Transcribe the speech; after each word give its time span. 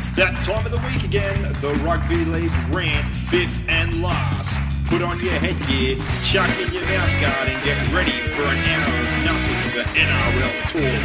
It's 0.00 0.08
that 0.16 0.40
time 0.40 0.64
of 0.64 0.72
the 0.72 0.78
week 0.78 1.04
again. 1.04 1.42
The 1.60 1.74
Rugby 1.84 2.24
League 2.24 2.50
rant, 2.72 3.06
fifth 3.12 3.62
and 3.68 4.00
last. 4.00 4.58
Put 4.88 5.02
on 5.02 5.20
your 5.20 5.34
headgear, 5.34 5.98
chuck 6.24 6.48
in 6.58 6.72
your 6.72 6.86
mouth 6.86 7.20
guard, 7.20 7.50
and 7.50 7.62
get 7.62 7.76
ready 7.92 8.16
for 8.32 8.40
an 8.40 8.56
hour 8.64 8.88
of 8.96 9.24
nothing 9.28 9.60
but 9.76 9.84
NRL 9.92 10.64
talk. 10.72 11.04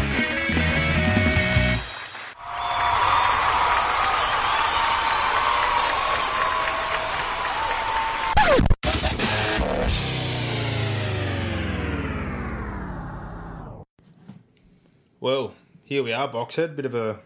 Well, 15.20 15.53
here 15.84 16.02
we 16.02 16.14
are, 16.14 16.30
Boxhead. 16.31 16.77
Bit 16.77 16.86
of 16.86 16.95
a 16.95 17.20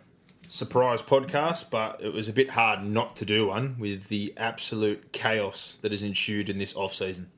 surprise 0.50 1.02
podcast, 1.02 1.70
but 1.70 2.02
it 2.02 2.12
was 2.12 2.28
a 2.28 2.34
bit 2.34 2.50
hard 2.50 2.84
not 2.84 3.16
to 3.16 3.24
do 3.26 3.48
one 3.48 3.78
with 3.80 4.08
the 4.08 4.34
absolute 4.36 5.14
chaos 5.14 5.78
that 5.82 5.92
has 5.92 6.04
ensued 6.04 6.50
in 6.50 6.58
this 6.58 6.76
off 6.76 6.94
season. 6.94 7.30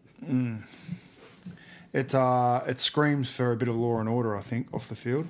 It 1.93 2.15
uh, 2.15 2.61
it 2.65 2.79
screams 2.79 3.29
for 3.29 3.51
a 3.51 3.57
bit 3.57 3.67
of 3.67 3.75
law 3.75 3.99
and 3.99 4.07
order, 4.07 4.35
I 4.35 4.41
think, 4.41 4.73
off 4.73 4.87
the 4.87 4.95
field 4.95 5.27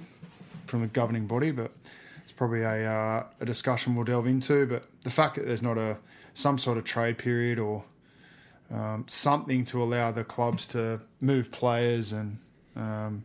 from 0.67 0.81
the 0.81 0.88
governing 0.88 1.25
body, 1.25 1.50
but 1.52 1.72
it's 2.23 2.31
probably 2.31 2.61
a 2.61 2.89
uh, 2.89 3.25
a 3.39 3.45
discussion 3.45 3.95
we'll 3.95 4.06
delve 4.06 4.28
into. 4.28 4.67
But 4.67 4.86
the 5.03 5.09
fact 5.09 5.36
that 5.36 5.47
there's 5.47 5.63
not 5.63 5.80
a 5.80 5.97
some 6.36 6.59
sort 6.59 6.78
of 6.78 6.84
trade 6.84 7.17
period 7.17 7.58
or 7.58 7.84
um, 8.72 9.06
something 9.08 9.63
to 9.66 9.81
allow 9.81 10.11
the 10.11 10.23
clubs 10.23 10.67
to 10.67 11.02
move 11.19 11.52
players 11.52 12.11
and 12.11 12.38
um, 12.75 13.23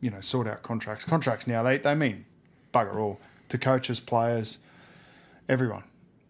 you 0.00 0.10
know 0.10 0.22
sort 0.22 0.46
out 0.46 0.62
contracts. 0.62 1.04
Contracts 1.04 1.46
now 1.46 1.62
they 1.62 1.76
they 1.76 1.94
mean 1.94 2.24
bugger 2.72 2.96
all 2.96 3.20
to 3.48 3.58
coaches, 3.58 4.00
players, 4.00 4.58
everyone. 5.48 5.84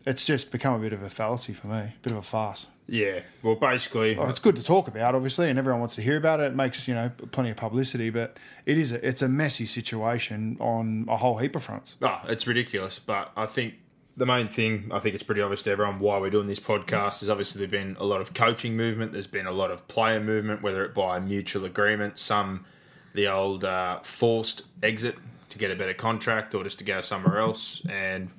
It's 0.07 0.25
just 0.25 0.51
become 0.51 0.75
a 0.75 0.79
bit 0.79 0.93
of 0.93 1.03
a 1.03 1.11
fallacy 1.11 1.53
for 1.53 1.67
me, 1.67 1.79
a 1.79 1.95
bit 2.03 2.13
of 2.13 2.19
a 2.19 2.23
farce. 2.23 2.69
Yeah, 2.87 3.21
well, 3.43 3.57
basically, 3.57 4.17
Oh, 4.17 4.25
it's 4.29 4.39
good 4.39 4.57
to 4.57 4.65
talk 4.65 4.89
about, 4.89 5.15
obviously, 5.15 5.51
and 5.51 5.59
everyone 5.59 5.81
wants 5.81 5.97
to 5.97 6.03
hear 6.03 6.17
about 6.17 6.41
it. 6.41 6.45
It 6.45 6.57
makes 6.57 6.89
you 6.89 6.95
know 6.95 7.11
plenty 7.33 7.51
of 7.51 7.57
publicity, 7.59 8.09
but 8.09 8.39
it 8.65 8.79
is 8.79 8.93
a, 8.93 9.07
it's 9.07 9.21
a 9.21 9.29
messy 9.29 9.67
situation 9.67 10.57
on 10.59 11.05
a 11.09 11.19
whole 11.19 11.37
heap 11.37 11.55
of 11.55 11.63
fronts. 11.63 11.97
oh, 12.01 12.21
it's 12.29 12.47
ridiculous. 12.47 12.99
But 12.99 13.31
I 13.37 13.45
think 13.45 13.75
the 14.17 14.25
main 14.25 14.49
thing, 14.49 14.91
I 14.91 15.01
think 15.01 15.15
it's 15.15 15.23
pretty 15.23 15.43
obvious 15.43 15.61
to 15.63 15.71
everyone 15.71 15.99
why 15.99 16.17
we're 16.19 16.31
doing 16.31 16.47
this 16.47 16.61
podcast 16.61 17.23
is 17.23 17.29
obviously 17.29 17.59
there's 17.59 17.71
been 17.71 17.95
a 18.01 18.05
lot 18.05 18.23
of 18.23 18.33
coaching 18.33 18.75
movement, 18.75 19.13
there's 19.13 19.27
been 19.27 19.47
a 19.47 19.53
lot 19.53 19.71
of 19.71 19.87
player 19.89 20.19
movement, 20.21 20.63
whether 20.63 20.83
it 20.87 20.95
by 20.95 21.19
mutual 21.19 21.67
agreement, 21.67 22.19
some 22.19 22.65
the 23.13 23.27
old 23.29 23.67
uh, 23.67 24.01
forced 24.01 24.63
exit 24.83 25.17
to 25.51 25.59
get 25.59 25.71
a 25.71 25.77
better 25.77 25.95
contract 25.95 26.55
or 26.55 26.63
just 26.65 26.79
to 26.79 26.85
go 26.85 27.01
somewhere 27.01 27.39
else, 27.39 27.83
and 27.89 28.31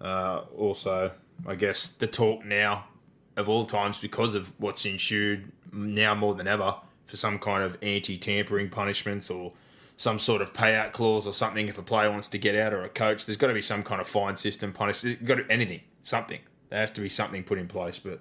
uh, 0.00 0.42
also, 0.56 1.10
I 1.46 1.54
guess 1.54 1.88
the 1.88 2.06
talk 2.06 2.44
now 2.44 2.84
of 3.36 3.48
all 3.48 3.66
times 3.66 3.98
because 3.98 4.34
of 4.34 4.52
what's 4.58 4.84
ensued 4.86 5.52
now 5.72 6.14
more 6.14 6.34
than 6.34 6.46
ever 6.48 6.74
for 7.06 7.16
some 7.16 7.38
kind 7.38 7.62
of 7.62 7.76
anti-tampering 7.82 8.70
punishments 8.70 9.28
or 9.30 9.52
some 9.96 10.18
sort 10.18 10.42
of 10.42 10.52
payout 10.52 10.92
clause 10.92 11.26
or 11.26 11.32
something 11.32 11.68
if 11.68 11.78
a 11.78 11.82
player 11.82 12.10
wants 12.10 12.28
to 12.28 12.38
get 12.38 12.54
out 12.54 12.72
or 12.72 12.82
a 12.82 12.88
coach. 12.88 13.26
There's 13.26 13.36
got 13.36 13.48
to 13.48 13.54
be 13.54 13.62
some 13.62 13.82
kind 13.82 14.00
of 14.00 14.06
fine 14.06 14.36
system 14.36 14.72
punishment. 14.72 15.24
Got 15.24 15.36
to, 15.36 15.46
anything, 15.50 15.80
something. 16.02 16.40
There 16.70 16.78
has 16.78 16.90
to 16.92 17.00
be 17.00 17.08
something 17.08 17.44
put 17.44 17.58
in 17.58 17.66
place. 17.68 17.98
But 17.98 18.20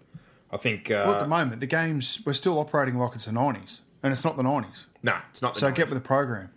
I 0.51 0.57
think 0.57 0.89
uh, 0.91 1.03
Well, 1.05 1.13
at 1.15 1.19
the 1.19 1.27
moment, 1.27 1.59
the 1.59 1.67
games 1.67 2.19
we're 2.25 2.33
still 2.33 2.59
operating 2.59 2.97
like 2.97 3.15
it's 3.15 3.25
the 3.25 3.31
nineties, 3.31 3.81
and 4.03 4.11
it's 4.13 4.23
not 4.23 4.37
the 4.37 4.43
nineties. 4.43 4.87
no, 5.03 5.17
it's 5.29 5.41
not. 5.41 5.55
The 5.55 5.61
So 5.61 5.67
nice. 5.69 5.77
get 5.77 5.89
with 5.89 5.97
the 5.97 6.07
program. 6.07 6.49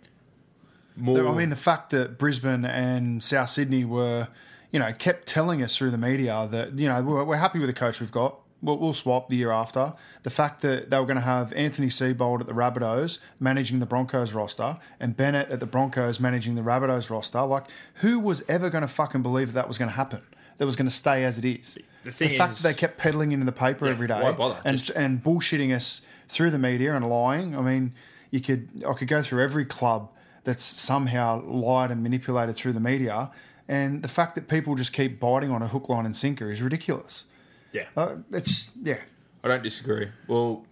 More. 0.95 1.27
I 1.27 1.33
mean, 1.33 1.49
the 1.49 1.55
fact 1.55 1.91
that 1.91 2.17
Brisbane 2.17 2.65
and 2.65 3.23
South 3.23 3.49
Sydney 3.49 3.85
were, 3.85 4.27
you 4.71 4.79
know, 4.79 4.91
kept 4.93 5.27
telling 5.27 5.63
us 5.63 5.75
through 5.77 5.91
the 5.91 5.97
media 5.97 6.47
that 6.51 6.77
you 6.77 6.89
know 6.89 7.01
we're, 7.01 7.23
we're 7.23 7.37
happy 7.37 7.59
with 7.59 7.67
the 7.69 7.73
coach 7.73 7.99
we've 7.99 8.11
got. 8.11 8.35
We'll, 8.61 8.77
we'll 8.77 8.93
swap 8.93 9.29
the 9.29 9.37
year 9.37 9.51
after. 9.51 9.93
The 10.23 10.29
fact 10.29 10.61
that 10.63 10.89
they 10.89 10.99
were 10.99 11.05
going 11.05 11.15
to 11.15 11.21
have 11.21 11.53
Anthony 11.53 11.87
Seibold 11.87 12.41
at 12.41 12.47
the 12.47 12.51
Rabbitohs 12.53 13.19
managing 13.39 13.79
the 13.79 13.85
Broncos 13.85 14.33
roster 14.33 14.77
and 14.99 15.15
Bennett 15.15 15.49
at 15.49 15.61
the 15.61 15.65
Broncos 15.65 16.19
managing 16.19 16.55
the 16.55 16.61
Rabbitohs 16.61 17.09
roster. 17.09 17.41
Like, 17.43 17.63
who 17.95 18.19
was 18.19 18.43
ever 18.49 18.69
going 18.69 18.81
to 18.81 18.89
fucking 18.89 19.21
believe 19.21 19.53
that, 19.53 19.61
that 19.61 19.67
was 19.69 19.77
going 19.77 19.89
to 19.89 19.95
happen? 19.95 20.21
That 20.57 20.65
was 20.65 20.75
going 20.75 20.87
to 20.89 20.93
stay 20.93 21.23
as 21.23 21.37
it 21.37 21.45
is. 21.45 21.77
The 22.03 22.11
thing 22.11 22.37
fact 22.37 22.51
is- 22.51 22.61
that 22.61 22.67
they 22.67 22.73
kept 22.73 22.97
peddling 22.97 23.31
into 23.31 23.45
the 23.45 23.53
paper 23.53 23.85
Yeah, 23.85 23.91
every 23.91 24.07
day 24.07 24.33
bother? 24.37 24.59
and 24.65 24.77
Just- 24.77 24.89
and 24.91 25.23
bullshitting 25.23 25.73
us 25.73 26.01
through 26.27 26.51
the 26.51 26.59
media 26.59 26.93
and 26.93 27.09
lying. 27.09 27.57
I 27.57 27.61
mean, 27.61 27.93
you 28.29 28.41
could 28.41 28.67
I 28.85 28.91
could 28.91 29.07
go 29.07 29.21
through 29.21 29.41
every 29.41 29.63
club 29.63 30.09
that's 30.49 30.63
somehow 30.63 31.43
lied 31.45 31.91
and 31.91 32.01
manipulated 32.01 32.55
through 32.55 32.73
the 32.73 32.79
media, 32.79 33.29
and 33.67 34.01
the 34.01 34.07
fact 34.07 34.33
that 34.35 34.47
people 34.47 34.73
just 34.73 34.91
keep 34.93 35.19
biting 35.19 35.51
on 35.51 35.61
a 35.61 35.67
hook, 35.67 35.87
line, 35.89 36.05
and 36.05 36.15
sinker 36.15 36.51
is 36.51 36.59
ridiculous. 36.61 37.25
yeah, 37.71 37.83
Uh, 37.95 38.15
it's 38.31 38.71
yeah, 38.81 38.97
I 39.43 39.47
don't 39.47 39.61
disagree. 39.63 40.07
Well, 40.27 40.65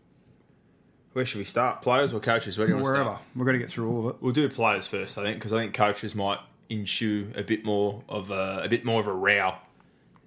where 1.14 1.26
should 1.26 1.38
we 1.40 1.46
start? 1.46 1.82
Players 1.82 2.12
or 2.14 2.20
coaches? 2.20 2.58
Where 2.58 2.66
do 2.68 2.72
you 2.72 2.76
want 2.78 2.86
to 2.88 2.92
wherever 2.92 3.10
start? 3.12 3.22
we're 3.36 3.46
going 3.46 3.54
to 3.56 3.60
get 3.60 3.70
through 3.72 3.90
all 3.92 4.00
of 4.10 4.16
it. 4.16 4.22
We'll 4.22 4.34
do 4.34 4.50
players 4.50 4.88
first, 4.88 5.18
I 5.18 5.24
think, 5.24 5.38
because 5.38 5.54
I 5.54 5.58
think 5.58 5.74
coaches 5.74 6.16
might 6.16 6.40
ensue 6.70 7.32
a 7.36 7.44
bit 7.44 7.64
more 7.64 8.04
of 8.09 8.30
a, 8.32 8.62
a 8.64 8.70
bit 8.70 8.84
more 8.84 9.00
of 9.00 9.08
a 9.08 9.14
row 9.14 9.56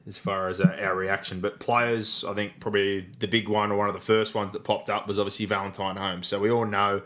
as 0.06 0.16
far 0.18 0.48
as 0.48 0.60
uh, 0.60 0.76
our 0.80 0.94
reaction. 0.96 1.40
But 1.40 1.60
players, 1.60 2.24
I 2.26 2.34
think 2.34 2.58
probably 2.60 3.06
the 3.18 3.26
big 3.28 3.48
one 3.48 3.70
or 3.70 3.76
one 3.76 3.88
of 3.88 3.94
the 3.94 4.00
first 4.00 4.34
ones 4.34 4.52
that 4.52 4.64
popped 4.64 4.88
up 4.90 5.06
was 5.06 5.18
obviously 5.18 5.46
Valentine 5.46 5.96
Holmes. 5.96 6.26
So 6.28 6.38
we 6.40 6.50
all 6.50 6.64
know 6.66 7.02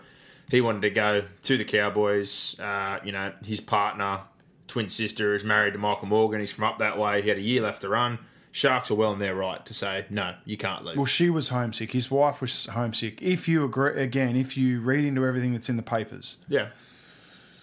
he 0.50 0.60
wanted 0.60 0.82
to 0.82 0.90
go 0.90 1.24
to 1.42 1.56
the 1.56 1.64
Cowboys. 1.64 2.58
Uh, 2.58 2.98
you 3.04 3.12
know, 3.12 3.32
his 3.44 3.60
partner, 3.60 4.20
twin 4.68 4.88
sister, 4.88 5.34
is 5.34 5.44
married 5.44 5.72
to 5.72 5.78
Michael 5.78 6.06
Morgan. 6.06 6.40
He's 6.40 6.52
from 6.52 6.64
up 6.64 6.78
that 6.78 6.98
way. 6.98 7.22
He 7.22 7.28
had 7.28 7.38
a 7.38 7.42
year 7.42 7.62
left 7.62 7.80
to 7.82 7.88
run. 7.88 8.18
Sharks 8.52 8.88
are 8.90 8.94
well 8.94 9.12
in 9.12 9.18
their 9.18 9.34
right 9.34 9.64
to 9.66 9.74
say 9.74 10.06
no, 10.10 10.36
you 10.44 10.56
can't 10.56 10.84
leave. 10.84 10.96
Well, 10.96 11.06
she 11.06 11.28
was 11.28 11.48
homesick. 11.48 11.90
His 11.90 12.08
wife 12.08 12.40
was 12.40 12.66
homesick. 12.66 13.20
If 13.20 13.48
you 13.48 13.64
agree, 13.64 14.00
again, 14.00 14.36
if 14.36 14.56
you 14.56 14.80
read 14.80 15.04
into 15.04 15.26
everything 15.26 15.52
that's 15.54 15.68
in 15.68 15.76
the 15.76 15.82
papers, 15.82 16.36
Yeah. 16.48 16.68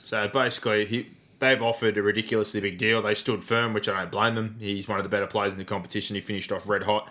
So 0.04 0.28
basically, 0.28 0.86
he 0.86 1.10
they've 1.40 1.62
offered 1.62 1.98
a 1.98 2.04
ridiculously 2.04 2.60
big 2.60 2.78
deal. 2.78 3.02
They 3.02 3.16
stood 3.16 3.44
firm, 3.44 3.74
which 3.74 3.88
I 3.88 4.02
don't 4.02 4.12
blame 4.12 4.36
them. 4.36 4.58
He's 4.60 4.88
one 4.88 5.00
of 5.00 5.04
the 5.04 5.10
better 5.10 5.28
players 5.28 5.54
in 5.54 5.60
the 5.60 5.64
competition. 5.66 6.16
He 6.16 6.22
finished 6.22 6.52
off 6.52 6.68
red 6.68 6.84
hot 6.84 7.10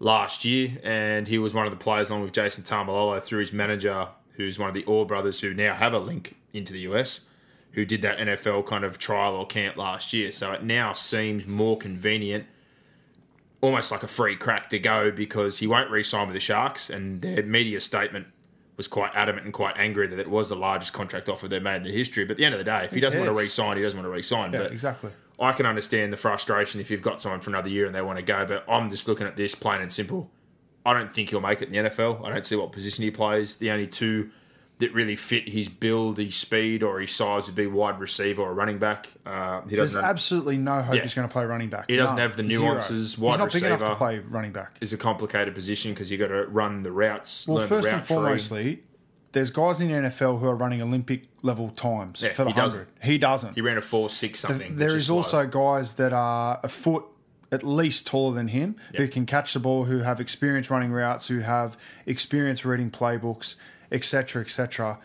last 0.00 0.44
year, 0.44 0.78
and 0.82 1.28
he 1.28 1.38
was 1.38 1.54
one 1.54 1.66
of 1.66 1.70
the 1.70 1.76
players 1.76 2.10
along 2.10 2.22
with 2.22 2.32
Jason 2.32 2.64
Taumalolo 2.64 3.22
through 3.22 3.40
his 3.40 3.52
manager, 3.52 4.08
who's 4.44 4.58
one 4.58 4.68
of 4.68 4.74
the 4.74 4.84
Orr 4.84 5.06
brothers 5.06 5.40
who 5.40 5.54
now 5.54 5.74
have 5.74 5.92
a 5.92 5.98
link 5.98 6.36
into 6.52 6.72
the 6.72 6.80
US, 6.80 7.20
who 7.72 7.84
did 7.84 8.02
that 8.02 8.18
NFL 8.18 8.66
kind 8.66 8.84
of 8.84 8.98
trial 8.98 9.34
or 9.34 9.46
camp 9.46 9.76
last 9.76 10.12
year. 10.12 10.32
So 10.32 10.52
it 10.52 10.64
now 10.64 10.92
seems 10.92 11.46
more 11.46 11.78
convenient. 11.78 12.46
Almost 13.60 13.92
like 13.92 14.02
a 14.02 14.08
free 14.08 14.36
crack 14.36 14.70
to 14.70 14.78
go 14.78 15.10
because 15.10 15.58
he 15.58 15.66
won't 15.66 15.90
re-sign 15.90 16.26
with 16.26 16.34
the 16.34 16.40
Sharks, 16.40 16.88
and 16.88 17.20
their 17.20 17.42
media 17.42 17.80
statement 17.80 18.26
was 18.78 18.88
quite 18.88 19.10
adamant 19.14 19.44
and 19.44 19.52
quite 19.52 19.76
angry 19.76 20.08
that 20.08 20.18
it 20.18 20.30
was 20.30 20.48
the 20.48 20.56
largest 20.56 20.94
contract 20.94 21.28
offer 21.28 21.46
they've 21.46 21.62
made 21.62 21.76
in 21.76 21.82
the 21.82 21.92
history. 21.92 22.24
But 22.24 22.32
at 22.32 22.36
the 22.38 22.46
end 22.46 22.54
of 22.54 22.58
the 22.58 22.64
day, 22.64 22.84
if 22.86 22.94
he 22.94 23.00
doesn't 23.00 23.20
want 23.20 23.28
to 23.28 23.34
cares? 23.34 23.44
re-sign, 23.44 23.76
he 23.76 23.82
doesn't 23.82 23.98
want 23.98 24.06
to 24.06 24.10
re-sign. 24.10 24.52
yeah, 24.54 24.60
but 24.60 24.72
exactly. 24.72 25.10
I 25.38 25.52
can 25.52 25.66
understand 25.66 26.10
the 26.12 26.16
frustration 26.16 26.80
if 26.80 26.90
you've 26.90 27.02
got 27.02 27.20
someone 27.20 27.42
for 27.42 27.50
another 27.50 27.68
year 27.68 27.84
and 27.84 27.94
they 27.94 28.00
want 28.00 28.18
to 28.18 28.22
go. 28.22 28.46
But 28.46 28.64
I'm 28.66 28.88
just 28.88 29.06
looking 29.06 29.26
at 29.26 29.36
this 29.36 29.54
plain 29.54 29.82
and 29.82 29.92
simple. 29.92 30.30
I 30.86 30.94
don't 30.94 31.12
think 31.14 31.28
he'll 31.30 31.40
make 31.40 31.60
it 31.62 31.68
in 31.68 31.84
the 31.84 31.90
NFL. 31.90 32.24
I 32.24 32.30
don't 32.32 32.44
see 32.44 32.56
what 32.56 32.72
position 32.72 33.04
he 33.04 33.10
plays. 33.10 33.56
The 33.56 33.70
only 33.70 33.86
two 33.86 34.30
that 34.78 34.94
really 34.94 35.14
fit 35.14 35.46
his 35.46 35.68
build, 35.68 36.16
his 36.16 36.34
speed, 36.34 36.82
or 36.82 37.00
his 37.00 37.12
size 37.14 37.44
would 37.46 37.54
be 37.54 37.66
wide 37.66 38.00
receiver 38.00 38.40
or 38.40 38.54
running 38.54 38.78
back. 38.78 39.08
Uh, 39.26 39.60
he 39.68 39.76
There's 39.76 39.90
doesn't. 39.90 40.00
have, 40.02 40.10
absolutely 40.10 40.56
no 40.56 40.80
hope 40.80 40.94
Yeah. 40.96 41.02
he's 41.02 41.12
going 41.12 41.28
to 41.28 41.32
play 41.32 41.44
running 41.44 41.68
back. 41.68 41.84
He 41.90 41.96
doesn't 41.96 42.16
None. 42.16 42.28
have 42.30 42.36
the 42.38 42.48
Zero. 42.48 42.62
nuances, 42.62 43.18
wide 43.18 43.32
He's 43.32 43.38
not 43.40 43.52
big 43.52 43.62
enough 43.64 43.80
to 43.84 43.94
play 43.96 44.20
running 44.20 44.52
back. 44.52 44.78
is 44.80 44.94
a 44.94 44.96
complicated 44.96 45.54
position 45.54 45.92
because 45.92 46.10
you 46.10 46.16
got 46.16 46.28
to 46.28 46.46
run 46.46 46.82
the 46.82 46.92
routes. 46.92 47.46
Well, 47.46 47.66
first 47.66 47.88
the 47.90 47.96
and 47.96 48.00
route 48.00 48.06
tree. 48.06 48.16
foremostly, 48.16 48.78
there's 49.32 49.50
guys 49.50 49.80
in 49.82 49.88
the 49.88 50.08
NFL 50.08 50.40
who 50.40 50.46
are 50.48 50.56
running 50.56 50.80
Olympic 50.80 51.24
level 51.42 51.68
times 51.68 52.22
Yeah, 52.22 52.32
for 52.32 52.44
the 52.44 52.50
he 52.50 52.56
doesn't. 52.56 52.78
hundred. 52.78 52.94
He 53.02 53.18
doesn't. 53.18 53.54
he 53.56 53.60
ran 53.60 53.76
a 53.76 53.82
four 53.82 54.08
six 54.08 54.40
The- 54.40 54.48
something. 54.48 54.76
there 54.76 54.88
which 54.88 54.96
is 54.96 55.10
also 55.10 55.46
guys 55.46 55.92
that 55.94 56.14
are 56.14 56.58
a 56.62 56.68
foot 56.68 57.04
at 57.52 57.62
least 57.62 58.06
taller 58.06 58.34
than 58.34 58.48
him 58.48 58.76
who 58.96 59.08
can 59.08 59.26
catch 59.26 59.52
the 59.54 59.60
ball, 59.60 59.84
who 59.84 59.98
have 60.00 60.20
experience 60.20 60.70
running 60.70 60.92
routes, 60.92 61.28
who 61.28 61.40
have 61.40 61.76
experience 62.06 62.64
reading 62.64 62.90
playbooks, 62.90 63.56
etc., 63.90 64.42
etc. 64.42 64.98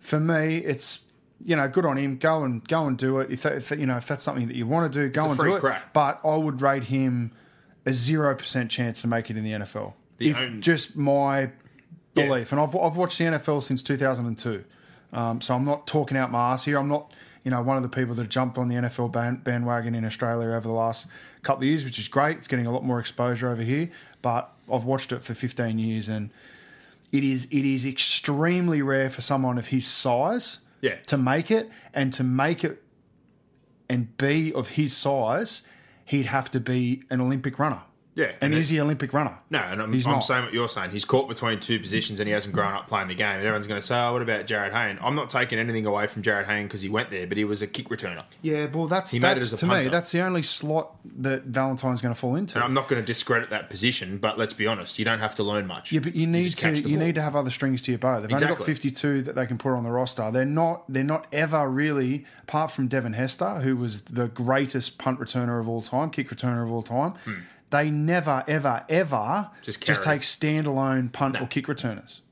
For 0.00 0.20
me, 0.20 0.58
it's 0.58 1.04
you 1.44 1.54
know, 1.54 1.68
good 1.68 1.84
on 1.86 1.96
him. 1.96 2.16
Go 2.18 2.42
and 2.42 2.66
go 2.66 2.86
and 2.86 2.98
do 2.98 3.18
it. 3.20 3.30
If, 3.30 3.42
that, 3.42 3.52
if 3.54 3.70
you 3.70 3.86
know 3.86 3.96
if 3.96 4.08
that's 4.08 4.24
something 4.24 4.48
that 4.48 4.56
you 4.56 4.66
want 4.66 4.92
to 4.92 4.98
do, 5.00 5.08
go 5.08 5.30
and 5.30 5.38
do 5.38 5.56
it. 5.56 5.62
But 5.92 6.20
I 6.24 6.36
would 6.36 6.60
rate 6.62 6.84
him 6.84 7.32
a 7.86 7.92
zero 7.92 8.34
percent 8.34 8.70
chance 8.70 9.00
to 9.02 9.06
make 9.08 9.30
it 9.30 9.36
in 9.36 9.44
the 9.44 9.52
NFL. 9.52 9.94
The 10.18 10.30
if 10.30 10.36
only- 10.36 10.60
just 10.60 10.96
my 10.96 11.50
Yeah. 12.14 12.26
belief, 12.26 12.50
and 12.52 12.60
I've 12.60 12.74
I've 12.74 12.96
watched 12.96 13.18
the 13.18 13.24
NFL 13.26 13.62
since 13.62 13.82
2002, 13.84 14.64
um, 15.12 15.40
so 15.40 15.54
I'm 15.54 15.64
not 15.64 15.86
talking 15.86 16.16
out 16.16 16.30
my 16.32 16.52
ass 16.52 16.64
here. 16.64 16.76
I'm 16.78 16.88
not 16.88 17.12
you 17.48 17.54
know 17.54 17.62
one 17.62 17.78
of 17.78 17.82
the 17.82 17.88
people 17.88 18.14
that 18.16 18.28
jumped 18.28 18.58
on 18.58 18.68
the 18.68 18.74
NFL 18.74 19.10
band, 19.10 19.42
bandwagon 19.42 19.94
in 19.94 20.04
Australia 20.04 20.48
over 20.48 20.68
the 20.68 20.74
last 20.74 21.06
couple 21.40 21.62
of 21.62 21.68
years, 21.70 21.82
which 21.82 21.98
is 21.98 22.06
great. 22.06 22.36
It's 22.36 22.46
getting 22.46 22.66
a 22.66 22.70
lot 22.70 22.84
more 22.84 23.00
exposure 23.00 23.48
over 23.48 23.62
here, 23.62 23.90
but 24.20 24.52
I've 24.70 24.84
watched 24.84 25.12
it 25.12 25.22
for 25.24 25.32
15 25.32 25.78
years 25.78 26.10
and 26.10 26.28
it 27.10 27.24
is 27.24 27.46
it 27.46 27.64
is 27.64 27.86
extremely 27.86 28.82
rare 28.82 29.08
for 29.08 29.22
someone 29.22 29.56
of 29.56 29.68
his 29.68 29.86
size 29.86 30.58
Yeah. 30.82 30.96
to 31.06 31.16
make 31.16 31.50
it 31.50 31.70
and 31.94 32.12
to 32.12 32.22
make 32.22 32.64
it 32.64 32.82
and 33.88 34.14
be 34.18 34.52
of 34.52 34.68
his 34.76 34.94
size 34.94 35.62
he'd 36.04 36.26
have 36.26 36.50
to 36.50 36.60
be 36.60 37.04
an 37.08 37.22
olympic 37.22 37.58
runner 37.58 37.80
Yeah, 38.18 38.32
and 38.40 38.52
and 38.52 38.64
he 38.64 38.78
an 38.78 38.82
olympic 38.82 39.12
runner 39.12 39.38
No, 39.48 39.60
and 39.60 39.80
I'm, 39.80 39.94
I'm 39.94 40.22
saying 40.22 40.44
what 40.44 40.52
you're 40.52 40.68
saying. 40.68 40.90
He's 40.90 41.04
caught 41.04 41.28
between 41.28 41.60
two 41.60 41.78
positions 41.78 42.18
and 42.18 42.26
he 42.26 42.32
hasn't 42.32 42.52
grown 42.52 42.74
up 42.74 42.88
playing 42.88 43.06
the 43.06 43.14
game. 43.14 43.36
And 43.36 43.38
everyone's 43.46 43.68
going 43.68 43.80
to 43.80 43.86
say, 43.86 43.96
oh, 43.96 44.12
what 44.12 44.22
about 44.22 44.46
Jarryd 44.46 44.72
Hayne? 44.72 44.98
I'm 45.00 45.14
not 45.14 45.30
taking 45.30 45.60
anything 45.60 45.86
away 45.86 46.08
from 46.08 46.22
Jarryd 46.22 46.46
Hayne 46.46 46.64
because 46.64 46.80
he 46.80 46.88
went 46.88 47.10
there, 47.10 47.28
but 47.28 47.36
he 47.36 47.44
was 47.44 47.62
a 47.62 47.68
kick 47.68 47.90
returner. 47.90 48.24
yeah 48.42 48.66
well 48.66 48.88
that's, 48.88 49.12
He 49.12 49.20
made 49.20 49.36
it 49.36 49.44
as 49.44 49.52
a 49.52 49.56
to 49.58 49.66
me 49.66 49.86
that's 49.88 50.10
the 50.10 50.20
only 50.20 50.42
slot 50.42 50.96
that 51.04 51.44
valentine's 51.44 52.02
going 52.02 52.12
to 52.12 52.18
fall 52.18 52.34
into 52.34 52.56
And 52.56 52.64
I'm 52.64 52.74
not 52.74 52.88
going 52.88 53.00
to 53.00 53.06
discredit 53.06 53.50
that 53.50 53.70
position, 53.70 54.18
but 54.18 54.36
let's 54.36 54.52
be 54.52 54.66
honest, 54.66 54.98
you 54.98 55.04
don't 55.04 55.20
have 55.20 55.36
to 55.36 55.44
learn 55.44 55.68
much. 55.68 55.92
Yeah, 55.92 56.00
but 56.00 56.16
you 56.16 56.26
need 56.26 56.50
just 56.50 56.58
to 56.58 56.74
you 56.74 56.96
ball. 56.96 57.06
need 57.06 57.14
to 57.14 57.22
have 57.22 57.36
other 57.36 57.50
strings 57.50 57.82
to 57.82 57.92
your 57.92 57.98
bow. 57.98 58.20
They've 58.20 58.32
only 58.32 58.46
got 58.46 58.64
52 58.64 59.22
that 59.22 59.36
they 59.36 59.46
can 59.46 59.58
put 59.58 59.74
on 59.74 59.84
the 59.84 59.92
roster. 59.92 60.28
They're 60.32 60.44
not 60.44 60.84
they're 60.88 61.04
not 61.04 61.28
ever 61.32 61.68
really 61.68 62.24
apart 62.42 62.70
from 62.70 62.88
Devin 62.88 63.12
Hester, 63.12 63.60
who 63.60 63.76
was 63.76 64.02
the 64.02 64.26
greatest 64.26 64.98
punt 64.98 65.20
returner 65.20 65.60
of 65.60 65.68
all 65.68 65.82
time, 65.82 66.10
kick 66.10 66.30
returner 66.30 66.64
of 66.64 66.72
all 66.72 66.82
time. 66.82 67.12
Hmm. 67.24 67.34
They 67.70 67.90
never 67.90 68.44
ever 68.48 68.84
ever. 68.88 69.50
Just 69.62 69.84
just, 69.84 70.02
take 70.02 70.22
standalone 70.22 71.12
punt 71.12 71.34
No. 71.34 71.40
or 71.40 71.46
kick 71.46 71.68
returners. 71.68 72.22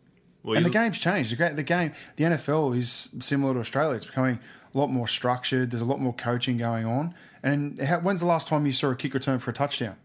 Well, 0.42 0.56
and 0.56 0.64
the 0.64 0.70
game's 0.70 0.98
changed. 0.98 1.36
The, 1.36 1.50
the 1.50 1.62
game, 1.62 1.92
the 2.16 2.24
NFL 2.24 2.76
is 2.76 3.10
similar 3.20 3.54
to 3.54 3.60
Australia. 3.60 3.96
It's 3.96 4.06
becoming 4.06 4.38
a 4.74 4.78
lot 4.78 4.86
more 4.88 5.08
structured. 5.08 5.70
There's 5.72 5.80
a 5.82 5.86
lot 5.86 6.00
more 6.00 6.12
coaching 6.14 6.56
going 6.56 6.86
on. 6.86 7.14
And 7.42 7.80
how, 7.80 7.98
when's 7.98 8.20
the 8.20 8.26
last 8.26 8.46
time 8.48 8.64
you 8.64 8.72
saw 8.72 8.90
a 8.90 8.96
kick 8.96 9.12
return 9.14 9.38
for 9.40 9.50
a 9.50 9.54
touchdown? 9.54 9.96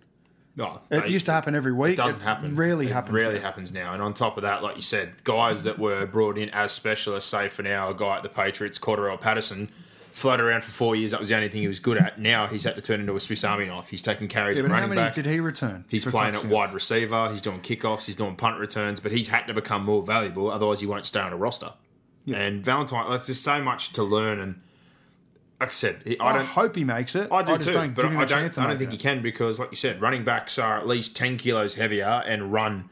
No, 0.56 0.81
It 0.89 1.07
used 1.10 1.28
to 1.28 1.31
happen 1.31 1.56
every 1.56 1.72
week. 1.72 1.94
It 1.94 1.98
doesn't 1.98 2.19
It 2.19 2.24
happen. 2.24 2.56
rarely 2.56 2.88
It 2.88 2.92
happens 2.92 3.13
Rarely 3.13 3.36
now. 3.36 3.42
happens 3.42 3.72
now. 3.72 3.94
And 3.94 4.01
on 4.01 4.13
top 4.13 4.36
of 4.36 4.44
that, 4.44 4.62
like 4.62 4.75
you 4.75 4.81
said, 4.81 5.24
guys 5.24 5.63
that 5.63 5.80
were 5.80 6.06
brought 6.06 6.38
in 6.38 6.50
as 6.50 6.74
specialists, 6.74 7.30
say 7.31 7.48
for 7.48 7.62
now, 7.63 7.89
a 7.89 7.94
guy 7.95 8.18
at 8.18 8.24
the 8.24 8.30
Patriots, 8.30 8.77
Cordarrelle 8.77 9.19
Patterson, 9.22 9.69
floated 10.12 10.44
around 10.44 10.63
for 10.63 10.72
four 10.72 10.96
years. 10.96 11.12
That 11.12 11.19
was 11.19 11.30
the 11.30 11.36
only 11.36 11.50
thing 11.50 11.62
he 11.62 11.68
was 11.68 11.80
good 11.80 11.98
at. 11.98 12.19
Now 12.19 12.48
he's 12.48 12.63
had 12.66 12.75
to 12.75 12.81
turn 12.81 13.00
into 13.00 13.16
a 13.16 13.19
Swiss 13.19 13.44
Army 13.44 13.66
knife. 13.66 13.88
He's 13.90 14.02
taking 14.02 14.28
carries 14.28 14.58
Yeah, 14.58 14.63
and 14.66 14.72
but 14.74 14.80
how 14.81 14.88
many 14.88 15.00
back. 15.02 15.13
did 15.16 15.25
he 15.25 15.40
return? 15.40 15.86
He's 15.88 16.06
playing 16.06 16.36
at 16.36 16.46
wide 16.46 16.74
receiver. 16.74 17.30
He's 17.31 17.42
doing 17.42 17.60
kickoffs. 17.62 18.06
He's 18.06 18.16
doing 18.16 18.36
punt 18.36 18.60
returns. 18.60 19.00
But 19.00 19.12
he's 19.12 19.28
had 19.30 19.46
to 19.48 19.54
become 19.54 19.84
more 19.86 20.04
valuable. 20.04 20.52
Otherwise, 20.52 20.80
he 20.81 20.86
won't 20.86 21.06
stay 21.06 21.19
on 21.19 21.31
a 21.34 21.38
roster. 21.38 21.74
And 22.34 22.63
Valentine, 22.63 23.10
there's 23.10 23.28
just 23.28 23.44
so 23.44 23.62
much 23.63 23.94
to 23.94 24.04
learn. 24.04 24.40
And 24.40 24.62
like 25.60 25.69
I 25.69 25.72
said, 25.72 26.02
he- 26.06 26.19
I 26.19 26.30
I, 26.30 26.34
don't. 26.38 26.46
hope 26.46 26.75
he 26.75 26.84
makes 26.84 27.16
it. 27.16 27.31
I 27.31 27.42
do 27.44 27.56
just 27.56 27.68
too, 27.69 27.74
don't 27.74 27.94
but 27.94 28.02
give 28.04 28.12
him 28.12 28.18
I 28.19 28.25
don't. 28.25 28.58
I 28.58 28.68
don't 28.68 28.78
think 28.78 28.90
it. 28.92 28.94
he 28.94 28.98
can 28.98 29.22
because, 29.22 29.60
like 29.60 29.72
you 29.72 29.78
said, 29.78 30.02
running 30.02 30.24
backs 30.24 30.58
are 30.60 30.78
at 30.78 30.88
least 30.88 31.16
ten 31.16 31.38
kilos 31.38 31.75
heavier 31.75 32.22
and 32.25 32.52
run 32.54 32.90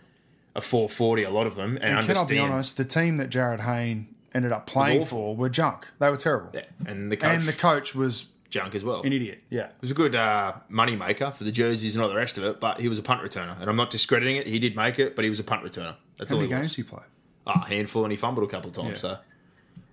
a 0.56 0.62
440. 0.62 1.24
A 1.24 1.30
lot 1.30 1.46
of 1.48 1.56
them, 1.56 1.78
and, 1.82 2.00
And 2.00 2.08
can 2.08 2.18
I 2.18 2.24
be 2.24 2.40
honest? 2.40 2.78
The 2.78 2.86
team 2.86 3.18
that 3.18 3.30
Jarryd 3.30 3.60
Hayne 3.62 4.08
ended 4.34 4.52
up 4.52 4.66
playing 4.68 5.06
for 5.06 5.36
were 5.36 5.50
junk. 5.50 5.88
They 6.00 6.10
were 6.10 6.18
terrible. 6.18 6.50
Yeah, 6.54 6.66
and 6.86 7.12
the 7.12 7.18
coach, 7.18 7.36
And 7.36 7.44
the 7.44 7.54
coach 7.54 7.96
was 7.96 8.26
junk 8.50 8.76
as 8.76 8.84
well. 8.84 9.02
an 9.04 9.14
idiot. 9.14 9.44
Yeah. 9.50 9.66
It 9.68 9.76
was 9.82 9.92
a 9.92 9.94
good 9.94 10.16
uh, 10.16 10.54
money 10.70 10.96
maker 10.96 11.32
for 11.32 11.44
the 11.44 11.52
jerseys 11.52 11.96
and 11.96 12.02
all 12.04 12.10
the 12.10 12.16
rest 12.16 12.38
of 12.38 12.44
it, 12.44 12.60
but 12.60 12.80
he 12.80 12.88
was 12.90 12.98
a 12.98 13.04
punt 13.04 13.22
returner, 13.22 13.60
and 13.60 13.70
I'm 13.70 13.76
not 13.76 13.90
discrediting 13.90 14.38
it. 14.38 14.48
He 14.48 14.60
did 14.60 14.76
make 14.76 15.00
it, 15.00 15.16
but 15.16 15.24
he 15.24 15.30
was 15.30 15.40
a 15.40 15.44
punt 15.44 15.64
returner. 15.64 15.96
That's 16.18 16.32
How 16.32 16.38
all 16.38 16.42
many 16.42 16.54
he 16.54 16.56
games 16.56 16.66
was. 16.70 16.76
he 16.76 16.84
play? 16.84 17.04
Ah, 17.48 17.64
a 17.66 17.68
handful, 17.68 18.04
and 18.04 18.12
he 18.12 18.18
fumbled 18.18 18.48
a 18.48 18.52
couple 18.52 18.70
of 18.70 18.76
times. 18.76 18.90
Yeah. 19.04 19.16
So 19.16 19.18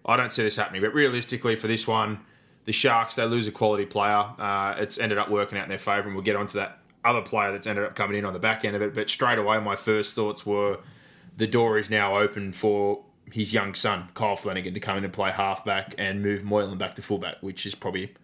I 0.07 0.17
don't 0.17 0.33
see 0.33 0.43
this 0.43 0.57
happening. 0.57 0.83
But 0.83 0.95
realistically, 0.95 1.57
for 1.57 1.67
this 1.69 1.87
one, 1.87 2.21
the 2.65 2.73
Sharks 2.73 3.15
they 3.17 3.25
lose 3.25 3.47
a 3.47 3.53
quality 3.53 3.87
player. 3.87 4.25
Uh, 4.39 4.75
it's 4.79 4.99
ended 4.99 5.19
up 5.19 5.31
working 5.31 5.57
out 5.59 5.65
in 5.65 5.69
their 5.71 5.79
favour, 5.79 6.07
and 6.09 6.15
we'll 6.15 6.25
get 6.25 6.37
onto 6.37 6.59
that 6.59 6.79
other 7.05 7.23
player 7.23 7.53
that's 7.53 7.67
ended 7.69 7.85
up 7.85 7.95
coming 7.95 8.19
in 8.19 8.25
on 8.25 8.33
the 8.33 8.39
back 8.39 8.65
end 8.65 8.75
of 8.75 8.83
it. 8.83 8.95
But 8.95 9.09
straight 9.09 9.39
away, 9.39 9.61
my 9.61 9.77
first 9.77 10.15
thoughts 10.17 10.45
were 10.45 10.79
the 11.37 11.47
door 11.47 11.79
is 11.79 11.89
now 11.91 12.19
open 12.19 12.53
for 12.53 13.05
his 13.33 13.53
young 13.53 13.75
son, 13.75 14.09
Kyle 14.15 14.37
Flanagan, 14.37 14.75
to 14.75 14.81
come 14.81 14.97
in 14.99 15.05
and 15.05 15.13
play 15.13 15.31
halfback 15.31 15.95
and 15.99 16.23
move 16.23 16.45
Moylan 16.45 16.79
back 16.79 16.95
to 16.95 17.03
fullback, 17.03 17.37
which 17.41 17.67
is 17.67 17.75
probably 17.75 18.15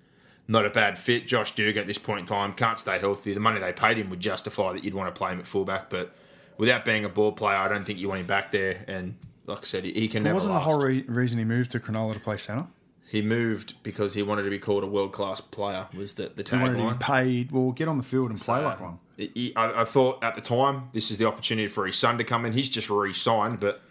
not 0.49 0.65
a 0.67 0.71
bad 0.71 0.99
fit. 0.99 1.27
Josh 1.27 1.55
Dugan 1.55 1.81
at 1.83 1.87
this 1.87 1.99
point 1.99 2.21
in 2.21 2.27
time 2.27 2.53
can't 2.53 2.79
stay 2.79 2.99
healthy. 2.99 3.35
The 3.35 3.41
money 3.41 3.61
they 3.61 3.73
paid 3.73 3.97
him 3.99 4.11
would 4.11 4.21
justify 4.21 4.73
that 4.73 4.85
you'd 4.85 4.95
want 4.95 5.13
to 5.15 5.19
play 5.19 5.33
him 5.33 5.39
at 5.41 5.47
fullback, 5.47 5.91
but 5.91 6.15
without 6.59 6.85
being 6.85 7.05
a 7.05 7.09
ball 7.09 7.33
player, 7.33 7.57
I 7.57 7.69
don't 7.69 7.85
think 7.85 7.99
you 7.99 8.09
want 8.09 8.21
him 8.21 8.27
back 8.27 8.51
there. 8.53 8.85
And 8.87 9.17
like 9.47 9.59
I 9.59 9.65
said, 9.65 9.85
he, 9.85 10.09
can 10.09 10.23
never 10.23 10.35
wasn't 10.35 10.55
last. 10.55 10.65
the 10.67 10.71
whole 10.71 10.81
re- 10.81 11.05
reason 11.09 11.39
he 11.39 11.45
moved 11.45 11.71
to 11.73 11.81
Cronulla 11.81 12.13
to 12.13 12.21
play 12.21 12.37
centre. 12.37 12.67
He 13.09 13.21
moved 13.21 13.75
because 13.83 14.15
he 14.15 14.23
wanted 14.23 14.45
to 14.45 14.51
be 14.51 14.59
called 14.59 14.85
a 14.85 14.87
world 14.87 15.13
class 15.13 15.41
player. 15.41 15.87
Was 15.95 16.15
the 16.15 16.33
the 16.35 16.43
He 16.49 16.57
wanted 16.57 16.77
to 16.77 16.83
tagline? 16.83 17.01
paid. 17.01 17.51
Well, 17.53 17.73
get 17.73 17.87
on 17.89 17.99
the 17.99 18.05
field 18.05 18.31
and 18.31 18.41
play 18.41 18.65
like 18.65 18.81
one. 18.81 18.99
He- 19.19 19.53
I, 19.55 19.83
I 19.83 19.85
thought 19.85 20.25
at 20.25 20.35
the 20.35 20.41
time 20.41 20.89
this 20.93 21.11
is 21.11 21.19
the 21.19 21.27
opportunity 21.27 21.69
for 21.69 21.87
his 21.87 21.97
son 21.97 22.17
to 22.19 22.25
come 22.25 22.47
in. 22.47 22.53
He's 22.55 22.71
just 22.71 22.89
re-signed, 22.89 23.61
but 23.61 23.83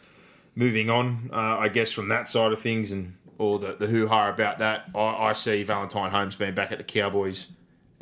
moving 0.55 0.89
on, 0.89 1.29
uh, 1.31 1.57
I 1.59 1.69
guess 1.69 1.91
from 1.91 2.09
that 2.09 2.27
side 2.29 2.51
of 2.51 2.59
things 2.59 2.91
and 2.91 3.15
all 3.37 3.57
the, 3.57 3.73
the 3.73 3.87
hoo 3.87 4.07
ha 4.07 4.29
about 4.29 4.59
that, 4.59 4.89
I, 4.93 4.99
I 5.29 5.33
see 5.33 5.63
Valentine 5.63 6.11
Holmes 6.11 6.35
being 6.35 6.53
back 6.53 6.71
at 6.71 6.77
the 6.77 6.83
Cowboys. 6.83 7.47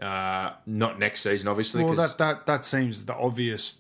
Uh, 0.02 0.54
not 0.66 0.98
next 0.98 1.22
season, 1.22 1.48
obviously. 1.48 1.84
Well, 1.84 1.96
that, 1.96 2.18
that 2.20 2.46
that 2.46 2.64
seems 2.64 3.04
the 3.06 3.16
obvious, 3.16 3.78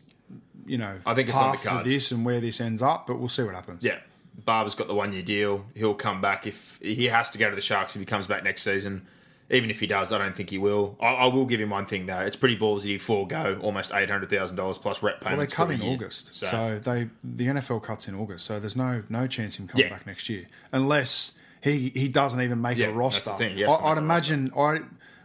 you 0.65 0.77
know, 0.77 0.99
I 1.05 1.13
think 1.13 1.29
it's 1.29 1.37
on 1.37 1.51
the 1.51 1.57
path 1.57 1.63
for 1.63 1.69
cards. 1.69 1.89
this 1.89 2.11
and 2.11 2.25
where 2.25 2.41
this 2.41 2.59
ends 2.59 2.81
up. 2.81 3.07
But 3.07 3.19
we'll 3.19 3.29
see 3.29 3.43
what 3.43 3.55
happens. 3.55 3.85
yeah, 3.85 3.99
Barba's 4.43 4.75
got 4.75 4.87
the 4.87 4.95
one 4.95 5.13
year 5.13 5.21
deal. 5.21 5.65
He'll 5.75 5.93
come 5.93 6.19
back 6.19 6.45
if 6.45 6.77
he 6.81 7.05
has 7.05 7.29
to 7.29 7.37
go 7.37 7.49
to 7.49 7.55
the 7.55 7.61
Sharks 7.61 7.95
if 7.95 8.01
he 8.01 8.05
comes 8.05 8.27
back 8.27 8.43
next 8.43 8.63
season. 8.63 9.07
Even 9.51 9.71
if 9.71 9.79
he 9.79 9.87
does, 9.87 10.13
I 10.13 10.19
don't 10.19 10.35
think 10.35 10.51
he 10.51 10.59
will. 10.59 10.95
I, 11.01 11.07
I 11.13 11.25
will 11.25 11.45
give 11.45 11.59
him 11.59 11.71
one 11.71 11.85
thing 11.87 12.05
though. 12.05 12.19
It's 12.19 12.35
pretty 12.35 12.55
ballsy 12.57 12.83
to 12.95 12.97
forego 12.99 13.59
almost 13.63 13.91
eight 13.93 14.09
hundred 14.09 14.29
thousand 14.29 14.57
dollars 14.57 14.77
plus 14.77 15.01
rep 15.01 15.21
payments. 15.21 15.57
Well, 15.57 15.67
they 15.67 15.73
cut 15.73 15.81
in 15.81 15.85
year. 15.87 15.95
August, 15.95 16.35
so. 16.35 16.79
they 16.83 17.09
the 17.23 17.47
NFL 17.47 17.81
cuts 17.81 18.07
in 18.07 18.13
August, 18.15 18.45
so 18.45 18.59
there's 18.59 18.75
no 18.75 19.03
no 19.09 19.25
chance 19.25 19.55
him 19.57 19.67
coming 19.67 19.87
Yeah. 19.87 19.93
back 19.93 20.05
next 20.05 20.29
year 20.29 20.45
unless 20.71 21.31
he 21.61 21.89
he 21.95 22.07
doesn't 22.07 22.41
even 22.41 22.61
make 22.61 22.77
Yeah, 22.77 22.87
a 22.87 22.91
roster. 22.91 23.31
the 23.31 23.35
thing, 23.37 23.55
he 23.55 23.61
has 23.63 23.73
I, 23.73 23.93
a 23.93 23.97
imagine 23.97 24.51
I 24.55 24.81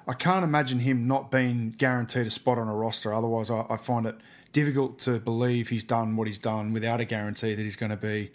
I 0.06 0.14
can't 0.14 0.44
imagine 0.44 0.80
him 0.80 1.06
not 1.06 1.30
being 1.30 1.74
guaranteed 1.76 2.26
a 2.26 2.30
spot 2.30 2.58
on 2.58 2.68
a 2.68 2.74
roster. 2.74 3.12
Otherwise, 3.12 3.50
I, 3.50 3.64
I 3.70 3.76
find 3.76 4.06
it 4.06 4.16
difficult 4.52 4.98
to 5.00 5.18
believe 5.18 5.68
he's 5.68 5.84
done 5.84 6.16
what 6.16 6.28
he's 6.28 6.38
done 6.38 6.72
without 6.72 7.00
a 7.00 7.04
guarantee 7.04 7.54
that 7.54 7.62
he's 7.62 7.76
going 7.76 7.90
to 7.90 7.96
be 7.96 8.30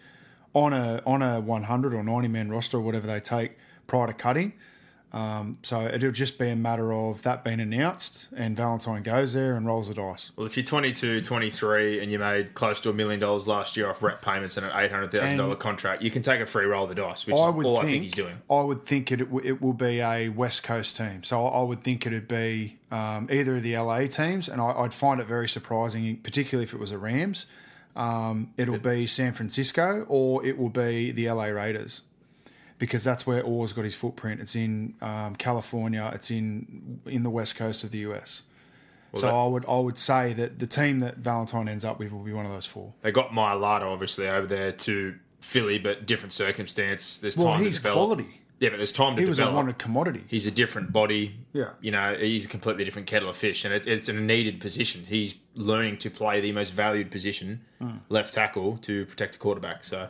on 0.53 0.73
a 0.73 1.01
on 1.05 1.21
a 1.21 1.39
100 1.39 1.93
or 1.93 2.03
90 2.03 2.27
man 2.27 2.49
roster 2.51 2.77
or 2.77 2.81
whatever 2.81 3.07
they 3.07 3.19
take 3.19 3.57
prior 3.87 4.07
to 4.07 4.13
cutting. 4.13 4.53
Um, 5.11 5.57
so 5.63 5.87
it'll 5.87 6.11
just 6.11 6.37
be 6.37 6.49
a 6.49 6.55
matter 6.55 6.93
of 6.93 7.23
that 7.23 7.43
being 7.43 7.59
announced 7.59 8.27
and 8.35 8.55
Valentine 8.55 9.01
goes 9.01 9.33
there 9.33 9.55
and 9.55 9.65
rolls 9.65 9.87
the 9.87 9.95
dice. 9.95 10.29
Well, 10.35 10.45
if 10.45 10.55
you're 10.55 10.63
22, 10.63 11.21
23, 11.21 11.99
and 11.99 12.11
you 12.11 12.19
made 12.19 12.53
close 12.53 12.79
to 12.81 12.89
a 12.91 12.93
million 12.93 13.19
dollars 13.19 13.47
last 13.47 13.75
year 13.75 13.89
off 13.89 14.03
rep 14.03 14.21
payments 14.21 14.55
and 14.57 14.65
an 14.67 14.71
eight 14.75 14.91
hundred 14.91 15.11
thousand 15.11 15.37
dollar 15.37 15.55
contract, 15.55 16.03
you 16.03 16.11
can 16.11 16.21
take 16.21 16.41
a 16.41 16.45
free 16.45 16.65
roll 16.65 16.83
of 16.83 16.89
the 16.89 16.95
dice, 16.95 17.25
which 17.25 17.35
I 17.35 17.49
is 17.49 17.55
would 17.55 17.65
all 17.65 17.75
think, 17.77 17.87
I 17.87 17.91
think 17.91 18.03
he's 18.03 18.13
doing. 18.13 18.41
I 18.51 18.61
would 18.61 18.85
think 18.85 19.11
it 19.11 19.21
it 19.43 19.61
will 19.61 19.73
be 19.73 19.99
a 19.99 20.29
West 20.29 20.61
Coast 20.61 20.95
team. 20.97 21.23
So 21.23 21.47
I 21.47 21.63
would 21.63 21.83
think 21.83 22.05
it'd 22.05 22.27
be 22.27 22.77
um, 22.91 23.27
either 23.31 23.55
of 23.55 23.63
the 23.63 23.77
LA 23.77 24.05
teams, 24.07 24.47
and 24.47 24.61
I, 24.61 24.71
I'd 24.71 24.93
find 24.93 25.19
it 25.19 25.25
very 25.25 25.49
surprising, 25.49 26.17
particularly 26.17 26.65
if 26.65 26.73
it 26.73 26.79
was 26.79 26.91
a 26.91 26.97
Rams. 26.99 27.47
Um, 27.95 28.53
it'll 28.55 28.77
be 28.77 29.07
San 29.07 29.33
Francisco 29.33 30.05
or 30.07 30.45
it 30.45 30.57
will 30.57 30.69
be 30.69 31.11
the 31.11 31.29
LA 31.29 31.45
Raiders, 31.45 32.03
because 32.79 33.03
that's 33.03 33.27
where 33.27 33.43
Orr's 33.43 33.73
got 33.73 33.83
his 33.83 33.93
footprint. 33.95 34.41
It's 34.41 34.55
in 34.55 34.95
um, 35.01 35.35
California. 35.35 36.09
It's 36.15 36.31
in 36.31 37.01
in 37.05 37.23
the 37.23 37.29
West 37.29 37.55
Coast 37.55 37.83
of 37.83 37.91
the 37.91 37.99
US. 38.09 38.43
so 39.13 39.21
that- 39.21 39.33
I 39.33 39.45
would 39.45 39.65
I 39.67 39.79
would 39.79 39.97
say 39.97 40.33
that 40.33 40.59
the 40.59 40.67
team 40.67 40.99
that 40.99 41.17
Valentine 41.17 41.67
ends 41.67 41.85
up 41.85 41.99
with 41.99 42.11
will 42.11 42.23
be 42.23 42.33
one 42.33 42.45
of 42.45 42.51
those 42.51 42.65
four. 42.65 42.93
They 43.01 43.11
got 43.11 43.29
Mailata 43.29 43.81
obviously 43.83 44.27
over 44.27 44.47
there 44.47 44.71
to 44.71 45.15
Philly, 45.41 45.77
but 45.79 46.05
different 46.05 46.33
circumstance. 46.33 47.17
There's 47.19 47.37
Well, 47.37 47.53
time 47.53 47.63
he's 47.63 47.75
to 47.77 47.83
develop. 47.83 47.97
quality. 47.97 48.35
Yeah, 48.59 48.69
but 48.71 48.77
there's 48.77 48.91
time 48.91 49.15
to 49.15 49.21
develop. 49.21 49.23
He 49.23 49.29
was 49.29 49.39
a 49.39 49.51
wanted 49.51 49.77
commodity. 49.77 50.25
He's 50.27 50.45
a 50.45 50.51
different 50.51 50.91
body. 50.91 51.37
Yeah. 51.53 51.69
You 51.79 51.91
know, 51.91 52.17
he's 52.19 52.43
a 52.43 52.49
completely 52.49 52.83
different 52.83 53.07
kettle 53.07 53.29
of 53.29 53.37
fish, 53.37 53.63
and 53.63 53.73
it's, 53.73 53.87
it's 53.87 54.09
a 54.09 54.13
needed 54.13 54.59
position. 54.59 55.05
He's 55.07 55.35
learning 55.55 55.99
to 55.99 56.09
play 56.09 56.41
the 56.41 56.51
most 56.51 56.73
valued 56.73 57.09
position, 57.09 57.61
Hmm. 57.79 57.99
left 58.09 58.33
tackle, 58.33 58.77
to 58.79 59.05
protect 59.05 59.31
the 59.33 59.39
quarterback. 59.39 59.85
So, 59.85 60.09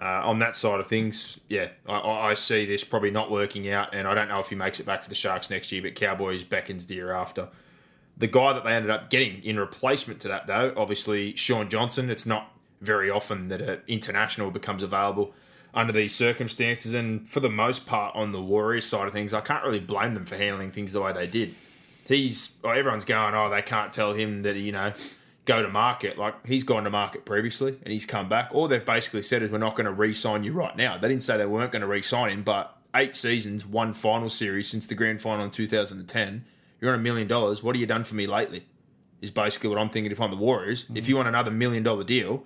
uh, 0.00 0.22
on 0.24 0.38
that 0.40 0.56
side 0.56 0.80
of 0.80 0.86
things, 0.86 1.38
yeah, 1.48 1.68
I, 1.88 1.98
I 2.30 2.34
see 2.34 2.66
this 2.66 2.84
probably 2.84 3.10
not 3.10 3.30
working 3.30 3.70
out, 3.70 3.94
and 3.94 4.08
I 4.08 4.14
don't 4.14 4.28
know 4.28 4.40
if 4.40 4.48
he 4.48 4.54
makes 4.54 4.80
it 4.80 4.86
back 4.86 5.02
for 5.02 5.08
the 5.08 5.14
Sharks 5.14 5.50
next 5.50 5.70
year, 5.72 5.82
but 5.82 5.94
Cowboys 5.94 6.44
beckons 6.44 6.86
the 6.86 6.94
year 6.94 7.12
after. 7.12 7.48
The 8.16 8.26
guy 8.26 8.52
that 8.52 8.64
they 8.64 8.72
ended 8.72 8.90
up 8.90 9.10
getting 9.10 9.42
in 9.42 9.58
replacement 9.58 10.20
to 10.20 10.28
that, 10.28 10.46
though, 10.46 10.72
obviously 10.76 11.34
Shaun 11.36 11.68
Johnson. 11.68 12.10
It's 12.10 12.26
not 12.26 12.52
very 12.80 13.10
often 13.10 13.48
that 13.48 13.60
an 13.60 13.80
international 13.86 14.50
becomes 14.50 14.82
available. 14.82 15.34
under 15.74 15.92
these 15.92 16.14
circumstances. 16.14 16.94
And 16.94 17.26
for 17.26 17.40
the 17.40 17.48
most 17.50 17.86
part, 17.86 18.14
on 18.14 18.32
the 18.32 18.42
Warriors 18.42 18.86
side 18.86 19.06
of 19.06 19.12
things, 19.12 19.32
I 19.32 19.40
can't 19.40 19.64
really 19.64 19.80
blame 19.80 20.14
them 20.14 20.24
for 20.24 20.36
handling 20.36 20.70
things 20.70 20.92
the 20.92 21.00
way 21.00 21.12
they 21.12 21.26
did. 21.26 21.54
He's 22.06 22.56
everyone's 22.64 23.04
going, 23.04 23.34
oh, 23.34 23.48
they 23.48 23.62
can't 23.62 23.92
tell 23.92 24.12
him 24.12 24.42
that 24.42 24.56
you 24.56 24.72
know 24.72 24.92
go 25.44 25.62
to 25.62 25.68
market. 25.68 26.18
Like 26.18 26.46
he's 26.46 26.62
gone 26.62 26.84
to 26.84 26.90
market 26.90 27.24
previously 27.24 27.78
and 27.82 27.92
he's 27.92 28.06
come 28.06 28.28
back. 28.28 28.50
All 28.52 28.68
they've 28.68 28.84
basically 28.84 29.22
said 29.22 29.42
is 29.42 29.50
we're 29.50 29.58
not 29.58 29.74
going 29.74 29.86
to 29.86 29.92
re-sign 29.92 30.44
you 30.44 30.52
right 30.52 30.76
now. 30.76 30.98
They 30.98 31.08
didn't 31.08 31.22
say 31.22 31.36
they 31.36 31.46
weren't 31.46 31.72
going 31.72 31.82
to 31.82 31.88
re-sign 31.88 32.30
him, 32.30 32.42
but 32.42 32.76
eight 32.94 33.16
seasons, 33.16 33.66
one 33.66 33.92
final 33.92 34.30
series 34.30 34.68
since 34.68 34.86
the 34.86 34.94
grand 34.94 35.20
final 35.22 35.44
in 35.44 35.50
2010. 35.50 36.44
You're 36.80 36.92
on 36.92 36.98
a 36.98 37.02
million 37.02 37.28
dollars. 37.28 37.62
What 37.62 37.76
have 37.76 37.80
you 37.80 37.86
done 37.86 38.04
for 38.04 38.14
me 38.14 38.26
lately? 38.26 38.66
Is 39.20 39.30
basically 39.30 39.68
what 39.68 39.78
I'm 39.78 39.88
thinking 39.88 40.10
if 40.10 40.20
I'm 40.20 40.30
the 40.30 40.36
Warriors. 40.36 40.86
If 40.94 41.08
you 41.08 41.16
want 41.16 41.28
another 41.28 41.52
million 41.52 41.84
dollar 41.84 42.02
deal, 42.02 42.44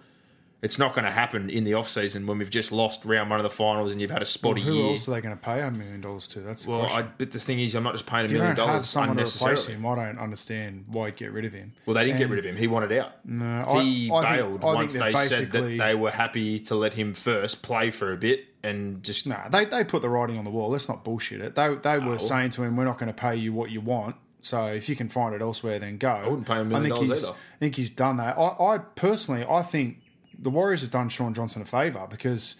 it's 0.62 0.78
not 0.78 0.94
going 0.94 1.04
to 1.04 1.10
happen 1.10 1.50
in 1.50 1.64
the 1.64 1.74
off 1.74 1.88
season 1.88 2.26
when 2.26 2.38
we've 2.38 2.50
just 2.50 2.72
lost 2.72 3.04
round 3.04 3.28
one 3.30 3.38
of 3.38 3.44
the 3.44 3.50
finals 3.50 3.92
and 3.92 4.00
you've 4.00 4.10
had 4.10 4.22
a 4.22 4.26
spotty 4.26 4.62
Who 4.62 4.72
year. 4.74 4.90
else 4.92 5.06
are 5.06 5.12
they 5.12 5.20
going 5.20 5.36
to 5.36 5.40
pay 5.40 5.60
a 5.60 5.70
million 5.70 6.00
dollars 6.00 6.26
to? 6.28 6.40
That's 6.40 6.64
the 6.64 6.70
well, 6.70 6.86
I, 6.86 7.02
but 7.02 7.30
the 7.30 7.38
thing 7.38 7.60
is, 7.60 7.74
I'm 7.74 7.82
not 7.84 7.92
just 7.92 8.06
paying 8.06 8.24
a 8.24 8.28
million 8.28 8.56
don't 8.56 8.66
have 8.66 8.74
dollars 8.74 8.88
someone 8.88 9.16
to 9.18 9.24
replace 9.24 9.66
him, 9.66 9.84
I 9.86 9.94
don't 9.94 10.18
understand 10.18 10.84
why 10.88 11.06
you'd 11.08 11.16
get 11.16 11.32
rid 11.32 11.44
of 11.44 11.52
him. 11.52 11.72
Well, 11.84 11.94
they 11.94 12.04
didn't 12.04 12.18
get 12.18 12.24
And- 12.24 12.30
rid 12.32 12.38
of 12.38 12.44
him. 12.50 12.56
He 12.56 12.66
wanted 12.66 12.92
out. 12.92 13.24
No, 13.26 13.44
I- 13.68 13.82
he 13.82 14.10
I 14.10 14.20
think- 14.22 14.34
bailed 14.36 14.64
I 14.64 14.66
think 14.66 14.74
once 14.76 14.92
that 14.94 14.98
they 15.04 15.12
said 15.26 15.38
that 15.52 15.52
basically- 15.52 15.78
they 15.78 15.94
were 15.94 16.10
happy 16.10 16.58
to 16.60 16.74
let 16.74 16.94
him 16.94 17.12
first 17.14 17.62
play 17.62 17.90
for 17.90 18.12
a 18.12 18.16
bit 18.16 18.46
and 18.62 19.02
just 19.04 19.26
No, 19.26 19.36
they, 19.50 19.64
they 19.66 19.84
put 19.84 20.02
the 20.02 20.08
writing 20.08 20.38
on 20.38 20.44
the 20.44 20.50
wall. 20.50 20.70
Let's 20.70 20.88
not 20.88 21.04
bullshit 21.04 21.40
it. 21.40 21.54
They 21.54 21.74
they 21.76 21.98
were 21.98 22.12
No. 22.12 22.18
saying 22.18 22.50
to 22.50 22.62
him, 22.64 22.76
"We're 22.76 22.84
not 22.84 22.98
going 22.98 23.08
to 23.12 23.14
pay 23.14 23.36
you 23.36 23.52
what 23.52 23.70
you 23.70 23.80
want. 23.80 24.16
So 24.40 24.64
if 24.66 24.88
you 24.88 24.96
can 24.96 25.08
find 25.08 25.34
it 25.34 25.42
elsewhere, 25.42 25.78
then 25.78 25.98
go." 25.98 26.08
I 26.10 26.26
wouldn't 26.28 26.46
pay 26.46 26.54
him 26.54 26.60
a 26.60 26.64
million 26.64 26.82
think 26.84 26.94
dollars 26.94 27.08
he's, 27.20 27.24
either. 27.28 27.34
I 27.36 27.58
think 27.58 27.76
he's 27.76 27.90
done 27.90 28.16
that. 28.16 28.36
I, 28.38 28.74
I 28.74 28.78
personally, 28.78 29.44
I 29.48 29.62
think 29.62 29.98
the 30.38 30.50
Warriors 30.50 30.82
have 30.82 30.90
done 30.90 31.08
Shaun 31.08 31.34
Johnson 31.34 31.62
a 31.62 31.64
favour 31.64 32.06
because 32.10 32.56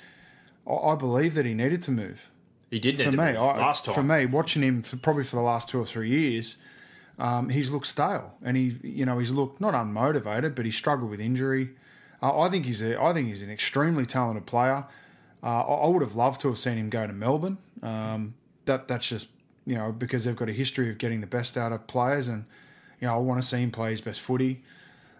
I, 0.66 0.72
I 0.72 0.94
believe 0.94 1.34
that 1.34 1.44
he 1.46 1.54
needed 1.54 1.82
to 1.82 1.90
move. 1.90 2.30
he 2.70 2.78
did 2.78 2.98
need 2.98 3.04
For 3.04 3.10
to 3.10 3.16
me, 3.16 3.24
move 3.32 3.36
I, 3.36 3.58
last 3.58 3.84
time. 3.84 3.94
for 3.94 4.02
me, 4.02 4.26
watching 4.26 4.62
him 4.62 4.82
for 4.82 4.96
probably 4.96 5.24
for 5.24 5.36
the 5.36 5.42
last 5.42 5.68
two 5.68 5.78
or 5.80 5.86
three 5.86 6.08
years, 6.10 6.56
um, 7.18 7.48
he's 7.48 7.70
looked 7.70 7.86
stale, 7.86 8.34
and 8.42 8.56
he, 8.56 8.76
you 8.82 9.06
know, 9.06 9.18
he's 9.18 9.30
looked 9.30 9.60
not 9.60 9.74
unmotivated, 9.74 10.54
but 10.54 10.64
he 10.64 10.70
struggled 10.70 11.10
with 11.10 11.20
injury. 11.20 11.70
Uh, 12.22 12.38
I 12.40 12.48
think 12.50 12.66
he's 12.66 12.82
a, 12.82 13.00
I 13.00 13.12
think 13.12 13.28
he's 13.28 13.42
an 13.42 13.50
extremely 13.50 14.04
talented 14.06 14.46
player. 14.46 14.84
Uh, 15.42 15.46
I, 15.62 15.84
I 15.84 15.88
would 15.88 16.02
have 16.02 16.14
loved 16.14 16.40
to 16.42 16.48
have 16.48 16.58
seen 16.58 16.76
him 16.76 16.90
go 16.90 17.06
to 17.06 17.12
Melbourne. 17.12 17.58
Um, 17.82 18.34
that 18.64 18.88
that's 18.88 19.08
just 19.08 19.28
you 19.64 19.74
know 19.76 19.92
because 19.92 20.24
they've 20.24 20.36
got 20.36 20.48
a 20.48 20.52
history 20.52 20.90
of 20.90 20.98
getting 20.98 21.20
the 21.20 21.26
best 21.26 21.56
out 21.56 21.72
of 21.72 21.86
players, 21.86 22.26
and 22.28 22.44
you 23.00 23.06
know 23.06 23.14
I 23.14 23.18
want 23.18 23.40
to 23.40 23.46
see 23.46 23.58
him 23.62 23.70
play 23.70 23.90
his 23.92 24.00
best 24.00 24.20
footy. 24.20 24.62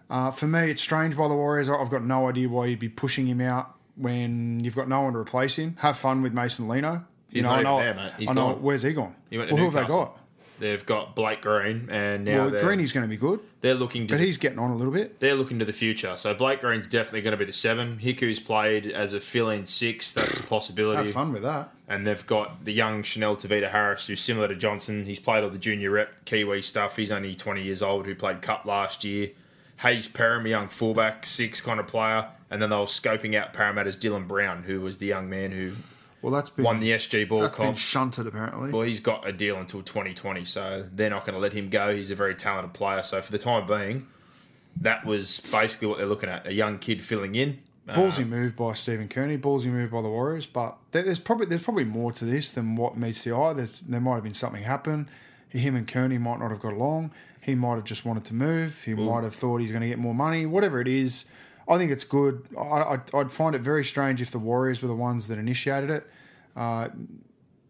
Uh, 0.09 0.31
for 0.31 0.47
me, 0.47 0.71
it's 0.71 0.81
strange 0.81 1.17
by 1.17 1.27
the 1.27 1.33
Warriors. 1.35 1.69
I've 1.69 1.89
got 1.89 2.03
no 2.03 2.29
idea 2.29 2.47
why 2.49 2.67
you'd 2.67 2.79
be 2.79 2.89
pushing 2.89 3.27
him 3.27 3.41
out 3.41 3.73
when 3.95 4.61
you've 4.63 4.75
got 4.75 4.87
no 4.87 5.01
one 5.01 5.13
to 5.13 5.19
replace 5.19 5.55
him. 5.55 5.75
Have 5.79 5.97
fun 5.97 6.21
with 6.21 6.33
Mason 6.33 6.67
Lino. 6.67 7.03
He's 7.29 7.37
you 7.37 7.41
know, 7.43 7.49
not 7.49 7.59
I 7.59 7.63
know, 7.63 7.79
there, 7.79 7.93
mate. 7.93 8.11
He's 8.19 8.29
I 8.29 8.33
know. 8.33 8.53
gone. 8.53 8.61
Where's 8.61 8.81
he 8.83 8.93
gone? 8.93 9.15
He 9.29 9.37
went 9.37 9.49
to 9.49 9.55
well, 9.55 9.65
who 9.65 9.75
have 9.75 9.87
they 9.87 9.93
got? 9.93 10.17
They've 10.59 10.83
got 10.85 11.15
Blake 11.15 11.41
Green, 11.43 11.87
and 11.91 12.25
now 12.25 12.47
Well, 12.49 12.61
Greeny's 12.63 12.91
going 12.91 13.03
to 13.05 13.09
be 13.09 13.15
good, 13.17 13.41
they're 13.61 13.75
looking 13.75 14.07
to 14.07 14.13
but 14.15 14.19
the- 14.19 14.25
he's 14.25 14.37
getting 14.37 14.57
on 14.57 14.71
a 14.71 14.75
little 14.75 14.91
bit. 14.91 15.19
they're 15.19 15.35
looking 15.35 15.59
to 15.59 15.65
the 15.65 15.73
future. 15.73 16.15
So 16.17 16.33
Blake 16.33 16.61
Green's 16.61 16.89
definitely 16.89 17.21
going 17.21 17.33
to 17.33 17.37
be 17.37 17.45
the 17.45 17.53
seven. 17.53 17.99
Hiku's 17.99 18.39
played 18.39 18.87
as 18.87 19.13
a 19.13 19.19
fill-in 19.19 19.67
six. 19.67 20.13
That's 20.13 20.37
a 20.39 20.43
possibility. 20.43 21.03
Have 21.03 21.13
fun 21.13 21.31
with 21.31 21.43
that. 21.43 21.69
And 21.87 22.07
they've 22.07 22.25
got 22.25 22.65
the 22.65 22.73
young 22.73 23.03
Chanel 23.03 23.35
Tavita 23.35 23.69
Harris, 23.69 24.07
who's 24.07 24.19
similar 24.19 24.47
to 24.47 24.55
Johnson. 24.55 25.05
He's 25.05 25.19
played 25.19 25.43
all 25.43 25.51
the 25.51 25.59
junior 25.59 25.91
rep 25.91 26.25
Kiwi 26.25 26.63
stuff. 26.63 26.95
He's 26.95 27.11
only 27.11 27.35
20 27.35 27.61
years 27.61 27.83
old, 27.83 28.07
who 28.07 28.15
played 28.15 28.41
Cup 28.41 28.65
last 28.65 29.03
year. 29.03 29.29
Hayze 29.77 30.07
Perham, 30.09 30.45
a 30.45 30.49
young 30.49 30.69
fullback, 30.69 31.25
six 31.25 31.61
kind 31.61 31.79
of 31.79 31.87
player. 31.87 32.27
And 32.49 32.61
then 32.61 32.69
they 32.69 32.75
were 32.75 32.83
scoping 32.83 33.35
out 33.35 33.53
Parramatta's 33.53 33.97
Dylan 33.97 34.27
Brown, 34.27 34.63
who 34.63 34.81
was 34.81 34.97
the 34.97 35.05
young 35.05 35.29
man 35.29 35.51
who 35.51 35.73
Well, 36.21 36.31
that's 36.31 36.49
been 36.49 36.65
won 36.65 36.79
the 36.79 36.91
SG 36.91 37.27
ball 37.27 37.41
that's 37.41 37.57
been 37.57 37.75
shunted 37.75 38.25
apparently. 38.25 38.71
Well, 38.71 38.83
he's 38.83 38.99
got 39.01 39.27
a 39.27 39.33
deal 39.33 39.57
until 39.57 39.81
2020, 39.81 40.45
so 40.45 40.85
they're 40.93 41.09
not 41.09 41.25
going 41.25 41.33
to 41.35 41.39
let 41.41 41.53
him 41.53 41.69
go. 41.69 41.93
He's 41.93 42.09
a 42.09 42.15
very 42.15 42.35
talented 42.35 42.73
player. 42.73 43.03
So 43.03 43.21
for 43.21 43.31
the 43.31 43.37
time 43.37 43.67
being, 43.67 44.07
that 44.81 45.05
was 45.05 45.41
basically 45.51 45.89
what 45.89 45.97
they're 45.97 46.07
looking 46.07 46.29
at: 46.29 46.47
a 46.47 46.53
young 46.53 46.79
kid 46.79 47.01
filling 47.01 47.35
in. 47.35 47.59
Ballsy 47.87 48.23
uh, 48.23 48.25
move 48.25 48.55
by 48.55 48.73
Stephen 48.73 49.07
Kearney, 49.07 49.37
ballsy 49.37 49.67
move 49.67 49.91
by 49.91 50.01
the 50.01 50.09
Warriors, 50.09 50.45
but 50.45 50.77
there's 50.91 51.19
probably 51.19 51.45
there's 51.45 51.63
probably 51.63 51.85
more 51.85 52.11
to 52.13 52.25
this 52.25 52.51
than 52.51 52.75
what 52.75 52.97
meets 52.97 53.23
the 53.23 53.33
eye. 53.33 53.53
There 53.53 54.01
might 54.01 54.15
have 54.15 54.23
been 54.23 54.33
something 54.33 54.63
happen. 54.63 55.09
Him 55.49 55.75
and 55.75 55.87
Kearney 55.87 56.17
might 56.17 56.39
not 56.39 56.51
have 56.51 56.59
got 56.59 56.73
along. 56.73 57.11
He 57.47 57.55
might 57.55 57.75
have 57.75 57.85
just 57.85 58.03
wanted 58.03 58.25
to 58.25 58.33
move. 58.33 58.83
He 58.83 58.93
might 58.93 59.23
have 59.23 59.33
thought 59.33 59.61
he's 59.61 59.71
going 59.71 59.81
to 59.81 59.87
get 59.87 59.97
more 59.97 60.13
money. 60.13 60.45
Whatever 60.45 60.81
it 60.81 60.87
is, 60.89 61.23
I 61.65 61.77
think 61.77 61.93
it's 61.93 62.03
good. 62.03 62.45
I, 62.59 62.83
I'd, 62.83 63.15
I'd 63.15 63.31
find 63.31 63.55
it 63.55 63.61
very 63.61 63.85
strange 63.85 64.21
if 64.21 64.31
the 64.31 64.37
Warriors 64.37 64.81
were 64.81 64.89
the 64.89 64.95
ones 64.95 65.29
that 65.29 65.37
initiated 65.37 65.89
it. 65.89 66.11
Uh, 66.57 66.89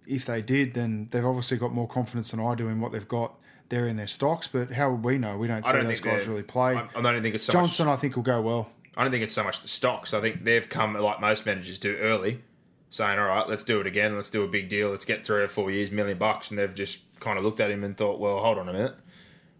if 0.07 0.25
they 0.25 0.41
did, 0.41 0.73
then 0.73 1.09
they've 1.11 1.23
obviously 1.23 1.57
got 1.57 1.75
more 1.75 1.87
confidence 1.87 2.31
than 2.31 2.39
I 2.39 2.55
do 2.55 2.69
in 2.69 2.81
what 2.81 2.91
they've 2.91 3.07
got 3.07 3.35
there 3.69 3.85
in 3.85 3.97
their 3.97 4.07
stocks. 4.07 4.47
But 4.47 4.71
how 4.71 4.89
would 4.89 5.03
we 5.03 5.19
know? 5.19 5.37
We 5.37 5.45
don't 5.45 5.63
see 5.63 5.73
don't 5.73 5.85
those 5.85 6.01
guys 6.01 6.25
really 6.25 6.41
play. 6.41 6.75
I, 6.75 6.89
I 6.95 7.01
don't 7.03 7.21
think 7.21 7.35
it's 7.35 7.43
so 7.43 7.53
Johnson, 7.53 7.85
much. 7.85 7.99
I 7.99 8.01
think, 8.01 8.15
will 8.15 8.23
go 8.23 8.41
well. 8.41 8.71
I 8.95 9.03
don't 9.03 9.11
think 9.11 9.21
it's 9.21 9.33
so 9.33 9.43
much 9.43 9.61
the 9.61 9.67
stocks. 9.67 10.11
I 10.11 10.21
think 10.21 10.43
they've 10.43 10.67
come 10.67 10.95
like 10.95 11.21
most 11.21 11.45
managers 11.45 11.77
do 11.77 11.97
early, 11.97 12.41
saying, 12.89 13.19
"All 13.19 13.27
right, 13.27 13.47
let's 13.47 13.63
do 13.63 13.79
it 13.79 13.85
again. 13.85 14.15
Let's 14.15 14.31
do 14.31 14.41
a 14.41 14.47
big 14.47 14.69
deal. 14.69 14.89
Let's 14.89 15.05
get 15.05 15.23
three 15.23 15.43
or 15.43 15.47
four 15.47 15.69
years, 15.69 15.91
million 15.91 16.17
bucks." 16.17 16.49
And 16.49 16.57
they've 16.57 16.73
just 16.73 16.97
kind 17.19 17.37
of 17.37 17.43
looked 17.43 17.59
at 17.59 17.69
him 17.69 17.83
and 17.83 17.95
thought, 17.95 18.19
"Well, 18.19 18.39
hold 18.39 18.57
on 18.57 18.69
a 18.69 18.73
minute. 18.73 18.95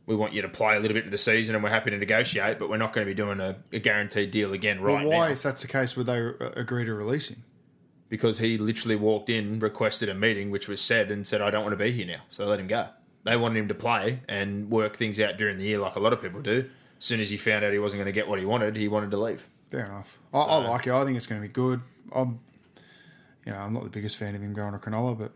We 0.07 0.15
want 0.15 0.33
you 0.33 0.41
to 0.41 0.49
play 0.49 0.75
a 0.75 0.79
little 0.79 0.95
bit 0.95 1.05
of 1.05 1.11
the 1.11 1.17
season, 1.19 1.53
and 1.53 1.63
we're 1.63 1.69
happy 1.69 1.91
to 1.91 1.97
negotiate, 1.97 2.57
but 2.59 2.69
we're 2.69 2.77
not 2.77 2.93
going 2.93 3.05
to 3.05 3.11
be 3.11 3.13
doing 3.15 3.39
a, 3.39 3.57
a 3.71 3.79
guaranteed 3.79 4.31
deal 4.31 4.53
again 4.53 4.81
right 4.81 5.05
Well, 5.05 5.17
why, 5.19 5.27
now." 5.27 5.33
if 5.33 5.43
that's 5.43 5.61
the 5.61 5.67
case, 5.67 5.95
would 5.95 6.05
they 6.07 6.17
uh, 6.19 6.49
agree 6.55 6.85
to 6.85 6.93
release 6.93 7.29
him? 7.29 7.43
because 8.09 8.37
he 8.39 8.57
literally 8.57 8.95
walked 8.95 9.29
in, 9.29 9.59
requested 9.59 10.07
a 10.07 10.13
meeting, 10.13 10.49
which 10.49 10.69
was 10.69 10.79
said, 10.79 11.11
and 11.11 11.27
said, 11.27 11.41
"I 11.41 11.49
don't 11.51 11.63
want 11.63 11.73
to 11.77 11.83
be 11.83 11.91
here 11.91 12.07
now." 12.07 12.21
So 12.29 12.45
they 12.45 12.49
let 12.51 12.59
him 12.61 12.67
go. 12.67 12.87
They 13.25 13.35
wanted 13.35 13.59
him 13.59 13.67
to 13.67 13.75
play 13.75 14.21
and 14.29 14.71
work 14.71 14.95
things 14.95 15.19
out 15.19 15.35
during 15.37 15.57
the 15.57 15.65
year, 15.65 15.77
like 15.79 15.97
a 15.97 15.99
lot 15.99 16.13
of 16.13 16.21
people 16.21 16.41
do. 16.41 16.69
As 16.97 17.03
soon 17.03 17.19
as 17.19 17.29
he 17.29 17.35
found 17.35 17.65
out 17.65 17.73
he 17.73 17.79
wasn't 17.79 17.97
going 17.99 18.05
to 18.05 18.13
get 18.13 18.29
what 18.29 18.39
he 18.39 18.45
wanted, 18.45 18.77
he 18.77 18.87
wanted 18.87 19.11
to 19.11 19.17
leave. 19.17 19.45
Fair 19.69 19.85
enough. 19.85 20.17
I, 20.33 20.39
I 20.39 20.55
like 20.69 20.87
it. 20.87 20.93
I 20.93 21.03
think 21.03 21.17
it's 21.17 21.27
going 21.27 21.41
to 21.41 21.45
be 21.47 21.51
good. 21.51 21.81
I'm, 22.15 22.39
you 23.45 23.51
know, 23.51 23.57
I'm 23.59 23.73
not 23.73 23.83
the 23.83 23.89
biggest 23.89 24.15
fan 24.15 24.33
of 24.35 24.41
him 24.41 24.53
going 24.53 24.71
to 24.71 24.79
Cronulla, 24.79 25.17
but 25.17 25.33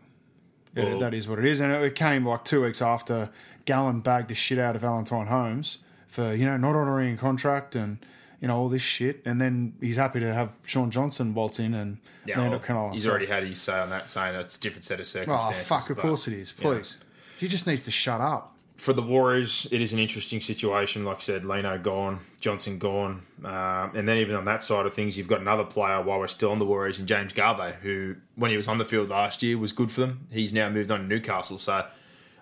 yeah, 0.74 0.84
Well- 0.84 0.98
that 1.00 1.12
is 1.12 1.28
what 1.28 1.38
it 1.38 1.44
is. 1.44 1.60
And 1.60 1.70
it 1.72 1.94
came 1.94 2.26
like 2.26 2.42
two 2.44 2.62
weeks 2.62 2.80
after 2.80 3.28
Gallen 3.64 4.00
bagged 4.00 4.28
the 4.28 4.34
shit 4.34 4.58
out 4.58 4.74
of 4.76 4.82
Valentine 4.82 5.26
Holmes 5.28 5.78
for 6.08 6.34
you 6.34 6.44
know 6.44 6.56
not 6.56 6.74
honouring 6.74 7.14
a 7.14 7.16
contract 7.16 7.74
and 7.74 7.98
you 8.40 8.48
know 8.48 8.56
all 8.56 8.68
this 8.68 8.82
shit. 8.82 9.22
And 9.24 9.40
then 9.40 9.74
he's 9.80 9.96
happy 9.96 10.20
to 10.20 10.32
have 10.34 10.54
Shaun 10.66 10.90
Johnson 10.90 11.32
waltz 11.34 11.58
in 11.58 11.74
and 11.74 11.98
Yeah, 12.26 12.38
land 12.40 12.60
well, 12.68 12.90
he's 12.92 13.04
So- 13.04 13.10
already 13.10 13.26
had 13.26 13.44
his 13.44 13.60
say 13.60 13.78
on 13.78 13.90
that, 13.90 14.10
saying 14.10 14.34
it's 14.36 14.56
a 14.56 14.60
different 14.60 14.84
set 14.84 15.00
of 15.00 15.06
circumstances. 15.06 15.46
Oh 15.46 15.52
circumstances. 15.52 15.68
fuck! 15.68 15.90
Of 15.90 15.96
but, 15.96 16.02
course 16.02 16.28
it 16.28 16.34
is. 16.34 16.52
Please, 16.52 16.98
he 17.38 17.48
just 17.48 17.66
needs 17.66 17.82
to 17.84 17.90
shut 17.90 18.20
up. 18.20 18.48
for 18.76 18.92
the 18.92 19.02
Warriors, 19.02 19.68
it 19.70 19.80
is 19.80 19.92
an 19.92 20.00
interesting 20.00 20.40
situation. 20.40 21.04
Like 21.04 21.18
I 21.18 21.20
said, 21.20 21.44
Lino 21.44 21.78
gone, 21.78 22.18
Johnson 22.40 22.78
gone, 22.78 23.22
uh, 23.44 23.88
and 23.94 24.08
then 24.08 24.16
even 24.16 24.34
on 24.34 24.44
that 24.46 24.64
side 24.64 24.86
of 24.86 24.92
things, 24.94 25.16
you've 25.16 25.28
got 25.28 25.40
another 25.40 25.62
player 25.62 26.02
while 26.02 26.18
we're 26.18 26.26
still 26.26 26.50
on 26.50 26.58
the 26.58 26.64
Warriors, 26.66 26.98
in 26.98 27.06
James 27.06 27.32
Gavet, 27.32 27.76
who 27.82 28.16
when 28.34 28.50
he 28.50 28.56
was 28.56 28.66
on 28.66 28.78
the 28.78 28.84
field 28.84 29.08
last 29.08 29.40
year 29.40 29.56
was 29.56 29.72
good 29.72 29.92
for 29.92 30.00
them. 30.00 30.26
He's 30.32 30.52
now 30.52 30.68
moved 30.68 30.90
on 30.90 31.00
to 31.02 31.06
Newcastle, 31.06 31.58
so. 31.58 31.86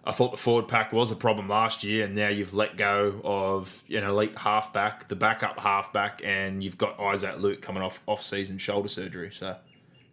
I 0.04 0.12
thought 0.12 0.30
the 0.30 0.36
forward 0.38 0.66
pack 0.68 0.92
was 0.92 1.10
a 1.10 1.16
problem 1.16 1.48
last 1.48 1.84
year, 1.84 2.04
and 2.06 2.14
now 2.14 2.28
you've 2.28 2.54
let 2.54 2.76
go 2.76 3.20
of 3.22 3.84
an 3.90 4.02
elite 4.04 4.36
halfback, 4.38 5.08
the 5.08 5.16
backup 5.16 5.58
halfback, 5.60 6.22
and 6.24 6.64
you've 6.64 6.78
got 6.78 6.98
Isaac 6.98 7.38
Luke 7.38 7.60
coming 7.60 7.82
off 7.82 8.00
off-season 8.06 8.58
shoulder 8.58 8.88
surgery. 8.88 9.30
So, 9.30 9.56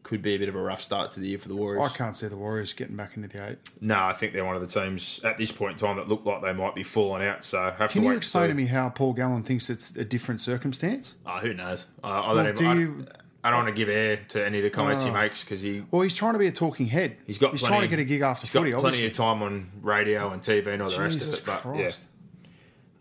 could 0.03 0.22
be 0.22 0.36
a 0.36 0.38
bit 0.38 0.48
of 0.48 0.56
a 0.56 0.62
rough 0.62 0.82
start 0.82 1.12
to 1.13 1.20
the 1.20 1.27
year 1.27 1.38
for 1.38 1.50
the 1.50 1.56
Warriors. 1.56 1.91
I 1.91 1.98
can't 1.98 2.15
see 2.15 2.27
the 2.27 2.38
Warriors 2.38 2.72
getting 2.74 2.96
back 2.96 3.17
into 3.17 3.27
the 3.27 3.46
eight. 3.50 3.58
No, 3.82 4.00
I 4.06 4.13
think 4.13 4.32
they're 4.32 4.46
one 4.46 4.56
of 4.56 4.62
the 4.62 4.67
teams 4.82 5.20
at 5.24 5.38
this 5.38 5.51
point 5.51 5.74
in 5.74 5.77
time 5.88 5.98
that 5.98 6.08
look 6.08 6.25
like 6.25 6.41
they 6.41 6.53
might 6.53 6.75
be 6.75 6.84
falling 6.84 7.25
out. 7.27 7.44
So 7.44 7.74
have 7.77 7.91
Can 7.91 8.03
to 8.03 8.08
you 8.08 8.13
explain 8.15 8.48
to 8.48 8.53
me 8.53 8.67
how 8.67 8.88
Paul 8.89 9.12
Gallen 9.13 9.44
thinks 9.44 9.70
it's 9.70 9.96
a 9.98 10.06
different 10.06 10.39
circumstance? 10.39 11.15
Oh, 11.25 11.39
who 11.39 11.53
knows? 11.53 11.88
I, 12.03 12.20
I 12.20 12.34
don't 12.34 12.36
Well, 12.36 12.44
even. 12.46 12.56
do 12.56 12.67
I, 12.70 12.74
you- 12.75 13.06
I 13.44 13.50
don't 13.51 13.63
want 13.63 13.75
to 13.75 13.79
give 13.79 13.88
air 13.89 14.17
to 14.29 14.46
any 14.46 14.58
of 14.58 14.63
the 14.63 14.70
comments 14.70 15.03
he 15.03 15.10
Oh. 15.10 15.13
makes 15.13 15.44
because 15.44 15.62
he 15.62 15.84
Well, 15.91 16.01
he's 16.01 16.13
trying 16.15 16.34
to 16.34 16.39
be 16.39 16.48
a 16.48 16.51
talking 16.51 16.88
head. 16.88 17.17
he's 17.25 17.38
got 17.38 17.51
he's 17.51 17.62
plenty, 17.62 17.72
trying 17.75 17.82
to 17.84 17.88
get 17.88 18.00
a 18.00 18.03
gig 18.03 18.22
after 18.22 18.41
he's 18.46 18.53
got 18.53 18.60
footy. 18.62 18.72
plenty 18.72 18.86
obviously. 18.88 19.08
of 19.08 19.13
time 19.13 19.41
on 19.44 19.72
radio 19.82 20.32
and 20.32 20.41
TV 20.41 20.67
and 20.74 20.82
all 20.82 20.89
the 20.89 21.00
rest 21.00 21.15
of 21.17 21.22
Jesus 21.24 21.39
it. 21.39 21.46
But 21.46 21.62
Christ. 21.62 22.08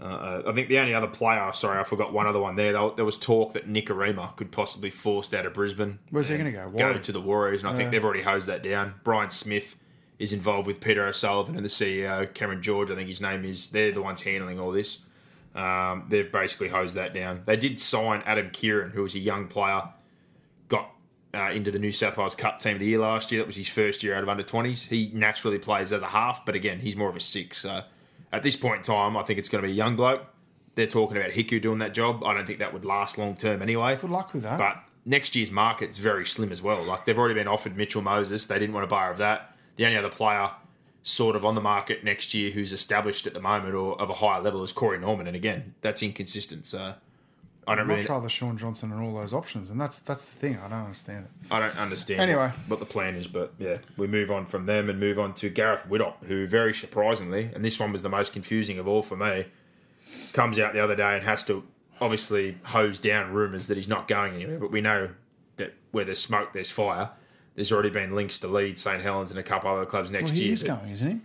yeah, 0.00 0.06
uh, 0.06 0.42
I 0.46 0.52
think 0.52 0.68
the 0.68 0.78
only 0.78 0.94
other 0.94 1.06
player. 1.08 1.50
Sorry, 1.54 1.80
I 1.80 1.84
forgot 1.84 2.12
one 2.12 2.26
other 2.26 2.40
one 2.40 2.54
there. 2.56 2.72
There 2.72 2.90
there 2.96 3.04
was 3.04 3.16
talk 3.18 3.54
that 3.54 3.68
Nikorima 3.68 4.36
could 4.36 4.52
possibly 4.52 4.90
forced 4.90 5.32
out 5.34 5.46
of 5.46 5.54
Brisbane. 5.54 5.98
Where's 6.10 6.28
he 6.28 6.34
and 6.34 6.44
gonna 6.44 6.52
go? 6.70 6.70
Go 6.76 6.84
Warriors? 6.84 7.06
to 7.06 7.12
the 7.12 7.20
Warriors, 7.20 7.62
and 7.62 7.70
I 7.70 7.74
think 7.74 7.90
they've 7.90 8.04
already 8.04 8.22
hosed 8.22 8.46
that 8.46 8.62
down. 8.62 8.94
Brian 9.04 9.30
Smith 9.30 9.76
is 10.18 10.32
involved 10.32 10.66
with 10.66 10.80
Peter 10.80 11.06
O'Sullivan 11.06 11.56
and 11.56 11.64
the 11.64 11.68
CEO 11.70 12.32
Cameron 12.34 12.62
George. 12.62 12.90
I 12.90 12.94
think 12.94 13.08
his 13.08 13.20
name 13.22 13.44
is. 13.44 13.68
They're 13.68 13.90
the 13.92 14.02
ones 14.02 14.20
handling 14.22 14.60
all 14.60 14.70
this. 14.70 14.98
Um, 15.54 16.04
they've 16.10 16.30
basically 16.30 16.68
hosed 16.68 16.94
that 16.96 17.14
down. 17.14 17.40
They 17.46 17.56
did 17.56 17.80
sign 17.80 18.22
Adam 18.26 18.50
Keighran, 18.50 18.92
who 18.92 19.02
was 19.02 19.14
a 19.14 19.18
young 19.18 19.46
player, 19.46 19.82
got 20.68 20.90
uh, 21.34 21.50
into 21.50 21.70
the 21.70 21.78
New 21.78 21.92
South 21.92 22.16
Wales 22.16 22.34
Cup 22.34 22.60
team 22.60 22.74
of 22.74 22.80
the 22.80 22.86
year 22.86 22.98
last 22.98 23.30
year. 23.30 23.40
That 23.40 23.46
was 23.46 23.56
his 23.56 23.68
first 23.68 24.02
year 24.02 24.14
out 24.14 24.22
of 24.22 24.28
under 24.28 24.42
20s. 24.42 24.88
He 24.88 25.10
naturally 25.12 25.58
plays 25.58 25.92
as 25.92 26.02
a 26.02 26.08
half, 26.08 26.46
but 26.46 26.54
again, 26.54 26.80
he's 26.80 26.96
more 26.96 27.08
of 27.08 27.16
a 27.16 27.20
six. 27.20 27.58
So 27.58 27.82
at 28.32 28.42
this 28.42 28.56
point 28.56 28.78
in 28.78 28.82
time, 28.82 29.16
I 29.16 29.22
think 29.22 29.38
it's 29.38 29.48
going 29.48 29.62
to 29.62 29.68
be 29.68 29.72
a 29.72 29.76
young 29.76 29.96
bloke. 29.96 30.26
They're 30.74 30.86
talking 30.86 31.16
about 31.16 31.30
Hiku 31.30 31.60
doing 31.60 31.78
that 31.78 31.94
job. 31.94 32.22
I 32.24 32.34
don't 32.34 32.46
think 32.46 32.58
that 32.58 32.72
would 32.72 32.84
last 32.84 33.18
long 33.18 33.36
term 33.36 33.62
anyway. 33.62 33.96
Good 33.96 34.10
luck 34.10 34.32
with 34.32 34.42
that. 34.42 34.58
But 34.58 34.82
next 35.04 35.34
year's 35.34 35.50
market's 35.50 35.98
very 35.98 36.26
slim 36.26 36.52
as 36.52 36.62
well. 36.62 36.82
Like 36.82 37.06
they've 37.06 37.18
already 37.18 37.34
been 37.34 37.48
offered 37.48 37.76
Mitchell 37.76 38.02
Moses. 38.02 38.46
They 38.46 38.58
didn't 38.58 38.74
want 38.74 38.84
to 38.84 38.88
buy 38.88 39.08
of 39.08 39.18
that. 39.18 39.56
The 39.76 39.86
only 39.86 39.96
other 39.96 40.10
player 40.10 40.50
sort 41.02 41.36
of 41.36 41.44
on 41.44 41.54
the 41.54 41.60
market 41.60 42.02
next 42.02 42.34
year 42.34 42.50
who's 42.50 42.72
established 42.72 43.26
at 43.26 43.32
the 43.32 43.40
moment 43.40 43.74
or 43.74 43.98
of 44.00 44.10
a 44.10 44.14
higher 44.14 44.40
level 44.40 44.62
is 44.64 44.72
Corey 44.72 44.98
Norman. 44.98 45.28
And 45.28 45.36
again, 45.36 45.74
that's 45.80 46.02
inconsistent. 46.02 46.66
So 46.66 46.94
I 47.68 47.74
don't 47.74 47.90
I'd 47.90 47.96
much 47.98 48.08
rather 48.08 48.28
Shaun 48.28 48.56
Johnson 48.56 48.92
and 48.92 49.02
all 49.02 49.14
those 49.14 49.34
options, 49.34 49.70
and 49.70 49.80
that's 49.80 49.98
that's 49.98 50.24
the 50.24 50.36
thing. 50.36 50.58
I 50.64 50.68
don't 50.68 50.84
understand 50.84 51.24
it. 51.26 51.52
I 51.52 51.58
don't 51.60 51.76
understand 51.78 52.20
Anyway. 52.20 52.52
what, 52.68 52.78
the 52.78 52.86
plan 52.86 53.16
is. 53.16 53.26
But 53.26 53.54
yeah, 53.58 53.78
we 53.96 54.06
move 54.06 54.30
on 54.30 54.46
from 54.46 54.66
them 54.66 54.88
and 54.88 55.00
move 55.00 55.18
on 55.18 55.34
to 55.34 55.48
Gareth 55.50 55.84
Widdop, 55.88 56.24
who 56.26 56.46
very 56.46 56.72
surprisingly, 56.74 57.50
and 57.54 57.64
this 57.64 57.80
one 57.80 57.90
was 57.92 58.02
the 58.02 58.08
most 58.08 58.32
confusing 58.32 58.78
of 58.78 58.86
all 58.86 59.02
for 59.02 59.16
me, 59.16 59.46
comes 60.32 60.58
out 60.58 60.74
the 60.74 60.80
other 60.84 60.94
day 60.94 61.16
and 61.16 61.24
has 61.24 61.42
to 61.44 61.64
obviously 62.00 62.58
hose 62.64 63.00
down 63.00 63.32
rumours 63.32 63.66
that 63.68 63.76
he's 63.76 63.88
not 63.88 64.06
going 64.06 64.34
anywhere. 64.34 64.58
But 64.58 64.70
we 64.70 64.80
know 64.80 65.10
that 65.56 65.74
where 65.90 66.04
there's 66.04 66.20
smoke, 66.20 66.52
there's 66.52 66.70
fire. 66.70 67.10
There's 67.56 67.72
already 67.72 67.90
been 67.90 68.14
links 68.14 68.38
to 68.40 68.48
Leeds, 68.48 68.82
St 68.82 69.02
Helens, 69.02 69.30
and 69.30 69.40
a 69.40 69.42
couple 69.42 69.70
other 69.70 69.86
clubs 69.86 70.12
next 70.12 70.24
Well, 70.30 70.34
he 70.34 70.44
year. 70.44 70.56
going, 70.56 70.90
isn't 70.90 71.10
he? 71.10 71.20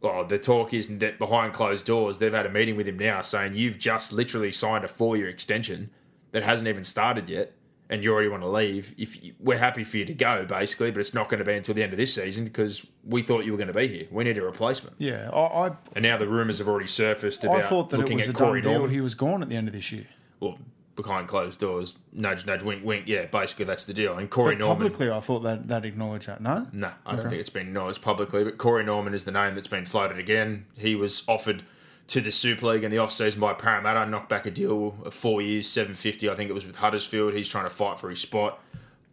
Well, 0.00 0.24
the 0.24 0.38
talk 0.38 0.72
is 0.72 0.86
that 0.98 1.18
behind 1.18 1.52
closed 1.52 1.86
doors, 1.86 2.18
they've 2.18 2.32
had 2.32 2.46
a 2.46 2.50
meeting 2.50 2.76
with 2.76 2.88
him 2.88 2.98
now 2.98 3.20
saying 3.22 3.54
you've 3.54 3.78
just 3.78 4.12
literally 4.12 4.50
signed 4.52 4.84
a 4.84 4.88
four 4.88 5.16
year 5.16 5.28
extension 5.28 5.90
that 6.32 6.42
hasn't 6.42 6.68
even 6.68 6.84
started 6.84 7.28
yet, 7.28 7.52
and 7.88 8.02
you 8.02 8.12
already 8.12 8.28
want 8.28 8.42
to 8.42 8.48
leave. 8.48 8.94
If 8.96 9.22
you, 9.22 9.34
we're 9.40 9.58
happy 9.58 9.84
for 9.84 9.98
you 9.98 10.04
to 10.06 10.14
go, 10.14 10.44
basically, 10.44 10.90
but 10.90 11.00
it's 11.00 11.12
not 11.12 11.28
going 11.28 11.40
to 11.40 11.44
be 11.44 11.54
until 11.54 11.74
the 11.74 11.82
end 11.82 11.92
of 11.92 11.98
this 11.98 12.14
season 12.14 12.44
because 12.44 12.86
we 13.04 13.22
thought 13.22 13.44
you 13.44 13.50
were 13.52 13.58
going 13.58 13.68
to 13.68 13.74
be 13.74 13.88
here. 13.88 14.06
We 14.10 14.24
need 14.24 14.38
a 14.38 14.42
replacement. 14.42 14.96
Yeah, 14.98 15.28
I 15.30 15.66
I, 15.68 15.70
And 15.94 16.02
now 16.02 16.16
the 16.16 16.28
rumours 16.28 16.58
have 16.58 16.68
already 16.68 16.86
surfaced 16.86 17.44
about 17.44 17.56
I 17.58 17.62
thought 17.62 17.90
that 17.90 17.96
it 17.96 18.00
looking 18.00 18.16
was 18.18 18.26
a 18.26 18.30
at 18.30 18.36
done 18.36 18.46
Corey 18.48 18.60
deal. 18.62 18.72
Norman. 18.72 18.90
He 18.90 19.00
was 19.00 19.14
gone 19.14 19.42
at 19.42 19.48
the 19.48 19.56
end 19.56 19.66
of 19.68 19.74
this 19.74 19.90
year. 19.92 20.06
well, 20.38 20.58
behind 20.96 21.28
closed 21.28 21.58
doors, 21.60 21.96
nudge, 22.12 22.44
nudge, 22.46 22.62
wink, 22.62 22.84
wink. 22.84 23.04
Yeah, 23.06 23.26
basically 23.26 23.64
that's 23.64 23.84
the 23.84 23.94
deal. 23.94 24.18
And 24.18 24.28
Corey 24.28 24.54
But 24.54 24.60
Norman. 24.60 24.76
publicly, 24.88 25.10
I 25.10 25.20
thought 25.20 25.40
that 25.40 25.68
that 25.68 25.84
acknowledged 25.84 26.26
that. 26.28 26.40
No, 26.40 26.66
No, 26.72 26.92
I 27.06 27.16
don't 27.16 27.28
think 27.28 27.40
it's 27.40 27.48
been 27.50 27.68
acknowledged 27.68 28.02
publicly. 28.02 28.44
But 28.44 28.58
Corey 28.58 28.84
Norman 28.84 29.14
is 29.14 29.24
the 29.24 29.32
name 29.32 29.54
that's 29.54 29.68
been 29.68 29.86
floated 29.86 30.18
again. 30.18 30.66
He 30.76 30.94
was 30.94 31.22
offered 31.26 31.62
to 32.08 32.20
the 32.20 32.32
Super 32.32 32.66
League 32.66 32.82
in 32.84 32.90
the 32.90 32.98
off-season 32.98 33.40
by 33.40 33.52
Parramatta, 33.54 34.04
knocked 34.10 34.28
back 34.28 34.44
a 34.44 34.50
deal 34.50 34.96
of 35.04 35.14
four 35.14 35.40
years, 35.40 35.68
seven 35.68 35.94
fifty. 35.94 36.28
I 36.28 36.34
think 36.34 36.50
it 36.50 36.54
was 36.54 36.66
with 36.66 36.76
Huddersfield. 36.76 37.34
He's 37.34 37.48
trying 37.48 37.64
to 37.64 37.70
fight 37.70 37.98
for 38.00 38.10
his 38.10 38.20
spot. 38.20 38.60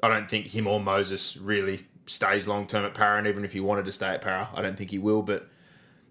I 0.02 0.10
don't 0.10 0.30
think 0.30 0.48
him 0.48 0.68
or 0.68 0.80
Moses 0.80 1.38
really 1.38 1.86
stays 2.08 2.48
long 2.48 2.66
term 2.68 2.86
at 2.86 2.94
Para, 2.96 3.18
and 3.18 3.28
even 3.28 3.46
if 3.46 3.54
he 3.54 3.60
wanted 3.60 3.86
to 3.86 3.92
stay 3.92 4.08
at 4.08 4.22
Para, 4.22 4.50
I 4.54 4.62
don't 4.62 4.78
think 4.78 4.92
he 4.92 4.98
will. 4.98 5.22
But 5.22 5.48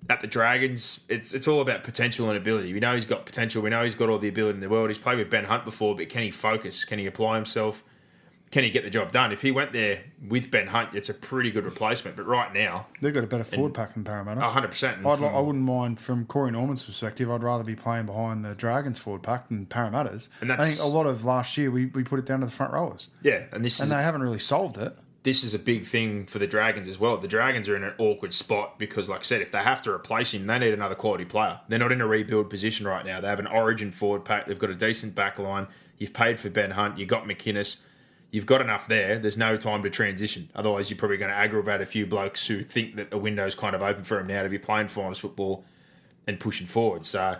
at 0.08 0.20
the 0.20 0.26
Dragons, 0.26 1.00
it's 1.08 1.34
it's 1.34 1.48
all 1.48 1.60
about 1.60 1.84
potential 1.84 2.28
and 2.28 2.36
ability. 2.36 2.72
We 2.72 2.80
know 2.80 2.94
he's 2.94 3.04
got 3.04 3.26
potential. 3.26 3.62
We 3.62 3.70
know 3.70 3.84
he's 3.84 3.94
got 3.94 4.08
all 4.08 4.18
the 4.18 4.28
ability 4.28 4.56
in 4.56 4.60
the 4.60 4.68
world. 4.68 4.88
He's 4.90 4.98
played 4.98 5.18
with 5.18 5.30
Ben 5.30 5.44
Hunt 5.44 5.64
before, 5.64 5.94
but 5.96 6.08
can 6.08 6.22
he 6.22 6.30
focus? 6.30 6.84
Can 6.84 6.98
he 6.98 7.06
apply 7.06 7.36
himself? 7.36 7.82
Can 8.52 8.62
he 8.62 8.70
get 8.70 8.84
the 8.84 8.90
job 8.90 9.10
done? 9.10 9.32
If 9.32 9.42
he 9.42 9.50
went 9.50 9.72
there 9.72 10.04
with 10.28 10.52
Ben 10.52 10.68
Hunt, 10.68 10.90
it's 10.94 11.08
a 11.08 11.14
pretty 11.14 11.50
good 11.50 11.64
replacement. 11.64 12.16
But 12.16 12.26
right 12.26 12.54
now, 12.54 12.86
they've 13.00 13.12
got 13.12 13.24
a 13.24 13.26
better 13.26 13.42
forward 13.42 13.74
pack 13.74 13.94
than 13.94 14.04
Parramatta. 14.04 14.40
100%. 14.40 15.04
I'd, 15.04 15.18
li- 15.18 15.26
I 15.26 15.40
wouldn't 15.40 15.64
mind 15.64 15.98
from 15.98 16.26
Corey 16.26 16.52
Norman's 16.52 16.84
perspective. 16.84 17.28
I'd 17.28 17.42
rather 17.42 17.64
be 17.64 17.74
playing 17.74 18.06
behind 18.06 18.44
the 18.44 18.54
Dragons 18.54 19.00
forward 19.00 19.24
pack 19.24 19.48
than 19.48 19.66
Parramatta's. 19.66 20.28
And 20.40 20.52
I 20.52 20.64
think 20.64 20.80
a 20.80 20.86
lot 20.86 21.06
of 21.06 21.24
last 21.24 21.56
year 21.58 21.72
we, 21.72 21.86
we 21.86 22.04
put 22.04 22.20
it 22.20 22.24
down 22.24 22.38
to 22.40 22.46
the 22.46 22.52
front 22.52 22.72
rowers, 22.72 23.08
yeah, 23.20 23.46
and 23.50 23.64
this 23.64 23.80
and 23.80 23.88
is 23.88 23.90
they 23.90 24.02
haven't 24.02 24.22
really 24.22 24.38
solved 24.38 24.78
it. 24.78 24.96
This 25.26 25.42
is 25.42 25.54
a 25.54 25.58
big 25.58 25.84
thing 25.84 26.24
for 26.24 26.38
the 26.38 26.46
Dragons 26.46 26.86
as 26.86 27.00
well. 27.00 27.16
The 27.18 27.26
Dragons 27.26 27.68
are 27.68 27.74
in 27.74 27.82
an 27.82 27.94
awkward 27.98 28.32
spot 28.32 28.78
because, 28.78 29.08
like 29.08 29.20
I 29.20 29.22
said, 29.24 29.42
if 29.42 29.50
they 29.50 29.58
have 29.58 29.82
to 29.82 29.90
replace 29.90 30.32
him, 30.32 30.46
they 30.46 30.56
need 30.60 30.72
another 30.72 30.94
quality 30.94 31.24
player. 31.24 31.58
They're 31.66 31.80
not 31.80 31.90
in 31.90 32.00
a 32.00 32.06
rebuild 32.06 32.48
position 32.48 32.86
right 32.86 33.04
now. 33.04 33.20
They 33.20 33.26
have 33.26 33.40
an 33.40 33.48
origin 33.48 33.90
forward 33.90 34.24
pack. 34.24 34.46
They've 34.46 34.56
got 34.56 34.70
a 34.70 34.76
decent 34.76 35.16
back 35.16 35.40
line. 35.40 35.66
You've 35.98 36.12
paid 36.12 36.38
for 36.38 36.48
Ben 36.48 36.70
Hunt. 36.70 36.96
You've 36.96 37.08
got 37.08 37.24
McInnes. 37.24 37.80
You've 38.30 38.46
got 38.46 38.60
enough 38.60 38.86
there. 38.86 39.18
There's 39.18 39.36
no 39.36 39.56
time 39.56 39.82
to 39.82 39.90
transition. 39.90 40.48
Otherwise, 40.54 40.90
you're 40.90 40.98
probably 40.98 41.16
going 41.16 41.32
to 41.32 41.36
aggravate 41.36 41.80
a 41.80 41.86
few 41.86 42.06
blokes 42.06 42.46
who 42.46 42.62
think 42.62 42.94
that 42.94 43.10
the 43.10 43.18
window's 43.18 43.56
kind 43.56 43.74
of 43.74 43.82
open 43.82 44.04
for 44.04 44.20
him 44.20 44.28
now 44.28 44.44
to 44.44 44.48
be 44.48 44.60
playing 44.60 44.86
finals 44.86 45.18
football 45.18 45.64
and 46.28 46.38
pushing 46.38 46.68
forward. 46.68 47.04
So 47.04 47.38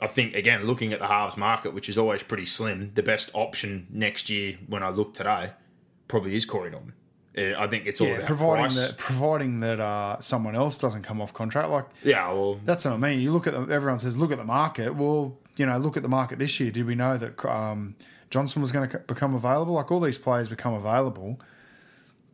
I 0.00 0.06
think, 0.08 0.34
again, 0.34 0.64
looking 0.64 0.92
at 0.92 0.98
the 0.98 1.06
halves 1.06 1.36
market, 1.36 1.74
which 1.74 1.88
is 1.88 1.96
always 1.96 2.24
pretty 2.24 2.46
slim, 2.46 2.90
the 2.96 3.04
best 3.04 3.30
option 3.34 3.86
next 3.88 4.30
year 4.30 4.58
when 4.66 4.82
I 4.82 4.88
look 4.88 5.14
today 5.14 5.52
probably 6.08 6.34
is 6.34 6.44
Corey 6.44 6.72
Norman. 6.72 6.94
I 7.36 7.66
think 7.68 7.86
it's 7.86 8.00
all 8.00 8.08
Yeah, 8.08 8.14
about 8.16 8.26
providing 8.26 8.64
price. 8.64 8.76
that 8.88 8.98
providing 8.98 9.60
that 9.60 9.78
uh, 9.80 10.20
someone 10.20 10.56
else 10.56 10.78
doesn't 10.78 11.02
come 11.02 11.20
off 11.20 11.32
contract. 11.32 11.68
Like 11.70 11.86
yeah, 12.02 12.28
well, 12.32 12.60
that's 12.64 12.84
what 12.84 12.94
I 12.94 12.96
mean. 12.96 13.20
You 13.20 13.32
look 13.32 13.46
at 13.46 13.52
the, 13.54 13.72
everyone 13.72 13.98
says 13.98 14.16
look 14.16 14.32
at 14.32 14.38
the 14.38 14.44
market. 14.44 14.94
Well, 14.96 15.36
you 15.56 15.64
know, 15.66 15.78
look 15.78 15.96
at 15.96 16.02
the 16.02 16.08
market 16.08 16.38
this 16.38 16.58
year. 16.58 16.70
Did 16.70 16.86
we 16.86 16.94
know 16.94 17.16
that 17.16 17.44
um, 17.44 17.94
Johnson 18.30 18.60
was 18.62 18.72
going 18.72 18.88
to 18.88 18.98
become 18.98 19.34
available? 19.34 19.74
Like 19.74 19.92
all 19.92 20.00
these 20.00 20.18
players 20.18 20.48
become 20.48 20.74
available 20.74 21.40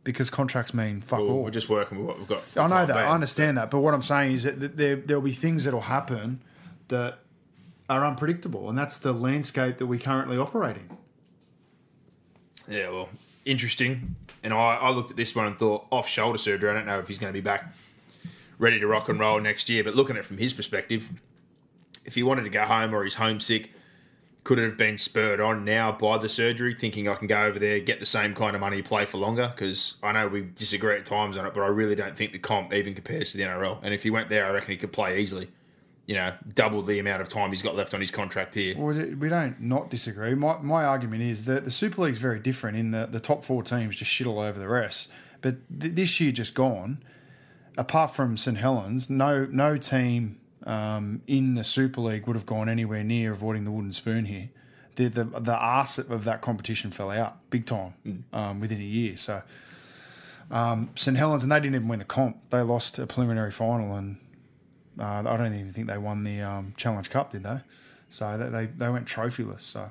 because 0.03 0.31
contracts 0.31 0.73
mean 0.73 1.01
fuck 1.01 1.19
well, 1.21 1.29
all. 1.31 1.43
we're 1.43 1.51
just 1.51 1.69
working 1.69 1.99
with 1.99 2.07
what 2.07 2.19
we've 2.19 2.29
got. 2.29 2.43
I 2.57 2.67
know 2.67 2.87
that. 2.87 2.97
I 2.97 3.09
understand 3.09 3.59
that. 3.59 3.71
But 3.71 3.81
what 3.81 3.93
I'm 3.93 4.03
saying 4.03 4.33
is 4.33 4.43
that 4.45 4.77
there 4.77 4.97
there'll 4.97 5.23
be 5.23 5.33
things 5.35 5.65
that'll 5.65 5.81
happen 5.83 6.43
that 6.89 7.19
are 7.91 8.05
unpredictable, 8.07 8.69
and 8.71 8.79
that's 8.79 8.97
the 8.99 9.13
landscape 9.13 9.77
that 9.79 9.87
we 9.87 9.99
currently 9.99 10.39
operate 10.39 10.77
in. 10.77 10.97
Yeah, 12.69 12.89
well, 12.91 13.09
interesting. 13.47 14.17
And 14.43 14.53
I, 14.53 14.77
I 14.77 14.91
looked 14.91 15.11
at 15.11 15.17
this 15.17 15.35
one 15.35 15.47
and 15.47 15.59
thought 15.59 15.87
off 15.91 16.09
shoulder 16.09 16.39
surgery. 16.39 16.71
I 16.71 16.75
don't 16.75 16.87
know 16.87 16.99
if 16.99 17.09
he's 17.09 17.19
going 17.19 17.33
to 17.33 17.37
be 17.37 17.43
back 17.43 17.73
ready 18.59 18.79
to 18.79 18.87
rock 18.87 19.09
and 19.09 19.19
roll 19.19 19.41
next 19.41 19.69
year. 19.71 19.83
But 19.83 19.95
looking 19.95 20.17
at 20.17 20.21
it 20.21 20.25
from 20.25 20.39
his 20.39 20.53
perspective, 20.53 21.11
if 22.05 22.15
he 22.15 22.23
wanted 22.23 22.45
to 22.45 22.51
go 22.51 22.65
home 22.65 22.95
or 22.95 23.05
he's 23.05 23.15
homesick, 23.15 23.73
could 24.45 24.61
it 24.61 24.65
have 24.65 24.77
been 24.77 24.97
spurred 24.97 25.41
on 25.41 25.65
now 25.65 25.91
by 25.91 26.19
the 26.19 26.29
surgery, 26.29 26.73
thinking 26.73 27.09
I 27.09 27.17
can 27.17 27.27
go 27.27 27.43
over 27.43 27.59
there, 27.59 27.81
get 27.81 27.99
the 27.99 28.07
same 28.07 28.33
kind 28.33 28.55
of 28.55 28.61
money, 28.61 28.81
play 28.81 29.05
for 29.05 29.19
longer? 29.19 29.53
Because 29.55 29.95
I 30.03 30.13
know 30.13 30.29
we 30.29 30.43
disagree 30.55 30.97
at 30.97 31.05
times 31.05 31.37
on 31.37 31.47
it, 31.47 31.53
but 31.53 31.63
I 31.63 31.67
really 31.67 31.97
don't 31.97 32.17
think 32.17 32.31
the 32.31 32.39
comp 32.39 32.73
even 32.73 32.95
compares 32.95 33.33
to 33.33 33.39
the 33.39 33.43
NRL. 33.43 33.79
And 33.83 33.93
if 33.93 34.05
he 34.05 34.11
went 34.11 34.29
there, 34.29 34.47
I 34.47 34.51
reckon 34.51 34.71
he 34.71 34.77
could 34.77 34.93
play 34.93 35.19
easily. 35.19 35.49
You 36.07 36.15
know, 36.15 36.35
double 36.55 36.83
the 36.83 37.01
amount 37.01 37.21
of 37.21 37.29
time 37.29 37.51
he's 37.51 37.63
got 37.63 37.75
left 37.75 37.93
on 37.93 38.01
his 38.01 38.13
contract 38.13 38.55
here. 38.55 38.77
Well, 38.79 38.95
we 38.95 39.29
don't 39.29 39.61
not 39.61 39.91
disagree. 39.91 40.35
My, 40.35 40.59
my 40.59 40.85
argument 40.85 41.23
is 41.23 41.47
that 41.47 41.65
the 41.65 41.71
Super 41.71 42.03
League's 42.03 42.19
very 42.19 42.39
different 42.39 42.77
in 42.77 42.93
that 42.93 43.11
the 43.11 43.19
top 43.19 43.45
four 43.45 43.65
teams 43.65 43.97
just 43.97 44.11
shit 44.11 44.27
all 44.27 44.39
over 44.39 44.59
the 44.59 44.69
rest. 44.69 45.11
But 45.41 45.57
th- 45.81 45.95
this 45.95 46.21
year 46.21 46.31
just 46.31 46.55
gone, 46.55 47.03
apart 47.77 48.15
from 48.15 48.37
St 48.37 48.57
Helens, 48.57 49.11
no 49.11 49.47
no 49.51 49.77
team 49.77 50.39
um, 50.65 51.23
in 51.27 51.55
the 51.55 51.65
Super 51.65 52.01
League 52.01 52.27
would 52.27 52.37
have 52.37 52.47
gone 52.47 52.69
anywhere 52.69 53.03
near 53.03 53.33
avoiding 53.33 53.65
the 53.65 53.71
wooden 53.73 53.93
spoon 53.93 54.27
here. 54.27 54.51
The 54.95 55.09
the 55.09 55.25
the 55.25 55.57
arse 55.57 55.99
of 55.99 56.25
that 56.25 56.41
competition 56.41 56.91
fell 56.91 57.11
out 57.11 57.51
big 57.51 57.67
time 57.67 58.25
um, 58.33 58.61
within 58.61 58.81
a 58.81 58.85
year. 58.85 59.17
So 59.17 59.43
um, 60.51 60.91
St 60.95 61.17
Helens 61.17 61.43
and 61.43 61.51
they 61.51 61.61
didn't 61.61 61.75
even 61.75 61.89
win 61.89 61.99
the 61.99 62.05
comp. 62.05 62.39
They 62.51 62.61
lost 62.61 62.99
a 62.99 63.07
preliminary 63.07 63.51
final 63.51 63.95
and 63.95 64.19
uh, 64.99 65.23
I 65.27 65.37
don't 65.37 65.55
even 65.55 65.73
think 65.73 65.87
they 65.89 65.99
won 65.99 66.25
the 66.25 66.41
um, 66.43 66.75
Challenge 66.77 67.09
Cup, 67.11 67.33
did 67.33 67.43
they? 67.43 67.61
So 68.09 68.37
they 68.39 68.49
they, 68.49 68.67
they 68.67 68.89
went 68.89 69.07
trophyless. 69.07 69.61
So, 69.63 69.91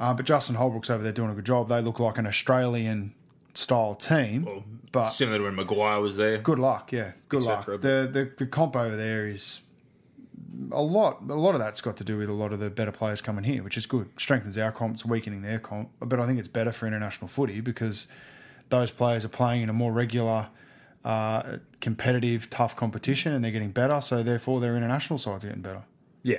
uh, 0.00 0.14
but 0.14 0.26
Justin 0.26 0.56
Holbrook's 0.56 0.90
over 0.90 1.02
there 1.02 1.12
doing 1.12 1.30
a 1.30 1.34
good 1.34 1.46
job. 1.46 1.68
They 1.68 1.80
look 1.80 1.98
like 2.00 2.18
an 2.18 2.26
Australian 2.26 3.14
style 3.54 3.94
team, 3.94 4.64
but 4.92 5.06
Similar 5.10 5.38
to 5.38 5.44
when 5.44 5.54
Maguire 5.56 6.00
was 6.00 6.16
there. 6.16 6.38
good 6.38 6.58
luck. 6.58 6.90
Yeah, 6.92 7.12
good 7.28 7.42
luck. 7.42 7.66
The, 7.66 8.08
the 8.10 8.30
the 8.36 8.46
comp 8.46 8.74
over 8.76 8.96
there 8.96 9.26
is 9.26 9.60
a 10.70 10.82
lot. 10.82 11.22
A 11.28 11.34
lot 11.34 11.54
of 11.54 11.60
that's 11.60 11.80
got 11.80 11.96
to 11.98 12.04
do 12.04 12.18
with 12.18 12.28
a 12.28 12.32
lot 12.32 12.52
of 12.52 12.58
the 12.60 12.70
better 12.70 12.92
players 12.92 13.20
coming 13.20 13.44
here, 13.44 13.62
which 13.62 13.76
is 13.76 13.86
good. 13.86 14.08
Strengthens 14.16 14.58
our 14.58 14.72
comp, 14.72 14.94
it's 14.94 15.04
weakening 15.04 15.42
their 15.42 15.58
comp. 15.58 15.90
But 16.00 16.18
I 16.20 16.26
think 16.26 16.38
it's 16.38 16.48
better 16.48 16.72
for 16.72 16.86
international 16.86 17.28
footy 17.28 17.60
because 17.60 18.06
those 18.70 18.90
players 18.90 19.24
are 19.24 19.28
playing 19.28 19.62
in 19.62 19.68
a 19.68 19.72
more 19.74 19.92
regular. 19.92 20.48
Uh, 21.04 21.58
competitive, 21.80 22.48
tough 22.48 22.76
competition, 22.76 23.32
and 23.32 23.42
they're 23.44 23.50
getting 23.50 23.72
better. 23.72 24.00
So 24.00 24.22
therefore, 24.22 24.60
their 24.60 24.76
international 24.76 25.18
sides 25.18 25.44
are 25.44 25.48
getting 25.48 25.62
better. 25.62 25.82
Yeah. 26.22 26.38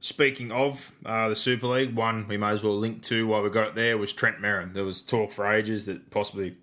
Speaking 0.00 0.50
of 0.50 0.92
uh, 1.06 1.28
the 1.28 1.36
Super 1.36 1.68
League, 1.68 1.94
one 1.94 2.26
we 2.28 2.36
may 2.36 2.48
as 2.50 2.62
well 2.64 2.76
link 2.76 3.02
to 3.04 3.26
while 3.26 3.40
we 3.42 3.48
got 3.50 3.68
it 3.68 3.74
there 3.74 3.96
was 3.96 4.12
Trent 4.12 4.38
Merrin. 4.40 4.74
There 4.74 4.84
was 4.84 5.00
talk 5.00 5.30
for 5.30 5.46
ages 5.50 5.86
that 5.86 6.10
possibly 6.10 6.56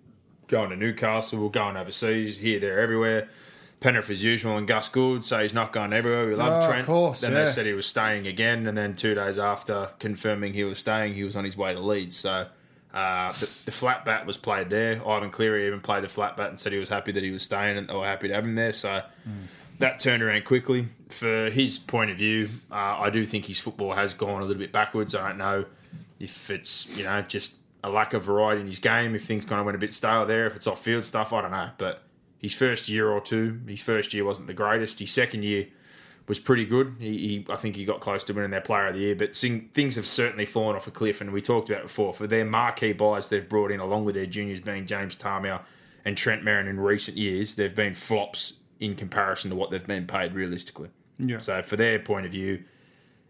going 0.46 0.70
to 0.70 0.76
Newcastle, 0.76 1.42
or 1.42 1.50
going 1.50 1.76
overseas, 1.76 2.38
here, 2.38 2.60
there, 2.60 2.78
everywhere. 2.80 3.28
Penrith 3.80 4.10
as 4.10 4.22
usual, 4.22 4.58
and 4.58 4.68
Gus 4.68 4.90
Gould 4.90 5.24
say 5.24 5.42
he's 5.44 5.54
not 5.54 5.72
going 5.72 5.92
everywhere. 5.94 6.26
We 6.28 6.34
love 6.34 6.52
Oh, 6.52 6.66
of 6.66 6.70
Trent. 6.70 6.86
course, 6.86 7.22
then 7.22 7.32
yeah. 7.32 7.46
they 7.46 7.50
said 7.50 7.64
he 7.64 7.72
was 7.72 7.86
staying 7.86 8.26
again, 8.26 8.66
and 8.66 8.76
then 8.76 8.94
two 8.94 9.14
days 9.14 9.38
after 9.38 9.88
confirming 9.98 10.52
he 10.52 10.64
was 10.64 10.78
staying, 10.78 11.14
he 11.14 11.24
was 11.24 11.34
on 11.34 11.44
his 11.44 11.56
way 11.56 11.72
to 11.74 11.80
Leeds. 11.80 12.16
So 12.16 12.46
uh, 12.92 13.30
the, 13.30 13.58
the 13.66 13.72
flat 13.72 14.04
bat 14.04 14.26
was 14.26 14.36
played 14.36 14.70
there. 14.70 15.06
Ivan 15.06 15.30
Cleary 15.30 15.66
even 15.66 15.80
played 15.80 16.02
the 16.04 16.08
flat 16.08 16.36
bat 16.36 16.50
and 16.50 16.58
said 16.58 16.72
he 16.72 16.78
was 16.78 16.88
happy 16.88 17.12
that 17.12 17.22
he 17.22 17.30
was 17.30 17.42
staying, 17.42 17.78
and 17.78 17.88
they 17.88 17.94
were 17.94 18.04
happy 18.04 18.28
to 18.28 18.34
have 18.34 18.44
him 18.44 18.54
there. 18.54 18.72
So 18.72 19.02
that 19.78 19.98
turned 19.98 20.22
around 20.22 20.44
quickly. 20.44 20.88
For 21.08 21.50
his 21.50 21.78
point 21.78 22.10
of 22.10 22.16
view, 22.16 22.48
uh, 22.70 22.96
I 22.98 23.10
do 23.10 23.26
think 23.26 23.46
his 23.46 23.58
football 23.58 23.94
has 23.94 24.14
gone 24.14 24.42
a 24.42 24.44
little 24.44 24.60
bit 24.60 24.72
backwards. 24.72 25.14
I 25.14 25.28
don't 25.28 25.38
know 25.38 25.64
if 26.18 26.50
it's 26.50 26.86
you 26.96 27.04
know 27.04 27.22
just 27.22 27.56
a 27.82 27.90
lack 27.90 28.12
of 28.12 28.24
variety 28.24 28.60
in 28.60 28.66
his 28.66 28.78
game, 28.78 29.14
if 29.14 29.24
things 29.24 29.44
kind 29.44 29.58
of 29.58 29.66
went 29.66 29.76
a 29.76 29.78
bit 29.78 29.94
stale 29.94 30.26
there, 30.26 30.46
if 30.46 30.54
it's 30.54 30.66
off 30.66 30.82
field 30.82 31.04
stuff, 31.04 31.32
I 31.32 31.40
don't 31.40 31.50
know. 31.50 31.70
But 31.78 32.02
his 32.38 32.52
first 32.54 32.88
year 32.88 33.08
or 33.08 33.20
two, 33.20 33.60
his 33.66 33.82
first 33.82 34.12
year 34.12 34.24
wasn't 34.24 34.46
the 34.46 34.54
greatest. 34.54 34.98
His 34.98 35.10
second 35.10 35.44
year 35.44 35.68
was 36.30 36.38
pretty 36.38 36.64
good. 36.64 36.94
He, 36.98 37.18
he, 37.18 37.46
I 37.50 37.56
think 37.56 37.74
he 37.76 37.84
got 37.84 38.00
close 38.00 38.22
to 38.24 38.32
winning 38.32 38.50
their 38.50 38.60
Player 38.60 38.86
of 38.86 38.94
the 38.94 39.00
Year, 39.00 39.16
but 39.16 39.34
sing, 39.34 39.68
things 39.74 39.96
have 39.96 40.06
certainly 40.06 40.46
fallen 40.46 40.76
off 40.76 40.86
a 40.86 40.90
cliff. 40.90 41.20
And 41.20 41.32
we 41.32 41.42
talked 41.42 41.68
about 41.68 41.80
it 41.80 41.86
before 41.88 42.14
for 42.14 42.26
their 42.26 42.44
marquee 42.44 42.92
buys 42.92 43.28
they've 43.28 43.48
brought 43.48 43.72
in, 43.72 43.80
along 43.80 44.04
with 44.04 44.14
their 44.14 44.26
juniors 44.26 44.60
being 44.60 44.86
James 44.86 45.16
Tamou 45.16 45.60
and 46.04 46.16
Trent 46.16 46.42
Merrin 46.42 46.68
in 46.68 46.78
recent 46.80 47.16
years, 47.16 47.56
they've 47.56 47.74
been 47.74 47.94
flops 47.94 48.54
in 48.78 48.94
comparison 48.94 49.50
to 49.50 49.56
what 49.56 49.70
they've 49.70 49.86
been 49.86 50.06
paid 50.06 50.32
realistically. 50.32 50.88
Yeah. 51.18 51.38
So 51.38 51.62
for 51.62 51.76
their 51.76 51.98
point 51.98 52.26
of 52.26 52.32
view, 52.32 52.62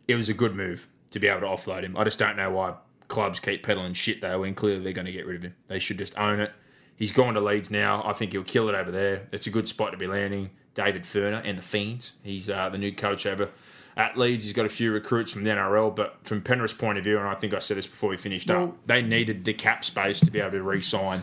it 0.07 0.15
was 0.15 0.29
a 0.29 0.35
good 0.35 0.55
move 0.55 0.87
to 1.11 1.19
be 1.19 1.27
able 1.27 1.41
to 1.41 1.47
offload 1.47 1.83
him. 1.83 1.97
I 1.97 2.05
just 2.05 2.19
don't 2.19 2.37
know 2.37 2.51
why 2.51 2.75
clubs 3.09 3.41
keep 3.41 3.65
peddling 3.65 3.95
shit 3.95 4.21
though 4.21 4.41
when 4.41 4.55
clearly 4.55 4.85
they're 4.85 4.93
going 4.93 5.07
to 5.07 5.13
get 5.13 5.27
rid 5.27 5.37
of 5.37 5.43
him. 5.43 5.57
They 5.67 5.79
should 5.79 5.99
just 5.99 6.17
own 6.17 6.39
it. 6.39 6.53
He's 6.95 7.13
gone 7.13 7.35
to 7.35 7.41
Leeds 7.41 7.71
now. 7.71 8.03
I 8.05 8.13
think 8.13 8.33
he'll 8.33 8.45
kill 8.45 8.69
it 8.69 8.75
over 8.75 8.91
there. 8.91 9.27
It's 9.33 9.47
a 9.47 9.51
good 9.51 9.67
spot 9.67 9.91
to 9.93 9.97
be 9.97 10.07
landing. 10.07 10.51
David 10.75 11.03
Furner 11.05 11.43
and 11.45 11.59
the 11.59 11.63
Fiends. 11.63 12.13
He's 12.23 12.49
uh, 12.49 12.69
the 12.69 12.79
new 12.79 12.93
coach 12.95 13.27
over 13.27 13.49
at 13.97 14.17
Leeds. 14.17 14.45
He's 14.45 14.53
got 14.53 14.67
a 14.67 14.71
few 14.71 14.93
recruits 14.93 15.33
from 15.33 15.45
the 15.45 15.51
NRL, 15.51 15.95
but 15.95 16.19
from 16.23 16.43
Penrith's 16.43 16.75
point 16.75 16.99
of 16.99 17.05
view, 17.05 17.19
and 17.19 17.27
I 17.29 17.35
think 17.35 17.53
I 17.55 17.59
said 17.59 17.77
this 17.77 17.87
before 17.87 18.11
we 18.11 18.17
finished 18.17 18.49
Well- 18.49 18.65
up, 18.65 18.87
they 18.87 19.03
needed 19.03 19.45
the 19.45 19.53
cap 19.53 19.85
space 19.85 20.21
to 20.21 20.31
be 20.31 20.41
able 20.41 20.53
to 20.53 20.63
re-sign 20.63 21.23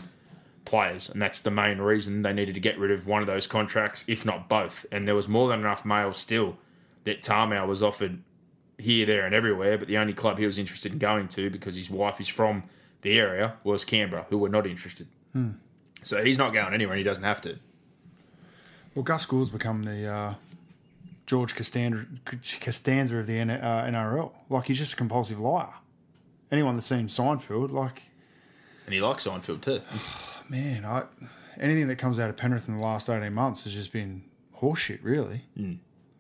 players, 0.65 1.10
and 1.10 1.21
that's 1.21 1.39
the 1.41 1.51
main 1.51 1.77
reason 1.79 2.21
they 2.23 2.33
needed 2.33 2.53
to 2.55 2.60
get 2.62 2.77
rid 2.77 2.91
of 2.91 3.07
one 3.07 3.21
of 3.21 3.27
those 3.27 3.47
contracts, 3.47 4.03
if 4.07 4.25
not 4.25 4.49
both. 4.49 4.86
And 4.91 5.07
there 5.07 5.15
was 5.15 5.27
more 5.27 5.47
than 5.47 5.60
enough 5.62 5.86
mail 5.86 6.12
still 6.13 6.57
that 7.05 7.21
Tamou 7.21 7.65
was 7.65 7.81
offered 7.81 8.21
here, 8.77 9.05
there, 9.05 9.25
and 9.25 9.33
everywhere, 9.33 9.77
but 9.77 9.88
the 9.88 9.97
only 9.97 10.13
club 10.13 10.38
he 10.38 10.45
was 10.45 10.57
interested 10.60 10.91
in 10.91 10.99
going 10.99 11.29
to 11.29 11.49
because 11.49 11.75
his 11.77 11.89
wife 11.89 12.19
is 12.19 12.27
from 12.27 12.63
the 13.01 13.17
area 13.17 13.53
was 13.63 13.86
Canberra, 13.86 14.25
who 14.29 14.38
were 14.38 14.49
not 14.49 14.67
interested. 14.67 15.07
So 16.03 16.23
he's 16.23 16.38
not 16.38 16.51
going 16.53 16.73
anywhere, 16.73 16.93
and 16.93 16.99
he 16.99 17.03
doesn't 17.03 17.23
have 17.23 17.41
to. 17.41 17.60
Well, 18.97 19.03
Gus 19.03 19.27
Gould's 19.27 19.51
become 19.51 19.83
the 19.83 20.07
uh, 20.07 20.33
George 21.27 21.55
Costanza, 21.55 22.07
Costanza 22.60 23.19
of 23.19 23.27
the 23.27 23.38
N- 23.38 23.51
uh, 23.51 23.86
NRL. 23.88 24.31
Like 24.49 24.65
he's 24.65 24.79
just 24.79 24.93
a 24.93 24.95
compulsive 24.95 25.39
liar. 25.39 25.71
Anyone 26.51 26.77
that's 26.77 26.88
seen 26.88 27.07
Seinfeld, 27.07 27.69
like 27.69 28.10
And 28.86 28.95
he 28.95 28.99
likes 28.99 29.27
Seinfeld 29.27 29.62
too. 29.62 29.81
man, 30.49 30.83
I 30.83 31.03
anything 31.60 31.88
that 31.89 31.97
comes 31.97 32.17
out 32.17 32.31
of 32.31 32.38
Penrith 32.38 32.67
in 32.67 32.75
the 32.77 32.81
last 32.81 33.07
eighteen 33.07 33.36
months 33.36 33.65
has 33.65 33.73
just 33.73 33.93
been 33.93 34.23
horseshit, 34.62 35.01
really. 35.03 35.43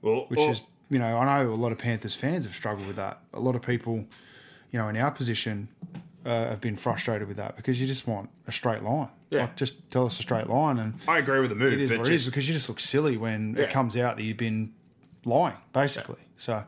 Well, 0.03 0.25
Which 0.27 0.39
is, 0.39 0.61
you 0.91 0.99
know, 0.99 1.17
I 1.17 1.41
know 1.41 1.51
a 1.51 1.55
lot 1.55 1.71
of 1.71 1.79
Panthers 1.79 2.13
fans 2.13 2.45
have 2.45 2.53
struggled 2.53 2.85
with 2.85 2.97
that. 2.97 3.21
A 3.33 3.39
lot 3.39 3.55
of 3.55 3.63
people, 3.63 4.05
you 4.69 4.77
know, 4.77 4.87
in 4.87 4.97
our 4.97 5.09
position, 5.09 5.69
uh, 6.27 6.49
have 6.49 6.61
been 6.61 6.75
frustrated 6.75 7.27
with 7.27 7.37
that 7.37 7.55
because 7.55 7.79
you 7.81 7.87
just 7.87 8.05
want 8.07 8.29
a 8.47 8.51
straight 8.51 8.83
line. 8.83 9.07
Yeah. 9.29 9.41
Like, 9.41 9.55
just 9.55 9.89
tell 9.91 10.05
us 10.05 10.19
a 10.19 10.21
straight 10.21 10.47
line, 10.47 10.77
and 10.77 10.93
I 11.07 11.17
agree 11.19 11.39
with 11.39 11.49
the 11.49 11.55
move. 11.55 11.73
it 11.73 11.81
is 11.81 11.91
what 11.93 12.07
it 12.07 12.13
is 12.13 12.25
because 12.25 12.47
you 12.47 12.53
just 12.53 12.69
look 12.69 12.79
silly 12.79 13.17
when 13.17 13.55
Yeah. 13.55 13.63
it 13.63 13.69
comes 13.71 13.95
out 13.97 14.17
that 14.17 14.23
you've 14.23 14.37
been 14.37 14.73
lying, 15.25 15.55
basically. 15.73 16.19
So, 16.37 16.63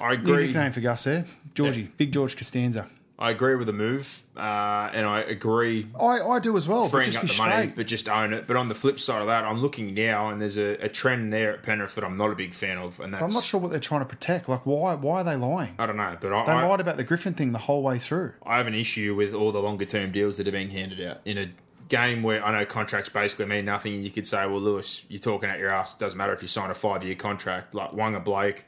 I 0.00 0.16
new 0.16 0.22
agree. 0.22 0.46
nickname 0.48 0.72
for 0.72 0.80
Gus 0.80 1.04
there, 1.04 1.24
Georgie, 1.54 1.90
Big 1.96 2.12
George 2.12 2.36
Costanza. 2.36 2.86
I 3.18 3.30
agree 3.30 3.54
with 3.56 3.66
the 3.66 3.72
move, 3.72 4.22
uh, 4.36 4.90
and 4.92 5.06
I 5.06 5.20
agree 5.20 5.88
I, 5.98 6.20
I 6.20 6.38
do 6.38 6.54
as 6.58 6.68
well, 6.68 6.82
but 6.82 6.90
freeing 6.90 7.06
just 7.06 7.16
up 7.16 7.22
be 7.22 7.28
the 7.28 7.32
straight. 7.32 7.48
money, 7.48 7.72
but 7.74 7.86
just 7.86 8.08
own 8.10 8.34
it. 8.34 8.46
But 8.46 8.56
on 8.56 8.68
the 8.68 8.74
flip 8.74 9.00
side 9.00 9.22
of 9.22 9.26
that, 9.28 9.44
I'm 9.44 9.62
looking 9.62 9.94
now, 9.94 10.28
and 10.28 10.40
there's 10.40 10.58
a, 10.58 10.72
a 10.84 10.88
trend 10.90 11.32
there 11.32 11.54
at 11.54 11.62
Penrith 11.62 11.94
that 11.94 12.04
I'm 12.04 12.16
not 12.16 12.30
a 12.30 12.34
big 12.34 12.52
fan 12.52 12.76
of, 12.76 13.00
and 13.00 13.14
that's 13.14 13.22
But 13.22 13.26
I'm 13.28 13.32
not 13.32 13.44
sure 13.44 13.58
what 13.58 13.70
they're 13.70 13.80
trying 13.80 14.02
to 14.02 14.06
protect. 14.06 14.50
Like, 14.50 14.66
why? 14.66 14.94
Why 14.94 15.20
are 15.22 15.24
they 15.24 15.36
lying? 15.36 15.74
I 15.78 15.86
don't 15.86 15.96
know, 15.96 16.16
but 16.20 16.30
I, 16.30 16.44
They 16.44 16.52
I, 16.52 16.66
lied 16.66 16.80
about 16.80 16.98
the 16.98 17.04
Griffin 17.04 17.32
thing 17.32 17.52
the 17.52 17.58
whole 17.58 17.82
way 17.82 17.98
through. 17.98 18.34
I 18.44 18.58
have 18.58 18.66
an 18.66 18.74
issue 18.74 19.14
with 19.14 19.32
all 19.32 19.50
the 19.50 19.62
longer 19.62 19.86
term 19.86 20.12
deals 20.12 20.36
that 20.36 20.46
are 20.46 20.52
being 20.52 20.70
handed 20.70 21.00
out 21.00 21.20
in 21.24 21.38
a 21.38 21.50
game 21.88 22.22
where 22.22 22.44
I 22.44 22.52
know 22.52 22.66
contracts 22.66 23.08
basically 23.08 23.46
mean 23.46 23.64
nothing, 23.64 23.94
and 23.94 24.04
you 24.04 24.10
could 24.10 24.26
say, 24.26 24.44
well, 24.46 24.60
Lewis, 24.60 25.02
you're 25.08 25.20
talking 25.20 25.48
out 25.48 25.58
your 25.58 25.70
ass. 25.70 25.94
It 25.94 26.00
doesn't 26.00 26.18
matter 26.18 26.34
if 26.34 26.42
you 26.42 26.48
sign 26.48 26.70
a 26.70 26.74
five 26.74 27.02
year 27.02 27.14
contract, 27.14 27.74
like 27.74 27.92
Waqa 27.92 28.22
Blake. 28.22 28.66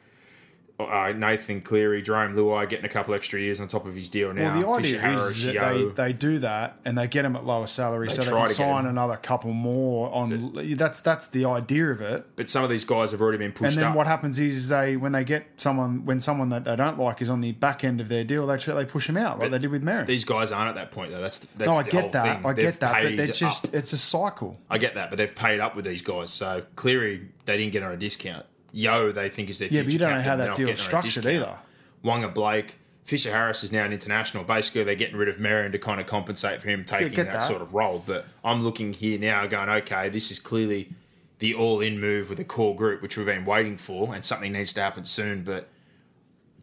Uh, 0.81 1.13
Nathan 1.17 1.61
Cleary, 1.61 2.05
Jarome 2.05 2.35
Luai 2.35 2.69
getting 2.69 2.85
a 2.85 2.89
couple 2.89 3.13
extra 3.13 3.41
years 3.41 3.59
on 3.59 3.67
top 3.67 3.85
of 3.85 3.97
his 3.97 4.09
deal 4.09 4.33
now. 4.33 4.61
Well, 4.65 4.77
the 4.77 4.83
Fisher 4.85 4.99
idea 5.01 5.15
is, 5.15 5.21
Harris, 5.21 5.37
is 5.39 5.45
that 5.55 5.75
they, 5.75 5.85
they 6.05 6.13
do 6.13 6.39
that 6.39 6.79
and 6.85 6.97
they 6.97 7.09
get 7.09 7.23
them 7.23 7.35
at 7.35 7.45
lower 7.45 7.67
salary 7.67 8.07
They 8.07 8.15
so 8.15 8.23
they 8.23 8.31
can 8.55 8.85
get 8.85 8.91
another 8.91 9.17
couple 9.17 9.53
more 9.53 10.09
on. 10.15 10.53
that's 10.77 11.01
that's 11.01 11.27
the 11.27 11.45
idea 11.47 11.89
of 11.91 12.01
it. 12.01 12.27
but 12.37 12.49
some 12.49 12.63
of 12.63 12.71
these 12.71 12.85
guys 12.85 13.11
have 13.11 13.21
already 13.21 13.39
been 13.39 13.51
pushed 13.51 13.73
And 13.73 13.83
then 13.83 13.91
up. 13.91 13.97
what 13.97 14.07
happens 14.07 14.39
is 14.39 14.69
they 14.69 14.97
when 14.97 15.11
they 15.11 15.25
get 15.25 15.47
someone 15.57 16.05
when 16.05 16.21
someone 16.21 16.51
that 16.51 16.65
they 16.65 16.77
don't 16.77 16.97
like 16.97 17.21
is 17.23 17.29
on 17.29 17.41
the 17.41 17.51
back 17.51 17.83
end 17.83 18.01
of 18.01 18.09
their 18.09 18.23
deal, 18.23 18.47
they 18.47 18.57
they 18.59 18.85
push 18.85 19.09
them 19.09 19.17
out 19.17 19.41
like 19.41 19.51
they 19.51 19.59
did 19.59 19.71
with 19.73 19.83
Merritt. 19.83 20.07
These 20.07 20.25
guys 20.25 20.53
aren't 20.53 20.69
at 20.69 20.75
that 20.77 20.93
point 20.93 21.11
though. 21.11 21.21
That's 21.21 21.41
that's 21.57 21.73
No, 21.73 21.79
I 21.79 21.83
the 21.83 21.91
get 21.91 22.13
that. 22.13 22.37
thing. 22.37 22.47
I 22.47 22.53
They've 22.53 22.65
get 22.67 22.81
that, 22.81 23.03
but 23.03 23.17
they're 23.17 23.27
just 23.27 23.65
up. 23.67 23.75
it's 23.75 23.93
a 23.93 23.99
cycle. 23.99 24.61
I 24.71 24.79
get 24.79 24.95
that, 24.95 25.11
but 25.11 25.17
they've 25.17 25.35
paid 25.35 25.59
up 25.59 25.75
with 25.75 25.87
these 25.87 26.03
guys. 26.03 26.31
So 26.31 26.63
Cleary, 26.77 27.31
they 27.47 27.57
didn't 27.57 27.73
get 27.73 27.83
on 27.83 27.91
a 27.91 27.97
discount. 27.97 28.47
Yo, 28.73 29.13
they 29.13 29.31
think 29.31 29.51
is 29.51 29.59
their 29.59 29.69
Yeah, 29.69 29.83
future 29.83 29.85
but 29.85 29.93
you 29.93 29.99
don't 29.99 30.13
know 30.13 30.23
how 30.23 30.37
that 30.37 30.47
not 30.49 30.57
deal's 30.57 30.69
getting 30.69 30.95
on 30.95 31.05
a 31.05 31.11
structured 31.11 31.27
either. 31.27 31.59
Waqa 32.05 32.35
Blake, 32.35 32.77
Fisher 33.05 33.33
Harris 33.33 33.65
is 33.65 33.73
now 33.73 33.85
an 33.85 33.93
international. 33.93 34.45
Basically, 34.45 34.85
they're 34.85 34.95
getting 34.95 35.17
rid 35.17 35.29
of 35.29 35.37
Merrin 35.37 35.73
to 35.73 35.79
kind 35.79 36.01
of 36.01 36.07
compensate 36.07 36.61
for 36.61 36.69
him 36.69 36.85
taking 36.85 37.15
get 37.15 37.27
that, 37.27 37.33
that. 37.41 37.43
sort 37.43 37.63
of 37.63 37.73
role. 37.73 38.03
But 38.07 38.27
I'm 38.45 38.63
looking 38.63 38.93
here 38.93 39.19
now, 39.19 39.47
going, 39.47 39.69
okay, 39.69 40.09
this 40.11 40.31
is 40.31 40.39
clearly 40.39 40.91
the 41.39 41.55
all-in 41.55 42.01
move 42.01 42.29
with 42.29 42.39
a 42.39 42.45
core 42.45 42.75
group, 42.77 43.01
which 43.01 43.17
we've 43.17 43.27
been 43.27 43.45
waiting 43.45 43.77
for, 43.77 44.15
and 44.15 44.25
something 44.25 44.53
needs 44.53 44.73
to 44.75 44.83
happen 44.83 45.05
soon. 45.05 45.45
But 45.45 45.69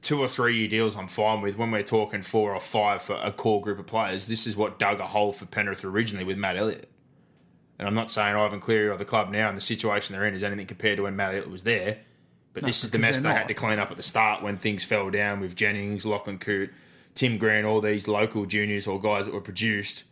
two 0.01 0.19
or 0.21 0.27
three 0.27 0.57
year 0.59 0.67
deals 0.67 0.95
I'm 0.95 1.07
fine 1.07 1.41
with. 1.41 1.57
When 1.57 1.71
we're 1.71 1.81
talking 1.81 2.21
four 2.21 2.53
or 2.53 2.59
five 2.59 3.01
for 3.01 3.15
a 3.15 3.31
core 3.31 3.59
group 3.59 3.79
of 3.79 3.87
players, 3.87 4.27
this 4.27 4.45
is 4.45 4.55
what 4.55 4.77
dug 4.77 4.99
a 4.99 5.07
hole 5.07 5.31
for 5.31 5.47
Penrith 5.47 5.83
originally 5.83 6.25
with 6.25 6.37
Matt 6.37 6.57
Elliott. 6.57 6.89
And 7.77 7.87
I'm 7.87 7.93
not 7.93 8.09
saying 8.09 8.35
Ivan 8.35 8.59
Cleary 8.59 8.87
or 8.87 8.97
the 8.97 9.05
club 9.05 9.29
now 9.29 9.49
and 9.49 9.57
the 9.57 9.61
situation 9.61 10.13
they're 10.13 10.25
in 10.25 10.33
is 10.33 10.43
anything 10.43 10.65
compared 10.65 10.97
to 10.97 11.03
when 11.03 11.15
Matt 11.15 11.31
Elliott 11.31 11.49
was 11.49 11.63
there. 11.63 11.99
But 12.53 12.63
this 12.63 12.85
is 12.85 12.91
the 12.91 12.99
mess 12.99 13.19
they 13.19 13.29
had 13.29 13.49
to 13.49 13.53
clean 13.53 13.79
up 13.79 13.91
at 13.91 13.97
the 13.97 14.03
start 14.03 14.41
when 14.41 14.57
things 14.57 14.85
fell 14.85 15.09
down 15.09 15.41
with 15.41 15.57
Jennings, 15.57 16.05
Lachlan 16.05 16.37
Coote, 16.37 16.71
Tim 17.13 17.37
Grant, 17.37 17.65
all 17.65 17.81
these 17.81 18.07
local 18.07 18.45
juniors 18.45 18.87
or 18.87 18.99
guys 18.99 19.25
that 19.25 19.33
were 19.33 19.41
produced. 19.41 20.05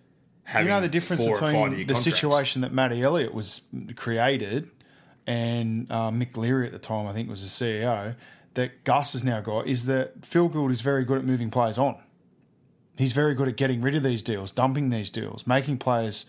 Having 0.43 0.67
You 0.67 0.73
know 0.73 0.81
the 0.81 0.89
difference 0.89 1.21
between 1.23 1.69
the 1.69 1.85
contracts. 1.85 2.03
situation 2.03 2.61
that 2.61 2.73
Matty 2.73 3.01
Elliott 3.01 3.33
was 3.33 3.61
created 3.95 4.69
and 5.25 5.89
uh, 5.89 6.11
Mick 6.11 6.35
Leary 6.35 6.65
at 6.65 6.73
the 6.73 6.79
time, 6.79 7.07
I 7.07 7.13
think, 7.13 7.29
was 7.29 7.43
the 7.43 7.65
CEO, 7.65 8.15
that 8.55 8.83
Gus 8.83 9.13
has 9.13 9.23
now 9.23 9.39
got 9.39 9.67
is 9.67 9.85
that 9.85 10.25
Phil 10.25 10.49
Gould 10.49 10.71
is 10.71 10.81
very 10.81 11.05
good 11.05 11.19
at 11.19 11.23
moving 11.25 11.49
players 11.49 11.77
on. 11.77 11.97
He's 12.97 13.13
very 13.13 13.33
good 13.33 13.47
at 13.47 13.55
getting 13.55 13.81
rid 13.81 13.95
of 13.95 14.03
these 14.03 14.21
deals, 14.21 14.51
dumping 14.51 14.89
these 14.89 15.09
deals, 15.09 15.47
making 15.47 15.77
players 15.77 16.25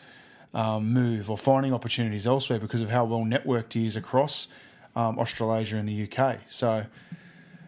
um, 0.54 0.92
move 0.92 1.30
or 1.30 1.36
finding 1.36 1.74
opportunities 1.74 2.26
elsewhere 2.26 2.58
because 2.58 2.80
of 2.80 2.88
how 2.88 3.04
well 3.04 3.20
networked 3.20 3.72
he 3.72 3.86
is 3.86 3.96
across 3.96 4.48
um, 4.96 5.18
Australasia 5.18 5.76
and 5.76 5.88
the 5.88 6.08
UK. 6.08 6.38
So 6.48 6.86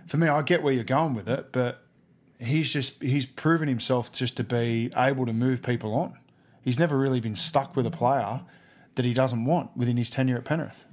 for 0.07 0.16
me, 0.16 0.29
I 0.29 0.42
get 0.42 0.62
where 0.62 0.72
you're 0.72 0.85
going 0.85 1.14
with 1.14 1.29
it, 1.29 1.53
but 1.53 1.83
he's 2.38 2.72
just 2.72 3.03
he's 3.03 3.27
proven 3.27 3.68
himself 3.68 4.12
just 4.12 4.37
to 4.37 4.44
be 4.44 4.92
able 4.96 5.27
to 5.27 5.33
move 5.33 5.62
people 5.62 5.94
on. 5.94 6.16
He's 6.62 6.79
never 6.79 6.96
really 6.96 7.20
been 7.20 7.37
stuck 7.37 7.77
with 7.77 7.87
a 7.87 7.90
player 7.90 8.40
that 8.94 9.05
he 9.05 9.12
doesn't 9.12 9.44
want 9.44 9.77
within 9.77 9.96
his 9.96 10.11
tenure 10.11 10.37
at 10.37 10.44
Penrith. 10.44 10.85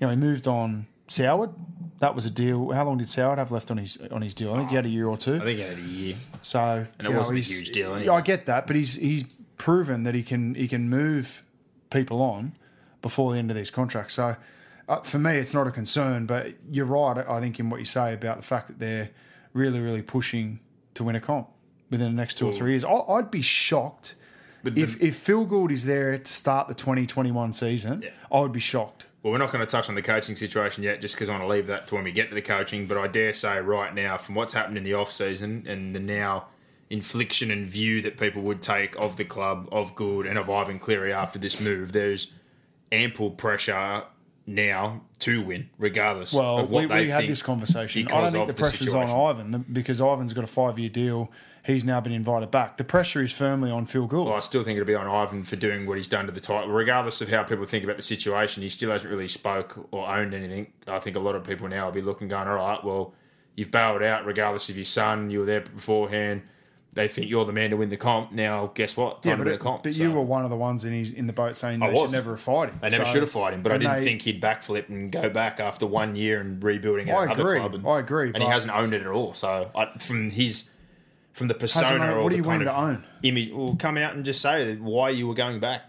You 0.00 0.06
know, 0.06 0.10
he 0.10 0.16
moved 0.16 0.46
on 0.46 0.86
Soward. 1.08 1.54
That 2.00 2.14
was 2.14 2.26
a 2.26 2.30
deal. 2.30 2.72
How 2.72 2.84
long 2.84 2.98
did 2.98 3.06
Soward 3.06 3.38
have 3.38 3.50
left 3.50 3.70
on 3.70 3.78
his 3.78 3.98
on 4.10 4.22
his 4.22 4.34
deal? 4.34 4.54
I 4.54 4.58
think 4.58 4.70
he 4.70 4.76
had 4.76 4.86
a 4.86 4.90
year 4.90 5.06
or 5.06 5.16
two. 5.16 5.36
I 5.36 5.40
think 5.40 5.58
he 5.58 5.60
had 5.60 5.78
a 5.78 5.80
year. 5.80 6.16
So 6.42 6.86
And 6.98 7.06
it 7.06 7.14
wasn't 7.14 7.38
a 7.38 7.42
huge 7.42 7.72
deal 7.72 7.90
Yeah, 7.90 7.96
anyway. 7.96 8.16
I 8.16 8.20
get 8.20 8.46
that, 8.46 8.66
but 8.66 8.76
he's 8.76 8.94
he's 8.94 9.24
proven 9.56 10.02
that 10.04 10.14
he 10.14 10.22
can 10.22 10.54
he 10.54 10.68
can 10.68 10.88
move 10.88 11.42
people 11.90 12.22
on 12.22 12.56
before 13.02 13.32
the 13.32 13.38
end 13.38 13.50
of 13.50 13.56
these 13.56 13.70
contracts. 13.70 14.14
So 14.14 14.36
uh, 14.88 15.00
for 15.00 15.18
me, 15.18 15.36
it's 15.36 15.54
not 15.54 15.66
a 15.66 15.70
concern. 15.70 16.26
But 16.26 16.54
you're 16.70 16.86
right. 16.86 17.18
I 17.18 17.40
think 17.40 17.58
in 17.58 17.70
what 17.70 17.78
you 17.78 17.86
say 17.86 18.14
about 18.14 18.36
the 18.36 18.44
fact 18.44 18.68
that 18.68 18.78
they're 18.78 19.10
really 19.52 19.80
really 19.80 20.02
pushing 20.02 20.60
to 20.94 21.04
win 21.04 21.16
a 21.16 21.20
comp 21.20 21.48
within 21.90 22.14
the 22.14 22.16
next 22.16 22.38
two 22.38 22.46
or 22.48 22.52
three 22.52 22.72
years. 22.72 22.84
I, 22.84 22.92
I'd 22.92 23.30
be 23.30 23.42
shocked 23.42 24.16
if 24.64 25.00
if 25.00 25.16
Phil 25.16 25.44
Gould 25.44 25.70
is 25.70 25.84
there 25.84 26.18
to 26.18 26.32
start 26.32 26.68
the 26.68 26.74
2021 26.74 27.52
season. 27.52 28.04
I 28.30 28.40
would 28.40 28.52
be 28.52 28.60
shocked. 28.60 29.06
Well, 29.22 29.32
we're 29.32 29.38
not 29.38 29.50
going 29.50 29.64
to 29.64 29.70
touch 29.70 29.88
on 29.88 29.96
the 29.96 30.02
coaching 30.02 30.36
situation 30.36 30.84
yet, 30.84 31.00
just 31.00 31.16
because 31.16 31.28
I 31.28 31.32
want 31.32 31.42
to 31.42 31.48
leave 31.48 31.66
that 31.66 31.88
to 31.88 31.96
when 31.96 32.04
we 32.04 32.12
get 32.12 32.28
to 32.28 32.34
the 32.36 32.42
coaching. 32.42 32.86
But 32.86 32.96
I 32.96 33.08
dare 33.08 33.32
say 33.32 33.58
right 33.58 33.92
now, 33.92 34.16
from 34.16 34.36
what's 34.36 34.52
happened 34.52 34.78
in 34.78 34.84
the 34.84 34.94
off 34.94 35.10
season 35.10 35.64
and 35.66 35.96
the 35.96 36.00
now 36.00 36.46
infliction 36.90 37.50
and 37.50 37.66
view 37.66 38.00
that 38.02 38.16
people 38.16 38.42
would 38.42 38.62
take 38.62 38.94
of 38.96 39.16
the 39.16 39.24
club, 39.24 39.68
of 39.72 39.94
Gould, 39.94 40.26
and 40.26 40.38
of 40.38 40.48
Ivan 40.48 40.78
Cleary 40.78 41.12
after 41.12 41.38
this 41.38 41.60
move, 41.60 41.92
there's 41.92 42.32
ample 42.92 43.30
pressure 43.30 44.04
now 44.46 45.02
to 45.18 45.42
win, 45.42 45.68
regardless 45.78 46.32
Well, 46.32 46.58
of 46.58 46.70
what 46.70 46.82
we, 46.82 46.86
they 46.86 47.00
we 47.04 47.08
had 47.08 47.26
this 47.26 47.42
conversation. 47.42 48.06
I 48.08 48.20
don't 48.20 48.32
think 48.32 48.46
the 48.46 48.54
pressure's 48.54 48.88
situation. 48.90 49.10
on 49.10 49.30
Ivan 49.30 49.64
because 49.72 50.00
Ivan's 50.00 50.32
got 50.32 50.44
a 50.44 50.48
five 50.48 50.78
year 50.78 50.88
deal. 50.88 51.30
He's 51.64 51.82
now 51.84 52.00
been 52.00 52.12
invited 52.12 52.52
back. 52.52 52.76
The 52.76 52.84
pressure 52.84 53.24
is 53.24 53.32
firmly 53.32 53.72
on 53.72 53.86
Phil 53.86 54.06
Gould. 54.06 54.28
Well, 54.28 54.36
I 54.36 54.40
still 54.40 54.62
think 54.62 54.76
it'll 54.76 54.86
be 54.86 54.94
on 54.94 55.08
Ivan 55.08 55.42
for 55.42 55.56
doing 55.56 55.84
what 55.84 55.96
he's 55.96 56.06
done 56.06 56.26
to 56.26 56.32
the 56.32 56.40
title. 56.40 56.70
Regardless 56.70 57.20
of 57.20 57.28
how 57.28 57.42
people 57.42 57.66
think 57.66 57.82
about 57.82 57.96
the 57.96 58.04
situation, 58.04 58.62
he 58.62 58.68
still 58.68 58.92
hasn't 58.92 59.10
really 59.10 59.26
spoke 59.26 59.88
or 59.90 60.08
owned 60.08 60.32
anything. 60.32 60.72
I 60.86 61.00
think 61.00 61.16
a 61.16 61.20
lot 61.20 61.34
of 61.34 61.42
people 61.42 61.66
now 61.66 61.86
will 61.86 61.92
be 61.92 62.02
looking, 62.02 62.28
going, 62.28 62.46
all 62.46 62.54
right, 62.54 62.84
well, 62.84 63.14
you've 63.56 63.72
bailed 63.72 64.04
out 64.04 64.24
regardless 64.24 64.68
of 64.68 64.76
your 64.76 64.84
son. 64.84 65.28
You 65.28 65.40
were 65.40 65.44
there 65.44 65.62
beforehand. 65.62 66.42
They 66.96 67.06
think 67.06 67.28
you're 67.30 67.44
the 67.44 67.52
man 67.52 67.70
to 67.70 67.76
win 67.76 67.90
the 67.90 67.96
comp. 67.96 68.32
Now, 68.32 68.72
guess 68.74 68.96
what? 68.96 69.22
Time 69.22 69.30
Yeah, 69.30 69.36
to 69.36 69.44
but, 69.44 69.52
it, 69.52 69.60
comp. 69.60 69.82
but 69.84 69.94
So- 69.94 70.02
you 70.02 70.10
were 70.10 70.22
one 70.22 70.42
of 70.44 70.50
the 70.50 70.56
ones 70.56 70.84
in 70.84 70.92
his, 70.92 71.12
in 71.12 71.26
the 71.28 71.32
boat 71.32 71.54
saying 71.54 71.80
I 71.82 71.88
they 71.88 71.92
was. 71.92 72.02
should 72.02 72.12
never 72.12 72.30
have 72.32 72.40
fired 72.40 72.70
him. 72.70 72.78
They 72.82 72.88
never 72.88 73.04
So- 73.04 73.12
should 73.12 73.22
have 73.22 73.30
fired 73.30 73.54
him, 73.54 73.62
but 73.62 73.70
I 73.70 73.78
didn't 73.78 73.96
they- 73.98 74.04
think 74.04 74.22
he'd 74.22 74.42
backflip 74.42 74.88
and 74.88 75.12
go 75.12 75.28
back 75.30 75.60
after 75.60 75.86
one 75.86 76.16
year 76.16 76.40
and 76.40 76.62
rebuilding 76.64 77.10
I 77.10 77.24
another 77.24 77.42
agree. 77.42 77.58
club. 77.60 77.74
And, 77.76 77.86
I 77.86 77.98
agree, 78.00 78.32
and 78.34 78.42
he 78.42 78.48
hasn't 78.48 78.72
owned 78.74 78.94
it 78.94 79.02
at 79.02 79.06
all. 79.08 79.34
So 79.34 79.70
I, 79.76 79.96
from 79.98 80.30
his 80.30 80.70
from 81.32 81.48
the 81.48 81.54
persona 81.54 82.02
owned- 82.06 82.12
or 82.14 82.22
what 82.22 82.30
do 82.30 82.36
the 82.38 82.42
you 82.42 82.48
want 82.48 82.62
to 82.62 82.74
own? 82.74 83.04
image, 83.22 83.52
well, 83.52 83.76
come 83.78 83.98
out 83.98 84.14
and 84.14 84.24
just 84.24 84.40
say 84.40 84.74
why 84.76 85.10
you 85.10 85.28
were 85.28 85.34
going 85.34 85.60
back. 85.60 85.82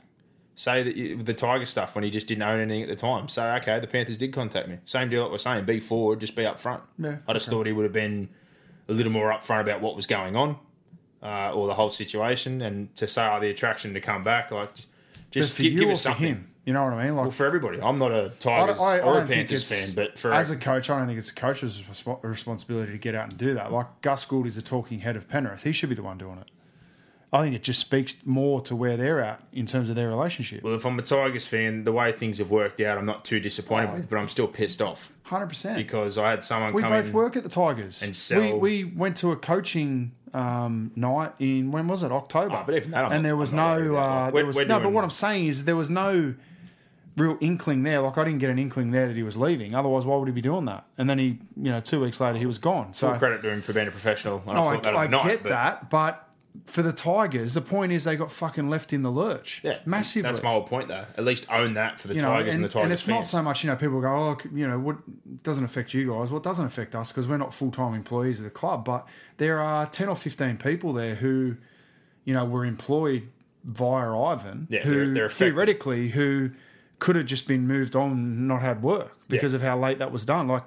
Say 0.55 0.83
that 0.83 0.95
you, 0.97 1.23
the 1.23 1.33
Tiger 1.33 1.65
stuff 1.65 1.95
when 1.95 2.03
he 2.03 2.09
just 2.09 2.27
didn't 2.27 2.41
own 2.43 2.59
anything 2.59 2.81
at 2.83 2.89
the 2.89 2.95
time. 2.97 3.29
Say 3.29 3.49
okay, 3.57 3.79
the 3.79 3.87
Panthers 3.87 4.17
did 4.17 4.33
contact 4.33 4.67
me. 4.67 4.79
Same 4.83 5.07
deal 5.09 5.23
that 5.23 5.31
we're 5.31 5.37
saying. 5.37 5.63
Be 5.65 5.79
forward, 5.79 6.19
just 6.19 6.35
be 6.35 6.45
up 6.45 6.59
front. 6.59 6.81
Yeah, 6.99 7.17
I 7.27 7.33
just 7.33 7.47
thought 7.49 7.65
he 7.65 7.71
would 7.71 7.83
have 7.83 7.93
been 7.93 8.27
a 8.89 8.93
little 8.93 9.11
more 9.11 9.31
upfront 9.31 9.61
about 9.61 9.81
what 9.81 9.95
was 9.95 10.05
going 10.05 10.35
on. 10.35 10.57
Uh, 11.21 11.51
or 11.51 11.65
the 11.65 11.73
whole 11.73 11.89
situation, 11.89 12.61
and 12.61 12.95
to 12.95 13.07
say, 13.07 13.27
"Oh, 13.27 13.39
the 13.39 13.49
attraction 13.49 13.93
to 13.95 13.99
come 13.99 14.21
back," 14.21 14.51
like 14.51 14.69
But 14.75 14.85
just 15.31 15.53
for 15.53 15.63
give, 15.63 15.73
you 15.73 15.79
give 15.79 15.89
us 15.89 15.99
for 15.99 16.09
something. 16.09 16.27
him, 16.27 16.51
you 16.63 16.73
know 16.73 16.83
what 16.83 16.93
I 16.93 17.05
mean? 17.05 17.15
Like 17.15 17.23
Well, 17.23 17.31
for 17.31 17.47
everybody, 17.47 17.81
I'm 17.81 17.97
not 17.97 18.11
a 18.11 18.31
Tigers 18.39 18.79
I, 18.79 18.97
I 18.97 18.99
or 18.99 19.19
a 19.21 19.25
Panthers 19.25 19.67
fan, 19.67 19.95
but 19.95 20.19
for 20.19 20.31
as 20.31 20.51
a 20.51 20.55
coach, 20.55 20.91
I 20.91 20.99
don't 20.99 21.07
think 21.07 21.17
it's 21.17 21.31
a 21.31 21.35
coach's 21.35 21.83
responsibility 22.21 22.91
to 22.91 22.97
get 22.99 23.15
out 23.15 23.29
and 23.29 23.37
do 23.37 23.55
that. 23.55 23.71
Like 23.71 23.87
Gus 24.03 24.25
Gould 24.25 24.45
is 24.45 24.57
a 24.57 24.61
talking 24.61 24.99
head 24.99 25.15
of 25.15 25.27
Penrith; 25.27 25.63
he 25.63 25.71
should 25.71 25.89
be 25.89 25.95
the 25.95 26.03
one 26.03 26.19
doing 26.19 26.37
it. 26.37 26.51
I 27.33 27.41
think 27.41 27.55
it 27.55 27.63
just 27.63 27.81
speaks 27.81 28.25
more 28.25 28.61
to 28.61 28.75
where 28.75 28.95
they're 28.95 29.19
at 29.21 29.43
in 29.51 29.65
terms 29.65 29.89
of 29.89 29.95
their 29.97 30.07
relationship. 30.07 30.63
well, 30.63 30.75
if 30.75 30.85
I'm 30.85 30.97
a 30.97 31.01
Tigers 31.01 31.45
fan, 31.45 31.83
the 31.83 31.91
way 31.91 32.11
things 32.13 32.37
have 32.37 32.49
worked 32.51 32.79
out, 32.79 32.97
I'm 32.97 33.05
not 33.05 33.25
too 33.25 33.39
disappointed 33.41 33.93
with, 33.93 34.09
but 34.09 34.17
I'm 34.17 34.29
still 34.29 34.47
pissed 34.47 34.81
off 34.81 35.11
Hundred 35.23 35.47
percent. 35.47 35.75
because 35.77 36.17
I 36.17 36.29
had 36.29 36.41
someone 36.43 36.71
We 36.73 36.83
both 36.83 37.11
work 37.11 37.35
at 37.35 37.43
the 37.43 37.49
Tigers. 37.49 38.01
and 38.01 38.15
sell- 38.15 38.39
We, 38.59 38.83
we 38.83 38.83
went 38.85 39.17
to 39.17 39.31
a 39.33 39.35
coaching 39.35 40.13
um, 40.33 40.91
night 40.95 41.33
in 41.39 41.71
when 41.71 41.87
was 41.87 42.01
it 42.03 42.11
October? 42.13 42.55
Oh, 42.55 42.63
but 42.65 42.75
even 42.75 42.91
that 42.91 43.05
I'm 43.05 43.11
and 43.11 43.23
not- 43.23 43.27
there 43.27 43.35
was 43.35 43.51
I'm 43.51 43.57
not 43.57 43.77
worried 43.77 43.91
no, 43.91 43.95
uh, 43.97 44.31
there 44.31 44.45
was 44.45 44.55
we're 44.55 44.65
no. 44.65 44.79
But 44.79 44.91
what 44.93 45.03
I'm 45.03 45.09
saying 45.09 45.47
is 45.47 45.65
there 45.65 45.75
was 45.75 45.89
no 45.89 46.33
real 47.17 47.37
inkling 47.41 47.83
there. 47.83 47.99
Like 48.01 48.17
I 48.17 48.23
didn't 48.23 48.39
get 48.39 48.49
an 48.51 48.59
inkling 48.59 48.91
there 48.91 49.07
that 49.07 49.15
he 49.17 49.23
was 49.23 49.35
leaving. 49.35 49.73
Otherwise, 49.75 50.05
why 50.05 50.15
would 50.17 50.27
he 50.27 50.33
be 50.33 50.41
doing 50.41 50.65
that? 50.65 50.85
And 50.97 51.09
then 51.09 51.17
he, 51.17 51.39
you 51.61 51.71
know, 51.71 51.79
two 51.79 51.99
weeks 52.01 52.19
later 52.21 52.37
he 52.37 52.45
was 52.45 52.57
gone. 52.57 52.93
So 52.93 53.09
Full 53.09 53.17
credit 53.19 53.41
to 53.41 53.49
him 53.49 53.61
for 53.61 53.73
being 53.73 53.87
a 53.87 53.91
professional. 53.91 54.43
And 54.45 54.55
no, 54.55 54.63
I 54.63 54.67
I, 54.67 54.73
thought 54.75 54.83
that 54.83 54.95
I 54.95 55.03
overnight, 55.05 55.25
get 55.27 55.43
but 55.43 55.49
that, 55.49 55.89
but. 55.89 56.23
For 56.65 56.81
the 56.81 56.91
Tigers, 56.93 57.53
the 57.53 57.61
point 57.61 57.91
is 57.91 58.03
they 58.03 58.15
got 58.15 58.31
fucking 58.31 58.69
left 58.69 58.91
in 58.93 59.01
the 59.03 59.11
lurch. 59.11 59.61
Yeah, 59.63 59.79
massively. 59.85 60.23
That's 60.23 60.41
my 60.43 60.51
whole 60.51 60.63
point, 60.63 60.87
though. 60.87 61.05
At 61.17 61.23
least 61.23 61.45
own 61.51 61.75
that 61.75 61.99
for 61.99 62.07
the 62.07 62.15
you 62.15 62.21
know, 62.21 62.29
Tigers 62.29 62.55
and, 62.55 62.63
the 62.63 62.67
Tigers 62.69 62.83
and 62.85 62.93
it's 62.93 63.03
fans. 63.03 63.15
not 63.17 63.27
so 63.27 63.41
much, 63.43 63.63
you 63.63 63.69
know, 63.69 63.75
people 63.75 64.01
go, 64.01 64.07
oh, 64.07 64.37
you 64.53 64.67
know, 64.67 64.79
what 64.79 64.97
doesn't 65.43 65.63
affect 65.63 65.93
you 65.93 66.07
guys? 66.07 66.29
Well, 66.29 66.37
it 66.37 66.43
doesn't 66.43 66.65
affect 66.65 66.95
us 66.95 67.11
because 67.11 67.27
we're 67.27 67.37
not 67.37 67.53
full 67.53 67.71
time 67.71 67.93
employees 67.93 68.39
of 68.39 68.45
the 68.45 68.49
club. 68.49 68.85
But 68.85 69.07
there 69.37 69.59
are 69.59 69.85
10 69.85 70.09
or 70.09 70.15
15 70.15 70.57
people 70.57 70.93
there 70.93 71.15
who, 71.15 71.57
you 72.25 72.33
know, 72.33 72.45
were 72.45 72.65
employed 72.65 73.29
via 73.63 74.09
Ivan, 74.17 74.67
Yeah, 74.69 74.81
who 74.81 75.05
they're- 75.05 75.13
they're 75.13 75.29
theoretically, 75.29 76.09
who 76.09 76.51
could 76.99 77.15
have 77.15 77.25
just 77.27 77.47
been 77.47 77.67
moved 77.67 77.95
on 77.95 78.47
not 78.47 78.61
had 78.61 78.81
work 78.81 79.17
because 79.27 79.53
Yeah. 79.53 79.57
of 79.57 79.61
how 79.61 79.77
late 79.77 79.99
that 79.99 80.11
was 80.11 80.25
done. 80.25 80.47
Like, 80.47 80.63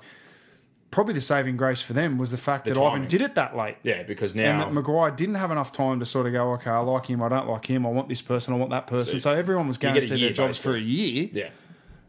probably 0.91 1.15
the 1.15 1.21
saving 1.21 1.57
grace 1.57 1.81
for 1.81 1.93
them 1.93 2.19
was 2.19 2.31
the 2.33 2.37
fact 2.37 2.65
The 2.65 2.75
that 2.75 2.81
Ivan 2.81 3.07
did 3.07 3.21
it 3.23 3.35
that 3.37 3.57
late. 3.57 3.77
yeah, 3.83 4.03
because 4.03 4.35
now 4.35 4.45
And 4.51 4.61
that 4.61 4.73
Maguire 4.73 5.11
didn't 5.13 5.37
have 5.37 5.51
enough 5.51 5.71
time 5.73 6.01
to 6.01 6.07
sort 6.07 6.27
of 6.27 6.33
go, 6.33 6.53
okay, 6.55 6.71
I 6.71 6.79
like 6.81 7.07
him, 7.07 7.23
I 7.23 7.29
don't 7.29 7.49
like 7.49 7.67
him, 7.67 7.87
I 7.87 7.91
want 7.91 8.09
this 8.09 8.23
person, 8.23 8.55
I 8.55 8.57
want 8.57 8.71
that 8.71 8.87
person. 8.87 9.19
So 9.21 9.31
So, 9.31 9.33
everyone 9.33 9.69
was 9.69 9.77
you 9.77 9.81
get 9.83 9.91
a 9.91 9.93
guaranteed 9.95 10.19
year, 10.19 10.29
their 10.31 10.35
jobs 10.35 10.59
for 10.59 10.75
a 10.75 10.81
year. 10.81 11.29
yeah, 11.33 11.51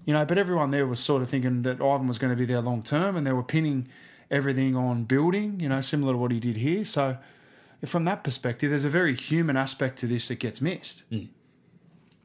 You 0.06 0.14
know, 0.14 0.26
but 0.26 0.38
everyone 0.38 0.72
there 0.72 0.88
was 0.88 1.00
sort 1.00 1.22
of 1.22 1.30
thinking 1.30 1.62
that 1.62 1.80
Ivan 1.82 2.08
was 2.08 2.18
going 2.18 2.32
to 2.34 2.38
be 2.38 2.46
there 2.46 2.62
long 2.62 2.82
term 2.82 3.16
and 3.16 3.26
they 3.28 3.34
were 3.34 3.44
pinning 3.44 3.88
everything 4.32 4.76
on 4.76 5.04
building, 5.04 5.60
you 5.60 5.70
know, 5.70 5.82
similar 5.82 6.14
to 6.14 6.18
what 6.18 6.32
he 6.32 6.40
did 6.40 6.58
here. 6.58 6.84
So, 6.86 7.18
from 7.86 8.06
that 8.06 8.24
perspective, 8.24 8.70
there's 8.72 8.86
a 8.86 8.90
very 8.90 9.16
human 9.16 9.58
aspect 9.58 10.00
to 10.00 10.08
this 10.08 10.28
that 10.30 10.40
gets 10.40 10.60
missed. 10.62 11.04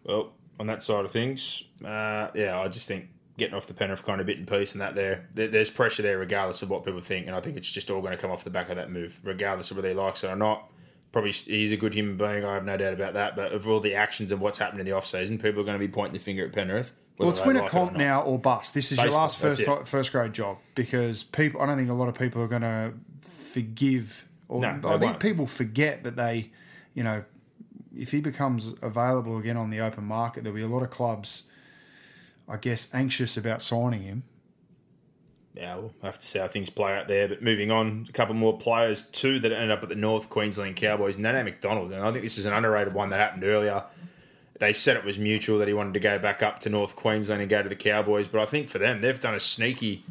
Well, 0.05 0.33
on 0.61 0.66
that 0.69 0.83
side 0.83 1.05
of 1.05 1.11
things, 1.11 1.64
uh, 1.85 2.29
yeah, 2.35 2.59
I 2.59 2.69
just 2.69 2.87
think 2.88 3.09
getting 3.38 3.55
off 3.55 3.66
the 3.66 3.75
Penrith 3.75 4.05
kind 4.05 4.20
of 4.20 4.27
bit 4.27 4.38
and 4.38 4.49
piece 4.49 4.72
and 4.72 4.81
that 4.81 4.94
there, 4.94 5.29
there, 5.35 5.49
there's 5.49 5.70
pressure 5.70 6.03
there 6.03 6.18
regardless 6.18 6.62
of 6.62 6.70
what 6.70 6.85
people 6.85 7.01
think, 7.01 7.27
and 7.27 7.37
I 7.37 7.40
think 7.40 7.57
it's 7.57 7.70
just 7.70 7.90
all 7.90 8.01
going 8.01 8.14
to 8.14 8.20
come 8.20 8.31
off 8.31 8.44
the 8.44 8.51
back 8.51 8.70
of 8.70 8.77
that 8.77 8.90
move, 8.90 9.20
regardless 9.22 9.70
of 9.70 9.77
whether 9.77 9.88
he 9.88 9.94
likes 9.94 10.25
it 10.25 10.29
or 10.29 10.37
not. 10.37 10.70
Probably 11.12 11.33
he's 11.33 11.72
a 11.72 11.77
good 11.77 11.94
human 11.94 12.16
being, 12.16 12.44
I 12.44 12.55
have 12.55 12.64
no 12.64 12.77
doubt 12.77 12.92
about 12.92 13.14
that. 13.14 13.37
But 13.37 13.53
of 13.53 13.66
all 13.68 13.81
the 13.81 13.94
actions 13.94 14.33
of 14.33 14.40
what's 14.40 14.59
happened 14.59 14.81
in 14.81 14.87
the 14.87 14.92
off 14.92 15.07
season, 15.07 15.38
people 15.38 15.61
are 15.61 15.64
going 15.64 15.79
to 15.79 15.87
be 15.87 15.90
pointing 15.90 16.14
the 16.14 16.20
finger 16.20 16.44
at 16.44 16.53
Penrith. 16.53 16.92
Well, 17.18 17.31
it's 17.31 17.40
win 17.44 17.57
a 17.57 17.61
like 17.61 17.68
it 17.72 17.75
or 17.75 17.87
comp 17.87 17.96
now 17.96 18.20
or 18.22 18.38
bust. 18.38 18.75
This 18.75 18.92
is 18.92 18.99
your 18.99 19.11
last 19.11 19.38
first 19.38 19.61
it. 19.61 19.87
first 19.87 20.12
grade 20.12 20.35
job 20.35 20.59
because 20.75 21.22
people. 21.22 21.62
I 21.62 21.66
don't 21.66 21.79
think 21.79 21.88
a 21.88 21.94
lot 21.94 22.09
of 22.09 22.14
people 22.14 22.42
are 22.42 22.49
going 22.49 22.62
to 22.62 22.92
forgive. 23.20 24.29
Or 24.49 24.61
No, 24.61 24.68
I 24.85 24.99
think 24.99 25.03
won't. 25.03 25.20
people 25.20 25.46
forget 25.46 26.05
that 26.05 26.16
they, 26.16 26.51
you 26.92 27.03
know, 27.03 27.25
if 27.96 28.11
he 28.11 28.20
becomes 28.20 28.75
available 28.83 29.38
again 29.38 29.57
on 29.57 29.70
the 29.70 29.81
open 29.81 30.05
market, 30.05 30.44
there'll 30.44 30.57
be 30.57 30.62
a 30.62 30.68
lot 30.68 30.83
of 30.83 30.90
clubs, 30.90 31.44
I 32.48 32.56
guess, 32.56 32.88
anxious 32.94 33.37
about 33.37 33.62
signing 33.62 34.02
him. 34.02 34.22
Yeah, 35.54 35.76
we'll 35.76 35.94
have 36.02 36.18
to 36.18 36.26
see 36.26 36.38
how 36.38 36.48
things 36.48 36.68
play 36.68 36.96
out 36.96 37.09
there. 37.09 37.28
But 37.28 37.42
moving 37.42 37.70
on, 37.70 38.06
a 38.09 38.12
couple 38.12 38.35
more 38.35 38.59
players, 38.59 39.04
two 39.04 39.40
that 39.40 39.52
ended 39.52 39.70
up 39.70 39.82
at 39.82 39.88
the 39.88 39.94
North 39.94 40.28
Queensland 40.28 40.76
Cowboys. 40.76 41.16
Nana 41.16 41.42
McDonald, 41.42 41.92
and 41.92 42.02
I 42.02 42.12
think 42.12 42.22
this 42.22 42.37
is 42.37 42.44
an 42.44 42.52
underrated 42.52 42.92
one 42.92 43.09
that 43.11 43.20
happened 43.20 43.44
earlier. 43.44 43.82
They 44.61 44.72
said 44.72 44.96
it 44.96 45.04
was 45.04 45.18
mutual 45.18 45.59
that 45.59 45.68
he 45.68 45.74
wanted 45.74 45.94
to 45.94 46.00
go 46.00 46.18
back 46.18 46.42
up 46.42 46.61
to 46.61 46.70
North 46.70 46.94
Queensland 46.94 47.40
and 47.40 47.50
go 47.50 47.62
to 47.62 47.68
the 47.68 47.76
Cowboys. 47.76 48.28
But 48.28 48.42
I 48.42 48.46
think 48.46 48.68
for 48.68 48.78
them, 48.78 49.00
they've 49.00 49.18
done 49.18 49.35
a 49.35 49.40
sneaky 49.40 50.04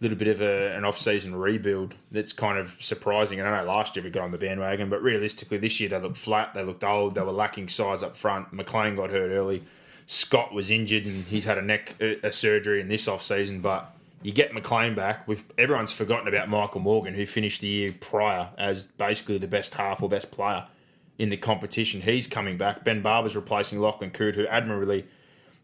little 0.00 0.16
bit 0.16 0.28
of 0.28 0.40
a, 0.40 0.76
an 0.76 0.84
off-season 0.84 1.34
rebuild 1.34 1.94
that's 2.10 2.32
kind 2.32 2.58
of 2.58 2.76
surprising. 2.80 3.40
And 3.40 3.48
I 3.48 3.58
know 3.58 3.66
last 3.66 3.96
year 3.96 4.04
we 4.04 4.10
got 4.10 4.24
on 4.24 4.30
the 4.30 4.38
bandwagon, 4.38 4.90
but 4.90 5.02
realistically 5.02 5.58
this 5.58 5.80
year 5.80 5.88
they 5.88 5.98
looked 5.98 6.16
flat, 6.16 6.52
they 6.54 6.62
looked 6.62 6.84
old, 6.84 7.14
they 7.14 7.22
were 7.22 7.32
lacking 7.32 7.68
size 7.68 8.02
up 8.02 8.16
front. 8.16 8.52
McLean 8.52 8.94
got 8.94 9.10
hurt 9.10 9.30
early. 9.30 9.62
Scott 10.06 10.54
was 10.54 10.70
injured 10.70 11.04
and 11.04 11.24
he's 11.24 11.44
had 11.44 11.58
a 11.58 11.62
neck 11.62 11.94
a, 12.00 12.26
a 12.26 12.32
surgery 12.32 12.80
in 12.80 12.88
this 12.88 13.08
off-season, 13.08 13.60
but 13.60 13.92
you 14.22 14.32
get 14.32 14.54
McLean 14.54 14.94
back. 14.94 15.26
With 15.28 15.52
everyone's 15.58 15.92
forgotten 15.92 16.28
about 16.28 16.48
Michael 16.48 16.80
Morgan, 16.80 17.14
who 17.14 17.26
finished 17.26 17.60
the 17.60 17.66
year 17.66 17.94
prior 18.00 18.50
as 18.56 18.84
basically 18.84 19.38
the 19.38 19.48
best 19.48 19.74
half 19.74 20.02
or 20.02 20.08
best 20.08 20.30
player 20.30 20.66
in 21.18 21.28
the 21.28 21.36
competition. 21.36 22.02
He's 22.02 22.26
coming 22.26 22.56
back. 22.56 22.84
Ben 22.84 23.02
Barba's 23.02 23.34
replacing 23.34 23.80
Lachlan 23.80 24.10
Coote, 24.10 24.34
who 24.34 24.46
admirably 24.46 25.06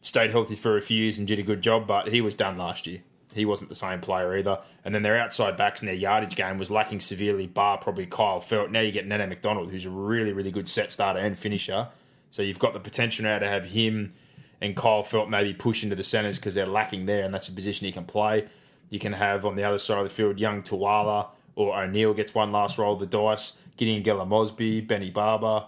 stayed 0.01 0.31
healthy 0.31 0.57
for 0.57 0.77
a 0.77 0.83
few 0.83 0.99
years 0.99 1.19
and 1.19 1.29
did 1.29 1.39
a 1.39 1.43
good 1.43 1.63
job, 1.63 1.87
but 1.87 2.09
he 2.09 2.21
was 2.21 2.35
done 2.35 2.59
last 2.59 2.87
year. 2.87 3.01
He 3.35 3.45
wasn't 3.45 3.69
the 3.69 3.75
same 3.75 4.01
player 4.01 4.37
either. 4.37 4.59
And 4.85 4.95
then 4.95 5.03
their 5.03 5.17
outside 5.17 5.57
backs 5.57 5.81
and 5.81 5.89
their 5.89 5.95
yardage 5.95 6.37
game 6.37 6.59
was 6.59 6.71
lacking 6.71 7.01
severely, 7.01 7.47
bar 7.47 7.79
probably 7.79 8.07
Kyle 8.07 8.41
Feldt. 8.41 8.71
Now 8.71 8.81
you 8.81 8.93
get 8.93 9.07
Nene 9.07 9.29
McDonald, 9.29 9.71
who's 9.71 9.85
a 9.85 9.91
really, 9.91 10.33
really 10.33 10.51
good 10.51 10.69
set 10.69 10.93
starter 10.93 11.21
and 11.21 11.39
finisher. 11.39 11.89
So 12.31 12.43
you've 12.43 12.59
got 12.59 12.73
the 12.73 12.81
potential 12.81 13.25
now 13.25 13.39
to 13.39 13.49
have 13.49 13.67
him 13.67 14.13
and 14.63 14.75
Kyle 14.77 15.03
Feldt 15.03 15.29
maybe 15.29 15.53
push 15.53 15.83
into 15.83 15.97
the 15.97 16.03
centres 16.05 16.39
because 16.39 16.55
they're 16.55 16.65
lacking 16.67 17.05
there, 17.07 17.25
and 17.25 17.35
that's 17.35 17.49
a 17.49 17.53
position 17.53 17.85
he 17.87 17.93
can 17.93 18.05
play. 18.05 18.47
You 18.89 18.99
can 18.99 19.13
have 19.15 19.45
on 19.45 19.57
the 19.57 19.65
other 19.65 19.79
side 19.79 19.99
of 19.99 20.05
the 20.05 20.11
field 20.11 20.39
young 20.39 20.63
Tuala 20.63 21.29
or 21.57 21.79
O'Neill 21.79 22.15
gets 22.15 22.35
one 22.35 22.53
last 22.53 22.79
roll 22.79 22.95
of 22.95 23.01
the 23.01 23.07
dice. 23.07 23.55
Gideon 23.77 24.03
Gela-Mosby, 24.03 24.83
Benny 24.83 25.11
Barba. 25.11 25.67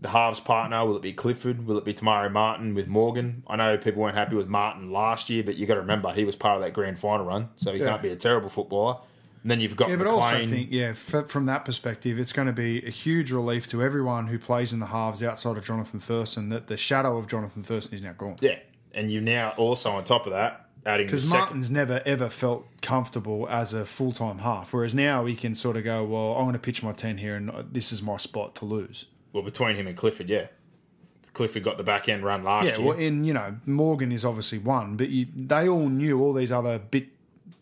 The 0.00 0.08
halves 0.08 0.40
partner, 0.40 0.84
will 0.84 0.96
it 0.96 1.02
be 1.02 1.12
Clifford? 1.12 1.66
Will 1.66 1.78
it 1.78 1.84
be 1.84 1.94
Te 1.94 2.04
Maire 2.04 2.28
Martin 2.28 2.74
with 2.74 2.88
Morgan? 2.88 3.42
I 3.46 3.56
know 3.56 3.76
people 3.78 4.02
weren't 4.02 4.16
happy 4.16 4.34
with 4.36 4.48
Martin 4.48 4.90
last 4.90 5.30
year, 5.30 5.42
but 5.44 5.56
you 5.56 5.64
got 5.66 5.74
to 5.74 5.80
remember 5.80 6.12
he 6.12 6.24
was 6.24 6.34
part 6.36 6.56
of 6.56 6.62
that 6.62 6.72
grand 6.72 6.98
final 6.98 7.24
run, 7.24 7.50
so 7.56 7.72
he 7.72 7.78
Yeah. 7.80 7.86
can't 7.90 8.02
be 8.02 8.08
a 8.10 8.16
terrible 8.16 8.48
footballer. 8.48 8.98
And 9.42 9.50
then 9.50 9.60
you've 9.60 9.74
got 9.74 9.88
Yeah, 9.90 9.96
but 9.96 10.04
McLean. 10.06 10.22
also 10.22 10.46
think, 10.46 10.68
yeah, 10.70 10.90
f- 10.90 11.28
from 11.28 11.46
that 11.46 11.64
perspective, 11.64 12.18
it's 12.18 12.32
going 12.32 12.46
to 12.46 12.52
be 12.52 12.84
a 12.86 12.90
huge 12.90 13.32
relief 13.32 13.66
to 13.70 13.82
everyone 13.82 14.28
who 14.28 14.38
plays 14.38 14.72
in 14.72 14.78
the 14.78 14.86
halves 14.86 15.22
outside 15.22 15.56
of 15.56 15.64
Jonathan 15.64 15.98
Thurston 15.98 16.48
that 16.50 16.68
the 16.68 16.76
shadow 16.76 17.16
of 17.16 17.26
Jonathan 17.26 17.62
Thurston 17.64 17.96
is 17.96 18.02
now 18.02 18.12
gone. 18.12 18.36
yeah, 18.40 18.58
and 18.94 19.10
you've 19.10 19.24
now 19.24 19.50
also 19.56 19.90
on 19.90 20.04
top 20.04 20.26
of 20.26 20.32
that 20.32 20.68
adding 20.86 21.06
the 21.06 21.12
Because 21.12 21.28
second. 21.28 21.40
Martin's 21.46 21.70
never 21.72 22.02
ever 22.06 22.28
felt 22.28 22.66
comfortable 22.82 23.48
as 23.48 23.74
a 23.74 23.84
full 23.84 24.12
time 24.12 24.38
half, 24.38 24.72
whereas 24.72 24.94
now 24.94 25.24
he 25.26 25.34
can 25.34 25.54
sort 25.56 25.76
of 25.76 25.82
go, 25.84 26.04
well, 26.04 26.34
I'm 26.36 26.42
going 26.44 26.52
to 26.52 26.58
pitch 26.60 26.82
my 26.84 26.92
ten 26.92 27.18
here, 27.18 27.34
and 27.34 27.50
this 27.72 27.90
is 27.92 28.00
my 28.00 28.18
spot 28.18 28.54
to 28.56 28.64
lose. 28.64 29.06
Well, 29.32 29.42
between 29.42 29.74
him 29.76 29.86
and 29.88 29.96
Clifford, 29.96 30.28
yeah, 30.28 30.48
Clifford 31.32 31.64
got 31.64 31.78
the 31.78 31.82
back 31.84 32.08
end 32.08 32.22
run 32.22 32.44
last 32.44 32.66
Yeah, 32.66 32.76
year. 32.78 32.86
well, 32.88 32.96
in 32.98 33.24
you 33.24 33.32
know 33.32 33.56
Morgan 33.66 34.12
is 34.12 34.24
obviously 34.24 34.58
one, 34.58 34.96
but 34.96 35.08
you, 35.08 35.26
they 35.34 35.68
all 35.68 35.88
knew 35.88 36.20
all 36.20 36.32
these 36.32 36.52
other 36.52 36.78
bit 36.78 37.08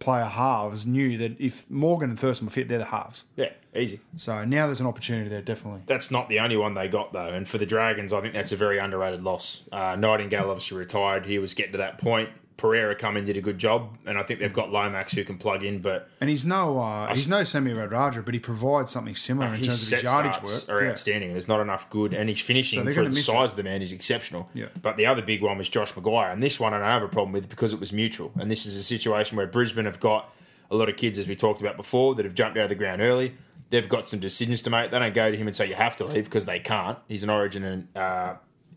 player 0.01 0.25
halves 0.25 0.87
knew 0.87 1.17
that 1.19 1.41
if 1.41 1.71
Morgan 1.71 2.11
and 2.11 2.19
Thurston 2.19 2.47
were 2.47 2.51
fit, 2.53 2.69
they're 2.69 2.79
the 2.79 2.87
halves. 2.87 3.25
yeah, 3.37 3.51
easy. 3.77 4.01
So 4.17 4.45
now 4.45 4.67
there's 4.67 4.81
an 4.81 4.87
opportunity 4.87 5.29
there, 5.29 5.43
definitely. 5.43 5.83
That's 5.87 6.11
not 6.11 6.29
the 6.29 6.41
only 6.41 6.57
one 6.57 6.75
they 6.75 6.89
got 6.89 7.13
though, 7.13 7.33
and 7.33 7.49
for 7.49 7.59
the 7.59 7.67
Dragons, 7.67 8.13
I 8.13 8.21
think 8.21 8.35
that's 8.35 8.51
a 8.51 8.57
very 8.57 8.79
underrated 8.79 9.23
loss. 9.23 9.63
Uh, 9.71 9.95
Nightingale 9.97 10.51
obviously 10.51 10.77
retired; 10.79 11.27
he 11.27 11.39
was 11.39 11.55
getting 11.55 11.73
to 11.73 11.79
that 11.79 11.99
point. 11.99 12.31
Pereira 12.61 12.95
come 12.95 13.17
in 13.17 13.25
did 13.25 13.39
a 13.39 13.41
good 13.41 13.57
job, 13.59 13.97
and 14.05 14.19
I 14.19 14.23
think 14.23 14.39
they've 14.41 14.53
got 14.53 14.71
Lomax 14.71 15.15
who 15.15 15.25
can 15.25 15.39
plug 15.39 15.65
in. 15.65 15.81
But 15.81 16.11
And 16.21 16.29
he's 16.29 16.45
no 16.45 16.79
uh, 16.79 17.09
he's 17.15 17.27
no 17.27 17.43
Semi 17.43 17.73
Radradra, 17.73 18.23
but 18.23 18.35
he 18.35 18.41
provides 18.41 18.91
something 18.91 19.17
similar 19.17 19.55
in 19.55 19.63
terms 19.63 19.91
of 19.91 19.99
his 19.99 20.03
yardage 20.03 20.43
work. 20.43 20.69
are 20.69 20.85
Yeah. 20.85 20.91
outstanding. 20.91 21.33
There's 21.33 21.49
not 21.49 21.61
enough 21.61 21.89
good, 21.89 22.13
and 22.13 22.29
he's 22.29 22.41
finishing 22.41 22.85
So 22.87 22.93
for 22.93 23.09
the 23.09 23.23
size 23.23 23.53
of 23.53 23.57
the 23.57 23.63
man 23.63 23.81
is 23.81 23.93
exceptional. 23.93 24.51
Yeah. 24.53 24.67
But 24.83 24.99
the 24.99 25.07
other 25.07 25.23
big 25.23 25.43
one 25.43 25.57
was 25.57 25.69
Josh 25.71 25.95
McGuire, 25.95 26.33
and 26.33 26.43
this 26.43 26.61
one 26.61 26.75
I 26.75 26.79
don't 26.79 26.87
have 26.87 27.03
a 27.03 27.09
problem 27.09 27.33
with 27.33 27.49
because 27.49 27.73
it 27.73 27.81
was 27.81 27.93
mutual. 27.93 28.31
And 28.39 28.51
this 28.51 28.67
is 28.67 28.77
a 28.77 28.83
situation 28.83 29.39
where 29.39 29.47
Brisbane 29.47 29.87
have 29.87 29.99
got 29.99 30.31
a 30.71 30.77
lot 30.77 30.89
of 30.91 30.97
kids, 30.97 31.19
as 31.19 31.27
we 31.27 31.35
talked 31.35 31.61
about 31.63 31.77
before, 31.79 32.15
that 32.17 32.25
have 32.27 32.35
jumped 32.35 32.59
out 32.59 32.65
of 32.65 32.69
the 32.69 32.75
ground 32.75 33.01
early. 33.01 33.35
They've 33.71 33.89
got 33.89 34.07
some 34.07 34.21
decisions 34.21 34.61
to 34.63 34.71
make. 34.71 34.91
They 34.91 34.99
don't 34.99 35.15
go 35.15 35.31
to 35.31 35.37
him 35.37 35.47
and 35.47 35.57
say 35.57 35.67
you 35.67 35.77
have 35.77 35.97
to 35.97 36.05
leave 36.05 36.25
because 36.25 36.45
they 36.45 36.59
can't. 36.61 36.99
He's 37.09 37.23
an 37.23 37.31
Origin 37.31 37.65
and 37.65 37.89
uh, 37.97 38.35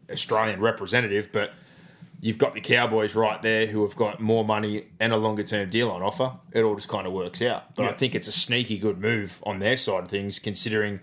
Australian 0.10 0.60
representative, 0.62 1.30
but 1.34 1.52
you've 2.22 2.38
got 2.38 2.54
the 2.54 2.62
Cowboys 2.62 3.16
right 3.16 3.42
there 3.42 3.68
who 3.68 3.84
have 3.84 3.96
got 3.96 4.20
more 4.20 4.46
money 4.46 4.88
and 5.00 5.12
a 5.12 5.18
longer 5.18 5.44
term 5.44 5.70
deal 5.70 5.90
on 5.90 6.02
offer. 6.02 6.34
It 6.52 6.62
all 6.62 6.76
just 6.76 6.90
kind 6.90 7.06
of 7.06 7.14
works 7.14 7.42
out. 7.42 7.76
But 7.76 7.86
I 7.86 7.92
think 7.94 8.16
it's 8.16 8.28
a 8.28 8.32
sneaky 8.32 8.78
good 8.78 9.00
move 9.00 9.42
on 9.44 9.60
their 9.60 9.78
side 9.78 10.04
of 10.04 10.10
things, 10.10 10.40
considering 10.40 11.00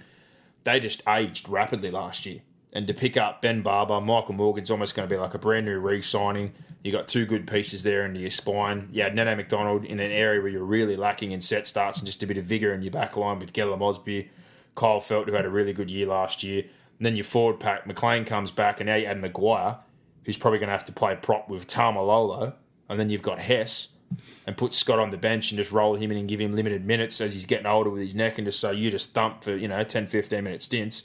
they 0.64 0.80
just 0.80 1.02
aged 1.08 1.48
rapidly 1.48 1.90
last 1.90 2.26
year. 2.26 2.40
And 2.72 2.86
to 2.86 2.94
pick 2.94 3.16
up 3.16 3.42
Ben 3.42 3.62
Barba, 3.62 4.00
Michael 4.00 4.34
Morgan's 4.34 4.70
almost 4.70 4.94
going 4.94 5.08
to 5.08 5.14
be 5.14 5.18
like 5.18 5.34
a 5.34 5.38
brand 5.38 5.66
new 5.66 5.78
re 5.78 6.00
signing. 6.00 6.52
You 6.82 6.92
got 6.92 7.08
two 7.08 7.26
good 7.26 7.46
pieces 7.46 7.82
there 7.82 8.06
into 8.06 8.20
your 8.20 8.30
spine. 8.30 8.88
You 8.90 9.02
had 9.02 9.14
Nene 9.14 9.36
McDonald 9.36 9.84
in 9.84 10.00
an 10.00 10.12
area 10.12 10.40
where 10.40 10.50
you're 10.50 10.64
really 10.64 10.96
lacking 10.96 11.32
in 11.32 11.40
set 11.40 11.66
starts 11.66 11.98
and 11.98 12.06
just 12.06 12.22
a 12.22 12.26
bit 12.26 12.38
of 12.38 12.44
vigour 12.46 12.72
in 12.72 12.82
your 12.82 12.92
back 12.92 13.16
line 13.16 13.38
with 13.38 13.52
Gela-Mosby, 13.52 14.30
Kyle 14.76 15.00
Feldt, 15.00 15.26
who 15.26 15.34
had 15.34 15.44
a 15.44 15.50
really 15.50 15.74
good 15.74 15.90
year 15.90 16.06
last 16.06 16.42
year. 16.42 16.62
And 16.62 17.06
then 17.06 17.16
your 17.16 17.24
forward 17.24 17.60
pack, 17.60 17.86
McLean 17.86 18.24
comes 18.24 18.50
back, 18.50 18.80
and 18.80 18.86
now 18.86 18.94
you 18.94 19.06
add 19.06 19.20
McGuire, 19.20 19.78
who's 20.30 20.38
probably 20.38 20.60
going 20.60 20.68
to 20.68 20.72
have 20.72 20.84
to 20.84 20.92
play 20.92 21.16
prop 21.20 21.48
with 21.48 21.66
Taumalolo. 21.66 22.54
And 22.88 22.98
then 23.00 23.10
you've 23.10 23.22
got 23.22 23.40
Hess, 23.40 23.88
and 24.46 24.56
put 24.56 24.74
Scott 24.74 24.98
on 24.98 25.10
the 25.10 25.16
bench 25.16 25.50
and 25.50 25.58
just 25.58 25.72
roll 25.72 25.94
him 25.96 26.10
in 26.10 26.18
and 26.18 26.28
give 26.28 26.40
him 26.40 26.52
limited 26.52 26.84
minutes 26.84 27.20
as 27.20 27.32
he's 27.32 27.46
getting 27.46 27.66
older 27.66 27.90
with 27.90 28.02
his 28.02 28.14
neck 28.14 28.38
and 28.38 28.46
just 28.46 28.60
say 28.60 28.74
you 28.74 28.90
just 28.90 29.14
thump 29.14 29.44
for, 29.44 29.56
you 29.56 29.68
know, 29.68 29.82
10, 29.82 30.06
15 30.06 30.42
minute 30.42 30.62
stints. 30.62 31.04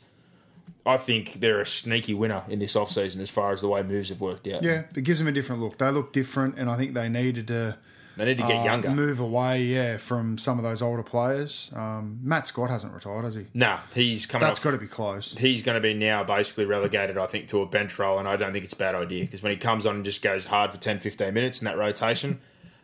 I 0.85 0.97
think 0.97 1.39
they're 1.39 1.61
a 1.61 1.65
sneaky 1.65 2.13
winner 2.13 2.43
in 2.47 2.59
this 2.59 2.75
offseason 2.75 3.19
as 3.19 3.29
far 3.29 3.51
as 3.51 3.61
the 3.61 3.67
way 3.67 3.81
moves 3.81 4.09
have 4.09 4.21
worked 4.21 4.47
out. 4.47 4.63
Yeah, 4.63 4.83
it 4.95 5.03
gives 5.03 5.19
them 5.19 5.27
a 5.27 5.31
different 5.31 5.61
look. 5.61 5.77
They 5.77 5.89
look 5.89 6.13
different, 6.13 6.57
and 6.57 6.69
I 6.69 6.77
think 6.77 6.93
they 6.93 7.09
needed 7.09 7.47
to 7.47 7.77
They 8.17 8.25
need 8.25 8.37
to 8.37 8.43
get 8.43 8.61
uh, 8.61 8.63
younger. 8.63 8.89
move 8.91 9.19
away, 9.19 9.63
yeah, 9.63 9.97
from 9.97 10.37
some 10.37 10.57
of 10.57 10.63
those 10.63 10.81
older 10.81 11.03
players. 11.03 11.69
Um, 11.75 12.19
Matt 12.23 12.47
Scott 12.47 12.69
hasn't 12.69 12.93
retired, 12.93 13.25
has 13.25 13.35
he? 13.35 13.47
Nah, 13.53 13.79
he's 13.93 14.25
coming 14.25 14.47
That's 14.47 14.59
got 14.59 14.71
to 14.71 14.77
be 14.77 14.87
close. 14.87 15.35
he's 15.37 15.61
going 15.61 15.75
to 15.75 15.81
be 15.81 15.93
now 15.93 16.23
basically 16.23 16.65
relegated, 16.65 17.17
I 17.17 17.27
think, 17.27 17.47
to 17.49 17.61
a 17.61 17.65
bench 17.65 17.97
role, 17.99 18.19
and 18.19 18.27
I 18.27 18.35
don't 18.35 18.53
think 18.53 18.63
it's 18.63 18.73
a 18.73 18.77
bad 18.77 18.95
idea 18.95 19.25
because 19.25 19.43
when 19.43 19.51
he 19.51 19.57
comes 19.57 19.85
on 19.85 19.95
and 19.97 20.05
just 20.05 20.21
goes 20.21 20.45
hard 20.45 20.71
for 20.71 20.77
10, 20.77 20.99
15 20.99 21.33
minutes 21.33 21.59
in 21.59 21.65
that 21.65 21.77
rotation, 21.77 22.39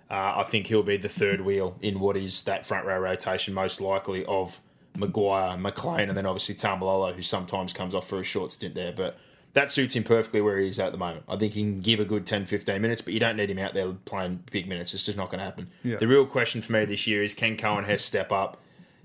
uh, 0.10 0.34
I 0.38 0.44
think 0.44 0.68
he'll 0.68 0.84
be 0.84 0.98
the 0.98 1.10
third 1.10 1.42
wheel 1.42 1.78
in 1.82 2.00
what 2.02 2.18
is 2.18 2.42
that 2.44 2.66
front 2.66 2.86
row 2.86 3.00
rotation, 3.00 3.54
most 3.54 3.80
likely 3.80 4.26
of 4.26 4.60
McGuire, 4.96 5.58
McLean, 5.60 6.10
and 6.10 6.18
then 6.18 6.26
obviously 6.26 6.56
Taumalolo, 6.56 7.16
who 7.16 7.22
sometimes 7.22 7.72
comes 7.72 7.96
off 7.96 8.08
for 8.08 8.20
a 8.20 8.24
short 8.24 8.52
stint 8.52 8.76
there. 8.76 8.92
But 8.92 9.18
that 9.54 9.72
suits 9.72 9.96
him 9.96 10.04
perfectly 10.04 10.42
where 10.42 10.58
he 10.58 10.68
is 10.68 10.80
at 10.80 10.92
the 10.92 10.98
moment. 10.98 11.24
I 11.28 11.36
think 11.36 11.54
he 11.54 11.62
can 11.62 11.82
give 11.82 12.00
a 12.00 12.06
good 12.06 12.26
10, 12.26 12.46
15 12.46 12.82
minutes, 12.82 13.02
but 13.02 13.14
you 13.14 13.20
don't 13.20 13.36
need 13.36 13.50
him 13.50 13.60
out 13.60 13.74
there 13.74 13.92
playing 14.06 14.44
big 14.52 14.68
minutes. 14.68 14.94
It's 14.94 15.06
just 15.06 15.18
not 15.18 15.30
going 15.30 15.40
to 15.40 15.46
happen. 15.46 15.70
Yeah. 15.84 15.98
The 15.98 16.08
real 16.08 16.26
question 16.26 16.62
for 16.62 16.72
me 16.72 16.86
this 16.86 17.06
year 17.08 17.22
is 17.22 17.34
can 17.34 17.58
Coen 17.58 17.86
Hess 17.86 18.04
step 18.04 18.32
up? 18.32 18.62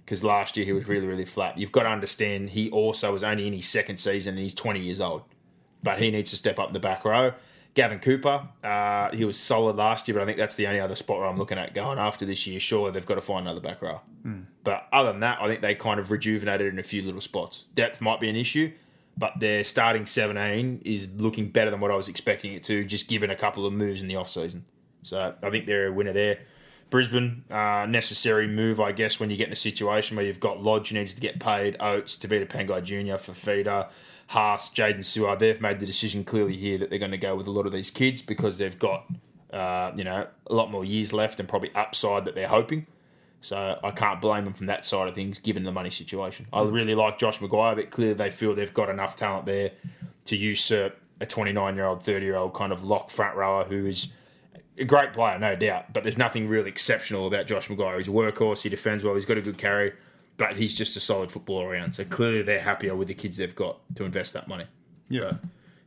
because 0.07 0.23
last 0.23 0.57
year 0.57 0.65
he 0.65 0.73
was 0.73 0.87
really, 0.87 1.07
really 1.07 1.25
flat. 1.25 1.59
You've 1.59 1.73
got 1.73 1.83
to 1.83 1.89
understand 1.89 2.51
he 2.51 2.71
also 2.71 3.13
was 3.13 3.25
only 3.25 3.49
in 3.49 3.53
his 3.53 3.67
second 3.67 3.97
season 3.97 4.35
and 4.35 4.43
he's 4.43 4.55
20 4.55 4.79
years 4.81 5.01
old. 5.01 5.23
But 5.83 5.99
he 5.99 6.13
needs 6.13 6.31
to 6.31 6.37
step 6.37 6.61
up 6.61 6.69
in 6.69 6.75
the 6.75 6.81
back 6.81 7.05
row. 7.05 7.33
Gavin 7.75 7.99
Cooper, 7.99 8.49
uh, 8.63 9.11
he 9.11 9.25
was 9.25 9.39
solid 9.39 9.75
last 9.77 10.07
year, 10.07 10.15
but 10.15 10.23
I 10.23 10.27
think 10.27 10.39
that's 10.39 10.55
the 10.55 10.69
only 10.69 10.79
other 10.79 10.95
spot 10.95 11.19
where 11.19 11.27
I'm 11.27 11.37
looking 11.37 11.59
at 11.59 11.75
going 11.75 11.99
after 11.99 12.25
this 12.25 12.47
year. 12.47 12.61
Surely 12.61 12.93
they've 12.93 13.05
got 13.05 13.17
to 13.17 13.21
find 13.21 13.47
another 13.47 13.61
back 13.61 13.83
row. 13.83 14.01
But 14.63 14.87
other 14.93 15.11
than 15.11 15.21
that, 15.21 15.39
I 15.43 15.49
think 15.49 15.61
they 15.61 15.75
kind 15.75 15.99
of 15.99 16.13
rejuvenated 16.13 16.73
in 16.73 16.79
a 16.79 16.85
few 16.85 17.03
little 17.03 17.21
spots. 17.21 17.65
Depth 17.75 18.01
might 18.01 18.21
be 18.21 18.29
an 18.31 18.37
issue, 18.37 18.73
but 19.17 19.41
their 19.41 19.65
starting 19.65 20.07
17 20.07 20.83
is 20.85 21.09
looking 21.17 21.51
better 21.51 21.71
than 21.71 21.81
what 21.81 21.91
I 21.91 21.95
was 21.95 22.09
expecting 22.09 22.53
it 22.53 22.65
to, 22.65 22.85
just 22.85 23.09
given 23.09 23.31
a 23.31 23.37
couple 23.37 23.67
of 23.67 23.73
moves 23.73 24.03
in 24.03 24.09
the 24.09 24.15
offseason. 24.15 24.63
So 25.03 25.35
I 25.43 25.51
think 25.51 25.67
they're 25.67 25.89
a 25.89 25.93
winner 25.93 26.13
there. 26.13 26.41
Brisbane, 26.91 27.45
uh, 27.51 27.87
necessary 27.89 28.47
move, 28.47 28.79
I 28.79 28.93
guess, 28.93 29.19
when 29.19 29.31
you 29.31 29.37
get 29.37 29.49
in 29.49 29.53
a 29.53 29.57
situation 29.57 30.17
where 30.17 30.25
you've 30.25 30.41
got 30.41 30.63
Lodge 30.63 30.93
needs 30.93 31.15
to 31.15 31.21
get 31.21 31.41
paid, 31.41 31.77
Oates, 31.81 32.17
Tevita 32.17 32.47
Pangai 32.47 32.83
Jr., 32.85 33.17
Fifita, 33.17 33.91
Haas, 34.29 34.71
Jaden 34.71 35.05
Seward. 35.05 35.39
They've 35.39 35.61
made 35.61 35.81
the 35.81 35.87
decision 35.87 36.23
clearly 36.25 36.57
here 36.57 36.79
that 36.79 36.91
they're 36.91 36.99
going 36.99 37.11
to 37.11 37.19
go 37.19 37.35
with 37.35 37.47
a 37.47 37.51
lot 37.51 37.67
of 37.67 37.73
these 37.73 37.91
kids 37.91 38.23
because 38.23 38.59
they've 38.59 38.79
got, 38.79 39.07
uh, 39.53 39.93
you 39.97 40.05
know, 40.05 40.27
a 40.47 40.55
lot 40.55 40.71
more 40.71 40.85
years 40.85 41.13
left 41.13 41.41
and 41.41 41.49
probably 41.49 41.75
upside 41.75 42.25
that 42.25 42.35
they're 42.35 42.49
hoping. 42.49 42.87
So 43.47 43.79
I 43.85 43.93
can't 43.93 44.21
blame 44.21 44.45
them 44.45 44.55
from 44.55 44.67
that 44.67 44.85
side 44.85 45.09
of 45.09 45.15
things, 45.15 45.39
given 45.39 45.63
the 45.63 45.71
money 45.71 45.89
situation. 45.89 46.49
I 46.53 46.65
really 46.65 46.97
like 46.97 47.17
Josh 47.17 47.39
McGuire, 47.39 47.77
but 47.77 47.93
clearly 47.93 48.15
they 48.15 48.29
feel 48.29 48.57
they've 48.57 48.75
got 48.75 48.91
enough 48.91 49.15
talent 49.15 49.47
there 49.47 49.71
to 50.25 50.37
usurp 50.37 51.01
a 51.21 51.27
29 51.27 51.77
year 51.77 51.87
old, 51.87 52.03
30 52.03 52.27
year 52.27 52.35
old 52.35 52.55
kind 52.55 52.73
of 52.73 52.83
lock 52.83 53.09
front 53.09 53.37
rower 53.37 53.63
who 53.63 53.87
is 53.87 54.09
a 54.77 54.85
great 54.85 55.13
player, 55.13 55.39
no 55.39 55.55
doubt. 55.55 55.93
But 55.93 56.03
there's 56.03 56.19
nothing 56.19 56.49
really 56.49 56.69
exceptional 56.69 57.29
about 57.29 57.47
Josh 57.47 57.69
McGuire. 57.69 57.99
He's 57.99 58.09
a 58.09 58.11
workhorse, 58.11 58.63
he 58.63 58.69
defends 58.69 59.05
well, 59.05 59.15
he's 59.15 59.25
got 59.25 59.39
a 59.39 59.43
good 59.43 59.59
carry, 59.59 59.93
but 60.39 60.57
he's 60.57 60.75
just 60.75 60.97
a 60.97 61.01
solid 61.01 61.31
footballer 61.31 61.69
around. 61.69 61.93
So 61.93 62.05
clearly 62.05 62.43
they're 62.43 62.59
happier 62.59 62.97
with 62.97 63.07
the 63.07 63.15
kids 63.15 63.37
they've 63.37 63.55
got 63.55 63.79
to 63.95 64.05
invest 64.05 64.33
that 64.33 64.49
money. 64.49 64.67
Yeah. 65.09 65.35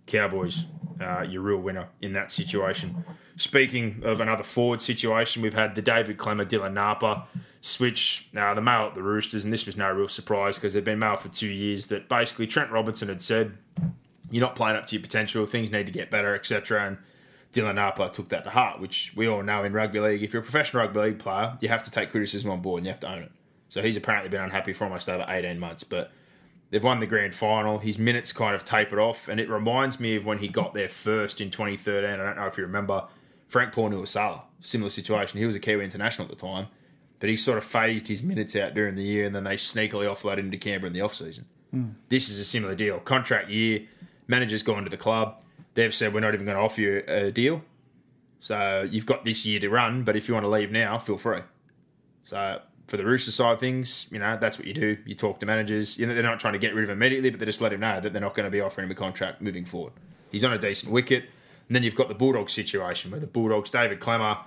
Cowboys, 0.07 0.63
uh, 1.01 1.25
your 1.27 1.41
real 1.41 1.59
winner 1.59 1.89
in 2.01 2.13
that 2.13 2.31
situation. 2.31 3.03
Speaking 3.39 4.01
of 4.03 4.19
another 4.19 4.43
forward 4.43 4.81
situation, 4.81 5.41
we've 5.41 5.53
had 5.53 5.73
the 5.73 5.81
David 5.81 6.17
Klemmer, 6.17 6.45
Dylan 6.45 6.73
Napa 6.73 7.25
switch. 7.61 8.27
Uh, 8.35 8.53
the 8.53 8.59
mail 8.59 8.87
at 8.87 8.95
the 8.95 9.01
Roosters, 9.01 9.45
and 9.45 9.53
this 9.53 9.65
was 9.65 9.77
no 9.77 9.89
real 9.89 10.09
surprise 10.09 10.55
because 10.55 10.73
they've 10.73 10.83
been 10.83 10.99
mail 10.99 11.15
for 11.15 11.29
two 11.29 11.47
years. 11.47 11.87
That 11.87 12.09
basically 12.09 12.47
Trent 12.47 12.69
Robinson 12.69 13.07
had 13.07 13.21
said, 13.21 13.57
"You're 14.29 14.41
not 14.41 14.57
playing 14.57 14.75
up 14.75 14.87
to 14.87 14.95
your 14.97 15.01
potential. 15.01 15.45
Things 15.45 15.71
need 15.71 15.85
to 15.85 15.91
get 15.91 16.11
better, 16.11 16.35
etc." 16.35 16.85
And 16.85 16.97
Dylan 17.53 17.75
Napa 17.75 18.09
took 18.09 18.27
that 18.27 18.43
to 18.43 18.49
heart, 18.49 18.81
which 18.81 19.13
we 19.15 19.25
all 19.25 19.41
know 19.41 19.63
in 19.63 19.71
rugby 19.71 20.01
league. 20.01 20.21
If 20.21 20.33
you're 20.33 20.41
a 20.41 20.43
professional 20.43 20.83
rugby 20.83 20.99
league 20.99 21.19
player, 21.19 21.57
you 21.61 21.69
have 21.69 21.83
to 21.83 21.91
take 21.91 22.11
criticism 22.11 22.51
on 22.51 22.61
board 22.61 22.79
and 22.79 22.87
you 22.87 22.91
have 22.91 22.99
to 22.99 23.09
own 23.09 23.23
it. 23.23 23.31
So 23.69 23.81
he's 23.81 23.95
apparently 23.95 24.29
been 24.29 24.41
unhappy 24.41 24.73
for 24.73 24.83
almost 24.83 25.09
over 25.09 25.25
18 25.29 25.57
months, 25.59 25.85
but 25.85 26.11
They've 26.71 26.83
won 26.83 26.99
the 26.99 27.07
grand 27.07 27.33
final. 27.33 27.79
His 27.79 27.97
minutes 27.97 28.31
kind 28.31 28.53
of 28.53 28.63
tapered 28.63 28.99
off, 28.99 29.27
and 29.27 29.39
it 29.39 29.49
reminds 29.49 29.99
me 29.99 30.15
of 30.15 30.25
when 30.25 30.37
he 30.37 30.47
got 30.47 30.73
there 30.73 30.87
first 30.87 31.41
in 31.41 31.49
2013. 31.49 32.07
I 32.07 32.15
don't 32.15 32.35
know 32.35 32.45
if 32.45 32.57
you 32.57 32.63
remember 32.63 33.07
Frank-Paul 33.49 33.89
Nuuausala. 33.89 34.43
Similar 34.61 34.89
situation. 34.89 35.39
He 35.39 35.45
was 35.45 35.55
a 35.55 35.59
Kiwi 35.59 35.83
international 35.83 36.25
at 36.25 36.37
the 36.37 36.47
time, 36.47 36.67
but 37.19 37.29
he 37.29 37.35
sort 37.35 37.57
of 37.57 37.65
phased 37.65 38.07
his 38.07 38.23
minutes 38.23 38.55
out 38.55 38.73
during 38.73 38.95
the 38.95 39.03
year, 39.03 39.25
and 39.25 39.35
then 39.35 39.43
they 39.43 39.55
sneakily 39.55 40.05
offloaded 40.05 40.39
him 40.39 40.51
to 40.51 40.57
Canberra 40.57 40.87
in 40.87 40.93
the 40.93 41.01
off 41.01 41.15
season. 41.15 41.45
Hmm. 41.71 41.89
This 42.07 42.29
is 42.29 42.39
a 42.39 42.45
similar 42.45 42.75
deal. 42.75 42.99
Contract 42.99 43.49
year, 43.49 43.81
manager's 44.27 44.63
gone 44.63 44.83
to 44.83 44.89
the 44.89 44.97
club. 44.97 45.41
They've 45.73 45.93
said 45.93 46.13
we're 46.13 46.19
not 46.21 46.33
even 46.33 46.45
going 46.45 46.57
to 46.57 46.63
offer 46.63 46.81
you 46.81 47.03
a 47.07 47.31
deal. 47.31 47.61
So 48.39 48.87
you've 48.89 49.05
got 49.05 49.25
this 49.25 49.45
year 49.45 49.59
to 49.59 49.69
run, 49.69 50.03
but 50.03 50.15
if 50.15 50.27
you 50.27 50.33
want 50.33 50.45
to 50.45 50.49
leave 50.49 50.71
now, 50.71 50.97
feel 50.97 51.17
free. 51.17 51.41
So 52.23 52.61
for 52.87 52.97
the 52.97 53.05
Rooster 53.05 53.31
side 53.31 53.53
of 53.53 53.59
things, 53.59 54.07
you 54.11 54.19
know, 54.19 54.37
that's 54.39 54.57
what 54.57 54.67
you 54.67 54.73
do. 54.73 54.97
You 55.05 55.15
talk 55.15 55.39
to 55.41 55.45
managers. 55.45 55.97
You 55.97 56.07
know, 56.07 56.13
they're 56.13 56.23
not 56.23 56.39
trying 56.39 56.53
to 56.53 56.59
get 56.59 56.73
rid 56.73 56.83
of 56.83 56.89
him 56.89 56.97
immediately, 56.97 57.29
but 57.29 57.39
they 57.39 57.45
just 57.45 57.61
let 57.61 57.73
him 57.73 57.81
know 57.81 57.99
that 57.99 58.13
they're 58.13 58.21
not 58.21 58.35
going 58.35 58.45
to 58.45 58.51
be 58.51 58.61
offering 58.61 58.85
him 58.85 58.91
a 58.91 58.95
contract 58.95 59.41
moving 59.41 59.65
forward. 59.65 59.93
He's 60.31 60.43
on 60.43 60.53
a 60.53 60.57
decent 60.57 60.91
wicket. 60.91 61.25
And 61.69 61.75
then 61.75 61.83
you've 61.83 61.95
got 61.95 62.09
the 62.09 62.15
Bulldogs 62.15 62.51
situation 62.51 63.11
where 63.11 63.19
the 63.19 63.27
Bulldogs, 63.27 63.69
David 63.69 63.99
Klemmer, 63.99 64.39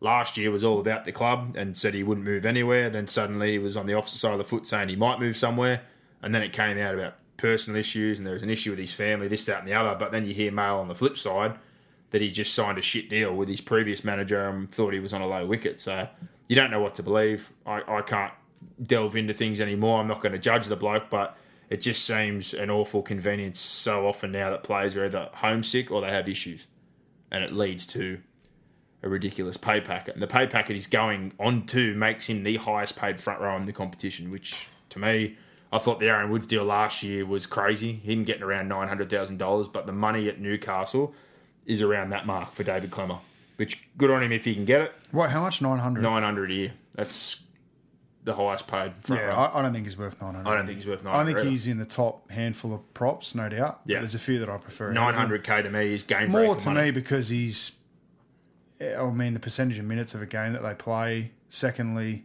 last 0.00 0.38
year 0.38 0.50
was 0.50 0.64
all 0.64 0.80
about 0.80 1.04
the 1.04 1.12
club 1.12 1.54
and 1.56 1.76
said 1.76 1.92
he 1.92 2.02
wouldn't 2.02 2.26
move 2.26 2.46
anywhere. 2.46 2.88
Then 2.88 3.06
suddenly 3.06 3.52
he 3.52 3.58
was 3.58 3.76
on 3.76 3.86
the 3.86 3.92
opposite 3.92 4.16
side 4.16 4.32
of 4.32 4.38
the 4.38 4.44
foot 4.44 4.66
saying 4.66 4.88
he 4.88 4.96
might 4.96 5.20
move 5.20 5.36
somewhere. 5.36 5.82
And 6.22 6.34
then 6.34 6.42
it 6.42 6.54
came 6.54 6.78
out 6.78 6.94
about 6.94 7.14
personal 7.36 7.78
issues 7.78 8.18
and 8.18 8.26
there 8.26 8.34
was 8.34 8.42
an 8.42 8.50
issue 8.50 8.70
with 8.70 8.78
his 8.78 8.94
family, 8.94 9.28
this, 9.28 9.44
that, 9.44 9.60
and 9.60 9.68
the 9.68 9.74
other. 9.74 9.94
But 9.94 10.10
then 10.10 10.26
you 10.26 10.32
hear 10.32 10.50
mail 10.50 10.76
on 10.76 10.88
the 10.88 10.94
flip 10.94 11.18
side 11.18 11.58
that 12.12 12.22
he 12.22 12.30
just 12.30 12.54
signed 12.54 12.78
a 12.78 12.82
shit 12.82 13.10
deal 13.10 13.36
with 13.36 13.48
his 13.48 13.60
previous 13.60 14.02
manager 14.02 14.48
and 14.48 14.70
thought 14.70 14.94
he 14.94 15.00
was 15.00 15.12
on 15.12 15.20
a 15.20 15.26
low 15.26 15.46
wicket. 15.46 15.80
So 15.80 16.08
you 16.48 16.56
don't 16.56 16.70
know 16.70 16.80
what 16.80 16.94
to 16.96 17.02
believe. 17.02 17.52
I, 17.66 17.82
I 17.86 18.00
can't 18.00 18.32
delve 18.82 19.16
into 19.16 19.34
things 19.34 19.60
anymore. 19.60 20.00
I'm 20.00 20.08
not 20.08 20.20
going 20.20 20.32
to 20.32 20.38
judge 20.38 20.66
the 20.66 20.76
bloke, 20.76 21.10
but 21.10 21.36
it 21.70 21.80
just 21.80 22.04
seems 22.04 22.52
an 22.52 22.68
awful 22.68 23.00
convenience 23.00 23.60
so 23.60 24.06
often 24.06 24.32
now 24.32 24.50
that 24.50 24.64
players 24.64 24.96
are 24.96 25.04
either 25.04 25.30
homesick 25.34 25.90
or 25.90 26.00
they 26.00 26.10
have 26.10 26.28
issues. 26.28 26.66
And 27.30 27.44
it 27.44 27.52
leads 27.52 27.86
to 27.88 28.18
a 29.04 29.08
ridiculous 29.08 29.56
pay 29.56 29.80
packet. 29.80 30.14
And 30.14 30.22
the 30.22 30.26
pay 30.26 30.48
packet 30.48 30.74
he's 30.74 30.88
going 30.88 31.32
on 31.38 31.66
to 31.66 31.94
makes 31.94 32.26
him 32.26 32.42
the 32.42 32.56
highest 32.56 32.96
paid 32.96 33.20
front 33.20 33.40
row 33.40 33.56
in 33.56 33.66
the 33.66 33.72
competition, 33.72 34.32
which 34.32 34.66
to 34.90 34.98
me, 34.98 35.38
I 35.72 35.78
thought 35.78 36.00
the 36.00 36.08
Aaron 36.08 36.30
Woods 36.30 36.48
deal 36.48 36.64
last 36.64 37.04
year 37.04 37.24
was 37.24 37.46
crazy. 37.46 37.92
Him 37.92 38.24
getting 38.24 38.42
around 38.42 38.68
$900,000, 38.68 39.72
but 39.72 39.86
the 39.86 39.92
money 39.92 40.28
at 40.28 40.40
Newcastle 40.40 41.14
is 41.66 41.80
around 41.80 42.10
that 42.10 42.26
mark 42.26 42.50
for 42.52 42.64
David 42.64 42.90
Klemmer, 42.90 43.20
which 43.54 43.86
good 43.96 44.10
on 44.10 44.24
him 44.24 44.32
if 44.32 44.44
he 44.44 44.54
can 44.54 44.64
get 44.64 44.80
it. 44.80 44.92
Wait, 45.12 45.30
how 45.30 45.40
much? 45.40 45.62
900? 45.62 46.02
900 46.02 46.50
a 46.50 46.54
year. 46.54 46.72
That's 46.96 47.42
the 48.24 48.34
highest 48.34 48.66
paid 48.66 48.92
front 49.02 49.22
Yeah. 49.22 49.34
I, 49.34 49.58
I 49.58 49.62
don't 49.62 49.72
think 49.72 49.86
he's 49.86 49.96
worth 49.96 50.20
900. 50.20 50.48
I 50.50 50.54
don't 50.56 50.66
think 50.66 50.78
he's 50.78 50.86
worth 50.86 51.02
900. 51.04 51.20
I 51.20 51.24
think 51.24 51.38
either. 51.38 51.50
he's 51.50 51.66
in 51.66 51.78
the 51.78 51.84
top 51.86 52.30
handful 52.30 52.74
of 52.74 52.94
props, 52.94 53.34
no 53.34 53.48
doubt. 53.48 53.80
but 53.86 53.92
Yeah. 53.92 53.98
there's 54.00 54.14
a 54.14 54.18
few 54.18 54.38
that 54.40 54.48
I 54.50 54.58
prefer. 54.58 54.92
900k 54.92 55.62
to 55.62 55.70
me 55.70 55.94
is 55.94 56.02
game 56.02 56.30
More 56.30 56.54
to 56.56 56.68
money. 56.70 56.86
me 56.86 56.90
because 56.90 57.28
he's, 57.30 57.72
I 58.80 59.04
mean, 59.10 59.34
the 59.34 59.40
percentage 59.40 59.78
of 59.78 59.84
minutes 59.84 60.14
of 60.14 60.22
a 60.22 60.26
game 60.26 60.52
that 60.52 60.62
they 60.62 60.74
play. 60.74 61.32
Secondly, 61.48 62.24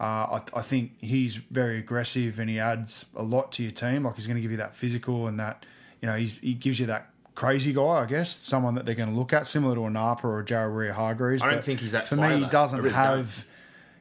uh, 0.00 0.02
I, 0.04 0.42
I 0.54 0.62
think 0.62 0.92
he's 1.00 1.36
very 1.36 1.78
aggressive 1.78 2.38
and 2.38 2.48
he 2.50 2.58
adds 2.58 3.06
a 3.14 3.22
lot 3.22 3.52
to 3.52 3.62
your 3.62 3.72
team. 3.72 4.04
Like 4.04 4.16
he's 4.16 4.26
going 4.26 4.36
to 4.36 4.42
give 4.42 4.50
you 4.50 4.56
that 4.58 4.74
physical 4.74 5.26
and 5.26 5.38
that, 5.40 5.64
you 6.00 6.08
know, 6.08 6.16
he's, 6.16 6.38
he 6.38 6.54
gives 6.54 6.80
you 6.80 6.86
that 6.86 7.10
crazy 7.34 7.72
guy, 7.72 7.82
I 7.82 8.06
guess, 8.06 8.40
someone 8.46 8.74
that 8.74 8.84
they're 8.86 8.94
going 8.94 9.10
to 9.10 9.14
look 9.14 9.32
at, 9.32 9.46
similar 9.46 9.74
to 9.76 9.84
a 9.84 9.90
Napa 9.90 10.26
or 10.26 10.40
a 10.40 10.44
Jared 10.44 10.92
Hargreaves. 10.94 11.42
I 11.42 11.46
don't 11.46 11.54
But 11.56 11.64
think 11.64 11.80
he's 11.80 11.92
that 11.92 12.06
For 12.06 12.16
player, 12.16 12.36
me, 12.38 12.44
he 12.44 12.50
doesn't 12.50 12.80
really 12.82 12.94
have. 12.94 13.46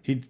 he 0.01 0.23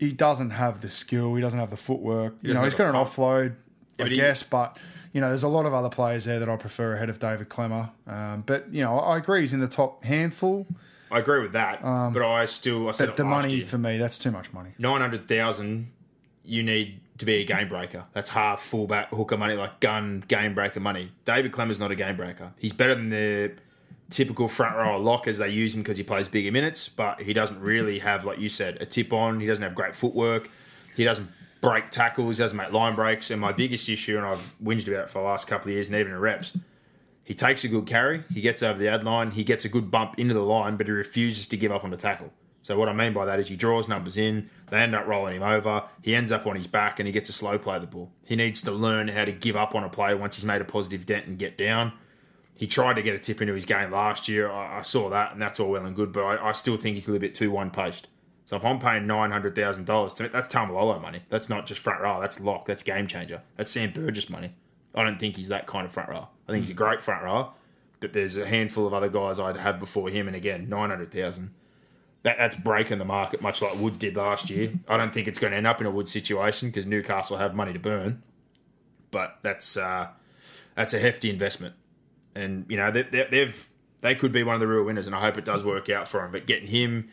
he 0.00 0.10
doesn't 0.12 0.50
have 0.50 0.80
the 0.80 0.88
skill. 0.88 1.34
He 1.36 1.40
doesn't 1.42 1.58
have 1.60 1.70
the 1.70 1.76
footwork. 1.76 2.34
you 2.42 2.54
know, 2.54 2.64
he's 2.64 2.74
got 2.74 2.88
an 2.88 2.94
pump. 2.94 3.08
offload, 3.10 3.52
I 3.52 3.54
but 3.98 4.08
he- 4.10 4.16
guess, 4.16 4.42
but. 4.42 4.78
You 5.12 5.20
know, 5.20 5.26
there's 5.26 5.42
a 5.42 5.48
lot 5.48 5.66
of 5.66 5.74
other 5.74 5.88
players 5.88 6.24
there 6.24 6.38
that 6.38 6.48
I 6.48 6.54
prefer 6.54 6.94
ahead 6.94 7.10
of 7.10 7.18
David 7.18 7.48
Klemmer. 7.48 7.90
Um, 8.06 8.44
but 8.46 8.72
you 8.72 8.84
know, 8.84 8.96
I 9.00 9.16
agree 9.16 9.40
he's 9.40 9.52
in 9.52 9.58
the 9.58 9.66
top 9.66 10.04
handful. 10.04 10.68
I 11.10 11.18
agree 11.18 11.40
with 11.42 11.50
that, 11.54 11.82
but 11.82 12.22
I 12.24 12.44
still 12.44 12.88
I 12.88 12.92
said 12.92 13.06
But 13.06 13.10
it 13.14 13.16
the 13.16 13.24
last 13.24 13.30
money 13.42 13.54
year. 13.56 13.66
for 13.66 13.76
me, 13.78 13.98
that's 13.98 14.18
too 14.18 14.30
much 14.30 14.52
money. 14.52 14.70
nine 14.78 15.00
hundred 15.00 15.26
thousand, 15.26 15.90
you 16.44 16.62
need 16.62 17.00
to 17.18 17.24
be 17.24 17.40
a 17.40 17.44
game 17.44 17.68
breaker. 17.68 18.04
That's 18.12 18.30
half 18.30 18.60
fullback 18.62 19.10
hooker 19.10 19.36
money, 19.36 19.54
like 19.56 19.80
gun 19.80 20.22
game 20.28 20.54
breaker 20.54 20.78
money. 20.78 21.10
David 21.24 21.50
Klemmer's 21.50 21.80
not 21.80 21.90
a 21.90 21.96
game 21.96 22.16
breaker. 22.16 22.52
He's 22.56 22.72
better 22.72 22.94
than 22.94 23.10
the 23.10 23.54
typical 24.10 24.48
front 24.48 24.76
row 24.76 24.98
lock 25.00 25.26
as 25.26 25.38
they 25.38 25.48
use 25.48 25.74
him 25.74 25.82
because 25.82 25.96
he 25.96 26.02
plays 26.02 26.28
bigger 26.28 26.52
minutes, 26.52 26.88
but 26.88 27.22
he 27.22 27.32
doesn't 27.32 27.60
really 27.60 28.00
have, 28.00 28.24
like 28.24 28.38
you 28.38 28.48
said, 28.48 28.76
a 28.80 28.86
tip 28.86 29.12
on. 29.12 29.40
He 29.40 29.46
doesn't 29.46 29.62
have 29.62 29.74
great 29.74 29.94
footwork. 29.94 30.50
He 30.96 31.04
doesn't 31.04 31.28
break 31.60 31.90
tackles. 31.90 32.38
Doesn't 32.38 32.56
make 32.56 32.72
line 32.72 32.94
breaks. 32.94 33.30
And 33.30 33.40
my 33.40 33.52
biggest 33.52 33.88
issue, 33.88 34.16
and 34.16 34.26
I've 34.26 34.54
whinged 34.62 34.88
about 34.88 35.04
it 35.04 35.10
for 35.10 35.20
the 35.20 35.24
last 35.24 35.46
couple 35.46 35.68
of 35.68 35.74
years, 35.74 35.88
and 35.88 35.96
even 35.96 36.12
in 36.12 36.18
reps, 36.18 36.56
he 37.30 37.34
takes 37.34 37.62
a 37.62 37.68
good 37.68 37.86
carry, 37.86 38.24
he 38.34 38.40
gets 38.40 38.60
over 38.60 38.76
the 38.76 38.88
ad 38.88 39.04
line, 39.04 39.30
he 39.30 39.44
gets 39.44 39.64
a 39.64 39.68
good 39.68 39.88
bump 39.88 40.18
into 40.18 40.34
the 40.34 40.42
line, 40.42 40.76
but 40.76 40.88
he 40.88 40.92
refuses 40.92 41.46
to 41.46 41.56
give 41.56 41.70
up 41.70 41.84
on 41.84 41.90
the 41.90 41.96
tackle. 41.96 42.32
So 42.62 42.76
what 42.76 42.88
I 42.88 42.92
mean 42.92 43.12
by 43.12 43.24
that 43.24 43.38
is 43.38 43.46
he 43.46 43.54
draws 43.54 43.86
numbers 43.86 44.16
in, 44.16 44.50
they 44.68 44.78
end 44.78 44.96
up 44.96 45.06
rolling 45.06 45.36
him 45.36 45.44
over, 45.44 45.84
he 46.02 46.16
ends 46.16 46.32
up 46.32 46.46
on 46.48 46.56
his 46.56 46.66
back 46.66 46.98
and 46.98 47.06
he 47.06 47.12
gets 47.12 47.28
a 47.28 47.32
slow 47.32 47.56
play 47.56 47.76
of 47.76 47.82
the 47.82 47.86
ball. 47.86 48.10
He 48.24 48.34
needs 48.34 48.62
to 48.62 48.72
learn 48.72 49.06
how 49.06 49.24
to 49.24 49.32
give 49.32 49.54
up 49.54 49.76
on 49.76 49.84
a 49.84 49.88
play 49.88 50.12
once 50.12 50.36
he's 50.36 50.44
made 50.44 50.60
a 50.60 50.64
positive 50.64 51.06
dent 51.06 51.26
and 51.26 51.38
get 51.38 51.56
down. 51.56 51.92
He 52.60 52.66
tried 52.66 52.96
to 52.96 53.02
get 53.02 53.14
a 53.14 53.18
tip 53.18 53.40
into 53.40 53.54
his 53.54 53.64
game 53.64 53.90
last 53.90 54.28
year. 54.28 54.50
I, 54.50 54.80
I 54.80 54.82
saw 54.82 55.08
that, 55.08 55.32
and 55.32 55.40
that's 55.40 55.58
all 55.58 55.70
well 55.70 55.86
and 55.86 55.96
good, 55.96 56.12
but 56.12 56.20
I, 56.20 56.50
I 56.50 56.52
still 56.52 56.76
think 56.76 56.94
he's 56.94 57.08
a 57.08 57.10
little 57.10 57.26
bit 57.26 57.34
too 57.34 57.50
one 57.50 57.70
paced. 57.70 58.06
So 58.44 58.54
if 58.54 58.66
I'm 58.66 58.78
paying 58.78 59.06
nine 59.06 59.30
hundred 59.30 59.54
thousand 59.54 59.86
dollars 59.86 60.12
to 60.14 60.24
me, 60.24 60.28
that's 60.30 60.46
Taumalolo 60.46 61.00
money. 61.00 61.22
That's 61.30 61.48
not 61.48 61.64
just 61.64 61.80
front 61.80 62.02
row. 62.02 62.20
That's 62.20 62.38
lock. 62.38 62.66
That's 62.66 62.82
game 62.82 63.06
changer. 63.06 63.40
That's 63.56 63.70
Sam 63.70 63.92
Burgess 63.92 64.28
money. 64.28 64.52
I 64.94 65.02
don't 65.02 65.18
think 65.18 65.36
he's 65.36 65.48
that 65.48 65.66
kind 65.66 65.86
of 65.86 65.92
front 65.92 66.10
row. 66.10 66.28
I 66.46 66.52
think 66.52 66.66
he's 66.66 66.70
a 66.70 66.74
great 66.74 67.00
front 67.00 67.24
row, 67.24 67.54
but 67.98 68.12
there's 68.12 68.36
a 68.36 68.44
handful 68.44 68.86
of 68.86 68.92
other 68.92 69.08
guys 69.08 69.38
I'd 69.38 69.56
have 69.56 69.78
before 69.78 70.10
him. 70.10 70.26
And 70.26 70.36
again, 70.36 70.68
nine 70.68 70.90
hundred 70.90 71.10
thousand. 71.12 71.54
That, 72.24 72.36
that's 72.36 72.56
breaking 72.56 72.98
the 72.98 73.06
market, 73.06 73.40
much 73.40 73.62
like 73.62 73.78
Woods 73.78 73.96
did 73.96 74.16
last 74.16 74.50
year. 74.50 74.74
I 74.86 74.98
don't 74.98 75.14
think 75.14 75.28
it's 75.28 75.38
going 75.38 75.52
to 75.52 75.56
end 75.56 75.66
up 75.66 75.80
in 75.80 75.86
a 75.86 75.90
Woods 75.90 76.12
situation 76.12 76.68
because 76.68 76.84
Newcastle 76.84 77.38
have 77.38 77.54
money 77.54 77.72
to 77.72 77.78
burn, 77.78 78.22
but 79.10 79.38
that's 79.40 79.78
uh, 79.78 80.08
that's 80.74 80.92
a 80.92 80.98
hefty 80.98 81.30
investment 81.30 81.74
and 82.34 82.66
you 82.68 82.76
know 82.76 82.90
they, 82.90 83.02
they, 83.02 83.26
they've 83.30 83.68
they 84.02 84.14
could 84.14 84.32
be 84.32 84.42
one 84.42 84.54
of 84.54 84.60
the 84.60 84.66
real 84.66 84.84
winners, 84.84 85.06
and 85.06 85.14
I 85.14 85.20
hope 85.20 85.38
it 85.38 85.44
does 85.44 85.64
work 85.64 85.88
out 85.88 86.08
for 86.08 86.24
him. 86.24 86.32
But 86.32 86.46
getting 86.46 86.68
him, 86.68 87.10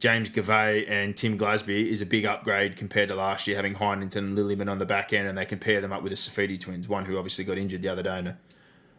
James 0.00 0.28
Gavet, 0.28 0.90
and 0.90 1.16
Tim 1.16 1.38
Glasby 1.38 1.88
is 1.90 2.00
a 2.00 2.06
big 2.06 2.26
upgrade 2.26 2.76
compared 2.76 3.08
to 3.08 3.14
last 3.14 3.46
year, 3.46 3.56
having 3.56 3.74
Heighington 3.74 4.16
and 4.16 4.38
Lillyman 4.38 4.70
on 4.70 4.78
the 4.78 4.86
back 4.86 5.12
end, 5.12 5.28
and 5.28 5.36
they 5.38 5.46
compare 5.46 5.80
them 5.80 5.92
up 5.92 6.02
with 6.02 6.10
the 6.10 6.16
Saifiti 6.16 6.60
twins, 6.60 6.88
one 6.88 7.06
who 7.06 7.16
obviously 7.16 7.44
got 7.44 7.58
injured 7.58 7.82
the 7.82 7.88
other 7.88 8.02
day 8.02 8.18
in 8.18 8.26
a 8.28 8.38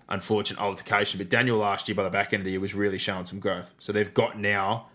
unfortunate 0.10 0.60
altercation. 0.60 1.18
But 1.18 1.30
Daniel 1.30 1.58
last 1.58 1.88
year, 1.88 1.96
by 1.96 2.04
the 2.04 2.10
back 2.10 2.34
end 2.34 2.42
of 2.42 2.46
the 2.46 2.52
year, 2.52 2.60
was 2.60 2.74
really 2.74 2.98
showing 2.98 3.26
some 3.26 3.40
growth. 3.40 3.74
So 3.80 3.92
they've 3.92 4.14
got 4.14 4.40
now 4.40 4.88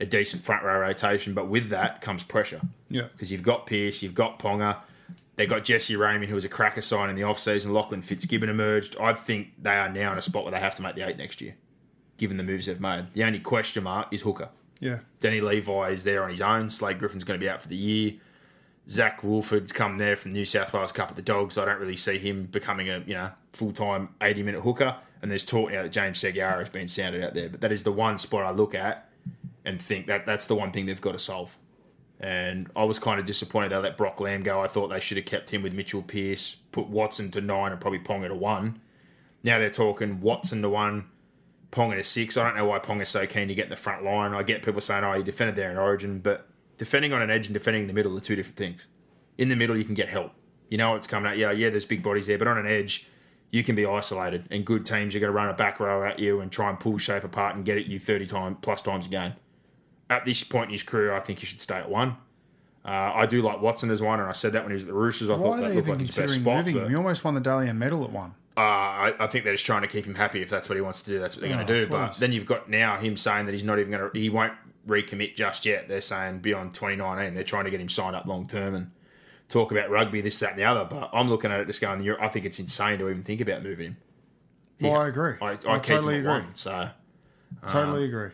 a 0.00 0.06
decent 0.06 0.44
front 0.44 0.62
row 0.62 0.78
rotation, 0.80 1.34
but 1.34 1.48
with 1.48 1.70
that 1.70 2.00
comes 2.00 2.22
pressure. 2.22 2.60
Yeah. 2.88 3.08
Because 3.10 3.32
you've 3.32 3.42
got 3.42 3.66
Pearce, 3.66 4.02
you've 4.02 4.14
got 4.14 4.38
Ponga, 4.38 4.78
they 5.36 5.46
got 5.46 5.64
Jesse 5.64 5.94
Ramien, 5.94 6.26
who 6.26 6.34
was 6.34 6.44
a 6.44 6.48
cracker 6.48 6.82
sign 6.82 7.10
in 7.10 7.16
the 7.16 7.22
offseason. 7.22 7.70
Lachlan 7.72 8.02
Fitzgibbon 8.02 8.48
emerged. 8.48 8.96
I 9.00 9.14
think 9.14 9.52
they 9.60 9.76
are 9.76 9.88
now 9.88 10.12
in 10.12 10.18
a 10.18 10.22
spot 10.22 10.44
where 10.44 10.52
they 10.52 10.60
have 10.60 10.74
to 10.76 10.82
make 10.82 10.96
the 10.96 11.06
eight 11.06 11.16
next 11.16 11.40
year, 11.40 11.54
given 12.16 12.36
the 12.36 12.42
moves 12.42 12.66
they've 12.66 12.80
made. 12.80 13.12
The 13.12 13.24
only 13.24 13.38
question 13.38 13.84
mark 13.84 14.12
is 14.12 14.22
Hooker. 14.22 14.50
Yeah. 14.80 14.98
Danny 15.20 15.40
Levi 15.40 15.90
is 15.90 16.04
there 16.04 16.22
on 16.24 16.30
his 16.30 16.40
own. 16.40 16.70
Slade 16.70 16.98
Griffin's 16.98 17.24
going 17.24 17.38
to 17.38 17.44
be 17.44 17.48
out 17.48 17.62
for 17.62 17.68
the 17.68 17.76
year. 17.76 18.14
Zac 18.88 19.22
Woolford's 19.22 19.72
come 19.72 19.98
there 19.98 20.16
from 20.16 20.32
New 20.32 20.46
South 20.46 20.72
Wales 20.72 20.92
Cup 20.92 21.10
of 21.10 21.16
the 21.16 21.22
Dogs. 21.22 21.58
I 21.58 21.66
don't 21.66 21.78
really 21.78 21.96
see 21.96 22.18
him 22.18 22.44
becoming 22.46 22.88
a 22.88 23.02
you 23.06 23.14
know 23.14 23.30
full 23.52 23.72
time 23.72 24.10
eighty 24.20 24.42
minute 24.42 24.62
hooker. 24.62 24.96
And 25.20 25.30
there's 25.30 25.44
talk 25.44 25.72
now 25.72 25.82
that 25.82 25.92
James 25.92 26.18
Segeyaro 26.20 26.60
has 26.60 26.68
been 26.68 26.88
sounded 26.88 27.22
out 27.22 27.34
there, 27.34 27.48
but 27.48 27.60
that 27.60 27.72
is 27.72 27.82
the 27.82 27.92
one 27.92 28.18
spot 28.18 28.44
I 28.44 28.50
look 28.50 28.74
at 28.74 29.10
and 29.64 29.82
think 29.82 30.06
that 30.06 30.26
that's 30.26 30.46
the 30.46 30.54
one 30.54 30.70
thing 30.70 30.86
they've 30.86 31.00
got 31.00 31.12
to 31.12 31.18
solve. 31.18 31.58
And 32.20 32.68
I 32.74 32.84
was 32.84 32.98
kind 32.98 33.20
of 33.20 33.26
disappointed 33.26 33.70
they 33.70 33.76
let 33.76 33.96
Brock 33.96 34.20
Lamb 34.20 34.42
go. 34.42 34.60
I 34.60 34.66
thought 34.66 34.88
they 34.88 35.00
should 35.00 35.16
have 35.18 35.26
kept 35.26 35.50
him 35.50 35.62
with 35.62 35.72
Mitchell 35.72 36.02
Pearce, 36.02 36.56
put 36.72 36.88
Watson 36.88 37.30
to 37.32 37.40
nine, 37.40 37.70
and 37.70 37.80
probably 37.80 38.00
Ponga 38.00 38.28
to 38.28 38.34
one. 38.34 38.80
Now 39.44 39.58
they're 39.58 39.70
talking 39.70 40.20
Watson 40.20 40.62
to 40.62 40.68
one, 40.68 41.06
Ponga 41.70 41.94
to 41.94 42.02
six. 42.02 42.36
I 42.36 42.44
don't 42.44 42.56
know 42.56 42.64
why 42.64 42.80
Ponga's 42.80 43.08
so 43.08 43.26
keen 43.26 43.46
to 43.48 43.54
get 43.54 43.64
in 43.64 43.70
the 43.70 43.76
front 43.76 44.02
line. 44.02 44.34
I 44.34 44.42
get 44.42 44.64
people 44.64 44.80
saying, 44.80 45.04
oh, 45.04 45.12
he 45.12 45.22
defended 45.22 45.54
there 45.54 45.70
in 45.70 45.76
Origin, 45.76 46.18
but 46.18 46.48
defending 46.76 47.12
on 47.12 47.22
an 47.22 47.30
edge 47.30 47.46
and 47.46 47.54
defending 47.54 47.82
in 47.82 47.88
the 47.88 47.94
middle 47.94 48.16
are 48.16 48.20
two 48.20 48.34
different 48.34 48.56
things. 48.56 48.88
In 49.36 49.48
the 49.48 49.56
middle, 49.56 49.76
you 49.76 49.84
can 49.84 49.94
get 49.94 50.08
help. 50.08 50.32
You 50.68 50.78
know 50.78 50.90
what's 50.92 51.06
coming 51.06 51.30
at 51.30 51.38
you. 51.38 51.50
Yeah, 51.50 51.70
there's 51.70 51.84
big 51.84 52.02
bodies 52.02 52.26
there, 52.26 52.36
but 52.38 52.48
on 52.48 52.58
an 52.58 52.66
edge, 52.66 53.06
you 53.50 53.62
can 53.62 53.74
be 53.74 53.86
isolated. 53.86 54.46
And 54.50 54.64
good 54.64 54.84
teams 54.84 55.14
are 55.14 55.20
going 55.20 55.32
to 55.32 55.36
run 55.36 55.48
a 55.48 55.54
back 55.54 55.80
row 55.80 56.04
at 56.04 56.18
you 56.18 56.40
and 56.40 56.50
try 56.50 56.68
and 56.68 56.78
pull 56.78 56.98
shape 56.98 57.24
apart 57.24 57.56
and 57.56 57.64
get 57.64 57.78
at 57.78 57.86
you 57.86 57.98
30 57.98 58.26
times 58.26 58.56
plus 58.60 58.82
times 58.82 59.06
a 59.06 59.08
game. 59.08 59.34
At 60.10 60.24
this 60.24 60.42
point 60.44 60.66
in 60.68 60.72
his 60.72 60.82
career, 60.82 61.12
I 61.14 61.20
think 61.20 61.38
he 61.40 61.46
should 61.46 61.60
stay 61.60 61.76
at 61.76 61.90
one. 61.90 62.16
Uh, 62.84 63.12
I 63.14 63.26
do 63.26 63.42
like 63.42 63.60
Watson 63.60 63.90
as 63.90 64.00
one, 64.00 64.20
and 64.20 64.28
I 64.28 64.32
said 64.32 64.52
that 64.54 64.62
when 64.62 64.70
he 64.70 64.74
was 64.74 64.84
at 64.84 64.88
the 64.88 64.94
Roosters. 64.94 65.28
I 65.28 65.34
Why 65.34 65.42
thought 65.42 65.56
that 65.60 65.68
they 65.68 65.74
looked 65.76 65.88
like 65.88 66.00
his 66.00 66.16
best 66.16 66.34
spot. 66.36 66.56
moving 66.58 66.74
but-? 66.78 66.88
He 66.88 66.94
almost 66.96 67.22
won 67.24 67.34
the 67.34 67.40
Dally 67.40 67.68
M 67.68 67.78
medal 67.78 68.02
at 68.04 68.10
one. 68.10 68.34
uh, 68.56 68.60
I, 68.60 69.14
I 69.20 69.26
think 69.26 69.44
they're 69.44 69.52
just 69.54 69.66
trying 69.66 69.82
to 69.82 69.88
keep 69.88 70.06
him 70.06 70.14
happy. 70.14 70.40
If 70.40 70.48
that's 70.48 70.68
what 70.68 70.76
he 70.76 70.80
wants 70.80 71.02
to 71.02 71.10
do, 71.10 71.18
that's 71.18 71.36
what 71.36 71.42
they're 71.42 71.50
Oh, 71.52 71.56
going 71.56 71.66
to 71.66 71.84
do. 71.84 71.90
But 71.90 72.14
then 72.14 72.32
you've 72.32 72.46
got 72.46 72.70
now 72.70 72.96
him 72.96 73.16
saying 73.16 73.44
that 73.46 73.52
he's 73.52 73.64
not 73.64 73.78
even 73.78 73.90
going 73.92 74.10
to, 74.10 74.18
he 74.18 74.30
won't 74.30 74.54
recommit 74.86 75.36
just 75.36 75.66
yet. 75.66 75.86
They're 75.88 76.00
saying 76.00 76.38
beyond 76.38 76.72
2019, 76.72 77.34
they're 77.34 77.44
trying 77.44 77.64
to 77.66 77.70
get 77.70 77.80
him 77.80 77.90
signed 77.90 78.16
up 78.16 78.26
long 78.26 78.46
term 78.46 78.74
and 78.74 78.90
talk 79.50 79.70
about 79.70 79.90
rugby, 79.90 80.22
this, 80.22 80.38
that, 80.40 80.52
and 80.52 80.58
the 80.58 80.64
other. 80.64 80.86
But 80.86 81.10
I'm 81.12 81.28
looking 81.28 81.50
at 81.52 81.60
it 81.60 81.66
just 81.66 81.82
going, 81.82 82.02
"You're- 82.02 82.18
I 82.20 82.28
think 82.28 82.46
it's 82.46 82.58
insane 82.58 82.98
to 83.00 83.10
even 83.10 83.22
think 83.22 83.42
about 83.42 83.62
moving 83.62 83.86
him. 83.88 83.96
Well, 84.80 84.96
I 85.02 85.08
agree. 85.08 85.34
I, 85.42 85.50
I, 85.50 85.52
I 85.74 85.78
totally 85.78 86.16
agree. 86.20 86.30
one. 86.30 86.54
So 86.54 86.88
Totally 87.66 88.04
agree. 88.06 88.30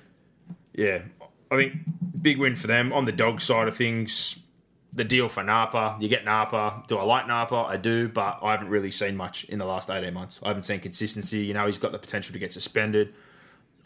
yeah, 0.74 1.02
I 1.50 1.56
think 1.56 1.74
big 2.20 2.38
win 2.38 2.56
for 2.56 2.66
them. 2.66 2.92
On 2.92 3.04
the 3.04 3.12
dog 3.12 3.40
side 3.40 3.68
of 3.68 3.76
things, 3.76 4.38
the 4.92 5.04
deal 5.04 5.28
for 5.28 5.42
Napa, 5.42 5.96
you 6.00 6.08
get 6.08 6.24
Napa. 6.24 6.84
Do 6.86 6.98
I 6.98 7.04
like 7.04 7.26
Napa? 7.26 7.56
I 7.56 7.76
do, 7.76 8.08
but 8.08 8.38
I 8.42 8.52
haven't 8.52 8.68
really 8.68 8.90
seen 8.90 9.16
much 9.16 9.44
in 9.44 9.58
the 9.58 9.64
last 9.64 9.90
18 9.90 10.12
months. 10.14 10.40
I 10.42 10.48
haven't 10.48 10.62
seen 10.62 10.80
consistency. 10.80 11.38
You 11.38 11.54
know, 11.54 11.66
he's 11.66 11.78
got 11.78 11.92
the 11.92 11.98
potential 11.98 12.32
to 12.32 12.38
get 12.38 12.52
suspended. 12.52 13.14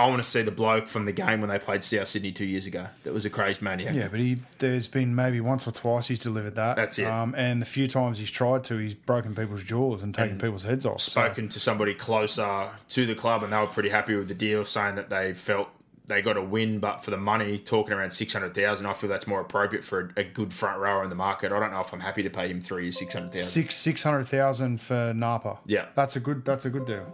I 0.01 0.07
want 0.07 0.23
to 0.23 0.29
see 0.29 0.43
the 0.43 0.53
bloke 0.53 0.87
from 0.87 1.07
the 1.07 1.13
game 1.13 1.41
when 1.41 1.51
they 1.51 1.59
played 1.59 1.83
South 1.83 2.07
Sydney 2.07 2.31
two 2.31 2.45
years 2.45 2.67
ago. 2.67 2.87
That 3.03 3.13
was 3.13 3.25
a 3.25 3.31
crazed 3.31 3.61
maniac. 3.61 3.97
Yeah, 3.97 4.07
but 4.07 4.21
he 4.21 4.39
there's 4.59 4.87
been 4.87 5.13
maybe 5.17 5.41
once 5.41 5.67
or 5.67 5.73
twice 5.73 6.07
he's 6.07 6.21
delivered 6.21 6.55
that. 6.55 6.77
That's 6.77 7.01
it. 7.01 7.07
Um, 7.07 7.35
and 7.37 7.61
the 7.61 7.67
few 7.67 7.89
times 7.89 8.19
he's 8.19 8.31
tried 8.31 8.63
to, 8.65 8.77
he's 8.77 8.95
broken 8.95 9.35
people's 9.35 9.65
jaws 9.65 10.05
and 10.05 10.15
taken 10.15 10.39
people's 10.39 10.63
heads 10.63 10.87
off. 10.87 11.01
So, 11.01 11.11
Spoken 11.11 11.49
to 11.49 11.59
somebody 11.59 11.95
closer 11.95 12.71
to 12.91 13.07
the 13.07 13.17
club, 13.17 13.43
and 13.43 13.53
they 13.53 13.57
were 13.57 13.67
pretty 13.67 13.89
happy 13.89 14.15
with 14.15 14.29
the 14.29 14.35
deal, 14.35 14.65
saying 14.65 14.95
that 14.95 15.09
they 15.09 15.35
felt 15.35 15.69
they 16.09 16.23
got 16.23 16.37
a 16.37 16.43
win, 16.43 16.81
but 16.81 17.05
for 17.05 17.11
the 17.11 17.17
money, 17.17 17.59
talking 17.59 17.93
around 17.93 18.11
six 18.13 18.33
hundred 18.33 18.55
thousand, 18.55 18.87
I 18.87 18.95
feel 18.95 19.09
that's 19.11 19.27
more 19.27 19.41
appropriate 19.41 19.85
for 19.85 20.13
a, 20.17 20.21
a 20.21 20.25
good 20.25 20.53
front 20.53 20.81
rower 20.81 21.05
in 21.05 21.11
the 21.11 21.15
market. 21.17 21.53
I 21.53 21.61
don't 21.61 21.71
know 21.71 21.81
if 21.81 21.93
I'm 21.93 22.01
happy 22.01 22.23
to 22.25 22.31
pay 22.31 22.49
him 22.49 22.61
three 22.61 22.91
six 22.91 23.15
hundred 23.15 23.33
thousand. 23.33 23.49
six 23.49 23.77
six 23.77 24.03
hundred 24.03 24.25
thousand 24.27 24.81
for 24.81 25.13
Napa. 25.15 25.59
Yeah. 25.67 25.87
that's 25.95 26.17
a 26.17 26.21
good 26.21 26.45
that's 26.45 26.65
a 26.65 26.71
good 26.71 26.87
deal. 26.87 27.07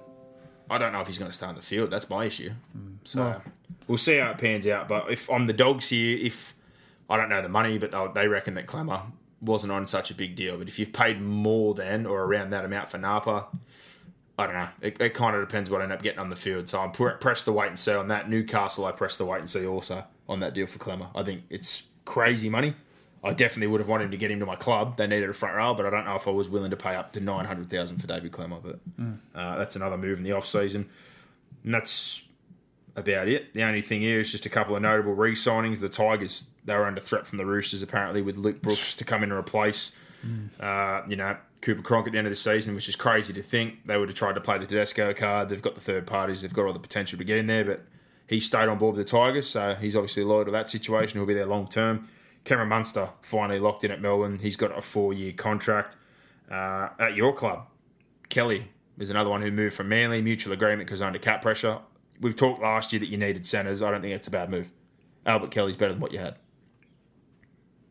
I 0.70 0.78
don't 0.78 0.92
know 0.92 1.00
if 1.00 1.08
he's 1.08 1.18
going 1.18 1.30
to 1.30 1.36
stay 1.36 1.46
on 1.46 1.56
the 1.56 1.62
field. 1.62 1.90
That's 1.90 2.08
my 2.08 2.24
issue. 2.24 2.50
Mm. 2.76 2.96
So 3.04 3.20
Well- 3.20 3.42
we'll 3.86 3.98
see 3.98 4.16
how 4.16 4.30
it 4.30 4.38
pans 4.38 4.66
out. 4.66 4.88
But 4.88 5.10
if 5.10 5.28
I'm 5.28 5.46
the 5.46 5.52
dogs 5.52 5.88
here, 5.90 6.16
if 6.16 6.54
I 7.10 7.16
don't 7.18 7.28
know 7.28 7.42
the 7.42 7.48
money, 7.50 7.76
but 7.78 7.90
they 7.90 8.22
they 8.22 8.28
reckon 8.28 8.54
that 8.54 8.66
Klemmer 8.66 9.02
wasn't 9.42 9.72
on 9.72 9.86
such 9.86 10.10
a 10.10 10.14
big 10.14 10.36
deal. 10.36 10.56
But 10.56 10.68
if 10.68 10.78
you've 10.78 10.92
paid 10.92 11.20
more 11.20 11.74
than 11.74 12.06
or 12.06 12.22
around 12.24 12.50
that 12.50 12.64
amount 12.64 12.88
for 12.90 12.96
Napa, 12.96 13.46
I 14.38 14.46
don't 14.46 14.54
know. 14.54 14.68
It, 14.80 15.00
it 15.00 15.14
kind 15.14 15.36
of 15.36 15.46
depends 15.46 15.70
what 15.70 15.80
I 15.80 15.84
end 15.84 15.92
up 15.92 16.02
getting 16.02 16.20
on 16.20 16.30
the 16.30 16.36
field. 16.36 16.68
So 16.68 16.80
I'm 16.80 16.90
pre- 16.92 17.14
press 17.20 17.44
the 17.44 17.52
wait 17.52 17.68
and 17.68 17.78
see 17.78 17.92
on 17.92 18.08
that. 18.08 18.28
Newcastle, 18.28 18.84
I 18.84 18.92
press 18.92 19.16
the 19.16 19.24
wait 19.24 19.40
and 19.40 19.48
see 19.48 19.64
also 19.64 20.04
on 20.28 20.40
that 20.40 20.54
deal 20.54 20.66
for 20.66 20.78
Klemmer. 20.78 21.08
I 21.14 21.22
think 21.22 21.42
it's 21.50 21.84
crazy 22.04 22.48
money. 22.48 22.74
I 23.22 23.32
definitely 23.32 23.68
would 23.68 23.80
have 23.80 23.88
wanted 23.88 24.10
to 24.10 24.16
get 24.18 24.30
him 24.30 24.40
to 24.40 24.46
my 24.46 24.56
club. 24.56 24.98
They 24.98 25.06
needed 25.06 25.30
a 25.30 25.32
front 25.32 25.56
row, 25.56 25.72
but 25.72 25.86
I 25.86 25.90
don't 25.90 26.04
know 26.04 26.16
if 26.16 26.28
I 26.28 26.30
was 26.30 26.48
willing 26.48 26.70
to 26.72 26.76
pay 26.76 26.94
up 26.94 27.12
to 27.12 27.20
nine 27.20 27.46
hundred 27.46 27.70
thousand 27.70 27.98
for 27.98 28.06
David 28.06 28.32
Klemmer. 28.32 28.60
But 28.62 28.80
uh, 29.34 29.56
that's 29.56 29.76
another 29.76 29.96
move 29.96 30.18
in 30.18 30.24
the 30.24 30.32
off 30.32 30.46
season, 30.46 30.90
and 31.62 31.72
that's 31.72 32.22
about 32.96 33.26
it. 33.28 33.54
The 33.54 33.62
only 33.62 33.80
thing 33.82 34.02
here 34.02 34.20
is 34.20 34.30
just 34.30 34.44
a 34.44 34.50
couple 34.50 34.76
of 34.76 34.82
notable 34.82 35.14
re-signings. 35.14 35.80
The 35.80 35.88
Tigers 35.88 36.46
they 36.66 36.74
were 36.74 36.84
under 36.84 37.00
threat 37.00 37.26
from 37.26 37.38
the 37.38 37.46
Roosters 37.46 37.82
apparently 37.82 38.20
with 38.20 38.36
Luke 38.36 38.60
Brooks 38.60 38.94
to 38.96 39.04
come 39.04 39.22
in 39.22 39.30
and 39.30 39.38
replace, 39.38 39.92
uh, 40.60 41.02
you 41.08 41.16
know, 41.16 41.36
Cooper 41.60 41.82
Cronk 41.82 42.06
at 42.06 42.12
the 42.12 42.18
end 42.18 42.26
of 42.26 42.32
the 42.32 42.36
season, 42.36 42.74
which 42.74 42.88
is 42.88 42.96
crazy 42.96 43.32
to 43.32 43.42
think 43.42 43.86
they 43.86 43.96
would 43.96 44.08
have 44.08 44.16
tried 44.16 44.34
to 44.34 44.40
play 44.40 44.58
the 44.58 44.66
Tedesco 44.66 45.14
card. 45.14 45.48
They've 45.48 45.62
got 45.62 45.74
the 45.74 45.80
third 45.80 46.06
parties, 46.06 46.42
they've 46.42 46.52
got 46.52 46.66
all 46.66 46.72
the 46.72 46.78
potential 46.78 47.18
to 47.18 47.24
get 47.24 47.38
in 47.38 47.46
there, 47.46 47.64
but 47.64 47.84
he 48.26 48.40
stayed 48.40 48.68
on 48.68 48.78
board 48.78 48.96
with 48.96 49.06
the 49.06 49.10
Tigers, 49.10 49.48
so 49.48 49.74
he's 49.74 49.94
obviously 49.94 50.24
loyal 50.24 50.44
to 50.44 50.50
that 50.50 50.70
situation. 50.70 51.18
He'll 51.18 51.26
be 51.26 51.34
there 51.34 51.46
long 51.46 51.66
term. 51.68 52.08
Cameron 52.44 52.68
Munster 52.68 53.08
finally 53.22 53.58
locked 53.58 53.84
in 53.84 53.90
at 53.90 54.00
Melbourne. 54.00 54.38
He's 54.38 54.56
got 54.56 54.76
a 54.76 54.82
four-year 54.82 55.32
contract 55.32 55.96
uh, 56.50 56.90
at 56.98 57.16
your 57.16 57.32
club. 57.32 57.66
Kelly 58.28 58.68
is 58.98 59.10
another 59.10 59.30
one 59.30 59.42
who 59.42 59.50
moved 59.50 59.74
from 59.74 59.88
Manly, 59.88 60.20
mutual 60.20 60.52
agreement 60.52 60.86
because 60.86 61.02
under 61.02 61.18
cap 61.18 61.42
pressure. 61.42 61.78
We've 62.20 62.36
talked 62.36 62.60
last 62.60 62.92
year 62.92 63.00
that 63.00 63.08
you 63.08 63.16
needed 63.16 63.46
centres. 63.46 63.82
I 63.82 63.90
don't 63.90 64.00
think 64.00 64.14
it's 64.14 64.28
a 64.28 64.30
bad 64.30 64.50
move. 64.50 64.70
Albert 65.26 65.50
Kelly's 65.50 65.76
better 65.76 65.92
than 65.92 66.00
what 66.00 66.12
you 66.12 66.18
had. 66.18 66.36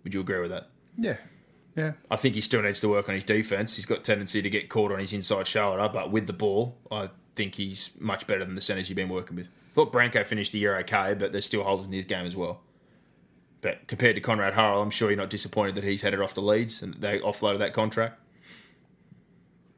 Would 0.03 0.13
you 0.13 0.21
agree 0.21 0.39
with 0.39 0.51
that? 0.51 0.69
Yeah, 0.97 1.17
yeah, 1.75 1.93
I 2.11 2.15
think 2.15 2.35
he 2.35 2.41
still 2.41 2.61
needs 2.61 2.79
to 2.81 2.89
work 2.89 3.09
on 3.09 3.15
his 3.15 3.23
defense. 3.23 3.75
He's 3.75 3.85
got 3.85 4.03
tendency 4.03 4.41
to 4.41 4.49
get 4.49 4.69
caught 4.69 4.91
on 4.91 4.99
his 4.99 5.13
inside 5.13 5.47
shoulder, 5.47 5.89
but 5.91 6.11
with 6.11 6.27
the 6.27 6.33
ball, 6.33 6.77
I 6.91 7.09
think 7.35 7.55
he's 7.55 7.91
much 7.99 8.27
better 8.27 8.45
than 8.45 8.55
the 8.55 8.61
centres 8.61 8.89
you've 8.89 8.95
been 8.95 9.09
working 9.09 9.35
with. 9.35 9.47
thought 9.73 9.91
Brenko 9.91 10.25
finished 10.25 10.51
the 10.51 10.59
year 10.59 10.77
okay, 10.79 11.15
but 11.15 11.31
there's 11.31 11.45
still 11.45 11.63
holes 11.63 11.85
in 11.87 11.91
his 11.93 12.05
game 12.05 12.25
as 12.25 12.35
well. 12.35 12.61
But 13.61 13.87
compared 13.87 14.15
to 14.15 14.21
Konrad 14.21 14.53
Hurrell, 14.53 14.81
I'm 14.81 14.89
sure 14.91 15.09
you're 15.09 15.17
not 15.17 15.29
disappointed 15.29 15.75
that 15.75 15.83
he's 15.83 16.01
headed 16.01 16.19
off 16.21 16.33
to 16.35 16.41
Leeds 16.41 16.81
and 16.83 16.95
they 16.95 17.19
offloaded 17.19 17.59
that 17.59 17.73
contract. 17.73 18.19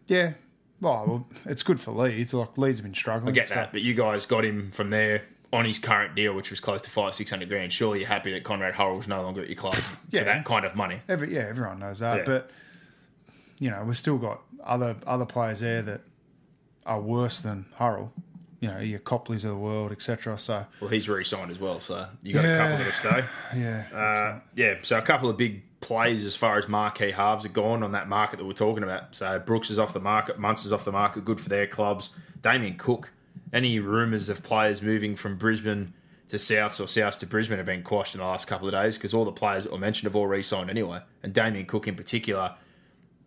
yeah. 0.08 0.34
Well, 0.82 1.28
it's 1.46 1.64
good 1.64 1.80
for 1.80 1.92
Leeds. 1.92 2.34
Like 2.34 2.58
Leeds 2.58 2.80
have 2.80 2.84
been 2.84 2.94
struggling. 2.94 3.30
I 3.30 3.32
get 3.34 3.48
so- 3.50 3.56
that, 3.56 3.72
but 3.72 3.82
you 3.82 3.94
guys 3.94 4.26
got 4.26 4.44
him 4.44 4.72
from 4.72 4.90
there 4.90 5.24
on 5.54 5.66
his 5.66 5.80
current 5.80 6.16
deal, 6.16 6.34
which 6.34 6.50
was 6.50 6.60
close 6.60 6.82
to 6.82 6.90
five, 6.90 7.14
six 7.16 7.30
hundred 7.32 7.50
grand. 7.50 7.72
Surely 7.72 8.00
you're 8.00 8.08
happy 8.08 8.32
that 8.34 8.44
Konrad 8.44 8.74
Hurrell's 8.76 9.08
no 9.08 9.22
longer 9.22 9.42
at 9.42 9.48
your 9.48 9.56
club 9.56 9.76
Yeah. 10.12 10.20
for 10.22 10.26
that 10.26 10.46
kind 10.46 10.66
of 10.66 10.76
money. 10.76 11.02
Every 11.08 11.34
yeah, 11.34 11.46
everyone 11.48 11.80
knows 11.80 12.00
that. 12.00 12.18
Yeah. 12.20 12.24
But 12.26 12.50
you 13.60 13.70
know, 13.70 13.84
we've 13.86 13.98
still 13.98 14.18
got 14.18 14.42
other 14.64 14.96
other 15.08 15.26
players 15.26 15.60
there 15.62 15.82
that 15.84 16.02
are 16.86 17.00
worse 17.02 17.40
than 17.42 17.66
Hurrell. 17.76 18.12
You 18.62 18.72
know, 18.72 18.80
your 18.80 19.00
Copleys 19.00 19.44
of 19.44 19.52
the 19.52 19.58
world, 19.58 19.92
etc. 19.92 20.38
So 20.40 20.66
Well, 20.80 20.90
he's 20.90 21.08
re-signed 21.08 21.52
as 21.52 21.60
well, 21.60 21.80
so 21.80 22.08
you 22.24 22.34
got 22.34 22.46
a 22.46 22.58
couple 22.58 22.78
that'll 22.78 22.92
stay. 22.92 23.24
yeah, 23.56 23.84
Uh, 23.94 24.40
yeah, 24.56 24.76
so 24.82 24.98
a 24.98 25.02
couple 25.04 25.30
of 25.30 25.38
big 25.38 25.62
plays 25.82 26.26
as 26.26 26.36
far 26.36 26.58
as 26.58 26.68
marquee 26.68 27.12
halves 27.12 27.46
are 27.46 27.50
gone 27.50 27.84
on 27.84 27.92
that 27.92 28.08
market 28.08 28.38
that 28.38 28.46
we're 28.46 28.54
talking 28.54 28.82
about. 28.84 29.14
So 29.14 29.38
Brooks 29.40 29.70
is 29.70 29.78
off 29.78 29.94
the 29.94 30.00
market, 30.00 30.40
Munster's 30.40 30.72
off 30.72 30.84
the 30.84 30.92
market, 30.92 31.26
good 31.26 31.40
for 31.40 31.50
their 31.50 31.68
clubs. 31.68 32.10
Damien 32.42 32.76
Cook, 32.78 33.12
any 33.54 33.80
rumours 33.80 34.30
of 34.30 34.44
players 34.44 34.82
moving 34.82 35.16
from 35.16 35.38
Brisbane 35.38 35.94
to 36.28 36.40
South 36.40 36.80
or 36.80 36.88
South 36.88 37.20
to 37.20 37.26
Brisbane 37.26 37.58
have 37.58 37.66
been 37.66 37.84
quashed 37.84 38.16
in 38.16 38.20
the 38.20 38.26
last 38.26 38.48
couple 38.48 38.68
of 38.68 38.74
days 38.74 38.98
because 38.98 39.14
all 39.14 39.26
the 39.26 39.32
players 39.32 39.64
that 39.64 39.72
were 39.72 39.78
mentioned 39.78 40.06
have 40.06 40.16
all 40.16 40.28
re-signed 40.28 40.70
anyway. 40.70 41.02
And 41.22 41.34
Damien 41.34 41.66
Cook 41.66 41.88
in 41.88 41.96
particular, 41.96 42.56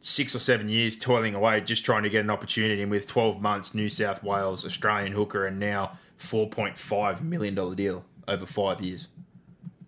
six 0.00 0.34
or 0.34 0.40
seven 0.40 0.68
years 0.68 0.98
toiling 0.98 1.34
away 1.34 1.60
just 1.60 1.84
trying 1.84 2.02
to 2.02 2.10
get 2.10 2.24
an 2.24 2.30
opportunity 2.30 2.82
and 2.82 2.90
with 2.90 3.06
12 3.06 3.40
months 3.40 3.74
New 3.74 3.88
South 3.88 4.22
Wales, 4.22 4.64
Australian 4.64 5.12
hooker 5.12 5.46
and 5.46 5.58
now 5.58 5.98
$4.5 6.18 7.22
million 7.22 7.74
deal 7.74 8.04
over 8.26 8.46
five 8.46 8.80
years 8.80 9.08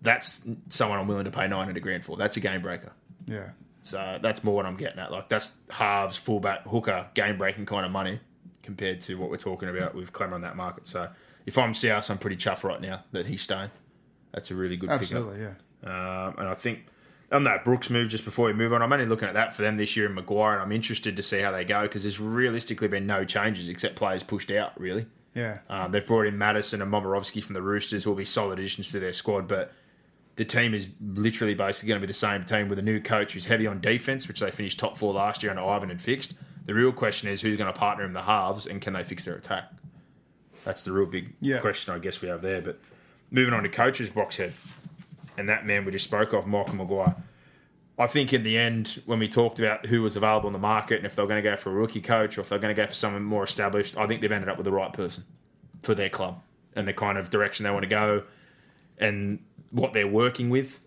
that's 0.01 0.47
someone 0.69 0.99
I'm 0.99 1.07
willing 1.07 1.25
to 1.25 1.31
pay 1.31 1.47
900 1.47 1.81
grand 1.81 2.03
for. 2.03 2.17
That's 2.17 2.37
a 2.37 2.39
game 2.39 2.61
breaker. 2.61 2.91
yeah, 3.27 3.49
So 3.83 4.19
that's 4.21 4.43
more 4.43 4.55
what 4.55 4.65
I'm 4.65 4.75
getting 4.75 4.99
at. 4.99 5.11
Like 5.11 5.29
that's 5.29 5.55
halves, 5.69 6.17
fullback, 6.17 6.63
hooker, 6.63 7.07
game 7.13 7.37
breaking 7.37 7.65
kind 7.65 7.85
of 7.85 7.91
money 7.91 8.19
compared 8.63 9.01
to 9.01 9.15
what 9.15 9.29
we're 9.29 9.37
talking 9.37 9.69
about 9.69 9.95
with 9.95 10.13
Klemmer 10.13 10.33
on 10.33 10.41
that 10.41 10.55
market. 10.55 10.87
So 10.87 11.09
if 11.45 11.57
I'm 11.57 11.73
South, 11.73 12.09
I'm 12.09 12.17
pretty 12.17 12.37
chuffed 12.37 12.63
right 12.63 12.81
now 12.81 13.03
that 13.11 13.25
he's 13.27 13.41
staying. 13.41 13.71
That's 14.31 14.51
a 14.51 14.55
really 14.55 14.77
good 14.77 14.89
pick. 14.89 15.01
absolutely, 15.01 15.41
yeah. 15.41 15.53
Um, 15.83 16.35
and 16.37 16.47
I 16.47 16.53
think 16.53 16.85
on 17.31 17.43
that 17.43 17.65
Brooks 17.65 17.89
move, 17.89 18.09
just 18.09 18.25
before 18.25 18.45
we 18.47 18.53
move 18.53 18.71
on, 18.73 18.81
I'm 18.81 18.91
only 18.93 19.05
looking 19.05 19.27
at 19.27 19.33
that 19.33 19.53
for 19.55 19.61
them 19.61 19.77
this 19.77 19.95
year 19.97 20.05
in 20.05 20.13
Maguire, 20.13 20.53
and 20.53 20.61
I'm 20.61 20.71
interested 20.71 21.15
to 21.15 21.23
see 21.23 21.39
how 21.41 21.51
they 21.51 21.63
go 21.65 21.81
because 21.83 22.03
there's 22.03 22.19
realistically 22.19 22.87
been 22.87 23.07
no 23.07 23.25
changes 23.25 23.67
except 23.69 23.95
players 23.95 24.23
pushed 24.23 24.51
out, 24.51 24.79
really. 24.79 25.05
Yeah, 25.33 25.59
Um, 25.69 25.91
they've 25.91 26.05
brought 26.05 26.27
in 26.27 26.37
Matterson 26.37 26.81
and 26.81 26.91
Momirovski 26.91 27.41
from 27.41 27.53
the 27.53 27.61
Roosters, 27.61 28.03
who 28.03 28.09
will 28.09 28.17
be 28.17 28.25
solid 28.25 28.59
additions 28.59 28.91
to 28.91 28.99
their 28.99 29.13
squad. 29.13 29.47
But 29.47 29.71
the 30.35 30.43
team 30.43 30.73
is 30.73 30.87
literally 31.01 31.53
basically 31.53 31.87
going 31.87 32.01
to 32.01 32.05
be 32.05 32.11
the 32.11 32.17
same 32.17 32.43
team 32.43 32.67
with 32.67 32.79
a 32.79 32.81
new 32.81 32.99
coach 32.99 33.33
who's 33.33 33.45
heavy 33.45 33.65
on 33.65 33.79
defense, 33.79 34.27
which 34.27 34.41
they 34.41 34.51
finished 34.51 34.77
top 34.77 34.97
four 34.97 35.13
last 35.13 35.41
year 35.41 35.51
and 35.51 35.59
Ivan 35.59 35.87
had 35.89 36.01
fixed. 36.01 36.33
The 36.65 36.73
real 36.73 36.91
question 36.91 37.29
is 37.29 37.41
who's 37.41 37.57
going 37.57 37.71
to 37.71 37.77
partner 37.77 38.03
in 38.05 38.13
the 38.13 38.21
halves 38.23 38.65
and 38.67 38.81
can 38.81 38.93
they 38.93 39.03
fix 39.03 39.25
their 39.25 39.35
attack? 39.35 39.71
That's 40.63 40.83
the 40.83 40.91
real 40.91 41.07
big 41.07 41.33
Yeah. 41.41 41.59
question 41.59 41.93
I 41.93 41.99
guess 41.99 42.21
we 42.21 42.27
have 42.27 42.41
there. 42.41 42.61
But 42.61 42.79
moving 43.31 43.53
on 43.53 43.63
to 43.63 43.69
coaches 43.69 44.09
box 44.09 44.37
head, 44.37 44.53
and 45.37 45.49
that 45.49 45.65
man 45.65 45.85
we 45.85 45.91
just 45.91 46.05
spoke 46.05 46.33
of, 46.33 46.45
Michael 46.45 46.75
Maguire. 46.75 47.15
I 47.97 48.07
think 48.07 48.33
in 48.33 48.43
the 48.43 48.57
end, 48.57 49.01
when 49.05 49.19
we 49.19 49.27
talked 49.27 49.59
about 49.59 49.85
who 49.87 50.01
was 50.01 50.15
available 50.15 50.47
in 50.47 50.53
the 50.53 50.59
market 50.59 50.97
and 50.97 51.05
if 51.05 51.15
they 51.15 51.21
were 51.21 51.27
going 51.27 51.43
to 51.43 51.49
go 51.49 51.55
for 51.55 51.69
a 51.71 51.73
rookie 51.73 52.01
coach 52.01 52.37
or 52.37 52.41
if 52.41 52.49
they're 52.49 52.59
going 52.59 52.73
to 52.75 52.79
go 52.81 52.87
for 52.87 52.93
someone 52.95 53.23
more 53.23 53.43
established, 53.43 53.97
I 53.97 54.07
think 54.07 54.21
they've 54.21 54.31
ended 54.31 54.49
up 54.49 54.57
with 54.57 54.65
the 54.65 54.71
right 54.71 54.91
person 54.93 55.23
for 55.81 55.93
their 55.93 56.09
club 56.09 56.41
and 56.75 56.87
the 56.87 56.93
kind 56.93 57.17
of 57.17 57.29
direction 57.29 57.63
they 57.63 57.69
want 57.71 57.83
to 57.83 57.89
go 57.89 58.23
and 58.97 59.39
what 59.71 59.93
they're 59.93 60.07
working 60.07 60.49
with 60.49 60.79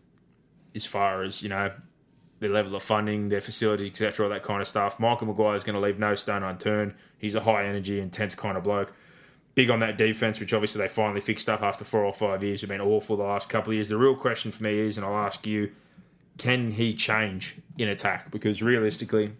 as 0.75 0.87
far 0.87 1.23
as, 1.23 1.43
you 1.43 1.49
know, 1.49 1.73
their 2.45 2.53
level 2.53 2.77
of 2.77 2.83
funding, 2.83 3.31
their 3.31 3.41
facilities, 3.41 3.89
etc., 3.89 4.27
all 4.27 4.31
that 4.31 4.43
kind 4.43 4.61
of 4.61 4.69
stuff. 4.69 5.01
Michael 5.01 5.27
Maguire 5.27 5.57
is 5.57 5.65
going 5.65 5.75
to 5.75 5.81
leave 5.81 5.99
no 5.99 6.15
stone 6.15 6.43
unturned. 6.43 6.95
He's 7.19 7.35
a 7.35 7.41
high 7.41 7.65
energy, 7.65 7.99
intense 8.01 8.35
kind 8.35 8.57
of 8.57 8.63
bloke. 8.63 8.93
Big 9.55 9.71
on 9.71 9.81
that 9.81 9.97
defense, 9.97 10.41
which 10.41 10.53
obviously 10.53 10.81
they 10.81 10.89
finally 10.89 11.21
fixed 11.21 11.49
up 11.49 11.63
after 11.63 11.85
four 11.85 12.05
or 12.05 12.13
five 12.13 12.43
years. 12.43 12.61
Have 12.61 12.71
been 12.71 12.81
awful 12.81 13.17
the 13.17 13.23
last 13.23 13.49
couple 13.49 13.71
of 13.71 13.75
years. 13.75 13.89
The 13.89 13.97
real 13.97 14.17
question 14.17 14.53
for 14.53 14.63
me 14.63 14.79
is, 14.79 14.97
and 14.97 15.07
I'll 15.07 15.17
ask 15.17 15.47
you, 15.47 15.73
can 16.37 16.73
he 16.73 16.93
change 16.95 17.57
in 17.79 17.89
attack? 17.89 18.31
Because 18.31 18.63
realistically, 18.63 19.33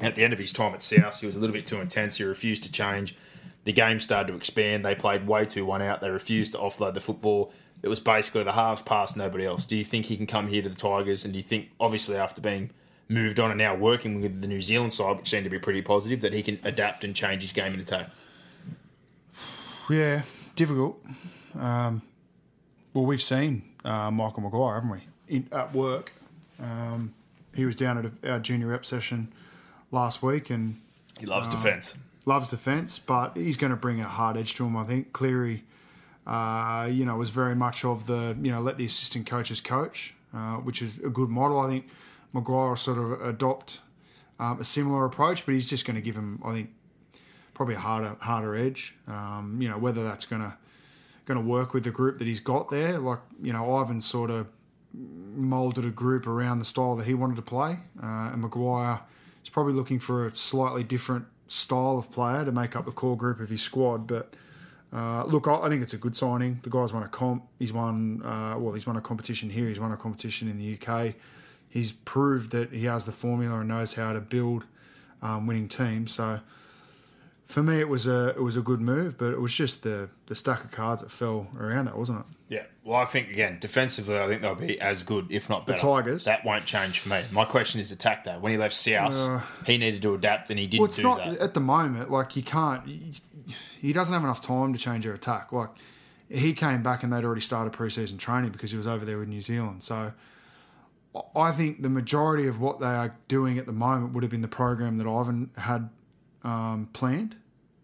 at 0.00 0.14
the 0.14 0.24
end 0.24 0.32
of 0.32 0.38
his 0.38 0.52
time 0.52 0.74
at 0.74 0.82
South, 0.82 1.20
he 1.20 1.26
was 1.26 1.36
a 1.36 1.38
little 1.38 1.54
bit 1.54 1.64
too 1.64 1.80
intense. 1.80 2.16
He 2.16 2.24
refused 2.24 2.64
to 2.64 2.72
change. 2.72 3.16
The 3.64 3.72
game 3.72 4.00
started 4.00 4.32
to 4.32 4.36
expand. 4.36 4.84
They 4.84 4.94
played 4.94 5.26
way 5.26 5.46
too 5.46 5.64
one 5.64 5.80
out. 5.80 6.00
They 6.00 6.10
refused 6.10 6.52
to 6.52 6.58
offload 6.58 6.94
the 6.94 7.00
football. 7.00 7.52
It 7.82 7.88
was 7.88 8.00
basically 8.00 8.42
the 8.42 8.52
halves 8.52 8.82
past 8.82 9.16
nobody 9.16 9.44
else. 9.44 9.64
Do 9.66 9.76
you 9.76 9.84
think 9.84 10.06
he 10.06 10.16
can 10.16 10.26
come 10.26 10.48
here 10.48 10.62
to 10.62 10.68
the 10.68 10.74
Tigers? 10.74 11.24
And 11.24 11.32
do 11.32 11.38
you 11.38 11.42
think, 11.44 11.68
obviously, 11.78 12.16
after 12.16 12.40
being 12.40 12.70
moved 13.08 13.38
on 13.38 13.50
and 13.50 13.58
now 13.58 13.74
working 13.74 14.20
with 14.20 14.40
the 14.40 14.48
New 14.48 14.60
Zealand 14.60 14.92
side, 14.92 15.16
which 15.18 15.30
seemed 15.30 15.44
to 15.44 15.50
be 15.50 15.58
pretty 15.58 15.82
positive, 15.82 16.20
that 16.22 16.32
he 16.32 16.42
can 16.42 16.58
adapt 16.64 17.04
and 17.04 17.14
change 17.14 17.42
his 17.42 17.52
game 17.52 17.74
in 17.74 17.80
attack? 17.80 18.10
yeah, 19.88 20.22
difficult. 20.54 21.00
Um, 21.58 22.02
well, 22.92 23.04
we've 23.06 23.22
seen 23.22 23.62
uh, 23.84 24.10
Michael 24.10 24.42
Maguire, 24.42 24.74
haven't 24.74 24.90
we, 24.90 25.00
in, 25.28 25.48
at 25.52 25.72
work. 25.74 26.12
Um, 26.60 27.14
he 27.54 27.64
was 27.64 27.76
down 27.76 27.98
at 27.98 28.04
a, 28.06 28.32
our 28.32 28.38
junior 28.40 28.66
rep 28.68 28.84
session 28.84 29.32
last 29.90 30.22
week 30.22 30.50
and 30.50 30.80
He 31.20 31.26
loves 31.26 31.48
defence. 31.48 31.96
loves 32.24 32.48
defence, 32.48 32.98
but 32.98 33.36
he's 33.36 33.56
going 33.56 33.70
to 33.70 33.76
bring 33.76 34.00
a 34.00 34.04
hard 34.08 34.36
edge 34.36 34.54
to 34.56 34.64
him. 34.66 34.76
I 34.76 34.84
think 34.84 35.12
Cleary, 35.12 35.64
uh, 36.26 36.88
you 36.90 37.04
know, 37.04 37.16
was 37.16 37.30
very 37.30 37.54
much 37.54 37.84
of 37.84 38.06
the 38.06 38.36
you 38.42 38.50
know 38.50 38.60
let 38.60 38.78
the 38.78 38.86
assistant 38.86 39.26
coaches 39.26 39.60
coach, 39.60 40.14
uh, 40.34 40.56
which 40.56 40.82
is 40.82 40.98
a 40.98 41.10
good 41.10 41.28
model. 41.28 41.60
I 41.60 41.68
think 41.68 41.88
Maguire 42.32 42.70
will 42.70 42.76
sort 42.76 42.98
of 42.98 43.20
adopt 43.26 43.80
um, 44.38 44.60
a 44.60 44.64
similar 44.64 45.04
approach, 45.04 45.46
but 45.46 45.54
he's 45.54 45.68
just 45.68 45.86
going 45.86 45.94
to 45.96 46.02
give 46.02 46.16
him, 46.16 46.40
I 46.44 46.52
think, 46.52 46.70
probably 47.54 47.74
a 47.74 47.78
harder 47.78 48.16
harder 48.20 48.56
edge. 48.56 48.94
Um, 49.06 49.58
you 49.60 49.68
know, 49.68 49.78
whether 49.78 50.02
that's 50.02 50.24
going 50.24 50.42
to 50.42 50.54
going 51.26 51.40
to 51.40 51.46
work 51.46 51.74
with 51.74 51.84
the 51.84 51.90
group 51.90 52.18
that 52.18 52.26
he's 52.26 52.40
got 52.40 52.70
there. 52.70 52.98
Like 52.98 53.20
you 53.42 53.52
know, 53.52 53.76
Ivan 53.76 54.00
sort 54.00 54.30
of 54.30 54.48
molded 54.92 55.84
a 55.84 55.90
group 55.90 56.26
around 56.26 56.58
the 56.58 56.64
style 56.64 56.96
that 56.96 57.06
he 57.06 57.14
wanted 57.14 57.36
to 57.36 57.42
play, 57.42 57.78
uh, 58.02 58.30
and 58.32 58.42
Maguire 58.42 59.00
is 59.44 59.50
probably 59.50 59.74
looking 59.74 59.98
for 59.98 60.26
a 60.26 60.34
slightly 60.34 60.82
different 60.82 61.26
style 61.48 61.98
of 61.98 62.10
player 62.10 62.44
to 62.44 62.50
make 62.52 62.74
up 62.74 62.84
the 62.84 62.92
core 62.92 63.16
group 63.16 63.40
of 63.40 63.50
his 63.50 63.62
squad. 63.62 64.06
But 64.06 64.34
uh, 64.92 65.24
look, 65.24 65.46
I, 65.48 65.56
I 65.62 65.68
think 65.68 65.82
it's 65.82 65.94
a 65.94 65.98
good 65.98 66.16
signing. 66.16 66.60
The 66.62 66.70
guy's 66.70 66.92
won 66.92 67.02
a 67.02 67.08
comp. 67.08 67.44
He's 67.58 67.72
won 67.72 68.22
uh, 68.24 68.56
well. 68.58 68.72
He's 68.74 68.86
won 68.86 68.96
a 68.96 69.00
competition 69.00 69.50
here. 69.50 69.68
He's 69.68 69.80
won 69.80 69.92
a 69.92 69.96
competition 69.96 70.48
in 70.48 70.58
the 70.58 70.78
UK. 70.80 71.14
He's 71.68 71.92
proved 71.92 72.52
that 72.52 72.72
he 72.72 72.86
has 72.86 73.04
the 73.04 73.12
formula 73.12 73.58
and 73.60 73.68
knows 73.68 73.94
how 73.94 74.12
to 74.12 74.20
build 74.20 74.64
um, 75.22 75.46
winning 75.46 75.68
teams. 75.68 76.12
So 76.12 76.40
for 77.44 77.62
me, 77.62 77.80
it 77.80 77.88
was 77.88 78.06
a 78.06 78.28
it 78.30 78.42
was 78.42 78.56
a 78.56 78.62
good 78.62 78.80
move, 78.80 79.18
but 79.18 79.32
it 79.32 79.40
was 79.40 79.52
just 79.54 79.82
the 79.82 80.08
the 80.26 80.34
stack 80.34 80.64
of 80.64 80.70
cards 80.70 81.02
that 81.02 81.10
fell 81.10 81.48
around 81.58 81.86
that, 81.86 81.98
wasn't 81.98 82.20
it? 82.20 82.26
Yeah. 82.48 82.62
Well, 82.84 82.96
I 82.98 83.04
think 83.04 83.28
again 83.30 83.58
defensively, 83.60 84.18
I 84.18 84.28
think 84.28 84.40
they'll 84.42 84.54
be 84.54 84.80
as 84.80 85.02
good, 85.02 85.26
if 85.30 85.48
not 85.50 85.66
better. 85.66 85.78
The 85.78 85.82
Tigers? 85.82 86.24
That 86.24 86.44
won't 86.44 86.64
change 86.64 87.00
for 87.00 87.08
me. 87.08 87.22
My 87.32 87.44
question 87.44 87.80
is 87.80 87.90
attack 87.90 88.24
though. 88.24 88.38
When 88.38 88.52
he 88.52 88.58
left 88.58 88.74
South, 88.74 89.42
he 89.66 89.76
needed 89.78 90.00
to 90.02 90.14
adapt, 90.14 90.48
and 90.50 90.58
he 90.58 90.66
didn't 90.66 90.80
Well, 90.80 90.86
it's 90.86 90.96
do 90.96 91.02
not 91.02 91.18
that. 91.18 91.38
at 91.38 91.54
the 91.54 91.60
moment. 91.60 92.10
Like 92.10 92.36
you 92.36 92.42
can't. 92.42 92.86
He, 92.86 93.12
he 93.80 93.92
doesn't 93.92 94.12
have 94.12 94.24
enough 94.24 94.40
time 94.40 94.72
to 94.72 94.78
change 94.78 95.04
their 95.04 95.14
attack. 95.14 95.52
Like 95.52 95.70
he 96.28 96.52
came 96.52 96.82
back 96.82 97.02
and 97.02 97.12
they'd 97.12 97.24
already 97.24 97.40
started 97.40 97.72
preseason 97.72 98.18
training 98.18 98.50
because 98.50 98.70
he 98.70 98.76
was 98.76 98.86
over 98.86 99.04
there 99.04 99.18
with 99.18 99.28
New 99.28 99.40
Zealand. 99.40 99.82
So 99.82 100.12
I 101.34 101.52
think 101.52 101.82
the 101.82 101.88
majority 101.88 102.46
of 102.46 102.60
what 102.60 102.80
they 102.80 102.86
are 102.86 103.16
doing 103.28 103.58
at 103.58 103.66
the 103.66 103.72
moment 103.72 104.12
would 104.12 104.22
have 104.22 104.30
been 104.30 104.42
the 104.42 104.48
program 104.48 104.98
that 104.98 105.06
Ivan 105.06 105.50
had 105.56 105.88
um, 106.42 106.88
planned, 106.92 107.36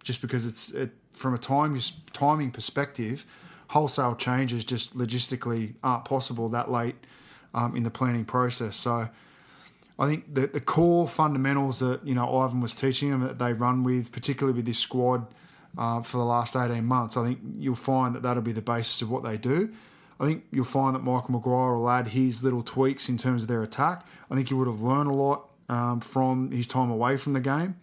just 0.02 0.20
because 0.20 0.44
it's 0.44 0.70
it, 0.70 0.90
from 1.12 1.34
a 1.34 1.38
time 1.38 1.78
timing 2.12 2.50
perspective, 2.50 3.24
wholesale 3.68 4.14
changes 4.14 4.64
just 4.64 4.96
logistically 4.96 5.74
aren't 5.82 6.04
possible 6.04 6.48
that 6.50 6.70
late 6.70 6.96
um, 7.54 7.76
in 7.76 7.84
the 7.84 7.90
planning 7.90 8.24
process. 8.24 8.76
So. 8.76 9.08
I 9.98 10.06
think 10.06 10.34
the, 10.34 10.46
the 10.46 10.60
core 10.60 11.06
fundamentals 11.06 11.78
that 11.80 12.04
you 12.04 12.14
know 12.14 12.38
Ivan 12.40 12.60
was 12.60 12.74
teaching 12.74 13.10
them 13.10 13.20
that 13.20 13.38
they 13.38 13.52
run 13.52 13.84
with, 13.84 14.10
particularly 14.10 14.56
with 14.56 14.64
this 14.64 14.78
squad 14.78 15.26
uh, 15.78 16.02
for 16.02 16.18
the 16.18 16.24
last 16.24 16.54
eighteen 16.56 16.84
months, 16.84 17.16
I 17.16 17.24
think 17.26 17.40
you'll 17.58 17.74
find 17.74 18.14
that 18.14 18.22
that'll 18.22 18.42
be 18.42 18.52
the 18.52 18.62
basis 18.62 19.02
of 19.02 19.10
what 19.10 19.22
they 19.22 19.36
do. 19.36 19.70
I 20.20 20.26
think 20.26 20.44
you'll 20.52 20.64
find 20.64 20.94
that 20.94 21.02
Michael 21.02 21.32
Maguire 21.32 21.74
will 21.74 21.88
add 21.90 22.08
his 22.08 22.44
little 22.44 22.62
tweaks 22.62 23.08
in 23.08 23.18
terms 23.18 23.42
of 23.42 23.48
their 23.48 23.62
attack. 23.62 24.06
I 24.30 24.34
think 24.36 24.48
he 24.48 24.54
would 24.54 24.68
have 24.68 24.80
learned 24.80 25.10
a 25.10 25.14
lot 25.14 25.48
um, 25.68 26.00
from 26.00 26.50
his 26.52 26.66
time 26.68 26.90
away 26.90 27.16
from 27.16 27.32
the 27.32 27.40
game. 27.40 27.76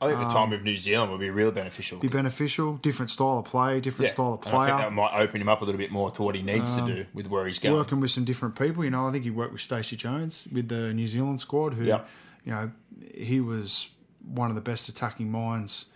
I 0.00 0.06
think 0.06 0.20
the 0.20 0.28
time 0.28 0.52
of 0.52 0.62
New 0.62 0.76
Zealand 0.76 1.10
would 1.10 1.18
be 1.20 1.30
real 1.30 1.50
beneficial. 1.50 1.98
Be 1.98 2.06
beneficial. 2.06 2.76
Different 2.76 3.10
style 3.10 3.38
of 3.38 3.46
play, 3.46 3.80
different 3.80 4.08
Yeah. 4.10 4.12
style 4.14 4.34
of 4.34 4.46
And 4.46 4.54
I 4.54 4.66
think 4.66 4.76
player. 4.76 4.90
that 4.90 4.92
might 4.94 5.12
open 5.18 5.40
him 5.40 5.48
up 5.48 5.60
a 5.60 5.64
little 5.64 5.78
bit 5.78 5.90
more 5.90 6.10
to 6.12 6.22
what 6.22 6.36
he 6.36 6.42
needs 6.42 6.76
to 6.76 6.86
do 6.86 7.06
with 7.14 7.26
where 7.26 7.46
he's 7.48 7.58
going. 7.58 7.74
working 7.74 7.98
with 7.98 8.12
some 8.12 8.24
different 8.24 8.54
people. 8.56 8.84
You 8.84 8.90
know, 8.90 9.08
I 9.08 9.10
think 9.10 9.24
he 9.24 9.30
worked 9.30 9.52
with 9.52 9.62
Stacey 9.62 9.96
Jones 9.96 10.46
with 10.52 10.68
the 10.68 10.92
New 10.94 11.08
Zealand 11.08 11.40
squad, 11.40 11.74
who, 11.74 11.84
Yeah. 11.84 12.02
you 12.44 12.52
know, 12.52 12.70
he 13.12 13.40
was 13.40 13.88
one 14.24 14.50
of 14.50 14.54
the 14.54 14.60
best 14.60 14.88
attacking 14.88 15.32
minds 15.32 15.86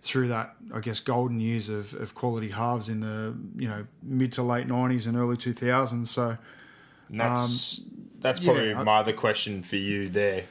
through 0.00 0.28
that, 0.28 0.54
I 0.72 0.80
guess, 0.80 1.00
golden 1.00 1.40
years 1.40 1.68
of, 1.68 1.94
of 1.94 2.14
quality 2.14 2.50
halves 2.50 2.88
in 2.88 3.00
the, 3.00 3.34
you 3.56 3.68
know, 3.68 3.86
mid 4.02 4.32
to 4.32 4.42
late 4.42 4.66
90s 4.68 5.06
and 5.06 5.16
early 5.16 5.36
2000s. 5.36 6.06
So, 6.06 6.36
And 7.08 7.20
that's 7.20 7.82
that's 8.20 8.40
Um, 8.40 8.46
yeah, 8.46 8.52
probably 8.52 8.74
I- 8.74 8.82
my 8.82 8.98
other 8.98 9.12
question 9.12 9.62
for 9.62 9.76
you 9.76 10.08
there. 10.08 10.44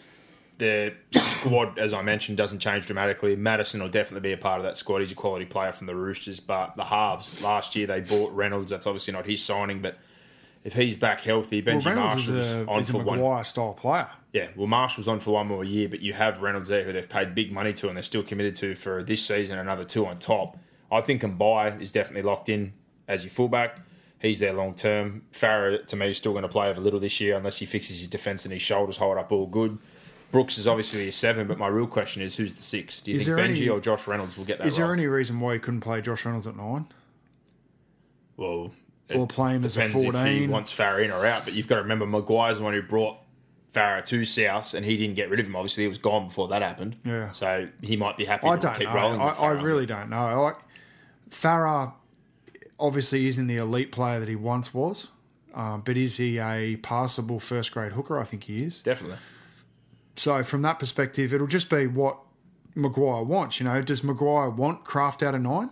The 0.58 0.93
squad, 1.14 1.78
as 1.78 1.93
I 1.93 2.02
mentioned, 2.02 2.36
doesn't 2.38 2.58
change 2.60 2.88
dramatically. 2.88 3.36
Matterson 3.36 3.80
will 3.80 3.89
definitely 3.89 4.28
be 4.28 4.34
a 4.34 4.38
part 4.38 4.60
of 4.60 4.64
that 4.66 4.76
squad. 4.76 5.00
He's 5.02 5.12
a 5.12 5.16
quality 5.16 5.45
player 5.45 5.72
from 5.72 5.86
the 5.86 5.95
Roosters, 5.95 6.39
but 6.39 6.76
the 6.76 6.86
halves 6.86 7.43
last 7.43 7.76
year 7.76 7.86
they 7.86 8.00
bought 8.02 8.32
Reynolds. 8.34 8.72
That's 8.72 8.88
obviously 8.88 9.14
not 9.14 9.28
his 9.28 9.43
signing, 9.43 9.82
but 9.84 10.00
if 10.68 10.74
he's 10.74 10.97
back 10.97 11.22
healthy, 11.22 11.61
well, 11.61 11.78
Benji 11.78 11.86
Reynolds 11.86 12.28
is 12.28 12.30
Marshall's 12.30 12.68
a, 12.68 12.68
on 12.70 12.84
for 12.84 13.05
one. 13.05 13.20
Maguire 13.20 13.43
style 13.45 13.74
player. 13.74 14.09
Yeah, 14.34 14.49
well, 14.57 14.68
Marshall's 14.68 15.07
on 15.07 15.22
for 15.22 15.32
one 15.32 15.47
more 15.47 15.63
year, 15.63 15.88
but 15.88 16.01
you 16.01 16.11
have 16.11 16.41
Reynolds 16.41 16.68
there 16.68 16.84
who 16.84 16.91
they've 16.91 17.07
paid 17.07 17.34
big 17.34 17.53
money 17.53 17.72
to 17.72 17.88
and 17.88 17.95
they're 17.95 18.03
still 18.03 18.22
committed 18.22 18.53
to 18.57 18.76
for 18.76 19.01
this 19.01 19.26
season, 19.26 19.57
another 19.57 19.86
two 19.86 20.05
on 20.05 20.20
top. 20.20 20.57
I 20.91 20.99
think 20.99 21.22
Mbye 21.22 21.82
is 21.82 21.93
definitely 21.93 22.24
locked 22.24 22.49
in 22.49 22.74
as 23.07 23.24
your 23.24 23.32
fullback. 23.32 23.80
He's 24.20 24.39
there 24.39 24.51
long 24.51 24.74
term. 24.74 25.22
Farah, 25.32 25.88
to 25.88 25.95
me, 25.95 26.09
is 26.09 26.18
still 26.18 26.34
going 26.34 26.41
to 26.41 26.49
play 26.49 26.68
over 26.68 26.82
little 26.82 26.99
this 26.99 27.22
year 27.22 27.38
unless 27.38 27.59
he 27.59 27.65
fixes 27.65 27.99
his 27.99 28.09
defence 28.09 28.43
and 28.43 28.51
his 28.51 28.61
shoulders 28.61 28.97
hold 28.97 29.18
up 29.18 29.32
all 29.32 29.47
good. 29.47 29.78
Brooks 30.34 30.57
is 30.57 30.68
obviously 30.68 31.07
a 31.07 31.13
seven, 31.13 31.47
but 31.47 31.57
my 31.57 31.70
real 31.70 31.88
question 31.88 32.22
is 32.22 32.36
who's 32.36 32.53
the 32.53 32.61
six? 32.61 32.99
Do 32.99 33.11
you 33.11 33.18
Is 33.20 33.26
think 33.26 33.38
Benji 33.39 33.57
any- 33.57 33.70
or 33.70 33.80
Josh 33.80 34.05
Reynolds 34.05 34.38
will 34.38 34.43
get 34.43 34.57
that 34.57 34.68
Is 34.68 34.76
there 34.76 34.91
any 34.91 35.07
reason 35.07 35.39
why 35.39 35.53
he 35.53 35.59
couldn't 35.59 35.80
play 35.80 36.01
Josh 36.01 36.26
Reynolds 36.26 36.45
at 36.45 36.57
nine? 36.57 36.88
Well, 38.36 38.74
Or 39.16 39.26
play 39.28 39.51
him 39.51 39.64
as 39.64 39.78
a 39.78 39.88
depends 39.88 40.03
if 40.03 40.26
he 40.26 40.47
wants 40.47 40.74
Farah 40.76 41.03
in 41.03 41.12
or 41.12 41.26
out, 41.26 41.45
but 41.45 41.53
you've 41.53 41.68
got 41.68 41.76
to 41.76 41.82
remember 41.82 42.05
Maguire's 42.05 42.58
the 42.58 42.64
one 42.64 42.74
who 42.74 42.82
brought 42.82 43.18
Farah 43.74 44.03
to 44.05 44.26
South, 44.26 44.74
and 44.74 44.86
he 44.86 44.97
didn't 44.97 45.16
get 45.16 45.30
rid 45.30 45.39
of 45.39 45.45
him. 45.45 45.55
Obviously, 45.55 45.84
he 45.84 45.88
was 45.88 45.97
gone 45.97 46.28
before 46.28 46.47
that 46.49 46.62
happened. 46.62 46.97
Yeah. 47.05 47.32
So 47.32 47.70
he 47.82 47.95
might 47.95 48.18
be 48.18 48.26
happy 48.26 48.47
I 48.47 48.55
to 48.55 48.62
don't 48.62 48.76
keep 48.78 48.89
know. 48.89 48.95
rolling. 48.95 49.22
I, 49.22 49.30
I 49.30 49.51
really 49.51 49.86
don't 49.86 50.10
know. 50.10 50.41
Like 50.41 50.58
Farah 51.30 51.93
obviously 52.80 53.28
isn't 53.28 53.47
the 53.47 53.58
elite 53.58 53.91
player 53.91 54.20
that 54.20 54.30
he 54.30 54.36
once 54.36 54.74
was, 54.74 55.08
um, 55.53 55.82
but 55.86 55.95
is 55.97 56.18
he 56.18 56.38
a 56.39 56.76
passable 56.78 57.39
first 57.39 57.72
grade 57.72 57.93
hooker? 57.93 58.20
I 58.20 58.24
think 58.24 58.43
he 58.45 58.64
is. 58.64 58.82
definitely. 58.82 59.18
So 60.16 60.41
from 60.41 60.64
that 60.64 60.80
perspective, 60.80 61.32
it'll 61.34 61.45
just 61.45 61.70
be 61.70 61.86
what 61.86 62.18
Maguire 62.74 63.22
wants. 63.24 63.60
You 63.60 63.66
know, 63.66 63.82
does 63.84 64.03
Maguire 64.03 64.49
want 64.49 64.84
Kraft 64.84 65.22
out 65.22 65.36
of 65.36 65.41
nine? 65.41 65.70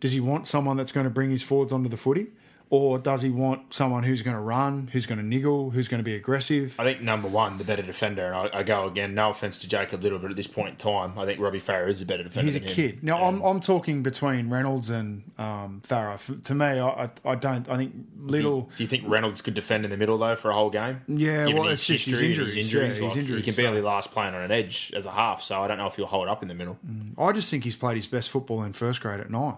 Does 0.00 0.12
he 0.12 0.20
want 0.20 0.46
someone 0.46 0.76
that's 0.76 0.92
going 0.92 1.04
to 1.04 1.10
bring 1.10 1.30
his 1.30 1.42
forwards 1.42 1.72
onto 1.72 1.88
the 1.88 1.96
footy? 1.96 2.26
Or 2.70 2.98
does 2.98 3.22
he 3.22 3.30
want 3.30 3.72
someone 3.72 4.02
who's 4.02 4.20
going 4.20 4.36
to 4.36 4.42
run, 4.42 4.88
who's 4.92 5.06
going 5.06 5.18
to 5.18 5.24
niggle, 5.24 5.70
who's 5.70 5.88
going 5.88 6.00
to 6.00 6.04
be 6.04 6.14
aggressive? 6.14 6.78
I 6.78 6.84
think 6.84 7.00
number 7.00 7.26
one, 7.26 7.56
the 7.56 7.64
better 7.64 7.80
defender, 7.82 8.26
and 8.26 8.34
I, 8.34 8.58
I 8.58 8.62
go 8.62 8.86
again. 8.86 9.14
No 9.14 9.30
offense 9.30 9.58
to 9.60 9.68
Jacob 9.68 10.02
Liddle, 10.02 10.18
but 10.18 10.30
at 10.30 10.36
this 10.36 10.46
point 10.46 10.70
in 10.70 10.76
time, 10.76 11.18
I 11.18 11.24
think 11.24 11.40
Robbie 11.40 11.60
Farah 11.60 11.88
is 11.88 12.02
a 12.02 12.06
better 12.06 12.24
defender. 12.24 12.44
He's 12.44 12.56
a 12.56 12.60
kid. 12.60 13.02
Now 13.02 13.24
I'm, 13.24 13.40
I'm 13.40 13.60
talking 13.60 14.02
between 14.02 14.50
Reynolds 14.50 14.90
and 14.90 15.22
um, 15.38 15.80
Farah. 15.86 16.44
To 16.44 16.54
me, 16.54 16.66
I, 16.66 17.04
I, 17.04 17.10
I 17.24 17.34
don't. 17.36 17.68
I 17.70 17.76
think 17.78 17.94
Little. 18.20 18.70
Do 18.76 18.82
you 18.82 18.88
think 18.88 19.04
Reynolds 19.06 19.40
could 19.40 19.54
defend 19.54 19.84
in 19.84 19.90
the 19.90 19.96
middle 19.96 20.18
though 20.18 20.36
for 20.36 20.50
a 20.50 20.54
whole 20.54 20.70
game? 20.70 21.00
Yeah, 21.08 21.46
Given 21.46 21.62
well, 21.62 21.70
it's 21.70 21.86
just 21.86 22.04
his 22.04 22.18
history 22.18 22.26
and 22.26 22.36
injuries. 22.36 22.72
Yeah, 22.74 22.84
his 22.84 23.02
like, 23.02 23.16
injuries, 23.16 23.38
He 23.40 23.44
can 23.44 23.54
so- 23.54 23.62
barely 23.62 23.80
last 23.80 24.10
playing 24.10 24.34
on 24.34 24.42
an 24.42 24.50
edge 24.50 24.92
as 24.94 25.06
a 25.06 25.10
half, 25.10 25.42
so 25.42 25.62
I 25.62 25.68
don't 25.68 25.78
know 25.78 25.86
if 25.86 25.96
he'll 25.96 26.06
hold 26.06 26.28
up 26.28 26.42
in 26.42 26.48
the 26.48 26.54
middle. 26.54 26.78
I 27.16 27.32
just 27.32 27.50
think 27.50 27.64
he's 27.64 27.76
played 27.76 27.96
his 27.96 28.06
best 28.06 28.28
football 28.28 28.62
in 28.62 28.74
first 28.74 29.00
grade 29.00 29.20
at 29.20 29.30
nine. 29.30 29.56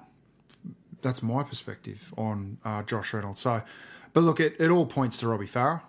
That's 1.03 1.23
my 1.23 1.43
perspective 1.43 2.13
on 2.17 2.59
uh, 2.65 2.83
Josh 2.83 3.13
Reynolds. 3.15 3.41
So, 3.41 3.63
but 4.13 4.21
look, 4.23 4.41
it, 4.41 4.57
it 4.59 4.71
all 4.71 4.87
points 4.87 5.19
to 5.19 5.29
Robbie 5.29 5.47
Farah. 5.47 5.83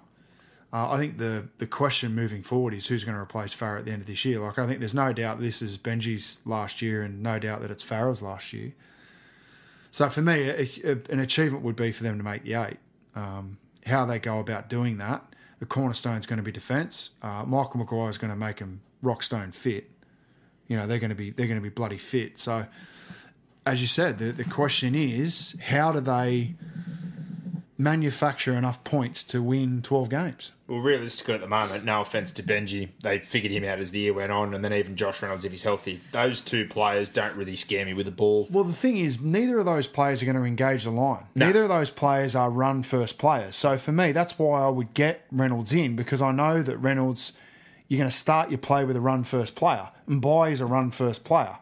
Uh, 0.74 0.92
I 0.92 0.98
think 0.98 1.18
the 1.18 1.50
the 1.58 1.68
question 1.68 2.16
moving 2.16 2.44
forward 2.44 2.74
is 2.74 2.88
who's 2.88 3.04
going 3.04 3.16
to 3.16 3.22
replace 3.22 3.54
Farah 3.54 3.80
at 3.80 3.86
the 3.86 3.92
end 3.92 4.02
of 4.02 4.08
this 4.08 4.24
year. 4.24 4.40
Like 4.40 4.58
I 4.58 4.66
think 4.66 4.80
there's 4.80 4.96
no 4.96 5.12
doubt 5.12 5.42
this 5.42 5.62
is 5.62 5.78
Benji's 5.78 6.40
last 6.46 6.82
year, 6.82 7.04
and 7.04 7.22
no 7.22 7.40
doubt 7.40 7.62
that 7.62 7.72
it's 7.72 7.84
Farah's 7.84 8.22
last 8.22 8.54
year. 8.54 8.74
So 9.92 10.08
for 10.10 10.22
me, 10.22 10.48
a, 10.48 10.68
a, 10.86 10.92
an 11.10 11.20
achievement 11.20 11.64
would 11.64 11.76
be 11.76 11.92
for 11.92 12.04
them 12.04 12.18
to 12.18 12.24
make 12.24 12.44
the 12.44 12.54
eight. 12.54 12.78
Um, 13.14 13.58
how 13.86 14.06
they 14.06 14.20
go 14.20 14.40
about 14.40 14.70
doing 14.70 14.98
that, 15.00 15.26
the 15.60 15.66
cornerstone 15.66 16.18
is 16.18 16.26
going 16.26 16.38
to 16.38 16.44
be 16.44 16.52
defence. 16.52 17.10
Uh, 17.22 17.44
Michael 17.46 17.80
Maguire 17.80 18.10
is 18.10 18.18
going 18.18 18.32
to 18.32 18.38
make 18.38 18.58
them 18.58 18.82
rock 19.02 19.24
stone 19.24 19.52
fit. 19.52 19.90
You 20.68 20.78
know 20.78 20.88
they're 20.88 21.00
going 21.00 21.10
to 21.10 21.16
be 21.16 21.32
they're 21.32 21.48
going 21.48 21.60
to 21.60 21.64
be 21.64 21.68
bloody 21.68 21.98
fit. 21.98 22.40
So 22.40 22.66
as 23.66 23.82
you 23.82 23.88
said, 23.88 24.18
the, 24.18 24.32
the 24.32 24.44
question 24.44 24.96
is 24.96 25.56
how 25.62 25.92
do 25.92 26.00
they 26.00 26.56
manufacture 27.82 28.54
enough 28.54 28.84
points 28.84 29.24
to 29.24 29.42
win 29.42 29.82
12 29.82 30.10
games? 30.10 30.52
Well, 30.68 30.80
realistically, 30.80 31.34
at 31.34 31.42
the 31.42 31.48
moment, 31.48 31.84
no 31.84 32.02
offense 32.02 32.32
to 32.34 32.44
Benji, 32.44 32.90
they 33.02 33.20
figured 33.20 33.52
him 33.52 33.64
out 33.64 33.80
as 33.80 33.92
the 33.92 34.00
year 34.00 34.14
went 34.14 34.32
on, 34.32 34.54
and 34.54 34.64
then 34.64 34.72
even 34.72 34.96
Josh 34.96 35.22
Reynolds, 35.22 35.44
if 35.44 35.52
he's 35.52 35.64
healthy, 35.64 36.00
those 36.12 36.42
two 36.42 36.66
players 36.68 37.10
don't 37.10 37.36
really 37.36 37.56
scare 37.56 37.86
me 37.86 37.94
with 37.94 38.06
the 38.06 38.12
ball. 38.12 38.48
Well, 38.50 38.64
the 38.64 38.74
thing 38.74 38.98
is, 38.98 39.20
neither 39.20 39.60
of 39.60 39.66
those 39.66 39.88
players 39.88 40.22
are 40.22 40.26
going 40.26 40.38
to 40.38 40.44
engage 40.44 40.86
the 40.86 40.92
line. 40.92 41.26
Neither 41.36 41.64
of 41.64 41.70
those 41.70 41.90
players 41.90 42.36
are 42.36 42.50
run 42.50 42.84
first 42.84 43.18
players. 43.18 43.56
So 43.56 43.78
for 43.78 43.92
me, 43.92 44.12
that's 44.12 44.40
why 44.40 44.62
I 44.62 44.70
would 44.70 44.94
get 44.94 45.26
Reynolds 45.32 45.74
in 45.74 45.96
because 45.96 46.22
I 46.22 46.32
know 46.32 46.62
that 46.62 46.78
Reynolds, 46.78 47.34
you're 47.88 47.98
going 47.98 48.10
to 48.10 48.16
start 48.16 48.50
your 48.50 48.60
play 48.60 48.86
with 48.86 48.96
a 48.96 49.02
run 49.02 49.24
first 49.24 49.56
player. 49.56 49.90
And 50.08 50.22
Bay 50.22 50.54
is 50.54 50.62
a 50.62 50.66
run 50.66 50.92
first 50.92 51.24
player. 51.26 51.58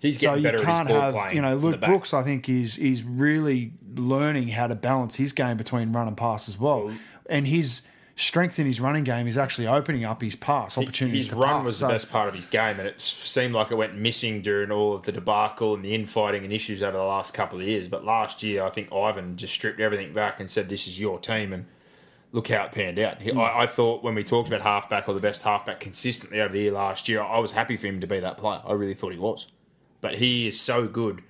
He's 0.00 0.16
So 0.20 0.28
getting 0.28 0.44
you 0.44 0.50
better 0.52 0.64
can't 0.64 0.88
his 0.88 0.94
ball 0.94 1.02
have, 1.04 1.14
playing. 1.14 1.36
you 1.36 1.42
know, 1.42 1.54
Luke. 1.56 1.80
Brooks. 1.80 2.14
I 2.14 2.22
think 2.22 2.48
is 2.48 2.78
is 2.78 3.02
really 3.02 3.72
learning 3.96 4.48
how 4.48 4.66
to 4.68 4.74
balance 4.74 5.16
his 5.16 5.32
game 5.32 5.56
between 5.56 5.92
run 5.92 6.06
and 6.08 6.16
pass 6.16 6.48
as 6.48 6.58
well, 6.58 6.92
and 7.28 7.46
his 7.46 7.82
strength 8.14 8.58
in 8.58 8.66
his 8.66 8.80
running 8.80 9.04
game 9.04 9.28
is 9.28 9.38
actually 9.38 9.66
opening 9.66 10.04
up 10.04 10.20
his 10.22 10.34
pass 10.34 10.76
opportunities. 10.76 11.26
His 11.26 11.28
to 11.28 11.36
run 11.36 11.48
pass. 11.58 11.64
was 11.64 11.76
So- 11.76 11.86
the 11.86 11.92
best 11.94 12.10
part 12.10 12.28
of 12.28 12.34
his 12.34 12.46
game, 12.46 12.78
and 12.80 12.88
it 12.88 13.00
seemed 13.00 13.54
like 13.54 13.70
it 13.70 13.76
went 13.76 13.96
missing 13.96 14.42
during 14.42 14.70
all 14.72 14.94
of 14.94 15.04
the 15.04 15.12
debacle 15.12 15.74
and 15.74 15.84
the 15.84 15.94
infighting 15.94 16.42
and 16.44 16.52
issues 16.52 16.82
over 16.82 16.96
the 16.96 17.02
last 17.04 17.32
couple 17.32 17.60
of 17.60 17.66
years. 17.66 17.86
But 17.88 18.04
last 18.04 18.42
year, 18.42 18.64
I 18.64 18.70
think 18.70 18.92
Ivan 18.92 19.36
just 19.36 19.54
stripped 19.54 19.78
everything 19.80 20.12
back 20.12 20.40
and 20.40 20.50
said, 20.50 20.68
"This 20.68 20.86
is 20.88 20.98
your 21.00 21.18
team," 21.20 21.52
and 21.52 21.66
look 22.32 22.48
how 22.48 22.64
it 22.64 22.72
panned 22.72 22.98
out. 22.98 23.22
He, 23.22 23.30
hmm. 23.30 23.38
I, 23.40 23.60
I 23.62 23.66
thought 23.66 24.02
when 24.04 24.14
we 24.16 24.22
talked 24.24 24.48
about 24.48 24.62
halfback 24.62 25.08
or 25.08 25.14
the 25.14 25.20
best 25.20 25.42
halfback 25.42 25.78
consistently 25.80 26.40
over 26.40 26.52
the 26.52 26.60
year 26.60 26.72
last 26.72 27.08
year, 27.08 27.22
I 27.22 27.38
was 27.38 27.52
happy 27.52 27.76
for 27.76 27.86
him 27.86 28.00
to 28.00 28.06
be 28.06 28.18
that 28.20 28.36
player. 28.36 28.60
I 28.66 28.72
really 28.72 28.94
thought 28.94 29.12
he 29.12 29.18
was, 29.18 29.46
but 30.00 30.16
he 30.16 30.46
is 30.46 30.60
so 30.60 30.86
good 30.86 31.22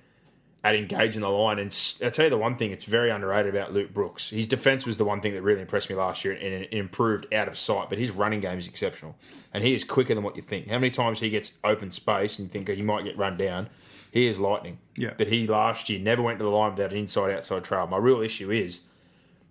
at 0.63 0.75
engaging 0.75 1.21
the 1.21 1.29
line. 1.29 1.59
And 1.59 1.97
I'll 2.03 2.11
tell 2.11 2.25
you 2.25 2.29
the 2.29 2.37
one 2.37 2.57
thing 2.57 2.71
it's 2.71 2.83
very 2.83 3.09
underrated 3.09 3.55
about 3.55 3.73
Luke 3.73 3.93
Brooks. 3.93 4.29
His 4.29 4.47
defence 4.47 4.85
was 4.85 4.97
the 4.97 5.05
one 5.05 5.21
thing 5.21 5.33
that 5.33 5.41
really 5.41 5.61
impressed 5.61 5.89
me 5.89 5.95
last 5.95 6.25
year 6.25 6.33
and 6.33 6.43
it 6.43 6.73
improved 6.73 7.33
out 7.33 7.47
of 7.47 7.57
sight, 7.57 7.89
but 7.89 7.97
his 7.97 8.11
running 8.11 8.41
game 8.41 8.57
is 8.57 8.67
exceptional. 8.67 9.15
And 9.53 9.63
he 9.63 9.73
is 9.73 9.83
quicker 9.83 10.13
than 10.13 10.23
what 10.23 10.35
you 10.35 10.41
think. 10.41 10.67
How 10.67 10.77
many 10.77 10.89
times 10.89 11.19
he 11.19 11.29
gets 11.29 11.53
open 11.63 11.91
space 11.91 12.39
and 12.39 12.47
you 12.47 12.51
think 12.51 12.69
oh, 12.69 12.73
he 12.73 12.81
might 12.81 13.05
get 13.05 13.17
run 13.17 13.37
down? 13.37 13.69
He 14.11 14.27
is 14.27 14.39
lightning. 14.39 14.79
Yeah. 14.97 15.13
But 15.17 15.27
he 15.27 15.47
last 15.47 15.89
year 15.89 15.99
never 15.99 16.21
went 16.21 16.39
to 16.39 16.43
the 16.43 16.51
line 16.51 16.71
without 16.71 16.91
an 16.91 16.97
inside 16.97 17.31
outside 17.31 17.63
trail. 17.63 17.87
My 17.87 17.97
real 17.97 18.21
issue 18.21 18.51
is 18.51 18.81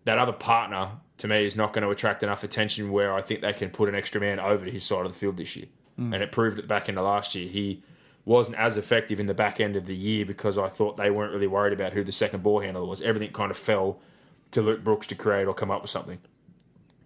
that 0.04 0.18
other 0.18 0.32
partner 0.32 0.90
to 1.18 1.28
me 1.28 1.44
is 1.44 1.56
not 1.56 1.72
going 1.72 1.84
to 1.84 1.90
attract 1.90 2.22
enough 2.22 2.44
attention 2.44 2.90
where 2.90 3.14
I 3.14 3.22
think 3.22 3.40
they 3.40 3.52
can 3.52 3.70
put 3.70 3.88
an 3.88 3.94
extra 3.94 4.20
man 4.20 4.40
over 4.40 4.64
to 4.64 4.70
his 4.70 4.84
side 4.84 5.06
of 5.06 5.12
the 5.12 5.18
field 5.18 5.36
this 5.36 5.56
year. 5.56 5.66
Mm. 5.98 6.14
And 6.14 6.22
it 6.22 6.32
proved 6.32 6.58
at 6.58 6.64
the 6.64 6.68
back 6.68 6.88
end 6.88 6.98
of 6.98 7.04
last 7.04 7.34
year. 7.34 7.48
He 7.48 7.82
wasn't 8.28 8.58
as 8.58 8.76
effective 8.76 9.18
in 9.18 9.24
the 9.24 9.32
back 9.32 9.58
end 9.58 9.74
of 9.74 9.86
the 9.86 9.96
year 9.96 10.26
because 10.26 10.58
I 10.58 10.68
thought 10.68 10.98
they 10.98 11.10
weren't 11.10 11.32
really 11.32 11.46
worried 11.46 11.72
about 11.72 11.94
who 11.94 12.04
the 12.04 12.12
second 12.12 12.42
ball 12.42 12.60
handler 12.60 12.84
was. 12.84 13.00
Everything 13.00 13.32
kind 13.32 13.50
of 13.50 13.56
fell 13.56 14.00
to 14.50 14.60
Luke 14.60 14.84
Brooks 14.84 15.06
to 15.06 15.14
create 15.14 15.46
or 15.46 15.54
come 15.54 15.70
up 15.70 15.80
with 15.80 15.90
something. 15.90 16.18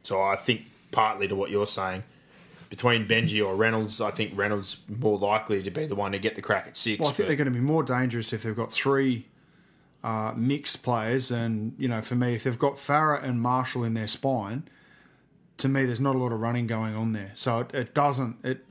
So 0.03 0.21
I 0.21 0.35
think 0.35 0.63
partly 0.91 1.29
to 1.29 1.37
what 1.37 1.49
you're 1.49 1.69
saying, 1.69 2.03
between 2.71 3.07
Benji 3.07 3.45
or 3.45 3.55
Reynolds, 3.55 4.01
I 4.01 4.11
think 4.11 4.37
Reynolds 4.37 4.79
more 4.89 5.17
likely 5.17 5.63
to 5.63 5.71
be 5.71 5.87
the 5.87 5.95
one 5.95 6.11
to 6.11 6.19
get 6.19 6.35
the 6.35 6.43
crack 6.43 6.67
at 6.67 6.77
six. 6.77 6.99
Well, 6.99 7.11
I 7.11 7.13
think 7.13 7.29
they're 7.29 7.37
going 7.37 7.45
to 7.45 7.53
be 7.53 7.61
more 7.61 7.85
dangerous 7.85 8.33
if 8.33 8.43
they've 8.43 8.57
got 8.57 8.73
three 8.73 9.29
uh, 10.03 10.33
mixed 10.35 10.83
players. 10.83 11.31
And, 11.31 11.77
you 11.79 11.87
know, 11.87 12.03
for 12.03 12.17
me, 12.17 12.35
if 12.35 12.43
they've 12.43 12.59
got 12.59 12.75
Farah 12.77 13.23
and 13.23 13.41
Marshall 13.41 13.85
in 13.85 13.95
their 13.95 14.09
spine, 14.09 14.65
to 15.59 15.69
me, 15.69 15.85
there's 15.85 16.01
not 16.01 16.17
a 16.17 16.19
lot 16.19 16.33
of 16.33 16.41
running 16.41 16.67
going 16.67 16.97
on 16.97 17.13
there. 17.13 17.31
So 17.35 17.61
it, 17.61 17.75
it 17.75 17.95
doesn't, 17.95 18.45
it 18.45 18.65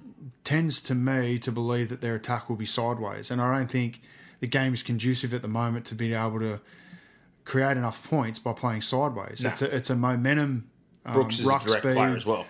tends 0.43 0.81
to 0.83 0.95
me 0.95 1.37
to 1.39 1.51
believe 1.51 1.89
that 1.89 2.01
their 2.01 2.15
attack 2.15 2.49
will 2.49 2.55
be 2.55 2.65
sideways. 2.65 3.31
And 3.31 3.41
I 3.41 3.57
don't 3.57 3.69
think 3.69 4.01
the 4.39 4.47
game 4.47 4.73
is 4.73 4.83
conducive 4.83 5.33
at 5.33 5.41
the 5.41 5.47
moment 5.47 5.85
to 5.87 5.95
be 5.95 6.13
able 6.13 6.39
to 6.39 6.59
create 7.43 7.77
enough 7.77 8.03
points 8.07 8.39
by 8.39 8.53
playing 8.53 8.81
sideways. 8.81 9.43
It's, 9.43 9.61
a, 9.61 9.75
it's 9.75 9.89
a 9.89 9.95
momentum 9.95 10.69
um, 11.05 11.13
Brooks 11.13 11.39
is 11.39 11.45
a 11.45 11.49
ruck 11.49 11.65
direct 11.65 11.83
speed 11.83 11.93
player 11.93 12.15
as 12.15 12.25
well. 12.25 12.45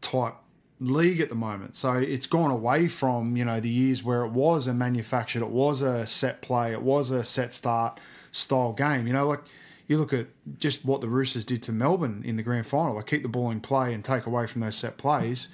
type 0.00 0.34
league 0.80 1.20
at 1.20 1.28
the 1.28 1.34
moment. 1.34 1.76
So 1.76 1.94
it's 1.94 2.26
gone 2.26 2.50
away 2.50 2.88
from, 2.88 3.36
you 3.36 3.44
know, 3.44 3.60
the 3.60 3.70
years 3.70 4.02
where 4.02 4.24
it 4.24 4.32
was 4.32 4.66
a 4.66 4.74
manufactured, 4.74 5.42
it 5.42 5.50
was 5.50 5.80
a 5.80 6.06
set 6.06 6.42
play, 6.42 6.72
it 6.72 6.82
was 6.82 7.10
a 7.10 7.24
set 7.24 7.54
start 7.54 7.98
style 8.30 8.72
game. 8.72 9.06
You 9.06 9.12
know, 9.12 9.26
like 9.26 9.40
you 9.86 9.98
look 9.98 10.12
at 10.12 10.26
just 10.58 10.84
what 10.84 11.00
the 11.00 11.08
Roosters 11.08 11.44
did 11.44 11.62
to 11.64 11.72
Melbourne 11.72 12.22
in 12.24 12.36
the 12.36 12.42
grand 12.42 12.66
final. 12.66 12.96
They 12.96 13.02
keep 13.04 13.22
the 13.22 13.28
ball 13.28 13.50
in 13.50 13.60
play 13.60 13.94
and 13.94 14.04
take 14.04 14.26
away 14.26 14.46
from 14.46 14.60
those 14.60 14.76
set 14.76 14.98
plays. 14.98 15.48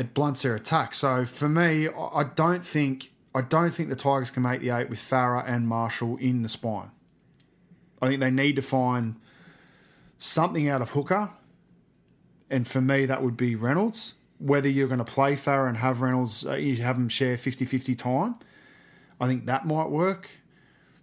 It 0.00 0.14
blunts 0.14 0.42
their 0.42 0.54
attack. 0.54 0.94
So 0.94 1.26
for 1.26 1.48
me, 1.48 1.88
I 1.88 2.24
don't 2.24 2.64
think 2.64 3.12
I 3.34 3.42
don't 3.42 3.70
think 3.70 3.90
the 3.90 3.96
Tigers 3.96 4.30
can 4.30 4.42
make 4.42 4.60
the 4.60 4.70
eight 4.70 4.88
with 4.88 4.98
Farah 4.98 5.44
and 5.46 5.68
Marshall 5.68 6.16
in 6.16 6.42
the 6.42 6.48
spine. 6.48 6.90
I 8.02 8.08
think 8.08 8.20
they 8.20 8.30
need 8.30 8.56
to 8.56 8.62
find 8.62 9.16
something 10.18 10.68
out 10.68 10.80
of 10.80 10.90
Hooker, 10.90 11.30
and 12.48 12.66
for 12.66 12.80
me 12.80 13.04
that 13.06 13.22
would 13.22 13.36
be 13.36 13.54
Reynolds. 13.54 14.14
Whether 14.38 14.70
you're 14.70 14.88
going 14.88 14.98
to 14.98 15.04
play 15.04 15.36
Farah 15.36 15.68
and 15.68 15.76
have 15.76 16.00
Reynolds, 16.00 16.46
uh, 16.46 16.54
you 16.54 16.76
have 16.76 16.96
them 16.96 17.10
share 17.10 17.36
50-50 17.36 17.96
time. 17.96 18.34
I 19.20 19.28
think 19.28 19.44
that 19.44 19.66
might 19.66 19.90
work. 19.90 20.30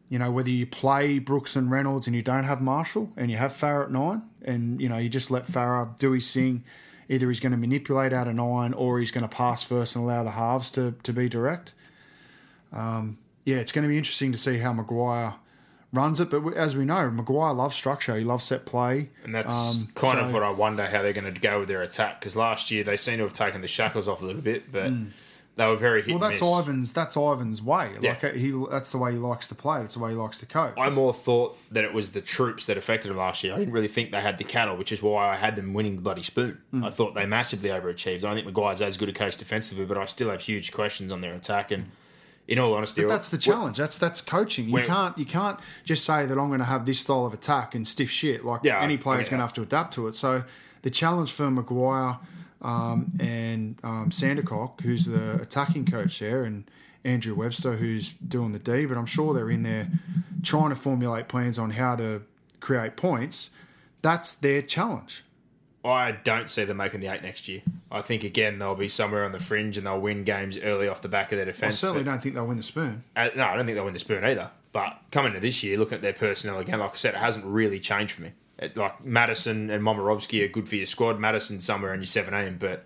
You 0.10 0.18
know, 0.18 0.32
whether 0.32 0.50
you 0.50 0.66
play 0.66 1.20
Brooks 1.20 1.56
and 1.56 1.70
Reynolds 1.70 2.08
and 2.08 2.16
you 2.16 2.24
don't 2.24 2.46
have 2.46 2.62
Marshall 2.62 3.12
and 3.16 3.30
you 3.30 3.38
have 3.38 3.54
Farah 3.54 3.84
at 3.86 3.92
nine, 3.92 4.24
and 4.42 4.82
you 4.82 4.90
know 4.90 4.98
you 4.98 5.08
just 5.08 5.30
let 5.30 5.46
Farah 5.46 5.98
do 6.00 6.14
his 6.14 6.34
thing. 6.34 6.64
Either 7.10 7.30
he's 7.30 7.40
going 7.40 7.52
to 7.54 7.58
manipulate 7.58 8.12
out 8.14 8.28
of 8.28 8.36
nine, 8.36 8.74
or 8.74 9.00
he's 9.00 9.12
going 9.12 9.28
to 9.28 9.34
pass 9.34 9.64
first 9.64 9.96
and 9.96 10.04
allow 10.04 10.24
the 10.24 10.32
halves 10.32 10.70
to 10.72 10.96
to 11.04 11.14
be 11.14 11.30
direct. 11.30 11.74
Um, 12.74 13.18
yeah, 13.46 13.58
it's 13.58 13.72
going 13.72 13.84
to 13.84 13.90
be 13.90 13.98
interesting 13.98 14.32
to 14.34 14.38
see 14.38 14.58
how 14.58 14.74
Maguire 14.74 15.36
runs 15.94 16.20
it. 16.20 16.30
But 16.30 16.54
as 16.56 16.76
we 16.76 16.84
know, 16.84 17.10
Maguire 17.10 17.54
loves 17.54 17.76
structure. 17.76 18.18
He 18.18 18.26
loves 18.26 18.44
set 18.44 18.66
play. 18.66 19.10
And 19.24 19.34
that's 19.34 19.56
Um, 19.56 19.88
kind 19.96 20.20
of 20.20 20.34
what 20.34 20.44
I 20.44 20.50
wonder 20.50 20.86
how 20.86 21.02
they're 21.02 21.14
going 21.14 21.34
to 21.34 21.40
go 21.40 21.60
with 21.60 21.70
their 21.70 21.82
attack 21.82 22.20
because 22.20 22.36
last 22.36 22.72
year 22.72 22.84
they 22.84 22.98
seem 22.98 23.18
to 23.18 23.24
have 23.24 23.34
taken 23.34 23.62
the 23.62 23.68
shackles 23.70 24.08
off 24.08 24.22
a 24.22 24.26
little 24.26 24.42
bit, 24.42 24.70
but 24.72 24.92
they 25.58 25.66
were 25.66 25.76
very 25.76 26.04
hit. 26.04 26.12
Well, 26.12 26.20
that's 26.20 26.40
miss. 26.40 26.50
Ivan's. 26.50 26.94
That's 26.94 27.18
Ivan's 27.18 27.62
way. 27.62 27.92
Yeah. 28.00 28.12
Like 28.12 28.24
uh, 28.24 28.30
he, 28.30 28.54
that's 28.70 28.92
the 28.92 29.00
way 29.00 29.12
he 29.12 29.18
likes 29.18 29.48
to 29.48 29.56
play. 29.56 29.82
That's 29.82 29.96
the 29.96 30.00
way 30.00 30.12
he 30.12 30.16
likes 30.16 30.38
to 30.38 30.46
coach. 30.46 30.76
I 30.78 30.90
more 30.90 31.14
thought 31.14 31.58
that 31.72 31.84
it 31.84 31.94
was 31.94 32.12
the 32.12 32.22
troops 32.22 32.68
that 32.68 32.78
affected 32.78 33.10
him 33.10 33.18
last 33.18 33.44
year. 33.44 33.56
I 33.56 33.58
didn't 33.58 33.74
really 33.74 33.88
think 33.88 34.12
they 34.12 34.22
had 34.22 34.38
the 34.38 34.44
cattle, 34.44 34.78
which 34.78 34.92
is 34.92 35.02
why 35.02 35.34
I 35.34 35.36
had 35.36 35.56
them 35.56 35.74
winning 35.74 35.96
the 35.96 36.02
bloody 36.02 36.22
spoon. 36.22 36.62
Hmm. 36.72 36.84
I 36.84 36.92
thought 36.92 37.16
they 37.16 37.26
massively 37.26 37.72
overachieved. 37.72 38.18
I 38.18 38.20
don't 38.20 38.36
think 38.36 38.46
Maguire's 38.46 38.82
as 38.82 38.98
good 38.98 39.10
a 39.10 39.14
coach 39.14 39.36
defensively, 39.36 39.86
but 39.86 39.98
I 39.98 40.06
still 40.06 40.30
have 40.30 40.42
huge 40.42 40.72
questions 40.72 41.12
on 41.12 41.22
their 41.22 41.34
attack. 41.34 41.72
And 41.72 41.92
in 42.48 42.60
all 42.60 42.74
honesty, 42.76 43.02
But 43.02 43.10
that's 43.10 43.30
the 43.30 43.38
challenge. 43.38 43.78
That's 43.78 43.98
that's 43.98 44.22
coaching. 44.22 44.70
You 44.70 44.84
can't 44.84 45.18
you 45.18 45.26
can't 45.26 45.60
just 45.84 46.06
say 46.06 46.26
that 46.26 46.38
I'm 46.38 46.48
going 46.48 46.60
to 46.60 46.66
have 46.66 46.86
this 46.86 47.00
style 47.00 47.26
of 47.26 47.34
attack 47.34 47.76
and 47.76 47.86
stiff 47.86 48.10
shit. 48.10 48.46
Like 48.46 48.62
Yeah, 48.64 48.80
any 48.82 48.98
player's 48.98 49.26
get 49.26 49.32
going 49.32 49.40
to 49.40 49.46
have 49.46 49.54
to 49.54 49.64
adapt 49.64 49.96
to 49.96 50.08
it. 50.08 50.14
So 50.14 50.44
the 50.84 50.90
challenge 50.90 51.32
for 51.32 51.50
Maguire 51.50 52.20
um, 52.62 53.12
and 53.20 53.78
um, 53.84 54.10
Sandercock, 54.10 54.82
who's 54.82 55.06
the 55.06 55.42
attacking 55.42 55.86
coach 55.86 56.20
there, 56.20 56.44
and 56.44 56.70
Andrew 57.04 57.36
Webster, 57.36 57.78
who's 57.78 58.12
doing 58.12 58.52
the 58.52 58.60
D. 58.60 58.86
But 58.86 58.98
I'm 58.98 59.06
sure 59.06 59.34
they're 59.34 59.50
in 59.50 59.64
there 59.64 59.90
trying 60.44 60.70
to 60.70 60.76
formulate 60.76 61.28
plans 61.28 61.60
on 61.60 61.72
how 61.72 61.96
to 61.96 62.24
create 62.60 62.96
points. 62.96 63.52
That's 64.02 64.36
their 64.36 64.62
challenge. 64.62 65.24
I 65.86 66.12
don't 66.12 66.50
see 66.50 66.66
them 66.66 66.78
making 66.78 67.00
the 67.00 67.08
eight 67.08 67.22
next 67.22 67.48
year. 67.48 67.62
I 67.92 68.02
think 68.02 68.24
again 68.24 68.60
they'll 68.60 68.76
be 68.76 68.90
somewhere 68.90 69.24
on 69.24 69.32
the 69.32 69.40
fringe 69.40 69.78
and 69.78 69.88
they'll 69.88 70.02
win 70.02 70.24
games 70.24 70.58
early 70.58 70.88
off 70.88 71.02
the 71.02 71.08
back 71.08 71.32
of 71.32 71.38
their 71.38 71.46
defence. 71.46 71.76
I 71.76 71.78
certainly 71.78 72.04
don't 72.04 72.22
think 72.22 72.36
they'll 72.36 72.48
win 72.48 72.58
the 72.58 72.64
spoon. 72.64 73.04
Uh, 73.16 73.30
no, 73.36 73.46
I 73.46 73.56
don't 73.56 73.66
think 73.66 73.76
they'll 73.76 73.86
win 73.86 73.94
the 73.94 74.00
spoon 74.00 74.24
either. 74.26 74.52
But 74.74 75.00
coming 75.12 75.34
to 75.34 75.40
this 75.40 75.64
year, 75.64 75.78
looking 75.78 75.96
at 75.96 76.02
their 76.02 76.14
personnel 76.14 76.60
again, 76.60 76.80
like 76.80 76.92
I 76.92 76.96
said, 76.96 77.14
it 77.14 77.20
hasn't 77.20 77.46
really 77.46 77.80
changed 77.80 78.14
for 78.14 78.24
me. 78.24 78.34
Like 78.76 79.06
Matterson 79.06 79.70
and 79.70 79.84
Momirovski 79.84 80.44
are 80.44 80.48
good 80.48 80.68
for 80.68 80.76
your 80.76 80.86
squad. 80.86 81.20
Matterson 81.20 81.60
somewhere 81.60 81.94
in 81.94 82.00
your 82.00 82.08
17, 82.08 82.58
but 82.58 82.86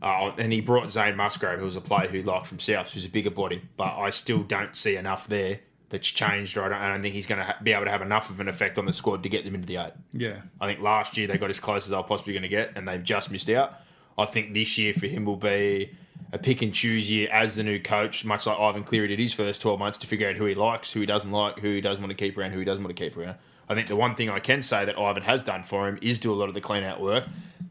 uh, 0.00 0.32
and 0.36 0.52
he 0.52 0.60
brought 0.60 0.90
Zane 0.90 1.16
Musgrove, 1.16 1.58
who 1.58 1.64
was 1.64 1.76
a 1.76 1.80
player 1.80 2.08
who 2.08 2.22
liked 2.22 2.46
from 2.46 2.58
South, 2.58 2.92
who's 2.92 3.04
a 3.04 3.08
bigger 3.08 3.30
body. 3.30 3.62
But 3.76 3.96
I 3.96 4.10
still 4.10 4.42
don't 4.42 4.76
see 4.76 4.96
enough 4.96 5.28
there 5.28 5.60
that's 5.90 6.08
changed, 6.08 6.56
or 6.56 6.64
I 6.64 6.68
don't, 6.68 6.78
I 6.78 6.92
don't 6.92 7.02
think 7.02 7.14
he's 7.14 7.26
going 7.26 7.38
to 7.38 7.44
ha- 7.44 7.58
be 7.62 7.72
able 7.72 7.84
to 7.84 7.90
have 7.90 8.02
enough 8.02 8.30
of 8.30 8.40
an 8.40 8.48
effect 8.48 8.78
on 8.78 8.86
the 8.86 8.92
squad 8.92 9.22
to 9.22 9.28
get 9.28 9.44
them 9.44 9.54
into 9.54 9.66
the 9.66 9.76
eight. 9.76 9.92
Yeah. 10.12 10.40
I 10.60 10.66
think 10.66 10.80
last 10.80 11.16
year 11.16 11.28
they 11.28 11.38
got 11.38 11.50
as 11.50 11.60
close 11.60 11.84
as 11.84 11.90
they 11.90 11.96
were 11.96 12.02
possibly 12.02 12.32
going 12.32 12.42
to 12.42 12.48
get, 12.48 12.72
and 12.76 12.88
they've 12.88 13.02
just 13.02 13.30
missed 13.30 13.50
out. 13.50 13.74
I 14.18 14.26
think 14.26 14.54
this 14.54 14.76
year 14.76 14.92
for 14.92 15.06
him 15.06 15.24
will 15.24 15.36
be 15.36 15.96
a 16.32 16.38
pick 16.38 16.62
and 16.62 16.74
choose 16.74 17.10
year 17.10 17.28
as 17.30 17.54
the 17.54 17.62
new 17.62 17.78
coach, 17.78 18.24
much 18.24 18.46
like 18.46 18.58
Ivan 18.58 18.84
Cleary 18.84 19.08
did 19.08 19.18
his 19.18 19.32
first 19.32 19.62
12 19.62 19.78
months 19.78 19.98
to 19.98 20.06
figure 20.06 20.28
out 20.28 20.36
who 20.36 20.46
he 20.46 20.54
likes, 20.54 20.90
who 20.92 21.00
he 21.00 21.06
doesn't 21.06 21.30
like, 21.30 21.58
who 21.60 21.68
he 21.68 21.80
doesn't 21.80 22.02
want 22.02 22.10
to 22.10 22.16
keep 22.16 22.36
around, 22.36 22.52
who 22.52 22.58
he 22.58 22.64
doesn't 22.64 22.82
want 22.82 22.96
to 22.96 23.02
keep 23.02 23.16
around. 23.16 23.36
I 23.68 23.74
think 23.74 23.88
the 23.88 23.96
one 23.96 24.14
thing 24.14 24.28
I 24.28 24.40
can 24.40 24.62
say 24.62 24.84
that 24.84 24.98
Ivan 24.98 25.22
has 25.22 25.42
done 25.42 25.62
for 25.62 25.88
him 25.88 25.98
is 26.02 26.18
do 26.18 26.32
a 26.32 26.36
lot 26.36 26.48
of 26.48 26.54
the 26.54 26.60
clean 26.60 26.84
out 26.84 27.00
work, 27.00 27.24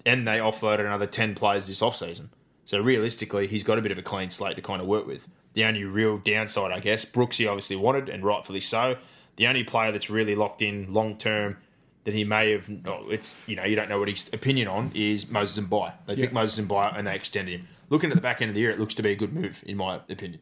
and 0.06 0.28
they 0.28 0.38
offloaded 0.38 0.82
another 0.82 1.06
10 1.06 1.36
players 1.36 1.68
this 1.68 1.82
offseason. 1.82 2.30
So 2.66 2.80
realistically, 2.80 3.48
he's 3.48 3.64
got 3.64 3.78
a 3.78 3.82
bit 3.82 3.92
of 3.92 3.98
a 3.98 4.02
clean 4.02 4.30
slate 4.30 4.56
to 4.56 4.62
kind 4.62 4.82
of 4.82 4.88
work 4.88 5.06
with. 5.06 5.28
The 5.54 5.66
only 5.66 5.84
real 5.84 6.18
downside, 6.18 6.72
I 6.72 6.80
guess, 6.80 7.06
Brooks 7.06 7.38
he 7.38 7.48
obviously 7.48 7.76
wanted, 7.76 8.08
and 8.10 8.24
rightfully 8.24 8.62
so. 8.62 8.98
The 9.36 9.48
only 9.48 9.64
player 9.64 9.92
that's 9.92 10.10
really 10.10 10.36
locked 10.36 10.62
in 10.62 10.94
long 10.94 11.18
term 11.18 11.58
that 12.04 12.14
he 12.14 12.24
may 12.24 12.52
have, 12.52 12.70
oh, 12.86 13.10
it's 13.10 13.36
you 13.46 13.56
know 13.56 13.64
you 13.64 13.76
don't 13.76 13.90
know 13.90 14.00
what 14.00 14.08
his 14.08 14.30
opinion 14.34 14.68
on 14.68 14.92
is 14.96 15.30
Moses 15.30 15.64
Mbye. 15.64 15.94
They 16.08 16.16
picked 16.16 16.34
Moses 16.34 16.64
Mbye 16.64 16.98
and 16.98 17.08
they 17.08 17.16
extended 17.16 17.60
him. 17.60 17.68
Looking 17.90 18.10
at 18.10 18.16
the 18.16 18.22
back 18.22 18.42
end 18.42 18.50
of 18.50 18.56
the 18.56 18.62
year, 18.62 18.72
it 18.72 18.80
looks 18.80 18.96
to 18.96 19.04
be 19.04 19.12
a 19.12 19.16
good 19.16 19.34
move 19.34 19.62
in 19.66 19.78
my 19.78 20.00
opinion. 20.10 20.40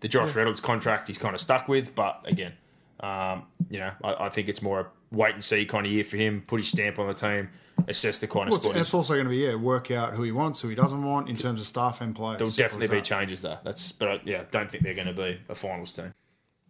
The 0.00 0.08
Josh 0.08 0.34
Reynolds 0.34 0.60
contract 0.60 1.06
he's 1.06 1.18
kind 1.18 1.34
of 1.34 1.40
stuck 1.40 1.68
with, 1.68 1.94
but 1.94 2.22
again, 2.24 2.54
um, 3.02 3.44
you 3.70 3.78
know 3.78 3.92
I, 4.04 4.26
I 4.26 4.28
think 4.28 4.48
it's 4.48 4.62
more 4.62 4.80
a 4.80 4.86
wait 5.10 5.34
and 5.34 5.44
see 5.44 5.64
kind 5.66 5.86
of 5.86 5.92
year 5.92 6.04
for 6.04 6.16
him. 6.16 6.42
Put 6.46 6.60
his 6.60 6.68
stamp 6.68 6.98
on 6.98 7.06
the 7.08 7.14
team, 7.14 7.50
assess 7.88 8.18
the 8.20 8.26
kind 8.26 8.48
of 8.48 8.50
Well, 8.50 8.56
it's, 8.56 8.64
squad. 8.64 8.76
it's 8.76 8.94
also 8.94 9.14
going 9.14 9.26
to 9.26 9.30
be 9.30 9.36
yeah, 9.38 9.54
work 9.54 9.90
out 9.90 10.14
who 10.14 10.22
he 10.22 10.32
wants, 10.32 10.60
who 10.60 10.68
he 10.68 10.74
doesn't 10.74 11.02
want 11.04 11.28
in 11.28 11.36
terms 11.36 11.60
of 11.60 11.66
staff 11.66 12.00
and 12.00 12.14
players. 12.14 12.38
There'll 12.38 12.52
definitely 12.52 12.88
be 12.88 12.96
that. 12.96 13.04
changes 13.04 13.42
there. 13.42 13.58
That's 13.64 13.92
but 13.92 14.08
I, 14.08 14.20
yeah, 14.24 14.44
don't 14.50 14.70
think 14.70 14.84
they're 14.84 14.94
going 14.94 15.08
to 15.08 15.12
be 15.12 15.38
a 15.48 15.54
finals 15.54 15.92
team. 15.92 16.14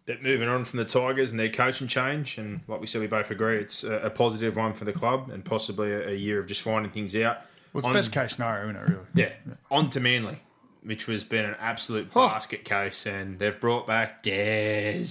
But 0.05 0.21
moving 0.21 0.49
on 0.49 0.65
from 0.65 0.79
the 0.79 0.85
Tigers 0.85 1.31
and 1.31 1.39
their 1.39 1.47
coaching 1.49 1.87
change, 1.87 2.37
and 2.37 2.59
like 2.67 2.81
we 2.81 2.87
said, 2.87 2.99
we 2.99 3.07
both 3.07 3.31
agree 3.31 3.55
it's 3.57 3.85
a, 3.85 3.93
a 4.01 4.09
positive 4.09 4.57
one 4.57 4.73
for 4.73 4.83
the 4.83 4.91
club 4.91 5.29
and 5.29 5.45
possibly 5.45 5.93
a, 5.93 6.09
a 6.09 6.13
year 6.13 6.39
of 6.39 6.47
just 6.47 6.61
finding 6.61 6.91
things 6.91 7.15
out. 7.15 7.37
Well, 7.71 7.79
it's 7.79 7.87
On- 7.87 7.93
best 7.93 8.11
case 8.11 8.35
scenario, 8.35 8.65
isn't 8.69 8.75
it? 8.75 8.89
Really? 8.89 9.05
Yeah, 9.15 9.31
on 9.71 9.89
to 9.91 10.01
Manly, 10.01 10.39
which 10.83 11.05
has 11.05 11.23
been 11.23 11.45
an 11.45 11.55
absolute 11.57 12.09
Oh. 12.15 12.27
basket 12.27 12.65
case, 12.65 13.05
and 13.05 13.39
they've 13.39 13.57
brought 13.57 13.87
back 13.87 14.21
Des. 14.23 15.05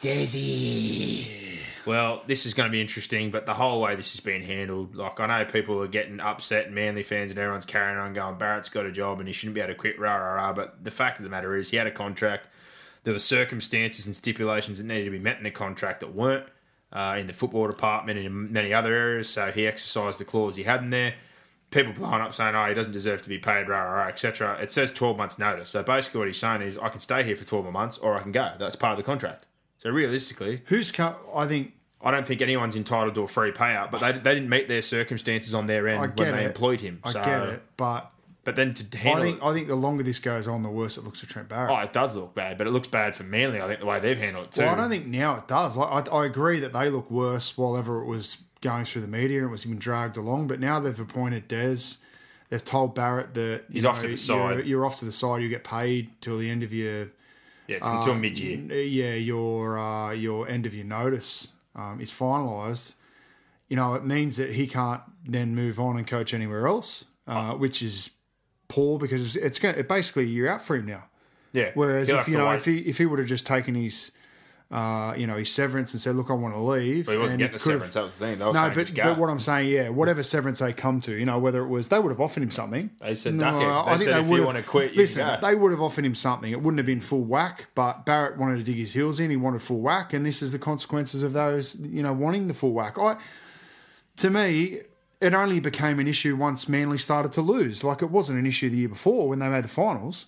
Desi. 0.00 1.26
Well, 1.84 2.22
this 2.26 2.44
is 2.44 2.54
going 2.54 2.68
to 2.68 2.70
be 2.70 2.80
interesting, 2.80 3.30
but 3.30 3.46
the 3.46 3.54
whole 3.54 3.80
way 3.80 3.96
this 3.96 4.12
has 4.12 4.20
been 4.20 4.42
handled, 4.42 4.94
like 4.94 5.18
I 5.20 5.26
know 5.26 5.50
people 5.50 5.82
are 5.82 5.88
getting 5.88 6.20
upset, 6.20 6.70
Manly 6.70 7.02
fans, 7.02 7.30
and 7.30 7.40
everyone's 7.40 7.64
carrying 7.64 7.98
on 7.98 8.12
going, 8.12 8.36
Barrett's 8.36 8.68
got 8.68 8.84
a 8.84 8.92
job 8.92 9.20
and 9.20 9.26
he 9.26 9.32
shouldn't 9.32 9.54
be 9.54 9.60
able 9.60 9.72
to 9.72 9.78
quit, 9.78 9.98
rah, 9.98 10.16
rah, 10.16 10.34
rah. 10.34 10.52
But 10.52 10.84
the 10.84 10.90
fact 10.90 11.18
of 11.18 11.24
the 11.24 11.30
matter 11.30 11.56
is, 11.56 11.70
he 11.70 11.78
had 11.78 11.86
a 11.86 11.90
contract. 11.90 12.48
There 13.04 13.14
were 13.14 13.18
circumstances 13.18 14.06
and 14.06 14.14
stipulations 14.14 14.78
that 14.78 14.86
needed 14.86 15.06
to 15.06 15.10
be 15.10 15.18
met 15.18 15.38
in 15.38 15.44
the 15.44 15.50
contract 15.50 16.00
that 16.00 16.14
weren't 16.14 16.46
uh, 16.92 17.16
in 17.18 17.26
the 17.26 17.32
football 17.32 17.66
department 17.66 18.18
and 18.18 18.26
in 18.26 18.52
many 18.52 18.74
other 18.74 18.94
areas. 18.94 19.28
So 19.30 19.50
he 19.50 19.66
exercised 19.66 20.20
the 20.20 20.24
clause 20.24 20.56
he 20.56 20.64
had 20.64 20.82
in 20.82 20.90
there. 20.90 21.14
People 21.70 21.92
blowing 21.92 22.20
up 22.22 22.34
saying, 22.34 22.54
"Oh, 22.54 22.66
he 22.66 22.74
doesn't 22.74 22.92
deserve 22.92 23.22
to 23.22 23.28
be 23.28 23.38
paid," 23.38 23.68
rah 23.68 23.82
rah, 23.82 24.02
rah 24.02 24.08
etc. 24.08 24.58
It 24.60 24.72
says 24.72 24.92
twelve 24.92 25.18
months 25.18 25.38
notice. 25.38 25.68
So 25.70 25.82
basically, 25.82 26.20
what 26.20 26.28
he's 26.28 26.38
saying 26.38 26.62
is, 26.62 26.78
I 26.78 26.88
can 26.88 27.00
stay 27.00 27.24
here 27.24 27.36
for 27.36 27.44
twelve 27.44 27.70
months, 27.70 27.98
or 27.98 28.14
I 28.14 28.22
can 28.22 28.32
go. 28.32 28.52
That's 28.58 28.74
part 28.74 28.92
of 28.92 28.96
the 28.96 29.04
contract. 29.04 29.47
So 29.78 29.90
realistically, 29.90 30.62
Who's 30.66 30.90
co- 30.92 31.16
I 31.34 31.46
think 31.46 31.72
I 32.00 32.10
don't 32.10 32.26
think 32.26 32.42
anyone's 32.42 32.76
entitled 32.76 33.14
to 33.16 33.22
a 33.22 33.28
free 33.28 33.52
payout, 33.52 33.90
but 33.90 34.00
they, 34.00 34.12
they 34.12 34.34
didn't 34.34 34.48
meet 34.48 34.68
their 34.68 34.82
circumstances 34.82 35.54
on 35.54 35.66
their 35.66 35.88
end 35.88 35.98
I 35.98 36.02
when 36.02 36.10
get 36.14 36.32
they 36.32 36.44
it. 36.44 36.46
employed 36.48 36.80
him. 36.80 37.00
I 37.04 37.12
so, 37.12 37.24
get 37.24 37.42
it, 37.44 37.62
but 37.76 38.10
But 38.44 38.56
then 38.56 38.72
to 38.74 38.84
I 38.98 39.00
handle 39.00 39.24
think 39.24 39.36
it, 39.38 39.44
I 39.44 39.52
think 39.52 39.68
the 39.68 39.74
longer 39.76 40.02
this 40.04 40.18
goes 40.18 40.46
on, 40.48 40.62
the 40.62 40.68
worse 40.70 40.96
it 40.96 41.04
looks 41.04 41.20
for 41.20 41.26
Trent 41.26 41.48
Barrett. 41.48 41.70
oh, 41.70 41.78
it 41.80 41.92
does 41.92 42.14
look 42.16 42.34
bad, 42.34 42.56
but 42.58 42.66
it 42.66 42.70
looks 42.70 42.88
bad 42.88 43.14
for 43.16 43.24
Manly. 43.24 43.60
I 43.60 43.66
think 43.66 43.80
the 43.80 43.86
way 43.86 43.98
they've 44.00 44.16
handled 44.18 44.46
it 44.46 44.52
too. 44.52 44.62
well, 44.62 44.74
I 44.74 44.76
don't 44.76 44.90
think 44.90 45.06
now 45.06 45.36
it 45.36 45.48
does. 45.48 45.76
Like, 45.76 46.08
I, 46.08 46.16
I 46.16 46.24
agree 46.26 46.60
that 46.60 46.72
they 46.72 46.88
look 46.88 47.10
worse 47.10 47.56
while 47.58 47.76
ever 47.76 48.00
it 48.02 48.06
was 48.06 48.38
going 48.60 48.84
through 48.84 49.02
the 49.02 49.08
media 49.08 49.42
and 49.42 49.50
was 49.50 49.64
being 49.64 49.78
dragged 49.78 50.16
along. 50.16 50.46
But 50.48 50.58
now 50.60 50.80
they've 50.80 50.98
appointed 50.98 51.46
Des. 51.48 51.76
They've 52.48 52.64
told 52.64 52.94
Barrett 52.94 53.34
that 53.34 53.64
He's 53.70 53.84
off 53.84 53.96
to 53.96 54.02
the 54.02 54.08
you're- 54.08 54.16
side. 54.16 54.66
You're, 54.66 54.86
off 54.86 54.98
to 55.00 55.04
the 55.04 55.12
side. 55.12 55.42
You 55.42 55.48
get 55.48 55.62
paid 55.64 56.10
till 56.20 56.38
the 56.38 56.48
end 56.50 56.62
of 56.62 56.72
your 56.72 57.08
yeah, 57.68 57.76
it's 57.76 57.88
until 57.88 58.14
um, 58.14 58.20
mid 58.20 58.38
year. 58.38 58.58
Yeah, 58.82 59.14
your 59.14 59.78
uh, 59.78 60.10
your 60.12 60.48
end 60.48 60.66
of 60.66 60.74
your 60.74 60.86
notice 60.86 61.48
um, 61.76 62.00
is 62.00 62.10
finalised. 62.10 62.94
You 63.68 63.76
know, 63.76 63.94
it 63.94 64.04
means 64.04 64.36
that 64.38 64.52
he 64.52 64.66
can't 64.66 65.02
then 65.24 65.54
move 65.54 65.78
on 65.78 65.98
and 65.98 66.06
coach 66.06 66.32
anywhere 66.32 66.66
else, 66.66 67.04
uh, 67.26 67.52
which 67.52 67.82
is 67.82 68.10
poor 68.66 68.98
because 68.98 69.36
it's, 69.36 69.44
it's 69.44 69.58
going. 69.58 69.76
It 69.76 69.86
basically 69.88 70.26
you're 70.26 70.50
out 70.50 70.62
for 70.62 70.76
him 70.76 70.86
now. 70.86 71.04
Yeah. 71.52 71.70
Whereas 71.74 72.08
He'll 72.08 72.18
if 72.20 72.28
you 72.28 72.38
know 72.38 72.48
wait. 72.48 72.56
if 72.56 72.64
he 72.64 72.78
if 72.80 72.98
he 72.98 73.06
would 73.06 73.18
have 73.18 73.28
just 73.28 73.46
taken 73.46 73.74
his 73.74 74.10
uh, 74.70 75.14
you 75.16 75.26
know 75.26 75.36
his 75.36 75.50
severance 75.50 75.94
and 75.94 76.00
said, 76.00 76.14
"Look, 76.14 76.28
I 76.30 76.34
want 76.34 76.54
to 76.54 76.60
leave," 76.60 77.06
But 77.06 77.12
he 77.12 77.18
wasn't 77.18 77.40
and 77.42 77.50
getting 77.50 77.56
a 77.56 77.58
severance. 77.58 77.94
That 77.94 78.02
was 78.04 78.18
the 78.18 78.26
thing. 78.26 78.38
No, 78.38 78.52
but, 78.52 78.94
but 79.04 79.18
what 79.18 79.30
I'm 79.30 79.40
saying, 79.40 79.70
yeah, 79.70 79.88
whatever 79.88 80.22
severance 80.22 80.58
they 80.58 80.74
come 80.74 81.00
to, 81.02 81.12
you 81.14 81.24
know, 81.24 81.38
whether 81.38 81.62
it 81.62 81.68
was 81.68 81.88
they 81.88 81.98
would 81.98 82.10
have 82.10 82.20
offered 82.20 82.42
him 82.42 82.50
something. 82.50 82.90
They 83.00 83.14
said, 83.14 83.38
"Duck 83.38 83.54
it." 83.54 83.98
They 83.98 84.04
said, 84.04 84.20
"If 84.20 84.24
you 84.26 84.30
would 84.32 84.38
have- 84.40 84.46
wanna 84.46 84.62
quit, 84.62 84.92
you 84.92 84.98
listen, 84.98 85.26
go." 85.26 85.38
they 85.40 85.54
would 85.54 85.72
have 85.72 85.80
offered 85.80 86.04
him 86.04 86.14
something. 86.14 86.52
It 86.52 86.60
wouldn't 86.62 86.78
have 86.78 86.86
been 86.86 87.00
full 87.00 87.22
whack, 87.24 87.68
but 87.74 88.04
Barrett 88.04 88.36
wanted 88.36 88.58
to 88.58 88.62
dig 88.62 88.76
his 88.76 88.92
heels 88.92 89.18
in. 89.20 89.30
He 89.30 89.36
wanted 89.36 89.62
full 89.62 89.80
whack, 89.80 90.12
and 90.12 90.26
this 90.26 90.42
is 90.42 90.52
the 90.52 90.58
consequences 90.58 91.22
of 91.22 91.32
those, 91.32 91.76
you 91.80 92.02
know, 92.02 92.12
wanting 92.12 92.48
the 92.48 92.54
full 92.54 92.72
whack. 92.72 92.98
I, 92.98 93.16
to 94.16 94.28
me, 94.28 94.80
it 95.20 95.32
only 95.32 95.60
became 95.60 95.98
an 95.98 96.06
issue 96.06 96.36
once 96.36 96.68
Manly 96.68 96.98
started 96.98 97.32
to 97.32 97.40
lose. 97.40 97.82
Like 97.82 98.02
it 98.02 98.10
wasn't 98.10 98.38
an 98.38 98.44
issue 98.46 98.68
the 98.68 98.76
year 98.76 98.88
before 98.88 99.28
when 99.28 99.38
they 99.38 99.48
made 99.48 99.64
the 99.64 99.68
finals. 99.68 100.26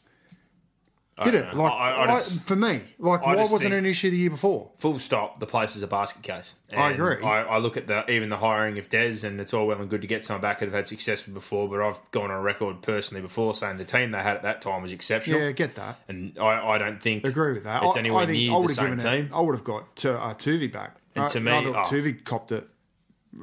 Did 1.24 1.34
it? 1.34 1.54
Like 1.54 1.72
I- 1.72 1.90
I 2.06 2.12
I- 2.14 2.20
for 2.20 2.56
me, 2.56 2.80
like 2.98 3.20
I 3.22 3.34
why 3.34 3.42
wasn't 3.42 3.74
it 3.74 3.76
an 3.78 3.86
issue 3.86 4.10
the 4.10 4.16
year 4.16 4.30
before? 4.30 4.70
full 4.78 4.98
stop, 4.98 5.38
the 5.40 5.46
place 5.46 5.76
is 5.76 5.82
a 5.82 5.86
basket 5.86 6.22
case. 6.22 6.54
I 6.74 6.90
agree. 6.92 7.22
I, 7.22 7.42
I 7.42 7.58
look 7.58 7.76
at 7.76 7.86
the 7.88 8.08
even 8.10 8.28
the 8.28 8.36
hiring 8.36 8.78
of 8.78 8.88
Des, 8.88 9.26
and 9.26 9.40
it's 9.40 9.52
all 9.52 9.66
well 9.66 9.80
and 9.80 9.90
good 9.90 10.00
to 10.02 10.06
get 10.06 10.24
someone 10.24 10.40
back 10.40 10.60
that 10.60 10.66
have 10.66 10.74
had 10.74 10.86
success 10.86 11.22
before. 11.22 11.68
But 11.68 11.80
I've 11.82 11.98
gone 12.12 12.30
on 12.30 12.42
record 12.42 12.80
personally 12.82 13.20
before 13.22 13.54
saying 13.54 13.76
the 13.76 13.84
team 13.84 14.12
they 14.12 14.18
had 14.18 14.36
at 14.36 14.42
that 14.42 14.62
time 14.62 14.82
was 14.82 14.92
exceptional. 14.92 15.40
Yeah, 15.40 15.50
get 15.52 15.74
that. 15.74 15.98
and 16.08 16.36
I, 16.38 16.70
I 16.74 16.78
don't 16.78 17.02
think 17.02 17.24
Agree 17.26 17.52
with 17.54 17.64
that. 17.64 17.82
It's 17.82 17.96
I, 17.96 17.98
anywhere 18.00 18.22
I 18.22 18.26
think 18.26 18.38
near 18.38 18.50
I 18.52 18.54
the 18.54 18.60
would 18.60 18.70
have 18.70 18.76
same 18.76 18.98
team. 18.98 19.24
it. 19.26 19.32
I 19.36 19.40
would 19.40 19.54
have 19.56 19.64
got 19.64 19.96
to, 19.96 20.18
uh, 20.20 20.34
Toovey 20.34 20.72
back. 20.72 20.96
And 21.16 21.24
I- 21.24 21.28
to 21.28 21.40
me, 21.40 21.50
I 21.52 21.64
thought 21.64 21.86
oh. 21.86 21.90
Toovey 21.90 22.24
copped 22.24 22.52
it 22.52 22.68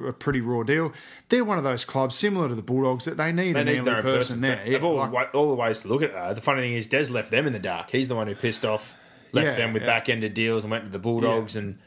a 0.06 0.12
pretty 0.12 0.40
raw 0.40 0.62
deal. 0.62 0.92
They're 1.28 1.44
one 1.44 1.58
of 1.58 1.64
those 1.64 1.84
clubs 1.84 2.14
similar 2.16 2.48
to 2.48 2.54
the 2.54 2.62
Bulldogs 2.62 3.04
that 3.06 3.16
they 3.16 3.32
need 3.32 3.54
they 3.56 3.60
a 3.60 3.64
need 3.64 3.84
their 3.84 3.96
own 3.98 4.02
person, 4.02 4.40
there. 4.40 4.62
They've 4.64 4.82
all, 4.84 4.96
like- 5.10 5.34
all 5.34 5.48
the 5.48 5.54
ways 5.54 5.80
to 5.80 5.88
look 5.88 6.02
at 6.02 6.12
that. 6.12 6.34
The 6.34 6.40
funny 6.40 6.60
thing 6.62 6.74
is, 6.74 6.86
Des 6.86 7.04
left 7.10 7.30
them 7.30 7.46
in 7.46 7.52
the 7.52 7.58
dark. 7.58 7.90
He's 7.90 8.08
the 8.08 8.14
one 8.14 8.26
who 8.26 8.34
pissed 8.34 8.64
off, 8.64 8.94
left 9.32 9.46
Yeah, 9.48 9.56
them 9.56 9.72
with 9.72 9.82
yeah. 9.82 9.86
back 9.88 10.08
ended 10.08 10.34
deals 10.34 10.62
and 10.64 10.70
went 10.70 10.84
to 10.84 10.90
the 10.90 10.98
Bulldogs 10.98 11.56
and 11.56 11.78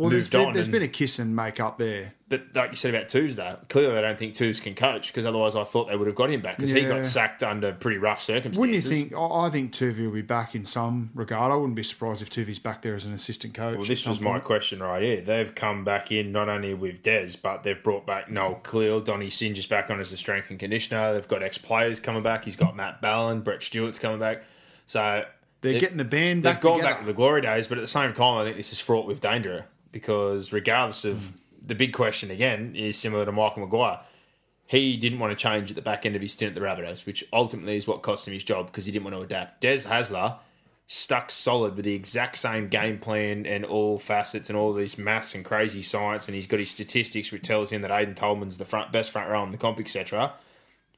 well, 0.00 0.10
there's 0.10 0.28
been, 0.28 0.52
there's 0.52 0.68
been 0.68 0.82
a 0.82 0.88
kiss 0.88 1.18
and 1.18 1.34
make 1.36 1.60
up 1.60 1.78
there. 1.78 2.14
But 2.28 2.42
like 2.54 2.70
you 2.70 2.76
said 2.76 2.94
about 2.94 3.08
Twos, 3.08 3.34
though, 3.34 3.58
clearly 3.68 3.98
I 3.98 4.00
don't 4.00 4.16
think 4.18 4.34
Twos 4.34 4.60
can 4.60 4.74
coach 4.76 5.08
because 5.08 5.26
otherwise 5.26 5.56
I 5.56 5.64
thought 5.64 5.88
they 5.88 5.96
would 5.96 6.06
have 6.06 6.14
got 6.14 6.30
him 6.30 6.40
back 6.40 6.56
because 6.56 6.70
he 6.70 6.80
Yeah. 6.80 6.88
got 6.88 7.04
sacked 7.04 7.42
under 7.42 7.72
pretty 7.72 7.98
rough 7.98 8.22
circumstances. 8.22 8.58
Wouldn't 8.58 8.76
you 8.76 8.80
think? 8.82 9.12
I 9.14 9.46
I 9.46 9.50
think 9.50 9.72
Toovey 9.72 10.04
will 10.04 10.12
be 10.12 10.22
back 10.22 10.54
in 10.54 10.64
some 10.64 11.10
regard. 11.14 11.50
I 11.50 11.56
wouldn't 11.56 11.74
be 11.74 11.82
surprised 11.82 12.22
if 12.22 12.30
Toovey's 12.30 12.60
back 12.60 12.82
there 12.82 12.94
as 12.94 13.04
an 13.04 13.12
assistant 13.12 13.54
coach. 13.54 13.74
Well, 13.74 13.82
at 13.82 13.88
this 13.88 14.02
some 14.02 14.10
was 14.12 14.20
my 14.20 14.32
point. 14.32 14.44
question 14.44 14.80
right 14.80 15.02
here. 15.02 15.20
They've 15.22 15.52
come 15.52 15.84
back 15.84 16.12
in 16.12 16.30
not 16.30 16.48
only 16.48 16.72
with 16.72 17.02
Des, 17.02 17.32
but 17.42 17.64
they've 17.64 17.82
brought 17.82 18.06
back 18.06 18.30
Noel 18.30 18.60
Cleal, 18.62 19.00
Donny 19.00 19.28
Singer's 19.28 19.66
back 19.66 19.90
on 19.90 19.98
as 19.98 20.12
the 20.12 20.16
strength 20.16 20.50
and 20.50 20.58
conditioner. 20.60 21.12
They've 21.12 21.26
got 21.26 21.42
ex 21.42 21.58
players 21.58 21.98
coming 21.98 22.22
back. 22.22 22.44
He's 22.44 22.56
got 22.56 22.76
Matt 22.76 23.00
Ballin, 23.00 23.40
Brett 23.40 23.60
Stewart's 23.62 23.98
coming 23.98 24.20
back. 24.20 24.44
So 24.86 25.24
They're 25.62 25.80
getting 25.80 25.96
the 25.98 26.04
band 26.04 26.44
They've 26.44 26.54
back 26.54 26.60
gone 26.62 26.76
together. 26.78 26.92
back 26.94 27.00
to 27.00 27.06
the 27.06 27.12
glory 27.12 27.42
days, 27.42 27.66
but 27.66 27.76
at 27.76 27.80
the 27.82 27.86
same 27.86 28.12
time, 28.14 28.38
I 28.38 28.44
think 28.44 28.56
this 28.56 28.72
is 28.72 28.78
fraught 28.80 29.06
with 29.06 29.20
danger 29.20 29.66
because 29.92 30.52
regardless 30.52 31.04
of 31.04 31.30
hmm. 31.30 31.36
the 31.66 31.74
big 31.74 31.92
question 31.92 32.30
again 32.30 32.74
is 32.74 32.98
similar 32.98 33.24
to 33.24 33.32
Michael 33.32 33.62
Maguire. 33.62 34.00
He 34.66 34.96
didn't 34.96 35.18
want 35.18 35.36
to 35.36 35.42
change 35.42 35.70
at 35.70 35.74
the 35.74 35.82
back 35.82 36.06
end 36.06 36.14
of 36.14 36.22
his 36.22 36.32
stint 36.32 36.56
at 36.56 36.60
the 36.60 36.64
Rabbitohs, 36.64 37.04
which 37.04 37.24
ultimately 37.32 37.76
is 37.76 37.88
what 37.88 38.02
cost 38.02 38.28
him 38.28 38.34
his 38.34 38.44
job 38.44 38.66
because 38.66 38.84
he 38.84 38.92
didn't 38.92 39.04
want 39.04 39.16
to 39.16 39.22
adapt. 39.22 39.60
Des 39.60 39.78
Hasler 39.78 40.36
stuck 40.86 41.30
solid 41.30 41.74
with 41.76 41.84
the 41.84 41.94
exact 41.94 42.36
same 42.36 42.68
game 42.68 42.98
plan 42.98 43.46
and 43.46 43.64
all 43.64 43.98
facets 43.98 44.48
and 44.48 44.56
all 44.56 44.72
these 44.72 44.98
maths 44.98 45.34
and 45.34 45.44
crazy 45.44 45.82
science, 45.82 46.26
and 46.26 46.36
he's 46.36 46.46
got 46.46 46.60
his 46.60 46.70
statistics 46.70 47.32
which 47.32 47.42
tells 47.42 47.70
him 47.70 47.82
that 47.82 47.90
Aiden 47.90 48.14
Tolman's 48.14 48.58
the 48.58 48.64
front 48.64 48.92
best 48.92 49.10
front 49.10 49.28
row 49.28 49.42
in 49.44 49.50
the 49.50 49.56
comp, 49.56 49.80
etc. 49.80 50.32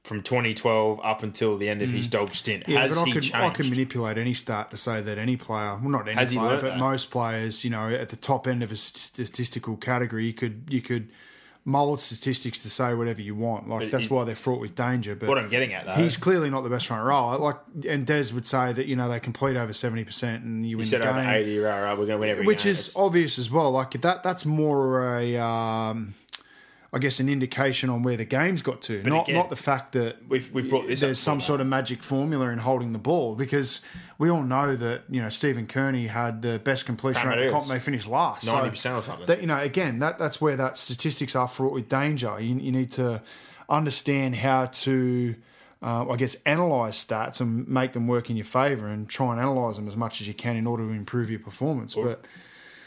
From 0.04 0.20
2012 0.20 1.00
up 1.04 1.22
until 1.22 1.56
the 1.56 1.68
end 1.68 1.80
of 1.80 1.90
his 1.92 2.08
dog 2.08 2.34
stint, 2.34 2.64
Mm. 2.64 2.68
Yeah, 2.72 2.80
has 2.82 2.94
but 2.96 3.02
I 3.02 3.04
he 3.04 3.12
could, 3.12 3.22
changed? 3.22 3.36
I 3.36 3.50
can 3.50 3.70
manipulate 3.70 4.18
any 4.18 4.34
start 4.34 4.72
to 4.72 4.76
say 4.76 5.00
that 5.00 5.16
any 5.16 5.36
player, 5.36 5.76
well, 5.80 5.88
not 5.90 6.08
any 6.08 6.26
player, 6.26 6.56
but 6.60 6.70
that? 6.70 6.78
most 6.78 7.10
players, 7.12 7.62
you 7.62 7.70
know, 7.70 7.88
at 7.88 8.08
the 8.08 8.16
top 8.16 8.48
end 8.48 8.64
of 8.64 8.72
a 8.72 8.76
statistical 8.76 9.76
category, 9.76 10.26
you 10.26 10.32
could 10.32 10.64
you 10.68 10.82
could 10.82 11.10
mould 11.64 12.00
statistics 12.00 12.58
to 12.58 12.68
say 12.68 12.92
whatever 12.94 13.22
you 13.22 13.36
want. 13.36 13.68
Like 13.68 13.78
But 13.82 13.90
that's 13.92 14.10
why 14.10 14.24
they're 14.24 14.34
fraught 14.34 14.60
with 14.60 14.74
danger. 14.74 15.14
But 15.14 15.28
What 15.28 15.38
I'm 15.38 15.48
getting 15.48 15.72
at, 15.72 15.86
though, 15.86 15.92
he's 15.92 16.16
clearly 16.16 16.50
not 16.50 16.62
the 16.62 16.70
best 16.70 16.88
front 16.88 17.04
row. 17.04 17.38
Like, 17.38 17.58
and 17.88 18.04
Des 18.04 18.32
would 18.34 18.44
say 18.48 18.72
that 18.72 18.86
you 18.86 18.96
know 18.96 19.08
they 19.08 19.20
complete 19.20 19.56
over 19.56 19.72
seventy 19.72 20.02
percent 20.02 20.42
and 20.42 20.64
you 20.64 20.70
He 20.70 20.74
win 20.74 20.86
said 20.86 21.02
the 21.02 21.10
over 21.10 21.20
game. 21.22 21.30
80, 21.30 21.58
rah, 21.60 21.76
rah, 21.76 21.90
we're 21.90 21.96
going 22.06 22.08
to 22.08 22.18
win 22.18 22.30
every 22.30 22.44
which 22.44 22.64
game. 22.64 22.72
is 22.72 22.80
It's- 22.88 22.96
obvious 22.96 23.38
as 23.38 23.48
well. 23.52 23.70
Like 23.70 23.92
that, 24.00 24.24
that's 24.24 24.44
more 24.44 25.16
a, 25.16 25.36
um, 25.36 26.14
I 26.94 26.98
guess, 26.98 27.20
an 27.20 27.28
indication 27.30 27.88
on 27.88 28.02
where 28.02 28.18
the 28.18 28.26
game's 28.26 28.60
got 28.60 28.82
to, 28.82 29.02
not 29.04 29.22
again, 29.28 29.36
not 29.36 29.48
the 29.48 29.56
fact 29.56 29.92
that 29.92 30.16
we've- 30.28 30.50
we've 30.52 30.68
brought 30.68 30.86
this 30.86 31.00
up 31.02 31.06
there's 31.06 31.18
some 31.18 31.40
sort 31.40 31.60
of 31.62 31.66
magic 31.66 32.02
formula 32.02 32.48
in 32.50 32.58
holding 32.58 32.92
the 32.92 32.98
ball 32.98 33.34
because 33.34 33.80
we 34.18 34.28
all 34.28 34.42
know 34.42 34.76
that 34.76 35.04
you 35.08 35.22
know 35.22 35.30
Stephen 35.30 35.66
Kearney 35.66 36.06
had 36.08 36.42
the 36.42 36.58
best 36.58 36.84
completion 36.84 37.28
rate 37.28 37.46
the 37.46 37.50
comp. 37.50 37.64
and 37.64 37.72
They 37.74 37.78
finished 37.80 38.06
last, 38.08 38.46
90% 38.46 38.98
or 38.98 39.02
something. 39.02 39.26
That 39.26 39.40
you 39.40 39.46
know, 39.46 39.58
again, 39.58 40.00
that 40.00 40.18
that's 40.18 40.38
where 40.40 40.54
that 40.56 40.76
statistics 40.76 41.34
are 41.34 41.48
fraught 41.48 41.72
with 41.72 41.88
danger. 41.88 42.36
You, 42.38 42.56
you 42.56 42.72
need 42.72 42.90
to 42.92 43.22
understand 43.68 44.36
how 44.36 44.66
to. 44.66 45.34
Uh, 45.84 46.08
I 46.10 46.14
guess 46.16 46.36
analyze 46.46 47.04
stats 47.04 47.40
and 47.40 47.66
make 47.66 47.92
them 47.92 48.06
work 48.06 48.30
in 48.30 48.36
your 48.36 48.44
favour, 48.44 48.86
and 48.86 49.08
try 49.08 49.32
and 49.32 49.40
analyze 49.40 49.74
them 49.74 49.88
as 49.88 49.96
much 49.96 50.20
as 50.20 50.28
you 50.28 50.34
can 50.34 50.54
in 50.54 50.64
order 50.64 50.84
to 50.86 50.90
improve 50.92 51.28
your 51.28 51.40
performance. 51.40 51.96
But 51.96 52.24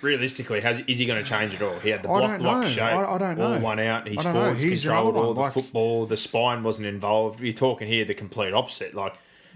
realistically, 0.01 0.61
has, 0.61 0.81
is 0.81 0.97
he 0.99 1.05
going 1.05 1.23
to 1.23 1.27
change 1.29 1.53
at 1.55 1.61
all? 1.61 1.77
He 1.79 1.89
had 1.89 2.01
the 2.03 2.07
block 2.07 2.39
block 2.39 2.65
shape, 2.67 2.81
I- 2.81 3.05
I 3.15 3.17
don't 3.17 3.39
all 3.41 3.59
one 3.59 3.79
out. 3.79 4.07
His 4.07 4.23
know. 4.23 4.33
forwards 4.33 4.63
He's 4.63 4.81
controlled 4.83 5.15
all 5.17 5.33
the 5.33 5.41
like- 5.41 5.53
football. 5.53 6.05
The 6.05 6.17
spine 6.17 6.63
wasn't 6.63 6.87
involved. 6.87 7.39
You're 7.39 7.53
talking 7.53 7.87
here 7.87 8.05
the 8.05 8.13
complete 8.13 8.53
opposite. 8.53 8.93
Like, 8.93 9.13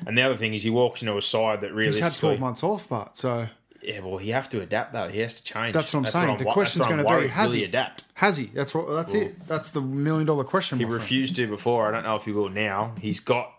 and 0.07 0.17
the 0.17 0.21
other 0.21 0.35
thing 0.35 0.53
is 0.53 0.63
he 0.63 0.69
walks 0.69 1.01
into 1.01 1.17
a 1.17 1.21
side 1.21 1.61
that 1.61 1.67
he's 1.67 1.75
realistically, 1.75 2.09
had 2.09 2.37
12 2.37 2.39
months 2.39 2.63
off, 2.63 2.87
but 2.89 3.17
so 3.17 3.47
yeah, 3.81 3.99
well, 4.01 4.17
he 4.17 4.29
has 4.31 4.47
to 4.49 4.61
adapt 4.61 4.93
though. 4.93 5.07
He 5.09 5.19
has 5.19 5.35
to 5.35 5.43
change. 5.43 5.73
that's 5.73 5.93
what 5.93 5.99
I'm 6.01 6.05
saying. 6.05 6.37
the 6.37 6.43
wo- 6.45 6.51
question's 6.53 6.85
that's 6.85 6.95
what 6.97 7.07
going 7.07 7.21
to 7.21 7.27
be: 7.27 7.33
has 7.33 7.53
he 7.53 7.63
adapt? 7.63 8.03
Has 8.15 8.37
he? 8.37 8.45
That's 8.53 8.73
what. 8.75 8.89
That's 8.89 9.13
it. 9.13 9.47
That's 9.47 9.71
the 9.71 9.81
million 9.81 10.25
dollar 10.25 10.43
question. 10.43 10.79
He 10.79 10.85
my 10.85 10.89
friend. 10.89 11.01
refused 11.01 11.35
to 11.37 11.47
before. 11.47 11.87
I 11.87 11.91
don't 11.91 12.03
know 12.03 12.15
if 12.15 12.25
he 12.25 12.31
will 12.31 12.49
now. 12.49 12.93
He's 12.99 13.19
got 13.19 13.53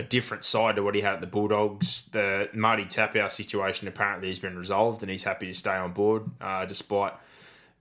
a 0.00 0.02
different 0.02 0.44
side 0.44 0.76
to 0.76 0.82
what 0.82 0.94
he 0.94 1.00
had 1.02 1.14
at 1.14 1.20
the 1.20 1.26
Bulldogs. 1.26 2.08
The 2.12 2.48
Marty 2.54 2.84
Taupau 2.84 3.30
situation 3.30 3.86
apparently 3.88 4.28
has 4.28 4.38
been 4.38 4.58
resolved, 4.58 5.02
and 5.02 5.10
he's 5.10 5.24
happy 5.24 5.46
to 5.46 5.54
stay 5.54 5.74
on 5.76 5.92
board, 5.92 6.24
uh, 6.40 6.64
despite 6.64 7.12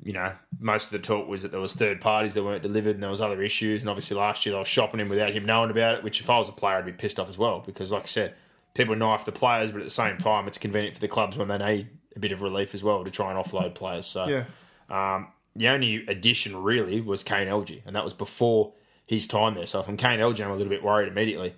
you 0.02 0.14
know 0.14 0.32
most 0.60 0.86
of 0.86 0.92
the 0.92 1.00
talk 1.00 1.28
was 1.28 1.42
that 1.42 1.52
there 1.52 1.60
was 1.60 1.74
third 1.74 2.00
parties 2.00 2.34
that 2.36 2.44
weren't 2.44 2.64
delivered, 2.64 2.94
and 2.96 3.04
there 3.04 3.10
was 3.10 3.22
other 3.22 3.42
issues. 3.42 3.82
And 3.82 3.90
obviously 3.90 4.16
last 4.18 4.46
year 4.46 4.56
I 4.56 4.60
was 4.60 4.68
shopping 4.68 5.00
him 5.00 5.10
without 5.10 5.32
him 5.32 5.46
knowing 5.46 5.72
about 5.72 5.96
it. 5.98 6.04
Which 6.04 6.22
if 6.22 6.30
I 6.30 6.38
was 6.38 6.48
a 6.50 6.54
player, 6.54 6.78
I'd 6.78 6.86
be 6.86 6.92
pissed 6.94 7.20
off 7.20 7.30
as 7.30 7.38
well 7.38 7.64
because, 7.66 7.92
like 7.92 8.04
I 8.04 8.08
said, 8.08 8.36
people 8.76 8.96
knife 8.96 9.26
the 9.26 9.32
players, 9.32 9.72
but 9.72 9.80
at 9.80 9.84
the 9.86 9.90
same 9.90 10.18
time, 10.18 10.48
it's 10.48 10.58
convenient 10.58 10.96
for 10.96 11.02
the 11.02 11.08
clubs 11.08 11.38
when 11.38 11.48
they 11.48 11.58
need 11.58 11.88
a 12.16 12.20
bit 12.20 12.32
of 12.32 12.42
relief 12.42 12.74
as 12.74 12.84
well 12.84 13.04
to 13.04 13.12
try 13.12 13.32
and 13.34 13.44
offload 13.44 13.76
players. 13.76 14.06
So 14.06 14.28
Yeah. 14.28 14.46
um, 14.90 15.28
the 15.56 15.68
only 15.68 16.06
addition 16.08 16.56
really 16.62 17.02
was 17.02 17.24
Kane 17.24 17.48
Elgey, 17.48 17.82
and 17.86 17.96
that 17.96 18.04
was 18.04 18.14
before 18.14 18.74
his 19.06 19.26
time 19.28 19.56
there. 19.56 19.66
So 19.66 19.82
from 19.82 19.98
Kane 19.98 20.20
Elgey, 20.20 20.46
I'm 20.46 20.52
a 20.52 20.56
little 20.56 20.70
bit 20.70 20.84
worried 20.84 21.08
immediately 21.10 21.56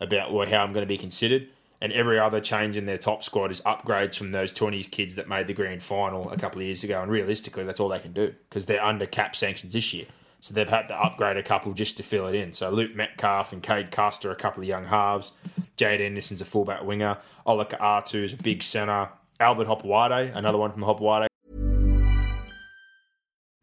about 0.00 0.32
well, 0.32 0.48
how 0.48 0.58
I'm 0.58 0.72
going 0.72 0.82
to 0.82 0.88
be 0.88 0.98
considered. 0.98 1.48
And 1.80 1.92
every 1.92 2.18
other 2.18 2.40
change 2.40 2.76
in 2.76 2.86
their 2.86 2.98
top 2.98 3.22
squad 3.22 3.52
is 3.52 3.60
upgrades 3.60 4.16
from 4.16 4.32
those 4.32 4.52
20s 4.52 4.90
kids 4.90 5.14
that 5.14 5.28
made 5.28 5.46
the 5.46 5.54
grand 5.54 5.82
final 5.82 6.28
a 6.30 6.36
couple 6.36 6.60
of 6.60 6.66
years 6.66 6.82
ago. 6.82 7.00
And 7.00 7.10
realistically, 7.10 7.64
that's 7.64 7.78
all 7.78 7.88
they 7.88 8.00
can 8.00 8.12
do 8.12 8.34
because 8.48 8.66
they're 8.66 8.84
under 8.84 9.06
cap 9.06 9.36
sanctions 9.36 9.74
this 9.74 9.94
year. 9.94 10.06
So 10.40 10.54
they've 10.54 10.68
had 10.68 10.88
to 10.88 10.94
upgrade 11.00 11.36
a 11.36 11.42
couple 11.42 11.72
just 11.72 11.96
to 11.96 12.02
fill 12.02 12.26
it 12.26 12.34
in. 12.34 12.52
So 12.52 12.70
Luke 12.70 12.94
Metcalf 12.94 13.52
and 13.52 13.62
Cade 13.62 13.90
Custer, 13.90 14.30
a 14.30 14.36
couple 14.36 14.62
of 14.62 14.68
young 14.68 14.86
halves. 14.86 15.32
Jade 15.76 16.00
Anderson's 16.00 16.40
a 16.40 16.44
fullback 16.44 16.82
winger. 16.82 17.18
Olakau'atu's 17.46 18.32
a 18.32 18.36
big 18.36 18.62
centre. 18.62 19.08
Albert 19.40 19.68
Hopoate, 19.68 20.36
another 20.36 20.58
one 20.58 20.72
from 20.72 20.82
Hopoate. 20.82 21.27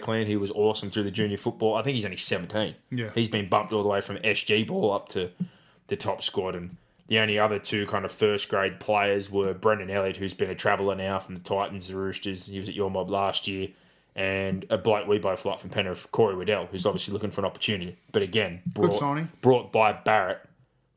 Clan, 0.00 0.26
he 0.26 0.36
was 0.36 0.50
awesome 0.52 0.90
through 0.90 1.04
the 1.04 1.10
junior 1.10 1.36
football. 1.36 1.74
I 1.74 1.82
think 1.82 1.96
he's 1.96 2.04
only 2.04 2.16
17. 2.16 2.74
Yeah. 2.90 3.10
He's 3.14 3.28
been 3.28 3.48
bumped 3.48 3.72
all 3.72 3.82
the 3.82 3.88
way 3.88 4.00
from 4.00 4.16
SG 4.18 4.66
ball 4.66 4.92
up 4.92 5.08
to 5.10 5.30
the 5.88 5.96
top 5.96 6.22
squad. 6.22 6.54
And 6.54 6.76
the 7.08 7.18
only 7.18 7.38
other 7.38 7.58
two 7.58 7.86
kind 7.86 8.04
of 8.04 8.12
first 8.12 8.48
grade 8.48 8.80
players 8.80 9.30
were 9.30 9.54
Brendan 9.54 9.90
Elliott, 9.90 10.18
who's 10.18 10.34
been 10.34 10.50
a 10.50 10.54
traveller 10.54 10.94
now 10.94 11.18
from 11.18 11.34
the 11.34 11.40
Titans, 11.40 11.88
the 11.88 11.96
Roosters. 11.96 12.46
He 12.46 12.58
was 12.58 12.68
at 12.68 12.74
your 12.74 12.90
mob 12.90 13.10
last 13.10 13.48
year. 13.48 13.68
And 14.14 14.66
a 14.68 14.76
bloke 14.76 15.06
we 15.06 15.18
both 15.18 15.44
like 15.44 15.60
from 15.60 15.70
Penrith, 15.70 16.10
Corey 16.10 16.36
Waddell, 16.36 16.66
who's 16.66 16.84
obviously 16.84 17.12
looking 17.12 17.30
for 17.30 17.40
an 17.40 17.44
opportunity. 17.44 17.96
But 18.10 18.22
again, 18.22 18.62
brought, 18.66 18.90
brought 19.40 19.72
by 19.72 19.92
Barrett 19.92 20.40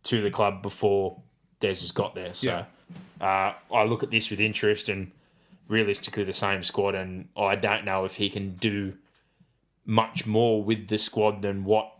to 0.03 0.21
the 0.21 0.31
club 0.31 0.61
before 0.63 1.21
Des 1.59 1.67
has 1.67 1.91
got 1.91 2.15
there. 2.15 2.33
So 2.33 2.49
uh, 3.21 3.53
I 3.71 3.83
look 3.83 4.01
at 4.03 4.09
this 4.09 4.31
with 4.31 4.39
interest 4.39 4.89
and 4.89 5.11
realistically 5.71 6.23
the 6.23 6.33
same 6.33 6.61
squad, 6.61 6.93
and 6.93 7.29
I 7.35 7.55
don't 7.55 7.85
know 7.85 8.05
if 8.05 8.17
he 8.17 8.29
can 8.29 8.55
do 8.57 8.93
much 9.85 10.27
more 10.27 10.63
with 10.63 10.89
the 10.89 10.97
squad 10.97 11.41
than 11.41 11.63
what 11.63 11.91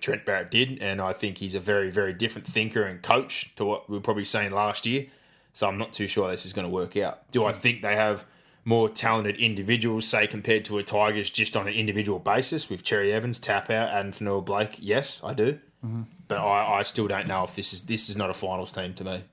Trent 0.00 0.24
Barrett 0.24 0.50
did. 0.50 0.78
And 0.80 1.00
I 1.00 1.12
think 1.12 1.38
he's 1.38 1.54
a 1.54 1.60
very, 1.60 1.90
very 1.90 2.12
different 2.12 2.46
thinker 2.46 2.84
and 2.84 3.02
coach 3.02 3.54
to 3.56 3.64
what 3.64 3.90
we 3.90 3.96
were 3.96 4.02
probably 4.02 4.24
seeing 4.24 4.52
last 4.52 4.86
year. 4.86 5.06
So 5.52 5.68
I'm 5.68 5.78
not 5.78 5.92
too 5.92 6.06
sure 6.06 6.30
this 6.30 6.46
is 6.46 6.52
going 6.52 6.66
to 6.66 6.72
work 6.72 6.96
out. 6.96 7.30
Do 7.30 7.44
I 7.44 7.52
think 7.52 7.82
they 7.82 7.94
have 7.94 8.24
more 8.64 8.88
talented 8.88 9.36
individuals, 9.36 10.06
say, 10.06 10.26
compared 10.26 10.64
to 10.64 10.78
a 10.78 10.82
Tigers 10.82 11.30
just 11.30 11.56
on 11.56 11.68
an 11.68 11.74
individual 11.74 12.18
basis 12.18 12.70
with 12.70 12.82
Cherry 12.82 13.12
Evans, 13.12 13.38
Tap 13.38 13.70
Out, 13.70 13.90
and 13.92 14.14
Fonua-Blake? 14.14 14.76
Yes, 14.80 15.20
I 15.22 15.34
do. 15.34 15.58
Mm-hmm. 15.84 16.02
But 16.26 16.38
I, 16.38 16.78
I 16.78 16.82
still 16.82 17.06
don't 17.06 17.28
know 17.28 17.44
if 17.44 17.54
this 17.54 17.72
is 17.74 17.82
this 17.82 18.08
is 18.08 18.16
not 18.16 18.30
a 18.30 18.34
finals 18.34 18.72
team 18.72 18.94
to 18.94 19.04
me. 19.04 19.24